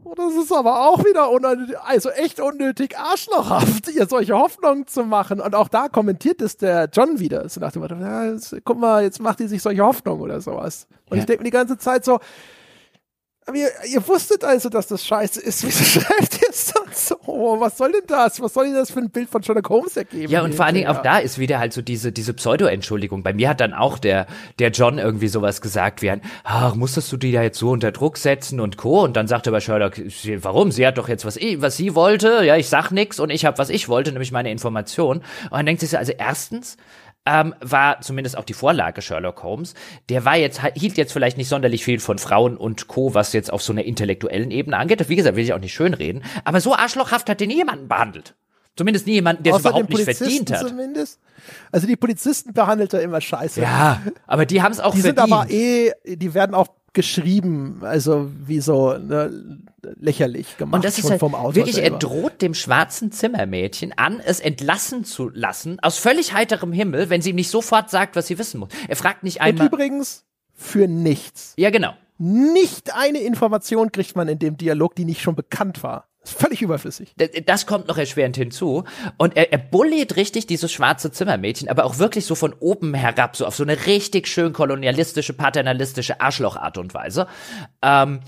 Oh, 0.02 0.14
das 0.14 0.34
ist 0.34 0.52
aber 0.52 0.88
auch 0.88 1.00
wieder 1.00 1.30
unnötig, 1.30 1.78
also 1.78 2.10
echt 2.10 2.40
unnötig 2.40 2.96
arschlochhaft, 2.98 3.88
ihr 3.88 4.06
solche 4.06 4.34
Hoffnungen 4.34 4.86
zu 4.86 5.04
machen. 5.04 5.40
Und 5.40 5.54
auch 5.54 5.68
da 5.68 5.88
kommentiert 5.88 6.40
es 6.40 6.56
der 6.56 6.88
John 6.90 7.18
wieder. 7.18 7.48
So 7.48 7.60
nach 7.60 7.72
dem 7.72 7.82
Motto, 7.82 7.96
ja, 7.96 8.24
jetzt, 8.24 8.56
guck 8.64 8.78
mal, 8.78 9.02
jetzt 9.02 9.20
macht 9.20 9.40
die 9.40 9.48
sich 9.48 9.60
solche 9.60 9.82
Hoffnungen 9.82 10.22
oder 10.22 10.40
sowas. 10.40 10.86
Und 11.10 11.16
ja. 11.16 11.22
ich 11.22 11.26
denke 11.26 11.42
mir 11.42 11.50
die 11.50 11.56
ganze 11.56 11.76
Zeit 11.76 12.04
so, 12.04 12.18
aber 13.46 13.56
ihr, 13.56 13.70
ihr, 13.88 14.06
wusstet 14.06 14.44
also, 14.44 14.68
dass 14.68 14.86
das 14.86 15.04
scheiße 15.04 15.40
ist. 15.40 15.64
Wieso 15.66 15.84
schreibt 15.84 16.40
ihr 16.40 16.50
es 16.50 16.66
so? 17.10 17.16
Oh, 17.26 17.60
was 17.60 17.76
soll 17.76 17.92
denn 17.92 18.06
das? 18.06 18.40
Was 18.40 18.54
soll 18.54 18.66
denn 18.66 18.74
das 18.74 18.90
für 18.90 19.00
ein 19.00 19.10
Bild 19.10 19.28
von 19.28 19.42
Sherlock 19.42 19.68
Holmes 19.68 19.96
ergeben? 19.96 20.30
Ja, 20.30 20.42
und 20.42 20.54
vor 20.54 20.64
allen 20.64 20.74
Dingen 20.74 20.88
auch 20.88 21.02
da 21.02 21.18
ist 21.18 21.38
wieder 21.38 21.58
halt 21.58 21.72
so 21.72 21.82
diese, 21.82 22.12
diese 22.12 22.32
Pseudo-Entschuldigung. 22.32 23.22
Bei 23.22 23.32
mir 23.32 23.48
hat 23.48 23.60
dann 23.60 23.74
auch 23.74 23.98
der, 23.98 24.26
der 24.58 24.70
John 24.70 24.98
irgendwie 24.98 25.28
sowas 25.28 25.60
gesagt 25.60 26.02
wie 26.02 26.10
ein, 26.10 26.22
ach, 26.44 26.74
musstest 26.74 27.12
du 27.12 27.16
die 27.16 27.32
da 27.32 27.42
jetzt 27.42 27.58
so 27.58 27.70
unter 27.70 27.92
Druck 27.92 28.16
setzen 28.16 28.60
und 28.60 28.76
Co. 28.76 29.02
Und 29.02 29.16
dann 29.16 29.26
sagte 29.26 29.50
aber 29.50 29.60
Sherlock, 29.60 30.00
warum? 30.42 30.72
Sie 30.72 30.86
hat 30.86 30.98
doch 30.98 31.08
jetzt 31.08 31.24
was, 31.24 31.36
was 31.36 31.76
sie 31.76 31.94
wollte. 31.94 32.44
Ja, 32.44 32.56
ich 32.56 32.68
sag 32.68 32.90
nix 32.90 33.20
und 33.20 33.30
ich 33.30 33.44
hab, 33.44 33.58
was 33.58 33.68
ich 33.68 33.88
wollte, 33.88 34.12
nämlich 34.12 34.32
meine 34.32 34.50
Information. 34.50 35.18
Und 35.18 35.52
dann 35.52 35.66
denkt 35.66 35.80
sich 35.80 35.96
also 35.98 36.12
erstens, 36.16 36.76
ähm, 37.26 37.54
war 37.60 38.00
zumindest 38.00 38.36
auch 38.36 38.44
die 38.44 38.54
Vorlage 38.54 39.02
Sherlock 39.02 39.42
Holmes. 39.42 39.74
Der 40.08 40.24
war 40.24 40.36
jetzt, 40.36 40.62
hielt 40.74 40.96
jetzt 40.96 41.12
vielleicht 41.12 41.36
nicht 41.36 41.48
sonderlich 41.48 41.84
viel 41.84 42.00
von 42.00 42.18
Frauen 42.18 42.56
und 42.56 42.88
Co., 42.88 43.14
was 43.14 43.32
jetzt 43.32 43.52
auf 43.52 43.62
so 43.62 43.72
einer 43.72 43.84
intellektuellen 43.84 44.50
Ebene 44.50 44.76
angeht. 44.78 45.08
Wie 45.08 45.16
gesagt, 45.16 45.36
will 45.36 45.44
ich 45.44 45.52
auch 45.52 45.58
nicht 45.58 45.74
schönreden. 45.74 46.22
Aber 46.44 46.60
so 46.60 46.74
arschlochhaft 46.74 47.28
hat 47.28 47.40
den 47.40 47.48
nie 47.48 47.56
jemanden 47.56 47.88
behandelt. 47.88 48.34
Zumindest 48.76 49.06
nie 49.06 49.14
jemanden, 49.14 49.42
der 49.42 49.54
es 49.54 49.60
überhaupt 49.60 49.90
nicht 49.90 50.04
verdient 50.04 50.52
hat. 50.52 50.66
Zumindest. 50.66 51.20
Also 51.72 51.86
die 51.86 51.96
Polizisten 51.96 52.52
behandelt 52.52 52.94
er 52.94 53.02
immer 53.02 53.20
scheiße. 53.20 53.60
Ja, 53.60 54.00
aber 54.26 54.46
die 54.46 54.62
haben 54.62 54.72
es 54.72 54.80
auch 54.80 54.94
die 54.94 55.02
verdient. 55.02 55.26
Die 55.26 55.30
sind 55.30 55.32
aber 55.32 55.50
eh, 55.50 56.16
die 56.16 56.34
werden 56.34 56.54
auch 56.54 56.68
geschrieben, 56.92 57.80
also 57.82 58.30
wie 58.46 58.60
so 58.60 58.96
ne, 58.98 59.60
lächerlich 59.98 60.56
gemacht. 60.56 60.76
Und 60.76 60.84
das 60.84 60.98
ist 60.98 61.10
halt 61.10 61.20
wirklich, 61.20 61.76
selber. 61.76 61.94
er 61.94 61.98
droht 61.98 62.42
dem 62.42 62.54
schwarzen 62.54 63.12
Zimmermädchen 63.12 63.92
an, 63.96 64.20
es 64.20 64.40
entlassen 64.40 65.04
zu 65.04 65.28
lassen, 65.28 65.78
aus 65.80 65.98
völlig 65.98 66.32
heiterem 66.32 66.72
Himmel, 66.72 67.10
wenn 67.10 67.22
sie 67.22 67.30
ihm 67.30 67.36
nicht 67.36 67.50
sofort 67.50 67.90
sagt, 67.90 68.16
was 68.16 68.26
sie 68.26 68.38
wissen 68.38 68.60
muss. 68.60 68.70
Er 68.88 68.96
fragt 68.96 69.22
nicht 69.22 69.40
einmal. 69.40 69.66
Und 69.66 69.72
übrigens 69.72 70.24
für 70.52 70.88
nichts. 70.88 71.54
Ja, 71.56 71.70
genau. 71.70 71.94
Nicht 72.18 72.94
eine 72.94 73.20
Information 73.20 73.92
kriegt 73.92 74.14
man 74.14 74.28
in 74.28 74.38
dem 74.38 74.56
Dialog, 74.56 74.94
die 74.94 75.06
nicht 75.06 75.22
schon 75.22 75.34
bekannt 75.34 75.82
war. 75.82 76.09
Das 76.22 76.32
ist 76.32 76.40
völlig 76.40 76.60
überflüssig. 76.60 77.14
Das 77.46 77.66
kommt 77.66 77.88
noch 77.88 77.96
erschwerend 77.96 78.36
hinzu. 78.36 78.84
Und 79.16 79.36
er, 79.36 79.52
er 79.52 79.58
bulliert 79.58 80.16
richtig 80.16 80.46
dieses 80.46 80.70
schwarze 80.70 81.10
Zimmermädchen, 81.10 81.68
aber 81.68 81.84
auch 81.84 81.98
wirklich 81.98 82.26
so 82.26 82.34
von 82.34 82.52
oben 82.60 82.92
herab, 82.92 83.36
so 83.36 83.46
auf 83.46 83.54
so 83.54 83.62
eine 83.62 83.86
richtig 83.86 84.28
schön 84.28 84.52
kolonialistische, 84.52 85.32
paternalistische 85.32 86.20
Arschlochart 86.20 86.76
und 86.76 86.92
Weise. 86.92 87.26
Ähm, 87.80 88.20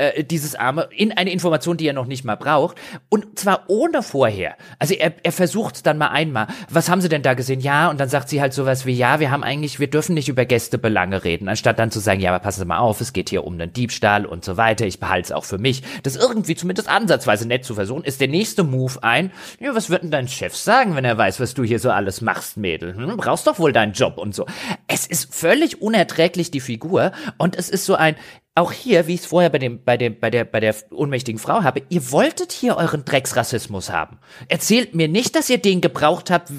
äh, 0.00 0.24
dieses 0.24 0.54
Arme 0.54 0.88
in 0.96 1.12
eine 1.12 1.30
Information, 1.30 1.76
die 1.76 1.86
er 1.86 1.92
noch 1.92 2.06
nicht 2.06 2.24
mal 2.24 2.36
braucht. 2.36 2.76
Und 3.08 3.38
zwar 3.38 3.64
ohne 3.68 4.02
vorher. 4.02 4.56
Also 4.78 4.94
er, 4.94 5.12
er 5.22 5.32
versucht 5.32 5.86
dann 5.86 5.98
mal 5.98 6.08
einmal, 6.08 6.46
was 6.70 6.88
haben 6.88 7.00
sie 7.00 7.08
denn 7.08 7.22
da 7.22 7.34
gesehen? 7.34 7.60
Ja, 7.60 7.90
und 7.90 8.00
dann 8.00 8.08
sagt 8.08 8.28
sie 8.28 8.40
halt 8.40 8.54
sowas 8.54 8.86
wie, 8.86 8.94
ja, 8.94 9.20
wir 9.20 9.30
haben 9.30 9.44
eigentlich, 9.44 9.78
wir 9.78 9.90
dürfen 9.90 10.14
nicht 10.14 10.28
über 10.28 10.44
Gästebelange 10.44 11.24
reden, 11.24 11.48
anstatt 11.48 11.78
dann 11.78 11.90
zu 11.90 12.00
sagen, 12.00 12.20
ja, 12.20 12.30
aber 12.30 12.38
passen 12.38 12.60
Sie 12.60 12.66
mal 12.66 12.78
auf, 12.78 13.00
es 13.00 13.12
geht 13.12 13.28
hier 13.28 13.44
um 13.44 13.54
einen 13.54 13.72
Diebstahl 13.72 14.24
und 14.24 14.44
so 14.44 14.56
weiter, 14.56 14.86
ich 14.86 15.00
behalte 15.00 15.26
es 15.26 15.32
auch 15.32 15.44
für 15.44 15.58
mich. 15.58 15.82
Das 16.02 16.16
irgendwie 16.16 16.54
zumindest 16.54 16.88
ansatzweise 16.88 17.46
nett 17.46 17.64
zu 17.64 17.74
versuchen, 17.74 18.04
ist 18.04 18.20
der 18.20 18.28
nächste 18.28 18.64
Move 18.64 19.02
ein, 19.02 19.30
ja, 19.58 19.74
was 19.74 19.90
wird 19.90 20.02
denn 20.02 20.10
dein 20.10 20.28
Chef 20.28 20.56
sagen, 20.56 20.96
wenn 20.96 21.04
er 21.04 21.18
weiß, 21.18 21.40
was 21.40 21.54
du 21.54 21.62
hier 21.62 21.78
so 21.78 21.90
alles 21.90 22.20
machst, 22.20 22.56
Mädel? 22.56 22.96
Hm, 22.96 23.16
brauchst 23.16 23.46
doch 23.46 23.58
wohl 23.58 23.72
deinen 23.72 23.92
Job 23.92 24.16
und 24.16 24.34
so. 24.34 24.46
Es 24.86 25.06
ist 25.06 25.34
völlig 25.34 25.82
unerträglich, 25.82 26.50
die 26.50 26.60
Figur, 26.60 27.12
und 27.36 27.56
es 27.56 27.68
ist 27.68 27.84
so 27.84 27.94
ein, 27.94 28.16
auch 28.60 28.72
hier, 28.72 29.06
wie 29.06 29.14
ich 29.14 29.20
es 29.20 29.26
vorher 29.26 29.50
bei 29.50 29.58
dem, 29.58 29.82
bei 29.82 29.96
dem, 29.96 30.18
bei 30.20 30.30
der, 30.30 30.44
bei 30.44 30.60
der 30.60 30.74
ohnmächtigen 30.92 31.38
Frau 31.38 31.62
habe, 31.62 31.82
ihr 31.88 32.12
wolltet 32.12 32.52
hier 32.52 32.76
euren 32.76 33.04
Drecksrassismus 33.04 33.90
haben. 33.90 34.18
Erzählt 34.48 34.94
mir 34.94 35.08
nicht, 35.08 35.34
dass 35.34 35.50
ihr 35.50 35.58
den 35.58 35.80
gebraucht 35.80 36.30
habt, 36.30 36.52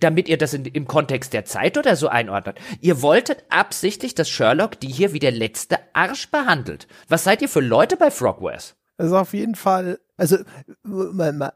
damit 0.00 0.28
ihr 0.28 0.36
das 0.36 0.54
in, 0.54 0.64
im 0.66 0.86
Kontext 0.86 1.32
der 1.32 1.44
Zeit 1.44 1.78
oder 1.78 1.96
so 1.96 2.08
einordnet. 2.08 2.58
Ihr 2.80 3.00
wolltet 3.02 3.44
absichtlich, 3.48 4.14
dass 4.14 4.28
Sherlock 4.28 4.78
die 4.80 4.88
hier 4.88 5.12
wie 5.12 5.18
der 5.18 5.32
letzte 5.32 5.78
Arsch 5.92 6.30
behandelt. 6.30 6.86
Was 7.08 7.24
seid 7.24 7.40
ihr 7.40 7.48
für 7.48 7.60
Leute 7.60 7.96
bei 7.96 8.10
Frogwares? 8.10 8.74
Ist 8.98 9.12
auf 9.12 9.32
jeden 9.32 9.56
Fall, 9.56 9.98
also 10.16 10.38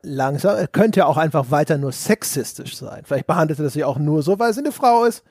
langsam, 0.02 0.66
könnte 0.72 1.00
ja 1.00 1.06
auch 1.06 1.16
einfach 1.16 1.50
weiter 1.50 1.78
nur 1.78 1.92
sexistisch 1.92 2.76
sein. 2.76 3.02
Vielleicht 3.04 3.26
behandelt 3.26 3.60
er 3.60 3.64
das 3.64 3.74
ja 3.74 3.86
auch 3.86 3.98
nur 3.98 4.22
so, 4.22 4.38
weil 4.38 4.52
sie 4.52 4.60
eine 4.60 4.72
Frau 4.72 5.04
ist. 5.04 5.22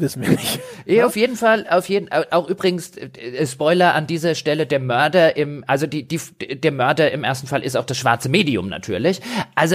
Wissen 0.00 0.22
wir 0.22 0.30
nicht. 0.30 0.60
Ja, 0.86 1.06
auf 1.06 1.16
jeden 1.16 1.34
Fall, 1.34 1.66
auf 1.68 1.88
jeden 1.88 2.08
auch 2.12 2.48
übrigens 2.48 2.96
äh, 2.96 3.44
Spoiler 3.44 3.94
an 3.94 4.06
dieser 4.06 4.36
Stelle 4.36 4.64
der 4.64 4.78
Mörder 4.78 5.36
im 5.36 5.64
also 5.66 5.88
die 5.88 6.06
die 6.06 6.20
der 6.38 6.70
Mörder 6.70 7.10
im 7.10 7.24
ersten 7.24 7.48
Fall 7.48 7.64
ist 7.64 7.76
auch 7.76 7.84
das 7.84 7.98
schwarze 7.98 8.28
Medium 8.28 8.68
natürlich. 8.68 9.20
Also 9.56 9.74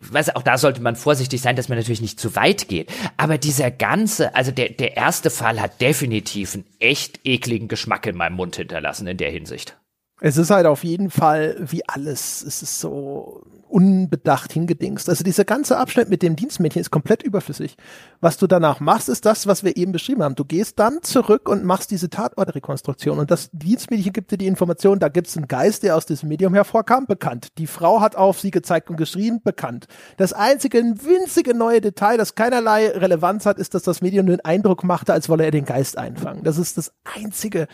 was 0.00 0.36
auch 0.36 0.42
da 0.42 0.58
sollte 0.58 0.82
man 0.82 0.94
vorsichtig 0.94 1.40
sein, 1.40 1.56
dass 1.56 1.70
man 1.70 1.78
natürlich 1.78 2.02
nicht 2.02 2.20
zu 2.20 2.36
weit 2.36 2.68
geht, 2.68 2.90
aber 3.16 3.38
dieser 3.38 3.70
ganze 3.70 4.34
also 4.34 4.52
der 4.52 4.68
der 4.68 4.98
erste 4.98 5.30
Fall 5.30 5.58
hat 5.58 5.80
definitiv 5.80 6.54
einen 6.54 6.66
echt 6.78 7.20
ekligen 7.24 7.68
Geschmack 7.68 8.06
in 8.06 8.16
meinem 8.16 8.36
Mund 8.36 8.56
hinterlassen 8.56 9.06
in 9.06 9.16
der 9.16 9.30
Hinsicht. 9.30 9.78
Es 10.20 10.36
ist 10.36 10.50
halt 10.50 10.66
auf 10.66 10.84
jeden 10.84 11.10
Fall 11.10 11.56
wie 11.60 11.86
alles. 11.88 12.42
Es 12.42 12.62
ist 12.62 12.80
so 12.80 13.42
unbedacht 13.70 14.52
hingedingst. 14.52 15.08
Also 15.08 15.24
dieser 15.24 15.44
ganze 15.44 15.78
Abschnitt 15.78 16.08
mit 16.08 16.22
dem 16.22 16.36
Dienstmädchen 16.36 16.80
ist 16.80 16.90
komplett 16.90 17.22
überflüssig. 17.22 17.76
Was 18.20 18.36
du 18.36 18.46
danach 18.46 18.80
machst, 18.80 19.08
ist 19.08 19.24
das, 19.24 19.46
was 19.46 19.64
wir 19.64 19.76
eben 19.76 19.92
beschrieben 19.92 20.22
haben. 20.22 20.34
Du 20.34 20.44
gehst 20.44 20.78
dann 20.78 20.98
zurück 21.02 21.48
und 21.48 21.64
machst 21.64 21.90
diese 21.90 22.10
Tatortrekonstruktion. 22.10 23.18
Und 23.18 23.30
das 23.30 23.48
Dienstmädchen 23.52 24.12
gibt 24.12 24.32
dir 24.32 24.38
die 24.38 24.46
Information, 24.46 24.98
da 24.98 25.08
gibt 25.08 25.28
es 25.28 25.36
einen 25.36 25.48
Geist, 25.48 25.84
der 25.84 25.96
aus 25.96 26.04
diesem 26.04 26.28
Medium 26.28 26.52
hervorkam, 26.54 27.06
bekannt. 27.06 27.58
Die 27.58 27.66
Frau 27.66 28.00
hat 28.00 28.16
auf 28.16 28.40
sie 28.40 28.50
gezeigt 28.50 28.90
und 28.90 28.96
geschrien, 28.96 29.40
bekannt. 29.42 29.86
Das 30.16 30.32
einzige 30.32 30.82
winzige 30.82 31.54
neue 31.54 31.80
Detail, 31.80 32.16
das 32.16 32.34
keinerlei 32.34 32.88
Relevanz 32.88 33.46
hat, 33.46 33.58
ist, 33.58 33.74
dass 33.74 33.84
das 33.84 34.02
Medium 34.02 34.26
den 34.26 34.44
Eindruck 34.44 34.84
machte, 34.84 35.12
als 35.12 35.28
wolle 35.28 35.44
er 35.44 35.50
den 35.52 35.64
Geist 35.64 35.96
einfangen. 35.96 36.42
Das 36.42 36.58
ist 36.58 36.76
das 36.76 36.92
einzige 37.04 37.68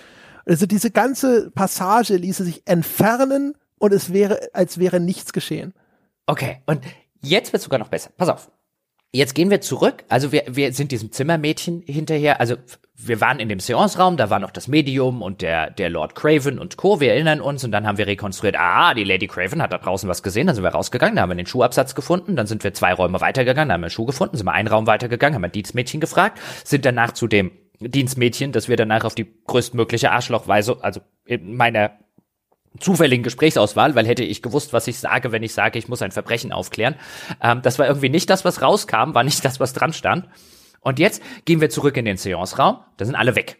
also 0.46 0.66
diese 0.66 0.90
ganze 0.90 1.50
Passage 1.50 2.16
ließe 2.16 2.44
sich 2.44 2.62
entfernen 2.66 3.54
und 3.78 3.92
es 3.92 4.12
wäre, 4.12 4.48
als 4.52 4.78
wäre 4.78 5.00
nichts 5.00 5.32
geschehen. 5.32 5.74
Okay, 6.26 6.62
und 6.66 6.80
jetzt 7.20 7.52
wird 7.52 7.62
sogar 7.62 7.78
noch 7.78 7.88
besser. 7.88 8.10
Pass 8.16 8.28
auf. 8.28 8.50
Jetzt 9.12 9.34
gehen 9.34 9.50
wir 9.50 9.60
zurück. 9.60 10.04
Also 10.08 10.32
wir, 10.32 10.44
wir 10.48 10.72
sind 10.72 10.92
diesem 10.92 11.10
Zimmermädchen 11.10 11.82
hinterher. 11.86 12.40
Also 12.40 12.56
wir 12.94 13.20
waren 13.20 13.40
in 13.40 13.48
dem 13.48 13.60
Seance-Raum, 13.60 14.16
da 14.16 14.30
war 14.30 14.38
noch 14.38 14.50
das 14.50 14.68
Medium 14.68 15.22
und 15.22 15.42
der, 15.42 15.70
der 15.70 15.90
Lord 15.90 16.14
Craven 16.14 16.58
und 16.58 16.76
Co. 16.76 17.00
Wir 17.00 17.12
erinnern 17.12 17.40
uns 17.40 17.62
und 17.62 17.70
dann 17.70 17.86
haben 17.86 17.98
wir 17.98 18.06
rekonstruiert, 18.06 18.56
ah, 18.58 18.94
die 18.94 19.04
Lady 19.04 19.26
Craven 19.26 19.62
hat 19.62 19.72
da 19.72 19.78
draußen 19.78 20.08
was 20.08 20.22
gesehen, 20.22 20.46
dann 20.46 20.56
sind 20.56 20.64
wir 20.64 20.70
rausgegangen, 20.70 21.16
da 21.16 21.22
haben 21.22 21.30
wir 21.30 21.36
den 21.36 21.46
Schuhabsatz 21.46 21.94
gefunden, 21.94 22.36
dann 22.36 22.46
sind 22.46 22.64
wir 22.64 22.72
zwei 22.74 22.94
Räume 22.94 23.20
weitergegangen, 23.20 23.68
da 23.68 23.74
haben 23.74 23.82
wir 23.82 23.86
einen 23.86 23.90
Schuh 23.90 24.06
gefunden, 24.06 24.36
sind 24.36 24.46
wir 24.46 24.52
einen 24.52 24.68
Raum 24.68 24.86
weitergegangen, 24.86 25.34
haben 25.34 25.44
ein 25.44 25.52
Dienstmädchen 25.52 26.00
gefragt, 26.00 26.40
sind 26.64 26.84
danach 26.84 27.12
zu 27.12 27.26
dem 27.26 27.52
Dienstmädchen, 27.80 28.52
das 28.52 28.68
wir 28.68 28.76
danach 28.76 29.04
auf 29.04 29.14
die 29.14 29.26
größtmögliche 29.46 30.10
Arschlochweise, 30.10 30.78
also 30.82 31.00
in 31.24 31.56
meiner 31.56 31.92
zufälligen 32.78 33.22
Gesprächsauswahl, 33.22 33.94
weil 33.94 34.06
hätte 34.06 34.24
ich 34.24 34.42
gewusst, 34.42 34.72
was 34.72 34.86
ich 34.86 34.98
sage, 34.98 35.32
wenn 35.32 35.42
ich 35.42 35.54
sage, 35.54 35.78
ich 35.78 35.88
muss 35.88 36.02
ein 36.02 36.12
Verbrechen 36.12 36.52
aufklären. 36.52 36.96
Ähm, 37.42 37.62
das 37.62 37.78
war 37.78 37.86
irgendwie 37.86 38.08
nicht 38.08 38.28
das, 38.30 38.44
was 38.44 38.62
rauskam, 38.62 39.14
war 39.14 39.24
nicht 39.24 39.44
das, 39.44 39.60
was 39.60 39.72
dran 39.72 39.92
stand. 39.92 40.28
Und 40.80 40.98
jetzt 40.98 41.22
gehen 41.44 41.60
wir 41.60 41.70
zurück 41.70 41.96
in 41.96 42.04
den 42.04 42.16
Seance-Raum, 42.16 42.78
da 42.96 43.04
sind 43.04 43.14
alle 43.14 43.34
weg. 43.34 43.58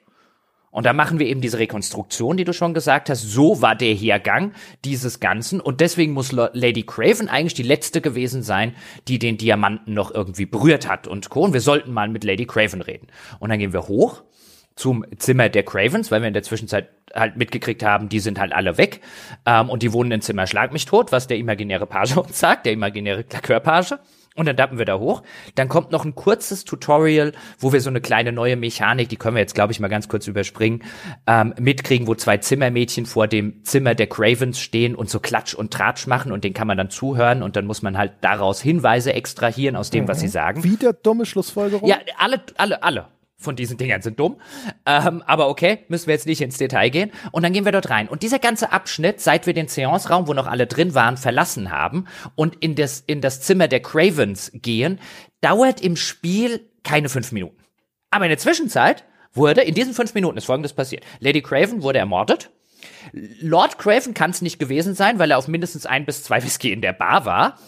Und 0.77 0.85
da 0.85 0.93
machen 0.93 1.19
wir 1.19 1.27
eben 1.27 1.40
diese 1.40 1.59
Rekonstruktion, 1.59 2.36
die 2.36 2.44
du 2.44 2.53
schon 2.53 2.74
gesagt 2.74 3.09
hast. 3.09 3.23
So 3.23 3.62
war 3.62 3.74
der 3.74 3.94
Hergang 3.94 4.53
dieses 4.85 5.20
Ganzen. 5.20 5.59
Und 5.59 5.81
deswegen 5.81 6.12
muss 6.12 6.32
Lady 6.32 6.82
Craven 6.82 7.31
eigentlich 7.31 7.55
die 7.55 7.62
letzte 7.62 8.03
gewesen 8.03 8.43
sein, 8.43 8.74
die 9.09 9.19
den 9.19 9.39
Diamanten 9.39 9.94
noch 9.94 10.15
irgendwie 10.15 10.44
berührt 10.44 10.86
hat 10.86 11.07
und 11.07 11.31
Co. 11.31 11.44
Und 11.44 11.55
wir 11.55 11.62
sollten 11.62 11.94
mal 11.94 12.11
mit 12.11 12.24
Lady 12.24 12.44
Craven 12.44 12.82
reden. 12.82 13.07
Und 13.39 13.48
dann 13.48 13.59
gehen 13.59 13.73
wir 13.73 13.89
hoch 13.89 14.23
zum 14.74 15.03
Zimmer 15.16 15.48
der 15.48 15.62
Cravens, 15.62 16.11
weil 16.11 16.20
wir 16.20 16.28
in 16.28 16.35
der 16.35 16.43
Zwischenzeit 16.43 16.90
halt 17.15 17.39
mitgekriegt 17.39 17.82
haben, 17.82 18.11
die 18.11 18.20
sind 18.20 18.39
halt 18.39 18.53
alle 18.53 18.77
weg 18.77 19.01
ähm, 19.47 19.70
und 19.70 19.82
die 19.82 19.94
wohnen 19.94 20.12
im 20.12 20.20
Zimmer 20.20 20.47
Schlag 20.47 20.74
mich 20.74 20.85
tot, 20.85 21.11
was 21.11 21.27
der 21.27 21.39
imaginäre 21.39 21.86
Page 21.86 22.19
uns 22.19 22.39
sagt, 22.39 22.66
der 22.66 22.74
imaginäre 22.74 23.24
Klakörpage. 23.24 23.94
Und 24.37 24.47
dann 24.47 24.57
dappen 24.57 24.79
wir 24.79 24.85
da 24.85 24.99
hoch. 24.99 25.23
Dann 25.55 25.69
kommt 25.69 25.91
noch 25.93 26.05
ein 26.05 26.15
kurzes 26.15 26.65
Tutorial, 26.65 27.33
wo 27.59 27.73
wir 27.73 27.81
so 27.81 27.91
eine 27.91 28.01
kleine 28.01 28.33
neue 28.33 28.57
Mechanik, 28.57 29.09
die 29.09 29.17
können 29.17 29.37
wir 29.37 29.41
jetzt, 29.41 29.55
glaube 29.55 29.73
ich, 29.73 29.81
mal 29.81 29.89
ganz 29.89 30.09
kurz 30.09 30.27
überspringen, 30.27 30.83
ähm, 31.27 31.55
mitkriegen, 31.59 32.07
wo 32.07 32.15
zwei 32.15 32.37
Zimmermädchen 32.37 33.07
vor 33.07 33.27
dem 33.27 33.65
Zimmer 33.65 33.95
der 33.95 34.07
Cravens 34.07 34.61
stehen 34.61 34.95
und 34.95 35.09
so 35.09 35.21
Klatsch 35.21 35.55
und 35.55 35.73
Tratsch 35.73 36.07
machen 36.07 36.33
und 36.33 36.45
den 36.45 36.53
kann 36.53 36.67
man 36.67 36.77
dann 36.77 36.91
zuhören 36.91 37.43
und 37.43 37.57
dann 37.57 37.67
muss 37.67 37.83
man 37.83 37.97
halt 37.97 38.13
daraus 38.21 38.61
Hinweise 38.61 39.15
extrahieren 39.15 39.75
aus 39.75 39.91
dem, 39.91 40.05
mhm. 40.05 40.09
was 40.09 40.21
sie 40.21 40.29
sagen. 40.29 40.63
Wieder 40.65 40.93
dumme 40.93 41.25
Schlussfolgerung? 41.25 41.89
Ja, 41.89 41.97
alle, 42.19 42.41
alle, 42.57 42.83
alle 42.83 43.16
von 43.39 43.57
diesen 43.57 43.77
Dingern 43.77 44.03
sind 44.03 44.19
dumm. 44.19 44.37
Ähm, 44.87 45.23
aber 45.27 45.49
okay, 45.49 45.85
müssen 45.89 46.07
wir 46.07 46.15
jetzt 46.15 46.27
nicht 46.27 46.41
ins 46.41 46.59
Detail 46.59 46.89
gehen. 46.89 47.13
Und 47.33 47.43
dann 47.43 47.53
gehen 47.53 47.65
wir 47.65 47.73
dort 47.73 47.91
rein. 47.91 48.09
Und 48.09 48.23
dieser 48.23 48.39
ganze 48.39 48.73
Abschnitt, 48.73 49.21
seit 49.21 49.47
wir 49.47 49.55
den 49.55 49.69
Seance-Raum, 49.69 50.27
wo 50.27 50.35
noch 50.35 50.47
alle 50.47 50.67
drin 50.67 50.95
waren, 50.95 51.17
verlassen 51.17 51.71
haben 51.71 52.07
und 52.35 52.57
in 52.57 52.75
das, 52.75 53.03
in 53.07 53.21
das 53.21 53.41
Zimmer 53.41 53.69
der 53.69 53.81
Cravens 53.81 54.51
gehen, 54.55 55.01
dauert 55.41 55.81
im 55.81 55.97
Spiel 55.97 56.71
keine 56.83 57.09
fünf 57.09 57.33
Minuten. 57.33 57.57
Aber 58.11 58.25
in 58.25 58.31
der 58.31 58.39
Zwischenzeit 58.39 59.05
wurde, 59.33 59.63
in 59.63 59.75
diesen 59.75 59.93
fünf 59.93 60.15
Minuten 60.15 60.39
ist 60.39 60.47
Folgendes 60.47 60.73
passiert. 60.73 61.05
Lady 61.21 61.43
Craven 61.43 61.83
wurde 61.83 61.99
ermordet. 61.99 62.51
Lord 63.13 63.79
Craven 63.79 64.15
kann 64.15 64.31
es 64.31 64.43
nicht 64.43 64.59
gewesen 64.59 64.95
sein, 64.95 65.19
weil 65.19 65.31
er 65.31 65.39
auf 65.39 65.49
mindestens 65.49 65.87
ein 65.87 66.05
bis 66.07 66.23
zwei 66.23 66.43
Whisky 66.43 66.73
in 66.73 66.81
der 66.81 66.93
Bar 66.93 67.25
war. 67.25 67.59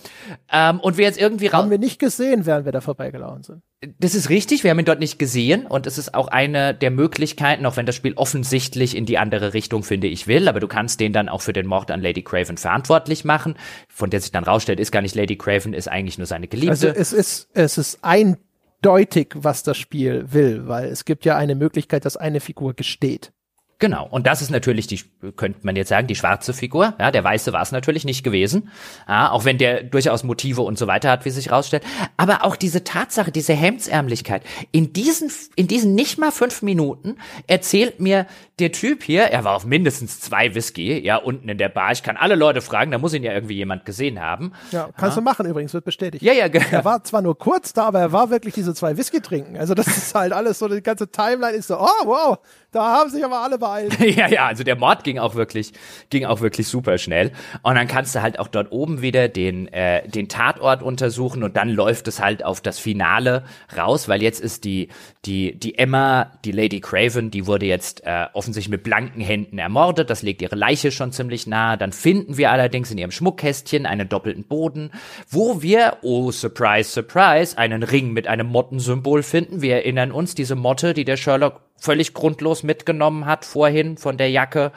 Ähm, 0.53 0.81
und 0.81 0.97
wir 0.97 1.05
jetzt 1.05 1.21
irgendwie 1.21 1.51
Haben 1.51 1.71
wir 1.71 1.79
nicht 1.79 1.99
gesehen, 1.99 2.47
während 2.47 2.65
wir 2.65 2.73
da 2.73 2.81
vorbeigelaufen 2.81 3.43
sind. 3.43 3.63
Das 4.01 4.17
ist 4.17 4.29
richtig, 4.29 4.65
wir 4.65 4.73
haben 4.73 4.79
ihn 4.81 4.85
dort 4.85 4.99
nicht 4.99 5.21
gesehen 5.21 5.65
und 5.65 5.87
es 5.87 5.99
ist 5.99 6.13
auch 6.13 6.27
eine 6.27 6.75
der 6.75 6.91
Möglichkeiten, 6.91 7.65
auch 7.65 7.77
wenn 7.77 7.87
das 7.87 7.95
Spiel 7.95 8.13
offensichtlich 8.15 8.97
in 8.97 9.07
die 9.07 9.19
andere 9.19 9.55
Richtung, 9.55 9.85
finde 9.85 10.09
ich, 10.09 10.27
will, 10.27 10.49
aber 10.49 10.59
du 10.59 10.67
kannst 10.67 10.99
den 10.99 11.13
dann 11.13 11.29
auch 11.29 11.43
für 11.43 11.53
den 11.53 11.67
Mord 11.67 11.93
an 11.93 12.01
Lady 12.01 12.23
Craven 12.23 12.57
verantwortlich 12.57 13.25
machen, 13.25 13.55
von 13.89 14.11
der 14.11 14.21
sich 14.21 14.33
dann 14.33 14.43
rausstellt, 14.43 14.81
ist 14.81 14.91
gar 14.91 15.01
nicht 15.03 15.15
Lady 15.15 15.37
Craven, 15.37 15.75
ist 15.75 15.87
eigentlich 15.87 16.19
nur 16.19 16.27
seine 16.27 16.49
Geliebte. 16.49 16.71
Also 16.71 16.89
es 16.89 17.13
ist, 17.13 17.51
es 17.55 17.79
ist 17.79 18.01
eindeutig, 18.03 19.35
was 19.37 19.63
das 19.63 19.77
Spiel 19.77 20.33
will, 20.33 20.67
weil 20.67 20.89
es 20.89 21.05
gibt 21.05 21.25
ja 21.25 21.37
eine 21.37 21.55
Möglichkeit, 21.55 22.05
dass 22.05 22.17
eine 22.17 22.41
Figur 22.41 22.75
gesteht. 22.75 23.33
Genau. 23.81 24.09
Und 24.11 24.27
das 24.27 24.43
ist 24.43 24.51
natürlich 24.51 24.89
die, 24.89 25.01
könnte 25.37 25.61
man 25.63 25.77
jetzt 25.77 25.89
sagen, 25.89 26.09
die 26.09 26.17
schwarze 26.17 26.53
Figur. 26.53 26.95
Ja, 26.99 27.13
der 27.13 27.23
Weiße 27.23 27.53
war 27.53 27.63
es 27.63 27.71
natürlich 27.71 28.05
nicht 28.05 28.25
gewesen. 28.25 28.71
Ja, 29.07 29.31
auch 29.31 29.45
wenn 29.45 29.57
der 29.57 29.85
durchaus 29.85 30.25
Motive 30.25 30.63
und 30.63 30.77
so 30.77 30.89
weiter 30.89 31.11
hat, 31.11 31.25
wie 31.25 31.31
sich 31.31 31.53
rausstellt. 31.53 31.85
Aber 32.17 32.45
auch 32.45 32.57
diese 32.57 32.83
Tatsache, 32.83 33.31
diese 33.31 33.55
Hemdsärmlichkeit. 33.55 34.43
In 34.73 34.93
diesen, 34.93 35.31
in 35.55 35.69
diesen 35.69 35.95
nicht 35.95 36.19
mal 36.19 36.33
fünf 36.33 36.63
Minuten 36.63 37.17
erzählt 37.47 38.01
mir 38.01 38.27
der 38.59 38.73
Typ 38.73 39.05
hier, 39.05 39.23
er 39.25 39.45
war 39.45 39.55
auf 39.55 39.65
mindestens 39.65 40.21
zwei 40.21 40.55
Whisky, 40.55 40.99
ja, 40.99 41.17
unten 41.17 41.49
in 41.49 41.59
der 41.59 41.69
Bar. 41.69 41.93
Ich 41.93 42.03
kann 42.03 42.17
alle 42.17 42.35
Leute 42.35 42.61
fragen, 42.61 42.91
da 42.91 42.99
muss 42.99 43.15
ihn 43.15 43.23
ja 43.23 43.33
irgendwie 43.33 43.55
jemand 43.55 43.85
gesehen 43.85 44.21
haben. 44.21 44.53
Ja, 44.73 44.89
kannst 44.97 45.17
ja. 45.17 45.21
du 45.21 45.25
machen 45.25 45.47
übrigens, 45.47 45.73
wird 45.75 45.85
bestätigt. 45.85 46.25
Ja, 46.25 46.33
ja, 46.33 46.47
Er 46.47 46.85
war 46.85 47.05
zwar 47.05 47.23
nur 47.23 47.39
kurz 47.39 47.73
da, 47.73 47.87
aber 47.87 48.01
er 48.01 48.13
war 48.13 48.31
wirklich 48.31 48.55
diese 48.55 48.75
zwei 48.75 48.97
Whisky 48.97 49.21
trinken. 49.21 49.57
Also 49.57 49.75
das 49.75 49.87
ist 49.87 50.15
halt 50.15 50.33
alles 50.33 50.59
so, 50.59 50.67
die 50.67 50.83
ganze 50.83 51.09
Timeline 51.09 51.57
ist 51.57 51.69
so, 51.69 51.79
oh 51.79 52.07
wow, 52.07 52.39
da 52.73 52.99
haben 52.99 53.11
sich 53.11 53.25
aber 53.25 53.41
alle 53.41 53.59
beeilt. 53.69 54.01
ja, 54.17 54.29
ja, 54.29 54.47
also 54.47 54.65
der 54.65 54.77
Mord 54.77 55.05
ging 55.05 55.19
auch 55.19 55.35
wirklich, 55.35 55.73
ging 56.11 56.25
auch 56.25 56.41
wirklich 56.41 56.69
super 56.69 56.99
schnell. 56.99 57.33
Und 57.63 57.75
dann 57.75 57.87
kannst 57.87 58.15
du 58.15 58.23
halt 58.23 58.39
auch 58.39 58.49
dort 58.49 58.73
oben 58.73 59.03
wieder 59.03 59.29
den, 59.29 59.69
äh, 59.69 60.07
den 60.09 60.29
Tatort 60.29 60.83
untersuchen 60.83 61.43
und 61.43 61.57
dann 61.57 61.69
läuft 61.69 62.09
es 62.09 62.21
halt 62.21 62.45
auf 62.45 62.61
das 62.61 62.79
Finale 62.79 63.45
raus, 63.77 64.09
weil 64.09 64.23
jetzt 64.23 64.41
ist 64.41 64.65
die, 64.65 64.89
die, 65.25 65.59
die 65.59 65.79
Emma, 65.79 66.33
die 66.45 66.53
Lady 66.53 66.81
Craven, 66.81 67.31
die 67.31 67.47
wurde 67.47 67.67
jetzt 67.67 68.05
äh, 68.05 68.27
offensichtlich 68.33 68.71
mit 68.71 68.83
blanken 68.83 69.21
Händen 69.21 69.59
ermordet. 69.59 70.11
Das 70.11 70.23
legt 70.23 70.43
ihre 70.43 70.57
Leiche 70.57 70.91
schon 70.91 71.13
ziemlich 71.13 71.47
nahe. 71.47 71.77
Dann 71.77 71.93
finden 71.93 72.37
wir 72.37 72.51
allerdings 72.51 72.91
in 72.91 72.99
ihrem 72.99 73.11
Schmuckkästchen 73.11 73.87
einen 73.87 74.09
doppelten 74.09 74.45
Boden, 74.45 74.91
wo 75.29 75.63
wir, 75.63 75.99
oh 76.03 76.31
surprise, 76.31 76.91
surprise, 76.91 77.57
einen 77.59 77.83
Ring 77.83 78.13
mit 78.13 78.27
einem 78.27 78.49
Mottensymbol 78.49 79.23
finden. 79.23 79.63
Wir 79.63 79.77
erinnern 79.77 80.13
uns, 80.13 80.35
diese 80.35 80.55
Motte, 80.55 80.95
die 80.95 81.05
der 81.05 81.17
Sherlock 81.17 81.68
völlig 81.79 82.15
grundlos 82.15 82.63
mitgenommen 82.63 83.27
hat 83.27 83.45
vorhin 83.45 83.97
von 83.97 84.17
der 84.17 84.31
Jacke 84.31 84.73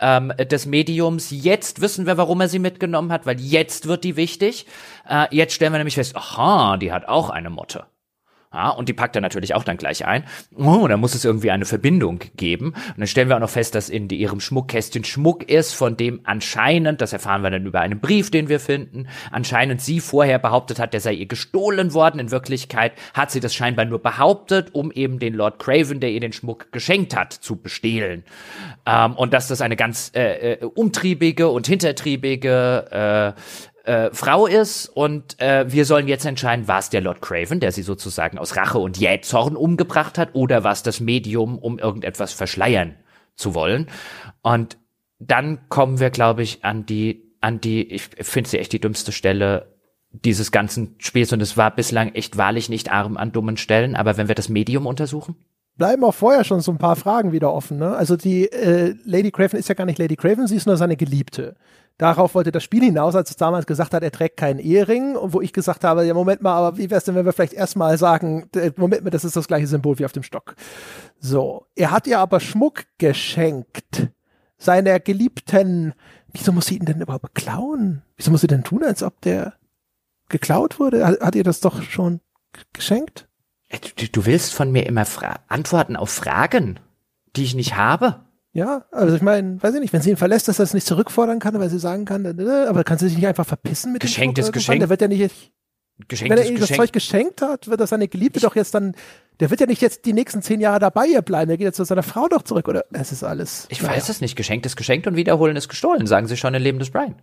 ähm, 0.00 0.32
des 0.38 0.66
Mediums. 0.66 1.28
Jetzt 1.30 1.80
wissen 1.80 2.06
wir, 2.06 2.16
warum 2.16 2.40
er 2.40 2.48
sie 2.48 2.58
mitgenommen 2.58 3.12
hat, 3.12 3.26
weil 3.26 3.40
jetzt 3.40 3.86
wird 3.86 4.04
die 4.04 4.16
wichtig. 4.16 4.66
Äh, 5.08 5.26
jetzt 5.30 5.54
stellen 5.54 5.72
wir 5.72 5.78
nämlich 5.78 5.94
fest, 5.94 6.16
aha, 6.16 6.76
die 6.76 6.92
hat 6.92 7.06
auch 7.08 7.30
eine 7.30 7.50
Motte. 7.50 7.86
Ja, 8.56 8.70
und 8.70 8.88
die 8.88 8.94
packt 8.94 9.14
er 9.14 9.20
natürlich 9.20 9.54
auch 9.54 9.64
dann 9.64 9.76
gleich 9.76 10.06
ein. 10.06 10.24
Oh, 10.56 10.88
da 10.88 10.96
muss 10.96 11.14
es 11.14 11.26
irgendwie 11.26 11.50
eine 11.50 11.66
Verbindung 11.66 12.20
geben. 12.38 12.68
Und 12.68 12.96
dann 12.96 13.06
stellen 13.06 13.28
wir 13.28 13.36
auch 13.36 13.40
noch 13.40 13.50
fest, 13.50 13.74
dass 13.74 13.90
in 13.90 14.08
ihrem 14.08 14.40
Schmuckkästchen 14.40 15.04
Schmuck 15.04 15.46
ist, 15.50 15.74
von 15.74 15.98
dem 15.98 16.20
anscheinend, 16.24 17.02
das 17.02 17.12
erfahren 17.12 17.42
wir 17.42 17.50
dann 17.50 17.66
über 17.66 17.80
einen 17.80 18.00
Brief, 18.00 18.30
den 18.30 18.48
wir 18.48 18.58
finden, 18.58 19.08
anscheinend 19.30 19.82
sie 19.82 20.00
vorher 20.00 20.38
behauptet 20.38 20.78
hat, 20.78 20.94
der 20.94 21.00
sei 21.00 21.12
ihr 21.12 21.26
gestohlen 21.26 21.92
worden. 21.92 22.18
In 22.18 22.30
Wirklichkeit 22.30 22.92
hat 23.12 23.30
sie 23.30 23.40
das 23.40 23.54
scheinbar 23.54 23.84
nur 23.84 23.98
behauptet, 23.98 24.70
um 24.72 24.90
eben 24.90 25.18
den 25.18 25.34
Lord 25.34 25.58
Craven, 25.58 26.00
der 26.00 26.12
ihr 26.12 26.20
den 26.20 26.32
Schmuck 26.32 26.72
geschenkt 26.72 27.14
hat, 27.14 27.34
zu 27.34 27.56
bestehlen. 27.56 28.24
Ähm, 28.86 29.12
und 29.16 29.34
dass 29.34 29.48
das 29.48 29.60
eine 29.60 29.76
ganz 29.76 30.12
äh, 30.14 30.52
äh, 30.52 30.64
umtriebige 30.64 31.48
und 31.50 31.66
hintertriebige 31.66 33.34
äh, 33.36 33.40
äh, 33.86 34.10
Frau 34.12 34.46
ist 34.46 34.88
und 34.88 35.40
äh, 35.40 35.70
wir 35.70 35.84
sollen 35.84 36.08
jetzt 36.08 36.24
entscheiden, 36.24 36.68
war 36.68 36.80
es 36.80 36.90
der 36.90 37.00
Lord 37.00 37.22
Craven, 37.22 37.60
der 37.60 37.72
sie 37.72 37.82
sozusagen 37.82 38.38
aus 38.38 38.56
Rache 38.56 38.78
und 38.78 38.98
Jähzorn 38.98 39.56
umgebracht 39.56 40.18
hat, 40.18 40.30
oder 40.34 40.64
war 40.64 40.72
es 40.72 40.82
das 40.82 41.00
Medium, 41.00 41.58
um 41.58 41.78
irgendetwas 41.78 42.32
verschleiern 42.32 42.96
zu 43.36 43.54
wollen. 43.54 43.88
Und 44.42 44.76
dann 45.18 45.68
kommen 45.68 46.00
wir, 46.00 46.10
glaube 46.10 46.42
ich, 46.42 46.64
an 46.64 46.84
die, 46.84 47.36
an 47.40 47.60
die, 47.60 47.92
ich 47.92 48.02
finde 48.02 48.50
sie 48.50 48.58
echt 48.58 48.72
die 48.72 48.80
dümmste 48.80 49.12
Stelle 49.12 49.76
dieses 50.10 50.50
ganzen 50.50 50.96
Spiels 50.98 51.32
und 51.32 51.40
es 51.40 51.56
war 51.56 51.74
bislang 51.74 52.14
echt 52.14 52.36
wahrlich 52.36 52.68
nicht 52.68 52.90
arm 52.90 53.16
an 53.16 53.32
dummen 53.32 53.56
Stellen, 53.56 53.96
aber 53.96 54.16
wenn 54.16 54.28
wir 54.28 54.34
das 54.34 54.48
Medium 54.48 54.86
untersuchen? 54.86 55.36
Bleiben 55.76 56.04
auch 56.04 56.14
vorher 56.14 56.44
schon 56.44 56.60
so 56.60 56.72
ein 56.72 56.78
paar 56.78 56.96
Fragen 56.96 57.32
wieder 57.32 57.52
offen. 57.52 57.78
Ne? 57.78 57.94
Also 57.94 58.16
die 58.16 58.50
äh, 58.50 58.94
Lady 59.04 59.30
Craven 59.30 59.58
ist 59.58 59.68
ja 59.68 59.74
gar 59.74 59.84
nicht 59.84 59.98
Lady 59.98 60.16
Craven, 60.16 60.46
sie 60.46 60.56
ist 60.56 60.66
nur 60.66 60.78
seine 60.78 60.96
Geliebte. 60.96 61.54
Darauf 61.98 62.34
wollte 62.34 62.52
das 62.52 62.62
Spiel 62.62 62.82
hinaus, 62.82 63.16
als 63.16 63.30
es 63.30 63.36
damals 63.36 63.64
gesagt 63.64 63.94
hat, 63.94 64.02
er 64.02 64.10
trägt 64.10 64.36
keinen 64.36 64.58
Ehering. 64.58 65.16
Und 65.16 65.32
wo 65.32 65.40
ich 65.40 65.52
gesagt 65.52 65.82
habe, 65.82 66.04
ja, 66.04 66.12
Moment 66.12 66.42
mal, 66.42 66.54
aber 66.54 66.76
wie 66.76 66.90
wär's 66.90 67.04
denn, 67.04 67.14
wenn 67.14 67.24
wir 67.24 67.32
vielleicht 67.32 67.54
erstmal 67.54 67.96
sagen, 67.96 68.50
Moment 68.76 69.04
mal, 69.04 69.10
das 69.10 69.24
ist 69.24 69.36
das 69.36 69.48
gleiche 69.48 69.66
Symbol 69.66 69.98
wie 69.98 70.04
auf 70.04 70.12
dem 70.12 70.22
Stock. 70.22 70.56
So. 71.18 71.66
Er 71.74 71.90
hat 71.90 72.06
ihr 72.06 72.18
aber 72.18 72.40
Schmuck 72.40 72.84
geschenkt. 72.98 74.08
Seiner 74.58 75.00
Geliebten. 75.00 75.94
Wieso 76.32 76.52
muss 76.52 76.66
sie 76.66 76.76
ihn 76.76 76.84
denn 76.84 77.00
überhaupt 77.00 77.34
klauen? 77.34 78.02
Wieso 78.16 78.30
muss 78.30 78.42
sie 78.42 78.46
denn 78.46 78.64
tun, 78.64 78.84
als 78.84 79.02
ob 79.02 79.20
der 79.22 79.54
geklaut 80.28 80.78
wurde? 80.78 81.06
Hat, 81.06 81.20
hat 81.20 81.34
ihr 81.34 81.44
das 81.44 81.60
doch 81.60 81.82
schon 81.82 82.20
geschenkt? 82.74 83.26
Äh, 83.68 83.78
du, 83.96 84.08
du 84.08 84.26
willst 84.26 84.52
von 84.54 84.70
mir 84.70 84.86
immer 84.86 85.06
Fra 85.06 85.40
Antworten 85.48 85.96
auf 85.96 86.10
Fragen, 86.10 86.78
die 87.36 87.44
ich 87.44 87.54
nicht 87.54 87.76
habe? 87.76 88.25
Ja, 88.56 88.86
also 88.90 89.14
ich 89.14 89.20
meine, 89.20 89.62
weiß 89.62 89.74
ich 89.74 89.80
nicht, 89.80 89.92
wenn 89.92 90.00
sie 90.00 90.08
ihn 90.08 90.16
verlässt, 90.16 90.48
dass 90.48 90.58
er 90.58 90.62
es 90.62 90.72
nicht 90.72 90.86
zurückfordern 90.86 91.40
kann, 91.40 91.60
weil 91.60 91.68
sie 91.68 91.78
sagen 91.78 92.06
kann, 92.06 92.24
aber 92.26 92.84
kann 92.84 92.96
sie 92.96 93.08
sich 93.08 93.18
nicht 93.18 93.26
einfach 93.26 93.44
verpissen 93.44 93.92
mit 93.92 94.00
Geschenkt 94.00 94.38
dem 94.38 94.44
ist 94.46 94.52
Geschenk. 94.52 94.80
Der 94.80 94.88
wird 94.88 95.02
ja 95.02 95.08
nicht, 95.08 95.52
Geschenkt 96.08 96.30
wenn 96.30 96.42
er 96.42 96.50
ihr 96.50 96.58
das 96.58 96.70
Zeug 96.72 96.90
geschenkt 96.90 97.42
hat, 97.42 97.68
wird 97.68 97.80
das 97.80 97.90
seine 97.90 98.08
Geliebte 98.08 98.38
ich 98.38 98.42
doch 98.42 98.56
jetzt 98.56 98.74
dann, 98.74 98.94
der 99.40 99.50
wird 99.50 99.60
ja 99.60 99.66
nicht 99.66 99.82
jetzt 99.82 100.06
die 100.06 100.14
nächsten 100.14 100.40
zehn 100.40 100.62
Jahre 100.62 100.78
dabei 100.78 101.06
ihr 101.06 101.20
bleiben, 101.20 101.48
der 101.48 101.58
geht 101.58 101.66
jetzt 101.66 101.76
zu 101.76 101.84
seiner 101.84 102.02
Frau 102.02 102.28
doch 102.28 102.42
zurück, 102.42 102.66
oder? 102.66 102.86
Es 102.92 103.12
ist 103.12 103.24
alles. 103.24 103.66
Ich 103.68 103.82
naja. 103.82 103.94
weiß 103.94 104.08
es 104.08 104.22
nicht, 104.22 104.36
geschenkt 104.36 104.64
ist 104.64 104.76
geschenkt 104.76 105.06
und 105.06 105.16
wiederholen 105.16 105.56
ist 105.56 105.68
gestohlen, 105.68 106.06
sagen 106.06 106.26
sie 106.26 106.38
schon 106.38 106.54
in 106.54 106.62
Leben 106.62 106.78
des 106.78 106.90
Brian. 106.90 107.16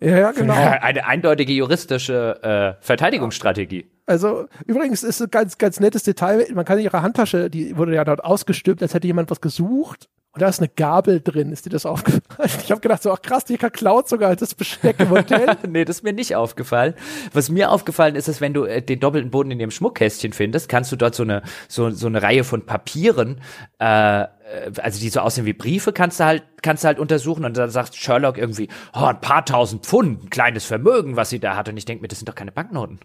Ja, 0.00 0.16
ja, 0.16 0.32
genau. 0.32 0.54
Eine 0.80 1.04
eindeutige 1.04 1.52
juristische 1.52 2.76
äh, 2.80 2.82
Verteidigungsstrategie. 2.82 3.90
Also 4.06 4.48
übrigens 4.66 5.02
ist 5.02 5.20
ein 5.20 5.30
ganz, 5.30 5.58
ganz 5.58 5.80
nettes 5.80 6.04
Detail. 6.04 6.46
Man 6.54 6.64
kann 6.64 6.78
in 6.78 6.84
ihrer 6.84 7.02
Handtasche, 7.02 7.50
die 7.50 7.76
wurde 7.76 7.94
ja 7.94 8.04
dort 8.04 8.24
ausgestülpt, 8.24 8.82
als 8.82 8.94
hätte 8.94 9.06
jemand 9.06 9.30
was 9.30 9.42
gesucht. 9.42 10.08
Und 10.32 10.42
da 10.42 10.48
ist 10.48 10.60
eine 10.60 10.68
Gabel 10.68 11.20
drin. 11.20 11.52
Ist 11.52 11.64
dir 11.64 11.70
das 11.70 11.86
aufgefallen? 11.86 12.50
Ich 12.62 12.70
habe 12.70 12.80
gedacht, 12.80 13.02
so, 13.02 13.10
ach 13.10 13.22
krass, 13.22 13.44
die 13.44 13.56
klaut 13.56 14.08
sogar 14.08 14.36
das 14.36 14.54
Besteck 14.54 15.00
im 15.00 15.10
Hotel. 15.10 15.56
nee, 15.68 15.84
das 15.84 15.96
ist 15.96 16.02
mir 16.02 16.12
nicht 16.12 16.36
aufgefallen. 16.36 16.94
Was 17.32 17.48
mir 17.48 17.70
aufgefallen 17.70 18.14
ist, 18.14 18.28
ist, 18.28 18.40
wenn 18.40 18.52
du 18.52 18.64
äh, 18.64 18.82
den 18.82 19.00
doppelten 19.00 19.30
Boden 19.30 19.50
in 19.50 19.58
ihrem 19.58 19.70
Schmuckkästchen 19.70 20.32
findest, 20.32 20.68
kannst 20.68 20.92
du 20.92 20.96
dort 20.96 21.14
so 21.14 21.22
eine, 21.22 21.42
so, 21.66 21.90
so 21.90 22.06
eine 22.06 22.22
Reihe 22.22 22.44
von 22.44 22.66
Papieren, 22.66 23.40
äh, 23.80 24.22
äh, 24.22 24.26
also 24.76 25.00
die 25.00 25.08
so 25.08 25.20
aussehen 25.20 25.46
wie 25.46 25.54
Briefe, 25.54 25.92
kannst 25.92 26.20
du 26.20 26.24
halt, 26.24 26.44
kannst 26.62 26.84
du 26.84 26.88
halt 26.88 26.98
untersuchen. 26.98 27.44
Und 27.44 27.56
dann 27.56 27.70
sagt 27.70 27.96
Sherlock 27.96 28.38
irgendwie, 28.38 28.68
oh, 28.94 29.04
ein 29.04 29.20
paar 29.20 29.44
tausend 29.44 29.86
Pfund, 29.86 30.24
ein 30.24 30.30
kleines 30.30 30.66
Vermögen, 30.66 31.16
was 31.16 31.30
sie 31.30 31.40
da 31.40 31.56
hat. 31.56 31.68
Und 31.68 31.76
ich 31.76 31.84
denke 31.84 32.02
mir, 32.02 32.08
das 32.08 32.18
sind 32.18 32.28
doch 32.28 32.34
keine 32.34 32.52
Banknoten. 32.52 33.00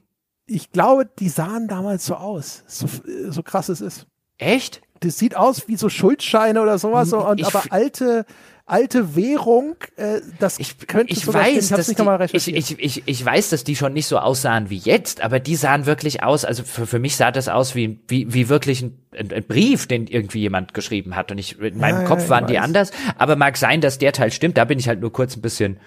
Ich 0.45 0.71
glaube, 0.71 1.09
die 1.19 1.29
sahen 1.29 1.67
damals 1.67 2.05
so 2.05 2.15
aus. 2.15 2.63
So, 2.67 2.87
so 3.29 3.43
krass 3.43 3.69
es 3.69 3.79
ist. 3.79 4.07
Echt? 4.37 4.81
Das 5.03 5.17
sieht 5.17 5.35
aus 5.35 5.67
wie 5.67 5.75
so 5.75 5.89
Schuldscheine 5.89 6.61
oder 6.61 6.77
sowas, 6.77 7.09
so, 7.09 7.27
und, 7.27 7.43
aber 7.43 7.63
alte, 7.69 8.25
alte 8.65 9.15
Währung, 9.15 9.75
äh, 9.97 10.21
das 10.39 10.57
ich, 10.59 10.77
könnte 10.87 11.11
ich 11.11 11.27
weiß, 11.27 11.69
dass 11.69 11.87
nicht 11.87 11.99
die, 11.99 12.37
ich, 12.37 12.55
ich, 12.55 12.79
ich, 12.79 13.03
ich 13.05 13.25
weiß, 13.25 13.49
dass 13.49 13.63
die 13.63 13.75
schon 13.75 13.93
nicht 13.93 14.07
so 14.07 14.17
aussahen 14.17 14.69
wie 14.69 14.77
jetzt, 14.77 15.21
aber 15.21 15.39
die 15.39 15.55
sahen 15.55 15.85
wirklich 15.85 16.23
aus, 16.23 16.45
also 16.45 16.63
für, 16.63 16.87
für 16.87 16.99
mich 16.99 17.17
sah 17.17 17.31
das 17.31 17.49
aus 17.49 17.75
wie, 17.75 17.99
wie, 18.07 18.33
wie 18.33 18.47
wirklich 18.47 18.81
ein, 18.81 18.97
ein, 19.17 19.31
ein 19.33 19.43
Brief, 19.43 19.87
den 19.87 20.07
irgendwie 20.07 20.39
jemand 20.39 20.73
geschrieben 20.73 21.15
hat. 21.15 21.31
Und 21.31 21.37
ich, 21.37 21.59
in 21.59 21.77
meinem 21.77 22.01
ja, 22.01 22.07
Kopf 22.07 22.23
ja, 22.23 22.29
waren 22.29 22.47
die 22.47 22.59
anders, 22.59 22.91
aber 23.17 23.35
mag 23.35 23.57
sein, 23.57 23.81
dass 23.81 23.97
der 23.97 24.13
Teil 24.13 24.31
stimmt, 24.31 24.57
da 24.57 24.65
bin 24.65 24.79
ich 24.79 24.87
halt 24.87 25.01
nur 25.01 25.11
kurz 25.11 25.35
ein 25.35 25.41
bisschen 25.41 25.79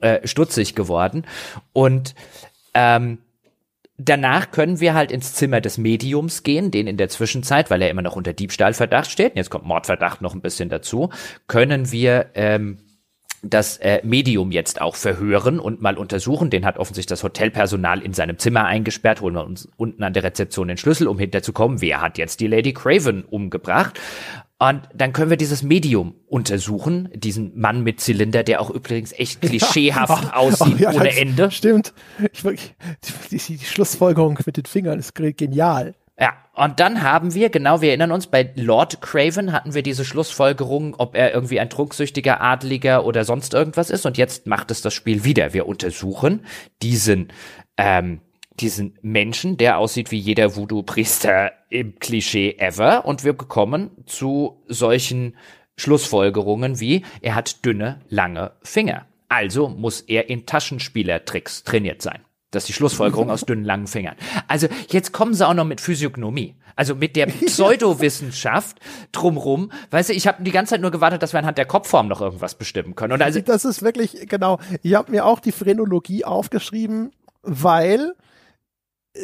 äh, 0.00 0.26
stutzig 0.26 0.74
geworden. 0.74 1.26
Und 1.74 2.14
ähm, 2.72 3.18
danach 4.04 4.50
können 4.50 4.80
wir 4.80 4.94
halt 4.94 5.12
ins 5.12 5.34
Zimmer 5.34 5.60
des 5.60 5.78
Mediums 5.78 6.42
gehen, 6.42 6.70
den 6.70 6.86
in 6.86 6.96
der 6.96 7.08
Zwischenzeit, 7.08 7.70
weil 7.70 7.82
er 7.82 7.90
immer 7.90 8.02
noch 8.02 8.16
unter 8.16 8.32
Diebstahlverdacht 8.32 9.10
steht, 9.10 9.36
jetzt 9.36 9.50
kommt 9.50 9.66
Mordverdacht 9.66 10.22
noch 10.22 10.34
ein 10.34 10.40
bisschen 10.40 10.68
dazu, 10.68 11.10
können 11.46 11.90
wir 11.92 12.30
ähm, 12.34 12.78
das 13.42 13.76
äh, 13.78 14.00
Medium 14.04 14.52
jetzt 14.52 14.80
auch 14.80 14.94
verhören 14.94 15.58
und 15.58 15.82
mal 15.82 15.98
untersuchen. 15.98 16.48
Den 16.48 16.64
hat 16.64 16.78
offensichtlich 16.78 17.18
das 17.18 17.24
Hotelpersonal 17.24 18.00
in 18.00 18.14
seinem 18.14 18.38
Zimmer 18.38 18.66
eingesperrt. 18.66 19.20
Holen 19.20 19.34
wir 19.34 19.44
uns 19.44 19.68
unten 19.76 20.04
an 20.04 20.12
der 20.12 20.22
Rezeption 20.22 20.68
den 20.68 20.76
Schlüssel, 20.76 21.08
um 21.08 21.18
hinterzukommen, 21.18 21.80
wer 21.80 22.00
hat 22.00 22.18
jetzt 22.18 22.38
die 22.38 22.46
Lady 22.46 22.72
Craven 22.72 23.24
umgebracht. 23.24 23.98
Und 24.62 24.82
dann 24.94 25.12
können 25.12 25.28
wir 25.28 25.36
dieses 25.36 25.64
Medium 25.64 26.14
untersuchen, 26.28 27.08
diesen 27.14 27.58
Mann 27.58 27.82
mit 27.82 28.00
Zylinder, 28.00 28.44
der 28.44 28.60
auch 28.60 28.70
übrigens 28.70 29.10
echt 29.10 29.40
klischeehaft 29.40 30.22
ja, 30.22 30.34
aussieht, 30.34 30.76
oh, 30.76 30.82
ja, 30.82 30.92
ohne 30.92 31.16
Ende. 31.16 31.50
Stimmt. 31.50 31.92
Ich, 32.32 32.42
die, 32.42 33.38
die, 33.38 33.56
die 33.56 33.64
Schlussfolgerung 33.64 34.38
mit 34.46 34.56
den 34.56 34.64
Fingern 34.64 35.00
ist 35.00 35.16
genial. 35.16 35.96
Ja, 36.16 36.34
und 36.54 36.78
dann 36.78 37.02
haben 37.02 37.34
wir, 37.34 37.50
genau, 37.50 37.80
wir 37.80 37.88
erinnern 37.88 38.12
uns, 38.12 38.28
bei 38.28 38.52
Lord 38.54 39.02
Craven 39.02 39.50
hatten 39.50 39.74
wir 39.74 39.82
diese 39.82 40.04
Schlussfolgerung, 40.04 40.94
ob 40.96 41.16
er 41.16 41.34
irgendwie 41.34 41.58
ein 41.58 41.68
trunksüchtiger 41.68 42.40
Adliger 42.40 43.04
oder 43.04 43.24
sonst 43.24 43.54
irgendwas 43.54 43.90
ist. 43.90 44.06
Und 44.06 44.16
jetzt 44.16 44.46
macht 44.46 44.70
es 44.70 44.80
das 44.80 44.94
Spiel 44.94 45.24
wieder. 45.24 45.54
Wir 45.54 45.66
untersuchen 45.66 46.46
diesen 46.82 47.32
ähm, 47.76 48.20
diesen 48.60 48.98
Menschen, 49.02 49.56
der 49.56 49.78
aussieht 49.78 50.10
wie 50.10 50.18
jeder 50.18 50.56
Voodoo-Priester 50.56 51.52
im 51.68 51.98
Klischee 51.98 52.56
ever. 52.58 53.04
Und 53.04 53.24
wir 53.24 53.34
kommen 53.34 53.90
zu 54.06 54.62
solchen 54.68 55.36
Schlussfolgerungen 55.76 56.80
wie, 56.80 57.04
er 57.22 57.34
hat 57.34 57.64
dünne, 57.64 58.00
lange 58.08 58.52
Finger. 58.62 59.06
Also 59.28 59.68
muss 59.68 60.02
er 60.02 60.28
in 60.28 60.44
Taschenspielertricks 60.44 61.64
trainiert 61.64 62.02
sein. 62.02 62.20
Das 62.50 62.64
ist 62.64 62.68
die 62.68 62.72
Schlussfolgerung 62.74 63.30
aus 63.30 63.46
dünnen, 63.46 63.64
langen 63.64 63.86
Fingern. 63.86 64.14
Also 64.46 64.68
jetzt 64.90 65.12
kommen 65.12 65.32
sie 65.32 65.46
auch 65.46 65.54
noch 65.54 65.64
mit 65.64 65.80
Physiognomie. 65.80 66.54
Also 66.76 66.94
mit 66.94 67.16
der 67.16 67.26
Pseudowissenschaft 67.46 68.78
drumrum. 69.10 69.72
Weißt 69.90 70.10
du, 70.10 70.12
ich 70.12 70.26
habe 70.26 70.42
die 70.42 70.50
ganze 70.50 70.70
Zeit 70.70 70.82
nur 70.82 70.90
gewartet, 70.90 71.22
dass 71.22 71.32
wir 71.32 71.40
anhand 71.40 71.56
der 71.56 71.64
Kopfform 71.64 72.08
noch 72.08 72.20
irgendwas 72.20 72.54
bestimmen 72.54 72.94
können. 72.94 73.14
Und 73.14 73.22
also 73.22 73.40
das 73.40 73.64
ist 73.64 73.82
wirklich, 73.82 74.28
genau. 74.28 74.58
Ich 74.82 74.94
habe 74.94 75.10
mir 75.10 75.24
auch 75.24 75.40
die 75.40 75.52
Phrenologie 75.52 76.26
aufgeschrieben, 76.26 77.12
weil 77.42 78.14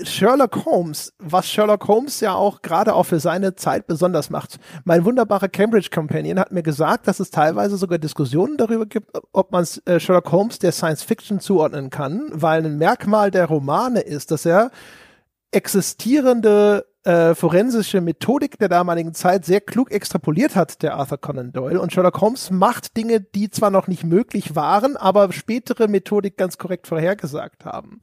Sherlock 0.02 0.66
Holmes, 0.66 1.15
was 1.19 1.48
Sherlock 1.48 1.89
Holmes 1.89 2.20
ja 2.20 2.35
auch 2.35 2.60
gerade 2.60 2.94
auch 2.94 3.05
für 3.05 3.20
seine 3.20 3.55
Zeit 3.55 3.86
besonders 3.86 4.28
macht. 4.28 4.59
Mein 4.85 5.05
wunderbarer 5.05 5.48
Cambridge 5.48 5.89
Companion 5.93 6.39
hat 6.39 6.52
mir 6.52 6.62
gesagt, 6.62 7.09
dass 7.09 7.20
es 7.20 7.31
teilweise 7.31 7.78
sogar 7.78 7.98
Diskussionen 7.98 8.59
darüber 8.59 8.85
gibt, 8.85 9.10
ob 9.32 9.51
man 9.51 9.66
äh, 9.86 9.98
Sherlock 9.98 10.31
Holmes 10.31 10.59
der 10.59 10.73
Science 10.73 11.02
Fiction 11.02 11.40
zuordnen 11.40 11.89
kann, 11.89 12.28
weil 12.32 12.65
ein 12.65 12.77
Merkmal 12.77 13.31
der 13.31 13.47
Romane 13.47 14.01
ist, 14.01 14.31
dass 14.31 14.44
er 14.44 14.70
existierende 15.52 16.85
äh, 17.05 17.35
forensische 17.35 18.02
Methodik 18.02 18.59
der 18.59 18.69
damaligen 18.69 19.15
Zeit 19.15 19.47
sehr 19.47 19.62
klug 19.62 19.90
extrapoliert 19.90 20.55
hat, 20.55 20.82
der 20.82 20.97
Arthur 20.97 21.16
Conan 21.16 21.52
Doyle. 21.52 21.81
Und 21.81 21.94
Sherlock 21.94 22.20
Holmes 22.20 22.51
macht 22.51 22.98
Dinge, 22.98 23.20
die 23.23 23.48
zwar 23.48 23.70
noch 23.70 23.86
nicht 23.86 24.05
möglich 24.05 24.55
waren, 24.55 24.98
aber 24.98 25.32
spätere 25.32 25.89
Methodik 25.89 26.36
ganz 26.36 26.59
korrekt 26.59 26.86
vorhergesagt 26.86 27.65
haben. 27.65 28.02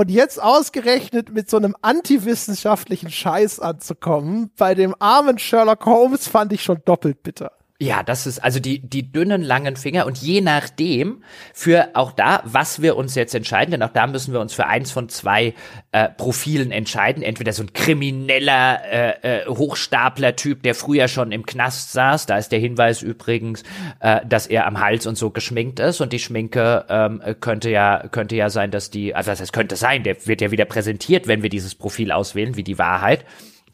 Und 0.00 0.10
jetzt 0.10 0.42
ausgerechnet 0.42 1.30
mit 1.30 1.50
so 1.50 1.58
einem 1.58 1.76
antiwissenschaftlichen 1.82 3.10
Scheiß 3.10 3.60
anzukommen, 3.60 4.50
bei 4.56 4.74
dem 4.74 4.94
armen 4.98 5.38
Sherlock 5.38 5.84
Holmes 5.84 6.26
fand 6.26 6.54
ich 6.54 6.62
schon 6.62 6.80
doppelt 6.86 7.22
bitter. 7.22 7.52
Ja, 7.82 8.02
das 8.02 8.26
ist 8.26 8.40
also 8.40 8.60
die, 8.60 8.78
die 8.78 9.10
dünnen, 9.10 9.40
langen 9.40 9.74
Finger 9.74 10.04
und 10.04 10.18
je 10.18 10.42
nachdem 10.42 11.24
für 11.54 11.88
auch 11.94 12.12
da, 12.12 12.42
was 12.44 12.82
wir 12.82 12.94
uns 12.94 13.14
jetzt 13.14 13.34
entscheiden, 13.34 13.70
denn 13.70 13.82
auch 13.82 13.94
da 13.94 14.06
müssen 14.06 14.34
wir 14.34 14.40
uns 14.40 14.52
für 14.52 14.66
eins 14.66 14.90
von 14.90 15.08
zwei 15.08 15.54
äh, 15.92 16.10
Profilen 16.10 16.72
entscheiden. 16.72 17.22
Entweder 17.22 17.54
so 17.54 17.62
ein 17.62 17.72
krimineller 17.72 18.82
äh, 18.84 19.44
äh, 19.44 19.46
Hochstapler-Typ, 19.46 20.62
der 20.62 20.74
früher 20.74 21.08
schon 21.08 21.32
im 21.32 21.46
Knast 21.46 21.92
saß, 21.92 22.26
da 22.26 22.36
ist 22.36 22.52
der 22.52 22.58
Hinweis 22.58 23.00
übrigens, 23.00 23.62
äh, 24.00 24.26
dass 24.26 24.46
er 24.46 24.66
am 24.66 24.80
Hals 24.80 25.06
und 25.06 25.16
so 25.16 25.30
geschminkt 25.30 25.80
ist 25.80 26.02
und 26.02 26.12
die 26.12 26.18
Schminke 26.18 26.84
ähm, 26.90 27.22
könnte 27.40 27.70
ja, 27.70 28.08
könnte 28.10 28.36
ja 28.36 28.50
sein, 28.50 28.70
dass 28.70 28.90
die, 28.90 29.14
also 29.14 29.30
was 29.30 29.40
heißt 29.40 29.54
könnte 29.54 29.76
sein, 29.76 30.02
der 30.02 30.26
wird 30.26 30.42
ja 30.42 30.50
wieder 30.50 30.66
präsentiert, 30.66 31.28
wenn 31.28 31.42
wir 31.42 31.48
dieses 31.48 31.74
Profil 31.74 32.12
auswählen, 32.12 32.56
wie 32.56 32.62
die 32.62 32.76
Wahrheit. 32.76 33.24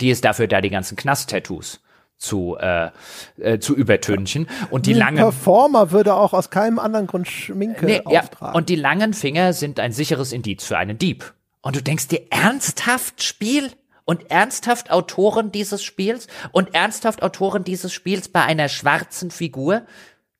Die 0.00 0.10
ist 0.10 0.24
dafür 0.24 0.46
da 0.46 0.60
die 0.60 0.70
ganzen 0.70 0.94
Knast-Tattoos 0.94 1.80
zu, 2.18 2.56
äh, 2.58 2.90
äh, 3.38 3.58
zu 3.58 3.74
übertünchen. 3.74 4.48
Und 4.70 4.86
die 4.86 4.94
Ein 4.94 4.98
langen. 4.98 5.16
Performer 5.18 5.90
würde 5.90 6.14
auch 6.14 6.32
aus 6.32 6.50
keinem 6.50 6.78
anderen 6.78 7.06
Grund 7.06 7.28
Schminke 7.28 7.86
nee, 7.86 8.00
auftragen. 8.04 8.52
Ja, 8.52 8.52
und 8.52 8.68
die 8.68 8.76
langen 8.76 9.14
Finger 9.14 9.52
sind 9.52 9.80
ein 9.80 9.92
sicheres 9.92 10.32
Indiz 10.32 10.64
für 10.64 10.78
einen 10.78 10.98
Dieb. 10.98 11.34
Und 11.62 11.76
du 11.76 11.82
denkst 11.82 12.08
dir, 12.08 12.22
ernsthaft 12.30 13.22
Spiel? 13.22 13.70
Und 14.04 14.30
ernsthaft 14.30 14.92
Autoren 14.92 15.50
dieses 15.50 15.82
Spiels? 15.82 16.28
Und 16.52 16.74
ernsthaft 16.74 17.22
Autoren 17.22 17.64
dieses 17.64 17.92
Spiels 17.92 18.28
bei 18.28 18.42
einer 18.42 18.68
schwarzen 18.68 19.30
Figur? 19.30 19.82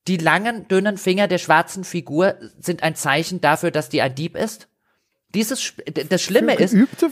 Die 0.07 0.17
langen, 0.17 0.69
dünnen 0.69 0.97
Finger 0.97 1.27
der 1.27 1.37
schwarzen 1.37 1.83
Figur 1.83 2.35
sind 2.59 2.81
ein 2.81 2.95
Zeichen 2.95 3.41
dafür, 3.41 3.71
dass 3.71 3.89
die 3.89 4.01
ein 4.01 4.15
Dieb 4.15 4.37
ist? 4.37 4.69
Dieses, 5.37 5.73
das 6.09 6.21
Schlimme 6.23 6.55
Für 6.55 6.63
ist. 6.63 6.71
Geübte 6.71 7.11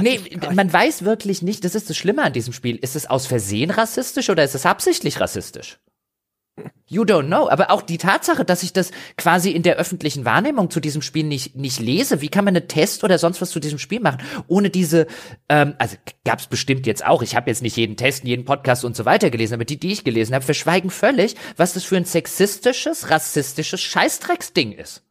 Nee, 0.00 0.20
man 0.54 0.72
weiß 0.72 1.04
wirklich 1.04 1.42
nicht, 1.42 1.64
das 1.64 1.74
ist 1.74 1.90
das 1.90 1.96
Schlimme 1.96 2.22
an 2.22 2.32
diesem 2.32 2.52
Spiel. 2.52 2.76
Ist 2.76 2.94
es 2.94 3.10
aus 3.10 3.26
Versehen 3.26 3.70
rassistisch 3.70 4.30
oder 4.30 4.44
ist 4.44 4.54
es 4.54 4.64
absichtlich 4.64 5.18
rassistisch? 5.18 5.80
You 6.86 7.02
don't 7.02 7.26
know. 7.26 7.48
Aber 7.50 7.72
auch 7.72 7.82
die 7.82 7.98
Tatsache, 7.98 8.44
dass 8.44 8.62
ich 8.62 8.72
das 8.72 8.92
quasi 9.16 9.50
in 9.50 9.64
der 9.64 9.74
öffentlichen 9.74 10.24
Wahrnehmung 10.24 10.70
zu 10.70 10.78
diesem 10.78 11.02
Spiel 11.02 11.24
nicht, 11.24 11.56
nicht 11.56 11.80
lese, 11.80 12.20
wie 12.20 12.28
kann 12.28 12.44
man 12.44 12.56
einen 12.56 12.68
Test 12.68 13.02
oder 13.02 13.18
sonst 13.18 13.40
was 13.40 13.50
zu 13.50 13.58
diesem 13.58 13.80
Spiel 13.80 13.98
machen, 13.98 14.22
ohne 14.46 14.70
diese, 14.70 15.08
ähm, 15.48 15.74
also 15.78 15.96
gab 16.24 16.38
es 16.38 16.46
bestimmt 16.46 16.86
jetzt 16.86 17.04
auch, 17.04 17.22
ich 17.22 17.34
habe 17.34 17.50
jetzt 17.50 17.62
nicht 17.62 17.76
jeden 17.76 17.96
Test, 17.96 18.22
jeden 18.22 18.44
Podcast 18.44 18.84
und 18.84 18.94
so 18.94 19.04
weiter 19.04 19.30
gelesen, 19.30 19.54
aber 19.54 19.64
die, 19.64 19.80
die 19.80 19.90
ich 19.90 20.04
gelesen 20.04 20.32
habe, 20.32 20.44
verschweigen 20.44 20.90
völlig, 20.90 21.34
was 21.56 21.72
das 21.72 21.82
für 21.82 21.96
ein 21.96 22.04
sexistisches, 22.04 23.10
rassistisches 23.10 23.80
Scheißdrecksding 23.80 24.70
ist. 24.70 25.02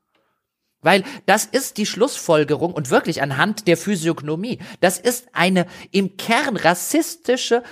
Weil 0.81 1.03
das 1.25 1.45
ist 1.45 1.77
die 1.77 1.85
Schlussfolgerung 1.85 2.73
und 2.73 2.89
wirklich 2.89 3.21
anhand 3.21 3.67
der 3.67 3.77
Physiognomie. 3.77 4.59
Das 4.79 4.99
ist 4.99 5.27
eine 5.33 5.65
im 5.91 6.17
Kern 6.17 6.55
rassistische 6.55 7.63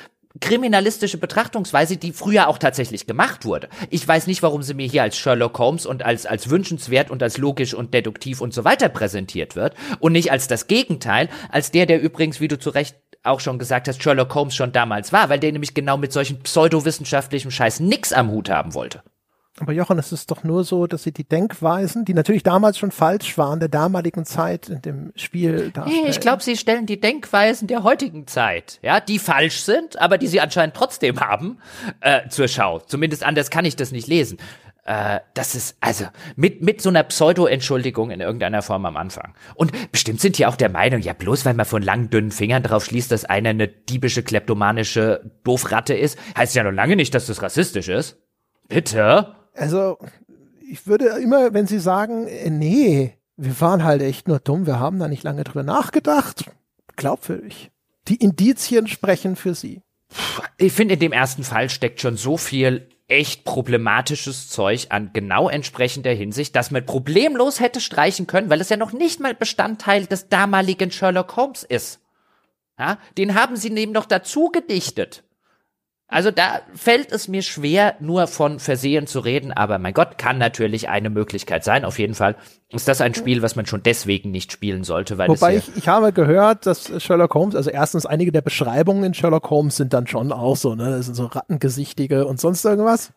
kriminalistische 0.42 1.18
Betrachtungsweise, 1.18 1.98
die 1.98 2.12
früher 2.12 2.48
auch 2.48 2.58
tatsächlich 2.58 3.08
gemacht 3.08 3.46
wurde. 3.46 3.70
Ich 3.90 4.06
weiß 4.06 4.28
nicht, 4.28 4.44
warum 4.44 4.64
sie 4.64 4.74
mir 4.74 4.88
hier 4.88 5.04
als 5.04 5.18
Sherlock 5.18 5.58
Holmes 5.60 5.86
und 5.86 6.04
als, 6.04 6.26
als 6.26 6.50
wünschenswert 6.50 7.10
und 7.10 7.24
als 7.24 7.38
logisch 7.38 7.74
und 7.74 7.94
deduktiv 7.94 8.42
und 8.42 8.54
so 8.54 8.64
weiter 8.64 8.90
präsentiert 8.90 9.56
wird 9.56 9.76
und 10.00 10.12
nicht 10.12 10.32
als 10.32 10.48
das 10.48 10.68
Gegenteil, 10.68 11.30
als 11.50 11.72
der, 11.72 11.86
der 11.86 12.02
übrigens, 12.02 12.42
wie 12.42 12.48
du 12.48 12.60
zu 12.60 12.70
Recht 12.70 12.98
auch 13.24 13.40
schon 13.40 13.60
gesagt 13.60 13.88
hast, 13.88 14.04
Sherlock 14.04 14.36
Holmes 14.36 14.56
schon 14.56 14.72
damals 14.72 15.12
war, 15.12 15.30
weil 15.30 15.40
der 15.40 15.52
nämlich 15.52 15.74
genau 15.74 15.98
mit 15.98 16.12
solchen 16.12 16.42
pseudowissenschaftlichen 16.44 17.50
Scheiß 17.50 17.80
nix 17.80 18.14
am 18.14 18.30
Hut 18.30 18.50
haben 18.50 18.74
wollte. 18.74 19.04
Aber 19.60 19.72
Jochen, 19.72 19.98
es 19.98 20.12
ist 20.12 20.32
doch 20.32 20.44
nur 20.44 20.66
so, 20.66 20.86
dass 20.86 21.04
sie 21.04 21.14
die 21.14 21.24
Denkweisen, 21.24 22.04
die 22.04 22.14
natürlich 22.14 22.44
damals 22.44 22.78
schon 22.78 22.92
falsch 22.92 23.38
waren, 23.38 23.60
der 23.62 23.70
damaligen 23.70 24.26
Zeit 24.26 24.68
in 24.68 24.82
dem 24.82 25.14
Spiel 25.16 25.72
darstellen. 25.72 26.04
Nee, 26.04 26.10
ich 26.10 26.20
glaube, 26.20 26.44
sie 26.44 26.58
stellen 26.58 26.86
die 26.86 27.00
Denkweisen 27.00 27.70
der 27.70 27.84
heutigen 27.84 28.28
Zeit, 28.28 28.80
ja, 28.82 29.00
die 29.00 29.18
falsch 29.18 29.62
sind, 29.62 30.00
aber 30.02 30.18
die 30.18 30.28
sie 30.28 30.42
anscheinend 30.42 30.76
trotzdem 30.76 31.22
haben, 31.22 31.60
äh, 32.02 32.28
zur 32.28 32.50
Schau. 32.50 32.80
Zumindest 32.80 33.24
anders 33.24 33.50
kann 33.50 33.64
ich 33.64 33.78
das 33.78 33.94
nicht 33.94 34.08
lesen. 34.08 34.40
Äh, 34.84 35.22
das 35.34 35.56
ist, 35.56 35.78
also, 35.80 36.06
mit, 36.36 36.62
mit 36.62 36.82
so 36.82 36.90
einer 36.90 37.04
Pseudo-Entschuldigung 37.04 38.12
in 38.12 38.20
irgendeiner 38.20 38.62
Form 38.62 38.86
am 38.86 38.98
Anfang. 38.98 39.36
Und 39.56 39.72
bestimmt 39.94 40.20
sind 40.20 40.38
die 40.38 40.46
auch 40.46 40.58
der 40.58 40.70
Meinung, 40.70 41.00
ja, 41.00 41.14
bloß 41.14 41.46
weil 41.46 41.54
man 41.54 41.66
von 41.66 41.82
langen, 41.82 42.10
dünnen 42.10 42.32
Fingern 42.32 42.62
drauf 42.62 42.84
schließt, 42.84 43.10
dass 43.10 43.24
einer 43.24 43.52
eine 43.52 43.70
diebische, 43.70 44.22
kleptomanische 44.22 45.32
Doofratte 45.46 45.94
ist, 45.94 46.20
heißt 46.38 46.56
ja 46.56 46.64
noch 46.64 46.72
lange 46.72 46.98
nicht, 46.98 47.16
dass 47.16 47.28
das 47.28 47.42
rassistisch 47.42 47.88
ist. 47.88 48.22
Bitte? 48.68 49.36
Also, 49.56 49.98
ich 50.70 50.88
würde 50.88 51.08
immer, 51.22 51.54
wenn 51.54 51.68
Sie 51.68 51.80
sagen, 51.80 52.28
äh, 52.28 52.50
nee, 52.50 53.18
wir 53.38 53.60
waren 53.62 53.84
halt 53.84 54.02
echt 54.02 54.28
nur 54.28 54.40
dumm, 54.40 54.66
wir 54.66 54.80
haben 54.80 55.00
da 55.00 55.08
nicht 55.08 55.24
lange 55.24 55.44
drüber 55.44 55.64
nachgedacht, 55.64 56.46
glaubwürdig. 56.96 57.72
Die 58.08 58.16
Indizien 58.16 58.88
sprechen 58.88 59.36
für 59.36 59.56
Sie. 59.56 59.82
Ich 60.58 60.74
finde, 60.74 60.94
in 60.94 61.00
dem 61.00 61.12
ersten 61.12 61.44
Fall 61.44 61.70
steckt 61.70 62.02
schon 62.02 62.18
so 62.18 62.38
viel 62.38 62.90
echt 63.08 63.44
problematisches 63.44 64.50
Zeug 64.50 64.88
an 64.90 65.12
genau 65.14 65.50
entsprechender 65.50 66.12
Hinsicht, 66.12 66.56
dass 66.56 66.72
man 66.72 66.86
problemlos 66.86 67.60
hätte 67.60 67.82
streichen 67.82 68.26
können, 68.26 68.50
weil 68.50 68.62
es 68.62 68.70
ja 68.70 68.78
noch 68.78 68.94
nicht 68.94 69.20
mal 69.20 69.36
Bestandteil 69.36 70.06
des 70.06 70.30
damaligen 70.30 70.92
Sherlock 70.92 71.36
Holmes 71.36 71.64
ist. 71.64 72.00
Ja, 72.80 72.98
den 73.18 73.36
haben 73.36 73.56
sie 73.56 73.70
neben 73.70 73.92
noch 73.92 74.06
dazu 74.06 74.50
gedichtet. 74.50 75.24
Also 76.08 76.30
da 76.30 76.60
fällt 76.76 77.12
es 77.12 77.28
mir 77.28 77.42
schwer, 77.42 77.96
nur 78.00 78.28
von 78.28 78.60
Versehen 78.60 79.08
zu 79.08 79.20
reden, 79.20 79.52
aber 79.52 79.80
mein 79.80 79.94
Gott, 79.94 80.20
kann 80.20 80.38
natürlich 80.38 80.88
eine 80.88 81.10
Möglichkeit 81.10 81.64
sein. 81.64 81.84
Auf 81.84 81.98
jeden 81.98 82.14
Fall 82.14 82.36
ist 82.70 82.88
das 82.88 83.02
ein 83.02 83.16
Spiel, 83.16 83.42
was 83.42 83.56
man 83.56 83.66
schon 83.66 83.82
deswegen 83.82 84.30
nicht 84.30 84.52
spielen 84.52 84.84
sollte, 84.84 85.18
weil 85.18 85.30
Wobei 85.30 85.58
ich, 85.58 85.76
ich 85.76 85.88
habe 85.88 86.14
gehört, 86.14 86.68
dass 86.68 87.02
Sherlock 87.02 87.34
Holmes, 87.34 87.56
also 87.56 87.72
erstens 87.72 88.06
einige 88.06 88.32
der 88.32 88.42
Beschreibungen 88.42 89.04
in 89.04 89.14
Sherlock 89.16 89.50
Holmes 89.50 89.78
sind 89.78 89.94
dann 89.94 90.06
schon 90.06 90.32
auch 90.32 90.56
so, 90.56 90.76
ne, 90.76 90.92
das 90.92 91.08
sind 91.08 91.16
so 91.16 91.26
Rattengesichtige 91.26 92.28
und 92.28 92.40
sonst 92.40 92.64
irgendwas 92.66 93.12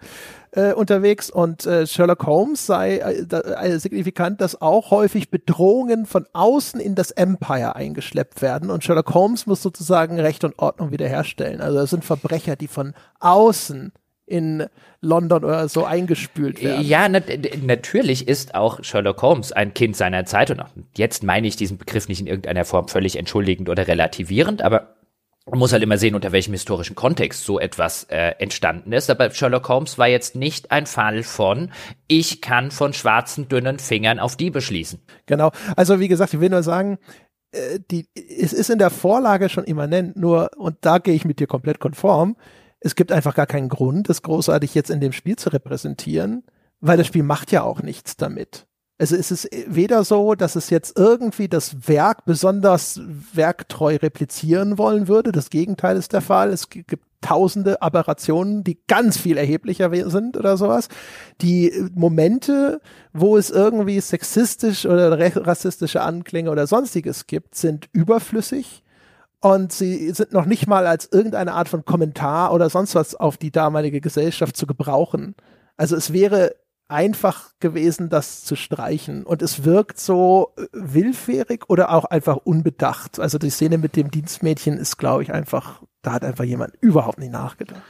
äh, 0.52 0.72
unterwegs 0.72 1.30
und 1.30 1.66
äh, 1.66 1.86
Sherlock 1.86 2.26
Holmes 2.26 2.66
sei 2.66 2.96
äh, 2.96 3.20
äh, 3.22 3.78
signifikant, 3.78 4.40
dass 4.40 4.60
auch 4.60 4.90
häufig 4.90 5.30
Bedrohungen 5.30 6.06
von 6.06 6.26
außen 6.32 6.80
in 6.80 6.94
das 6.94 7.10
Empire 7.10 7.76
eingeschleppt 7.76 8.42
werden 8.42 8.70
und 8.70 8.84
Sherlock 8.84 9.12
Holmes 9.14 9.46
muss 9.46 9.62
sozusagen 9.62 10.18
Recht 10.18 10.44
und 10.44 10.58
Ordnung 10.58 10.90
wiederherstellen. 10.90 11.60
Also 11.60 11.78
das 11.78 11.90
sind 11.90 12.04
Verbrecher, 12.04 12.56
die 12.56 12.68
von 12.68 12.94
außen 13.20 13.92
in 14.28 14.66
London 15.00 15.44
oder 15.44 15.68
so 15.68 15.84
eingespült 15.84 16.62
werden. 16.62 16.84
Ja, 16.84 17.08
nat 17.08 17.24
natürlich 17.62 18.28
ist 18.28 18.54
auch 18.54 18.82
Sherlock 18.84 19.22
Holmes 19.22 19.52
ein 19.52 19.74
Kind 19.74 19.96
seiner 19.96 20.24
Zeit 20.24 20.50
und 20.50 20.62
jetzt 20.96 21.22
meine 21.22 21.46
ich 21.46 21.56
diesen 21.56 21.78
Begriff 21.78 22.08
nicht 22.08 22.20
in 22.20 22.26
irgendeiner 22.26 22.64
Form 22.64 22.88
völlig 22.88 23.16
entschuldigend 23.16 23.68
oder 23.68 23.88
relativierend, 23.88 24.62
aber 24.62 24.97
man 25.50 25.58
muss 25.58 25.72
halt 25.72 25.82
immer 25.82 25.98
sehen, 25.98 26.14
unter 26.14 26.32
welchem 26.32 26.52
historischen 26.52 26.94
Kontext 26.94 27.44
so 27.44 27.58
etwas 27.58 28.04
äh, 28.04 28.34
entstanden 28.38 28.92
ist. 28.92 29.10
Aber 29.10 29.30
Sherlock 29.30 29.68
Holmes 29.68 29.98
war 29.98 30.08
jetzt 30.08 30.36
nicht 30.36 30.70
ein 30.70 30.86
Fall 30.86 31.22
von, 31.22 31.70
ich 32.06 32.40
kann 32.40 32.70
von 32.70 32.92
schwarzen, 32.92 33.48
dünnen 33.48 33.78
Fingern 33.78 34.18
auf 34.18 34.36
die 34.36 34.50
beschließen. 34.50 35.00
Genau. 35.26 35.50
Also 35.76 36.00
wie 36.00 36.08
gesagt, 36.08 36.34
ich 36.34 36.40
will 36.40 36.50
nur 36.50 36.62
sagen, 36.62 36.98
äh, 37.52 37.80
die, 37.90 38.08
es 38.14 38.52
ist 38.52 38.70
in 38.70 38.78
der 38.78 38.90
Vorlage 38.90 39.48
schon 39.48 39.64
immanent, 39.64 40.16
nur, 40.16 40.50
und 40.56 40.76
da 40.82 40.98
gehe 40.98 41.14
ich 41.14 41.24
mit 41.24 41.40
dir 41.40 41.46
komplett 41.46 41.80
konform, 41.80 42.36
es 42.80 42.94
gibt 42.94 43.10
einfach 43.10 43.34
gar 43.34 43.46
keinen 43.46 43.68
Grund, 43.68 44.08
das 44.08 44.22
großartig 44.22 44.74
jetzt 44.74 44.90
in 44.90 45.00
dem 45.00 45.12
Spiel 45.12 45.36
zu 45.36 45.50
repräsentieren, 45.50 46.44
weil 46.80 46.96
das 46.96 47.08
Spiel 47.08 47.24
macht 47.24 47.50
ja 47.50 47.62
auch 47.62 47.82
nichts 47.82 48.16
damit. 48.16 48.67
Also 49.00 49.14
es 49.14 49.30
ist 49.30 49.48
weder 49.68 50.02
so, 50.02 50.34
dass 50.34 50.56
es 50.56 50.70
jetzt 50.70 50.98
irgendwie 50.98 51.48
das 51.48 51.88
Werk 51.88 52.24
besonders 52.24 53.00
werktreu 53.32 53.96
replizieren 53.96 54.76
wollen 54.76 55.06
würde. 55.06 55.30
Das 55.30 55.50
Gegenteil 55.50 55.96
ist 55.96 56.12
der 56.12 56.20
Fall. 56.20 56.52
Es 56.52 56.68
gibt 56.68 56.98
tausende 57.20 57.80
Aberrationen, 57.80 58.64
die 58.64 58.78
ganz 58.86 59.16
viel 59.16 59.36
erheblicher 59.36 59.90
sind 60.10 60.36
oder 60.36 60.56
sowas. 60.56 60.88
Die 61.40 61.72
Momente, 61.94 62.80
wo 63.12 63.36
es 63.36 63.50
irgendwie 63.50 64.00
sexistisch 64.00 64.84
oder 64.86 65.16
rassistische 65.46 66.02
Anklänge 66.02 66.50
oder 66.50 66.66
sonstiges 66.66 67.26
gibt, 67.26 67.54
sind 67.54 67.88
überflüssig. 67.92 68.82
Und 69.40 69.72
sie 69.72 70.10
sind 70.10 70.32
noch 70.32 70.46
nicht 70.46 70.66
mal 70.66 70.86
als 70.88 71.08
irgendeine 71.12 71.54
Art 71.54 71.68
von 71.68 71.84
Kommentar 71.84 72.52
oder 72.52 72.68
sonst 72.70 72.96
was 72.96 73.14
auf 73.14 73.36
die 73.36 73.52
damalige 73.52 74.00
Gesellschaft 74.00 74.56
zu 74.56 74.66
gebrauchen. 74.66 75.36
Also 75.76 75.94
es 75.94 76.12
wäre 76.12 76.54
einfach 76.88 77.52
gewesen, 77.60 78.08
das 78.08 78.44
zu 78.44 78.56
streichen. 78.56 79.24
Und 79.24 79.42
es 79.42 79.64
wirkt 79.64 80.00
so 80.00 80.52
äh, 80.56 80.66
willfährig 80.72 81.64
oder 81.68 81.92
auch 81.92 82.06
einfach 82.06 82.36
unbedacht. 82.36 83.20
Also 83.20 83.38
die 83.38 83.50
Szene 83.50 83.78
mit 83.78 83.94
dem 83.94 84.10
Dienstmädchen 84.10 84.78
ist, 84.78 84.96
glaube 84.96 85.22
ich, 85.22 85.32
einfach, 85.32 85.82
da 86.02 86.12
hat 86.12 86.24
einfach 86.24 86.44
jemand 86.44 86.74
überhaupt 86.80 87.18
nicht 87.18 87.32
nachgedacht. 87.32 87.82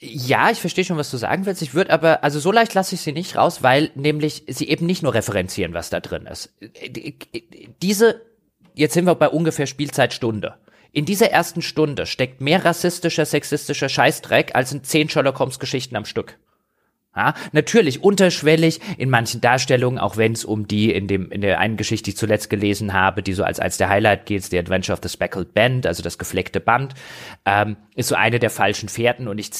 Ja, 0.00 0.50
ich 0.50 0.60
verstehe 0.60 0.84
schon, 0.84 0.96
was 0.96 1.10
du 1.10 1.16
sagen 1.16 1.44
willst. 1.44 1.60
Ich 1.60 1.74
würde 1.74 1.92
aber, 1.92 2.22
also 2.22 2.38
so 2.38 2.52
leicht 2.52 2.72
lasse 2.74 2.94
ich 2.94 3.00
sie 3.00 3.12
nicht 3.12 3.36
raus, 3.36 3.62
weil 3.62 3.90
nämlich 3.96 4.44
sie 4.48 4.68
eben 4.68 4.86
nicht 4.86 5.02
nur 5.02 5.12
referenzieren, 5.12 5.74
was 5.74 5.90
da 5.90 6.00
drin 6.00 6.26
ist. 6.26 6.54
Diese, 7.82 8.22
jetzt 8.74 8.94
sind 8.94 9.06
wir 9.06 9.16
bei 9.16 9.28
ungefähr 9.28 9.66
Spielzeitstunde. 9.66 10.54
In 10.92 11.04
dieser 11.04 11.30
ersten 11.30 11.62
Stunde 11.62 12.06
steckt 12.06 12.40
mehr 12.40 12.64
rassistischer, 12.64 13.26
sexistischer 13.26 13.88
Scheißdreck 13.88 14.54
als 14.54 14.72
in 14.72 14.84
zehn 14.84 15.08
Sherlock 15.08 15.38
Holmes 15.38 15.58
Geschichten 15.58 15.96
am 15.96 16.04
Stück. 16.04 16.38
Ja, 17.16 17.34
natürlich 17.52 18.04
unterschwellig 18.04 18.80
in 18.96 19.10
manchen 19.10 19.40
Darstellungen, 19.40 19.98
auch 19.98 20.16
wenn 20.16 20.32
es 20.32 20.44
um 20.44 20.68
die 20.68 20.92
in 20.92 21.08
dem 21.08 21.30
in 21.32 21.40
der 21.40 21.58
einen 21.58 21.76
Geschichte, 21.76 22.04
die 22.04 22.10
ich 22.10 22.16
zuletzt 22.16 22.48
gelesen 22.50 22.92
habe, 22.92 23.22
die 23.22 23.32
so 23.32 23.42
als 23.42 23.58
als 23.58 23.76
der 23.76 23.88
Highlight 23.88 24.26
geht, 24.26 24.44
The 24.44 24.58
Adventure 24.58 24.94
of 24.94 25.00
the 25.02 25.08
Speckled 25.08 25.52
Band, 25.54 25.86
also 25.86 26.02
das 26.02 26.18
gefleckte 26.18 26.60
Band, 26.60 26.94
ähm, 27.44 27.76
ist 27.96 28.08
so 28.08 28.14
eine 28.14 28.38
der 28.38 28.50
falschen 28.50 28.88
Fährten. 28.88 29.26
Und 29.26 29.38
ich 29.38 29.50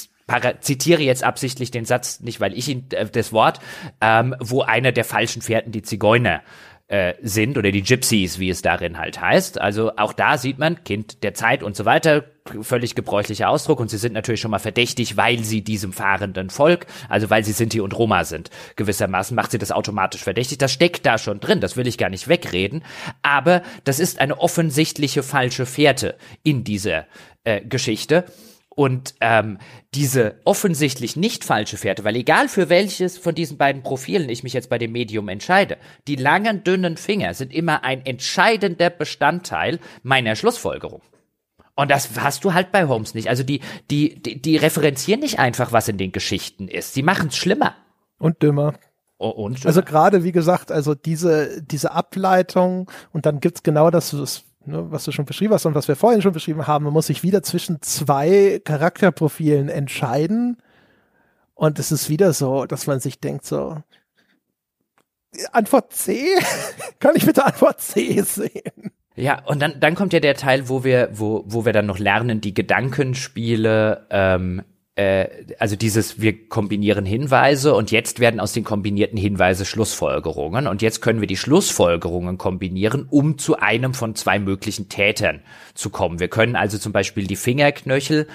zitiere 0.61 1.03
jetzt 1.03 1.25
absichtlich 1.25 1.71
den 1.71 1.85
Satz, 1.85 2.21
nicht 2.21 2.39
weil 2.41 2.57
ich 2.57 2.69
ihn 2.69 2.87
äh, 2.91 3.07
das 3.07 3.33
Wort, 3.33 3.61
ähm, 4.01 4.37
wo 4.41 4.63
einer 4.63 4.93
der 4.93 5.05
falschen 5.05 5.43
Fährten 5.43 5.73
die 5.73 5.83
Zigeuner 5.83 6.43
äh, 6.89 7.15
sind 7.23 7.59
oder 7.59 7.71
die 7.71 7.83
Gypsies, 7.83 8.39
wie 8.39 8.49
es 8.49 8.63
darin 8.63 8.99
halt 8.99 9.21
heißt. 9.21 9.61
Also 9.61 9.93
auch 9.97 10.15
da 10.15 10.39
sieht 10.39 10.59
man 10.59 10.83
Kind 10.85 11.23
der 11.23 11.35
Zeit 11.35 11.63
und 11.63 11.77
so 11.77 11.85
weiter, 11.85 12.25
völlig 12.63 12.95
gebräuchlicher 12.95 13.51
Ausdruck 13.51 13.79
und 13.79 13.91
sie 13.91 13.99
sind 13.99 14.15
natürlich 14.15 14.41
schon 14.41 14.51
mal 14.51 14.59
verdächtig, 14.59 15.19
weil 15.19 15.45
sie 15.45 15.63
diesem 15.63 15.93
fahrenden 15.93 16.49
Volk, 16.49 16.87
also 17.11 17.29
weil 17.29 17.45
sie 17.45 17.53
Sinti 17.53 17.81
und 17.83 17.97
Roma 17.97 18.25
sind, 18.25 18.49
gewissermaßen 18.77 19.35
macht 19.35 19.51
sie 19.51 19.59
das 19.59 19.71
automatisch 19.71 20.23
verdächtig. 20.23 20.57
Das 20.57 20.73
steckt 20.73 21.05
da 21.05 21.19
schon 21.19 21.41
drin, 21.41 21.61
das 21.61 21.77
will 21.77 21.87
ich 21.87 21.99
gar 21.99 22.09
nicht 22.09 22.27
wegreden, 22.27 22.83
aber 23.21 23.63
das 23.85 24.01
ist 24.01 24.19
eine 24.19 24.39
offensichtliche 24.41 25.23
falsche 25.23 25.67
Fährte 25.67 26.17
in 26.43 26.65
dieser 26.65 27.07
äh, 27.45 27.61
Geschichte 27.61 28.25
und 28.79 29.17
ähm, 29.21 29.59
diese 29.93 30.37
offensichtlich 30.45 31.17
nicht 31.17 31.45
falsche 31.45 31.77
Fährte, 31.77 32.05
weil 32.05 32.15
egal 32.15 32.49
für 32.49 32.69
welches 32.69 33.19
von 33.19 33.35
diesen 33.35 33.59
beiden 33.59 33.83
Profilen 33.83 34.29
ich 34.29 34.45
mich 34.45 34.53
jetzt 34.53 34.71
bei 34.71 34.79
dem 34.79 34.93
Medium 34.93 35.29
entscheide, 35.29 35.79
die 36.07 36.15
langen, 36.15 36.63
dünnen 36.63 36.97
Finger 36.97 37.35
sind 37.35 37.53
immer 37.53 37.83
ein 37.83 38.07
entscheidender 38.07 38.89
Bestandteil 38.89 39.81
meiner 40.05 40.37
Schlussfolgerung. 40.37 41.03
Und 41.75 41.91
das 41.91 42.09
hast 42.21 42.45
du 42.45 42.55
halt 42.55 42.71
bei 42.71 42.87
Holmes 42.87 43.15
nicht. 43.15 43.29
Also 43.29 43.43
die, 43.43 43.63
die, 43.91 44.23
die, 44.23 44.41
die 44.41 44.57
referenzieren 44.57 45.23
nicht 45.23 45.41
einfach, 45.41 45.73
was 45.73 45.89
in 45.89 45.99
den 45.99 46.13
Geschichten 46.13 46.69
ist. 46.69 46.95
Sie 46.95 47.03
machen 47.03 47.31
es 47.31 47.37
schlimmer. 47.37 47.75
Und 48.21 48.45
dümmer. 48.45 48.75
Oh, 49.19 49.31
und 49.31 49.67
also 49.67 49.83
gerade, 49.83 50.23
wie 50.23 50.31
gesagt, 50.31 50.71
also 50.71 50.95
diese, 50.95 51.61
diese 51.65 51.91
Ableitung 51.91 52.89
und 53.13 53.27
dann 53.27 53.41
gibt's 53.41 53.65
genau 53.65 53.91
das, 53.91 54.13
das 54.13 54.45
ne, 54.69 54.91
was 54.91 55.05
du 55.05 55.13
schon 55.13 55.25
beschrieben 55.25 55.55
hast 55.55 55.67
und 55.67 55.75
was 55.75 55.89
wir 55.89 55.97
vorhin 55.97 56.23
schon 56.23 56.33
beschrieben 56.33 56.67
haben, 56.67 56.85
man 56.85 56.93
muss 56.93 57.07
sich 57.09 57.23
wieder 57.23 57.43
zwischen 57.43 57.83
zwei 57.83 58.61
Charakterprofilen 58.65 59.69
entscheiden. 59.69 60.59
Und 61.55 61.79
es 61.79 61.91
ist 61.91 62.09
wieder 62.09 62.33
so, 62.33 62.67
dass 62.67 62.87
man 62.87 63.01
sich 63.01 63.19
denkt 63.21 63.45
so, 63.45 63.83
Antwort 65.53 65.93
C? 65.93 66.25
Kann 67.01 67.17
ich 67.17 67.27
bitte 67.27 67.45
Antwort 67.45 67.81
C 67.81 68.23
sehen? 68.23 68.93
Ja, 69.17 69.43
und 69.47 69.61
dann, 69.61 69.81
dann 69.81 69.97
kommt 69.97 70.13
ja 70.13 70.21
der 70.21 70.37
Teil, 70.37 70.69
wo 70.69 70.85
wir, 70.85 71.11
wo, 71.13 71.43
wo 71.47 71.65
wir 71.65 71.73
dann 71.73 71.87
noch 71.87 71.99
lernen, 71.99 72.41
die 72.41 72.55
Gedankenspiele, 72.55 74.07
ähm, 74.11 74.61
äh, 74.61 74.63
also 75.59 75.77
dieses, 75.77 76.21
wir 76.21 76.49
kombinieren 76.49 77.05
Hinweise 77.05 77.73
und 77.75 77.93
jetzt 77.93 78.19
werden 78.19 78.41
aus 78.41 78.53
den 78.53 78.65
kombinierten 78.65 79.17
Hinweise 79.17 79.65
Schlussfolgerungen 79.65 80.67
und 80.67 80.83
jetzt 80.83 81.03
können 81.03 81.21
wir 81.21 81.29
die 81.29 81.37
Schlussfolgerungen 81.37 82.37
kombinieren, 82.37 83.07
um 83.09 83.39
zu 83.39 83.59
einem 83.59 83.95
von 83.95 84.17
zwei 84.17 84.41
möglichen 84.41 84.89
Tätern 84.89 85.41
zu 85.75 85.91
kommen. 85.91 86.19
Wir 86.19 86.27
können 86.27 86.57
also 86.57 86.79
zum 86.79 86.93
Beispiel 86.93 87.29
die 87.29 87.37
Fingerknöchel 87.37 88.27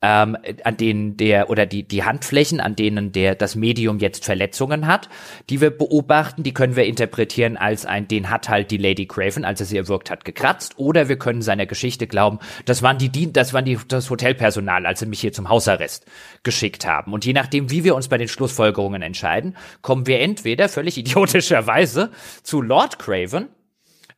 ähm, 0.00 0.36
an 0.64 0.76
denen 0.76 1.16
der 1.16 1.50
oder 1.50 1.66
die 1.66 1.82
die 1.82 2.04
Handflächen, 2.04 2.60
an 2.60 2.76
denen 2.76 3.12
der 3.12 3.34
das 3.34 3.56
Medium 3.56 3.98
jetzt 3.98 4.24
Verletzungen 4.24 4.86
hat, 4.86 5.08
die 5.50 5.60
wir 5.60 5.70
beobachten, 5.70 6.42
die 6.42 6.54
können 6.54 6.76
wir 6.76 6.84
interpretieren 6.84 7.56
als 7.56 7.84
ein, 7.84 8.06
den 8.06 8.30
hat 8.30 8.48
halt 8.48 8.70
die 8.70 8.76
Lady 8.76 9.06
Craven, 9.06 9.44
als 9.44 9.60
er 9.60 9.66
sie 9.66 9.76
erwürgt 9.76 10.10
hat, 10.10 10.24
gekratzt, 10.24 10.78
oder 10.78 11.08
wir 11.08 11.18
können 11.18 11.42
seiner 11.42 11.66
Geschichte 11.66 12.06
glauben, 12.06 12.38
das 12.64 12.82
waren 12.82 12.98
die, 12.98 13.08
die 13.08 13.32
das 13.32 13.52
waren 13.52 13.64
die 13.64 13.78
das 13.88 14.08
Hotelpersonal, 14.08 14.86
als 14.86 15.00
sie 15.00 15.06
mich 15.06 15.20
hier 15.20 15.32
zum 15.32 15.48
Hausarrest 15.48 16.06
geschickt 16.44 16.86
haben. 16.86 17.12
Und 17.12 17.24
je 17.24 17.32
nachdem, 17.32 17.70
wie 17.70 17.84
wir 17.84 17.96
uns 17.96 18.08
bei 18.08 18.18
den 18.18 18.28
Schlussfolgerungen 18.28 19.02
entscheiden, 19.02 19.56
kommen 19.82 20.06
wir 20.06 20.20
entweder 20.20 20.68
völlig 20.68 20.96
idiotischerweise 20.98 22.10
zu 22.42 22.62
Lord 22.62 22.98
Craven 22.98 23.48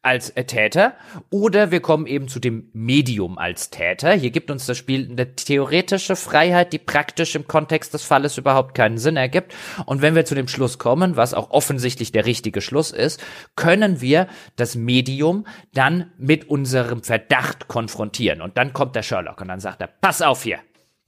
als 0.02 0.31
äh, 0.31 0.44
Täter 0.44 0.94
oder 1.31 1.70
wir 1.70 1.81
kommen 1.81 2.06
eben 2.06 2.28
zu 2.28 2.40
dem 2.40 2.70
Medium 2.72 3.39
als 3.39 3.70
Täter. 3.70 4.12
Hier 4.12 4.31
gibt 4.31 4.51
uns 4.51 4.66
das 4.66 4.78
Spiel 4.78 5.09
eine 5.10 5.35
theoretische 5.35 6.16
Freiheit, 6.16 6.72
die 6.72 6.78
praktisch 6.78 7.35
im 7.35 7.47
Kontext 7.47 7.93
des 7.93 8.02
Falles 8.02 8.39
überhaupt 8.39 8.74
keinen 8.74 8.98
Sinn 8.98 9.16
ergibt. 9.16 9.55
Und 9.85 10.01
wenn 10.01 10.14
wir 10.14 10.24
zu 10.24 10.35
dem 10.35 10.48
Schluss 10.48 10.78
kommen, 10.78 11.16
was 11.16 11.35
auch 11.35 11.51
offensichtlich 11.51 12.12
der 12.12 12.24
richtige 12.24 12.60
Schluss 12.60 12.90
ist, 12.90 13.22
können 13.56 14.01
wir 14.01 14.27
das 14.56 14.74
Medium 14.74 15.47
dann 15.74 16.12
mit 16.16 16.48
unserem 16.48 17.02
Verdacht 17.02 17.68
konfrontieren. 17.68 18.40
Und 18.40 18.56
dann 18.56 18.72
kommt 18.72 18.97
der 18.97 19.02
Sherlock 19.02 19.40
und 19.40 19.48
dann 19.48 19.60
sagt 19.60 19.82
er, 19.82 19.89
pass 19.89 20.22
auf 20.22 20.43
hier. 20.43 20.60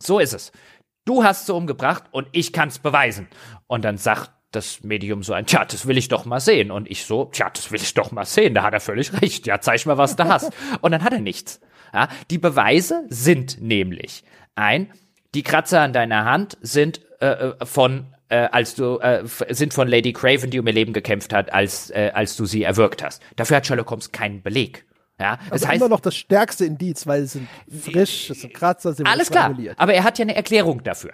So 0.03 0.19
ist 0.19 0.35
es. 0.35 0.53
Du 1.05 1.25
hast 1.25 1.47
sie 1.47 1.55
umgebracht 1.55 2.05
und 2.13 2.29
ich 2.33 2.53
kann's 2.53 2.79
beweisen. 2.79 3.27
Und 3.67 3.85
dann 3.85 3.97
sagt 3.97 4.32
das 4.53 4.83
Medium 4.83 5.23
so 5.23 5.33
ein, 5.33 5.47
tja, 5.47 5.65
das 5.65 5.87
will 5.87 5.99
ich 5.99 6.09
doch 6.09 6.25
mal 6.25 6.41
sehen. 6.41 6.71
Und 6.71 6.91
ich 6.91 7.05
so, 7.05 7.27
tja, 7.27 7.51
das 7.51 7.73
will 7.73 7.81
ich 7.81 7.95
doch 7.95 8.13
mal 8.13 8.25
sehen. 8.25 8.55
Da 8.55 8.63
hat 8.63 8.75
er 8.75 8.81
völlig 8.81 9.13
recht. 9.21 9.47
Ja, 9.47 9.61
zeig 9.61 9.85
mal, 9.87 9.99
was 9.99 10.17
du 10.17 10.25
hast. 10.25 10.53
Und 10.81 10.93
dann 10.93 11.03
hat 11.03 11.13
er 11.13 11.21
nichts. 11.21 11.61
Ja, 11.93 12.09
die 12.31 12.39
Beweise 12.39 13.05
sind 13.09 13.61
nämlich 13.61 14.25
ein, 14.55 14.93
die 15.35 15.43
Kratzer 15.43 15.81
an 15.81 15.93
deiner 15.93 16.25
Hand 16.25 16.57
sind 16.61 17.01
äh, 17.21 17.27
äh 17.27 17.67
von 17.67 18.07
äh, 18.29 18.49
als 18.51 18.75
du 18.75 18.99
äh, 18.99 19.25
sind 19.51 19.75
von 19.75 19.89
Lady 19.89 20.13
Craven, 20.13 20.51
die 20.51 20.59
um 20.59 20.67
ihr 20.67 20.73
Leben 20.73 20.93
gekämpft 20.93 21.35
hat, 21.35 21.53
als 21.53 21.91
äh, 21.91 22.11
als 22.15 22.37
du 22.37 22.47
sie 22.47 22.63
erwürgt 22.63 23.03
hast. 23.03 23.23
Dafür 23.37 23.59
hat 23.59 23.67
Sherlock 23.67 23.91
Holmes 23.91 24.13
keinen 24.13 24.43
Beleg. 24.43 24.87
Ja, 25.21 25.37
das 25.37 25.53
also 25.53 25.69
heißt 25.69 25.77
immer 25.77 25.89
noch 25.91 26.01
das 26.01 26.17
stärkste 26.17 26.65
Indiz, 26.65 27.07
weil 27.07 27.27
sie 27.27 27.47
sind 27.67 27.83
frisch, 27.83 28.31
es 28.31 28.41
sind 28.41 28.55
Kratzer, 28.55 28.95
sie 28.95 29.05
Alles 29.05 29.31
klar, 29.31 29.55
aber 29.77 29.95
er 29.95 30.05
hat 30.05 30.19
ja 30.19 30.23
eine 30.23 30.35
Erklärung 30.35 30.83
dafür 30.83 31.13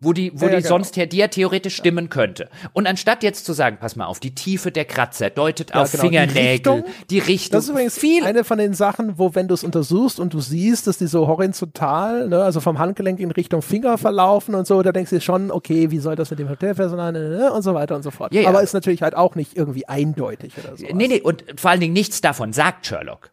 wo 0.00 0.12
die, 0.12 0.32
wo 0.34 0.46
ja, 0.46 0.48
die 0.48 0.54
ja, 0.54 0.60
genau. 0.60 0.68
sonst 0.68 0.96
her, 0.96 1.06
die 1.06 1.18
ja 1.18 1.28
theoretisch 1.28 1.76
stimmen 1.76 2.08
könnte. 2.08 2.48
Und 2.72 2.86
anstatt 2.86 3.22
jetzt 3.22 3.44
zu 3.44 3.52
sagen, 3.52 3.78
pass 3.80 3.96
mal 3.96 4.06
auf, 4.06 4.20
die 4.20 4.34
Tiefe 4.34 4.72
der 4.72 4.84
Kratzer 4.84 5.30
deutet 5.30 5.70
ja, 5.70 5.82
auf 5.82 5.92
genau. 5.92 6.04
Fingernägel, 6.04 6.34
die 6.34 6.48
Richtung, 6.48 6.84
die 7.10 7.18
Richtung. 7.18 7.52
Das 7.52 7.64
ist 7.64 7.70
übrigens 7.70 7.98
viel. 7.98 8.24
eine 8.24 8.44
von 8.44 8.58
den 8.58 8.74
Sachen, 8.74 9.18
wo 9.18 9.34
wenn 9.34 9.48
du 9.48 9.54
es 9.54 9.64
untersuchst 9.64 10.18
und 10.18 10.32
du 10.34 10.40
siehst, 10.40 10.86
dass 10.86 10.98
die 10.98 11.06
so 11.06 11.26
horizontal, 11.26 12.28
ne, 12.28 12.42
also 12.42 12.60
vom 12.60 12.78
Handgelenk 12.78 13.20
in 13.20 13.30
Richtung 13.30 13.62
Finger 13.62 13.98
verlaufen 13.98 14.54
und 14.54 14.66
so, 14.66 14.82
da 14.82 14.92
denkst 14.92 15.10
du 15.10 15.16
dir 15.16 15.22
schon, 15.22 15.50
okay, 15.50 15.90
wie 15.90 15.98
soll 15.98 16.16
das 16.16 16.30
mit 16.30 16.38
dem 16.38 16.48
Hotelpersonal 16.48 17.12
ne, 17.12 17.28
ne, 17.28 17.52
und 17.52 17.62
so 17.62 17.74
weiter 17.74 17.96
und 17.96 18.02
so 18.02 18.10
fort. 18.10 18.34
Aber 18.36 18.62
ist 18.62 18.72
natürlich 18.72 19.02
halt 19.02 19.16
auch 19.16 19.34
nicht 19.34 19.56
irgendwie 19.56 19.86
eindeutig 19.86 20.54
oder 20.58 20.76
so. 20.76 20.86
Nee, 20.92 21.08
nee, 21.08 21.20
und 21.20 21.44
vor 21.56 21.70
allen 21.70 21.80
Dingen 21.80 21.92
nichts 21.92 22.20
davon 22.20 22.52
sagt 22.52 22.86
Sherlock. 22.86 23.30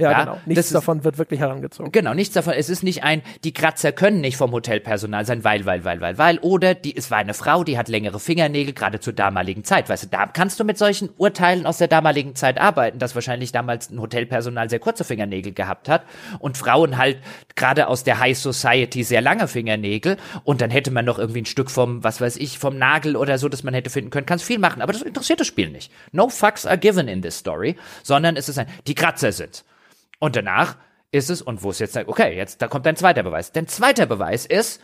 Ja, 0.00 0.12
ja, 0.12 0.20
genau. 0.24 0.38
Nichts 0.46 0.66
ist, 0.66 0.74
davon 0.74 1.04
wird 1.04 1.18
wirklich 1.18 1.40
herangezogen. 1.40 1.92
Genau, 1.92 2.14
nichts 2.14 2.34
davon. 2.34 2.54
Es 2.54 2.68
ist 2.68 2.82
nicht 2.82 3.04
ein, 3.04 3.22
die 3.44 3.52
Kratzer 3.52 3.92
können 3.92 4.20
nicht 4.20 4.36
vom 4.36 4.52
Hotelpersonal 4.52 5.26
sein, 5.26 5.44
weil, 5.44 5.66
weil, 5.66 5.84
weil, 5.84 6.00
weil, 6.00 6.18
weil. 6.18 6.38
Oder 6.38 6.74
die, 6.74 6.96
es 6.96 7.10
war 7.10 7.18
eine 7.18 7.34
Frau, 7.34 7.64
die 7.64 7.76
hat 7.76 7.88
längere 7.88 8.18
Fingernägel, 8.18 8.72
gerade 8.72 9.00
zur 9.00 9.12
damaligen 9.12 9.64
Zeit. 9.64 9.88
Weißt 9.88 10.04
du, 10.04 10.08
da 10.08 10.26
kannst 10.26 10.58
du 10.58 10.64
mit 10.64 10.78
solchen 10.78 11.10
Urteilen 11.18 11.66
aus 11.66 11.78
der 11.78 11.88
damaligen 11.88 12.34
Zeit 12.34 12.58
arbeiten, 12.58 12.98
dass 12.98 13.14
wahrscheinlich 13.14 13.52
damals 13.52 13.90
ein 13.90 14.00
Hotelpersonal 14.00 14.70
sehr 14.70 14.78
kurze 14.78 15.04
Fingernägel 15.04 15.52
gehabt 15.52 15.88
hat 15.88 16.04
und 16.38 16.56
Frauen 16.56 16.96
halt 16.96 17.18
gerade 17.54 17.88
aus 17.88 18.04
der 18.04 18.20
High 18.20 18.38
Society 18.38 19.04
sehr 19.04 19.20
lange 19.20 19.48
Fingernägel 19.48 20.16
und 20.44 20.60
dann 20.60 20.70
hätte 20.70 20.90
man 20.90 21.04
noch 21.04 21.18
irgendwie 21.18 21.42
ein 21.42 21.46
Stück 21.46 21.70
vom, 21.70 22.02
was 22.02 22.20
weiß 22.20 22.36
ich, 22.36 22.58
vom 22.58 22.78
Nagel 22.78 23.16
oder 23.16 23.36
so, 23.38 23.48
das 23.48 23.62
man 23.62 23.74
hätte 23.74 23.90
finden 23.90 24.10
können. 24.10 24.26
Kannst 24.26 24.44
viel 24.44 24.58
machen, 24.58 24.80
aber 24.80 24.92
das 24.92 25.02
interessiert 25.02 25.40
das 25.40 25.46
Spiel 25.46 25.70
nicht. 25.70 25.92
No 26.12 26.28
fucks 26.28 26.64
are 26.64 26.78
given 26.78 27.08
in 27.08 27.22
this 27.22 27.38
story, 27.38 27.76
sondern 28.02 28.36
es 28.36 28.48
ist 28.48 28.58
ein, 28.58 28.66
die 28.86 28.94
Kratzer 28.94 29.32
sind. 29.32 29.64
Und 30.20 30.36
danach 30.36 30.76
ist 31.10 31.30
es, 31.30 31.42
und 31.42 31.64
wo 31.64 31.70
ist 31.70 31.80
jetzt, 31.80 31.96
okay, 31.96 32.36
jetzt, 32.36 32.62
da 32.62 32.68
kommt 32.68 32.86
ein 32.86 32.94
zweiter 32.94 33.24
Beweis. 33.24 33.50
Denn 33.50 33.66
zweiter 33.66 34.06
Beweis 34.06 34.46
ist, 34.46 34.80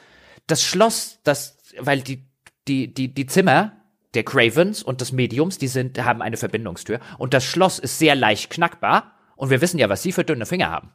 das 0.48 0.62
Schloss, 0.62 1.20
das, 1.22 1.58
weil 1.78 2.00
die, 2.00 2.26
die, 2.66 2.92
die, 2.92 3.14
die 3.14 3.26
Zimmer 3.26 3.72
der 4.14 4.24
Cravens 4.24 4.82
und 4.82 5.00
des 5.00 5.12
Mediums, 5.12 5.58
die 5.58 5.68
sind, 5.68 6.02
haben 6.02 6.22
eine 6.22 6.36
Verbindungstür. 6.36 7.00
Und 7.18 7.34
das 7.34 7.44
Schloss 7.44 7.78
ist 7.78 7.98
sehr 7.98 8.16
leicht 8.16 8.50
knackbar. 8.50 9.12
Und 9.36 9.50
wir 9.50 9.60
wissen 9.60 9.78
ja, 9.78 9.88
was 9.88 10.02
sie 10.02 10.12
für 10.12 10.24
dünne 10.24 10.46
Finger 10.46 10.70
haben. 10.70 10.92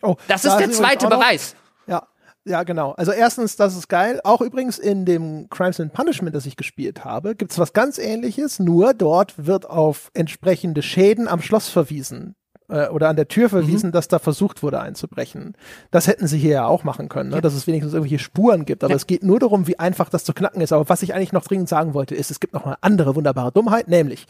Oh, 0.00 0.16
das 0.28 0.44
ist 0.44 0.52
da 0.52 0.58
der 0.58 0.70
zweite 0.70 1.08
Beweis. 1.08 1.56
Ja, 1.86 2.06
ja, 2.44 2.62
genau. 2.62 2.92
Also 2.92 3.12
erstens, 3.12 3.56
das 3.56 3.76
ist 3.76 3.88
geil. 3.88 4.20
Auch 4.22 4.40
übrigens 4.40 4.78
in 4.78 5.04
dem 5.04 5.48
Crimes 5.50 5.80
and 5.80 5.92
Punishment, 5.92 6.34
das 6.34 6.46
ich 6.46 6.56
gespielt 6.56 7.04
habe, 7.04 7.34
gibt's 7.34 7.58
was 7.58 7.72
ganz 7.72 7.98
ähnliches, 7.98 8.60
nur 8.60 8.94
dort 8.94 9.46
wird 9.46 9.68
auf 9.68 10.10
entsprechende 10.14 10.82
Schäden 10.82 11.26
am 11.26 11.42
Schloss 11.42 11.68
verwiesen 11.68 12.36
äh, 12.68 12.88
oder 12.88 13.08
an 13.08 13.16
der 13.16 13.28
Tür 13.28 13.48
verwiesen, 13.48 13.88
mhm. 13.88 13.92
dass 13.92 14.08
da 14.08 14.18
versucht 14.18 14.62
wurde 14.62 14.80
einzubrechen. 14.80 15.54
Das 15.90 16.06
hätten 16.06 16.26
sie 16.26 16.38
hier 16.38 16.52
ja 16.52 16.66
auch 16.66 16.84
machen 16.84 17.08
können, 17.08 17.30
ne? 17.30 17.36
Ja. 17.36 17.40
dass 17.40 17.54
es 17.54 17.66
wenigstens 17.66 17.94
irgendwelche 17.94 18.22
Spuren 18.22 18.64
gibt. 18.64 18.84
Aber 18.84 18.92
ja. 18.92 18.96
es 18.96 19.06
geht 19.06 19.22
nur 19.22 19.38
darum, 19.38 19.66
wie 19.66 19.78
einfach 19.78 20.08
das 20.08 20.24
zu 20.24 20.32
knacken 20.32 20.60
ist. 20.60 20.72
Aber 20.72 20.88
was 20.88 21.02
ich 21.02 21.14
eigentlich 21.14 21.32
noch 21.32 21.44
dringend 21.44 21.68
sagen 21.68 21.94
wollte, 21.94 22.14
ist, 22.14 22.30
es 22.30 22.40
gibt 22.40 22.54
noch 22.54 22.66
eine 22.66 22.76
andere 22.82 23.14
wunderbare 23.16 23.52
Dummheit, 23.52 23.88
nämlich 23.88 24.26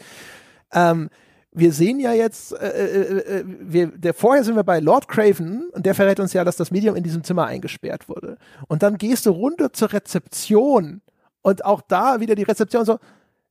ähm, 0.73 1.09
wir 1.53 1.71
sehen 1.71 1.99
ja 1.99 2.13
jetzt, 2.13 2.53
äh, 2.53 2.67
äh, 2.67 3.39
äh, 3.39 3.43
wir, 3.45 3.87
der, 3.87 4.13
vorher 4.13 4.43
sind 4.43 4.55
wir 4.55 4.63
bei 4.63 4.79
Lord 4.79 5.07
Craven 5.07 5.69
und 5.71 5.85
der 5.85 5.93
verrät 5.93 6.19
uns 6.19 6.33
ja, 6.33 6.43
dass 6.43 6.55
das 6.55 6.71
Medium 6.71 6.95
in 6.95 7.03
diesem 7.03 7.23
Zimmer 7.23 7.45
eingesperrt 7.45 8.09
wurde. 8.09 8.37
Und 8.67 8.81
dann 8.81 8.97
gehst 8.97 9.25
du 9.25 9.31
runter 9.31 9.71
zur 9.71 9.93
Rezeption 9.93 11.01
und 11.43 11.63
auch 11.63 11.81
da 11.81 12.19
wieder 12.19 12.35
die 12.35 12.43
Rezeption 12.43 12.85
so, 12.85 12.97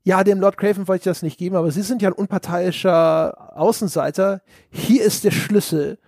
ja, 0.04 0.24
dem 0.24 0.40
Lord 0.40 0.56
Craven 0.56 0.88
wollte 0.88 1.02
ich 1.02 1.04
das 1.04 1.22
nicht 1.22 1.38
geben, 1.38 1.56
aber 1.56 1.70
Sie 1.70 1.82
sind 1.82 2.02
ja 2.02 2.10
ein 2.10 2.14
unparteiischer 2.14 3.56
Außenseiter. 3.56 4.42
Hier 4.70 5.04
ist 5.04 5.24
der 5.24 5.30
Schlüssel. 5.30 5.98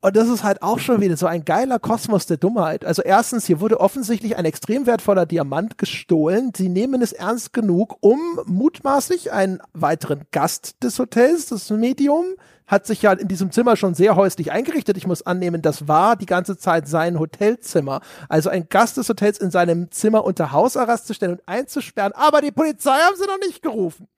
Und 0.00 0.14
das 0.14 0.28
ist 0.28 0.44
halt 0.44 0.62
auch 0.62 0.78
schon 0.78 1.00
wieder 1.00 1.16
so 1.16 1.26
ein 1.26 1.44
geiler 1.44 1.80
Kosmos 1.80 2.26
der 2.26 2.36
Dummheit. 2.36 2.84
Also 2.84 3.02
erstens, 3.02 3.46
hier 3.46 3.60
wurde 3.60 3.80
offensichtlich 3.80 4.36
ein 4.36 4.44
extrem 4.44 4.86
wertvoller 4.86 5.26
Diamant 5.26 5.78
gestohlen. 5.78 6.52
Sie 6.54 6.68
nehmen 6.68 7.02
es 7.02 7.12
ernst 7.12 7.52
genug, 7.52 7.96
um 8.00 8.20
mutmaßlich 8.44 9.32
einen 9.32 9.58
weiteren 9.72 10.22
Gast 10.30 10.82
des 10.84 11.00
Hotels, 11.00 11.46
das 11.46 11.70
Medium, 11.70 12.24
hat 12.66 12.86
sich 12.86 13.02
ja 13.02 13.12
in 13.12 13.28
diesem 13.28 13.52
Zimmer 13.52 13.76
schon 13.76 13.94
sehr 13.94 14.16
häuslich 14.16 14.52
eingerichtet. 14.52 14.96
Ich 14.96 15.06
muss 15.06 15.22
annehmen, 15.22 15.62
das 15.62 15.88
war 15.88 16.16
die 16.16 16.26
ganze 16.26 16.58
Zeit 16.58 16.88
sein 16.88 17.18
Hotelzimmer. 17.18 18.00
Also 18.28 18.50
ein 18.50 18.68
Gast 18.68 18.96
des 18.96 19.08
Hotels 19.08 19.38
in 19.38 19.50
seinem 19.50 19.90
Zimmer 19.90 20.24
unter 20.24 20.52
Hausarrest 20.52 21.06
zu 21.06 21.14
stellen 21.14 21.32
und 21.32 21.42
einzusperren. 21.46 22.12
Aber 22.12 22.40
die 22.40 22.50
Polizei 22.50 22.90
haben 22.90 23.16
sie 23.16 23.26
noch 23.26 23.38
nicht 23.38 23.62
gerufen. 23.62 24.08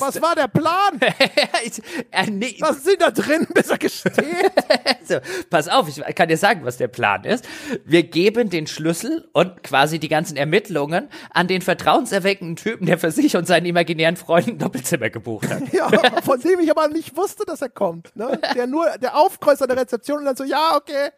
Was 0.00 0.20
war 0.20 0.34
der 0.34 0.48
Plan? 0.48 1.00
äh. 1.00 2.60
Was 2.60 2.82
sind 2.82 3.00
da 3.00 3.12
drin, 3.12 3.46
bis 3.54 3.68
er 3.68 3.78
gesteht? 3.78 4.16
so, 5.04 5.16
pass 5.50 5.68
auf, 5.68 5.86
ich 5.88 6.14
kann 6.16 6.28
dir 6.28 6.36
sagen, 6.36 6.64
was 6.64 6.78
der 6.78 6.88
Plan 6.88 7.22
ist. 7.22 7.46
Wir 7.84 8.02
geben 8.02 8.50
den 8.50 8.66
Schlüssel 8.66 9.28
und 9.32 9.62
quasi 9.62 10.00
die 10.00 10.08
ganzen 10.08 10.36
Ermittlungen 10.36 11.08
an 11.30 11.46
den 11.46 11.62
vertrauenserweckenden 11.62 12.56
Typen, 12.56 12.86
der 12.86 12.98
für 12.98 13.12
sich 13.12 13.36
und 13.36 13.46
seinen 13.46 13.66
imaginären 13.66 14.16
Freunden 14.16 14.58
Doppelzimmer 14.58 15.10
gebucht 15.10 15.48
hat. 15.48 15.62
ja, 15.72 15.88
von 16.22 16.40
dem 16.40 16.58
ich 16.58 16.70
aber 16.70 16.88
nicht 16.88 17.16
wusste, 17.16 17.44
dass 17.46 17.62
er 17.62 17.68
kommt 17.68 17.91
kommt, 17.92 18.16
ne? 18.16 18.40
Der 18.54 18.66
nur, 18.66 18.86
der 18.98 19.16
aufkreuzt 19.16 19.62
an 19.62 19.68
der 19.68 19.78
Rezeption 19.78 20.18
und 20.18 20.24
dann 20.24 20.36
so, 20.36 20.44
ja, 20.44 20.76
okay, 20.76 21.10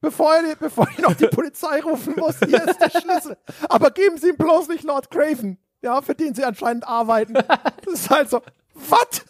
bevor 0.00 0.34
ich, 0.48 0.56
bevor 0.58 0.88
noch 0.98 1.14
die 1.14 1.26
Polizei 1.26 1.80
rufen 1.80 2.14
muss, 2.16 2.38
hier 2.38 2.62
ist 2.62 2.80
der 2.80 3.00
Schlüssel. 3.00 3.36
Aber 3.68 3.90
geben 3.90 4.18
Sie 4.18 4.28
ihm 4.30 4.36
bloß 4.36 4.68
nicht 4.68 4.84
Lord 4.84 5.10
Craven, 5.10 5.58
ja, 5.82 6.00
für 6.02 6.14
den 6.14 6.34
Sie 6.34 6.44
anscheinend 6.44 6.86
arbeiten. 6.86 7.34
Das 7.34 7.94
ist 7.94 8.10
halt 8.10 8.30
so, 8.30 8.40
was? 8.74 9.24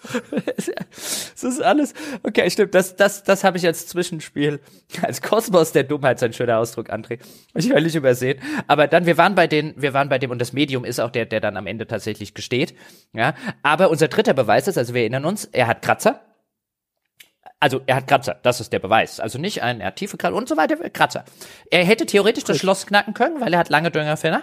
Das 1.35 1.45
ist 1.45 1.63
alles. 1.63 1.93
Okay, 2.23 2.49
stimmt. 2.51 2.75
Das, 2.75 2.97
das, 2.97 3.25
das 3.25 3.45
habe 3.45 3.59
ich 3.59 3.67
als 3.67 3.87
Zwischenspiel, 3.87 4.61
als 5.03 5.21
Kosmos 5.21 5.73
der 5.73 5.83
Dummheit, 5.83 6.23
ein 6.23 6.33
schöner 6.33 6.59
Ausdruck, 6.59 6.91
André. 6.91 7.19
Ich 7.55 7.69
völlig 7.69 7.95
übersehen. 7.95 8.41
Aber 8.69 8.87
dann, 8.87 9.05
wir 9.05 9.19
waren 9.19 9.35
bei 9.35 9.47
den, 9.47 9.75
wir 9.77 9.93
waren 9.93 10.09
bei 10.09 10.19
dem, 10.19 10.31
und 10.31 10.41
das 10.41 10.55
Medium 10.55 10.85
ist 10.85 10.99
auch 10.99 11.11
der, 11.11 11.27
der 11.27 11.41
dann 11.41 11.57
am 11.59 11.67
Ende 11.67 11.87
tatsächlich 11.87 12.33
gesteht. 12.33 12.75
Ja. 13.13 13.35
Aber 13.63 13.91
unser 13.91 14.09
dritter 14.09 14.33
Beweis 14.33 14.67
ist, 14.67 14.79
also 14.79 14.95
wir 14.95 15.03
erinnern 15.03 15.27
uns, 15.27 15.45
er 15.45 15.67
hat 15.67 15.83
Kratzer 15.83 16.21
also 17.65 17.81
er 17.87 17.97
hat 17.97 18.07
Kratzer, 18.07 18.37
das 18.43 18.61
ist 18.61 18.75
der 18.75 18.79
Beweis. 18.79 19.21
Also 19.21 19.39
nicht 19.39 19.63
ein, 19.63 19.81
er 19.81 19.87
hat 19.87 19.97
tiefe 19.97 20.19
Kratzer 20.19 20.37
und 20.37 20.51
so 20.51 20.59
weiter, 20.59 20.77
Kratzer. 20.91 21.25
Er 21.71 21.83
hätte 21.87 22.05
theoretisch 22.05 22.45
das 22.45 22.59
Schloss 22.59 22.87
knacken 22.87 23.15
können, 23.15 23.41
weil 23.41 23.55
er 23.55 23.59
hat 23.59 23.71
lange 23.71 23.91
Düngerfinger. 23.91 24.43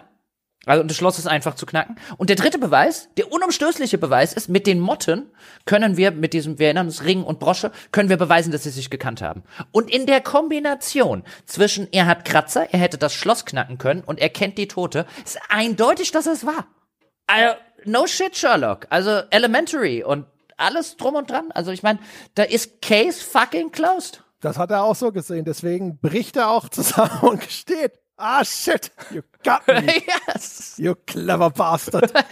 Also, 0.65 0.81
und 0.81 0.89
das 0.89 0.97
Schloss 0.97 1.19
ist 1.19 1.27
einfach 1.27 1.53
zu 1.53 1.67
knacken. 1.67 1.97
Und 2.17 2.31
der 2.31 2.35
dritte 2.35 2.57
Beweis, 2.57 3.09
der 3.17 3.31
unumstößliche 3.31 3.99
Beweis 3.99 4.33
ist, 4.33 4.49
mit 4.49 4.65
den 4.65 4.79
Motten 4.79 5.29
können 5.65 5.97
wir, 5.97 6.09
mit 6.09 6.33
diesem, 6.33 6.57
wir 6.57 6.65
erinnern 6.65 6.87
uns, 6.87 7.03
Ring 7.03 7.21
und 7.21 7.39
Brosche, 7.39 7.71
können 7.91 8.09
wir 8.09 8.17
beweisen, 8.17 8.51
dass 8.51 8.63
sie 8.63 8.71
sich 8.71 8.89
gekannt 8.89 9.21
haben. 9.21 9.43
Und 9.71 9.91
in 9.91 10.07
der 10.07 10.21
Kombination 10.21 11.23
zwischen, 11.45 11.87
er 11.91 12.07
hat 12.07 12.25
Kratzer, 12.25 12.73
er 12.73 12.79
hätte 12.79 12.97
das 12.97 13.13
Schloss 13.13 13.45
knacken 13.45 13.77
können 13.77 14.01
und 14.03 14.19
er 14.19 14.29
kennt 14.29 14.57
die 14.57 14.67
Tote, 14.67 15.05
ist 15.23 15.39
eindeutig, 15.49 16.09
dass 16.09 16.25
es 16.25 16.43
war. 16.43 16.65
Also, 17.27 17.55
no 17.85 18.07
shit, 18.07 18.35
Sherlock. 18.35 18.87
Also, 18.89 19.21
elementary 19.29 20.03
und 20.03 20.25
alles 20.61 20.97
drum 20.97 21.15
und 21.15 21.29
dran. 21.29 21.51
Also, 21.51 21.71
ich 21.71 21.83
meine, 21.83 21.99
da 22.35 22.43
ist 22.43 22.81
Case 22.81 23.23
fucking 23.23 23.71
closed. 23.71 24.23
Das 24.41 24.57
hat 24.57 24.71
er 24.71 24.83
auch 24.83 24.95
so 24.95 25.11
gesehen. 25.11 25.45
Deswegen 25.45 25.99
bricht 25.99 26.35
er 26.35 26.49
auch 26.49 26.69
zusammen 26.69 27.19
und 27.21 27.41
gesteht. 27.41 27.93
Ah, 28.17 28.45
shit. 28.45 28.91
You 29.11 29.21
got 29.43 29.67
me. 29.67 29.93
yes. 30.27 30.75
You 30.77 30.95
clever 31.05 31.49
bastard. 31.49 32.11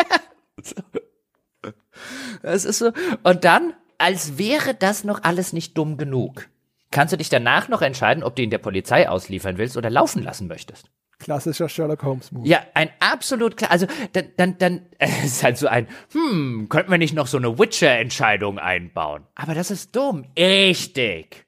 Es 2.41 2.64
ist 2.64 2.80
so. 2.80 2.91
Und 3.24 3.43
dann, 3.43 3.74
als 3.98 4.38
wäre 4.38 4.74
das 4.74 5.03
noch 5.03 5.24
alles 5.24 5.51
nicht 5.51 5.77
dumm 5.77 5.98
genug, 5.98 6.48
kannst 6.91 7.11
du 7.11 7.17
dich 7.17 7.30
danach 7.30 7.67
noch 7.67 7.82
entscheiden, 7.82 8.24
ob 8.24 8.35
du 8.35 8.41
ihn 8.41 8.49
der 8.49 8.58
Polizei 8.58 9.09
ausliefern 9.09 9.58
willst 9.58 9.75
oder 9.77 9.90
laufen 9.90 10.24
lassen 10.24 10.48
möchtest. 10.48 10.90
Klassischer 11.19 11.67
Sherlock 11.67 12.03
Holmes 12.03 12.31
Move. 12.31 12.48
Ja, 12.48 12.61
ein 12.73 12.89
absolut 12.99 13.57
klar. 13.57 13.72
Also 13.72 13.88
dann, 14.14 14.30
dann, 14.38 14.57
dann 14.57 14.81
es 14.99 15.25
ist 15.25 15.43
halt 15.43 15.57
so 15.57 15.67
ein, 15.67 15.88
hm, 16.14 16.67
könnten 16.69 16.89
wir 16.89 16.98
nicht 16.98 17.14
noch 17.14 17.27
so 17.27 17.38
eine 17.38 17.59
Witcher-Entscheidung 17.59 18.57
einbauen? 18.57 19.23
Aber 19.35 19.53
das 19.53 19.69
ist 19.69 19.95
dumm. 19.95 20.25
Richtig. 20.38 21.45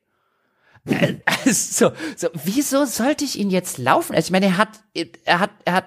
Äh, 0.86 1.16
so, 1.52 1.92
so, 2.16 2.28
wieso 2.44 2.86
sollte 2.86 3.24
ich 3.24 3.40
ihn 3.40 3.50
jetzt 3.50 3.78
laufen? 3.78 4.14
Also 4.14 4.28
ich 4.28 4.32
meine, 4.32 4.48
er 4.48 4.58
hat, 4.58 4.82
er 5.24 5.40
hat, 5.40 5.52
er 5.64 5.74
hat 5.74 5.86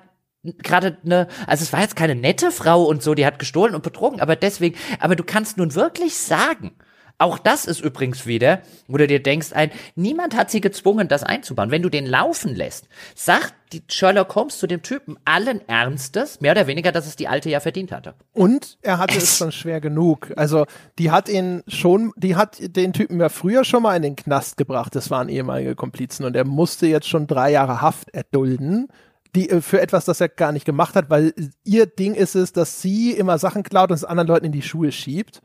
gerade 0.59 0.99
eine, 1.05 1.29
also 1.47 1.63
es 1.63 1.73
war 1.73 1.81
jetzt 1.81 1.97
keine 1.97 2.15
nette 2.15 2.51
Frau 2.51 2.85
und 2.85 3.03
so, 3.03 3.15
die 3.15 3.27
hat 3.27 3.39
gestohlen 3.39 3.75
und 3.75 3.83
betrogen, 3.83 4.21
aber 4.21 4.37
deswegen, 4.37 4.77
aber 5.01 5.17
du 5.17 5.25
kannst 5.25 5.57
nun 5.57 5.75
wirklich 5.75 6.17
sagen, 6.17 6.73
auch 7.19 7.39
das 7.39 7.65
ist 7.65 7.81
übrigens 7.81 8.27
wieder, 8.27 8.61
wo 8.89 8.97
du 8.97 9.07
dir 9.07 9.23
denkst, 9.23 9.53
ein, 9.53 9.71
niemand 9.95 10.37
hat 10.37 10.51
sie 10.51 10.61
gezwungen, 10.61 11.09
das 11.09 11.23
einzubauen. 11.23 11.71
Wenn 11.71 11.83
du 11.83 11.89
den 11.89 12.07
laufen 12.07 12.55
lässt, 12.55 12.89
sagt 13.15 13.55
die 13.73 13.83
Sherlock 13.89 14.35
Holmes 14.35 14.59
zu 14.59 14.67
dem 14.67 14.83
Typen 14.83 15.17
allen 15.25 15.67
Ernstes, 15.69 16.41
mehr 16.41 16.53
oder 16.53 16.67
weniger, 16.67 16.93
dass 16.93 17.07
es 17.07 17.17
die 17.17 17.29
Alte 17.29 17.51
ja 17.51 17.61
verdient 17.61 17.93
hatte. 17.93 18.15
Und 18.33 18.79
er 18.83 18.99
hatte 18.99 19.17
es 19.17 19.39
schon 19.39 19.53
schwer 19.53 19.81
genug. 19.81 20.33
Also, 20.37 20.67
die 20.99 21.11
hat 21.11 21.29
ihn 21.29 21.63
schon, 21.69 22.13
die 22.17 22.37
hat 22.37 22.59
den 22.61 22.93
Typen 22.93 23.21
ja 23.21 23.29
früher 23.29 23.65
schon 23.65 23.83
mal 23.83 23.97
in 23.97 24.03
den 24.03 24.17
Knast 24.17 24.57
gebracht. 24.57 24.95
Das 24.95 25.11
waren 25.11 25.29
ehemalige 25.29 25.75
Komplizen 25.77 26.25
und 26.25 26.37
er 26.37 26.45
musste 26.45 26.87
jetzt 26.87 27.09
schon 27.09 27.27
drei 27.27 27.51
Jahre 27.51 27.81
Haft 27.81 28.11
erdulden 28.11 28.89
die 29.35 29.51
äh, 29.51 29.61
für 29.61 29.81
etwas, 29.81 30.05
das 30.05 30.21
er 30.21 30.29
gar 30.29 30.53
nicht 30.53 30.65
gemacht 30.65 30.95
hat, 30.95 31.11
weil 31.11 31.35
ihr 31.65 31.87
Ding 31.87 32.15
ist 32.15 32.35
es, 32.35 32.53
dass 32.53 32.81
sie 32.81 33.13
immer 33.13 33.39
Sachen 33.39 33.63
klaut 33.63 33.91
und 33.91 33.97
es 33.97 34.05
anderen 34.05 34.29
Leuten 34.29 34.47
in 34.47 34.53
die 34.53 34.63
Schuhe 34.63 34.93
schiebt. 34.93 35.43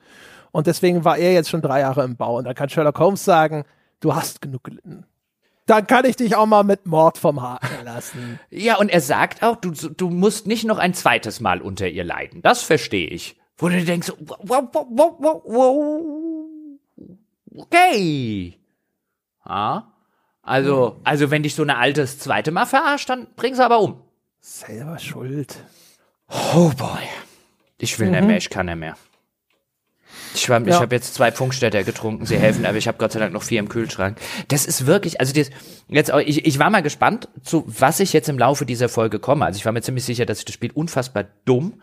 Und 0.51 0.67
deswegen 0.67 1.05
war 1.05 1.17
er 1.17 1.33
jetzt 1.33 1.49
schon 1.49 1.61
drei 1.61 1.81
Jahre 1.81 2.03
im 2.03 2.15
Bau. 2.15 2.37
Und 2.37 2.45
da 2.45 2.53
kann 2.53 2.69
Sherlock 2.69 2.99
Holmes 2.99 3.23
sagen, 3.23 3.65
du 3.99 4.15
hast 4.15 4.41
genug 4.41 4.63
gelitten. 4.63 5.05
Dann 5.65 5.85
kann 5.85 6.05
ich 6.05 6.15
dich 6.15 6.35
auch 6.35 6.47
mal 6.47 6.63
mit 6.63 6.87
Mord 6.87 7.19
vom 7.19 7.41
Haken 7.41 7.67
lassen. 7.85 8.39
Ja, 8.49 8.77
und 8.77 8.89
er 8.89 9.01
sagt 9.01 9.43
auch, 9.43 9.55
du, 9.55 9.71
du 9.71 10.09
musst 10.09 10.47
nicht 10.47 10.65
noch 10.65 10.79
ein 10.79 10.93
zweites 10.93 11.39
Mal 11.39 11.61
unter 11.61 11.87
ihr 11.87 12.03
leiden. 12.03 12.41
Das 12.41 12.63
verstehe 12.63 13.07
ich. 13.07 13.39
Wo 13.57 13.69
du 13.69 13.83
denkst, 13.83 14.11
wow, 14.19 14.63
wow, 14.71 14.87
wow, 14.89 15.15
wow, 15.19 15.41
wow. 15.45 16.01
okay. 17.55 18.57
Ja. 19.45 19.91
Also, 20.41 20.99
also 21.03 21.29
wenn 21.29 21.43
dich 21.43 21.53
so 21.53 21.61
eine 21.61 21.77
alte 21.77 22.01
das 22.01 22.17
zweite 22.17 22.49
Mal 22.49 22.65
verarscht, 22.65 23.09
dann 23.09 23.27
bring 23.35 23.53
sie 23.53 23.63
aber 23.63 23.79
um. 23.79 24.01
Selber 24.39 24.97
schuld. 24.97 25.63
Oh 26.55 26.71
boy. 26.75 27.03
Ich 27.77 27.99
will 27.99 28.07
mhm. 28.07 28.13
nicht 28.13 28.25
mehr, 28.25 28.37
ich 28.37 28.49
kann 28.49 28.65
nicht 28.65 28.77
mehr. 28.77 28.95
Ich, 30.33 30.49
war, 30.49 30.61
ja. 30.61 30.67
ich 30.67 30.81
habe 30.81 30.95
jetzt 30.95 31.15
zwei 31.15 31.31
Funkstätter 31.31 31.83
getrunken, 31.83 32.25
sie 32.25 32.37
helfen, 32.37 32.65
aber 32.65 32.77
ich 32.77 32.87
habe 32.87 32.97
Gott 32.97 33.11
sei 33.11 33.19
Dank 33.19 33.33
noch 33.33 33.43
vier 33.43 33.59
im 33.59 33.69
Kühlschrank. 33.69 34.17
Das 34.47 34.65
ist 34.65 34.85
wirklich, 34.85 35.19
also 35.19 35.33
das, 35.33 35.49
jetzt 35.87 36.11
auch, 36.11 36.19
ich, 36.19 36.45
ich 36.45 36.59
war 36.59 36.69
mal 36.69 36.81
gespannt, 36.81 37.29
zu 37.43 37.63
was 37.67 37.99
ich 37.99 38.13
jetzt 38.13 38.29
im 38.29 38.37
Laufe 38.37 38.65
dieser 38.65 38.89
Folge 38.89 39.19
komme. 39.19 39.45
Also 39.45 39.57
ich 39.57 39.65
war 39.65 39.71
mir 39.71 39.81
ziemlich 39.81 40.05
sicher, 40.05 40.25
dass 40.25 40.39
ich 40.39 40.45
das 40.45 40.53
Spiel 40.53 40.71
unfassbar 40.71 41.25
dumm 41.45 41.81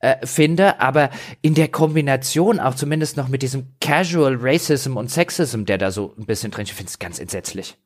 äh, 0.00 0.26
finde, 0.26 0.80
aber 0.80 1.10
in 1.42 1.54
der 1.54 1.68
Kombination 1.68 2.60
auch 2.60 2.74
zumindest 2.74 3.16
noch 3.16 3.28
mit 3.28 3.42
diesem 3.42 3.66
Casual 3.80 4.36
Racism 4.40 4.96
und 4.96 5.10
Sexism, 5.10 5.64
der 5.64 5.78
da 5.78 5.90
so 5.90 6.14
ein 6.18 6.26
bisschen 6.26 6.50
drin, 6.50 6.64
ich 6.64 6.74
finde 6.74 6.90
es 6.90 6.98
ganz 6.98 7.18
entsetzlich 7.18 7.76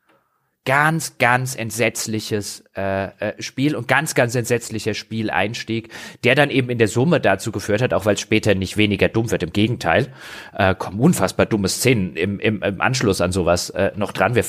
ganz, 0.66 1.16
ganz 1.16 1.54
entsetzliches 1.54 2.64
äh, 2.76 3.06
äh, 3.06 3.42
Spiel 3.42 3.74
und 3.74 3.88
ganz, 3.88 4.14
ganz 4.14 4.34
entsetzlicher 4.34 4.92
Spieleinstieg, 4.92 5.88
der 6.24 6.34
dann 6.34 6.50
eben 6.50 6.68
in 6.68 6.76
der 6.76 6.88
Summe 6.88 7.20
dazu 7.20 7.52
geführt 7.52 7.80
hat, 7.80 7.94
auch 7.94 8.04
weil 8.04 8.14
es 8.14 8.20
später 8.20 8.54
nicht 8.54 8.76
weniger 8.76 9.08
dumm 9.08 9.30
wird, 9.30 9.42
im 9.42 9.52
Gegenteil, 9.52 10.12
äh, 10.52 10.74
kommen 10.74 11.00
unfassbar 11.00 11.46
dumme 11.46 11.68
Szenen 11.68 12.16
im, 12.16 12.38
im, 12.40 12.62
im 12.62 12.80
Anschluss 12.80 13.22
an 13.22 13.32
sowas 13.32 13.70
äh, 13.70 13.92
noch 13.96 14.12
dran. 14.12 14.34
Wir, 14.34 14.44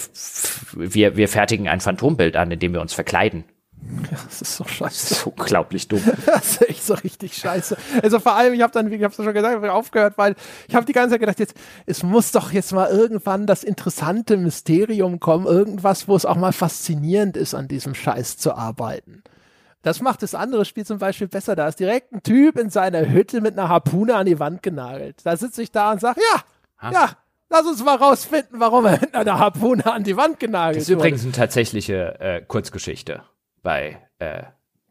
wir, 0.73 1.15
wir 1.15 1.29
fertigen 1.29 1.69
ein 1.69 1.79
Phantombild 1.79 2.35
an, 2.35 2.51
indem 2.51 2.73
wir 2.73 2.81
uns 2.81 2.93
verkleiden. 2.93 3.45
Ja, 4.11 4.17
das 4.23 4.41
ist 4.41 4.55
so 4.55 4.63
scheiße. 4.63 5.09
Das 5.09 5.11
ist 5.11 5.27
unglaublich 5.27 5.87
dumm. 5.87 6.01
das 6.25 6.51
ist 6.51 6.69
echt 6.69 6.83
so 6.83 6.93
richtig 6.93 7.35
scheiße. 7.35 7.77
Also 8.03 8.19
vor 8.19 8.35
allem, 8.35 8.53
ich 8.53 8.61
habe 8.61 8.73
dann, 8.73 8.91
wie 8.91 8.95
ich 8.95 9.03
habe 9.03 9.13
schon 9.13 9.33
gesagt, 9.33 9.63
ich 9.63 9.69
aufgehört, 9.69 10.17
weil 10.17 10.35
ich 10.67 10.75
habe 10.75 10.85
die 10.85 10.93
ganze 10.93 11.11
Zeit 11.11 11.19
gedacht, 11.19 11.39
jetzt, 11.39 11.55
es 11.85 12.03
muss 12.03 12.31
doch 12.31 12.51
jetzt 12.51 12.73
mal 12.73 12.89
irgendwann 12.89 13.47
das 13.47 13.63
interessante 13.63 14.37
Mysterium 14.37 15.19
kommen, 15.19 15.45
irgendwas, 15.45 16.07
wo 16.07 16.15
es 16.15 16.25
auch 16.25 16.35
mal 16.35 16.53
faszinierend 16.53 17.37
ist, 17.37 17.53
an 17.53 17.67
diesem 17.67 17.95
Scheiß 17.95 18.37
zu 18.37 18.53
arbeiten. 18.53 19.23
Das 19.83 20.01
macht 20.01 20.21
das 20.21 20.35
andere 20.35 20.65
Spiel 20.65 20.85
zum 20.85 20.97
Beispiel 20.97 21.27
besser. 21.27 21.55
Da 21.55 21.67
ist 21.67 21.79
direkt 21.79 22.11
ein 22.11 22.23
Typ 22.23 22.57
in 22.57 22.69
seiner 22.69 23.09
Hütte 23.09 23.41
mit 23.41 23.57
einer 23.57 23.69
Harpune 23.69 24.15
an 24.15 24.25
die 24.25 24.39
Wand 24.39 24.63
genagelt. 24.63 25.21
Da 25.23 25.37
sitze 25.37 25.61
ich 25.61 25.71
da 25.71 25.91
und 25.91 26.01
sage, 26.01 26.19
ja, 26.33 26.43
ha? 26.79 26.91
ja, 26.91 27.09
Lass 27.49 27.65
uns 27.65 27.81
mal 27.81 27.95
rausfinden, 27.95 28.59
warum 28.59 28.85
er 28.85 28.99
mit 28.99 29.15
einer 29.15 29.39
Harpune 29.39 29.85
an 29.85 30.03
die 30.03 30.17
Wand 30.17 30.37
genagelt 30.37 30.81
ist. 30.81 30.89
Das 30.89 30.89
ist 30.89 30.95
übrigens 30.95 31.23
eine 31.23 31.31
tatsächliche 31.31 32.19
äh, 32.19 32.41
Kurzgeschichte 32.41 33.23
bei 33.61 34.01
äh, 34.19 34.43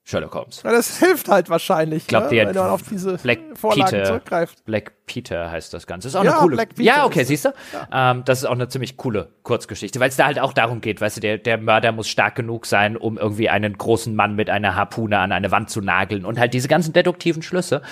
Sherlock 0.07 0.35
Holmes. 0.37 0.63
Ja, 0.63 0.71
das 0.71 1.01
hilft 1.01 1.29
halt 1.29 1.51
wahrscheinlich, 1.51 2.03
ich 2.03 2.07
glaub, 2.07 2.31
ne? 2.31 2.47
wenn 2.47 2.55
man 2.55 2.71
auf 2.71 2.83
diese 2.83 3.17
Black 3.19 3.41
Vorlagen 3.55 3.91
Peter, 3.91 4.05
zurückgreift. 4.05 4.65
Black 4.65 4.93
Peter 5.05 5.51
heißt 5.51 5.75
das 5.75 5.89
Ganze. 5.89 6.07
Ist 6.07 6.15
auch 6.15 6.23
ja, 6.23 6.31
eine 6.31 6.41
coole. 6.43 6.55
Black 6.55 6.69
Peter 6.77 6.83
ja, 6.83 7.05
okay, 7.05 7.25
siehst 7.25 7.47
du. 7.47 7.53
Ja. 7.73 8.13
Ähm, 8.13 8.23
das 8.25 8.39
ist 8.39 8.45
auch 8.45 8.53
eine 8.53 8.69
ziemlich 8.69 8.97
coole 8.97 9.33
Kurzgeschichte, 9.43 9.99
weil 9.99 10.11
es 10.11 10.17
da 10.17 10.27
halt 10.27 10.39
auch 10.39 10.53
darum 10.53 10.81
geht, 10.81 11.01
weißt 11.01 11.17
du, 11.17 11.21
der, 11.21 11.39
der 11.39 11.59
Mörder 11.59 11.91
muss 11.91 12.07
stark 12.07 12.37
genug 12.37 12.67
sein, 12.67 12.97
um 12.97 13.19
irgendwie 13.19 13.49
einen 13.49 13.77
großen 13.77 14.15
Mann 14.15 14.37
mit 14.37 14.49
einer 14.49 14.77
Harpune 14.77 15.19
an 15.19 15.33
eine 15.33 15.51
Wand 15.51 15.71
zu 15.71 15.81
nageln 15.81 16.25
und 16.25 16.39
halt 16.39 16.55
diese 16.55 16.69
ganzen 16.69 16.93
deduktiven 16.93 17.43
Schlüsse. 17.43 17.83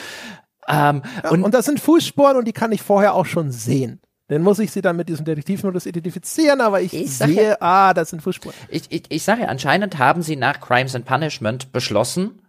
Ähm, 0.69 1.03
ja, 1.25 1.31
und, 1.31 1.43
und 1.43 1.53
das 1.53 1.65
sind 1.65 1.81
Fußspuren 1.81 2.36
und 2.36 2.47
die 2.47 2.53
kann 2.53 2.70
ich 2.70 2.83
vorher 2.83 3.15
auch 3.15 3.27
schon 3.27 3.51
sehen. 3.51 4.01
Dann 4.28 4.43
muss 4.43 4.59
ich 4.59 4.70
sie 4.73 4.81
dann 4.81 4.97
mit 4.97 5.09
diesem 5.11 5.27
Detektivmodus 5.27 5.85
identifizieren, 5.85 6.61
aber 6.62 6.81
ich, 6.81 6.94
Ich 6.94 7.17
sehe, 7.17 7.51
sag 7.51 7.62
ah, 7.62 7.93
das 7.93 8.11
sind 8.11 8.23
Fußspuren. 8.23 8.57
ich, 8.69 8.85
ich, 8.89 9.03
ich 9.11 9.23
sage 9.23 9.43
ja, 9.43 9.49
anscheinend 9.49 9.99
haben 9.99 10.23
sie 10.23 10.36
nach 10.36 10.61
Crimes 10.61 10.94
and 10.94 11.05
Punishment 11.05 11.73
beschlossen, 11.73 12.41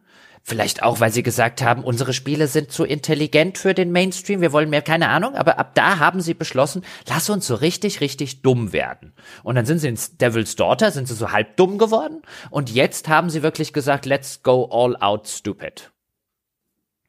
vielleicht 0.42 0.84
auch, 0.84 1.02
weil 1.02 1.12
sie 1.12 1.24
gesagt 1.24 1.62
haben, 1.62 1.84
unsere 1.84 2.14
Spiele 2.14 2.48
sind 2.48 2.72
zu 2.72 2.86
intelligent 2.86 3.58
für 3.58 3.74
den 3.74 3.92
Mainstream, 3.92 4.40
wir 4.40 4.54
wollen 4.54 4.70
mehr, 4.70 4.84
keine 4.84 5.10
Ahnung, 5.10 5.36
aber 5.36 5.60
ab 5.60 5.72
da 5.76 6.00
haben 6.00 6.22
sie 6.22 6.34
beschlossen, 6.34 6.86
lass 7.10 7.30
uns 7.30 7.46
so 7.48 7.56
richtig, 7.56 8.00
richtig 8.00 8.42
dumm 8.42 8.72
werden. 8.72 9.12
Und 9.44 9.56
dann 9.56 9.66
sind 9.66 9.80
sie 9.80 9.90
ins 9.90 10.16
Devil's 10.16 10.56
Daughter, 10.56 10.92
sind 10.92 11.10
sie 11.10 11.16
so 11.16 11.32
halb 11.34 11.58
dumm 11.58 11.78
geworden 11.78 12.22
und 12.52 12.72
jetzt 12.72 13.10
haben 13.10 13.30
sie 13.30 13.44
wirklich 13.44 13.74
gesagt, 13.74 14.06
let's 14.06 14.44
go 14.44 14.70
all 14.72 14.96
out 15.02 15.28
stupid. 15.28 15.92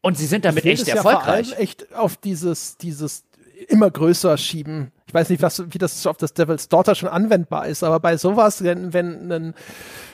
Und 0.00 0.16
sie 0.16 0.26
sind 0.26 0.44
damit 0.44 0.64
echt 0.64 0.86
ja 0.86 1.02
vor 1.02 1.12
erfolgreich. 1.12 1.52
allem 1.52 1.60
echt 1.60 1.92
auf 1.94 2.16
dieses, 2.16 2.76
dieses 2.76 3.25
immer 3.68 3.90
größer 3.90 4.36
schieben. 4.36 4.92
Ich 5.06 5.14
weiß 5.14 5.30
nicht, 5.30 5.40
was, 5.40 5.62
wie 5.72 5.78
das 5.78 6.06
auf 6.06 6.16
das 6.16 6.34
Devil's 6.34 6.68
Daughter 6.68 6.94
schon 6.94 7.08
anwendbar 7.08 7.66
ist, 7.66 7.84
aber 7.84 8.00
bei 8.00 8.16
sowas, 8.16 8.62
wenn, 8.64 8.92
wenn 8.92 9.32
ein 9.32 9.54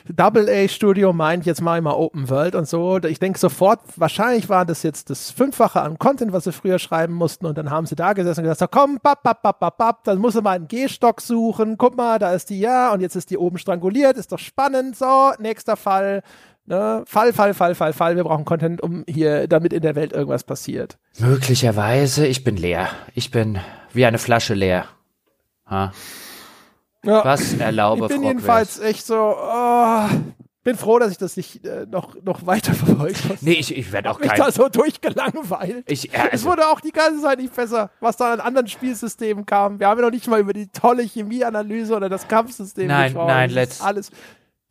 Double-A-Studio 0.07 1.13
meint, 1.13 1.45
jetzt 1.45 1.61
mache 1.61 1.77
ich 1.77 1.83
mal 1.83 1.93
Open 1.93 2.29
World 2.29 2.55
und 2.55 2.67
so, 2.67 2.99
ich 2.99 3.19
denke 3.19 3.39
sofort, 3.39 3.79
wahrscheinlich 3.97 4.49
war 4.49 4.65
das 4.65 4.83
jetzt 4.83 5.09
das 5.09 5.31
Fünffache 5.31 5.81
an 5.81 5.97
Content, 5.97 6.31
was 6.31 6.43
sie 6.43 6.51
früher 6.51 6.77
schreiben 6.79 7.13
mussten 7.13 7.45
und 7.45 7.57
dann 7.57 7.71
haben 7.71 7.85
sie 7.85 7.95
da 7.95 8.13
gesessen 8.13 8.41
und 8.41 8.43
gesagt, 8.43 8.59
so, 8.59 8.79
komm, 8.79 8.99
bap, 9.01 9.23
bap, 9.23 9.41
bap, 9.41 9.59
bap, 9.59 9.77
bap, 9.77 10.03
dann 10.03 10.19
muss 10.19 10.35
er 10.35 10.41
mal 10.43 10.51
einen 10.51 10.67
G-Stock 10.67 11.19
suchen, 11.19 11.77
guck 11.77 11.97
mal, 11.97 12.19
da 12.19 12.33
ist 12.33 12.49
die 12.49 12.59
ja 12.59 12.93
und 12.93 13.01
jetzt 13.01 13.15
ist 13.15 13.29
die 13.29 13.37
oben 13.37 13.57
stranguliert, 13.57 14.15
ist 14.15 14.31
doch 14.31 14.39
spannend, 14.39 14.95
so, 14.95 15.31
nächster 15.39 15.75
Fall, 15.75 16.21
ne, 16.65 17.03
Fall, 17.05 17.33
Fall, 17.33 17.53
Fall, 17.53 17.75
Fall, 17.75 17.93
Fall, 17.93 18.15
wir 18.15 18.23
brauchen 18.23 18.45
Content, 18.45 18.81
um 18.81 19.03
hier, 19.07 19.47
damit 19.47 19.73
in 19.73 19.81
der 19.81 19.95
Welt 19.95 20.13
irgendwas 20.13 20.43
passiert. 20.43 20.97
Möglicherweise, 21.19 22.25
ich 22.27 22.43
bin 22.43 22.57
leer. 22.57 22.89
Ich 23.13 23.31
bin 23.31 23.59
wie 23.93 24.05
eine 24.05 24.17
Flasche 24.17 24.53
leer. 24.53 24.85
Ha? 25.69 25.91
Ja. 27.05 27.25
Was 27.25 27.53
erlaube 27.53 28.05
Ich 28.05 28.07
bin 28.07 28.17
Frogwares? 28.17 28.27
jedenfalls 28.27 28.79
echt 28.79 29.05
so, 29.05 29.35
oh, 29.37 30.07
bin 30.63 30.77
froh, 30.77 30.97
dass 30.97 31.11
ich 31.11 31.17
das 31.17 31.35
nicht 31.35 31.65
äh, 31.65 31.85
noch, 31.89 32.15
noch 32.23 32.45
weiter 32.45 32.73
verfolgt 32.73 33.25
habe. 33.25 33.37
Nee, 33.41 33.53
ich, 33.53 33.75
ich 33.75 33.91
werde 33.91 34.09
auch 34.09 34.19
mich 34.19 34.29
kein. 34.29 34.39
da 34.39 34.51
so 34.51 34.69
durchgelangweilt. 34.69 35.91
Ich, 35.91 36.05
ja, 36.05 36.25
es 36.25 36.31
also, 36.31 36.49
wurde 36.51 36.67
auch 36.67 36.79
die 36.79 36.91
ganze 36.91 37.21
Zeit 37.21 37.39
nicht 37.39 37.53
besser, 37.53 37.91
was 37.99 38.15
da 38.17 38.33
an 38.33 38.39
anderen 38.39 38.67
Spielsystemen 38.67 39.45
kam. 39.45 39.79
Wir 39.79 39.87
haben 39.87 39.99
ja 39.99 40.05
noch 40.05 40.11
nicht 40.11 40.27
mal 40.27 40.39
über 40.39 40.53
die 40.53 40.67
tolle 40.67 41.03
Chemieanalyse 41.03 41.95
oder 41.95 42.07
das 42.07 42.27
Kampfsystem 42.27 42.87
Nein, 42.87 43.07
gesprochen. 43.07 43.27
nein, 43.27 43.49
ist 43.49 43.81
alles. 43.83 44.09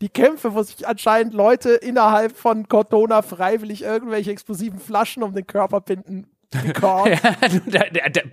Die 0.03 0.09
Kämpfe, 0.09 0.55
wo 0.55 0.63
sich 0.63 0.87
anscheinend 0.87 1.33
Leute 1.33 1.71
innerhalb 1.71 2.37
von 2.37 2.69
Cortona 2.69 3.23
freiwillig 3.23 3.83
irgendwelche 3.83 4.33
explosiven 4.33 4.81
Flaschen 4.81 5.23
um 5.23 5.33
den 5.33 5.47
Körper 5.47 5.81
binden 5.81 6.27
Because. 6.53 7.19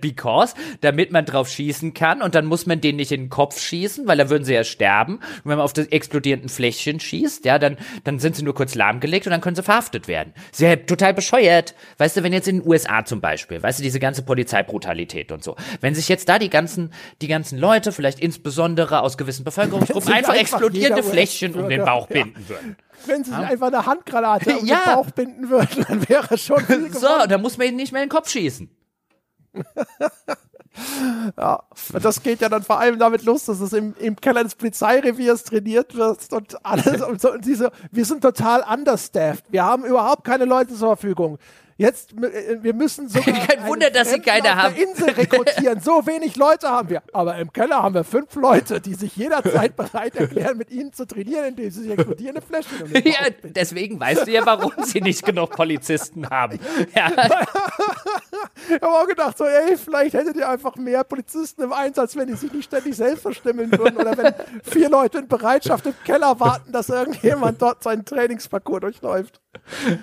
Because, 0.00 0.54
damit 0.80 1.10
man 1.10 1.24
drauf 1.24 1.48
schießen 1.48 1.94
kann 1.94 2.22
und 2.22 2.34
dann 2.34 2.46
muss 2.46 2.66
man 2.66 2.80
den 2.80 2.96
nicht 2.96 3.12
in 3.12 3.22
den 3.22 3.30
Kopf 3.30 3.60
schießen, 3.60 4.06
weil 4.06 4.18
dann 4.18 4.30
würden 4.30 4.44
sie 4.44 4.54
ja 4.54 4.64
sterben. 4.64 5.16
Und 5.16 5.44
wenn 5.44 5.56
man 5.56 5.64
auf 5.64 5.72
das 5.72 5.86
explodierenden 5.86 6.48
Fläschchen 6.48 7.00
schießt, 7.00 7.44
ja, 7.44 7.58
dann, 7.58 7.76
dann 8.04 8.18
sind 8.18 8.36
sie 8.36 8.42
nur 8.42 8.54
kurz 8.54 8.74
lahmgelegt 8.74 9.26
und 9.26 9.30
dann 9.30 9.40
können 9.40 9.56
sie 9.56 9.62
verhaftet 9.62 10.08
werden. 10.08 10.34
Sehr 10.52 10.86
total 10.86 11.14
bescheuert. 11.14 11.74
Weißt 11.98 12.16
du, 12.16 12.22
wenn 12.22 12.32
jetzt 12.32 12.48
in 12.48 12.60
den 12.60 12.68
USA 12.68 13.04
zum 13.04 13.20
Beispiel, 13.20 13.62
weißt 13.62 13.78
du, 13.78 13.82
diese 13.82 14.00
ganze 14.00 14.22
Polizeibrutalität 14.22 15.32
und 15.32 15.42
so, 15.42 15.56
wenn 15.80 15.94
sich 15.94 16.08
jetzt 16.08 16.28
da 16.28 16.38
die 16.38 16.50
ganzen, 16.50 16.92
die 17.22 17.28
ganzen 17.28 17.58
Leute, 17.58 17.92
vielleicht 17.92 18.20
insbesondere 18.20 19.02
aus 19.02 19.16
gewissen 19.16 19.44
Bevölkerungsgruppen, 19.44 20.12
einfach, 20.12 20.34
einfach 20.34 20.40
explodierende 20.40 21.02
Fläschchen 21.02 21.54
um 21.54 21.68
den 21.68 21.84
Bauch 21.84 22.08
ja. 22.10 22.22
binden 22.22 22.48
würden 22.48 22.76
wenn 23.06 23.24
sie 23.24 23.30
sich 23.30 23.38
einfach 23.38 23.68
eine 23.68 23.86
Handgranate 23.86 24.58
um 24.58 24.66
ja. 24.66 24.78
den 24.78 24.94
Bauch 24.94 25.10
binden 25.10 25.48
würden, 25.50 25.84
dann 25.88 26.08
wäre 26.08 26.38
schon 26.38 26.64
viel 26.64 26.92
So, 27.00 27.26
da 27.28 27.38
muss 27.38 27.58
man 27.58 27.68
ihn 27.68 27.76
nicht 27.76 27.92
mehr 27.92 28.02
in 28.02 28.08
den 28.08 28.14
Kopf 28.14 28.28
schießen. 28.28 28.70
ja, 31.36 31.62
das 32.00 32.22
geht 32.22 32.40
ja 32.40 32.48
dann 32.48 32.62
vor 32.62 32.78
allem 32.78 32.98
damit 32.98 33.24
los, 33.24 33.44
dass 33.46 33.60
es 33.60 33.72
im, 33.72 33.94
im 33.98 34.16
Keller 34.16 34.44
des 34.44 34.54
Polizeireviers 34.54 35.44
trainiert 35.44 35.94
wird 35.94 36.32
und 36.32 36.64
alles 36.64 37.02
und, 37.02 37.20
so, 37.20 37.32
und 37.32 37.44
diese, 37.44 37.72
wir 37.90 38.04
sind 38.04 38.22
total 38.22 38.62
understaffed. 38.62 39.44
Wir 39.48 39.64
haben 39.64 39.84
überhaupt 39.84 40.24
keine 40.24 40.44
Leute 40.44 40.74
zur 40.74 40.96
Verfügung. 40.96 41.38
Jetzt, 41.80 42.12
äh, 42.12 42.62
wir 42.62 42.74
müssen 42.74 43.08
sogar 43.08 43.46
Kein 43.46 43.66
Wunder, 43.66 43.88
dass 43.88 44.10
sie 44.10 44.20
keine 44.20 44.54
haben. 44.54 44.74
Insel 44.74 45.10
rekrutieren. 45.12 45.80
So 45.80 46.06
wenig 46.06 46.36
Leute 46.36 46.68
haben 46.68 46.90
wir. 46.90 47.02
Aber 47.14 47.38
im 47.38 47.50
Keller 47.54 47.82
haben 47.82 47.94
wir 47.94 48.04
fünf 48.04 48.34
Leute, 48.34 48.82
die 48.82 48.92
sich 48.92 49.16
jederzeit 49.16 49.76
bereit 49.76 50.14
erklären, 50.14 50.58
mit 50.58 50.70
ihnen 50.70 50.92
zu 50.92 51.06
trainieren, 51.06 51.46
indem 51.46 51.70
sie 51.70 51.84
sich 51.84 51.92
explodierende 51.92 52.42
Fläschchen 52.42 52.82
um 52.82 52.92
Ja, 53.10 53.30
deswegen 53.42 53.98
weißt 53.98 54.26
du 54.26 54.30
ja, 54.30 54.44
warum 54.44 54.72
sie 54.84 55.00
nicht 55.00 55.24
genug 55.24 55.52
Polizisten 55.56 56.28
haben. 56.28 56.60
Ja. 56.94 57.08
ich 58.68 58.82
habe 58.82 58.88
auch 58.88 59.06
gedacht, 59.06 59.38
so, 59.38 59.44
ey, 59.44 59.76
vielleicht 59.76 60.14
hättet 60.14 60.36
ihr 60.36 60.48
einfach 60.48 60.76
mehr 60.76 61.04
Polizisten 61.04 61.62
im 61.62 61.72
Einsatz, 61.72 62.16
wenn 62.16 62.26
die 62.26 62.34
sich 62.34 62.52
nicht 62.52 62.64
ständig 62.64 62.96
selbst 62.96 63.22
verstimmeln 63.22 63.70
würden 63.70 63.96
oder 63.96 64.16
wenn 64.16 64.34
vier 64.64 64.88
Leute 64.90 65.18
in 65.18 65.28
Bereitschaft 65.28 65.86
im 65.86 65.94
Keller 66.04 66.38
warten, 66.40 66.72
dass 66.72 66.88
irgendjemand 66.88 67.62
dort 67.62 67.82
seinen 67.82 68.04
Trainingsparcours 68.04 68.80
durchläuft. 68.80 69.40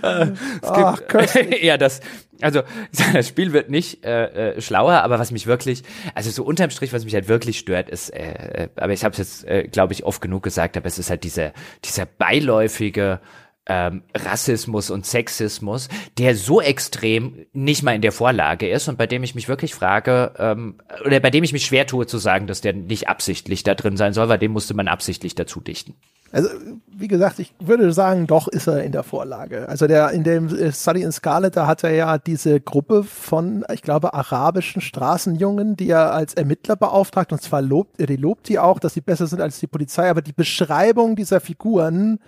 Äh, 0.01 0.27
Ach, 0.61 0.99
gibt, 1.07 1.63
ja, 1.67 1.77
das, 1.77 2.01
also 2.41 2.63
das 3.13 3.27
Spiel 3.27 3.53
wird 3.53 3.69
nicht 3.69 4.03
äh, 4.03 4.55
äh, 4.55 4.61
schlauer, 4.61 5.03
aber 5.03 5.19
was 5.19 5.31
mich 5.31 5.47
wirklich, 5.47 5.83
also 6.15 6.31
so 6.31 6.43
unterm 6.43 6.69
Strich, 6.69 6.93
was 6.93 7.05
mich 7.05 7.13
halt 7.13 7.27
wirklich 7.27 7.59
stört, 7.59 7.89
ist, 7.89 8.09
äh, 8.09 8.63
äh 8.63 8.69
aber 8.75 8.93
ich 8.93 9.03
habe 9.03 9.13
es 9.13 9.17
jetzt, 9.19 9.45
äh, 9.45 9.67
glaube 9.67 9.93
ich, 9.93 10.03
oft 10.03 10.21
genug 10.21 10.43
gesagt, 10.43 10.77
aber 10.77 10.87
es 10.87 10.97
ist 10.97 11.09
halt 11.09 11.23
dieser 11.23 11.53
dieser 11.83 12.05
beiläufige 12.05 13.19
ähm, 13.67 14.03
Rassismus 14.15 14.89
und 14.89 15.05
Sexismus, 15.05 15.89
der 16.17 16.35
so 16.35 16.61
extrem 16.61 17.45
nicht 17.53 17.83
mal 17.83 17.95
in 17.95 18.01
der 18.01 18.11
Vorlage 18.11 18.69
ist 18.69 18.87
und 18.87 18.97
bei 18.97 19.07
dem 19.07 19.23
ich 19.23 19.35
mich 19.35 19.49
wirklich 19.49 19.73
frage, 19.73 20.33
ähm, 20.37 20.79
oder 21.05 21.19
bei 21.19 21.29
dem 21.29 21.43
ich 21.43 21.53
mich 21.53 21.65
schwer 21.65 21.85
tue 21.85 22.07
zu 22.07 22.17
sagen, 22.17 22.47
dass 22.47 22.61
der 22.61 22.73
nicht 22.73 23.09
absichtlich 23.09 23.63
da 23.63 23.75
drin 23.75 23.97
sein 23.97 24.13
soll, 24.13 24.29
weil 24.29 24.39
dem 24.39 24.51
musste 24.51 24.73
man 24.73 24.87
absichtlich 24.87 25.35
dazu 25.35 25.59
dichten. 25.59 25.95
Also, 26.31 26.49
wie 26.87 27.07
gesagt, 27.07 27.39
ich 27.39 27.53
würde 27.59 27.93
sagen, 27.93 28.27
doch 28.27 28.47
ist 28.47 28.67
er 28.67 28.83
in 28.83 28.91
der 28.91 29.03
Vorlage. 29.03 29.69
Also 29.69 29.87
der 29.87 30.11
in 30.11 30.23
dem 30.23 30.47
äh, 30.53 30.71
Sully 30.71 31.01
in 31.01 31.11
Scarlet, 31.11 31.55
da 31.55 31.67
hat 31.67 31.83
er 31.83 31.91
ja 31.91 32.17
diese 32.17 32.59
Gruppe 32.59 33.03
von, 33.03 33.63
ich 33.71 33.81
glaube, 33.81 34.13
arabischen 34.13 34.81
Straßenjungen, 34.81 35.77
die 35.77 35.89
er 35.89 36.13
als 36.13 36.33
Ermittler 36.33 36.75
beauftragt. 36.75 37.31
Und 37.31 37.41
zwar 37.41 37.61
lobt, 37.61 37.99
er 37.99 38.07
die 38.07 38.17
lobt 38.17 38.49
die 38.49 38.59
auch, 38.59 38.79
dass 38.79 38.93
sie 38.93 39.01
besser 39.01 39.27
sind 39.27 39.41
als 39.41 39.59
die 39.59 39.67
Polizei. 39.67 40.09
Aber 40.09 40.21
die 40.21 40.33
Beschreibung 40.33 41.15
dieser 41.15 41.39
Figuren, 41.39 42.19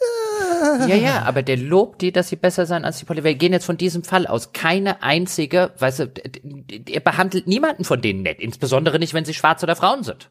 äh, 0.00 0.88
ja, 0.88 0.96
ja, 0.96 1.22
aber 1.22 1.42
der 1.42 1.56
lobt 1.56 2.02
die, 2.02 2.12
dass 2.12 2.28
sie 2.28 2.36
besser 2.36 2.66
sein 2.66 2.84
als 2.84 2.98
die 2.98 3.04
Polizei. 3.04 3.24
Wir 3.24 3.34
gehen 3.34 3.52
jetzt 3.52 3.66
von 3.66 3.76
diesem 3.76 4.04
Fall 4.04 4.26
aus. 4.26 4.52
Keine 4.52 5.02
einzige, 5.02 5.72
weißt 5.78 6.00
du, 6.00 6.12
er 6.90 7.00
behandelt 7.00 7.46
niemanden 7.46 7.84
von 7.84 8.00
denen 8.00 8.22
nett, 8.22 8.40
insbesondere 8.40 8.98
nicht, 8.98 9.14
wenn 9.14 9.24
sie 9.24 9.34
schwarz 9.34 9.62
oder 9.62 9.76
Frauen 9.76 10.02
sind. 10.02 10.30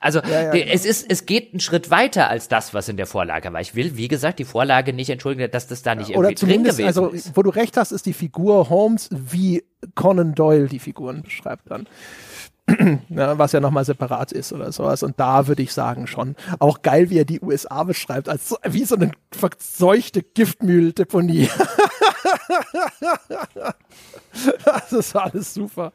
Also 0.00 0.20
ja, 0.20 0.44
ja, 0.44 0.50
genau. 0.50 0.64
es 0.72 0.86
ist, 0.86 1.10
es 1.10 1.26
geht 1.26 1.52
einen 1.52 1.60
Schritt 1.60 1.90
weiter 1.90 2.28
als 2.28 2.48
das, 2.48 2.72
was 2.72 2.88
in 2.88 2.96
der 2.96 3.06
Vorlage 3.06 3.52
war. 3.52 3.60
Ich 3.60 3.74
will, 3.74 3.96
wie 3.96 4.08
gesagt, 4.08 4.38
die 4.38 4.44
Vorlage 4.44 4.94
nicht 4.94 5.10
entschuldigen, 5.10 5.50
dass 5.50 5.66
das 5.66 5.82
da 5.82 5.94
nicht 5.94 6.10
irgendwie 6.10 6.34
drin 6.34 6.64
gewesen 6.64 6.86
also, 6.86 7.08
ist. 7.08 7.36
Wo 7.36 7.42
du 7.42 7.50
recht 7.50 7.76
hast, 7.76 7.92
ist 7.92 8.06
die 8.06 8.14
Figur 8.14 8.70
Holmes, 8.70 9.10
wie 9.12 9.62
Conan 9.94 10.34
Doyle 10.34 10.66
die 10.66 10.78
Figuren 10.78 11.22
beschreibt 11.22 11.70
dann. 11.70 11.86
ja, 13.08 13.38
was 13.38 13.52
ja 13.52 13.60
nochmal 13.60 13.84
separat 13.84 14.32
ist 14.32 14.52
oder 14.52 14.72
sowas. 14.72 15.02
Und 15.02 15.20
da 15.20 15.46
würde 15.46 15.62
ich 15.62 15.72
sagen 15.72 16.06
schon. 16.06 16.36
Auch 16.58 16.82
geil, 16.82 17.10
wie 17.10 17.18
er 17.18 17.24
die 17.24 17.40
USA 17.40 17.84
beschreibt, 17.84 18.28
als 18.28 18.54
wie 18.64 18.84
so 18.84 18.96
eine 18.96 19.10
verseuchte 19.32 20.22
Giftmühldeponie. 20.22 21.48
das 24.64 24.92
ist 24.92 25.16
alles 25.16 25.54
super. 25.54 25.92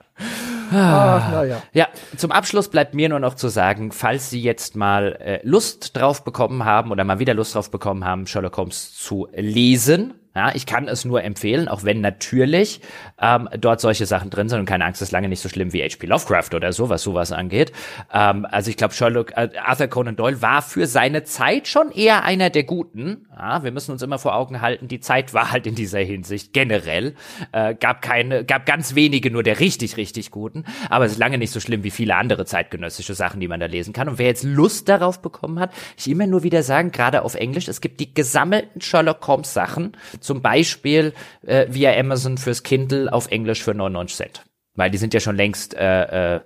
Ach, 0.71 1.31
naja. 1.31 1.61
Ja, 1.73 1.87
zum 2.17 2.31
Abschluss 2.31 2.69
bleibt 2.69 2.93
mir 2.93 3.09
nur 3.09 3.19
noch 3.19 3.35
zu 3.35 3.47
sagen, 3.47 3.91
falls 3.91 4.29
Sie 4.29 4.41
jetzt 4.41 4.75
mal 4.75 5.13
äh, 5.21 5.39
Lust 5.43 5.95
drauf 5.95 6.23
bekommen 6.23 6.65
haben 6.65 6.91
oder 6.91 7.03
mal 7.03 7.19
wieder 7.19 7.33
Lust 7.33 7.55
drauf 7.55 7.71
bekommen 7.71 8.03
haben, 8.03 8.27
Sherlock 8.27 8.57
Holmes 8.57 8.93
zu 8.95 9.27
lesen, 9.33 10.13
ja, 10.35 10.53
ich 10.53 10.65
kann 10.65 10.89
es 10.89 11.05
nur 11.05 11.23
empfehlen, 11.23 11.69
auch 11.69 11.85
wenn 11.85 12.01
natürlich 12.01 12.81
ähm, 13.21 13.47
dort 13.57 13.79
solche 13.79 14.05
Sachen 14.05 14.29
drin 14.29 14.49
sind 14.49 14.59
und 14.59 14.65
keine 14.65 14.83
Angst, 14.83 15.01
ist 15.01 15.13
lange 15.13 15.29
nicht 15.29 15.39
so 15.39 15.47
schlimm 15.47 15.71
wie 15.71 15.81
H.P. 15.81 16.07
Lovecraft 16.07 16.53
oder 16.53 16.73
so, 16.73 16.89
was 16.89 17.03
sowas 17.03 17.31
angeht. 17.31 17.71
Ähm, 18.13 18.45
also 18.51 18.69
ich 18.69 18.75
glaube, 18.75 18.93
Sherlock, 18.93 19.31
äh, 19.37 19.49
Arthur 19.63 19.87
Conan 19.87 20.17
Doyle 20.17 20.41
war 20.41 20.61
für 20.61 20.87
seine 20.87 21.23
Zeit 21.23 21.69
schon 21.69 21.89
eher 21.89 22.25
einer 22.25 22.49
der 22.49 22.63
Guten. 22.63 23.27
Ja, 23.33 23.63
wir 23.63 23.71
müssen 23.71 23.91
uns 23.91 24.01
immer 24.01 24.19
vor 24.19 24.35
Augen 24.35 24.59
halten, 24.59 24.89
die 24.89 24.99
Zeit 24.99 25.33
war 25.33 25.51
halt 25.51 25.67
in 25.67 25.75
dieser 25.75 25.99
Hinsicht 25.99 26.51
generell. 26.51 27.15
Äh, 27.53 27.75
gab 27.75 28.01
keine, 28.01 28.43
gab 28.43 28.65
ganz 28.65 28.93
wenige 28.93 29.31
nur 29.31 29.43
der 29.43 29.61
richtig, 29.61 29.95
richtig 29.95 30.31
Guten, 30.31 30.65
aber 30.89 31.05
es 31.05 31.13
ist 31.13 31.17
lange 31.17 31.37
nicht 31.37 31.51
so 31.51 31.61
schlimm 31.61 31.83
wie 31.83 31.91
viele 31.91 32.15
andere 32.15 32.45
zeitgenössische 32.45 33.13
Sachen, 33.13 33.39
die 33.39 33.47
man 33.47 33.61
da 33.61 33.67
lesen 33.67 33.93
kann. 33.93 34.09
Und 34.09 34.17
wer 34.17 34.27
jetzt 34.27 34.43
Lust 34.43 34.89
darauf 34.89 35.21
bekommen 35.21 35.59
hat, 35.59 35.71
ich 35.97 36.09
immer 36.09 36.27
nur 36.27 36.43
wieder 36.43 36.61
sagen, 36.61 36.91
gerade 36.91 37.21
auf 37.21 37.35
Englisch, 37.35 37.69
es 37.69 37.79
gibt 37.79 38.01
die 38.01 38.13
gesammelten 38.13 38.81
Sherlock 38.81 39.25
Holmes 39.27 39.53
Sachen 39.53 39.95
zum 40.25 40.41
Beispiel 40.41 41.13
äh, 41.45 41.67
via 41.69 41.97
Amazon 41.97 42.37
fürs 42.37 42.63
Kindle 42.63 43.11
auf 43.11 43.31
Englisch 43.31 43.63
für 43.63 43.73
99 43.73 44.17
Cent. 44.17 44.45
Weil 44.75 44.91
die 44.91 44.97
sind 44.97 45.13
ja 45.13 45.19
schon 45.19 45.37
längst 45.37 45.73
äh, 45.73 46.35
äh, 46.35 46.41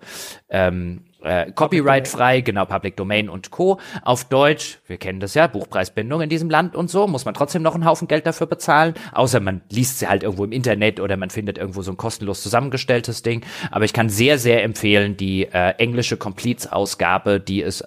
ähm, 0.50 1.06
äh, 1.22 1.52
Copyright 1.52 2.08
frei, 2.08 2.42
genau, 2.42 2.66
Public 2.66 2.96
Domain 2.96 3.30
und 3.30 3.52
Co. 3.52 3.80
Auf 4.04 4.26
Deutsch, 4.26 4.80
wir 4.88 4.98
kennen 4.98 5.20
das 5.20 5.34
ja, 5.34 5.48
Buchpreisbindung 5.48 6.22
in 6.22 6.30
diesem 6.30 6.50
Land 6.50 6.76
und 6.76 6.90
so, 6.90 7.08
muss 7.08 7.26
man 7.26 7.34
trotzdem 7.34 7.62
noch 7.62 7.76
einen 7.76 7.86
Haufen 7.86 8.08
Geld 8.08 8.26
dafür 8.26 8.48
bezahlen, 8.48 8.94
außer 9.12 9.40
man 9.40 9.62
liest 9.70 10.00
sie 10.00 10.08
halt 10.08 10.24
irgendwo 10.24 10.46
im 10.46 10.52
Internet 10.52 11.00
oder 11.00 11.18
man 11.18 11.30
findet 11.30 11.58
irgendwo 11.58 11.82
so 11.82 11.92
ein 11.92 11.98
kostenlos 11.98 12.42
zusammengestelltes 12.42 13.22
Ding. 13.22 13.44
Aber 13.72 13.86
ich 13.86 13.94
kann 13.94 14.10
sehr, 14.10 14.38
sehr 14.38 14.64
empfehlen, 14.64 15.18
die 15.18 15.46
äh, 15.46 15.72
englische 15.72 16.18
Completes-Ausgabe, 16.18 17.40
die 17.40 17.62
es 17.62 17.84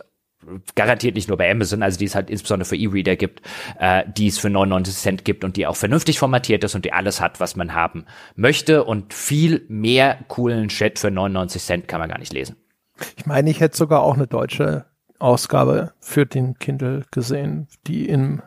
garantiert 0.74 1.14
nicht 1.14 1.28
nur 1.28 1.38
bei 1.38 1.50
Amazon, 1.50 1.82
also 1.82 1.98
die 1.98 2.04
es 2.06 2.14
halt 2.14 2.30
insbesondere 2.30 2.68
für 2.68 2.76
E-Reader 2.76 3.16
gibt, 3.16 3.42
äh, 3.78 4.04
die 4.16 4.26
es 4.26 4.38
für 4.38 4.50
99 4.50 4.94
Cent 4.94 5.24
gibt 5.24 5.44
und 5.44 5.56
die 5.56 5.66
auch 5.66 5.76
vernünftig 5.76 6.18
formatiert 6.18 6.64
ist 6.64 6.74
und 6.74 6.84
die 6.84 6.92
alles 6.92 7.20
hat, 7.20 7.40
was 7.40 7.56
man 7.56 7.74
haben 7.74 8.06
möchte 8.34 8.84
und 8.84 9.14
viel 9.14 9.64
mehr 9.68 10.18
coolen 10.28 10.68
Chat 10.68 10.98
für 10.98 11.10
99 11.10 11.62
Cent 11.62 11.88
kann 11.88 12.00
man 12.00 12.08
gar 12.08 12.18
nicht 12.18 12.32
lesen. 12.32 12.56
Ich 13.16 13.26
meine, 13.26 13.50
ich 13.50 13.60
hätte 13.60 13.76
sogar 13.76 14.02
auch 14.02 14.14
eine 14.14 14.26
deutsche 14.26 14.86
Ausgabe 15.18 15.92
für 16.00 16.26
den 16.26 16.58
Kindle 16.58 17.04
gesehen, 17.10 17.68
die 17.86 18.08
im 18.08 18.42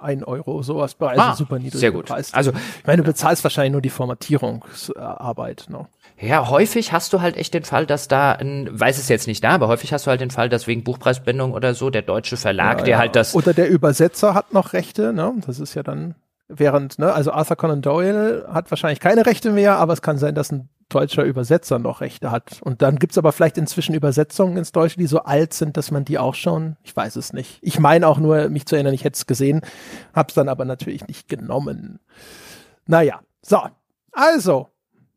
1 0.00 0.24
Euro 0.24 0.62
sowas 0.62 0.94
bei, 0.94 1.10
also 1.10 1.22
ah, 1.22 1.34
super 1.34 1.58
niedrig. 1.58 1.80
Sehr 1.80 1.92
gut. 1.92 2.06
Preis. 2.06 2.32
Also, 2.32 2.52
ich 2.52 2.86
meine, 2.86 3.02
du 3.02 3.08
bezahlst 3.08 3.44
wahrscheinlich 3.44 3.72
nur 3.72 3.82
die 3.82 3.90
Formatierungsarbeit. 3.90 5.66
Ne? 5.68 5.86
Ja, 6.20 6.50
häufig 6.50 6.92
hast 6.92 7.12
du 7.12 7.22
halt 7.22 7.36
echt 7.36 7.54
den 7.54 7.64
Fall, 7.64 7.86
dass 7.86 8.06
da, 8.06 8.32
ein, 8.32 8.68
weiß 8.70 8.98
es 8.98 9.08
jetzt 9.08 9.26
nicht 9.26 9.42
da, 9.42 9.50
aber 9.50 9.68
häufig 9.68 9.92
hast 9.92 10.06
du 10.06 10.10
halt 10.10 10.20
den 10.20 10.30
Fall, 10.30 10.50
dass 10.50 10.66
wegen 10.66 10.84
Buchpreisbindung 10.84 11.52
oder 11.52 11.74
so 11.74 11.88
der 11.88 12.02
deutsche 12.02 12.36
Verlag, 12.36 12.80
ja, 12.80 12.84
der 12.84 12.92
ja. 12.92 12.98
halt 12.98 13.16
das. 13.16 13.34
Oder 13.34 13.54
der 13.54 13.70
Übersetzer 13.70 14.34
hat 14.34 14.52
noch 14.52 14.74
Rechte, 14.74 15.14
ne? 15.14 15.32
Das 15.46 15.58
ist 15.58 15.74
ja 15.74 15.82
dann, 15.82 16.14
während, 16.48 16.98
ne, 16.98 17.12
also 17.12 17.32
Arthur 17.32 17.56
Conan 17.56 17.80
Doyle 17.80 18.46
hat 18.52 18.70
wahrscheinlich 18.70 19.00
keine 19.00 19.24
Rechte 19.24 19.50
mehr, 19.50 19.76
aber 19.76 19.94
es 19.94 20.02
kann 20.02 20.18
sein, 20.18 20.34
dass 20.34 20.52
ein 20.52 20.68
deutscher 20.90 21.22
Übersetzer 21.22 21.78
noch 21.78 22.02
Rechte 22.02 22.30
hat. 22.30 22.60
Und 22.62 22.82
dann 22.82 22.98
gibt's 22.98 23.16
aber 23.16 23.32
vielleicht 23.32 23.56
inzwischen 23.56 23.94
Übersetzungen 23.94 24.58
ins 24.58 24.72
Deutsche, 24.72 24.98
die 24.98 25.06
so 25.06 25.20
alt 25.20 25.54
sind, 25.54 25.78
dass 25.78 25.90
man 25.90 26.04
die 26.04 26.18
auch 26.18 26.34
schon, 26.34 26.76
ich 26.82 26.94
weiß 26.94 27.16
es 27.16 27.32
nicht. 27.32 27.60
Ich 27.62 27.78
meine 27.78 28.06
auch 28.06 28.18
nur, 28.18 28.48
mich 28.50 28.66
zu 28.66 28.74
erinnern, 28.74 28.92
ich 28.92 29.04
hätte 29.04 29.16
es 29.16 29.26
gesehen, 29.26 29.62
hab's 30.12 30.34
dann 30.34 30.48
aber 30.48 30.66
natürlich 30.66 31.06
nicht 31.06 31.28
genommen. 31.28 32.00
Naja, 32.86 33.20
so. 33.40 33.62
Also, 34.12 34.68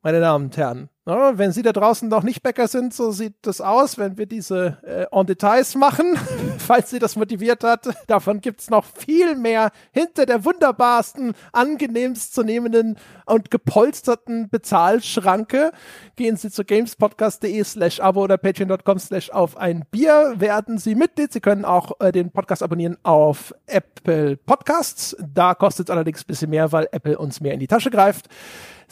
meine 0.03 0.19
Damen 0.19 0.45
und 0.45 0.57
Herren, 0.57 0.90
Ja, 1.06 1.38
wenn 1.38 1.51
Sie 1.51 1.64
da 1.64 1.73
draußen 1.73 2.07
noch 2.07 2.23
nicht 2.23 2.43
Bäcker 2.43 2.69
sind, 2.69 2.93
so 2.93 3.11
sieht 3.11 3.35
das 3.41 3.59
aus, 3.59 3.98
wenn 3.98 4.17
wir 4.17 4.25
diese 4.25 4.77
äh, 4.83 5.06
en 5.11 5.25
Details 5.27 5.75
machen, 5.75 6.17
falls 6.59 6.91
Sie 6.91 6.99
das 6.99 7.17
motiviert 7.17 7.65
hat. 7.65 7.90
Davon 8.07 8.40
gibt's 8.40 8.69
noch 8.69 8.85
viel 8.85 9.35
mehr 9.35 9.72
hinter 9.91 10.25
der 10.25 10.45
wunderbarsten, 10.45 11.33
angenehmst 11.51 12.33
zu 12.33 12.43
nehmenden 12.43 12.98
und 13.25 13.51
gepolsterten 13.51 14.48
Bezahlschranke. 14.48 15.73
Gehen 16.15 16.38
Sie 16.38 16.49
zu 16.49 16.64
gamespodcast.de 16.64 17.61
slash 17.65 17.99
abo 17.99 18.23
oder 18.23 18.38
patreon.com 18.38 18.98
slash 18.98 19.30
auf 19.30 19.57
ein 19.57 19.83
Bier. 19.91 20.35
Werden 20.38 20.77
Sie 20.77 20.95
Mitglied. 20.95 21.33
Sie 21.33 21.41
können 21.41 21.65
auch 21.65 21.99
äh, 21.99 22.14
den 22.14 22.32
Podcast 22.32 22.64
abonnieren 22.64 22.98
auf 23.03 23.53
Apple 23.65 24.38
Podcasts. 24.38 25.17
Da 25.19 25.53
kostet 25.53 25.90
es 25.90 25.91
allerdings 25.91 26.23
bisschen 26.23 26.49
mehr, 26.49 26.72
weil 26.72 26.88
Apple 26.93 27.17
uns 27.17 27.41
mehr 27.41 27.53
in 27.53 27.59
die 27.59 27.67
Tasche 27.67 27.91
greift. 27.91 28.30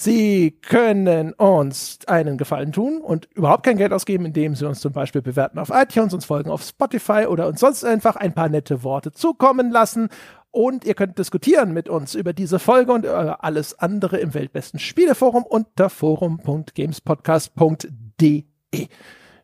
Sie 0.02 0.58
können 0.64 1.32
uns 1.34 2.00
einen 2.08 2.40
Gefallen 2.40 2.72
tun 2.72 3.02
und 3.02 3.30
überhaupt 3.36 3.64
kein 3.64 3.78
Geld 3.78 3.94
ausgeben, 3.94 4.26
indem 4.26 4.56
Sie 4.56 4.68
uns 4.68 4.80
zum 4.80 4.94
Beispiel 4.94 5.22
bewerten 5.22 5.60
auf 5.60 5.70
iTunes, 5.72 6.16
uns 6.16 6.26
folgen 6.26 6.50
auf 6.50 6.64
Spotify 6.64 7.28
oder 7.28 7.48
uns 7.48 7.60
sonst 7.60 7.84
einfach 7.84 8.16
ein 8.16 8.34
paar 8.34 8.50
nette 8.50 8.82
Worte 8.82 9.12
zukommen 9.12 9.70
lassen. 9.70 10.10
Und 10.50 10.86
ihr 10.86 10.96
könnt 10.96 11.20
diskutieren 11.20 11.72
mit 11.72 11.88
uns 11.88 12.16
über 12.16 12.34
diese 12.34 12.58
Folge 12.58 12.94
und 12.94 13.06
über 13.06 13.44
alles 13.44 13.78
andere 13.78 14.18
im 14.18 14.34
weltbesten 14.34 14.80
Spieleforum 14.80 15.44
unter 15.44 15.92
forum.gamespodcast.de. 15.92 18.44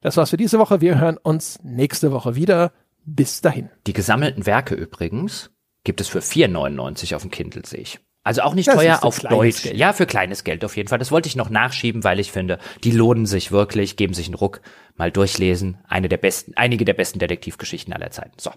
Das 0.01 0.17
war's 0.17 0.31
für 0.31 0.37
diese 0.37 0.57
Woche. 0.57 0.81
Wir 0.81 0.99
hören 0.99 1.17
uns 1.17 1.59
nächste 1.61 2.11
Woche 2.11 2.33
wieder. 2.33 2.71
Bis 3.05 3.41
dahin. 3.41 3.69
Die 3.85 3.93
gesammelten 3.93 4.47
Werke 4.47 4.73
übrigens 4.73 5.51
gibt 5.83 6.01
es 6.01 6.07
für 6.07 6.21
4,99 6.21 7.15
auf 7.15 7.21
dem 7.21 7.29
Kindle, 7.29 7.61
sehe 7.63 7.81
ich. 7.81 7.99
Also 8.27 8.41
auch 8.41 8.55
nicht 8.55 8.67
das 8.67 8.75
teuer 8.75 8.99
auf 9.03 9.21
Deutsch. 9.21 9.63
Geld. 9.63 9.77
Ja, 9.77 9.93
für 9.93 10.05
kleines 10.05 10.43
Geld 10.43 10.65
auf 10.65 10.75
jeden 10.75 10.89
Fall. 10.89 10.99
Das 10.99 11.11
wollte 11.11 11.29
ich 11.29 11.37
noch 11.37 11.49
nachschieben, 11.49 12.03
weil 12.03 12.19
ich 12.19 12.33
finde, 12.33 12.59
die 12.83 12.91
lohnen 12.91 13.25
sich 13.25 13.53
wirklich, 13.53 13.95
geben 13.95 14.13
sich 14.13 14.25
einen 14.25 14.35
Ruck, 14.35 14.59
mal 14.97 15.13
durchlesen. 15.13 15.77
Eine 15.87 16.09
der 16.09 16.17
besten, 16.17 16.51
einige 16.57 16.83
der 16.83 16.93
besten 16.93 17.19
Detektivgeschichten 17.19 17.93
aller 17.93 18.11
Zeiten. 18.11 18.33
So. 18.37 18.51